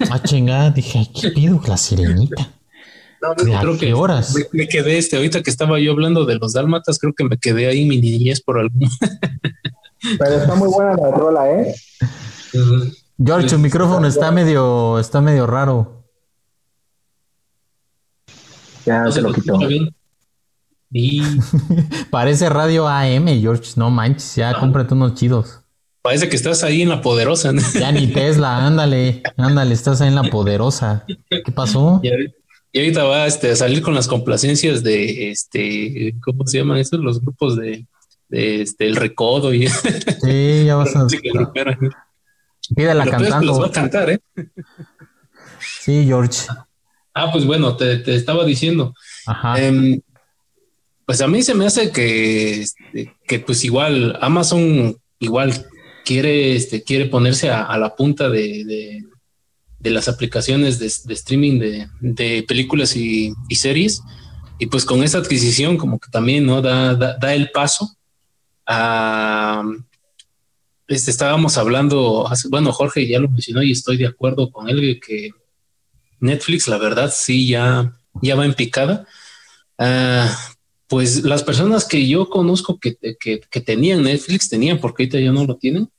Ah, 0.09 0.23
chingada, 0.23 0.71
dije, 0.71 1.07
¿qué 1.21 1.29
pido? 1.29 1.61
La 1.67 1.77
sirenita. 1.77 2.58
No, 3.21 3.35
creo 3.35 3.77
que 3.77 3.93
horas? 3.93 4.33
Me, 4.51 4.67
quedé 4.67 4.97
este, 4.97 5.17
ahorita 5.17 5.43
que 5.43 5.49
estaba 5.49 5.79
yo 5.79 5.91
hablando 5.91 6.25
de 6.25 6.35
los 6.35 6.53
dálmatas, 6.53 6.99
creo 6.99 7.13
que 7.13 7.23
me 7.23 7.37
quedé 7.37 7.67
ahí 7.67 7.85
mi 7.85 7.99
niñez 7.99 8.41
por 8.41 8.59
algún. 8.59 8.89
Pero 10.17 10.35
está 10.35 10.55
muy 10.55 10.69
buena 10.69 10.95
la 10.95 11.11
rola, 11.11 11.51
¿eh? 11.51 11.75
George, 13.21 13.55
el 13.55 13.61
micrófono 13.61 14.07
está 14.07 14.31
medio, 14.31 14.97
está 14.99 15.19
medio 15.19 15.45
raro. 15.45 16.05
Ya 18.85 19.11
se 19.11 19.21
lo 19.21 19.33
quitó. 19.33 19.59
Y... 20.91 21.21
Parece 22.09 22.49
radio 22.49 22.87
AM, 22.87 23.27
George. 23.39 23.73
No 23.75 23.89
manches, 23.89 24.35
ya 24.37 24.57
cómprate 24.57 24.93
unos 24.93 25.15
chidos. 25.15 25.59
Parece 26.01 26.29
que 26.29 26.35
estás 26.35 26.63
ahí 26.63 26.81
en 26.81 26.89
la 26.89 27.01
poderosa. 27.01 27.51
Ya 27.77 27.91
ni 27.91 28.07
Tesla, 28.13 28.65
ándale, 28.65 29.21
ándale, 29.37 29.73
estás 29.73 30.01
ahí 30.01 30.07
en 30.07 30.15
la 30.15 30.23
poderosa. 30.23 31.05
¿Qué 31.29 31.51
pasó? 31.51 32.01
Y, 32.71 32.79
ahorita 32.79 33.03
va 33.03 33.27
este, 33.27 33.51
a 33.51 33.55
salir 33.55 33.81
con 33.81 33.93
las 33.95 34.07
complacencias 34.07 34.83
de 34.83 35.31
este, 35.31 36.15
¿cómo 36.21 36.45
se 36.45 36.59
llaman 36.59 36.77
esos? 36.77 36.99
Los 36.99 37.21
grupos 37.21 37.55
de, 37.57 37.85
de 38.27 38.61
este, 38.61 38.87
el 38.87 38.95
recodo 38.95 39.53
y 39.53 39.67
sí, 40.21 40.65
ya 40.65 40.75
vas 40.75 40.95
a 40.95 41.07
Pídela 42.75 43.05
cantando. 43.05 43.47
Los 43.47 43.61
va 43.61 43.67
a 43.67 43.71
cantar, 43.71 44.09
¿eh? 44.11 44.19
Sí, 45.81 46.05
George. 46.05 46.45
Ah, 47.13 47.31
pues 47.31 47.45
bueno, 47.45 47.75
te, 47.75 47.97
te 47.97 48.15
estaba 48.15 48.45
diciendo. 48.45 48.93
Ajá. 49.25 49.59
Em, 49.59 49.99
pues 51.05 51.21
a 51.21 51.27
mí 51.27 51.41
se 51.41 51.55
me 51.55 51.65
hace 51.65 51.91
que, 51.91 52.61
este, 52.61 53.15
que 53.27 53.39
pues 53.39 53.63
igual 53.63 54.17
Amazon 54.21 54.95
igual 55.17 55.53
quiere, 56.05 56.55
este, 56.55 56.83
quiere 56.83 57.05
ponerse 57.05 57.49
a, 57.49 57.77
la 57.77 57.95
punta 57.95 58.29
de, 58.29 58.63
de, 58.63 59.03
las 59.81 60.07
aplicaciones 60.07 60.79
de, 60.79 60.87
streaming 61.13 61.59
de, 62.01 62.43
películas 62.47 62.95
y, 62.95 63.33
series. 63.51 64.01
Y 64.57 64.65
pues 64.67 64.83
con 64.85 65.03
esa 65.03 65.19
adquisición 65.19 65.77
como 65.77 65.99
que 65.99 66.09
también 66.11 66.45
no 66.45 66.61
da, 66.61 66.95
da, 66.95 67.33
el 67.33 67.51
paso 67.51 67.89
a... 68.65 69.63
Este, 70.87 71.11
estábamos 71.11 71.57
hablando, 71.57 72.27
bueno, 72.49 72.71
Jorge 72.71 73.07
ya 73.07 73.19
lo 73.19 73.29
mencionó 73.29 73.61
y 73.61 73.71
estoy 73.71 73.97
de 73.97 74.07
acuerdo 74.07 74.51
con 74.51 74.69
él 74.69 74.99
que 75.05 75.29
Netflix, 76.19 76.67
la 76.67 76.77
verdad, 76.77 77.13
sí, 77.15 77.47
ya, 77.47 77.93
ya 78.21 78.35
va 78.35 78.45
en 78.45 78.55
picada. 78.55 79.07
Ah, 79.77 80.35
pues 80.87 81.23
las 81.23 81.43
personas 81.43 81.85
que 81.85 82.07
yo 82.07 82.29
conozco 82.29 82.79
que, 82.79 82.97
tenían 83.61 84.01
Netflix, 84.01 84.49
tenían, 84.49 84.79
porque 84.79 85.03
ahorita 85.03 85.19
ya 85.19 85.31
no 85.31 85.45
lo 85.45 85.55
tienen, 85.55 85.89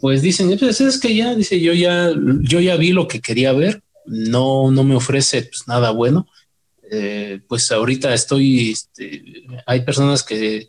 pues 0.00 0.22
dicen, 0.22 0.56
pues 0.58 0.80
es 0.80 0.98
que 0.98 1.14
ya, 1.14 1.34
dice, 1.34 1.60
yo 1.60 1.72
ya, 1.72 2.12
yo 2.40 2.60
ya 2.60 2.76
vi 2.76 2.92
lo 2.92 3.06
que 3.08 3.20
quería 3.20 3.52
ver, 3.52 3.82
no, 4.06 4.70
no 4.70 4.84
me 4.84 4.94
ofrece 4.94 5.42
pues, 5.42 5.66
nada 5.66 5.90
bueno. 5.90 6.26
Eh, 6.90 7.40
pues 7.48 7.70
ahorita 7.72 8.12
estoy, 8.12 8.72
este, 8.72 9.22
hay 9.66 9.80
personas 9.80 10.22
que, 10.22 10.68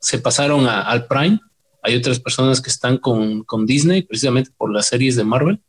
se 0.00 0.18
pasaron 0.18 0.66
al 0.66 1.06
Prime, 1.06 1.38
hay 1.82 1.96
otras 1.96 2.20
personas 2.20 2.60
que 2.60 2.70
están 2.70 2.98
con, 2.98 3.44
Disney 3.66 4.02
precisamente 4.02 4.50
por 4.56 4.72
las 4.72 4.86
series 4.88 5.16
de 5.16 5.24
Marvel. 5.24 5.60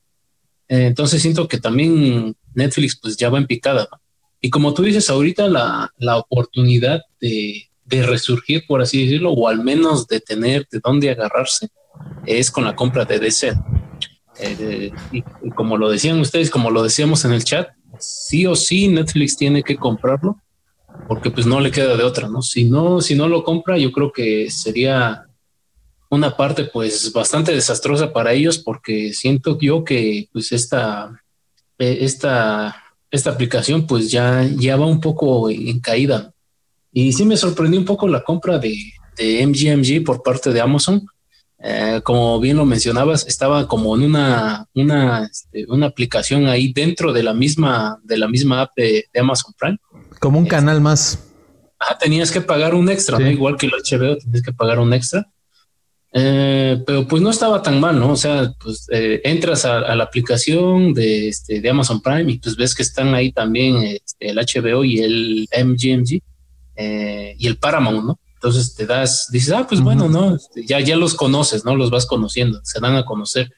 Eh, 0.69 0.85
entonces 0.85 1.21
siento 1.21 1.47
que 1.47 1.57
también 1.57 2.35
Netflix 2.53 2.97
pues 3.01 3.17
ya 3.17 3.29
va 3.29 3.39
en 3.39 3.47
picada. 3.47 3.89
Y 4.39 4.49
como 4.49 4.73
tú 4.73 4.83
dices 4.83 5.09
ahorita, 5.09 5.47
la, 5.47 5.93
la 5.97 6.17
oportunidad 6.17 7.01
de, 7.19 7.69
de, 7.85 8.03
resurgir, 8.03 8.63
por 8.67 8.81
así 8.81 9.03
decirlo, 9.03 9.31
o 9.31 9.47
al 9.47 9.63
menos 9.63 10.07
de 10.07 10.19
tener 10.19 10.67
de 10.71 10.79
dónde 10.79 11.09
agarrarse, 11.11 11.69
es 12.25 12.51
con 12.51 12.63
la 12.63 12.75
compra 12.75 13.05
de 13.05 13.19
DC. 13.19 13.53
Eh, 14.39 14.91
y, 15.11 15.23
como 15.51 15.77
lo 15.77 15.89
decían 15.89 16.19
ustedes, 16.19 16.49
como 16.49 16.71
lo 16.71 16.83
decíamos 16.83 17.25
en 17.25 17.33
el 17.33 17.43
chat, 17.43 17.69
sí 17.99 18.45
o 18.45 18.55
sí 18.55 18.87
Netflix 18.87 19.37
tiene 19.37 19.63
que 19.63 19.75
comprarlo, 19.75 20.37
porque 21.07 21.29
pues 21.29 21.45
no 21.45 21.59
le 21.59 21.71
queda 21.71 21.95
de 21.97 22.03
otra, 22.03 22.27
¿no? 22.27 22.41
Si 22.41 22.65
no, 22.65 23.01
si 23.01 23.15
no 23.15 23.27
lo 23.27 23.43
compra, 23.43 23.77
yo 23.77 23.91
creo 23.91 24.11
que 24.11 24.49
sería 24.49 25.25
una 26.09 26.35
parte 26.35 26.65
pues 26.65 27.11
bastante 27.13 27.53
desastrosa 27.53 28.11
para 28.11 28.33
ellos, 28.33 28.57
porque 28.57 29.13
siento 29.13 29.57
yo 29.59 29.83
que 29.83 30.27
pues 30.33 30.51
esta, 30.51 31.21
eh, 31.77 31.99
esta 32.01 32.75
esta 33.11 33.29
aplicación 33.29 33.85
pues 33.85 34.09
ya, 34.09 34.49
ya 34.55 34.77
va 34.77 34.85
un 34.85 35.01
poco 35.01 35.49
en 35.49 35.79
caída. 35.81 36.33
Y 36.93 37.11
sí 37.13 37.25
me 37.25 37.37
sorprendió 37.37 37.79
un 37.79 37.85
poco 37.85 38.07
la 38.07 38.23
compra 38.23 38.57
de, 38.57 38.75
de 39.17 39.45
MGMG 39.45 40.03
por 40.03 40.23
parte 40.23 40.51
de 40.51 40.61
Amazon. 40.61 41.05
Eh, 41.63 42.01
como 42.03 42.39
bien 42.39 42.57
lo 42.57 42.65
mencionabas, 42.65 43.27
estaba 43.27 43.67
como 43.67 43.95
en 43.95 44.03
una, 44.03 44.67
una, 44.73 45.25
este, 45.25 45.65
una 45.67 45.87
aplicación 45.87 46.47
ahí 46.47 46.73
dentro 46.73 47.13
de 47.13 47.21
la 47.21 47.33
misma, 47.33 47.99
de 48.03 48.17
la 48.17 48.27
misma 48.27 48.61
app 48.61 48.71
de, 48.75 49.05
Amazon 49.19 49.53
Prime. 49.59 49.77
Como 50.19 50.39
un 50.39 50.47
canal 50.47 50.81
más. 50.81 51.27
Ah, 51.79 51.97
tenías 51.99 52.31
que 52.31 52.41
pagar 52.41 52.73
un 52.73 52.89
extra, 52.89 53.19
¿no? 53.19 53.29
Igual 53.29 53.57
que 53.57 53.67
el 53.67 53.73
HBO, 53.73 54.17
tenías 54.17 54.41
que 54.43 54.53
pagar 54.53 54.79
un 54.79 54.93
extra. 54.93 55.27
Eh, 56.13 56.83
pero 56.85 57.07
pues 57.07 57.21
no 57.21 57.29
estaba 57.29 57.61
tan 57.61 57.79
mal, 57.79 57.97
¿no? 57.97 58.11
O 58.11 58.15
sea, 58.17 58.53
pues 58.59 58.87
eh, 58.91 59.21
entras 59.23 59.63
a, 59.63 59.95
la 59.95 60.03
aplicación 60.03 60.93
de, 60.93 61.29
este, 61.29 61.61
de 61.61 61.69
Amazon 61.69 62.01
Prime 62.01 62.31
y 62.31 62.39
pues 62.39 62.55
ves 62.57 62.75
que 62.75 62.83
están 62.83 63.15
ahí 63.15 63.31
también 63.31 63.77
este, 63.77 64.29
el 64.29 64.37
HBO 64.37 64.83
y 64.83 64.99
el 64.99 65.47
MGMG 65.63 66.21
eh, 66.75 67.35
y 67.37 67.47
el 67.47 67.57
Paramount, 67.57 68.03
¿no? 68.03 68.19
Entonces 68.41 68.73
te 68.73 68.87
das, 68.87 69.27
dices, 69.31 69.53
ah, 69.53 69.67
pues 69.67 69.81
bueno, 69.81 70.09
¿no? 70.09 70.35
Este, 70.35 70.65
ya, 70.65 70.79
ya 70.79 70.95
los 70.95 71.13
conoces, 71.13 71.63
¿no? 71.63 71.75
Los 71.75 71.91
vas 71.91 72.07
conociendo, 72.07 72.59
se 72.63 72.79
dan 72.79 72.95
a 72.95 73.05
conocer. 73.05 73.53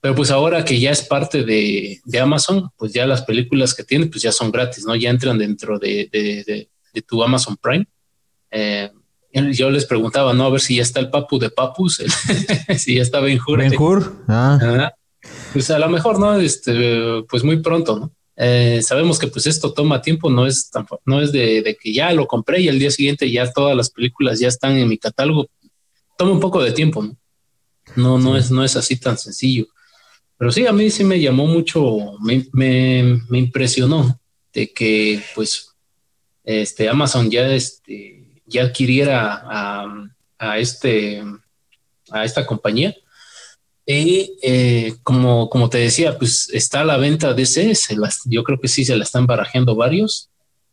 Pero 0.00 0.16
pues 0.16 0.32
ahora 0.32 0.64
que 0.64 0.80
ya 0.80 0.90
es 0.90 1.02
parte 1.02 1.44
de, 1.44 2.00
de 2.04 2.18
Amazon, 2.18 2.68
pues 2.76 2.92
ya 2.92 3.06
las 3.06 3.22
películas 3.22 3.74
que 3.74 3.84
tiene, 3.84 4.06
pues 4.06 4.22
ya 4.22 4.32
son 4.32 4.50
gratis, 4.50 4.84
¿no? 4.84 4.96
Ya 4.96 5.10
entran 5.10 5.38
dentro 5.38 5.78
de, 5.78 6.08
de, 6.10 6.68
de 6.92 7.02
tu 7.02 7.22
Amazon 7.22 7.56
Prime. 7.60 7.86
Eh, 8.50 8.90
yo 9.52 9.70
les 9.70 9.86
preguntaba, 9.86 10.34
¿no? 10.34 10.46
A 10.46 10.50
ver 10.50 10.60
si 10.60 10.74
ya 10.74 10.82
está 10.82 10.98
el 10.98 11.10
papu 11.10 11.38
de 11.38 11.50
papus, 11.50 12.02
si 12.76 12.96
ya 12.96 13.02
está 13.02 13.20
Ben 13.20 13.38
Hur. 13.38 13.58
Ben 13.58 13.80
Hur, 13.80 14.24
ah. 14.26 14.92
Pues 15.52 15.70
a 15.70 15.78
lo 15.78 15.88
mejor, 15.88 16.18
¿no? 16.18 16.34
Este, 16.40 17.22
pues 17.28 17.44
muy 17.44 17.60
pronto, 17.60 18.00
¿no? 18.00 18.12
Eh, 18.40 18.80
sabemos 18.82 19.18
que 19.18 19.26
pues 19.26 19.48
esto 19.48 19.72
toma 19.72 20.00
tiempo, 20.00 20.30
no 20.30 20.46
es 20.46 20.70
no 21.04 21.20
es 21.20 21.32
de, 21.32 21.76
que 21.80 21.92
ya 21.92 22.12
lo 22.12 22.28
compré 22.28 22.60
y 22.60 22.68
al 22.68 22.78
día 22.78 22.90
siguiente 22.92 23.28
ya 23.28 23.52
todas 23.52 23.76
las 23.76 23.90
películas 23.90 24.38
ya 24.38 24.46
están 24.46 24.76
en 24.76 24.88
mi 24.88 24.96
catálogo. 24.96 25.48
Toma 26.16 26.32
un 26.32 26.40
poco 26.40 26.62
de 26.62 26.70
tiempo, 26.70 27.02
¿no? 27.02 27.16
No, 27.96 28.18
no 28.18 28.36
es, 28.36 28.50
no 28.50 28.62
es 28.62 28.76
así 28.76 28.96
tan 28.96 29.18
sencillo. 29.18 29.66
pero 30.36 30.52
sí, 30.52 30.66
a 30.66 30.72
mí 30.72 30.88
sí 30.90 31.02
me 31.02 31.20
llamó 31.20 31.46
mucho, 31.46 32.16
me, 32.20 32.46
me, 32.52 33.20
me 33.28 33.38
impresionó 33.38 34.20
de 34.52 34.72
que 34.72 35.20
pues 35.34 35.74
este 36.44 36.88
Amazon 36.88 37.30
ya, 37.30 37.52
este, 37.52 38.42
ya 38.46 38.62
adquiriera 38.62 39.42
a, 39.44 40.10
a 40.38 40.58
este, 40.58 41.24
a 42.10 42.24
esta 42.24 42.46
compañía. 42.46 42.94
Y 43.90 44.36
eh, 44.42 44.96
como, 45.02 45.48
como 45.48 45.70
te 45.70 45.78
decía, 45.78 46.18
pues 46.18 46.50
está 46.52 46.84
la 46.84 46.98
venta 46.98 47.32
de 47.32 47.42
ese, 47.42 47.72
yo 48.26 48.44
creo 48.44 48.60
que 48.60 48.68
sí 48.68 48.84
se 48.84 48.94
la 48.94 49.02
están 49.02 49.26
barajeando 49.26 49.74
varios. 49.74 50.28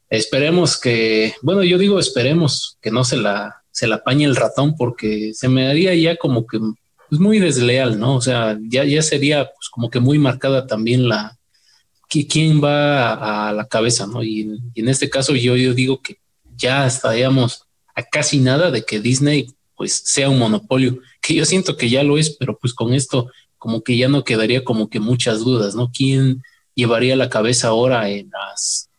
Esperemos 0.09 0.77
que, 0.77 1.33
bueno, 1.41 1.63
yo 1.63 1.77
digo 1.77 1.97
esperemos 1.97 2.77
que 2.81 2.91
no 2.91 3.05
se 3.05 3.15
la, 3.15 3.63
se 3.71 3.87
la 3.87 3.95
apañe 3.95 4.25
el 4.25 4.35
ratón 4.35 4.75
porque 4.75 5.31
se 5.33 5.47
me 5.47 5.63
daría 5.63 5.95
ya 5.95 6.17
como 6.17 6.45
que 6.45 6.59
pues 7.09 7.21
muy 7.21 7.39
desleal, 7.39 7.97
¿no? 7.97 8.15
O 8.15 8.21
sea, 8.21 8.59
ya, 8.67 8.83
ya 8.83 9.01
sería 9.01 9.45
pues 9.45 9.69
como 9.71 9.89
que 9.89 10.01
muy 10.01 10.19
marcada 10.19 10.67
también 10.67 11.07
la, 11.07 11.37
quién 12.09 12.61
va 12.61 13.47
a, 13.47 13.53
la 13.53 13.65
cabeza, 13.65 14.07
¿no? 14.07 14.23
Y, 14.23 14.59
en 14.75 14.89
este 14.89 15.09
caso 15.09 15.35
yo, 15.35 15.55
yo 15.55 15.73
digo 15.73 16.01
que 16.01 16.17
ya 16.57 16.85
estaríamos 16.85 17.63
a 17.95 18.03
casi 18.03 18.39
nada 18.39 18.71
de 18.71 18.83
que 18.83 18.99
Disney 18.99 19.54
pues 19.75 20.01
sea 20.05 20.29
un 20.29 20.39
monopolio, 20.39 20.99
que 21.21 21.35
yo 21.35 21.45
siento 21.45 21.77
que 21.77 21.89
ya 21.89 22.03
lo 22.03 22.17
es, 22.17 22.35
pero 22.37 22.57
pues 22.57 22.73
con 22.73 22.93
esto 22.93 23.29
como 23.57 23.81
que 23.81 23.97
ya 23.97 24.07
no 24.07 24.23
quedaría 24.23 24.63
como 24.63 24.89
que 24.89 24.99
muchas 24.99 25.39
dudas, 25.39 25.75
¿no? 25.75 25.91
¿Quién 25.91 26.41
llevaría 26.75 27.15
la 27.15 27.29
cabeza 27.29 27.69
ahora 27.69 28.09
en 28.09 28.29
las 28.29 28.89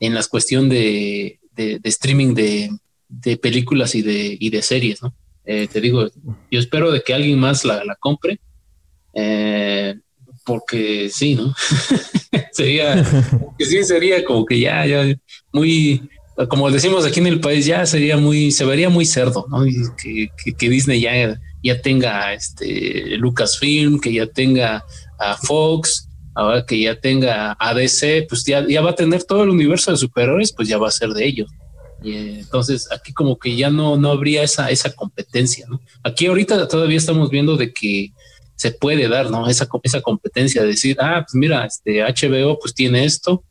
en 0.00 0.14
las 0.14 0.28
cuestión 0.28 0.68
de, 0.68 1.38
de, 1.54 1.78
streaming 1.84 2.34
de, 2.34 2.70
de, 3.08 3.36
películas 3.36 3.94
y 3.94 4.02
de, 4.02 4.36
y 4.40 4.48
de 4.48 4.62
series, 4.62 5.02
¿no? 5.02 5.14
Eh, 5.44 5.68
te 5.68 5.80
digo, 5.80 6.06
yo 6.50 6.58
espero 6.58 6.90
de 6.90 7.02
que 7.02 7.12
alguien 7.12 7.38
más 7.38 7.64
la, 7.64 7.84
la 7.84 7.96
compre, 7.96 8.40
eh, 9.14 9.94
porque 10.44 11.10
sí, 11.10 11.34
¿no? 11.34 11.54
sería, 12.52 13.04
que 13.58 13.64
sí 13.64 13.84
sería 13.84 14.24
como 14.24 14.46
que 14.46 14.58
ya, 14.58 14.86
ya 14.86 15.14
muy, 15.52 16.08
como 16.48 16.70
decimos 16.70 17.04
aquí 17.04 17.20
en 17.20 17.26
el 17.26 17.40
país, 17.40 17.66
ya 17.66 17.84
sería 17.86 18.16
muy, 18.16 18.50
se 18.50 18.64
vería 18.64 18.88
muy 18.88 19.04
cerdo, 19.04 19.46
¿no? 19.48 19.64
que, 20.02 20.68
Disney 20.68 21.00
ya, 21.00 21.40
ya 21.62 21.82
tenga 21.82 22.32
este 22.32 23.16
Lucasfilm, 23.18 24.00
que 24.00 24.12
ya 24.12 24.26
tenga 24.26 24.84
a 25.18 25.36
Fox, 25.36 26.08
ahora 26.34 26.64
que 26.64 26.80
ya 26.80 26.98
tenga 26.98 27.52
ADC, 27.58 28.26
pues 28.28 28.44
ya, 28.44 28.66
ya 28.66 28.80
va 28.80 28.90
a 28.90 28.94
tener 28.94 29.24
todo 29.24 29.42
el 29.42 29.50
universo 29.50 29.90
de 29.90 29.98
superhéroes, 29.98 30.52
pues 30.52 30.68
ya 30.68 30.78
va 30.78 30.88
a 30.88 30.92
ser 30.92 31.10
de 31.10 31.26
ellos. 31.26 31.50
Y 32.02 32.14
entonces 32.14 32.88
aquí 32.90 33.12
como 33.12 33.38
que 33.38 33.56
ya 33.56 33.68
no, 33.70 33.96
no 33.96 34.10
habría 34.10 34.42
esa, 34.42 34.70
esa 34.70 34.92
competencia, 34.92 35.66
¿no? 35.68 35.80
Aquí 36.02 36.26
ahorita 36.26 36.66
todavía 36.66 36.96
estamos 36.96 37.28
viendo 37.28 37.56
de 37.56 37.72
que 37.72 38.12
se 38.56 38.70
puede 38.72 39.08
dar, 39.08 39.30
¿no? 39.30 39.48
Esa, 39.48 39.68
esa 39.82 40.00
competencia 40.00 40.62
de 40.62 40.68
decir, 40.68 40.96
ah, 41.00 41.24
pues 41.26 41.34
mira, 41.34 41.66
este 41.66 42.02
HBO 42.02 42.58
pues 42.58 42.74
tiene 42.74 43.04
esto, 43.04 43.44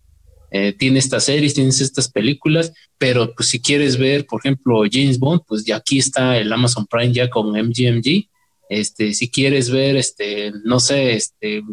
eh, 0.51 0.73
tiene 0.73 0.99
estas 0.99 1.25
series, 1.25 1.53
tienes 1.53 1.81
estas 1.81 2.09
películas, 2.09 2.73
pero 2.97 3.33
pues 3.35 3.49
si 3.49 3.61
quieres 3.61 3.97
ver, 3.97 4.25
por 4.25 4.41
ejemplo, 4.41 4.81
James 4.89 5.19
Bond, 5.19 5.41
pues 5.47 5.65
ya 5.65 5.77
aquí 5.77 5.99
está 5.99 6.37
el 6.37 6.51
Amazon 6.51 6.85
Prime 6.87 7.13
ya 7.13 7.29
con 7.29 7.51
MGMG. 7.51 8.27
Este, 8.69 9.13
si 9.13 9.29
quieres 9.29 9.69
ver, 9.69 9.95
este, 9.95 10.51
no 10.63 10.79
sé, 10.79 11.13
este, 11.13 11.63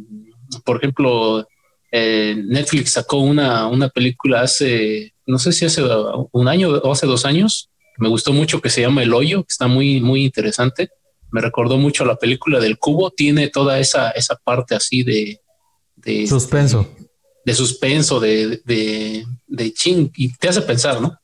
por 0.64 0.78
ejemplo, 0.78 1.46
eh, 1.92 2.34
Netflix 2.46 2.92
sacó 2.92 3.18
una, 3.18 3.66
una 3.66 3.88
película 3.88 4.42
hace, 4.42 5.14
no 5.26 5.38
sé 5.38 5.52
si 5.52 5.64
hace 5.64 5.82
un 6.32 6.48
año 6.48 6.70
o 6.70 6.92
hace 6.92 7.06
dos 7.06 7.24
años, 7.24 7.70
me 7.98 8.08
gustó 8.08 8.32
mucho 8.32 8.60
que 8.60 8.70
se 8.70 8.82
llama 8.82 9.02
El 9.02 9.14
Hoyo, 9.14 9.42
que 9.42 9.52
está 9.52 9.66
muy, 9.66 10.00
muy 10.00 10.24
interesante 10.24 10.90
me 11.30 11.40
recordó 11.40 11.76
mucho 11.76 12.04
la 12.04 12.16
película 12.16 12.60
del 12.60 12.78
cubo, 12.78 13.10
tiene 13.10 13.48
toda 13.48 13.78
esa, 13.78 14.10
esa 14.10 14.36
parte 14.36 14.74
así 14.74 15.02
de, 15.02 15.40
de 15.96 16.26
suspenso. 16.26 16.88
De, 17.46 17.54
suspenso, 17.54 18.20
de, 18.20 18.60
de, 18.64 19.24
de 19.46 19.72
ching, 19.72 20.10
y 20.16 20.34
te 20.34 20.48
hace 20.48 20.62
pensar, 20.62 21.00
¿no? 21.00 21.18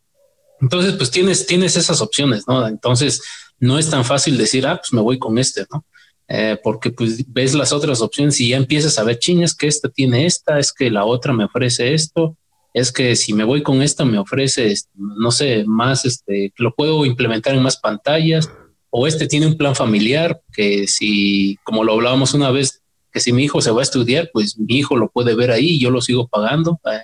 Entonces, 0.61 0.94
pues 0.94 1.11
tienes, 1.11 1.44
tienes 1.44 1.77
esas 1.77 2.01
opciones, 2.01 2.44
¿no? 2.47 2.66
Entonces, 2.66 3.20
no 3.59 3.78
es 3.78 3.90
tan 3.90 4.05
fácil 4.05 4.39
decir, 4.39 4.66
ah, 4.66 4.77
pues 4.77 4.93
me 4.93 5.01
voy 5.01 5.19
con 5.19 5.39
este, 5.39 5.66
¿no? 5.73 5.85
Eh, 6.28 6.57
porque 6.62 6.90
pues 6.90 7.24
ves 7.32 7.55
las 7.55 7.73
otras 7.73 8.01
opciones 8.01 8.40
y 8.40 8.51
ya 8.51 8.57
empiezas 8.57 8.99
a 8.99 9.05
ver, 9.05 9.19
chiñas 9.19 9.55
que 9.55 9.66
esta 9.66 9.89
tiene 9.89 10.24
esta, 10.24 10.59
es 10.59 10.73
que 10.73 10.90
la 10.90 11.05
otra 11.05 11.32
me 11.32 11.44
ofrece 11.44 11.93
esto, 11.94 12.36
es 12.73 12.90
que 12.90 13.16
si 13.16 13.35
me 13.35 13.44
voy 13.44 13.62
con 13.62 13.82
esta 13.82 14.05
me 14.05 14.19
ofrece, 14.19 14.74
no 14.94 15.31
sé, 15.31 15.65
más, 15.66 16.05
este, 16.05 16.53
lo 16.57 16.74
puedo 16.74 17.05
implementar 17.05 17.55
en 17.55 17.62
más 17.62 17.77
pantallas, 17.77 18.49
o 18.90 19.07
este 19.07 19.27
tiene 19.27 19.47
un 19.47 19.57
plan 19.57 19.74
familiar 19.74 20.40
que 20.53 20.86
si, 20.86 21.59
como 21.65 21.85
lo 21.85 21.94
hablábamos 21.94 22.35
una 22.35 22.51
vez, 22.51 22.81
que 23.12 23.20
si 23.20 23.32
mi 23.32 23.44
hijo 23.44 23.60
se 23.60 23.70
va 23.70 23.80
a 23.80 23.82
estudiar, 23.82 24.30
pues 24.32 24.59
mi 24.59 24.78
hijo 24.78 24.97
lo 24.97 25.10
puede 25.10 25.34
ver 25.34 25.51
ahí 25.51 25.70
y 25.70 25.80
yo 25.80 25.90
lo 25.90 26.01
sigo 26.01 26.28
pagando, 26.28 26.80
eh, 26.90 27.02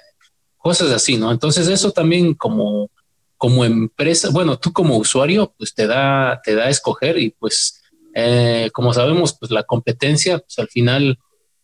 cosas 0.56 0.90
así, 0.90 1.16
¿no? 1.16 1.30
Entonces 1.30 1.68
eso 1.68 1.93
también 1.93 2.35
como, 2.35 2.90
como 3.36 3.64
empresa, 3.64 4.30
bueno, 4.30 4.59
tú 4.59 4.72
como 4.72 4.97
usuario, 4.97 5.55
pues 5.56 5.74
te 5.74 5.86
da, 5.86 6.40
te 6.43 6.55
da 6.55 6.64
a 6.64 6.70
escoger 6.70 7.18
y 7.18 7.30
pues, 7.30 7.82
eh, 8.14 8.70
como 8.72 8.93
sabemos, 8.93 9.36
pues 9.39 9.51
la 9.51 9.64
competencia, 9.64 10.39
pues 10.39 10.59
al 10.59 10.68
final 10.68 11.18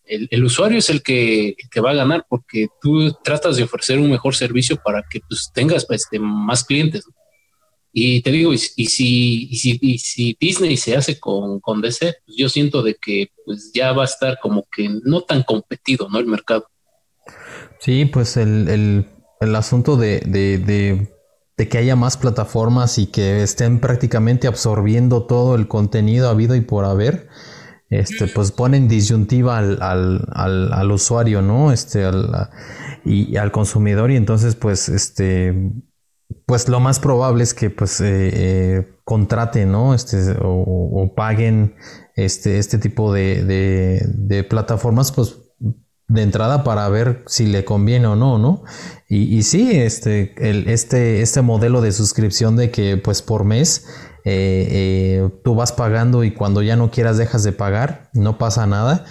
el, 0.04 0.44
usuario 0.44 0.78
es 0.78 0.90
el 0.90 1.02
que, 1.02 1.56
que, 1.70 1.80
va 1.80 1.92
a 1.92 1.94
ganar 1.94 2.26
porque 2.28 2.68
tú 2.80 3.12
tratas 3.24 3.56
de 3.56 3.62
ofrecer 3.62 3.98
un 3.98 4.10
mejor 4.10 4.36
servicio 4.36 4.76
para 4.76 5.02
que 5.10 5.20
pues 5.26 5.50
tengas 5.54 5.86
pues, 5.86 6.06
más 6.20 6.62
clientes. 6.62 7.06
¿no? 7.06 7.23
Y 7.96 8.22
te 8.22 8.32
digo, 8.32 8.52
y, 8.52 8.58
si, 8.58 9.48
y 9.48 9.56
si, 9.56 9.78
y 9.80 9.98
si 9.98 10.36
Disney 10.40 10.76
se 10.76 10.96
hace 10.96 11.20
con, 11.20 11.60
con 11.60 11.80
DC, 11.80 12.16
pues 12.26 12.36
yo 12.36 12.48
siento 12.48 12.82
de 12.82 12.96
que 12.96 13.28
pues 13.46 13.70
ya 13.72 13.92
va 13.92 14.02
a 14.02 14.06
estar 14.06 14.40
como 14.42 14.66
que 14.74 14.90
no 15.04 15.20
tan 15.20 15.44
competido, 15.44 16.08
¿no? 16.10 16.18
El 16.18 16.26
mercado. 16.26 16.66
Sí, 17.78 18.04
pues 18.06 18.36
el, 18.36 18.68
el, 18.68 19.06
el 19.40 19.54
asunto 19.54 19.96
de, 19.96 20.18
de, 20.26 20.58
de, 20.58 21.14
de, 21.56 21.68
que 21.68 21.78
haya 21.78 21.94
más 21.94 22.16
plataformas 22.16 22.98
y 22.98 23.06
que 23.06 23.44
estén 23.44 23.78
prácticamente 23.78 24.48
absorbiendo 24.48 25.26
todo 25.26 25.54
el 25.54 25.68
contenido 25.68 26.28
habido 26.28 26.56
y 26.56 26.62
por 26.62 26.86
haber, 26.86 27.28
este, 27.90 28.26
pues 28.26 28.50
ponen 28.50 28.88
disyuntiva 28.88 29.58
al, 29.58 29.80
al, 29.80 30.26
al, 30.32 30.72
al 30.72 30.90
usuario, 30.90 31.42
¿no? 31.42 31.70
Este, 31.70 32.02
al, 32.04 32.50
y 33.04 33.36
al 33.36 33.52
consumidor 33.52 34.10
y 34.10 34.16
entonces 34.16 34.56
pues 34.56 34.88
este 34.88 35.54
pues 36.46 36.68
lo 36.68 36.80
más 36.80 37.00
probable 37.00 37.44
es 37.44 37.54
que 37.54 37.70
pues 37.70 38.00
eh, 38.00 38.30
eh, 38.32 38.98
contraten, 39.04 39.72
¿no? 39.72 39.94
Este, 39.94 40.36
o, 40.40 41.12
paguen 41.16 41.76
este, 42.16 42.58
este 42.58 42.78
tipo 42.78 43.12
de, 43.12 44.46
plataformas, 44.48 45.12
pues 45.12 45.36
de 46.06 46.22
entrada 46.22 46.64
para 46.64 46.88
ver 46.88 47.24
si 47.26 47.46
le 47.46 47.64
conviene 47.64 48.06
o 48.06 48.16
no, 48.16 48.38
¿no? 48.38 48.62
Y, 49.08 49.36
y 49.36 49.42
sí, 49.42 49.72
este, 49.72 50.34
el, 50.38 50.68
este, 50.68 51.22
este 51.22 51.42
modelo 51.42 51.80
de 51.80 51.92
suscripción 51.92 52.56
de 52.56 52.70
que 52.70 52.96
pues 52.96 53.22
por 53.22 53.44
mes 53.44 53.86
eh, 54.24 55.28
tú 55.44 55.54
vas 55.54 55.72
pagando 55.72 56.24
y 56.24 56.32
cuando 56.32 56.62
ya 56.62 56.76
no 56.76 56.90
quieras 56.90 57.16
dejas 57.16 57.42
de 57.42 57.52
pagar, 57.52 58.10
no 58.12 58.38
pasa 58.38 58.66
nada, 58.66 59.04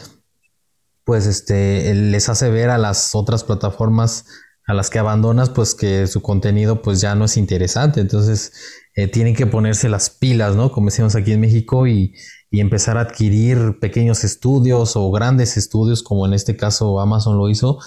pues 1.03 1.25
este, 1.25 1.93
les 1.93 2.29
hace 2.29 2.49
ver 2.49 2.69
a 2.69 2.77
las 2.77 3.15
otras 3.15 3.43
plataformas 3.43 4.25
a 4.65 4.73
las 4.73 4.89
que 4.89 4.99
abandonas, 4.99 5.49
pues 5.49 5.75
que 5.75 6.07
su 6.07 6.21
contenido 6.21 6.81
pues 6.81 7.01
ya 7.01 7.15
no 7.15 7.25
es 7.25 7.37
interesante. 7.37 8.01
Entonces 8.01 8.53
eh, 8.95 9.07
tienen 9.07 9.35
que 9.35 9.47
ponerse 9.47 9.89
las 9.89 10.09
pilas, 10.09 10.55
¿no? 10.55 10.71
Como 10.71 10.87
decimos 10.87 11.15
aquí 11.15 11.33
en 11.33 11.41
México 11.41 11.87
y, 11.87 12.13
empezar 12.55 12.99
a 12.99 13.01
adquirir 13.01 13.79
pequeños 13.81 14.23
estudios 14.23 14.95
o 14.95 15.09
grandes 15.09 15.57
estudios, 15.57 16.03
como 16.03 16.27
en 16.27 16.33
este 16.33 16.55
caso 16.55 16.99
Amazon 16.99 17.35
lo 17.35 17.49
hizo, 17.49 17.79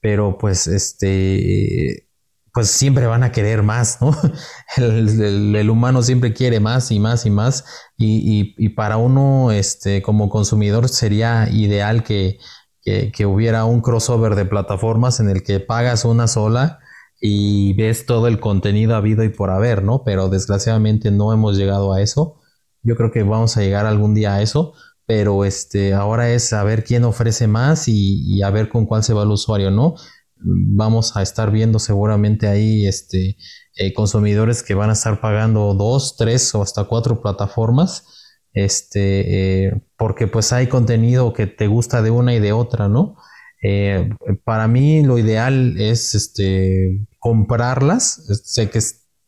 pero 0.00 0.38
pues 0.38 0.68
este 0.68 2.08
pues 2.54 2.68
siempre 2.68 3.06
van 3.06 3.24
a 3.24 3.32
querer 3.32 3.62
más, 3.62 4.00
¿no? 4.00 4.16
El, 4.76 5.68
humano 5.70 6.02
siempre 6.02 6.34
quiere 6.34 6.60
más 6.60 6.92
y 6.92 7.00
más 7.00 7.26
y 7.26 7.30
más. 7.30 7.64
Y, 7.96 8.54
y, 8.56 8.68
para 8.70 8.96
uno, 8.98 9.50
este, 9.52 10.02
como 10.02 10.28
consumidor, 10.28 10.88
sería 10.88 11.48
ideal 11.50 12.04
que 12.04 12.38
que, 12.82 13.26
hubiera 13.26 13.64
un 13.64 13.80
crossover 13.80 14.34
de 14.34 14.44
plataformas 14.44 15.20
en 15.20 15.30
el 15.30 15.42
que 15.42 15.60
pagas 15.60 16.04
una 16.04 16.26
sola 16.26 16.80
y 17.20 17.74
ves 17.74 18.06
todo 18.06 18.26
el 18.26 18.40
contenido 18.40 18.96
habido 18.96 19.22
y 19.22 19.28
por 19.28 19.50
haber, 19.50 19.84
¿no? 19.84 20.02
Pero 20.04 20.28
desgraciadamente 20.28 21.10
no 21.12 21.32
hemos 21.32 21.56
llegado 21.56 21.92
a 21.92 22.00
eso. 22.00 22.40
Yo 22.82 22.96
creo 22.96 23.12
que 23.12 23.22
vamos 23.22 23.56
a 23.56 23.60
llegar 23.60 23.86
algún 23.86 24.14
día 24.14 24.34
a 24.34 24.42
eso, 24.42 24.74
pero 25.06 25.44
este, 25.44 25.94
ahora 25.94 26.30
es 26.30 26.48
saber 26.48 26.82
quién 26.82 27.04
ofrece 27.04 27.46
más 27.46 27.86
y, 27.86 28.42
a 28.42 28.50
ver 28.50 28.68
con 28.68 28.86
cuál 28.86 29.04
se 29.04 29.14
va 29.14 29.22
el 29.22 29.30
usuario, 29.30 29.70
¿no? 29.70 29.94
Vamos 30.36 31.16
a 31.16 31.22
estar 31.22 31.52
viendo 31.52 31.78
seguramente 31.78 32.48
ahí 32.48 32.86
este, 32.86 33.36
eh, 33.76 33.92
consumidores 33.94 34.64
que 34.64 34.74
van 34.74 34.90
a 34.90 34.94
estar 34.94 35.20
pagando 35.20 35.74
dos, 35.74 36.16
tres 36.16 36.52
o 36.56 36.62
hasta 36.62 36.84
cuatro 36.84 37.22
plataformas 37.22 38.21
este, 38.52 39.66
eh, 39.66 39.82
porque 39.96 40.26
pues 40.26 40.52
hay 40.52 40.68
contenido 40.68 41.32
que 41.32 41.46
te 41.46 41.66
gusta 41.66 42.02
de 42.02 42.10
una 42.10 42.34
y 42.34 42.40
de 42.40 42.52
otra, 42.52 42.88
¿no? 42.88 43.16
Eh, 43.62 44.10
para 44.44 44.68
mí 44.68 45.02
lo 45.02 45.18
ideal 45.18 45.76
es 45.78 46.14
este, 46.14 47.06
comprarlas, 47.18 48.26
sé 48.44 48.70
que 48.70 48.80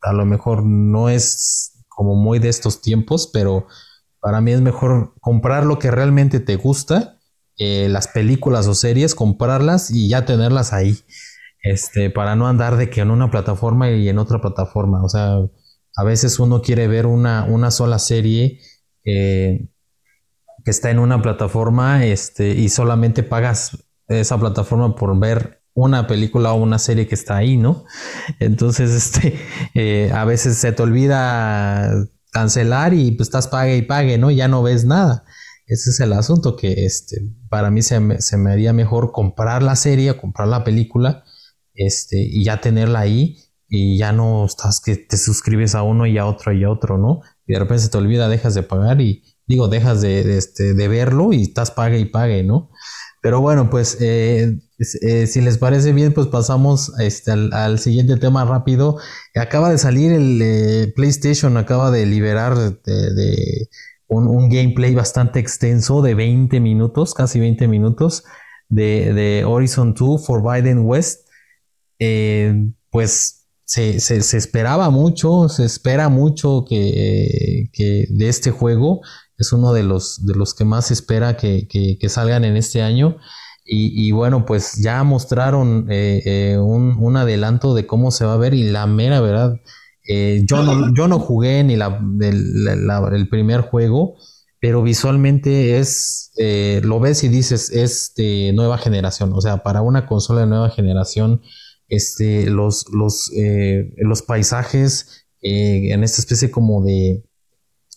a 0.02 0.12
lo 0.12 0.26
mejor 0.26 0.64
no 0.64 1.08
es 1.08 1.84
como 1.88 2.16
muy 2.16 2.38
de 2.40 2.48
estos 2.48 2.82
tiempos, 2.82 3.30
pero 3.32 3.66
para 4.20 4.40
mí 4.40 4.52
es 4.52 4.60
mejor 4.60 5.14
comprar 5.20 5.64
lo 5.64 5.78
que 5.78 5.90
realmente 5.90 6.40
te 6.40 6.56
gusta 6.56 7.18
eh, 7.56 7.88
las 7.88 8.08
películas 8.08 8.66
o 8.66 8.74
series, 8.74 9.14
comprarlas 9.14 9.90
y 9.90 10.08
ya 10.08 10.24
tenerlas 10.24 10.72
ahí. 10.72 10.98
Este, 11.62 12.10
para 12.10 12.36
no 12.36 12.46
andar 12.48 12.76
de 12.76 12.90
que 12.90 13.00
en 13.00 13.10
una 13.10 13.30
plataforma 13.30 13.90
y 13.90 14.08
en 14.08 14.18
otra 14.18 14.40
plataforma. 14.40 15.02
O 15.02 15.08
sea, 15.08 15.38
a 15.96 16.04
veces 16.04 16.38
uno 16.38 16.62
quiere 16.62 16.88
ver 16.88 17.06
una, 17.06 17.44
una 17.44 17.70
sola 17.70 17.98
serie 17.98 18.60
eh, 19.04 19.68
que 20.64 20.70
está 20.70 20.90
en 20.90 20.98
una 20.98 21.20
plataforma 21.20 22.04
este, 22.04 22.50
y 22.50 22.68
solamente 22.68 23.22
pagas 23.22 23.86
esa 24.08 24.38
plataforma 24.38 24.94
por 24.94 25.18
ver 25.18 25.62
una 25.74 26.06
película 26.06 26.52
o 26.52 26.62
una 26.62 26.78
serie 26.78 27.06
que 27.06 27.14
está 27.14 27.36
ahí, 27.36 27.56
¿no? 27.56 27.84
Entonces, 28.40 28.90
este, 28.94 29.38
eh, 29.74 30.10
a 30.12 30.24
veces 30.24 30.56
se 30.56 30.72
te 30.72 30.82
olvida 30.82 31.90
cancelar 32.32 32.94
y 32.94 33.12
pues 33.12 33.28
estás 33.28 33.48
pague 33.48 33.76
y 33.76 33.82
pague, 33.82 34.18
¿no? 34.18 34.30
Ya 34.30 34.48
no 34.48 34.62
ves 34.62 34.84
nada. 34.84 35.24
Ese 35.66 35.90
es 35.90 36.00
el 36.00 36.12
asunto 36.12 36.56
que 36.56 36.84
este, 36.84 37.22
para 37.48 37.70
mí 37.70 37.82
se 37.82 38.00
me, 38.00 38.20
se 38.20 38.36
me 38.36 38.52
haría 38.52 38.72
mejor 38.72 39.12
comprar 39.12 39.62
la 39.62 39.76
serie, 39.76 40.16
comprar 40.16 40.48
la 40.48 40.62
película, 40.64 41.24
este, 41.74 42.18
y 42.18 42.44
ya 42.44 42.60
tenerla 42.60 43.00
ahí 43.00 43.38
y 43.68 43.98
ya 43.98 44.12
no 44.12 44.44
estás 44.44 44.80
que 44.80 44.96
te 44.96 45.16
suscribes 45.16 45.74
a 45.74 45.82
uno 45.82 46.06
y 46.06 46.18
a 46.18 46.26
otro 46.26 46.52
y 46.52 46.64
a 46.64 46.70
otro, 46.70 46.98
¿no? 46.98 47.20
Y 47.46 47.52
de 47.52 47.58
repente 47.58 47.84
se 47.84 47.88
te 47.90 47.98
olvida, 47.98 48.28
dejas 48.28 48.54
de 48.54 48.62
pagar 48.62 49.00
y 49.00 49.22
digo, 49.46 49.68
dejas 49.68 50.00
de, 50.00 50.38
este, 50.38 50.74
de 50.74 50.88
verlo 50.88 51.32
y 51.32 51.42
estás 51.42 51.70
pague 51.70 51.98
y 51.98 52.06
pague, 52.06 52.42
¿no? 52.42 52.70
Pero 53.24 53.40
bueno, 53.40 53.70
pues 53.70 53.96
eh, 54.02 54.58
eh, 55.00 55.26
si 55.26 55.40
les 55.40 55.56
parece 55.56 55.94
bien, 55.94 56.12
pues 56.12 56.26
pasamos 56.26 56.92
este, 57.00 57.32
al, 57.32 57.78
siguiente 57.78 58.18
tema 58.18 58.44
rápido. 58.44 58.98
Acaba 59.34 59.70
de 59.70 59.78
salir 59.78 60.12
el 60.12 60.40
eh, 60.42 60.92
PlayStation, 60.94 61.56
acaba 61.56 61.90
de 61.90 62.04
liberar 62.04 62.54
de, 62.58 63.68
un, 64.08 64.50
gameplay 64.50 64.94
bastante 64.94 65.40
extenso 65.40 66.02
de 66.02 66.14
20 66.14 66.60
minutos, 66.60 67.14
casi 67.14 67.40
20 67.40 67.66
minutos, 67.66 68.24
de, 68.68 69.42
Horizon 69.46 69.94
2 69.94 70.26
Forbidden 70.26 70.80
West. 70.84 71.26
pues 72.90 73.43
se, 73.64 73.96
esperaba 74.36 74.90
mucho, 74.90 75.48
se 75.48 75.64
espera 75.64 76.08
mucho 76.08 76.64
que, 76.68 77.70
que 77.72 78.06
de 78.10 78.28
este 78.28 78.50
juego 78.50 79.00
es 79.38 79.52
uno 79.52 79.72
de 79.72 79.82
los, 79.82 80.24
de 80.24 80.34
los 80.34 80.54
que 80.54 80.64
más 80.64 80.86
se 80.86 80.94
espera 80.94 81.36
que, 81.36 81.98
salgan 82.08 82.44
en 82.44 82.56
este 82.56 82.82
año. 82.82 83.16
Y, 83.66 84.12
bueno, 84.12 84.44
pues 84.44 84.74
ya 84.82 85.02
mostraron 85.04 85.86
eh, 85.90 86.22
eh, 86.26 86.58
un, 86.58 87.16
adelanto 87.16 87.74
de 87.74 87.86
cómo 87.86 88.10
se 88.10 88.26
va 88.26 88.34
a 88.34 88.38
ver 88.38 88.52
y 88.52 88.64
la 88.64 88.86
mera 88.86 89.22
verdad, 89.22 89.56
eh, 90.06 90.42
yo, 90.44 90.62
no, 90.62 90.94
yo 90.94 91.08
no 91.08 91.18
jugué 91.18 91.64
ni 91.64 91.76
la, 91.76 91.98
el 92.20 93.28
primer 93.30 93.62
juego, 93.62 94.16
pero 94.60 94.82
visualmente 94.82 95.78
es, 95.78 96.30
lo 96.82 97.00
ves 97.00 97.24
y 97.24 97.28
dices, 97.28 97.70
es 97.70 98.12
de 98.16 98.52
nueva 98.54 98.76
generación, 98.76 99.32
o 99.32 99.40
sea, 99.40 99.62
para 99.62 99.80
una 99.80 100.04
consola 100.04 100.42
de 100.42 100.46
nueva 100.46 100.68
generación, 100.68 101.40
este, 101.88 102.46
los, 102.50 102.86
los, 102.92 103.30
los 103.96 104.22
paisajes 104.22 105.26
en 105.40 106.02
esta 106.02 106.20
especie 106.20 106.50
como 106.50 106.82
de, 106.82 107.24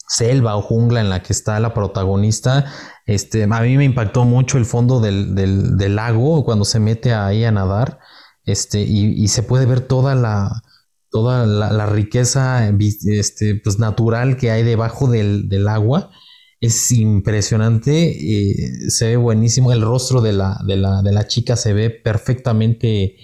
selva 0.08 0.56
o 0.56 0.62
jungla 0.62 1.02
en 1.02 1.10
la 1.10 1.22
que 1.22 1.34
está 1.34 1.60
la 1.60 1.74
protagonista. 1.74 2.66
Este, 3.06 3.44
a 3.44 3.62
mí 3.62 3.78
me 3.78 3.84
impactó 3.84 4.24
mucho 4.26 4.58
el 4.58 4.66
fondo 4.66 5.00
del, 5.00 5.36
del, 5.36 5.96
lago 5.96 6.44
cuando 6.46 6.66
se 6.66 6.80
mete 6.80 7.14
ahí 7.14 7.44
a 7.44 7.52
nadar. 7.52 8.00
Este, 8.46 8.82
y, 8.82 9.28
se 9.28 9.44
puede 9.44 9.66
ver 9.66 9.82
toda 9.82 10.16
la, 10.16 10.64
toda 11.12 11.46
la, 11.46 11.86
riqueza 11.86 12.70
este, 12.70 13.56
pues, 13.56 13.78
natural 13.78 14.38
que 14.38 14.52
hay 14.52 14.64
debajo 14.64 15.08
del, 15.10 15.50
del 15.50 15.68
agua. 15.68 16.12
Es 16.60 16.92
impresionante, 16.92 18.10
eh, 18.10 18.90
se 18.90 19.10
ve 19.10 19.18
buenísimo. 19.18 19.72
El 19.72 19.82
rostro 19.82 20.22
de 20.22 20.34
la, 20.34 20.60
de 20.66 20.78
la, 20.78 21.02
de 21.02 21.12
la 21.12 21.28
chica 21.28 21.56
se 21.56 21.74
ve 21.74 21.90
perfectamente 21.90 23.18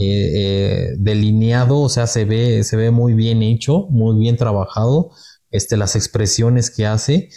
eh, 0.00 0.32
eh, 0.34 0.88
delineado, 0.98 1.80
o 1.80 1.88
sea, 1.88 2.06
se 2.06 2.24
ve, 2.24 2.64
se 2.64 2.76
ve 2.76 2.90
muy 2.90 3.14
bien 3.14 3.42
hecho, 3.42 3.86
muy 3.90 4.18
bien 4.18 4.36
trabajado 4.36 5.10
este, 5.50 5.76
las 5.76 5.96
expresiones 5.96 6.70
que 6.70 6.86
hace. 6.86 7.28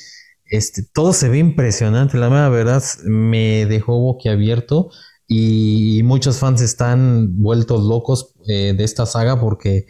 Este, 0.45 0.84
todo 0.94 1.14
se 1.14 1.30
ve 1.30 1.40
impresionante, 1.40 2.18
la 2.18 2.49
verdad 2.49 2.84
me 3.06 3.65
dejó 3.65 3.99
boquiabierto 3.99 4.91
y, 5.27 5.99
y 5.99 6.03
muchos 6.03 6.38
fans 6.38 6.61
están 6.61 7.42
vueltos 7.42 7.83
locos 7.83 8.35
eh, 8.48 8.74
de 8.75 8.83
esta 8.83 9.06
saga 9.06 9.40
porque 9.40 9.88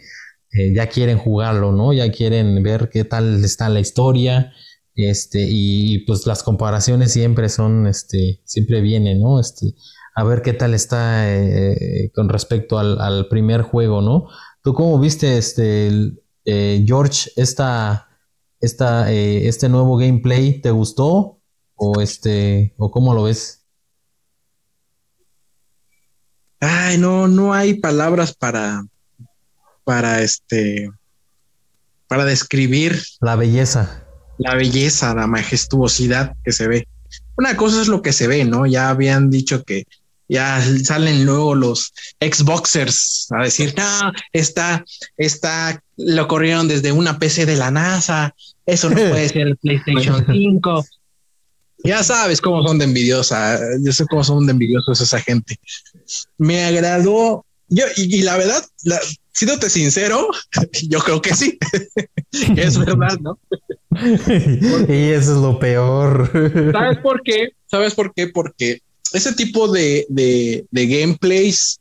eh, 0.54 0.72
ya 0.72 0.88
quieren 0.88 1.18
jugarlo, 1.18 1.72
¿no? 1.72 1.92
Ya 1.92 2.10
quieren 2.12 2.62
ver 2.62 2.88
qué 2.88 3.04
tal 3.04 3.44
está 3.44 3.68
la 3.68 3.80
historia, 3.80 4.52
este, 4.94 5.44
y, 5.48 6.04
pues 6.06 6.26
las 6.26 6.44
comparaciones 6.44 7.12
siempre 7.12 7.48
son, 7.48 7.88
este, 7.88 8.40
siempre 8.44 8.80
vienen, 8.80 9.20
¿no? 9.20 9.40
Este, 9.40 9.74
a 10.14 10.24
ver 10.24 10.42
qué 10.42 10.52
tal 10.52 10.74
está 10.74 11.32
eh, 11.32 12.10
con 12.14 12.28
respecto 12.28 12.78
al, 12.78 13.00
al, 13.00 13.28
primer 13.28 13.62
juego, 13.62 14.00
¿no? 14.00 14.28
¿Tú 14.62 14.74
cómo 14.74 14.98
viste, 14.98 15.38
este, 15.38 16.12
George, 16.44 17.30
esta 17.36 18.08
esta, 18.64 19.12
eh, 19.12 19.46
este 19.46 19.68
nuevo 19.68 19.96
gameplay 19.96 20.60
te 20.60 20.70
gustó 20.70 21.38
o 21.74 22.00
este 22.00 22.74
o 22.78 22.90
cómo 22.90 23.14
lo 23.14 23.24
ves? 23.24 23.66
Ay, 26.60 26.96
no, 26.98 27.28
no 27.28 27.52
hay 27.52 27.74
palabras 27.74 28.34
para 28.34 28.82
para 29.84 30.22
este 30.22 30.90
para 32.08 32.24
describir 32.24 33.02
la 33.20 33.36
belleza. 33.36 34.06
La 34.38 34.54
belleza, 34.54 35.14
la 35.14 35.26
majestuosidad 35.26 36.34
que 36.42 36.52
se 36.52 36.66
ve. 36.66 36.88
Una 37.36 37.56
cosa 37.56 37.82
es 37.82 37.88
lo 37.88 38.02
que 38.02 38.12
se 38.12 38.26
ve, 38.26 38.44
¿no? 38.44 38.66
Ya 38.66 38.88
habían 38.88 39.30
dicho 39.30 39.62
que 39.62 39.84
ya 40.28 40.62
salen 40.82 41.24
luego 41.24 41.54
los 41.54 41.92
Xboxers 42.20 43.28
a 43.30 43.44
decir, 43.44 43.74
no, 43.76 44.12
está, 44.32 44.84
está, 45.16 45.82
lo 45.96 46.28
corrieron 46.28 46.68
desde 46.68 46.92
una 46.92 47.18
PC 47.18 47.46
de 47.46 47.56
la 47.56 47.70
NASA, 47.70 48.34
eso 48.66 48.88
no 48.88 48.96
puede 48.96 49.28
ser 49.28 49.48
el 49.48 49.56
PlayStation 49.62 50.24
5. 50.26 50.86
Ya 51.84 52.02
sabes 52.02 52.40
cómo 52.40 52.66
son 52.66 52.78
de 52.78 52.86
envidiosa, 52.86 53.60
yo 53.82 53.92
sé 53.92 54.06
cómo 54.06 54.24
son 54.24 54.46
de 54.46 54.52
envidiosos 54.52 55.00
esa 55.00 55.20
gente. 55.20 55.58
Me 56.38 56.64
agradó, 56.64 57.44
yo, 57.68 57.84
y, 57.96 58.22
la 58.22 58.38
verdad, 58.38 58.64
la, 58.84 58.98
siéndote 59.32 59.68
sincero, 59.68 60.28
yo 60.88 61.00
creo 61.00 61.20
que 61.20 61.34
sí, 61.34 61.58
es 62.56 62.78
verdad, 62.78 63.18
¿no? 63.20 63.38
y 64.88 65.10
eso 65.10 65.36
es 65.36 65.42
lo 65.42 65.58
peor. 65.58 66.30
¿Sabes 66.72 66.98
por 66.98 67.22
qué? 67.22 67.50
¿Sabes 67.66 67.94
por 67.94 68.14
qué? 68.14 68.28
Porque 68.28 68.80
ese 69.14 69.32
tipo 69.32 69.68
de, 69.68 70.06
de, 70.08 70.86
gameplays, 70.86 71.80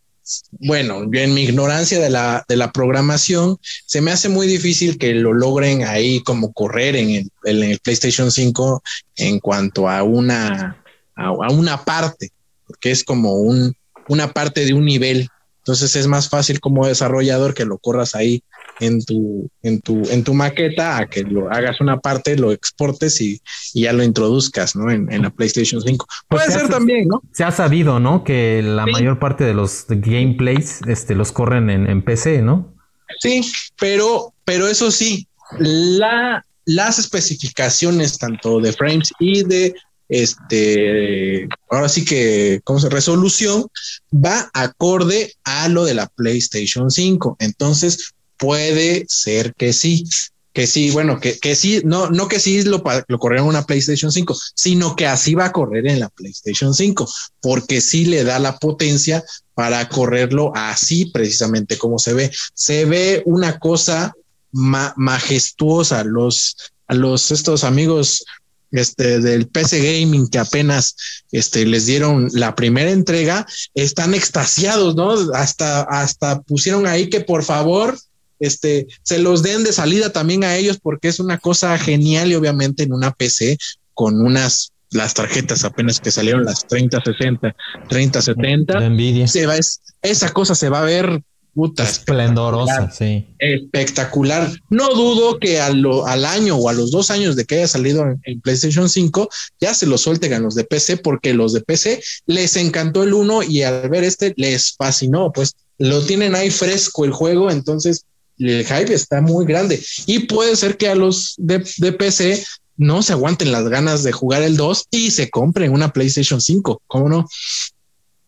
bueno, 0.51 1.03
yo 1.11 1.19
en 1.19 1.33
mi 1.33 1.43
ignorancia 1.43 1.99
de 1.99 2.09
la, 2.09 2.45
de 2.47 2.55
la 2.55 2.71
programación, 2.71 3.57
se 3.85 4.01
me 4.01 4.11
hace 4.11 4.29
muy 4.29 4.47
difícil 4.47 4.97
que 4.97 5.13
lo 5.15 5.33
logren 5.33 5.83
ahí 5.83 6.21
como 6.21 6.53
correr 6.53 6.95
en 6.95 7.09
el, 7.09 7.31
en 7.43 7.63
el 7.63 7.79
PlayStation 7.79 8.31
5 8.31 8.83
en 9.17 9.39
cuanto 9.39 9.89
a 9.89 10.03
una, 10.03 10.81
a, 11.15 11.31
una 11.31 11.83
parte, 11.83 12.31
porque 12.67 12.91
es 12.91 13.03
como 13.03 13.33
un, 13.33 13.75
una 14.07 14.31
parte 14.31 14.63
de 14.63 14.73
un 14.73 14.85
nivel. 14.85 15.27
Entonces 15.57 15.95
es 15.95 16.07
más 16.07 16.29
fácil 16.29 16.59
como 16.59 16.85
desarrollador 16.85 17.53
que 17.53 17.65
lo 17.65 17.79
corras 17.79 18.15
ahí 18.15 18.43
en 18.79 19.03
tu, 19.03 19.49
en 19.61 19.81
tu, 19.81 20.01
en 20.09 20.23
tu 20.23 20.33
maqueta 20.33 20.97
a 20.97 21.07
que 21.07 21.23
lo 21.23 21.51
hagas 21.51 21.79
una 21.81 21.99
parte, 21.99 22.37
lo 22.37 22.51
exportes 22.51 23.21
y, 23.21 23.41
ya 23.73 23.93
lo 23.93 24.03
introduzcas, 24.03 24.75
¿no? 24.75 24.91
En, 24.91 25.21
la 25.21 25.29
PlayStation 25.29 25.81
5. 25.81 26.05
Puede 26.27 26.51
ser 26.51 26.69
también, 26.69 27.07
¿no? 27.07 27.21
Se 27.31 27.43
ha 27.43 27.51
sabido, 27.51 27.99
¿no? 27.99 28.23
Que 28.23 28.61
la 28.63 28.85
mayor 28.85 29.19
parte 29.19 29.43
de 29.43 29.53
los 29.53 29.85
gameplays 29.87 30.81
este, 30.87 31.15
los 31.15 31.31
corren 31.31 31.69
en, 31.69 32.01
PC, 32.01 32.41
¿no? 32.41 32.73
Sí, 33.19 33.41
pero, 33.79 34.33
pero 34.43 34.67
eso 34.67 34.91
sí, 34.91 35.27
la, 35.59 36.45
las 36.65 36.99
especificaciones 36.99 38.17
tanto 38.17 38.59
de 38.59 38.73
frames 38.73 39.13
y 39.19 39.43
de 39.43 39.75
este, 40.09 41.47
ahora 41.69 41.89
sí 41.89 42.05
que, 42.05 42.61
¿cómo 42.63 42.79
se? 42.79 42.89
Resolución 42.89 43.65
va 44.13 44.49
acorde 44.53 45.33
a 45.43 45.67
lo 45.69 45.85
de 45.85 45.93
la 45.93 46.07
PlayStation 46.07 46.91
5. 46.91 47.37
Entonces, 47.39 48.13
puede 48.37 49.05
ser 49.07 49.53
que 49.55 49.73
sí, 49.73 50.05
que 50.53 50.67
sí, 50.67 50.91
bueno, 50.91 51.19
que, 51.19 51.39
que 51.39 51.55
sí, 51.55 51.81
no, 51.83 52.09
no 52.09 52.27
que 52.27 52.39
sí 52.39 52.61
lo, 52.63 52.83
lo 53.07 53.19
corriera 53.19 53.43
en 53.43 53.49
una 53.49 53.65
PlayStation 53.65 54.11
5, 54.11 54.37
sino 54.55 54.95
que 54.95 55.07
así 55.07 55.33
va 55.33 55.45
a 55.45 55.51
correr 55.51 55.87
en 55.87 55.99
la 55.99 56.09
PlayStation 56.09 56.73
5, 56.73 57.11
porque 57.41 57.81
sí 57.81 58.05
le 58.05 58.23
da 58.23 58.37
la 58.37 58.57
potencia 58.59 59.23
para 59.55 59.89
correrlo 59.89 60.51
así 60.55 61.05
precisamente 61.05 61.77
como 61.77 61.97
se 61.97 62.13
ve. 62.13 62.31
Se 62.53 62.85
ve 62.85 63.23
una 63.25 63.57
cosa 63.59 64.13
majestuosa. 64.51 66.03
Los, 66.03 66.55
los 66.87 67.31
estos 67.31 67.63
amigos 67.63 68.23
este, 68.71 69.19
del 69.19 69.47
PC 69.47 69.79
Gaming 69.79 70.27
que 70.27 70.39
apenas 70.39 70.95
este, 71.31 71.65
les 71.65 71.85
dieron 71.85 72.29
la 72.33 72.55
primera 72.55 72.91
entrega, 72.91 73.45
están 73.73 74.13
extasiados, 74.13 74.95
¿no? 74.95 75.13
Hasta, 75.33 75.81
hasta 75.81 76.41
pusieron 76.41 76.85
ahí 76.87 77.09
que 77.09 77.21
por 77.21 77.43
favor 77.43 77.97
este, 78.45 78.87
se 79.03 79.19
los 79.19 79.43
den 79.43 79.63
de 79.63 79.73
salida 79.73 80.11
también 80.11 80.43
a 80.43 80.55
ellos 80.55 80.79
porque 80.81 81.07
es 81.07 81.19
una 81.19 81.37
cosa 81.37 81.77
genial 81.77 82.31
y 82.31 82.35
obviamente 82.35 82.83
en 82.83 82.93
una 82.93 83.11
PC 83.11 83.57
con 83.93 84.21
unas 84.21 84.71
las 84.91 85.13
tarjetas 85.13 85.63
apenas 85.63 85.99
que 85.99 86.11
salieron 86.11 86.45
las 86.45 86.67
3060, 86.67 87.55
3070. 87.89 88.89
Nvidia. 88.89 89.27
Se 89.27 89.45
va, 89.45 89.55
esa 90.01 90.29
cosa 90.29 90.55
se 90.55 90.69
va 90.69 90.81
a 90.81 90.85
ver 90.85 91.23
puta, 91.53 91.83
esplendorosa, 91.83 92.91
sí. 92.91 93.27
Espectacular. 93.37 94.49
No 94.69 94.89
dudo 94.93 95.39
que 95.39 95.59
al, 95.59 95.83
al, 96.07 96.25
año 96.25 96.55
o 96.55 96.69
a 96.69 96.73
los 96.73 96.91
dos 96.91 97.11
años 97.11 97.35
de 97.35 97.45
que 97.45 97.55
haya 97.55 97.67
salido 97.67 98.05
en, 98.23 98.41
PlayStation 98.41 98.89
5 98.89 99.29
ya 99.59 99.73
se 99.73 99.85
lo 99.85 99.97
suelten 99.97 100.33
a 100.33 100.39
los 100.39 100.55
de 100.55 100.63
PC 100.63 100.97
porque 100.97 101.33
los 101.33 101.53
de 101.53 101.61
PC 101.61 102.01
les 102.25 102.55
encantó 102.55 103.03
el 103.03 103.13
1 103.13 103.43
y 103.43 103.63
al 103.63 103.89
ver 103.89 104.03
este 104.03 104.33
les 104.37 104.73
fascinó, 104.75 105.31
pues 105.31 105.55
lo 105.77 106.01
tienen 106.05 106.35
ahí 106.35 106.49
fresco 106.49 107.05
el 107.05 107.11
juego, 107.11 107.51
entonces 107.51 108.05
el 108.37 108.65
hype 108.65 108.93
está 108.93 109.21
muy 109.21 109.45
grande 109.45 109.83
y 110.05 110.19
puede 110.19 110.55
ser 110.55 110.77
que 110.77 110.87
a 110.87 110.95
los 110.95 111.35
de, 111.37 111.63
de 111.77 111.91
PC 111.91 112.43
no 112.77 113.03
se 113.03 113.13
aguanten 113.13 113.51
las 113.51 113.67
ganas 113.69 114.03
de 114.03 114.11
jugar 114.11 114.41
el 114.41 114.57
2 114.57 114.87
y 114.91 115.11
se 115.11 115.29
compren 115.29 115.71
una 115.71 115.93
PlayStation 115.93 116.41
5, 116.41 116.81
¿cómo 116.87 117.09
no? 117.09 117.27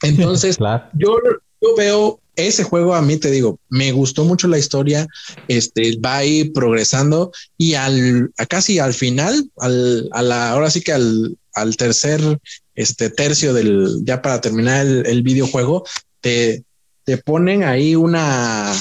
Entonces, 0.01 0.58
yo, 0.93 1.17
yo 1.61 1.75
veo 1.75 2.19
ese 2.35 2.64
juego 2.64 2.93
a 2.93 3.01
mí 3.01 3.17
te 3.17 3.32
digo, 3.32 3.59
me 3.69 3.92
gustó 3.92 4.25
mucho 4.25 4.48
la 4.48 4.58
historia, 4.58 5.08
este 5.48 5.98
va 5.98 6.17
a 6.17 6.25
ir 6.25 6.53
progresando 6.53 7.32
y 7.58 7.75
al 7.75 8.32
casi 8.50 8.80
al 8.80 8.93
final, 8.93 9.50
al, 9.58 10.09
a 10.11 10.22
la, 10.22 10.51
ahora 10.51 10.69
sí 10.69 10.82
que 10.82 10.92
al, 10.92 11.38
al 11.53 11.77
tercer 11.77 12.40
este 12.75 13.09
tercio 13.09 13.53
del 13.53 14.01
ya 14.03 14.22
para 14.22 14.42
terminar 14.42 14.85
el, 14.85 15.06
el 15.06 15.24
videojuego, 15.24 15.85
te, 16.19 16.64
te 17.06 17.17
ponen 17.17 17.64
ahí 17.64 17.95
una 17.95 18.74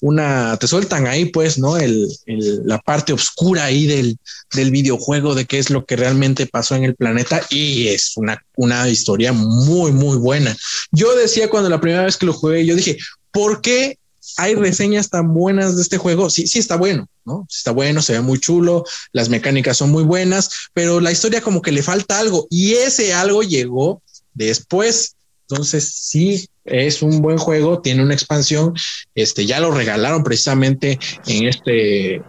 una, 0.00 0.56
te 0.56 0.66
sueltan 0.66 1.06
ahí 1.06 1.26
pues, 1.26 1.58
¿no? 1.58 1.76
El, 1.76 2.08
la 2.64 2.78
parte 2.78 3.12
oscura 3.12 3.64
ahí 3.64 3.86
del, 3.86 4.18
del 4.54 4.70
videojuego 4.70 5.34
de 5.34 5.46
qué 5.46 5.58
es 5.58 5.70
lo 5.70 5.84
que 5.84 5.96
realmente 5.96 6.46
pasó 6.46 6.74
en 6.76 6.84
el 6.84 6.94
planeta 6.94 7.40
y 7.50 7.88
es 7.88 8.12
una, 8.16 8.42
una 8.56 8.88
historia 8.88 9.32
muy, 9.32 9.92
muy 9.92 10.16
buena. 10.16 10.56
Yo 10.92 11.14
decía 11.16 11.50
cuando 11.50 11.68
la 11.68 11.80
primera 11.80 12.04
vez 12.04 12.16
que 12.16 12.26
lo 12.26 12.32
jugué, 12.32 12.64
yo 12.64 12.76
dije, 12.76 12.98
¿por 13.32 13.60
qué 13.60 13.98
hay 14.36 14.54
reseñas 14.54 15.10
tan 15.10 15.34
buenas 15.34 15.76
de 15.76 15.82
este 15.82 15.98
juego? 15.98 16.30
Sí, 16.30 16.46
sí 16.46 16.58
está 16.58 16.76
bueno, 16.76 17.08
¿no? 17.24 17.46
está 17.50 17.72
bueno, 17.72 18.02
se 18.02 18.12
ve 18.12 18.20
muy 18.20 18.38
chulo, 18.38 18.84
las 19.12 19.28
mecánicas 19.28 19.76
son 19.76 19.90
muy 19.90 20.04
buenas, 20.04 20.50
pero 20.74 21.00
la 21.00 21.12
historia 21.12 21.40
como 21.40 21.62
que 21.62 21.72
le 21.72 21.82
falta 21.82 22.18
algo 22.18 22.46
y 22.50 22.74
ese 22.74 23.14
algo 23.14 23.42
llegó 23.42 24.02
después. 24.34 25.14
Entonces, 25.50 25.90
sí, 25.94 26.48
es 26.64 27.00
un 27.00 27.22
buen 27.22 27.38
juego, 27.38 27.80
tiene 27.80 28.02
una 28.02 28.12
expansión, 28.12 28.74
este 29.14 29.46
ya 29.46 29.60
lo 29.60 29.70
regalaron 29.70 30.22
precisamente 30.22 30.98
en 31.26 31.46
este 31.46 32.22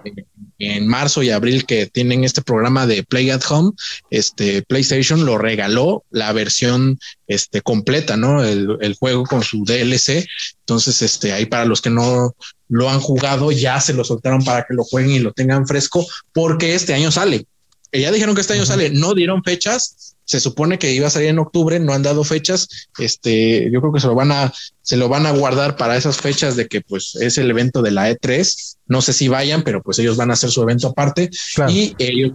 en 0.60 0.88
marzo 0.88 1.24
y 1.24 1.30
abril 1.30 1.66
que 1.66 1.86
tienen 1.86 2.24
este 2.24 2.42
programa 2.42 2.86
de 2.86 3.04
Play 3.04 3.30
at 3.30 3.42
Home, 3.50 3.72
este 4.10 4.62
PlayStation 4.62 5.26
lo 5.26 5.38
regaló 5.38 6.04
la 6.12 6.32
versión 6.34 7.00
este 7.28 7.62
completa, 7.62 8.18
¿no? 8.18 8.44
El, 8.44 8.78
el 8.82 8.96
juego 8.96 9.24
con 9.24 9.44
su 9.44 9.64
DLC. 9.64 10.28
Entonces, 10.62 11.02
este 11.02 11.32
ahí 11.32 11.46
para 11.46 11.66
los 11.66 11.82
que 11.82 11.90
no 11.90 12.36
lo 12.68 12.90
han 12.90 13.00
jugado 13.00 13.52
ya 13.52 13.80
se 13.80 13.94
lo 13.94 14.04
soltaron 14.04 14.44
para 14.44 14.66
que 14.66 14.74
lo 14.74 14.84
jueguen 14.84 15.12
y 15.12 15.20
lo 15.20 15.34
tengan 15.34 15.66
fresco 15.66 16.06
porque 16.34 16.76
este 16.76 16.94
año 16.94 17.12
sale. 17.12 17.46
Ya 17.92 18.12
dijeron 18.12 18.36
que 18.36 18.42
este 18.42 18.54
año 18.54 18.66
sale, 18.66 18.92
no 18.92 19.14
dieron 19.14 19.44
fechas, 19.44 20.16
se 20.30 20.40
supone 20.40 20.78
que 20.78 20.94
iba 20.94 21.08
a 21.08 21.10
salir 21.10 21.30
en 21.30 21.40
octubre, 21.40 21.80
no 21.80 21.92
han 21.92 22.04
dado 22.04 22.24
fechas. 22.24 22.68
Este, 23.00 23.72
yo 23.72 23.82
creo 23.82 23.92
que 23.92 24.00
se 24.00 24.06
lo 24.06 24.14
van 24.14 24.32
a, 24.32 24.54
se 24.84 24.96
lo 24.96 25.10
van 25.10 25.26
a 25.26 25.32
guardar 25.32 25.76
para 25.76 25.98
esas 25.98 26.18
fechas 26.18 26.56
de 26.56 26.68
que 26.68 26.82
pues 26.82 27.16
es 27.16 27.40
el 27.40 27.50
evento 27.50 27.82
de 27.82 27.90
la 27.90 28.12
E3. 28.12 28.76
No 28.86 29.02
sé 29.02 29.14
si 29.14 29.28
vayan, 29.28 29.64
pero 29.64 29.82
pues 29.82 29.98
ellos 29.98 30.18
van 30.18 30.30
a 30.30 30.34
hacer 30.34 30.52
su 30.52 30.62
evento 30.62 30.90
aparte 30.90 31.32
y 31.68 31.96
ellos 31.98 32.34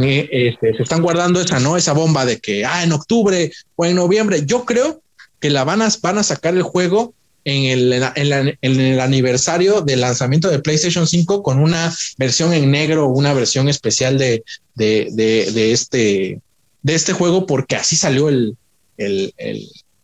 este, 0.00 0.74
se 0.76 0.82
están 0.82 1.02
guardando 1.02 1.42
esa, 1.42 1.60
¿no? 1.60 1.76
Esa 1.76 1.92
bomba 1.92 2.24
de 2.24 2.38
que, 2.38 2.64
ah, 2.64 2.82
en 2.82 2.92
octubre 2.92 3.52
o 3.76 3.84
en 3.84 3.96
noviembre. 3.96 4.46
Yo 4.46 4.64
creo 4.64 5.02
que 5.40 5.50
la 5.50 5.64
van 5.64 5.82
a, 5.82 5.88
van 6.00 6.16
a 6.16 6.22
sacar 6.22 6.54
el 6.54 6.62
juego 6.62 7.12
en 7.44 7.64
el, 7.64 7.92
en, 7.92 8.80
el 8.80 9.00
aniversario 9.00 9.82
del 9.82 10.00
lanzamiento 10.00 10.48
de 10.48 10.58
PlayStation 10.58 11.06
5 11.06 11.42
con 11.42 11.58
una 11.58 11.94
versión 12.16 12.52
en 12.52 12.70
negro, 12.70 13.08
una 13.08 13.34
versión 13.34 13.68
especial 13.68 14.18
de, 14.18 14.44
de, 14.74 15.08
de, 15.12 15.50
de 15.52 15.72
este 15.72 16.40
de 16.82 16.94
este 16.94 17.12
juego 17.14 17.46
porque 17.46 17.76
así 17.76 17.96
salió 17.96 18.28
el, 18.28 18.56
el, 18.98 19.32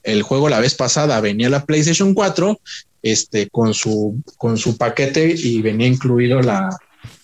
el, 0.02 0.22
juego 0.22 0.48
la 0.48 0.60
vez 0.60 0.74
pasada. 0.74 1.20
Venía 1.20 1.50
la 1.50 1.66
PlayStation 1.66 2.14
4 2.14 2.58
este, 3.02 3.48
con, 3.50 3.74
su, 3.74 4.20
con 4.38 4.56
su 4.56 4.76
paquete 4.76 5.34
y 5.36 5.60
venía 5.60 5.86
incluido 5.86 6.40
la, 6.40 6.70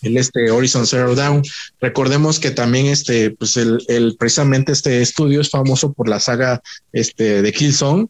el 0.03 0.17
este 0.17 0.51
Horizon 0.51 0.87
Zero 0.87 1.15
Dawn. 1.15 1.43
Recordemos 1.81 2.39
que 2.39 2.51
también 2.51 2.87
este, 2.87 3.31
pues 3.31 3.57
el, 3.57 4.17
precisamente 4.19 4.73
este 4.73 5.03
estudio 5.03 5.41
es 5.41 5.51
famoso 5.51 5.93
por 5.93 6.09
la 6.09 6.21
saga 6.21 6.63
este, 6.93 7.43
de 7.43 7.53
Killzone, 7.53 8.07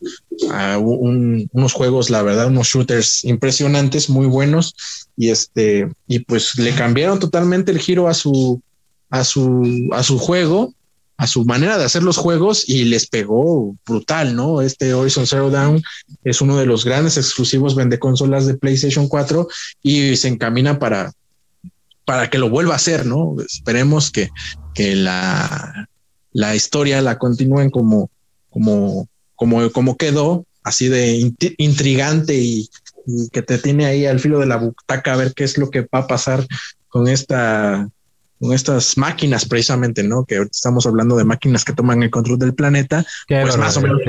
uh, 0.77 1.49
unos 1.53 1.73
juegos, 1.73 2.11
la 2.11 2.23
verdad, 2.23 2.49
unos 2.49 2.69
shooters 2.69 3.25
impresionantes, 3.25 4.09
muy 4.09 4.27
buenos, 4.27 4.75
y 5.17 5.31
este, 5.31 5.89
y 6.07 6.21
pues 6.21 6.57
le 6.59 6.75
cambiaron 6.75 7.19
totalmente 7.19 7.73
el 7.73 7.79
giro 7.79 8.09
a 8.09 8.15
su, 8.15 8.61
a 9.11 9.25
su, 9.25 9.89
a 9.93 10.03
su 10.03 10.19
juego 10.19 10.73
a 11.19 11.27
su 11.27 11.45
manera 11.45 11.79
de 11.79 11.85
hacer 11.85 12.03
los 12.03 12.19
juegos 12.19 12.69
y 12.69 12.85
les 12.85 13.07
pegó 13.07 13.75
brutal, 13.87 14.37
¿no? 14.37 14.61
Este 14.61 14.93
Horizon 14.93 15.27
Zero 15.27 15.51
Dawn 15.51 15.83
es 16.25 16.41
uno 16.41 16.59
de 16.59 16.67
los 16.67 16.85
grandes 16.85 17.17
exclusivos 17.17 17.75
vende 17.75 17.99
consolas 17.99 18.47
de 18.47 18.55
PlayStation 18.55 19.09
4 19.09 19.49
y 19.83 20.17
se 20.17 20.29
encamina 20.29 20.79
para, 20.79 21.13
para 22.07 22.31
que 22.31 22.39
lo 22.39 22.49
vuelva 22.49 22.73
a 22.73 22.77
hacer, 22.77 23.05
¿no? 23.05 23.37
Esperemos 23.45 24.11
que, 24.11 24.31
que 24.75 24.97
la, 24.97 25.89
la 26.33 26.55
historia 26.55 27.03
la 27.03 27.19
continúen 27.19 27.69
como, 27.69 28.11
como, 28.49 29.09
como, 29.35 29.71
como 29.71 29.97
quedó, 29.97 30.47
así 30.63 30.89
de 30.89 31.33
intrigante 31.59 32.35
y, 32.35 32.71
y 33.07 33.29
que 33.29 33.43
te 33.43 33.59
tiene 33.59 33.87
ahí 33.87 34.07
al 34.07 34.21
filo 34.21 34.39
de 34.39 34.47
la 34.47 34.57
butaca 34.57 35.13
a 35.13 35.17
ver 35.17 35.35
qué 35.35 35.45
es 35.45 35.59
lo 35.59 35.71
que 35.71 35.83
va 35.83 36.01
a 36.01 36.07
pasar 36.07 36.47
con 36.89 37.09
esta 37.09 37.89
con 38.39 38.53
estas 38.53 38.99
máquinas 38.99 39.47
precisamente, 39.47 40.03
¿no? 40.03 40.25
Que 40.25 40.37
ahorita 40.37 40.55
estamos 40.55 40.87
hablando 40.87 41.17
de 41.17 41.25
máquinas 41.25 41.65
que 41.65 41.73
toman 41.73 42.03
el 42.03 42.11
control 42.11 42.39
del 42.39 42.55
planeta, 42.55 43.05
pues 43.27 43.57
más 43.57 43.77
o 43.77 43.81
menos 43.81 44.01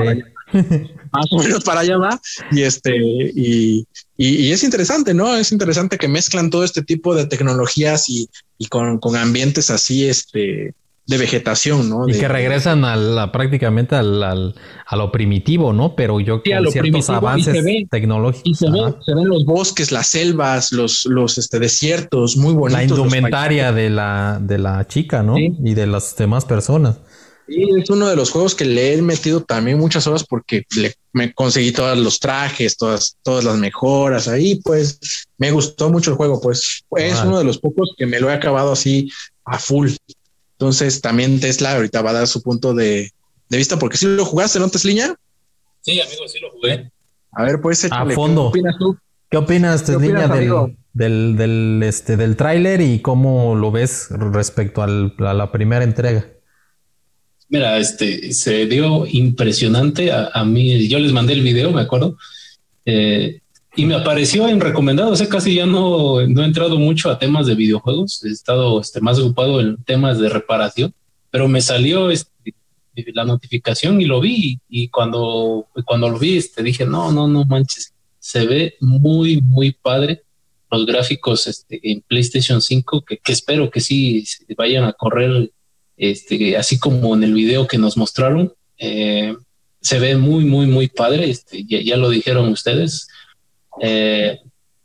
más 1.12 1.26
o 1.30 1.38
menos 1.38 1.64
para 1.64 1.80
allá 1.80 1.96
va. 1.96 2.20
Y 2.50 2.62
este, 2.62 2.96
y, 2.96 3.86
y, 4.16 4.50
es 4.52 4.64
interesante, 4.64 5.14
¿no? 5.14 5.36
Es 5.36 5.52
interesante 5.52 5.98
que 5.98 6.08
mezclan 6.08 6.50
todo 6.50 6.64
este 6.64 6.82
tipo 6.82 7.14
de 7.14 7.26
tecnologías 7.26 8.08
y, 8.08 8.28
y 8.58 8.66
con, 8.66 8.98
con 8.98 9.16
ambientes 9.16 9.70
así, 9.70 10.08
este, 10.08 10.74
de 11.08 11.16
vegetación, 11.16 11.88
¿no? 11.88 12.06
Y 12.06 12.12
que 12.12 12.28
regresan 12.28 12.84
a, 12.84 12.94
la, 12.94 13.32
prácticamente 13.32 13.96
al, 13.96 14.22
al, 14.22 14.54
a 14.86 14.96
lo 14.96 15.10
primitivo, 15.10 15.72
¿no? 15.72 15.96
Pero 15.96 16.20
yo 16.20 16.42
sí, 16.44 16.52
con 16.52 16.70
ciertos 16.70 17.08
avances 17.08 17.64
tecnológicos. 17.90 18.42
Y 18.44 18.54
se, 18.54 18.70
ve, 18.70 18.94
se, 19.06 19.14
ven 19.14 19.26
los 19.26 19.46
bosques, 19.46 19.90
las 19.90 20.08
selvas, 20.08 20.70
los, 20.70 21.06
los 21.06 21.38
este, 21.38 21.58
desiertos, 21.58 22.36
muy 22.36 22.52
bonitos. 22.52 22.72
La 22.72 22.84
indumentaria 22.84 23.72
de 23.72 23.88
la, 23.88 24.38
de 24.38 24.58
la 24.58 24.86
chica, 24.86 25.22
¿no? 25.22 25.38
Y 25.38 25.72
de 25.74 25.86
las 25.86 26.14
demás 26.14 26.44
personas. 26.44 26.98
Sí, 27.48 27.66
es 27.80 27.88
uno 27.88 28.08
de 28.08 28.16
los 28.16 28.30
juegos 28.30 28.54
que 28.54 28.66
le 28.66 28.92
he 28.92 29.00
metido 29.00 29.42
también 29.42 29.78
muchas 29.78 30.06
horas 30.06 30.22
porque 30.22 30.64
le, 30.76 30.94
me 31.14 31.32
conseguí 31.32 31.72
todos 31.72 31.96
los 31.96 32.20
trajes, 32.20 32.76
todas, 32.76 33.16
todas 33.22 33.42
las 33.42 33.56
mejoras 33.56 34.28
ahí, 34.28 34.56
pues 34.56 35.26
me 35.38 35.50
gustó 35.50 35.88
mucho 35.88 36.10
el 36.10 36.18
juego, 36.18 36.42
pues 36.42 36.84
es 36.96 37.22
uno 37.22 37.38
de 37.38 37.44
los 37.44 37.58
pocos 37.58 37.94
que 37.96 38.04
me 38.04 38.20
lo 38.20 38.28
he 38.28 38.34
acabado 38.34 38.72
así 38.72 39.10
a 39.46 39.58
full. 39.58 39.92
Entonces 40.52 41.00
también 41.00 41.40
Tesla 41.40 41.76
ahorita 41.76 42.02
va 42.02 42.10
a 42.10 42.14
dar 42.14 42.26
su 42.26 42.42
punto 42.42 42.74
de, 42.74 43.10
vista, 43.48 43.78
porque 43.78 43.96
si 43.96 44.04
lo 44.06 44.26
jugaste, 44.26 44.58
¿no, 44.58 44.68
Tesliña? 44.68 45.14
Sí, 45.80 45.98
amigo, 46.02 46.28
sí 46.28 46.40
lo 46.40 46.50
jugué. 46.50 46.90
A 47.32 47.44
ver, 47.44 47.62
pues 47.62 47.82
échale, 47.82 48.12
a 48.12 48.14
fondo. 48.14 48.52
¿Qué 48.52 48.58
opinas 48.58 48.76
tú? 48.78 48.98
¿Qué 49.30 49.36
opinas, 49.38 49.84
Tesliña, 49.84 50.28
del, 50.28 50.76
del, 50.92 51.36
del, 51.36 51.82
este, 51.82 52.18
del 52.18 52.36
tráiler 52.36 52.82
y 52.82 53.00
cómo 53.00 53.54
lo 53.54 53.70
ves 53.70 54.08
respecto 54.10 54.82
al, 54.82 55.14
a 55.18 55.32
la 55.32 55.50
primera 55.50 55.84
entrega? 55.84 56.26
Mira, 57.48 57.78
este 57.78 58.32
se 58.32 58.66
dio 58.66 59.06
impresionante. 59.06 60.12
A, 60.12 60.30
a, 60.32 60.44
mí. 60.44 60.86
Yo 60.88 60.98
les 60.98 61.12
mandé 61.12 61.32
el 61.32 61.42
video, 61.42 61.72
me 61.72 61.80
acuerdo. 61.80 62.16
Eh, 62.84 63.40
y 63.76 63.86
me 63.86 63.94
apareció 63.94 64.48
en 64.48 64.60
recomendado, 64.60 65.12
o 65.12 65.16
sea, 65.16 65.28
casi 65.28 65.54
ya 65.54 65.64
no, 65.64 66.26
no 66.26 66.42
he 66.42 66.46
entrado 66.46 66.78
mucho 66.78 67.10
a 67.10 67.18
temas 67.18 67.46
de 67.46 67.54
videojuegos, 67.54 68.24
he 68.24 68.28
estado 68.28 68.80
este, 68.80 69.00
más 69.00 69.20
ocupado 69.20 69.60
en 69.60 69.76
temas 69.84 70.18
de 70.18 70.28
reparación, 70.28 70.92
pero 71.30 71.46
me 71.46 71.60
salió 71.60 72.10
este, 72.10 72.32
la 73.14 73.24
notificación 73.24 74.00
y 74.00 74.06
lo 74.06 74.20
vi. 74.20 74.58
Y 74.68 74.88
cuando, 74.88 75.68
cuando 75.84 76.08
lo 76.08 76.18
vi 76.18 76.38
este, 76.38 76.62
dije, 76.64 76.86
no, 76.86 77.12
no, 77.12 77.28
no 77.28 77.44
manches, 77.44 77.94
se 78.18 78.46
ve 78.46 78.74
muy, 78.80 79.40
muy 79.42 79.70
padre 79.72 80.24
los 80.70 80.84
gráficos 80.84 81.46
este, 81.46 81.78
en 81.82 82.00
PlayStation 82.00 82.60
5, 82.60 83.02
que, 83.02 83.18
que 83.18 83.32
espero 83.32 83.70
que 83.70 83.80
sí 83.80 84.24
vayan 84.56 84.84
a 84.84 84.92
correr 84.92 85.52
este, 85.98 86.56
así 86.56 86.78
como 86.78 87.14
en 87.14 87.24
el 87.24 87.34
video 87.34 87.66
que 87.66 87.76
nos 87.78 87.96
mostraron. 87.96 88.52
Eh, 88.78 89.34
se 89.80 89.98
ve 89.98 90.16
muy, 90.16 90.44
muy, 90.44 90.66
muy 90.66 90.88
padre. 90.88 91.28
Este, 91.28 91.64
ya, 91.64 91.96
lo 91.96 92.10
dijeron 92.10 92.48
ustedes. 92.48 93.08
Eh, 93.82 94.38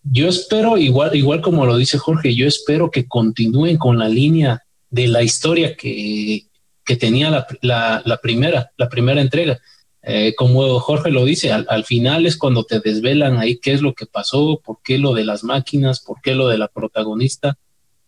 yo 0.04 0.28
espero, 0.28 0.78
igual, 0.78 1.16
igual 1.16 1.42
como 1.42 1.66
lo 1.66 1.78
dice 1.78 1.98
Jorge, 1.98 2.36
yo 2.36 2.48
espero 2.48 2.92
que 2.92 3.08
continúen 3.08 3.78
con 3.78 3.98
la 3.98 4.10
línea 4.10 4.64
de 4.90 5.08
la 5.08 5.24
historia 5.24 5.76
que, 5.76 6.46
que 6.86 6.96
tenía 6.96 7.30
la, 7.62 8.18
primera, 8.22 8.72
la 8.78 8.90
primera 8.90 9.22
entrega. 9.22 9.60
Eh, 10.02 10.34
como 10.36 10.80
Jorge 10.80 11.12
lo 11.12 11.24
dice, 11.24 11.52
al, 11.52 11.86
final 11.86 12.26
es 12.26 12.36
cuando 12.36 12.66
te 12.66 12.82
desvelan 12.82 13.38
ahí 13.38 13.58
qué 13.58 13.72
es 13.72 13.82
lo 13.82 13.94
que 13.94 14.06
pasó, 14.06 14.62
por 14.64 14.80
qué 14.84 14.98
lo 14.98 15.14
de 15.14 15.24
las 15.24 15.46
máquinas, 15.46 16.02
por 16.02 16.22
qué 16.22 16.36
lo 16.36 16.50
de 16.50 16.58
la 16.58 16.68
protagonista, 16.68 17.58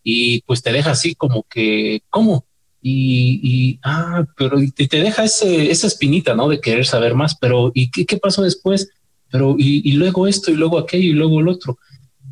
y 0.02 0.42
pues 0.42 0.62
te 0.62 0.72
deja 0.72 0.90
así 0.90 1.14
como 1.14 1.44
que, 1.44 2.02
¿cómo? 2.10 2.44
Y, 2.88 3.80
ah, 3.82 4.24
pero 4.36 4.58
te, 4.74 4.86
te 4.86 4.98
deja 4.98 5.24
ese, 5.24 5.72
esa 5.72 5.88
espinita, 5.88 6.36
¿no? 6.36 6.48
De 6.48 6.60
querer 6.60 6.86
saber 6.86 7.14
más, 7.14 7.34
pero 7.34 7.72
¿y 7.74 7.90
qué, 7.90 8.06
qué 8.06 8.16
pasó 8.16 8.42
después? 8.42 8.90
Pero 9.28 9.56
y, 9.58 9.90
luego 9.92 10.28
esto, 10.28 10.52
y 10.52 10.54
luego 10.54 10.78
aquello, 10.78 11.08
y 11.08 11.14
luego 11.14 11.40
el 11.40 11.48
otro. 11.48 11.78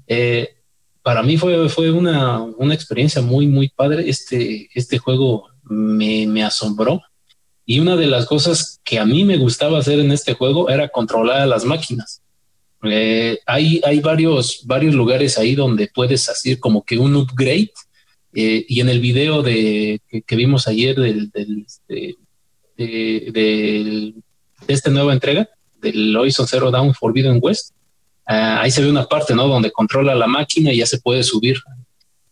Eh, 0.07 0.51
para 1.03 1.25
mí 1.25 1.37
fue, 1.37 1.69
fue 1.69 1.91
una, 1.91 2.41
una, 2.41 2.73
experiencia 2.73 3.21
muy, 3.21 3.49
muy 3.49 3.69
padre. 3.69 4.09
Este, 4.09 4.69
este 4.75 4.99
juego 4.99 5.49
me, 5.65 6.27
me, 6.29 6.45
asombró. 6.45 7.03
Y 7.67 7.81
una 7.81 7.97
de 7.97 8.07
las 8.07 8.27
cosas 8.27 8.81
que 8.85 9.01
a 9.01 9.05
mí 9.05 9.25
me 9.25 9.39
gustaba 9.39 9.79
hacer 9.79 9.99
en 9.99 10.13
este 10.13 10.35
juego 10.35 10.71
era 10.71 10.89
controlar 10.89 11.41
a 11.41 11.47
las 11.47 11.65
máquinas. 11.65 12.23
Eh, 12.85 13.41
hay, 13.47 13.81
hay 13.85 13.99
varios, 14.01 14.61
varios 14.67 14.95
lugares 14.95 15.37
ahí 15.37 15.55
donde 15.57 15.91
puedes 15.93 16.29
hacer 16.29 16.61
como 16.61 16.85
que 16.85 16.97
un 16.97 17.17
upgrade. 17.17 17.73
Eh, 18.35 18.67
y 18.69 18.81
en 18.81 18.89
el 18.89 19.01
video 19.01 19.43
de, 19.43 20.01
que, 20.27 20.37
vimos 20.37 20.67
ayer 20.67 20.97
del, 20.97 21.31
del, 21.31 21.65
este, 21.65 22.17
de, 22.77 23.31
de, 23.33 24.15
esta 24.67 24.91
nueva 24.91 25.13
entrega, 25.13 25.49
del 25.81 26.17
Horizon 26.17 26.49
Zero 26.49 26.73
Dawn 26.73 26.95
Forbidden 26.95 27.39
West, 27.41 27.75
ah, 28.27 28.61
ahí 28.61 28.73
se 28.73 28.83
ve 28.83 28.91
una 28.91 29.07
parte, 29.07 29.35
¿no? 29.37 29.47
Donde 29.47 29.71
controla 29.71 30.17
la 30.17 30.27
máquina 30.27 30.73
y 30.73 30.79
ya 30.79 30.87
se 30.87 30.99
puede 30.99 31.23
subir. 31.23 31.59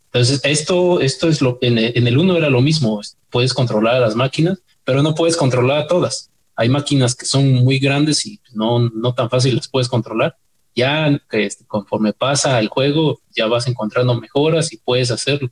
Entonces, 0.07 0.41
esto, 0.45 1.01
esto 1.01 1.29
es 1.29 1.41
lo 1.41 1.59
en 1.61 1.79
en 1.79 2.07
el 2.07 2.19
uno 2.19 2.37
era 2.37 2.51
lo 2.51 2.61
mismo. 2.61 3.01
Puedes 3.31 3.55
controlar 3.55 3.95
a 3.95 4.01
las 4.01 4.17
máquinas, 4.17 4.59
pero 4.85 5.03
no 5.03 5.15
puedes 5.15 5.37
controlar 5.37 5.79
a 5.79 5.87
todas. 5.87 6.31
Hay 6.57 6.69
máquinas 6.69 7.15
que 7.15 7.27
son 7.27 7.55
muy 7.55 7.79
grandes 7.79 8.27
y 8.27 8.41
no, 8.53 8.91
no 8.91 9.15
tan 9.15 9.31
fácil 9.31 9.55
las 9.57 9.69
puedes 9.69 9.89
controlar. 9.89 10.37
Ya 10.75 11.21
este, 11.31 11.65
conforme 11.67 12.13
pasa 12.13 12.59
el 12.59 12.69
juego, 12.69 13.21
ya 13.35 13.47
vas 13.47 13.67
encontrando 13.69 14.21
mejoras 14.21 14.73
y 14.73 14.79
puedes 14.79 15.11
hacerlo. 15.11 15.51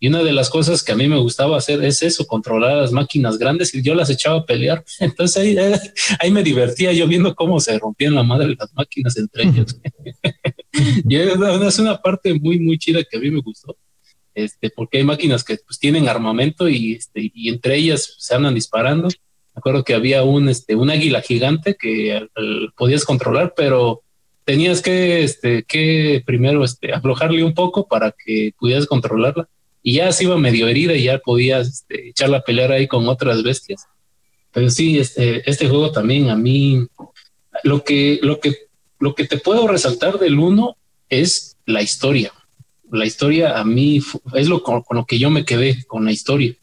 Y 0.00 0.08
una 0.08 0.22
de 0.22 0.32
las 0.32 0.48
cosas 0.48 0.82
que 0.84 0.92
a 0.92 0.96
mí 0.96 1.08
me 1.08 1.18
gustaba 1.18 1.56
hacer 1.56 1.82
es 1.82 2.02
eso, 2.02 2.26
controlar 2.26 2.76
las 2.76 2.92
máquinas 2.92 3.36
grandes 3.36 3.74
y 3.74 3.82
yo 3.82 3.94
las 3.94 4.10
echaba 4.10 4.38
a 4.38 4.46
pelear. 4.46 4.84
Entonces 5.00 5.36
ahí, 5.36 5.56
ahí 6.20 6.30
me 6.30 6.42
divertía 6.42 6.92
yo 6.92 7.08
viendo 7.08 7.34
cómo 7.34 7.58
se 7.58 7.78
rompían 7.78 8.14
la 8.14 8.22
madre 8.22 8.54
las 8.58 8.72
máquinas 8.74 9.16
entre 9.16 9.44
ellos. 9.44 9.76
y 11.08 11.16
es 11.16 11.78
una 11.78 12.00
parte 12.00 12.32
muy, 12.34 12.60
muy 12.60 12.78
chida 12.78 13.02
que 13.02 13.16
a 13.16 13.20
mí 13.20 13.30
me 13.30 13.40
gustó. 13.40 13.76
Este, 14.34 14.70
porque 14.70 14.98
hay 14.98 15.04
máquinas 15.04 15.42
que 15.42 15.56
pues, 15.66 15.80
tienen 15.80 16.08
armamento 16.08 16.68
y, 16.68 16.92
este, 16.92 17.32
y 17.34 17.48
entre 17.48 17.74
ellas 17.74 18.14
se 18.18 18.36
andan 18.36 18.54
disparando. 18.54 19.08
Me 19.08 19.58
acuerdo 19.58 19.82
que 19.82 19.94
había 19.94 20.22
un, 20.22 20.48
este, 20.48 20.76
un 20.76 20.90
águila 20.90 21.22
gigante 21.22 21.74
que 21.74 22.28
podías 22.76 23.04
controlar, 23.04 23.54
pero 23.56 24.02
tenías 24.44 24.80
que, 24.80 25.24
este, 25.24 25.64
que 25.64 26.22
primero 26.24 26.62
este, 26.62 26.92
aflojarle 26.92 27.42
un 27.42 27.52
poco 27.52 27.88
para 27.88 28.14
que 28.16 28.52
pudieras 28.56 28.86
controlarla 28.86 29.48
y 29.82 29.94
ya 29.94 30.12
se 30.12 30.24
iba 30.24 30.36
medio 30.36 30.68
herida 30.68 30.94
y 30.94 31.04
ya 31.04 31.18
podías 31.18 31.68
este, 31.68 32.10
echar 32.10 32.28
la 32.28 32.42
pelea 32.42 32.70
ahí 32.70 32.86
con 32.86 33.08
otras 33.08 33.42
bestias. 33.42 33.86
Pero 34.52 34.70
sí, 34.70 34.98
este, 34.98 35.48
este 35.48 35.68
juego 35.68 35.92
también 35.92 36.30
a 36.30 36.36
mí, 36.36 36.86
lo 37.62 37.84
que, 37.84 38.18
lo 38.22 38.40
que, 38.40 38.54
lo 38.98 39.14
que 39.14 39.24
te 39.24 39.38
puedo 39.38 39.68
resaltar 39.68 40.18
del 40.18 40.38
uno 40.38 40.76
es 41.08 41.56
la 41.66 41.82
historia. 41.82 42.32
La 42.90 43.06
historia 43.06 43.58
a 43.58 43.64
mí 43.64 44.00
es 44.34 44.48
lo 44.48 44.62
con, 44.62 44.82
lo 44.90 45.04
que 45.04 45.18
yo 45.18 45.30
me 45.30 45.44
quedé 45.44 45.84
con 45.84 46.04
la 46.04 46.12
historia. 46.12 46.54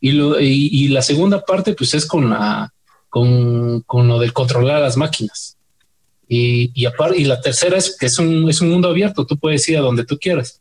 Y, 0.00 0.12
lo, 0.12 0.38
y, 0.40 0.88
la 0.88 1.02
segunda 1.02 1.44
parte, 1.44 1.74
pues 1.74 1.94
es 1.94 2.06
con 2.06 2.30
la, 2.30 2.72
con, 3.08 3.80
con 3.82 4.06
lo 4.06 4.20
del 4.20 4.32
controlar 4.32 4.80
las 4.80 4.96
máquinas. 4.96 5.56
Y, 6.28 6.70
y, 6.74 6.86
aparte, 6.86 7.18
y 7.18 7.24
la 7.24 7.40
tercera 7.40 7.78
es 7.78 7.96
que 7.96 8.06
es 8.06 8.18
un, 8.18 8.48
es 8.48 8.60
un 8.60 8.70
mundo 8.70 8.88
abierto, 8.88 9.26
tú 9.26 9.36
puedes 9.38 9.68
ir 9.68 9.78
a 9.78 9.80
donde 9.80 10.04
tú 10.04 10.18
quieras 10.18 10.60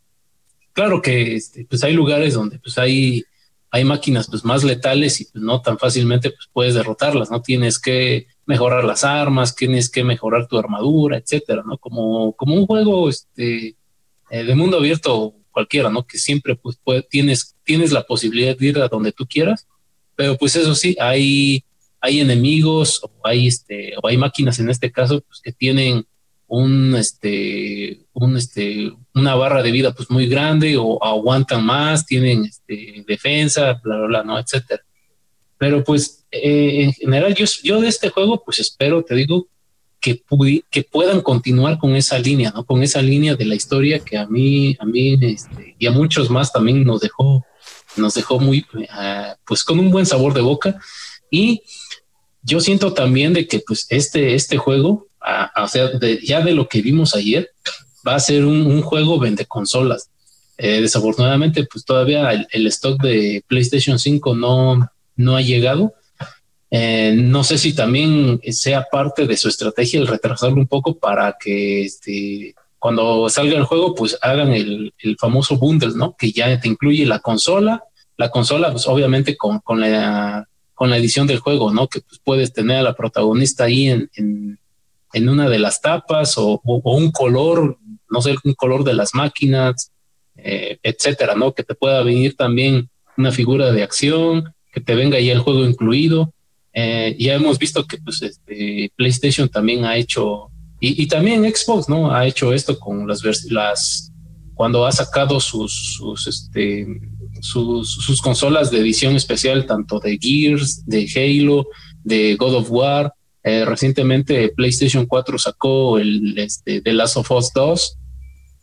claro 0.77 1.01
que 1.01 1.35
este, 1.35 1.65
pues 1.65 1.83
hay 1.83 1.93
lugares 1.93 2.35
donde 2.35 2.59
pues 2.59 2.77
hay, 2.77 3.23
hay 3.71 3.83
máquinas 3.83 4.27
pues 4.29 4.45
más 4.45 4.63
letales 4.63 5.19
y 5.19 5.25
pues 5.25 5.43
no 5.43 5.59
tan 5.59 5.79
fácilmente 5.79 6.29
pues 6.29 6.47
puedes 6.53 6.75
derrotarlas, 6.75 7.31
¿no? 7.31 7.41
Tienes 7.41 7.79
que 7.79 8.27
mejorar 8.45 8.83
las 8.83 9.03
armas, 9.03 9.55
tienes 9.55 9.89
que 9.89 10.03
mejorar 10.03 10.47
tu 10.47 10.55
armadura, 10.55 11.17
etcétera, 11.17 11.63
¿no? 11.65 11.79
Como, 11.79 12.33
como 12.33 12.53
un 12.53 12.67
juego 12.67 13.09
este, 13.09 13.75
eh, 14.29 14.43
de 14.43 14.53
mundo 14.53 14.77
abierto 14.77 15.33
cualquiera, 15.49 15.89
¿no? 15.89 16.05
Que 16.05 16.19
siempre 16.19 16.55
pues 16.55 16.77
tienes, 17.09 17.55
tienes 17.63 17.91
la 17.91 18.03
posibilidad 18.03 18.55
de 18.55 18.67
ir 18.67 18.77
a 18.77 18.87
donde 18.87 19.11
tú 19.11 19.25
quieras, 19.25 19.65
pero 20.15 20.37
pues 20.37 20.55
eso 20.55 20.75
sí, 20.75 20.95
hay, 20.99 21.63
hay 21.99 22.19
enemigos 22.19 23.01
o 23.03 23.09
hay, 23.23 23.47
este, 23.47 23.95
o 23.99 24.07
hay 24.07 24.17
máquinas 24.17 24.59
en 24.59 24.69
este 24.69 24.91
caso 24.91 25.21
pues 25.21 25.41
que 25.41 25.51
tienen 25.51 26.05
un, 26.47 26.95
este, 26.95 28.05
un, 28.13 28.37
este, 28.37 28.91
una 29.13 29.35
barra 29.35 29.61
de 29.61 29.71
vida 29.71 29.93
pues 29.93 30.09
muy 30.09 30.27
grande 30.27 30.77
o 30.77 31.03
aguantan 31.03 31.65
más, 31.65 32.05
tienen 32.05 32.45
este, 32.45 33.03
defensa, 33.07 33.79
bla, 33.83 33.97
bla, 33.97 34.07
bla, 34.07 34.23
¿no? 34.23 34.39
Etcétera. 34.39 34.81
Pero 35.57 35.83
pues 35.83 36.25
eh, 36.31 36.83
en 36.83 36.93
general 36.93 37.35
yo, 37.35 37.45
yo 37.63 37.81
de 37.81 37.87
este 37.87 38.09
juego 38.09 38.43
pues 38.43 38.59
espero, 38.59 39.03
te 39.03 39.15
digo, 39.15 39.47
que, 39.99 40.23
que 40.69 40.83
puedan 40.83 41.21
continuar 41.21 41.79
con 41.79 41.95
esa 41.95 42.19
línea, 42.19 42.51
¿no? 42.51 42.65
Con 42.65 42.83
esa 42.83 43.01
línea 43.01 43.35
de 43.35 43.45
la 43.45 43.55
historia 43.55 43.99
que 43.99 44.17
a 44.17 44.27
mí, 44.27 44.77
a 44.79 44.85
mí 44.85 45.17
este, 45.21 45.75
y 45.77 45.87
a 45.87 45.91
muchos 45.91 46.29
más 46.29 46.51
también 46.51 46.83
nos 46.83 47.01
dejó, 47.01 47.45
nos 47.95 48.13
dejó 48.13 48.39
muy, 48.39 48.65
uh, 48.73 49.35
pues 49.45 49.63
con 49.63 49.79
un 49.79 49.91
buen 49.91 50.05
sabor 50.05 50.33
de 50.33 50.41
boca. 50.41 50.79
Y 51.31 51.61
yo 52.41 52.59
siento 52.59 52.93
también 52.93 53.33
de 53.33 53.47
que 53.47 53.59
pues 53.59 53.87
este, 53.89 54.35
este 54.35 54.57
juego 54.57 55.06
o 55.55 55.67
sea, 55.67 55.89
ya 56.23 56.41
de 56.41 56.53
lo 56.53 56.67
que 56.67 56.81
vimos 56.81 57.15
ayer, 57.15 57.51
va 58.07 58.15
a 58.15 58.19
ser 58.19 58.45
un, 58.45 58.81
juego 58.81 59.19
vende 59.19 59.45
consolas. 59.45 60.09
Eh, 60.57 60.81
desafortunadamente, 60.81 61.65
pues 61.65 61.85
todavía 61.85 62.31
el, 62.31 62.67
stock 62.67 63.01
de 63.01 63.43
PlayStation 63.47 63.99
5 63.99 64.35
no, 64.35 64.89
no 65.15 65.35
ha 65.35 65.41
llegado. 65.41 65.93
Eh, 66.69 67.13
no 67.15 67.43
sé 67.43 67.57
si 67.57 67.73
también 67.73 68.41
sea 68.51 68.87
parte 68.91 69.25
de 69.25 69.37
su 69.37 69.47
estrategia 69.47 69.99
el 69.99 70.07
retrasarlo 70.07 70.57
un 70.57 70.67
poco 70.67 70.97
para 70.97 71.37
que 71.39 71.85
este, 71.85 72.55
cuando 72.79 73.29
salga 73.29 73.57
el 73.57 73.63
juego, 73.63 73.95
pues 73.95 74.17
hagan 74.21 74.51
el, 74.51 74.93
famoso 75.19 75.57
bundle, 75.57 75.95
¿no? 75.95 76.15
Que 76.17 76.31
ya 76.31 76.59
te 76.59 76.67
incluye 76.67 77.05
la 77.05 77.19
consola, 77.19 77.83
la 78.17 78.29
consola, 78.31 78.71
pues 78.71 78.87
obviamente 78.87 79.37
con, 79.37 79.59
con, 79.59 79.79
la, 79.79 80.47
con 80.73 80.89
la 80.89 80.97
edición 80.97 81.27
del 81.27 81.39
juego, 81.39 81.71
¿no? 81.71 81.87
Que 81.87 82.01
pues 82.01 82.19
puedes 82.23 82.51
tener 82.51 82.77
a 82.77 82.83
la 82.83 82.95
protagonista 82.95 83.65
ahí 83.65 83.89
en 83.89 84.59
una 85.13 85.49
de 85.49 85.59
las 85.59 85.81
tapas 85.81 86.37
o, 86.37 86.61
un 86.63 87.11
color, 87.11 87.77
no 88.09 88.21
sé, 88.21 88.35
un 88.43 88.53
color 88.53 88.83
de 88.83 88.93
las 88.93 89.13
máquinas, 89.13 89.91
eh, 90.35 90.77
etcétera, 90.83 91.35
¿no? 91.35 91.53
Que 91.53 91.63
te 91.63 91.75
pueda 91.75 92.03
venir 92.03 92.35
también 92.35 92.89
una 93.17 93.31
figura 93.31 93.71
de 93.71 93.83
acción, 93.83 94.53
que 94.71 94.81
te 94.81 94.95
venga 94.95 95.19
ya 95.19 95.33
el 95.33 95.39
juego 95.39 95.65
incluido. 95.65 96.33
Eh, 96.73 97.15
ya 97.19 97.33
hemos 97.33 97.57
visto 97.57 97.85
que 97.85 97.97
pues, 97.97 98.21
este, 98.21 98.91
PlayStation 98.95 99.49
también 99.49 99.85
ha 99.85 99.97
hecho, 99.97 100.51
y, 100.79 101.07
también 101.07 101.43
Xbox, 101.43 101.89
¿no? 101.89 102.11
Ha 102.11 102.27
hecho 102.27 102.53
esto 102.53 102.77
con 102.77 103.07
las, 103.07 103.23
las 103.49 104.11
cuando 104.53 104.85
ha 104.85 104.91
sacado 104.91 105.39
sus, 105.39 105.95
sus, 105.97 106.27
este, 106.27 106.85
sus, 107.41 107.93
sus 107.93 108.21
consolas 108.21 108.69
de 108.69 108.79
edición 108.79 109.15
especial, 109.15 109.65
tanto 109.65 109.99
de 109.99 110.19
Gears, 110.21 110.85
de 110.85 111.09
Halo, 111.15 111.67
de 112.03 112.35
God 112.35 112.55
of 112.55 112.71
War, 112.71 113.11
eh, 113.43 113.65
recientemente 113.65 114.49
PlayStation 114.49 115.05
4 115.05 115.37
sacó 115.37 115.99
el 115.99 116.37
este, 116.37 116.81
The 116.81 116.93
Last 116.93 117.17
of 117.17 117.31
Us 117.31 117.53
2. 117.53 117.97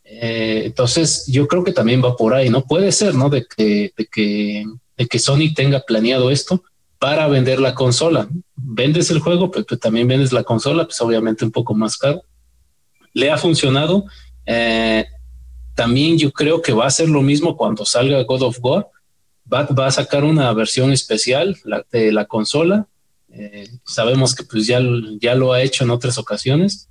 Eh, 0.05 0.63
entonces 0.67 1.25
yo 1.27 1.49
creo 1.49 1.65
que 1.65 1.73
también 1.73 2.03
va 2.05 2.17
por 2.17 2.35
ahí, 2.35 2.51
¿no? 2.51 2.65
Puede 2.65 2.93
ser, 2.93 3.15
¿no? 3.15 3.31
De 3.31 3.47
que, 3.47 3.93
de 3.97 4.07
que, 4.07 4.65
de 4.97 5.07
que 5.07 5.19
Sony 5.19 5.55
tenga 5.55 5.81
planeado 5.81 6.31
esto 6.31 6.63
para 6.99 7.27
vender 7.29 7.61
la 7.61 7.75
consola. 7.75 8.29
Vendes 8.57 9.11
el 9.11 9.21
juego, 9.21 9.51
pero, 9.51 9.65
también 9.79 10.09
vendes 10.09 10.33
la 10.33 10.45
consola, 10.45 10.85
pues 10.85 11.01
obviamente 11.01 11.45
un 11.45 11.51
poco 11.51 11.75
más 11.75 11.97
caro. 11.97 12.23
Le 13.13 13.31
ha 13.31 13.39
funcionado. 13.39 14.05
Eh, 14.45 15.07
también 15.75 16.19
yo 16.19 16.31
creo 16.31 16.61
que 16.61 16.73
va 16.73 16.87
a 16.87 16.91
ser 16.91 17.09
lo 17.09 17.23
mismo 17.23 17.57
cuando 17.57 17.85
salga 17.87 18.23
God 18.25 18.43
of 18.43 18.59
War. 18.61 18.89
Va, 19.53 19.65
va 19.67 19.87
a 19.87 19.91
sacar 19.91 20.25
una 20.25 20.53
versión 20.53 20.93
especial 20.93 21.57
de 21.91 22.13
la 22.13 22.25
consola 22.27 22.87
eh, 23.37 23.69
sabemos 23.85 24.35
que 24.35 24.45
pues 24.45 24.67
ya, 24.67 24.81
ya 25.21 25.35
lo 25.35 25.53
ha 25.53 25.63
hecho 25.63 25.85
en 25.85 25.91
otras 25.91 26.19
ocasiones. 26.19 26.89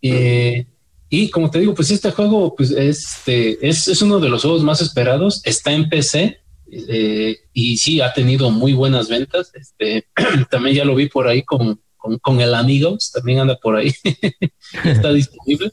Eh, 0.00 0.66
y 1.08 1.30
como 1.30 1.50
te 1.50 1.60
digo, 1.60 1.74
pues 1.74 1.90
este 1.90 2.10
juego 2.10 2.54
pues 2.54 2.70
este, 2.70 3.66
es, 3.66 3.88
es, 3.88 4.02
uno 4.02 4.20
de 4.20 4.28
los 4.28 4.42
juegos 4.42 4.62
más 4.62 4.80
esperados. 4.80 5.40
Está 5.44 5.72
en 5.72 5.88
PC 5.88 6.38
eh, 6.70 7.38
y 7.52 7.76
sí 7.76 8.00
ha 8.00 8.12
tenido 8.12 8.50
muy 8.50 8.72
buenas 8.72 9.08
ventas. 9.08 9.50
Este, 9.54 10.06
también 10.50 10.76
ya 10.76 10.84
lo 10.84 10.94
vi 10.94 11.08
por 11.08 11.26
ahí 11.26 11.42
con, 11.42 11.80
con, 11.96 12.40
el 12.40 12.54
Amigos, 12.54 13.10
también 13.12 13.40
anda 13.40 13.56
por 13.56 13.76
ahí. 13.76 13.92
está 14.84 15.12
disponible. 15.12 15.72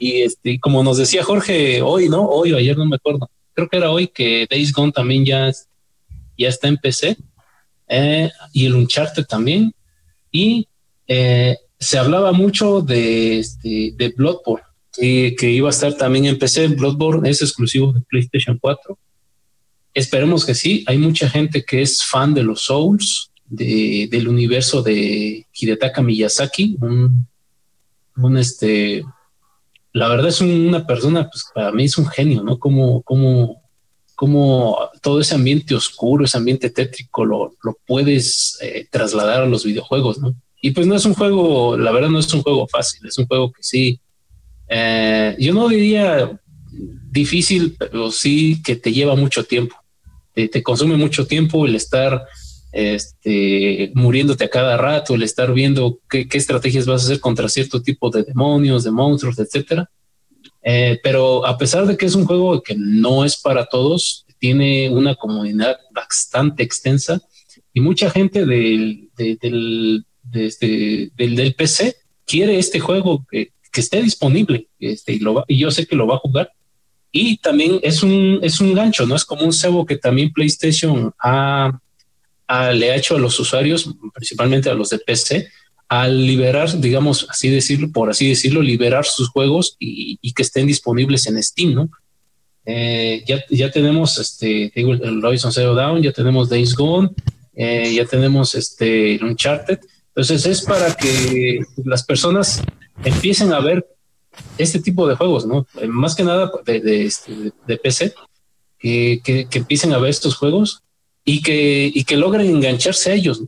Y 0.00 0.22
este, 0.22 0.58
como 0.60 0.82
nos 0.82 0.98
decía 0.98 1.24
Jorge 1.24 1.82
hoy, 1.82 2.08
¿no? 2.08 2.24
Hoy 2.24 2.52
o 2.52 2.56
ayer, 2.56 2.76
no 2.76 2.86
me 2.86 2.96
acuerdo. 2.96 3.30
Creo 3.54 3.68
que 3.68 3.76
era 3.76 3.90
hoy 3.90 4.08
que 4.08 4.46
Days 4.48 4.72
Gone 4.72 4.92
también 4.92 5.24
ya, 5.24 5.50
ya 6.36 6.48
está 6.48 6.68
en 6.68 6.76
PC. 6.76 7.16
Eh, 7.88 8.30
y 8.52 8.66
el 8.66 8.74
Uncharted 8.74 9.24
también. 9.24 9.72
Y 10.30 10.68
eh, 11.06 11.56
se 11.78 11.98
hablaba 11.98 12.32
mucho 12.32 12.80
de, 12.80 13.38
este, 13.38 13.92
de 13.96 14.08
Bloodborne, 14.16 14.64
que, 14.92 15.50
iba 15.50 15.68
a 15.68 15.70
estar 15.70 15.94
también 15.94 16.26
en 16.26 16.38
PC. 16.38 16.68
Bloodborne 16.68 17.28
es 17.28 17.42
exclusivo 17.42 17.92
de 17.92 18.00
PlayStation 18.02 18.58
4. 18.60 18.98
Esperemos 19.94 20.44
que 20.44 20.54
sí. 20.54 20.84
Hay 20.86 20.98
mucha 20.98 21.28
gente 21.28 21.64
que 21.64 21.82
es 21.82 22.04
fan 22.04 22.34
de 22.34 22.42
los 22.42 22.62
Souls, 22.62 23.30
de, 23.46 24.08
del 24.10 24.28
universo 24.28 24.82
de 24.82 25.46
Hidetaka 25.52 26.02
Miyazaki, 26.02 26.76
un, 26.80 27.26
un 28.16 28.36
este, 28.36 29.04
la 29.92 30.08
verdad 30.08 30.28
es 30.28 30.40
una 30.40 30.86
persona, 30.86 31.28
pues 31.30 31.44
para 31.54 31.72
mí 31.72 31.84
es 31.84 31.98
un 31.98 32.06
genio, 32.06 32.42
¿no? 32.42 32.58
Como, 32.58 33.02
como, 33.02 33.62
como 34.18 34.76
todo 35.00 35.20
ese 35.20 35.36
ambiente 35.36 35.76
oscuro, 35.76 36.24
ese 36.24 36.38
ambiente 36.38 36.70
tétrico, 36.70 37.24
lo, 37.24 37.52
lo 37.62 37.78
puedes 37.86 38.58
eh, 38.60 38.84
trasladar 38.90 39.44
a 39.44 39.46
los 39.46 39.64
videojuegos, 39.64 40.18
¿no? 40.18 40.34
Y 40.60 40.72
pues 40.72 40.88
no 40.88 40.96
es 40.96 41.04
un 41.04 41.14
juego, 41.14 41.76
la 41.76 41.92
verdad 41.92 42.08
no 42.08 42.18
es 42.18 42.34
un 42.34 42.42
juego 42.42 42.66
fácil, 42.66 43.06
es 43.06 43.16
un 43.16 43.28
juego 43.28 43.52
que 43.52 43.62
sí, 43.62 44.00
eh, 44.66 45.36
yo 45.38 45.54
no 45.54 45.68
diría 45.68 46.36
difícil, 47.12 47.76
pero 47.78 48.10
sí 48.10 48.60
que 48.64 48.74
te 48.74 48.92
lleva 48.92 49.14
mucho 49.14 49.44
tiempo, 49.44 49.76
te, 50.34 50.64
consume 50.64 50.96
mucho 50.96 51.28
tiempo 51.28 51.64
el 51.64 51.76
estar 51.76 52.26
este, 52.72 53.92
muriéndote 53.94 54.46
a 54.46 54.50
cada 54.50 54.76
rato, 54.76 55.14
el 55.14 55.22
estar 55.22 55.52
viendo 55.52 56.00
qué, 56.10 56.26
estrategias 56.32 56.86
vas 56.86 57.02
a 57.02 57.04
hacer 57.04 57.20
contra 57.20 57.48
cierto 57.48 57.82
tipo 57.82 58.10
de 58.10 58.24
demonios, 58.24 58.82
de 58.82 58.90
monstruos, 58.90 59.38
etcétera. 59.38 59.88
Eh, 60.62 60.98
pero 61.02 61.46
a 61.46 61.56
pesar 61.56 61.86
de 61.86 61.96
que 61.96 62.06
es 62.06 62.14
un 62.14 62.26
juego 62.26 62.62
que 62.62 62.74
no 62.76 63.24
es 63.24 63.36
para 63.36 63.66
todos, 63.66 64.26
tiene 64.38 64.90
una 64.90 65.14
comunidad 65.14 65.78
bastante 65.92 66.62
extensa 66.62 67.20
y 67.72 67.80
mucha 67.80 68.10
gente 68.10 68.44
del, 68.44 69.08
del, 69.16 70.04
este, 70.32 71.10
del, 71.16 71.36
del, 71.36 71.54
PC 71.54 71.96
quiere 72.24 72.58
este 72.58 72.80
juego 72.80 73.24
que, 73.30 73.52
que 73.72 73.80
esté 73.80 74.02
disponible 74.02 74.68
este, 74.78 75.14
y, 75.14 75.18
lo 75.18 75.44
y 75.46 75.58
yo 75.58 75.70
sé 75.70 75.86
que 75.86 75.96
lo 75.96 76.06
va 76.06 76.16
a 76.16 76.18
jugar. 76.18 76.52
Y 77.10 77.38
también 77.38 77.80
es 77.82 78.02
un, 78.02 78.38
es 78.42 78.60
un 78.60 78.74
gancho, 78.74 79.06
¿no? 79.06 79.16
Es 79.16 79.24
como 79.24 79.42
un 79.42 79.52
cebo 79.52 79.86
que 79.86 79.96
también 79.96 80.32
PlayStation 80.32 81.12
ha, 81.18 81.80
le 82.74 82.90
ha 82.90 82.96
hecho 82.96 83.16
a 83.16 83.18
los 83.18 83.38
usuarios, 83.40 83.94
principalmente 84.12 84.68
a 84.68 84.74
los 84.74 84.90
de 84.90 84.98
PC, 84.98 85.48
al 85.88 86.26
liberar, 86.26 86.78
digamos, 86.80 87.26
así 87.30 87.48
decirlo, 87.48 87.90
por 87.90 88.10
así 88.10 88.28
decirlo, 88.28 88.60
liberar 88.60 89.04
sus 89.06 89.30
juegos 89.30 89.76
y, 89.78 90.32
que 90.32 90.42
estén 90.42 90.66
disponibles 90.66 91.26
en 91.26 91.42
Steam, 91.42 91.74
¿no? 91.74 91.90
Eh, 92.66 93.24
ya, 93.26 93.42
ya 93.48 93.70
tenemos 93.70 94.18
este, 94.18 94.70
digo, 94.74 94.92
el 94.92 95.22
Zero 95.38 95.74
Dawn, 95.74 96.02
ya 96.02 96.12
tenemos 96.12 96.50
Days 96.50 96.74
Gone, 96.74 97.10
eh, 97.54 97.94
ya 97.94 98.04
tenemos 98.04 98.54
este 98.54 99.18
Uncharted. 99.22 99.78
Entonces 100.08 100.44
es 100.44 100.62
para 100.62 100.94
que 100.94 101.60
las 101.84 102.04
personas 102.04 102.62
empiecen 103.02 103.52
a 103.54 103.60
ver 103.60 103.86
este 104.58 104.80
tipo 104.80 105.08
de 105.08 105.16
juegos, 105.16 105.46
¿no? 105.46 105.66
Eh, 105.80 105.86
más 105.86 106.14
que 106.14 106.24
nada 106.24 106.52
de, 106.66 106.80
de, 106.80 107.06
este, 107.06 107.52
PC, 107.82 108.12
que, 108.78 109.20
que, 109.24 109.46
empiecen 109.52 109.92
a 109.94 109.98
ver 109.98 110.10
estos 110.10 110.36
juegos 110.36 110.82
y 111.24 111.40
que, 111.40 111.90
y 111.92 112.04
que 112.04 112.16
logren 112.16 112.46
engancharse 112.46 113.10
a 113.10 113.14
ellos. 113.14 113.42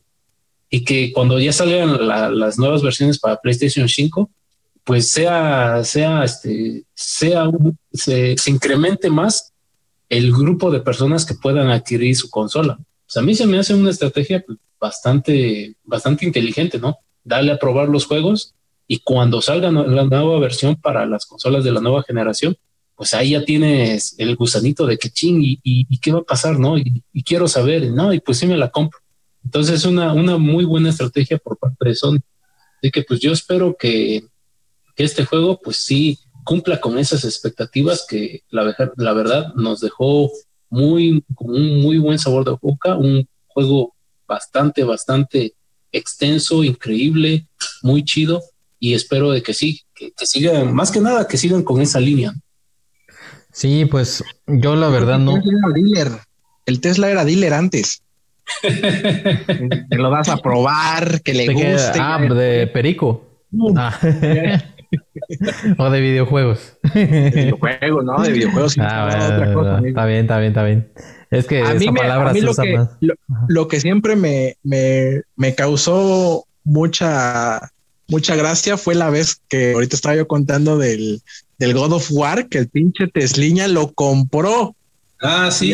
Y 0.70 0.84
que 0.84 1.12
cuando 1.12 1.38
ya 1.40 1.52
salgan 1.52 2.06
las 2.06 2.58
nuevas 2.58 2.82
versiones 2.82 3.18
para 3.18 3.40
PlayStation 3.40 3.88
5, 3.88 4.30
pues 4.84 5.10
sea, 5.10 5.82
sea, 5.84 6.24
este, 6.24 6.84
sea, 6.94 7.50
se, 7.92 8.36
incremente 8.46 9.10
más 9.10 9.52
el 10.08 10.32
grupo 10.32 10.70
de 10.70 10.80
personas 10.80 11.26
que 11.26 11.34
puedan 11.34 11.70
adquirir 11.70 12.16
su 12.16 12.30
consola. 12.30 12.78
Pues 13.06 13.16
a 13.16 13.22
mí 13.22 13.34
se 13.34 13.46
me 13.46 13.58
hace 13.58 13.74
una 13.74 13.90
estrategia 13.90 14.42
pues, 14.46 14.58
bastante, 14.80 15.76
bastante 15.84 16.24
inteligente, 16.24 16.78
¿no? 16.78 16.98
Darle 17.24 17.52
a 17.52 17.58
probar 17.58 17.88
los 17.88 18.06
juegos 18.06 18.54
y 18.86 18.98
cuando 18.98 19.40
salga 19.40 19.70
la 19.70 20.04
nueva 20.04 20.40
versión 20.40 20.76
para 20.76 21.06
las 21.06 21.26
consolas 21.26 21.62
de 21.62 21.70
la 21.70 21.80
nueva 21.80 22.02
generación, 22.02 22.56
pues 22.96 23.14
ahí 23.14 23.30
ya 23.30 23.44
tienes 23.44 24.14
el 24.18 24.36
gusanito 24.36 24.84
de 24.84 24.98
que 24.98 25.10
ching 25.10 25.40
y, 25.40 25.98
qué 26.00 26.12
va 26.12 26.18
a 26.18 26.22
pasar, 26.22 26.58
¿no? 26.58 26.76
Y, 26.76 27.02
quiero 27.24 27.46
saber, 27.46 27.90
¿no? 27.92 28.12
Y 28.12 28.20
pues 28.20 28.38
sí 28.38 28.46
me 28.46 28.56
la 28.56 28.70
compro. 28.70 28.98
Entonces 29.44 29.76
es 29.76 29.84
una, 29.84 30.12
una 30.12 30.36
muy 30.36 30.64
buena 30.64 30.90
estrategia 30.90 31.38
por 31.38 31.56
parte 31.56 31.88
de 31.88 31.94
Sony. 31.94 32.18
Así 32.78 32.90
que 32.90 33.02
pues 33.02 33.20
yo 33.20 33.32
espero 33.32 33.76
que, 33.78 34.24
este 34.96 35.24
juego 35.24 35.58
pues 35.58 35.78
sí 35.78 36.18
cumpla 36.44 36.78
con 36.78 36.98
esas 36.98 37.24
expectativas 37.24 38.04
que 38.06 38.42
la, 38.50 38.76
la 38.96 39.12
verdad 39.14 39.54
nos 39.54 39.80
dejó 39.80 40.30
muy, 40.68 41.24
con 41.34 41.50
un 41.54 41.80
muy 41.80 41.96
buen 41.96 42.18
sabor 42.18 42.44
de 42.44 42.54
boca, 42.60 42.98
un 42.98 43.26
juego 43.46 43.94
bastante, 44.28 44.84
bastante 44.84 45.54
extenso, 45.90 46.62
increíble, 46.62 47.46
muy 47.82 48.04
chido 48.04 48.42
y 48.78 48.92
espero 48.92 49.30
de 49.30 49.42
que 49.42 49.54
sí, 49.54 49.80
que, 49.94 50.12
que 50.12 50.26
sigan, 50.26 50.74
más 50.74 50.90
que 50.90 51.00
nada 51.00 51.26
que 51.26 51.38
sigan 51.38 51.62
con 51.62 51.80
esa 51.80 51.98
línea. 51.98 52.34
Sí, 53.52 53.84
pues 53.84 54.22
yo 54.46 54.76
la 54.76 54.88
verdad 54.88 55.18
no. 55.18 55.40
El 56.66 56.80
Tesla 56.80 57.10
era 57.10 57.24
dealer 57.24 57.52
antes. 57.52 58.02
Que 58.62 59.96
lo 59.96 60.10
vas 60.10 60.28
a 60.28 60.36
probar, 60.38 61.22
que 61.22 61.34
le 61.34 61.52
guste. 61.52 61.98
Ah, 62.00 62.20
de 62.20 62.66
perico. 62.66 63.26
Ah. 63.76 63.98
o 65.78 65.90
de 65.90 66.00
videojuegos. 66.00 66.78
De 66.94 67.30
videojuegos, 67.34 68.04
¿no? 68.04 68.22
De 68.22 68.32
videojuegos. 68.32 68.76
Ah, 68.78 69.30
otra 69.32 69.52
cosa, 69.52 69.80
está 69.84 70.06
bien, 70.06 70.20
está 70.20 70.38
bien, 70.38 70.50
está 70.50 70.64
bien. 70.64 70.92
Es 71.30 71.46
que 71.46 71.62
a 71.62 71.72
esa 71.72 71.92
palabra 71.92 72.32
se 72.32 72.42
lo 72.42 72.50
usa 72.50 72.64
que, 72.64 72.76
más. 72.76 72.88
Lo, 73.48 73.68
que 73.68 73.80
siempre 73.80 74.16
me, 74.16 74.56
me, 74.62 75.22
me 75.36 75.54
causó 75.54 76.44
mucha 76.64 77.60
mucha 78.10 78.34
gracia 78.34 78.76
fue 78.76 78.94
la 78.94 79.08
vez 79.08 79.40
que 79.48 79.72
ahorita 79.72 79.96
estaba 79.96 80.16
yo 80.16 80.26
contando 80.26 80.76
del, 80.76 81.22
del 81.58 81.74
God 81.74 81.92
of 81.92 82.08
War, 82.10 82.48
que 82.48 82.58
el 82.58 82.68
pinche 82.68 83.06
Tesliña 83.06 83.68
lo 83.68 83.92
compró. 83.92 84.74
Ah, 85.22 85.50
sí. 85.50 85.72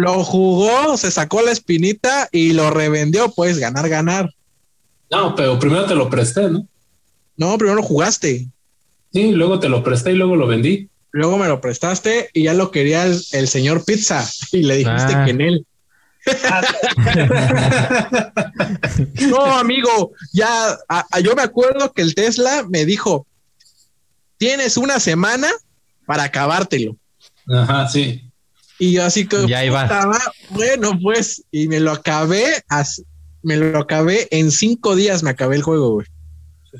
Lo 0.00 0.24
jugó, 0.24 0.96
se 0.96 1.10
sacó 1.10 1.42
la 1.42 1.52
espinita 1.52 2.28
y 2.32 2.52
lo 2.52 2.70
revendió, 2.70 3.30
pues 3.32 3.58
ganar, 3.58 3.88
ganar. 3.88 4.30
No, 5.10 5.34
pero 5.34 5.58
primero 5.58 5.86
te 5.86 5.94
lo 5.94 6.10
presté, 6.10 6.50
¿no? 6.50 6.66
No, 7.36 7.56
primero 7.58 7.76
lo 7.76 7.82
jugaste. 7.82 8.48
Sí, 9.12 9.32
luego 9.32 9.60
te 9.60 9.68
lo 9.68 9.82
presté 9.82 10.12
y 10.12 10.16
luego 10.16 10.36
lo 10.36 10.46
vendí. 10.46 10.88
Luego 11.12 11.38
me 11.38 11.48
lo 11.48 11.60
prestaste 11.60 12.30
y 12.34 12.44
ya 12.44 12.54
lo 12.54 12.70
quería 12.70 13.04
el, 13.04 13.48
señor 13.48 13.84
Pizza 13.84 14.28
y 14.52 14.62
le 14.62 14.76
dijiste 14.76 15.14
ah. 15.14 15.24
que 15.24 15.30
en 15.30 15.40
él. 15.40 15.66
no, 19.30 19.58
amigo, 19.58 20.10
ya 20.32 20.76
yo 21.22 21.36
me 21.36 21.42
acuerdo 21.42 21.92
que 21.92 22.02
el 22.02 22.16
Tesla 22.16 22.66
me 22.68 22.84
dijo, 22.84 23.28
tienes 24.36 24.76
una 24.76 24.98
semana 24.98 25.48
para 26.04 26.24
acabártelo. 26.24 26.96
Ajá, 27.48 27.88
sí. 27.88 28.25
Y 28.78 28.92
yo 28.92 29.04
así 29.04 29.26
que 29.26 29.46
ya 29.46 29.64
iba. 29.64 29.88
bueno, 30.50 30.98
pues, 31.00 31.42
y 31.50 31.68
me 31.68 31.80
lo 31.80 31.92
acabé, 31.92 32.44
me 33.42 33.56
lo 33.56 33.78
acabé 33.78 34.28
en 34.30 34.50
cinco 34.50 34.96
días, 34.96 35.22
me 35.22 35.30
acabé 35.30 35.56
el 35.56 35.62
juego, 35.62 35.92
güey. 35.92 36.06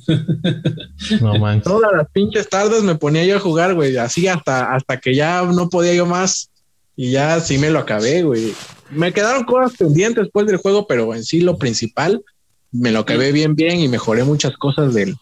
No 1.21 1.39
manches. 1.39 1.65
Todas 1.65 1.93
las 1.97 2.11
pinches 2.11 2.49
tardes 2.49 2.83
me 2.83 2.97
ponía 2.97 3.25
yo 3.25 3.37
a 3.37 3.41
jugar, 3.41 3.75
güey, 3.75 3.97
así 3.97 4.29
hasta, 4.29 4.75
hasta 4.75 4.99
que 4.99 5.15
ya 5.15 5.43
no 5.43 5.69
podía 5.69 5.95
yo 5.95 6.07
más. 6.07 6.51
Y 6.99 7.13
ya 7.13 7.41
sí 7.41 7.59
me 7.59 7.71
lo 7.71 7.79
acabé, 7.79 8.23
güey. 8.23 8.55
Me 8.91 9.13
quedaron 9.13 9.45
cosas 9.45 9.77
pendientes 9.77 10.25
después 10.25 10.47
del 10.47 10.57
juego, 10.57 10.87
pero 10.87 11.15
en 11.15 11.25
sí 11.25 11.41
lo 11.41 11.59
principal 11.59 12.23
me 12.73 12.91
lo 12.91 13.01
acabé 13.01 13.33
bien, 13.33 13.55
bien 13.55 13.81
y 13.81 13.89
mejoré 13.89 14.25
muchas 14.25 14.57
cosas 14.57 14.95
del, 14.95 15.17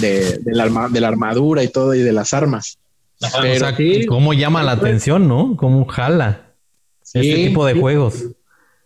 de, 0.00 0.40
la, 0.44 0.88
de 0.88 1.00
la 1.00 1.08
armadura 1.08 1.62
y 1.62 1.68
todo 1.68 1.94
y 1.94 2.02
de 2.02 2.12
las 2.12 2.32
armas. 2.32 2.78
Pero 3.40 3.68
cómo 4.08 4.34
llama 4.34 4.62
la 4.62 4.72
atención, 4.72 5.28
¿no? 5.28 5.56
Cómo 5.56 5.86
jala 5.86 6.52
este 7.02 7.34
tipo 7.34 7.66
de 7.66 7.74
juegos. 7.74 8.24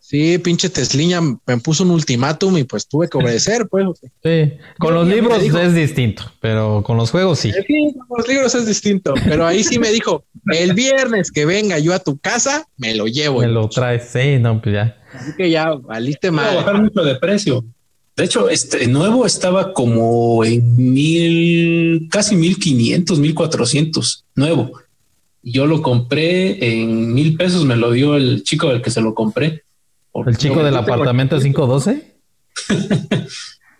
Sí, 0.09 0.39
pinche 0.39 0.71
Tesliña 0.71 1.21
me 1.21 1.57
puso 1.59 1.83
un 1.83 1.91
ultimátum 1.91 2.57
y 2.59 2.63
pues 2.63 2.87
tuve 2.87 3.09
que 3.09 3.19
obedecer, 3.19 3.67
pues. 3.69 3.87
Sí, 4.23 4.53
con 4.79 4.95
los 4.95 5.09
libros 5.09 5.43
es 5.43 5.75
distinto, 5.75 6.23
pero 6.41 6.85
con 6.85 6.97
los 6.97 7.11
juegos 7.11 7.41
sí. 7.41 7.51
Sí, 7.67 7.93
con 8.07 8.19
los 8.19 8.29
libros 8.29 8.55
es 8.55 8.67
distinto, 8.67 9.15
pero 9.25 9.45
ahí 9.45 9.65
sí 9.65 9.81
me 9.81 9.91
dijo, 9.91 10.25
el 10.53 10.75
viernes 10.75 11.33
que 11.33 11.45
venga 11.45 11.81
yo 11.81 11.93
a 11.93 11.99
tu 11.99 12.19
casa, 12.19 12.69
me 12.77 12.95
lo 12.95 13.07
llevo. 13.07 13.41
Me 13.41 13.49
lo 13.49 13.69
traes, 13.69 14.09
sí, 14.13 14.39
no, 14.39 14.63
pues 14.63 14.77
ya. 14.77 14.97
Así 15.13 15.33
que 15.37 15.51
ya, 15.51 15.71
valiste 15.75 16.31
mal. 16.31 16.55
bajar 16.55 16.81
mucho 16.81 17.03
de 17.03 17.17
precio. 17.17 17.65
De 18.17 18.25
hecho, 18.25 18.49
este 18.49 18.87
nuevo 18.87 19.27
estaba 19.27 19.75
como 19.75 20.45
en 20.45 20.77
mil, 20.77 22.09
casi 22.11 22.35
mil 22.35 22.59
quinientos, 22.59 23.19
mil 23.19 23.35
cuatrocientos, 23.35 24.25
nuevo. 24.35 24.73
Yo 25.43 25.67
lo 25.67 25.83
compré 25.83 26.81
en 26.81 27.13
mil 27.13 27.37
pesos, 27.37 27.65
me 27.65 27.77
lo 27.77 27.93
dio 27.93 28.17
el 28.17 28.43
chico 28.43 28.69
del 28.69 28.83
que 28.83 28.91
se 28.91 29.01
lo 29.01 29.15
compré 29.15 29.63
¿El 30.25 30.37
chico 30.37 30.63
del 30.63 30.77
apartamento 30.77 31.39
512? 31.39 32.17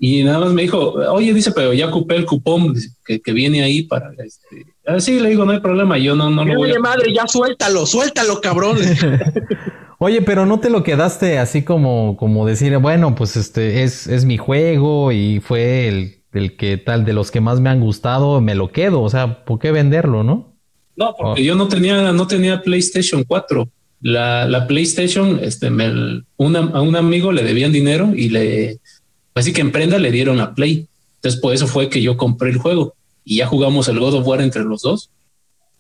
y 0.01 0.23
nada 0.23 0.41
más 0.41 0.53
me 0.53 0.63
dijo, 0.63 0.93
oye, 0.93 1.33
dice, 1.33 1.53
pero 1.53 1.73
ya 1.73 1.89
ocupé 1.89 2.17
el 2.17 2.27
cupón 2.27 2.75
que, 3.05 3.21
que 3.21 3.33
viene 3.33 3.63
ahí 3.63 3.85
para 3.85 4.11
este. 4.19 4.67
Ah, 4.87 5.01
sí, 5.01 5.19
le 5.19 5.31
digo, 5.31 5.45
no 5.45 5.53
hay 5.53 5.61
problema, 5.61 5.99
yo 5.99 6.15
no, 6.15 6.31
no 6.31 6.45
lo 6.45 6.55
voy 6.57 6.73
a... 6.73 6.79
madre, 6.79 7.13
ya 7.13 7.27
suéltalo, 7.27 7.87
suéltalo, 7.87 8.41
cabrón. 8.41 8.79
Oye, 9.99 10.23
pero 10.23 10.45
no 10.45 10.61
te 10.61 10.71
lo 10.71 10.83
quedaste 10.83 11.39
así 11.39 11.63
como, 11.63 12.17
como 12.19 12.47
decir, 12.47 12.77
bueno, 12.79 13.15
pues 13.15 13.37
este 13.37 13.83
es, 13.83 14.07
es 14.07 14.25
mi 14.25 14.37
juego 14.37 15.11
y 15.11 15.41
fue 15.41 15.89
el, 15.89 16.23
el 16.33 16.57
que 16.57 16.77
tal 16.77 17.05
de 17.05 17.15
los 17.15 17.31
que 17.31 17.41
más 17.41 17.61
me 17.61 17.71
han 17.71 17.81
gustado, 17.81 18.41
me 18.41 18.55
lo 18.55 18.71
quedo. 18.73 19.01
O 19.01 19.09
sea, 19.09 19.45
¿por 19.45 19.59
qué 19.59 19.73
venderlo, 19.73 20.23
no? 20.23 20.55
No, 20.97 21.15
porque 21.17 21.45
yo 21.45 21.55
no 21.55 21.69
tenía, 21.69 22.13
no 22.13 22.27
tenía 22.27 22.63
PlayStation 22.63 23.25
4. 23.25 23.69
La, 24.03 24.47
la 24.47 24.67
PlayStation, 24.67 25.41
este, 25.43 25.71
me, 25.71 25.85
a 25.87 26.81
un 26.81 26.97
amigo 26.97 27.33
le 27.33 27.43
debían 27.43 27.73
dinero 27.73 28.13
y 28.15 28.29
le, 28.29 28.79
así 29.35 29.53
que 29.53 29.63
en 29.63 29.73
prenda 29.73 29.99
le 29.99 30.11
dieron 30.11 30.41
a 30.41 30.55
Play. 30.55 30.87
Entonces, 31.17 31.41
por 31.41 31.55
eso 31.55 31.67
fue 31.67 31.89
que 31.89 32.03
yo 32.03 32.17
compré 32.17 32.51
el 32.51 32.59
juego 32.59 32.95
y 33.25 33.39
ya 33.39 33.47
jugamos 33.47 33.89
el 33.89 33.99
God 33.99 34.15
of 34.15 34.27
War 34.27 34.41
entre 34.43 34.65
los 34.65 34.83
dos. 34.83 35.11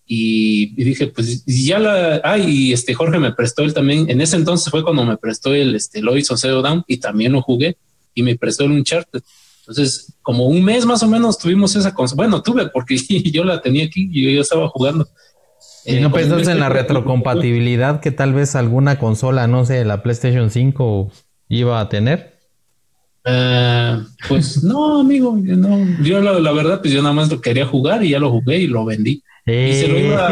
Y, 0.06 0.74
dije, 0.84 1.08
pues 1.08 1.44
ya 1.46 1.78
la. 1.78 2.20
Ah, 2.22 2.38
y 2.38 2.72
este 2.72 2.94
Jorge 2.94 3.18
me 3.18 3.32
prestó 3.32 3.62
él 3.62 3.74
también. 3.74 4.08
En 4.08 4.20
ese 4.20 4.36
entonces 4.36 4.70
fue 4.70 4.84
cuando 4.84 5.04
me 5.04 5.16
prestó 5.16 5.52
el 5.52 5.74
este, 5.74 6.00
Lois 6.00 6.30
o 6.30 6.36
Zero 6.36 6.62
Down 6.62 6.84
y 6.86 6.98
también 6.98 7.32
lo 7.32 7.42
jugué 7.42 7.76
y 8.14 8.22
me 8.22 8.36
prestó 8.36 8.64
el 8.64 8.72
Uncharted. 8.72 9.22
Entonces, 9.60 10.14
como 10.22 10.46
un 10.46 10.62
mes 10.62 10.86
más 10.86 11.02
o 11.02 11.08
menos 11.08 11.38
tuvimos 11.38 11.74
esa 11.74 11.92
consola. 11.92 12.16
Bueno, 12.16 12.42
tuve 12.42 12.68
porque 12.68 12.96
yo 13.32 13.44
la 13.44 13.60
tenía 13.60 13.84
aquí 13.84 14.08
y 14.12 14.34
yo 14.34 14.40
estaba 14.40 14.68
jugando. 14.68 15.08
¿Y 15.84 16.00
no 16.00 16.16
eh, 16.18 16.22
en 16.22 16.60
la 16.60 16.68
retrocompatibilidad 16.68 18.00
que 18.00 18.10
tal 18.10 18.34
vez 18.34 18.56
alguna 18.56 18.98
consola, 18.98 19.46
no 19.46 19.64
sé, 19.64 19.84
la 19.84 20.02
PlayStation 20.02 20.50
5 20.50 21.12
iba 21.48 21.80
a 21.80 21.88
tener? 21.88 22.36
Eh, 23.24 23.98
pues 24.28 24.62
no, 24.64 25.00
amigo, 25.00 25.36
no. 25.36 26.02
Yo 26.02 26.20
la, 26.20 26.52
verdad, 26.52 26.80
pues 26.80 26.92
yo 26.92 27.02
nada 27.02 27.14
más 27.14 27.30
lo 27.30 27.40
quería 27.40 27.66
jugar 27.66 28.04
y 28.04 28.10
ya 28.10 28.18
lo 28.18 28.30
jugué 28.30 28.58
y 28.58 28.66
lo 28.66 28.84
vendí. 28.84 29.22
Y 29.46 29.74
se 29.74 29.86
lo, 29.86 29.98
iba, 29.98 30.26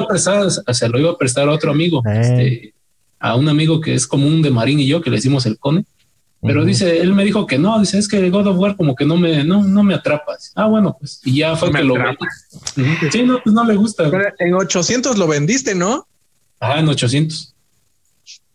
a 0.00 0.06
prestar, 0.06 0.50
se 0.50 0.88
lo 0.90 0.98
iba 0.98 1.10
a 1.10 1.16
prestar 1.16 1.48
a 1.48 1.52
otro 1.52 1.70
amigo, 1.70 2.02
eh. 2.06 2.20
este, 2.20 2.74
a 3.18 3.34
un 3.34 3.48
amigo 3.48 3.80
que 3.80 3.94
es 3.94 4.06
común 4.06 4.42
de 4.42 4.50
Marín 4.50 4.78
y 4.78 4.86
yo, 4.86 5.00
que 5.00 5.08
le 5.08 5.16
decimos 5.16 5.46
el 5.46 5.58
Cone. 5.58 5.84
Pero 6.40 6.64
dice, 6.64 7.00
él 7.00 7.14
me 7.14 7.24
dijo 7.24 7.46
que 7.46 7.58
no, 7.58 7.80
dice, 7.80 7.98
es 7.98 8.06
que 8.06 8.30
God 8.30 8.46
of 8.46 8.58
War 8.58 8.76
como 8.76 8.94
que 8.94 9.04
no 9.04 9.16
me, 9.16 9.42
no, 9.42 9.64
no 9.64 9.82
me 9.82 9.94
atrapas. 9.94 10.52
Ah, 10.54 10.66
bueno, 10.66 10.96
pues, 10.98 11.20
y 11.24 11.38
ya 11.38 11.56
fue 11.56 11.72
que 11.72 11.82
lo 11.82 11.94
vendí. 11.94 13.10
Sí, 13.10 13.22
no, 13.24 13.40
pues 13.42 13.52
no 13.54 13.64
le 13.64 13.74
gusta. 13.74 14.08
en 14.38 14.54
800 14.54 15.18
lo 15.18 15.26
vendiste, 15.26 15.74
¿no? 15.74 16.06
Ah, 16.60 16.78
en 16.78 16.88
800. 16.88 17.54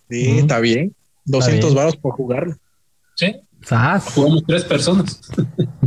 Sí, 0.10 0.38
está 0.38 0.60
bien. 0.60 0.96
200 1.26 1.74
varos 1.74 1.98
por 1.98 2.14
jugarlo. 2.14 2.56
Sí. 3.16 3.36
Jugamos 4.14 4.44
tres 4.48 4.64
personas. 4.64 5.20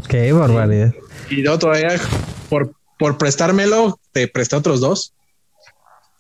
Qué 0.09 0.33
barbaridad. 0.33 0.93
Y 1.31 1.43
yo 1.43 1.59
todavía, 1.59 1.89
por, 2.49 2.75
por 2.99 3.19
prestármelo, 3.19 3.99
te 4.13 4.29
presté 4.29 4.57
otros 4.57 4.81
dos. 4.81 5.13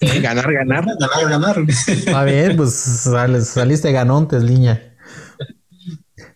Ganar, 0.00 0.52
ganar. 0.52 0.84
Ganar, 1.00 1.30
ganar. 1.30 1.56
Está 1.68 2.24
bien, 2.24 2.56
pues 2.56 2.74
saliste 2.74 3.92
ganontes, 3.92 4.42
niña. 4.42 4.94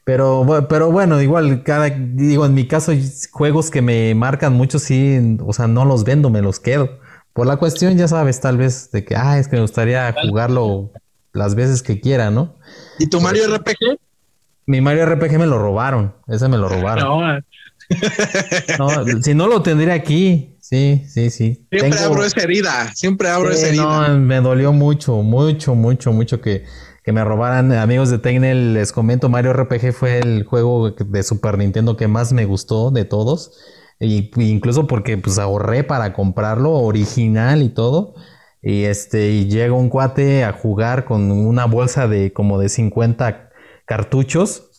Pero, 0.05 0.67
pero 0.69 0.91
bueno, 0.91 1.21
igual, 1.21 1.63
cada, 1.63 1.91
digo, 1.91 2.47
en 2.47 2.55
mi 2.55 2.67
caso, 2.67 2.93
juegos 3.31 3.71
que 3.71 3.83
me 3.83 4.15
marcan 4.15 4.55
mucho, 4.55 4.79
sí, 4.79 5.39
o 5.45 5.53
sea, 5.53 5.69
no 5.69 5.85
los 5.85 6.05
vendo, 6.05 6.31
me 6.31 6.43
los 6.43 6.59
quedo. 6.59 6.99
Por 7.33 7.47
la 7.47 7.59
cuestión, 7.59 7.97
ya 7.97 8.09
sabes, 8.09 8.41
tal 8.41 8.57
vez, 8.57 8.91
de 8.91 9.05
que, 9.05 9.15
ah, 9.15 9.39
es 9.39 9.47
que 9.47 9.57
me 9.57 9.63
gustaría 9.63 10.13
jugarlo 10.21 10.91
las 11.33 11.55
veces 11.55 11.83
que 11.83 12.01
quiera, 12.01 12.31
¿no? 12.31 12.57
¿Y 12.99 13.07
tu 13.07 13.21
Mario 13.21 13.57
RPG? 13.57 13.99
Mi 14.67 14.81
Mario 14.81 15.07
RPG 15.07 15.39
me 15.39 15.47
lo 15.47 15.59
robaron, 15.59 16.15
ese 16.27 16.49
me 16.49 16.57
lo 16.57 16.69
robaron. 16.69 17.05
No, 17.05 17.41
si 19.23 19.35
no 19.35 19.47
lo 19.47 19.63
tendría 19.63 19.95
aquí, 19.95 20.57
sí, 20.61 21.05
sí, 21.09 21.31
sí. 21.31 21.67
Siempre 21.71 21.99
abro 21.99 22.25
esa 22.25 22.41
herida, 22.43 22.93
siempre 22.95 23.29
abro 23.29 23.51
esa 23.51 23.69
herida. 23.69 24.09
No, 24.09 24.19
me 24.19 24.41
dolió 24.41 24.73
mucho, 24.73 25.17
mucho, 25.23 25.75
mucho, 25.75 26.13
mucho 26.13 26.41
que 26.41 26.65
que 27.03 27.13
me 27.13 27.25
robaran. 27.25 27.73
Amigos 27.73 28.11
de 28.11 28.19
Tecnel, 28.19 28.75
les 28.75 28.93
comento, 28.93 29.29
Mario 29.29 29.53
RPG 29.53 29.93
fue 29.93 30.19
el 30.19 30.45
juego 30.45 30.91
de 30.91 31.23
Super 31.23 31.59
Nintendo 31.59 31.97
que 31.97 32.09
más 32.09 32.33
me 32.33 32.45
gustó 32.45 32.91
de 32.91 33.05
todos. 33.05 33.59
Y, 33.99 34.31
incluso 34.37 34.87
porque 34.87 35.19
pues 35.19 35.39
ahorré 35.39 35.85
para 35.85 36.13
comprarlo 36.13 36.73
original 36.73 37.63
y 37.63 37.69
todo. 37.69 38.15
Y 38.63 38.85
este, 38.85 39.31
y 39.31 39.49
llega 39.49 39.73
un 39.73 39.89
cuate 39.89 40.45
a 40.45 40.53
jugar 40.53 41.05
con 41.05 41.31
una 41.31 41.65
bolsa 41.65 42.09
de 42.09 42.33
como 42.33 42.59
de 42.59 42.69
50 42.69 43.51
cartuchos. 43.87 44.70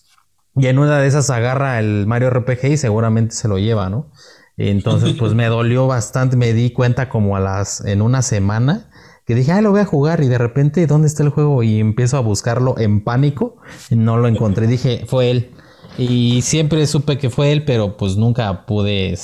Y 0.55 0.67
en 0.67 0.79
una 0.79 0.99
de 0.99 1.07
esas 1.07 1.29
agarra 1.29 1.79
el 1.79 2.05
Mario 2.07 2.29
RPG 2.29 2.65
y 2.65 2.77
seguramente 2.77 3.35
se 3.35 3.47
lo 3.47 3.57
lleva, 3.57 3.89
¿no? 3.89 4.11
Entonces, 4.57 5.15
pues 5.17 5.33
me 5.33 5.47
dolió 5.47 5.87
bastante, 5.87 6.35
me 6.37 6.53
di 6.53 6.71
cuenta 6.71 7.09
como 7.09 7.35
a 7.35 7.39
las, 7.39 7.83
en 7.85 8.01
una 8.01 8.21
semana 8.21 8.89
que 9.25 9.33
dije, 9.33 9.51
ah, 9.53 9.61
lo 9.61 9.71
voy 9.71 9.79
a 9.79 9.85
jugar 9.85 10.21
y 10.21 10.27
de 10.27 10.37
repente, 10.37 10.85
¿dónde 10.87 11.07
está 11.07 11.23
el 11.23 11.29
juego? 11.29 11.63
Y 11.63 11.79
empiezo 11.79 12.17
a 12.17 12.19
buscarlo 12.19 12.77
en 12.77 13.03
pánico, 13.03 13.57
y 13.89 13.95
no 13.95 14.17
lo 14.17 14.27
encontré, 14.27 14.67
dije, 14.67 15.05
fue 15.07 15.31
él. 15.31 15.51
Y 15.97 16.41
siempre 16.41 16.85
supe 16.87 17.17
que 17.17 17.29
fue 17.29 17.51
él, 17.51 17.65
pero 17.65 17.97
pues 17.97 18.17
nunca 18.17 18.65
pude 18.65 19.15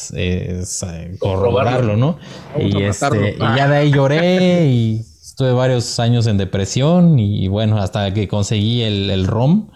corroborarlo, 1.19 1.97
¿no? 1.97 2.17
Y, 2.59 2.83
este, 2.83 3.35
y 3.35 3.39
ya 3.39 3.67
de 3.67 3.77
ahí 3.77 3.91
lloré 3.91 4.65
y 4.67 4.99
estuve 5.21 5.51
varios 5.53 5.99
años 5.99 6.27
en 6.27 6.37
depresión 6.37 7.19
y 7.19 7.47
bueno, 7.47 7.77
hasta 7.77 8.13
que 8.13 8.27
conseguí 8.27 8.81
el, 8.81 9.09
el 9.09 9.27
ROM, 9.27 9.69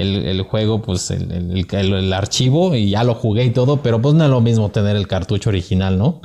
el, 0.00 0.26
el, 0.26 0.42
juego, 0.42 0.82
pues 0.82 1.10
el, 1.10 1.30
el, 1.32 1.94
el, 1.94 2.12
archivo 2.12 2.74
y 2.74 2.90
ya 2.90 3.04
lo 3.04 3.14
jugué 3.14 3.44
y 3.44 3.50
todo, 3.50 3.82
pero 3.82 4.00
pues 4.00 4.14
no 4.14 4.24
es 4.24 4.30
lo 4.30 4.40
mismo 4.40 4.70
tener 4.70 4.96
el 4.96 5.06
cartucho 5.06 5.50
original, 5.50 5.98
¿no? 5.98 6.20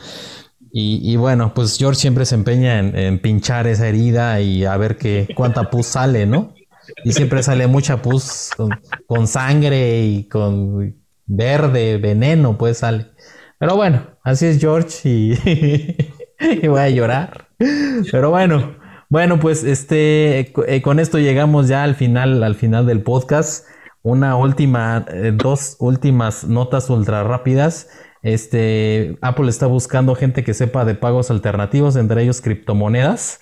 Y, 0.75 1.17
bueno, 1.17 1.53
pues 1.53 1.77
George 1.77 1.99
siempre 1.99 2.25
se 2.25 2.33
empeña 2.33 2.79
en, 2.79 3.19
pinchar 3.19 3.67
esa 3.67 3.87
herida 3.87 4.41
y 4.41 4.65
a 4.65 4.75
ver 4.75 4.97
qué 4.97 5.27
cuánta 5.35 5.69
pus 5.69 5.85
sale, 5.85 6.25
¿no? 6.25 6.55
Y 7.05 7.13
siempre 7.13 7.43
sale 7.43 7.67
mucha 7.67 8.01
pus 8.01 8.49
con, 9.05 9.27
sangre 9.27 10.03
y 10.03 10.27
con 10.27 10.95
verde, 11.27 11.99
veneno, 11.99 12.57
pues 12.57 12.79
sale. 12.79 13.11
Pero 13.59 13.75
bueno, 13.75 14.01
así 14.23 14.47
es 14.47 14.59
George 14.59 15.07
y, 15.07 15.37
y 16.63 16.67
voy 16.67 16.81
a 16.81 16.89
llorar. 16.89 17.49
Pero 18.11 18.31
bueno, 18.31 18.75
bueno, 19.13 19.39
pues 19.39 19.63
este, 19.63 20.39
eh, 20.39 20.81
con 20.81 20.99
esto 20.99 21.19
llegamos 21.19 21.67
ya 21.67 21.83
al 21.83 21.93
final, 21.93 22.41
al 22.41 22.55
final 22.55 22.87
del 22.87 23.03
podcast. 23.03 23.67
Una 24.01 24.35
última, 24.35 25.05
eh, 25.07 25.31
dos 25.35 25.75
últimas 25.77 26.45
notas 26.45 26.89
ultra 26.89 27.23
rápidas. 27.23 27.89
Este, 28.23 29.15
Apple 29.21 29.51
está 29.51 29.67
buscando 29.67 30.15
gente 30.15 30.43
que 30.43 30.55
sepa 30.55 30.83
de 30.83 30.95
pagos 30.95 31.29
alternativos, 31.29 31.95
entre 31.95 32.23
ellos 32.23 32.41
criptomonedas. 32.41 33.39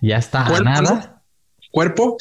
Ya 0.00 0.16
está 0.16 0.48
nada. 0.60 1.20
¿Cuerpo? 1.72 2.16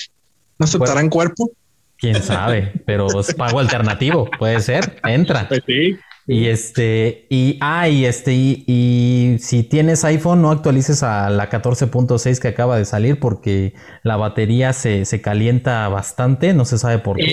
¿No 0.58 0.64
aceptarán 0.64 1.10
cuerpo? 1.10 1.52
Quién 1.96 2.24
sabe, 2.24 2.74
pero 2.88 3.20
es 3.20 3.36
pago 3.36 3.60
alternativo, 3.60 4.28
puede 4.40 4.62
ser, 4.62 5.00
entra. 5.04 5.48
Pues 5.48 5.62
sí. 5.68 5.96
Y 6.32 6.46
este, 6.46 7.26
y, 7.32 7.58
ah, 7.60 7.90
y 7.90 8.06
este, 8.06 8.34
y, 8.36 9.38
si 9.40 9.64
tienes 9.64 10.06
iPhone, 10.06 10.44
no 10.44 10.52
actualices 10.52 11.02
a 11.02 11.28
la 11.32 11.50
14.6 11.50 12.38
que 12.38 12.50
acaba 12.50 12.78
de 12.78 12.86
salir 12.86 13.20
porque 13.20 13.74
la 14.04 14.16
batería 14.16 14.72
se, 14.74 15.22
calienta 15.24 15.88
bastante, 15.88 16.54
no 16.54 16.66
se 16.66 16.78
sabe 16.78 17.00
por 17.00 17.18
qué. 17.18 17.26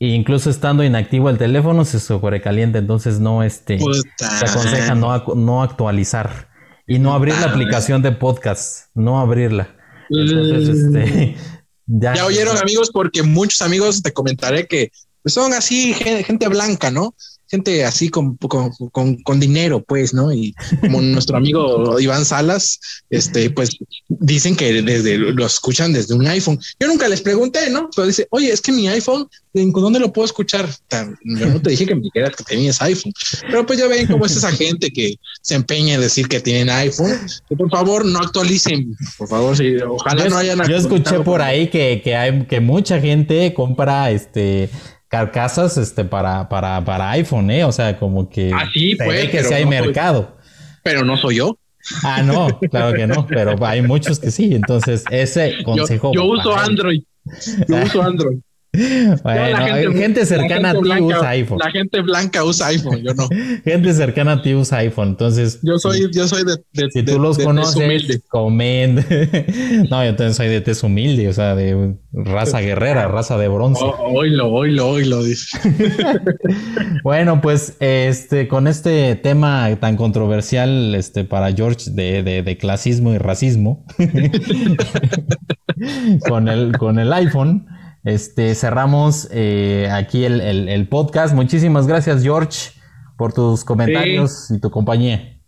E 0.00 0.06
incluso 0.08 0.50
estando 0.50 0.82
inactivo 0.82 1.30
el 1.30 1.38
teléfono 1.38 1.84
se 1.84 2.00
sobrecalienta, 2.00 2.80
entonces 2.80 3.20
no, 3.20 3.44
este, 3.44 3.78
se 3.78 4.44
aconseja 4.44 4.96
no, 4.96 5.22
no 5.36 5.62
actualizar 5.62 6.48
y 6.84 6.98
no 6.98 7.14
abrir 7.14 7.34
la 7.34 7.46
aplicación 7.46 8.02
de 8.02 8.10
podcast, 8.10 8.88
no 8.96 9.20
abrirla. 9.20 9.76
Entonces, 10.10 10.68
este, 10.68 11.36
ya, 11.86 12.14
ya 12.14 12.26
oyeron 12.26 12.58
amigos, 12.58 12.90
porque 12.92 13.22
muchos 13.22 13.62
amigos 13.62 14.02
te 14.02 14.12
comentaré 14.12 14.66
que 14.66 14.90
pues 15.22 15.34
son 15.34 15.52
así 15.52 15.94
gente 15.94 16.48
blanca, 16.48 16.90
¿no? 16.90 17.14
Gente 17.50 17.82
así 17.86 18.10
con, 18.10 18.36
con, 18.36 19.22
con, 19.22 19.40
dinero, 19.40 19.82
pues, 19.82 20.12
¿no? 20.12 20.30
Y 20.30 20.54
como 20.82 21.00
nuestro 21.00 21.38
amigo 21.38 21.98
Iván 21.98 22.26
Salas, 22.26 22.78
este, 23.08 23.48
pues 23.48 23.70
dicen 24.08 24.54
que 24.54 24.82
desde 24.82 25.16
lo 25.16 25.46
escuchan 25.46 25.94
desde 25.94 26.14
un 26.14 26.26
iPhone. 26.26 26.60
Yo 26.78 26.88
nunca 26.88 27.08
les 27.08 27.22
pregunté, 27.22 27.70
¿no? 27.70 27.88
Pero 27.96 28.06
dice, 28.06 28.26
oye, 28.30 28.52
es 28.52 28.60
que 28.60 28.70
mi 28.70 28.86
iPhone, 28.88 29.26
¿en 29.54 29.72
dónde 29.72 29.98
lo 29.98 30.12
puedo 30.12 30.26
escuchar? 30.26 30.68
Yo 31.24 31.46
no 31.46 31.62
te 31.62 31.70
dije 31.70 31.86
que 31.86 31.94
me 31.94 32.02
dijeras 32.02 32.36
que 32.36 32.44
tenías 32.44 32.82
iPhone, 32.82 33.14
pero 33.40 33.64
pues 33.64 33.78
ya 33.78 33.86
ven 33.86 34.06
cómo 34.06 34.26
es 34.26 34.36
esa 34.36 34.52
gente 34.52 34.90
que 34.90 35.14
se 35.40 35.54
empeña 35.54 35.94
en 35.94 36.02
decir 36.02 36.28
que 36.28 36.40
tienen 36.40 36.68
iPhone. 36.68 37.18
Que 37.48 37.56
por 37.56 37.70
favor, 37.70 38.04
no 38.04 38.18
actualicen, 38.18 38.94
por 39.16 39.26
favor, 39.26 39.56
sí, 39.56 39.74
ojalá 39.78 40.28
no 40.28 40.36
hayan. 40.36 40.60
Yo 40.68 40.76
escuché 40.76 41.20
por 41.20 41.40
ahí 41.40 41.68
que, 41.68 42.02
que 42.04 42.14
hay 42.14 42.44
que 42.44 42.60
mucha 42.60 43.00
gente 43.00 43.54
compra 43.54 44.10
este 44.10 44.68
carcasas 45.08 45.76
este, 45.76 46.04
para, 46.04 46.48
para, 46.48 46.84
para 46.84 47.10
iPhone, 47.12 47.50
¿eh? 47.50 47.64
O 47.64 47.72
sea, 47.72 47.98
como 47.98 48.28
que 48.28 48.52
ah, 48.54 48.68
sí, 48.72 48.94
pues, 48.96 49.30
que 49.30 49.42
sí 49.42 49.54
hay 49.54 49.66
mercado. 49.66 50.36
pero 50.82 51.04
no 51.04 51.16
soy 51.16 51.36
yo. 51.36 51.58
Ah, 52.02 52.22
no, 52.22 52.48
claro 52.70 52.94
que 52.94 53.06
no, 53.06 53.26
pero 53.26 53.56
hay 53.64 53.82
muchos 53.82 54.18
que 54.18 54.30
sí. 54.30 54.54
Entonces, 54.54 55.04
ese 55.10 55.62
consejo. 55.64 56.12
Yo, 56.14 56.24
uso 56.24 56.56
Android. 56.56 57.02
Yo 57.66 57.76
uso 57.82 58.02
Android. 58.02 58.38
Bueno, 59.22 59.92
gente, 59.92 60.26
cercana 60.26 60.70
a 60.70 60.74
ti 60.74 60.90
usa 61.00 61.28
iPhone. 61.30 61.58
La 61.58 61.70
gente 61.70 62.00
blanca 62.02 62.44
usa 62.44 62.68
iPhone, 62.68 63.02
yo 63.02 63.14
no. 63.14 63.28
gente 63.64 63.92
cercana 63.92 64.32
a 64.32 64.42
ti 64.42 64.54
usa 64.54 64.78
iPhone, 64.78 65.08
entonces. 65.08 65.60
Yo 65.62 65.78
soy, 65.78 66.10
yo 66.12 66.28
soy 66.28 66.44
de, 66.44 66.56
de 66.72 66.90
Si 66.90 67.02
tú 67.02 67.18
los 67.18 67.38
conoces, 67.38 68.22
comen. 68.28 68.96
no, 69.90 70.04
yo 70.04 70.16
también 70.16 70.34
soy 70.34 70.48
de 70.48 70.60
tez 70.60 70.82
humilde, 70.82 71.28
o 71.28 71.32
sea, 71.32 71.54
de 71.54 71.94
raza 72.12 72.60
guerrera, 72.60 73.08
raza 73.08 73.38
de 73.38 73.48
bronce. 73.48 73.84
Oílo, 73.98 74.48
oílo, 74.50 74.88
oílo, 74.88 75.22
dice. 75.22 75.58
bueno, 77.02 77.40
pues 77.40 77.76
este, 77.80 78.48
con 78.48 78.66
este 78.66 79.16
tema 79.16 79.68
tan 79.80 79.96
controversial 79.96 80.94
este, 80.94 81.24
para 81.24 81.52
George 81.52 81.90
de, 81.90 82.22
de, 82.22 82.42
de 82.42 82.56
clasismo 82.56 83.12
y 83.14 83.18
racismo, 83.18 83.84
con, 86.28 86.48
el, 86.48 86.76
con 86.78 86.98
el 86.98 87.12
iPhone. 87.12 87.66
Este, 88.04 88.54
cerramos 88.54 89.28
eh, 89.30 89.88
aquí 89.92 90.24
el, 90.24 90.40
el, 90.40 90.88
podcast. 90.88 91.34
Muchísimas 91.34 91.86
gracias, 91.86 92.22
George, 92.22 92.70
por 93.16 93.32
tus 93.32 93.64
comentarios 93.64 94.50
y 94.50 94.58
tu 94.60 94.70
compañía. 94.70 95.38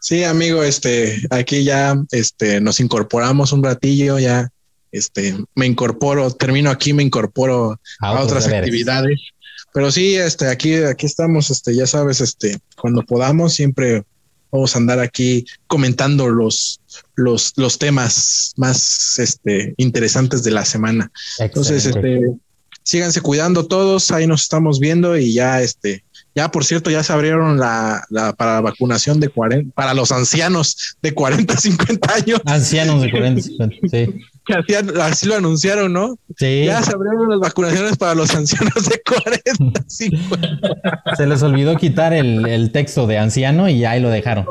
Sí, 0.00 0.24
amigo, 0.24 0.62
este, 0.62 1.20
aquí 1.30 1.64
ya 1.64 1.96
este, 2.10 2.60
nos 2.60 2.80
incorporamos 2.80 3.52
un 3.52 3.62
ratillo, 3.62 4.18
ya 4.18 4.48
este, 4.92 5.36
me 5.54 5.66
incorporo, 5.66 6.30
termino 6.30 6.70
aquí, 6.70 6.92
me 6.92 7.02
incorporo 7.02 7.80
a, 8.00 8.20
otras 8.20 8.46
actividades. 8.46 9.20
Pero 9.72 9.90
sí, 9.90 10.14
este, 10.14 10.48
aquí, 10.48 10.76
aquí 10.76 11.06
estamos, 11.06 11.50
este, 11.50 11.74
ya 11.74 11.86
sabes, 11.86 12.20
este, 12.20 12.58
cuando 12.80 13.02
podamos, 13.02 13.54
siempre 13.54 14.04
vamos 14.50 14.74
a 14.74 14.78
andar 14.78 15.00
aquí 15.00 15.44
comentando 15.66 16.28
los, 16.28 16.80
los, 17.14 17.52
los 17.56 17.78
temas 17.78 18.52
más 18.56 19.18
este, 19.18 19.74
interesantes 19.76 20.42
de 20.42 20.50
la 20.50 20.64
semana. 20.64 21.10
Entonces, 21.38 21.86
este, 21.86 22.20
síganse 22.82 23.20
cuidando 23.20 23.66
todos, 23.66 24.10
ahí 24.10 24.26
nos 24.26 24.42
estamos 24.42 24.80
viendo 24.80 25.16
y 25.16 25.34
ya, 25.34 25.60
este, 25.60 26.04
ya 26.34 26.50
por 26.50 26.64
cierto, 26.64 26.90
ya 26.90 27.02
se 27.02 27.12
abrieron 27.12 27.58
la, 27.58 28.04
la 28.10 28.32
para 28.32 28.54
la 28.54 28.60
vacunación 28.60 29.20
de 29.20 29.28
40, 29.28 29.74
para 29.74 29.94
los 29.94 30.12
ancianos 30.12 30.96
de 31.02 31.12
40 31.12 31.56
50 31.56 32.14
años. 32.14 32.40
Ancianos 32.44 33.02
de 33.02 33.10
40 33.10 33.42
50, 33.42 33.76
sí 33.90 34.20
así 35.02 35.26
lo 35.26 35.36
anunciaron, 35.36 35.92
¿no? 35.92 36.18
Sí. 36.36 36.64
Ya 36.66 36.82
se 36.82 36.92
abrieron 36.92 37.28
las 37.28 37.40
vacunaciones 37.40 37.96
para 37.96 38.14
los 38.14 38.34
ancianos 38.34 38.88
de 38.88 39.02
40, 39.02 39.84
50. 39.86 41.02
Se 41.16 41.26
les 41.26 41.42
olvidó 41.42 41.76
quitar 41.76 42.12
el, 42.12 42.70
texto 42.72 43.06
de 43.06 43.18
anciano 43.18 43.68
y 43.68 43.84
ahí 43.84 44.00
lo 44.00 44.10
dejaron. 44.10 44.46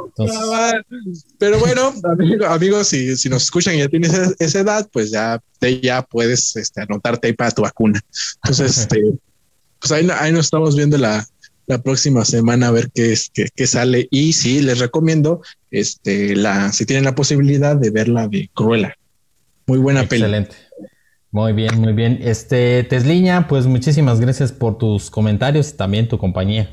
Pero 1.37 1.59
bueno, 1.59 1.93
amigos, 2.47 2.87
si, 2.87 3.15
si, 3.15 3.29
nos 3.29 3.43
escuchan 3.43 3.75
y 3.75 3.79
ya 3.79 3.87
tienes 3.87 4.13
esa, 4.39 4.59
edad, 4.59 4.87
pues 4.91 5.11
ya, 5.11 5.41
ya 5.81 6.01
puedes 6.01 6.55
este, 6.55 6.81
anotarte 6.81 7.27
ahí 7.27 7.33
para 7.33 7.51
tu 7.51 7.61
vacuna. 7.61 7.99
Entonces, 8.43 8.77
este, 8.79 9.03
pues 9.79 9.91
ahí, 9.91 10.07
ahí 10.19 10.31
nos 10.31 10.45
estamos 10.45 10.75
viendo 10.75 10.97
la, 10.97 11.25
la 11.67 11.81
próxima 11.81 12.25
semana 12.25 12.69
a 12.69 12.71
ver 12.71 12.89
qué 12.93 13.13
es 13.13 13.29
qué, 13.31 13.49
qué, 13.53 13.67
sale 13.67 14.07
y 14.09 14.33
sí 14.33 14.61
les 14.61 14.79
recomiendo 14.79 15.41
este 15.69 16.35
la 16.35 16.71
si 16.71 16.85
tienen 16.85 17.03
la 17.03 17.13
posibilidad 17.13 17.75
de 17.75 17.91
verla 17.91 18.27
de 18.27 18.49
Cruella 18.53 18.97
muy 19.67 19.79
buena 19.79 20.01
Excelente. 20.01 20.55
Muy 21.29 21.51
bien, 21.51 21.79
muy 21.79 21.93
bien. 21.93 22.19
Este, 22.21 22.83
Tesliña, 22.85 23.47
pues 23.47 23.67
muchísimas 23.67 24.21
gracias 24.21 24.53
por 24.53 24.77
tus 24.77 25.09
comentarios 25.09 25.69
y 25.69 25.77
también 25.77 26.07
tu 26.07 26.17
compañía. 26.17 26.69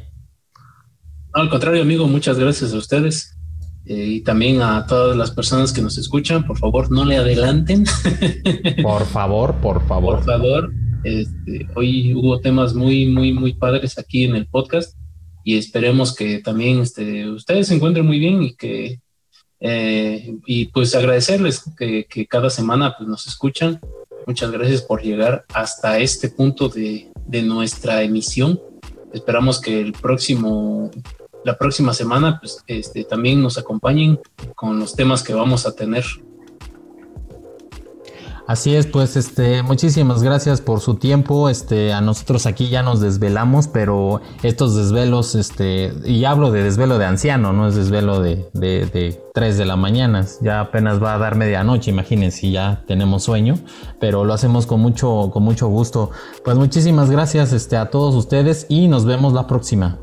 al 1.32 1.50
contrario, 1.50 1.82
amigo, 1.82 2.06
muchas 2.06 2.39
gracias 2.39 2.73
a 2.73 2.78
ustedes 2.78 3.36
eh, 3.84 4.06
y 4.06 4.20
también 4.23 4.62
a 4.62 4.86
todas 4.86 5.16
las 5.16 5.32
personas 5.32 5.73
que 5.73 5.82
nos 5.82 5.98
escuchan. 5.98 6.47
Por 6.47 6.56
favor, 6.56 6.90
no 6.92 7.05
le 7.05 7.16
adelanten. 7.16 7.84
Por 8.82 9.05
favor, 9.06 9.56
por 9.56 9.86
favor. 9.86 10.16
Por 10.16 10.24
favor. 10.24 10.73
Este, 11.02 11.68
hoy 11.74 12.14
hubo 12.14 12.40
temas 12.40 12.74
muy, 12.74 13.06
muy, 13.06 13.32
muy 13.32 13.55
padres 13.55 13.98
aquí 13.98 14.24
en 14.24 14.36
el 14.36 14.47
podcast 14.47 14.97
y 15.42 15.58
esperemos 15.58 16.14
que 16.14 16.39
también 16.39 16.78
este, 16.78 17.28
ustedes 17.28 17.66
se 17.66 17.74
encuentren 17.74 18.06
muy 18.06 18.18
bien 18.18 18.42
y 18.42 18.55
que 18.55 19.00
eh, 19.67 20.36
y 20.44 20.67
pues 20.67 20.94
agradecerles 20.94 21.65
que, 21.78 22.26
cada 22.28 22.51
semana 22.51 22.94
pues, 22.99 23.09
nos 23.09 23.26
escuchan. 23.26 23.81
Muchas 24.26 24.51
gracias 24.51 24.83
por 24.83 25.02
llegar 25.02 25.47
hasta 25.55 25.99
este 26.01 26.28
punto 26.28 26.68
de, 26.68 27.10
nuestra 27.43 28.02
emisión. 28.02 28.60
Esperamos 29.15 29.62
que 29.62 29.81
el 29.81 29.94
próximo, 29.94 30.91
la 31.44 31.57
próxima 31.57 31.94
semana 31.94 32.39
pues, 32.41 32.62
este, 32.67 33.05
también 33.05 33.41
nos 33.41 33.57
acompañen 33.57 34.20
con 34.55 34.78
los 34.78 34.94
temas 34.94 35.23
que 35.23 35.33
vamos 35.33 35.67
a 35.67 35.75
tener 35.75 36.05
Así 38.47 38.76
es, 38.76 38.86
pues 38.86 39.16
este, 39.16 39.62
muchísimas 39.62 40.23
gracias 40.23 40.60
por 40.60 40.81
su 40.81 40.97
tiempo. 40.97 41.48
Este, 41.48 41.94
a 41.94 42.02
nosotros 42.02 42.44
aquí 42.44 42.68
ya 42.68 42.82
nos 42.82 43.00
desvelamos, 43.00 43.68
pero 43.68 44.20
estos 44.42 44.76
desvelos, 44.76 45.34
este, 45.34 45.94
y 46.05 46.26
hablo 46.26 46.50
de 46.50 46.62
desvelo 46.62 46.98
de 46.98 47.06
anciano, 47.06 47.55
no 47.55 47.68
es 47.68 47.74
desvelo 47.74 48.20
de, 48.20 48.47
de, 48.52 48.84
de 48.84 49.18
3 49.32 49.56
de 49.56 49.64
la 49.64 49.76
mañana. 49.76 50.26
Ya 50.42 50.60
apenas 50.60 51.02
va 51.02 51.14
a 51.14 51.18
dar 51.18 51.36
medianoche, 51.36 51.90
imagínense, 51.90 52.50
ya 52.50 52.84
tenemos 52.86 53.23
sueño, 53.23 53.55
pero 53.98 54.24
lo 54.24 54.34
hacemos 54.34 54.66
con 54.66 54.81
mucho, 54.81 55.31
con 55.32 55.42
mucho 55.42 55.68
gusto. 55.68 56.10
Pues 56.44 56.58
muchísimas 56.58 57.10
gracias 57.10 57.55
este, 57.55 57.78
a 57.78 57.89
todos 57.89 58.14
ustedes 58.14 58.66
y 58.68 58.89
nos 58.89 59.06
vemos 59.06 59.32
la 59.32 59.47
próxima. 59.47 59.98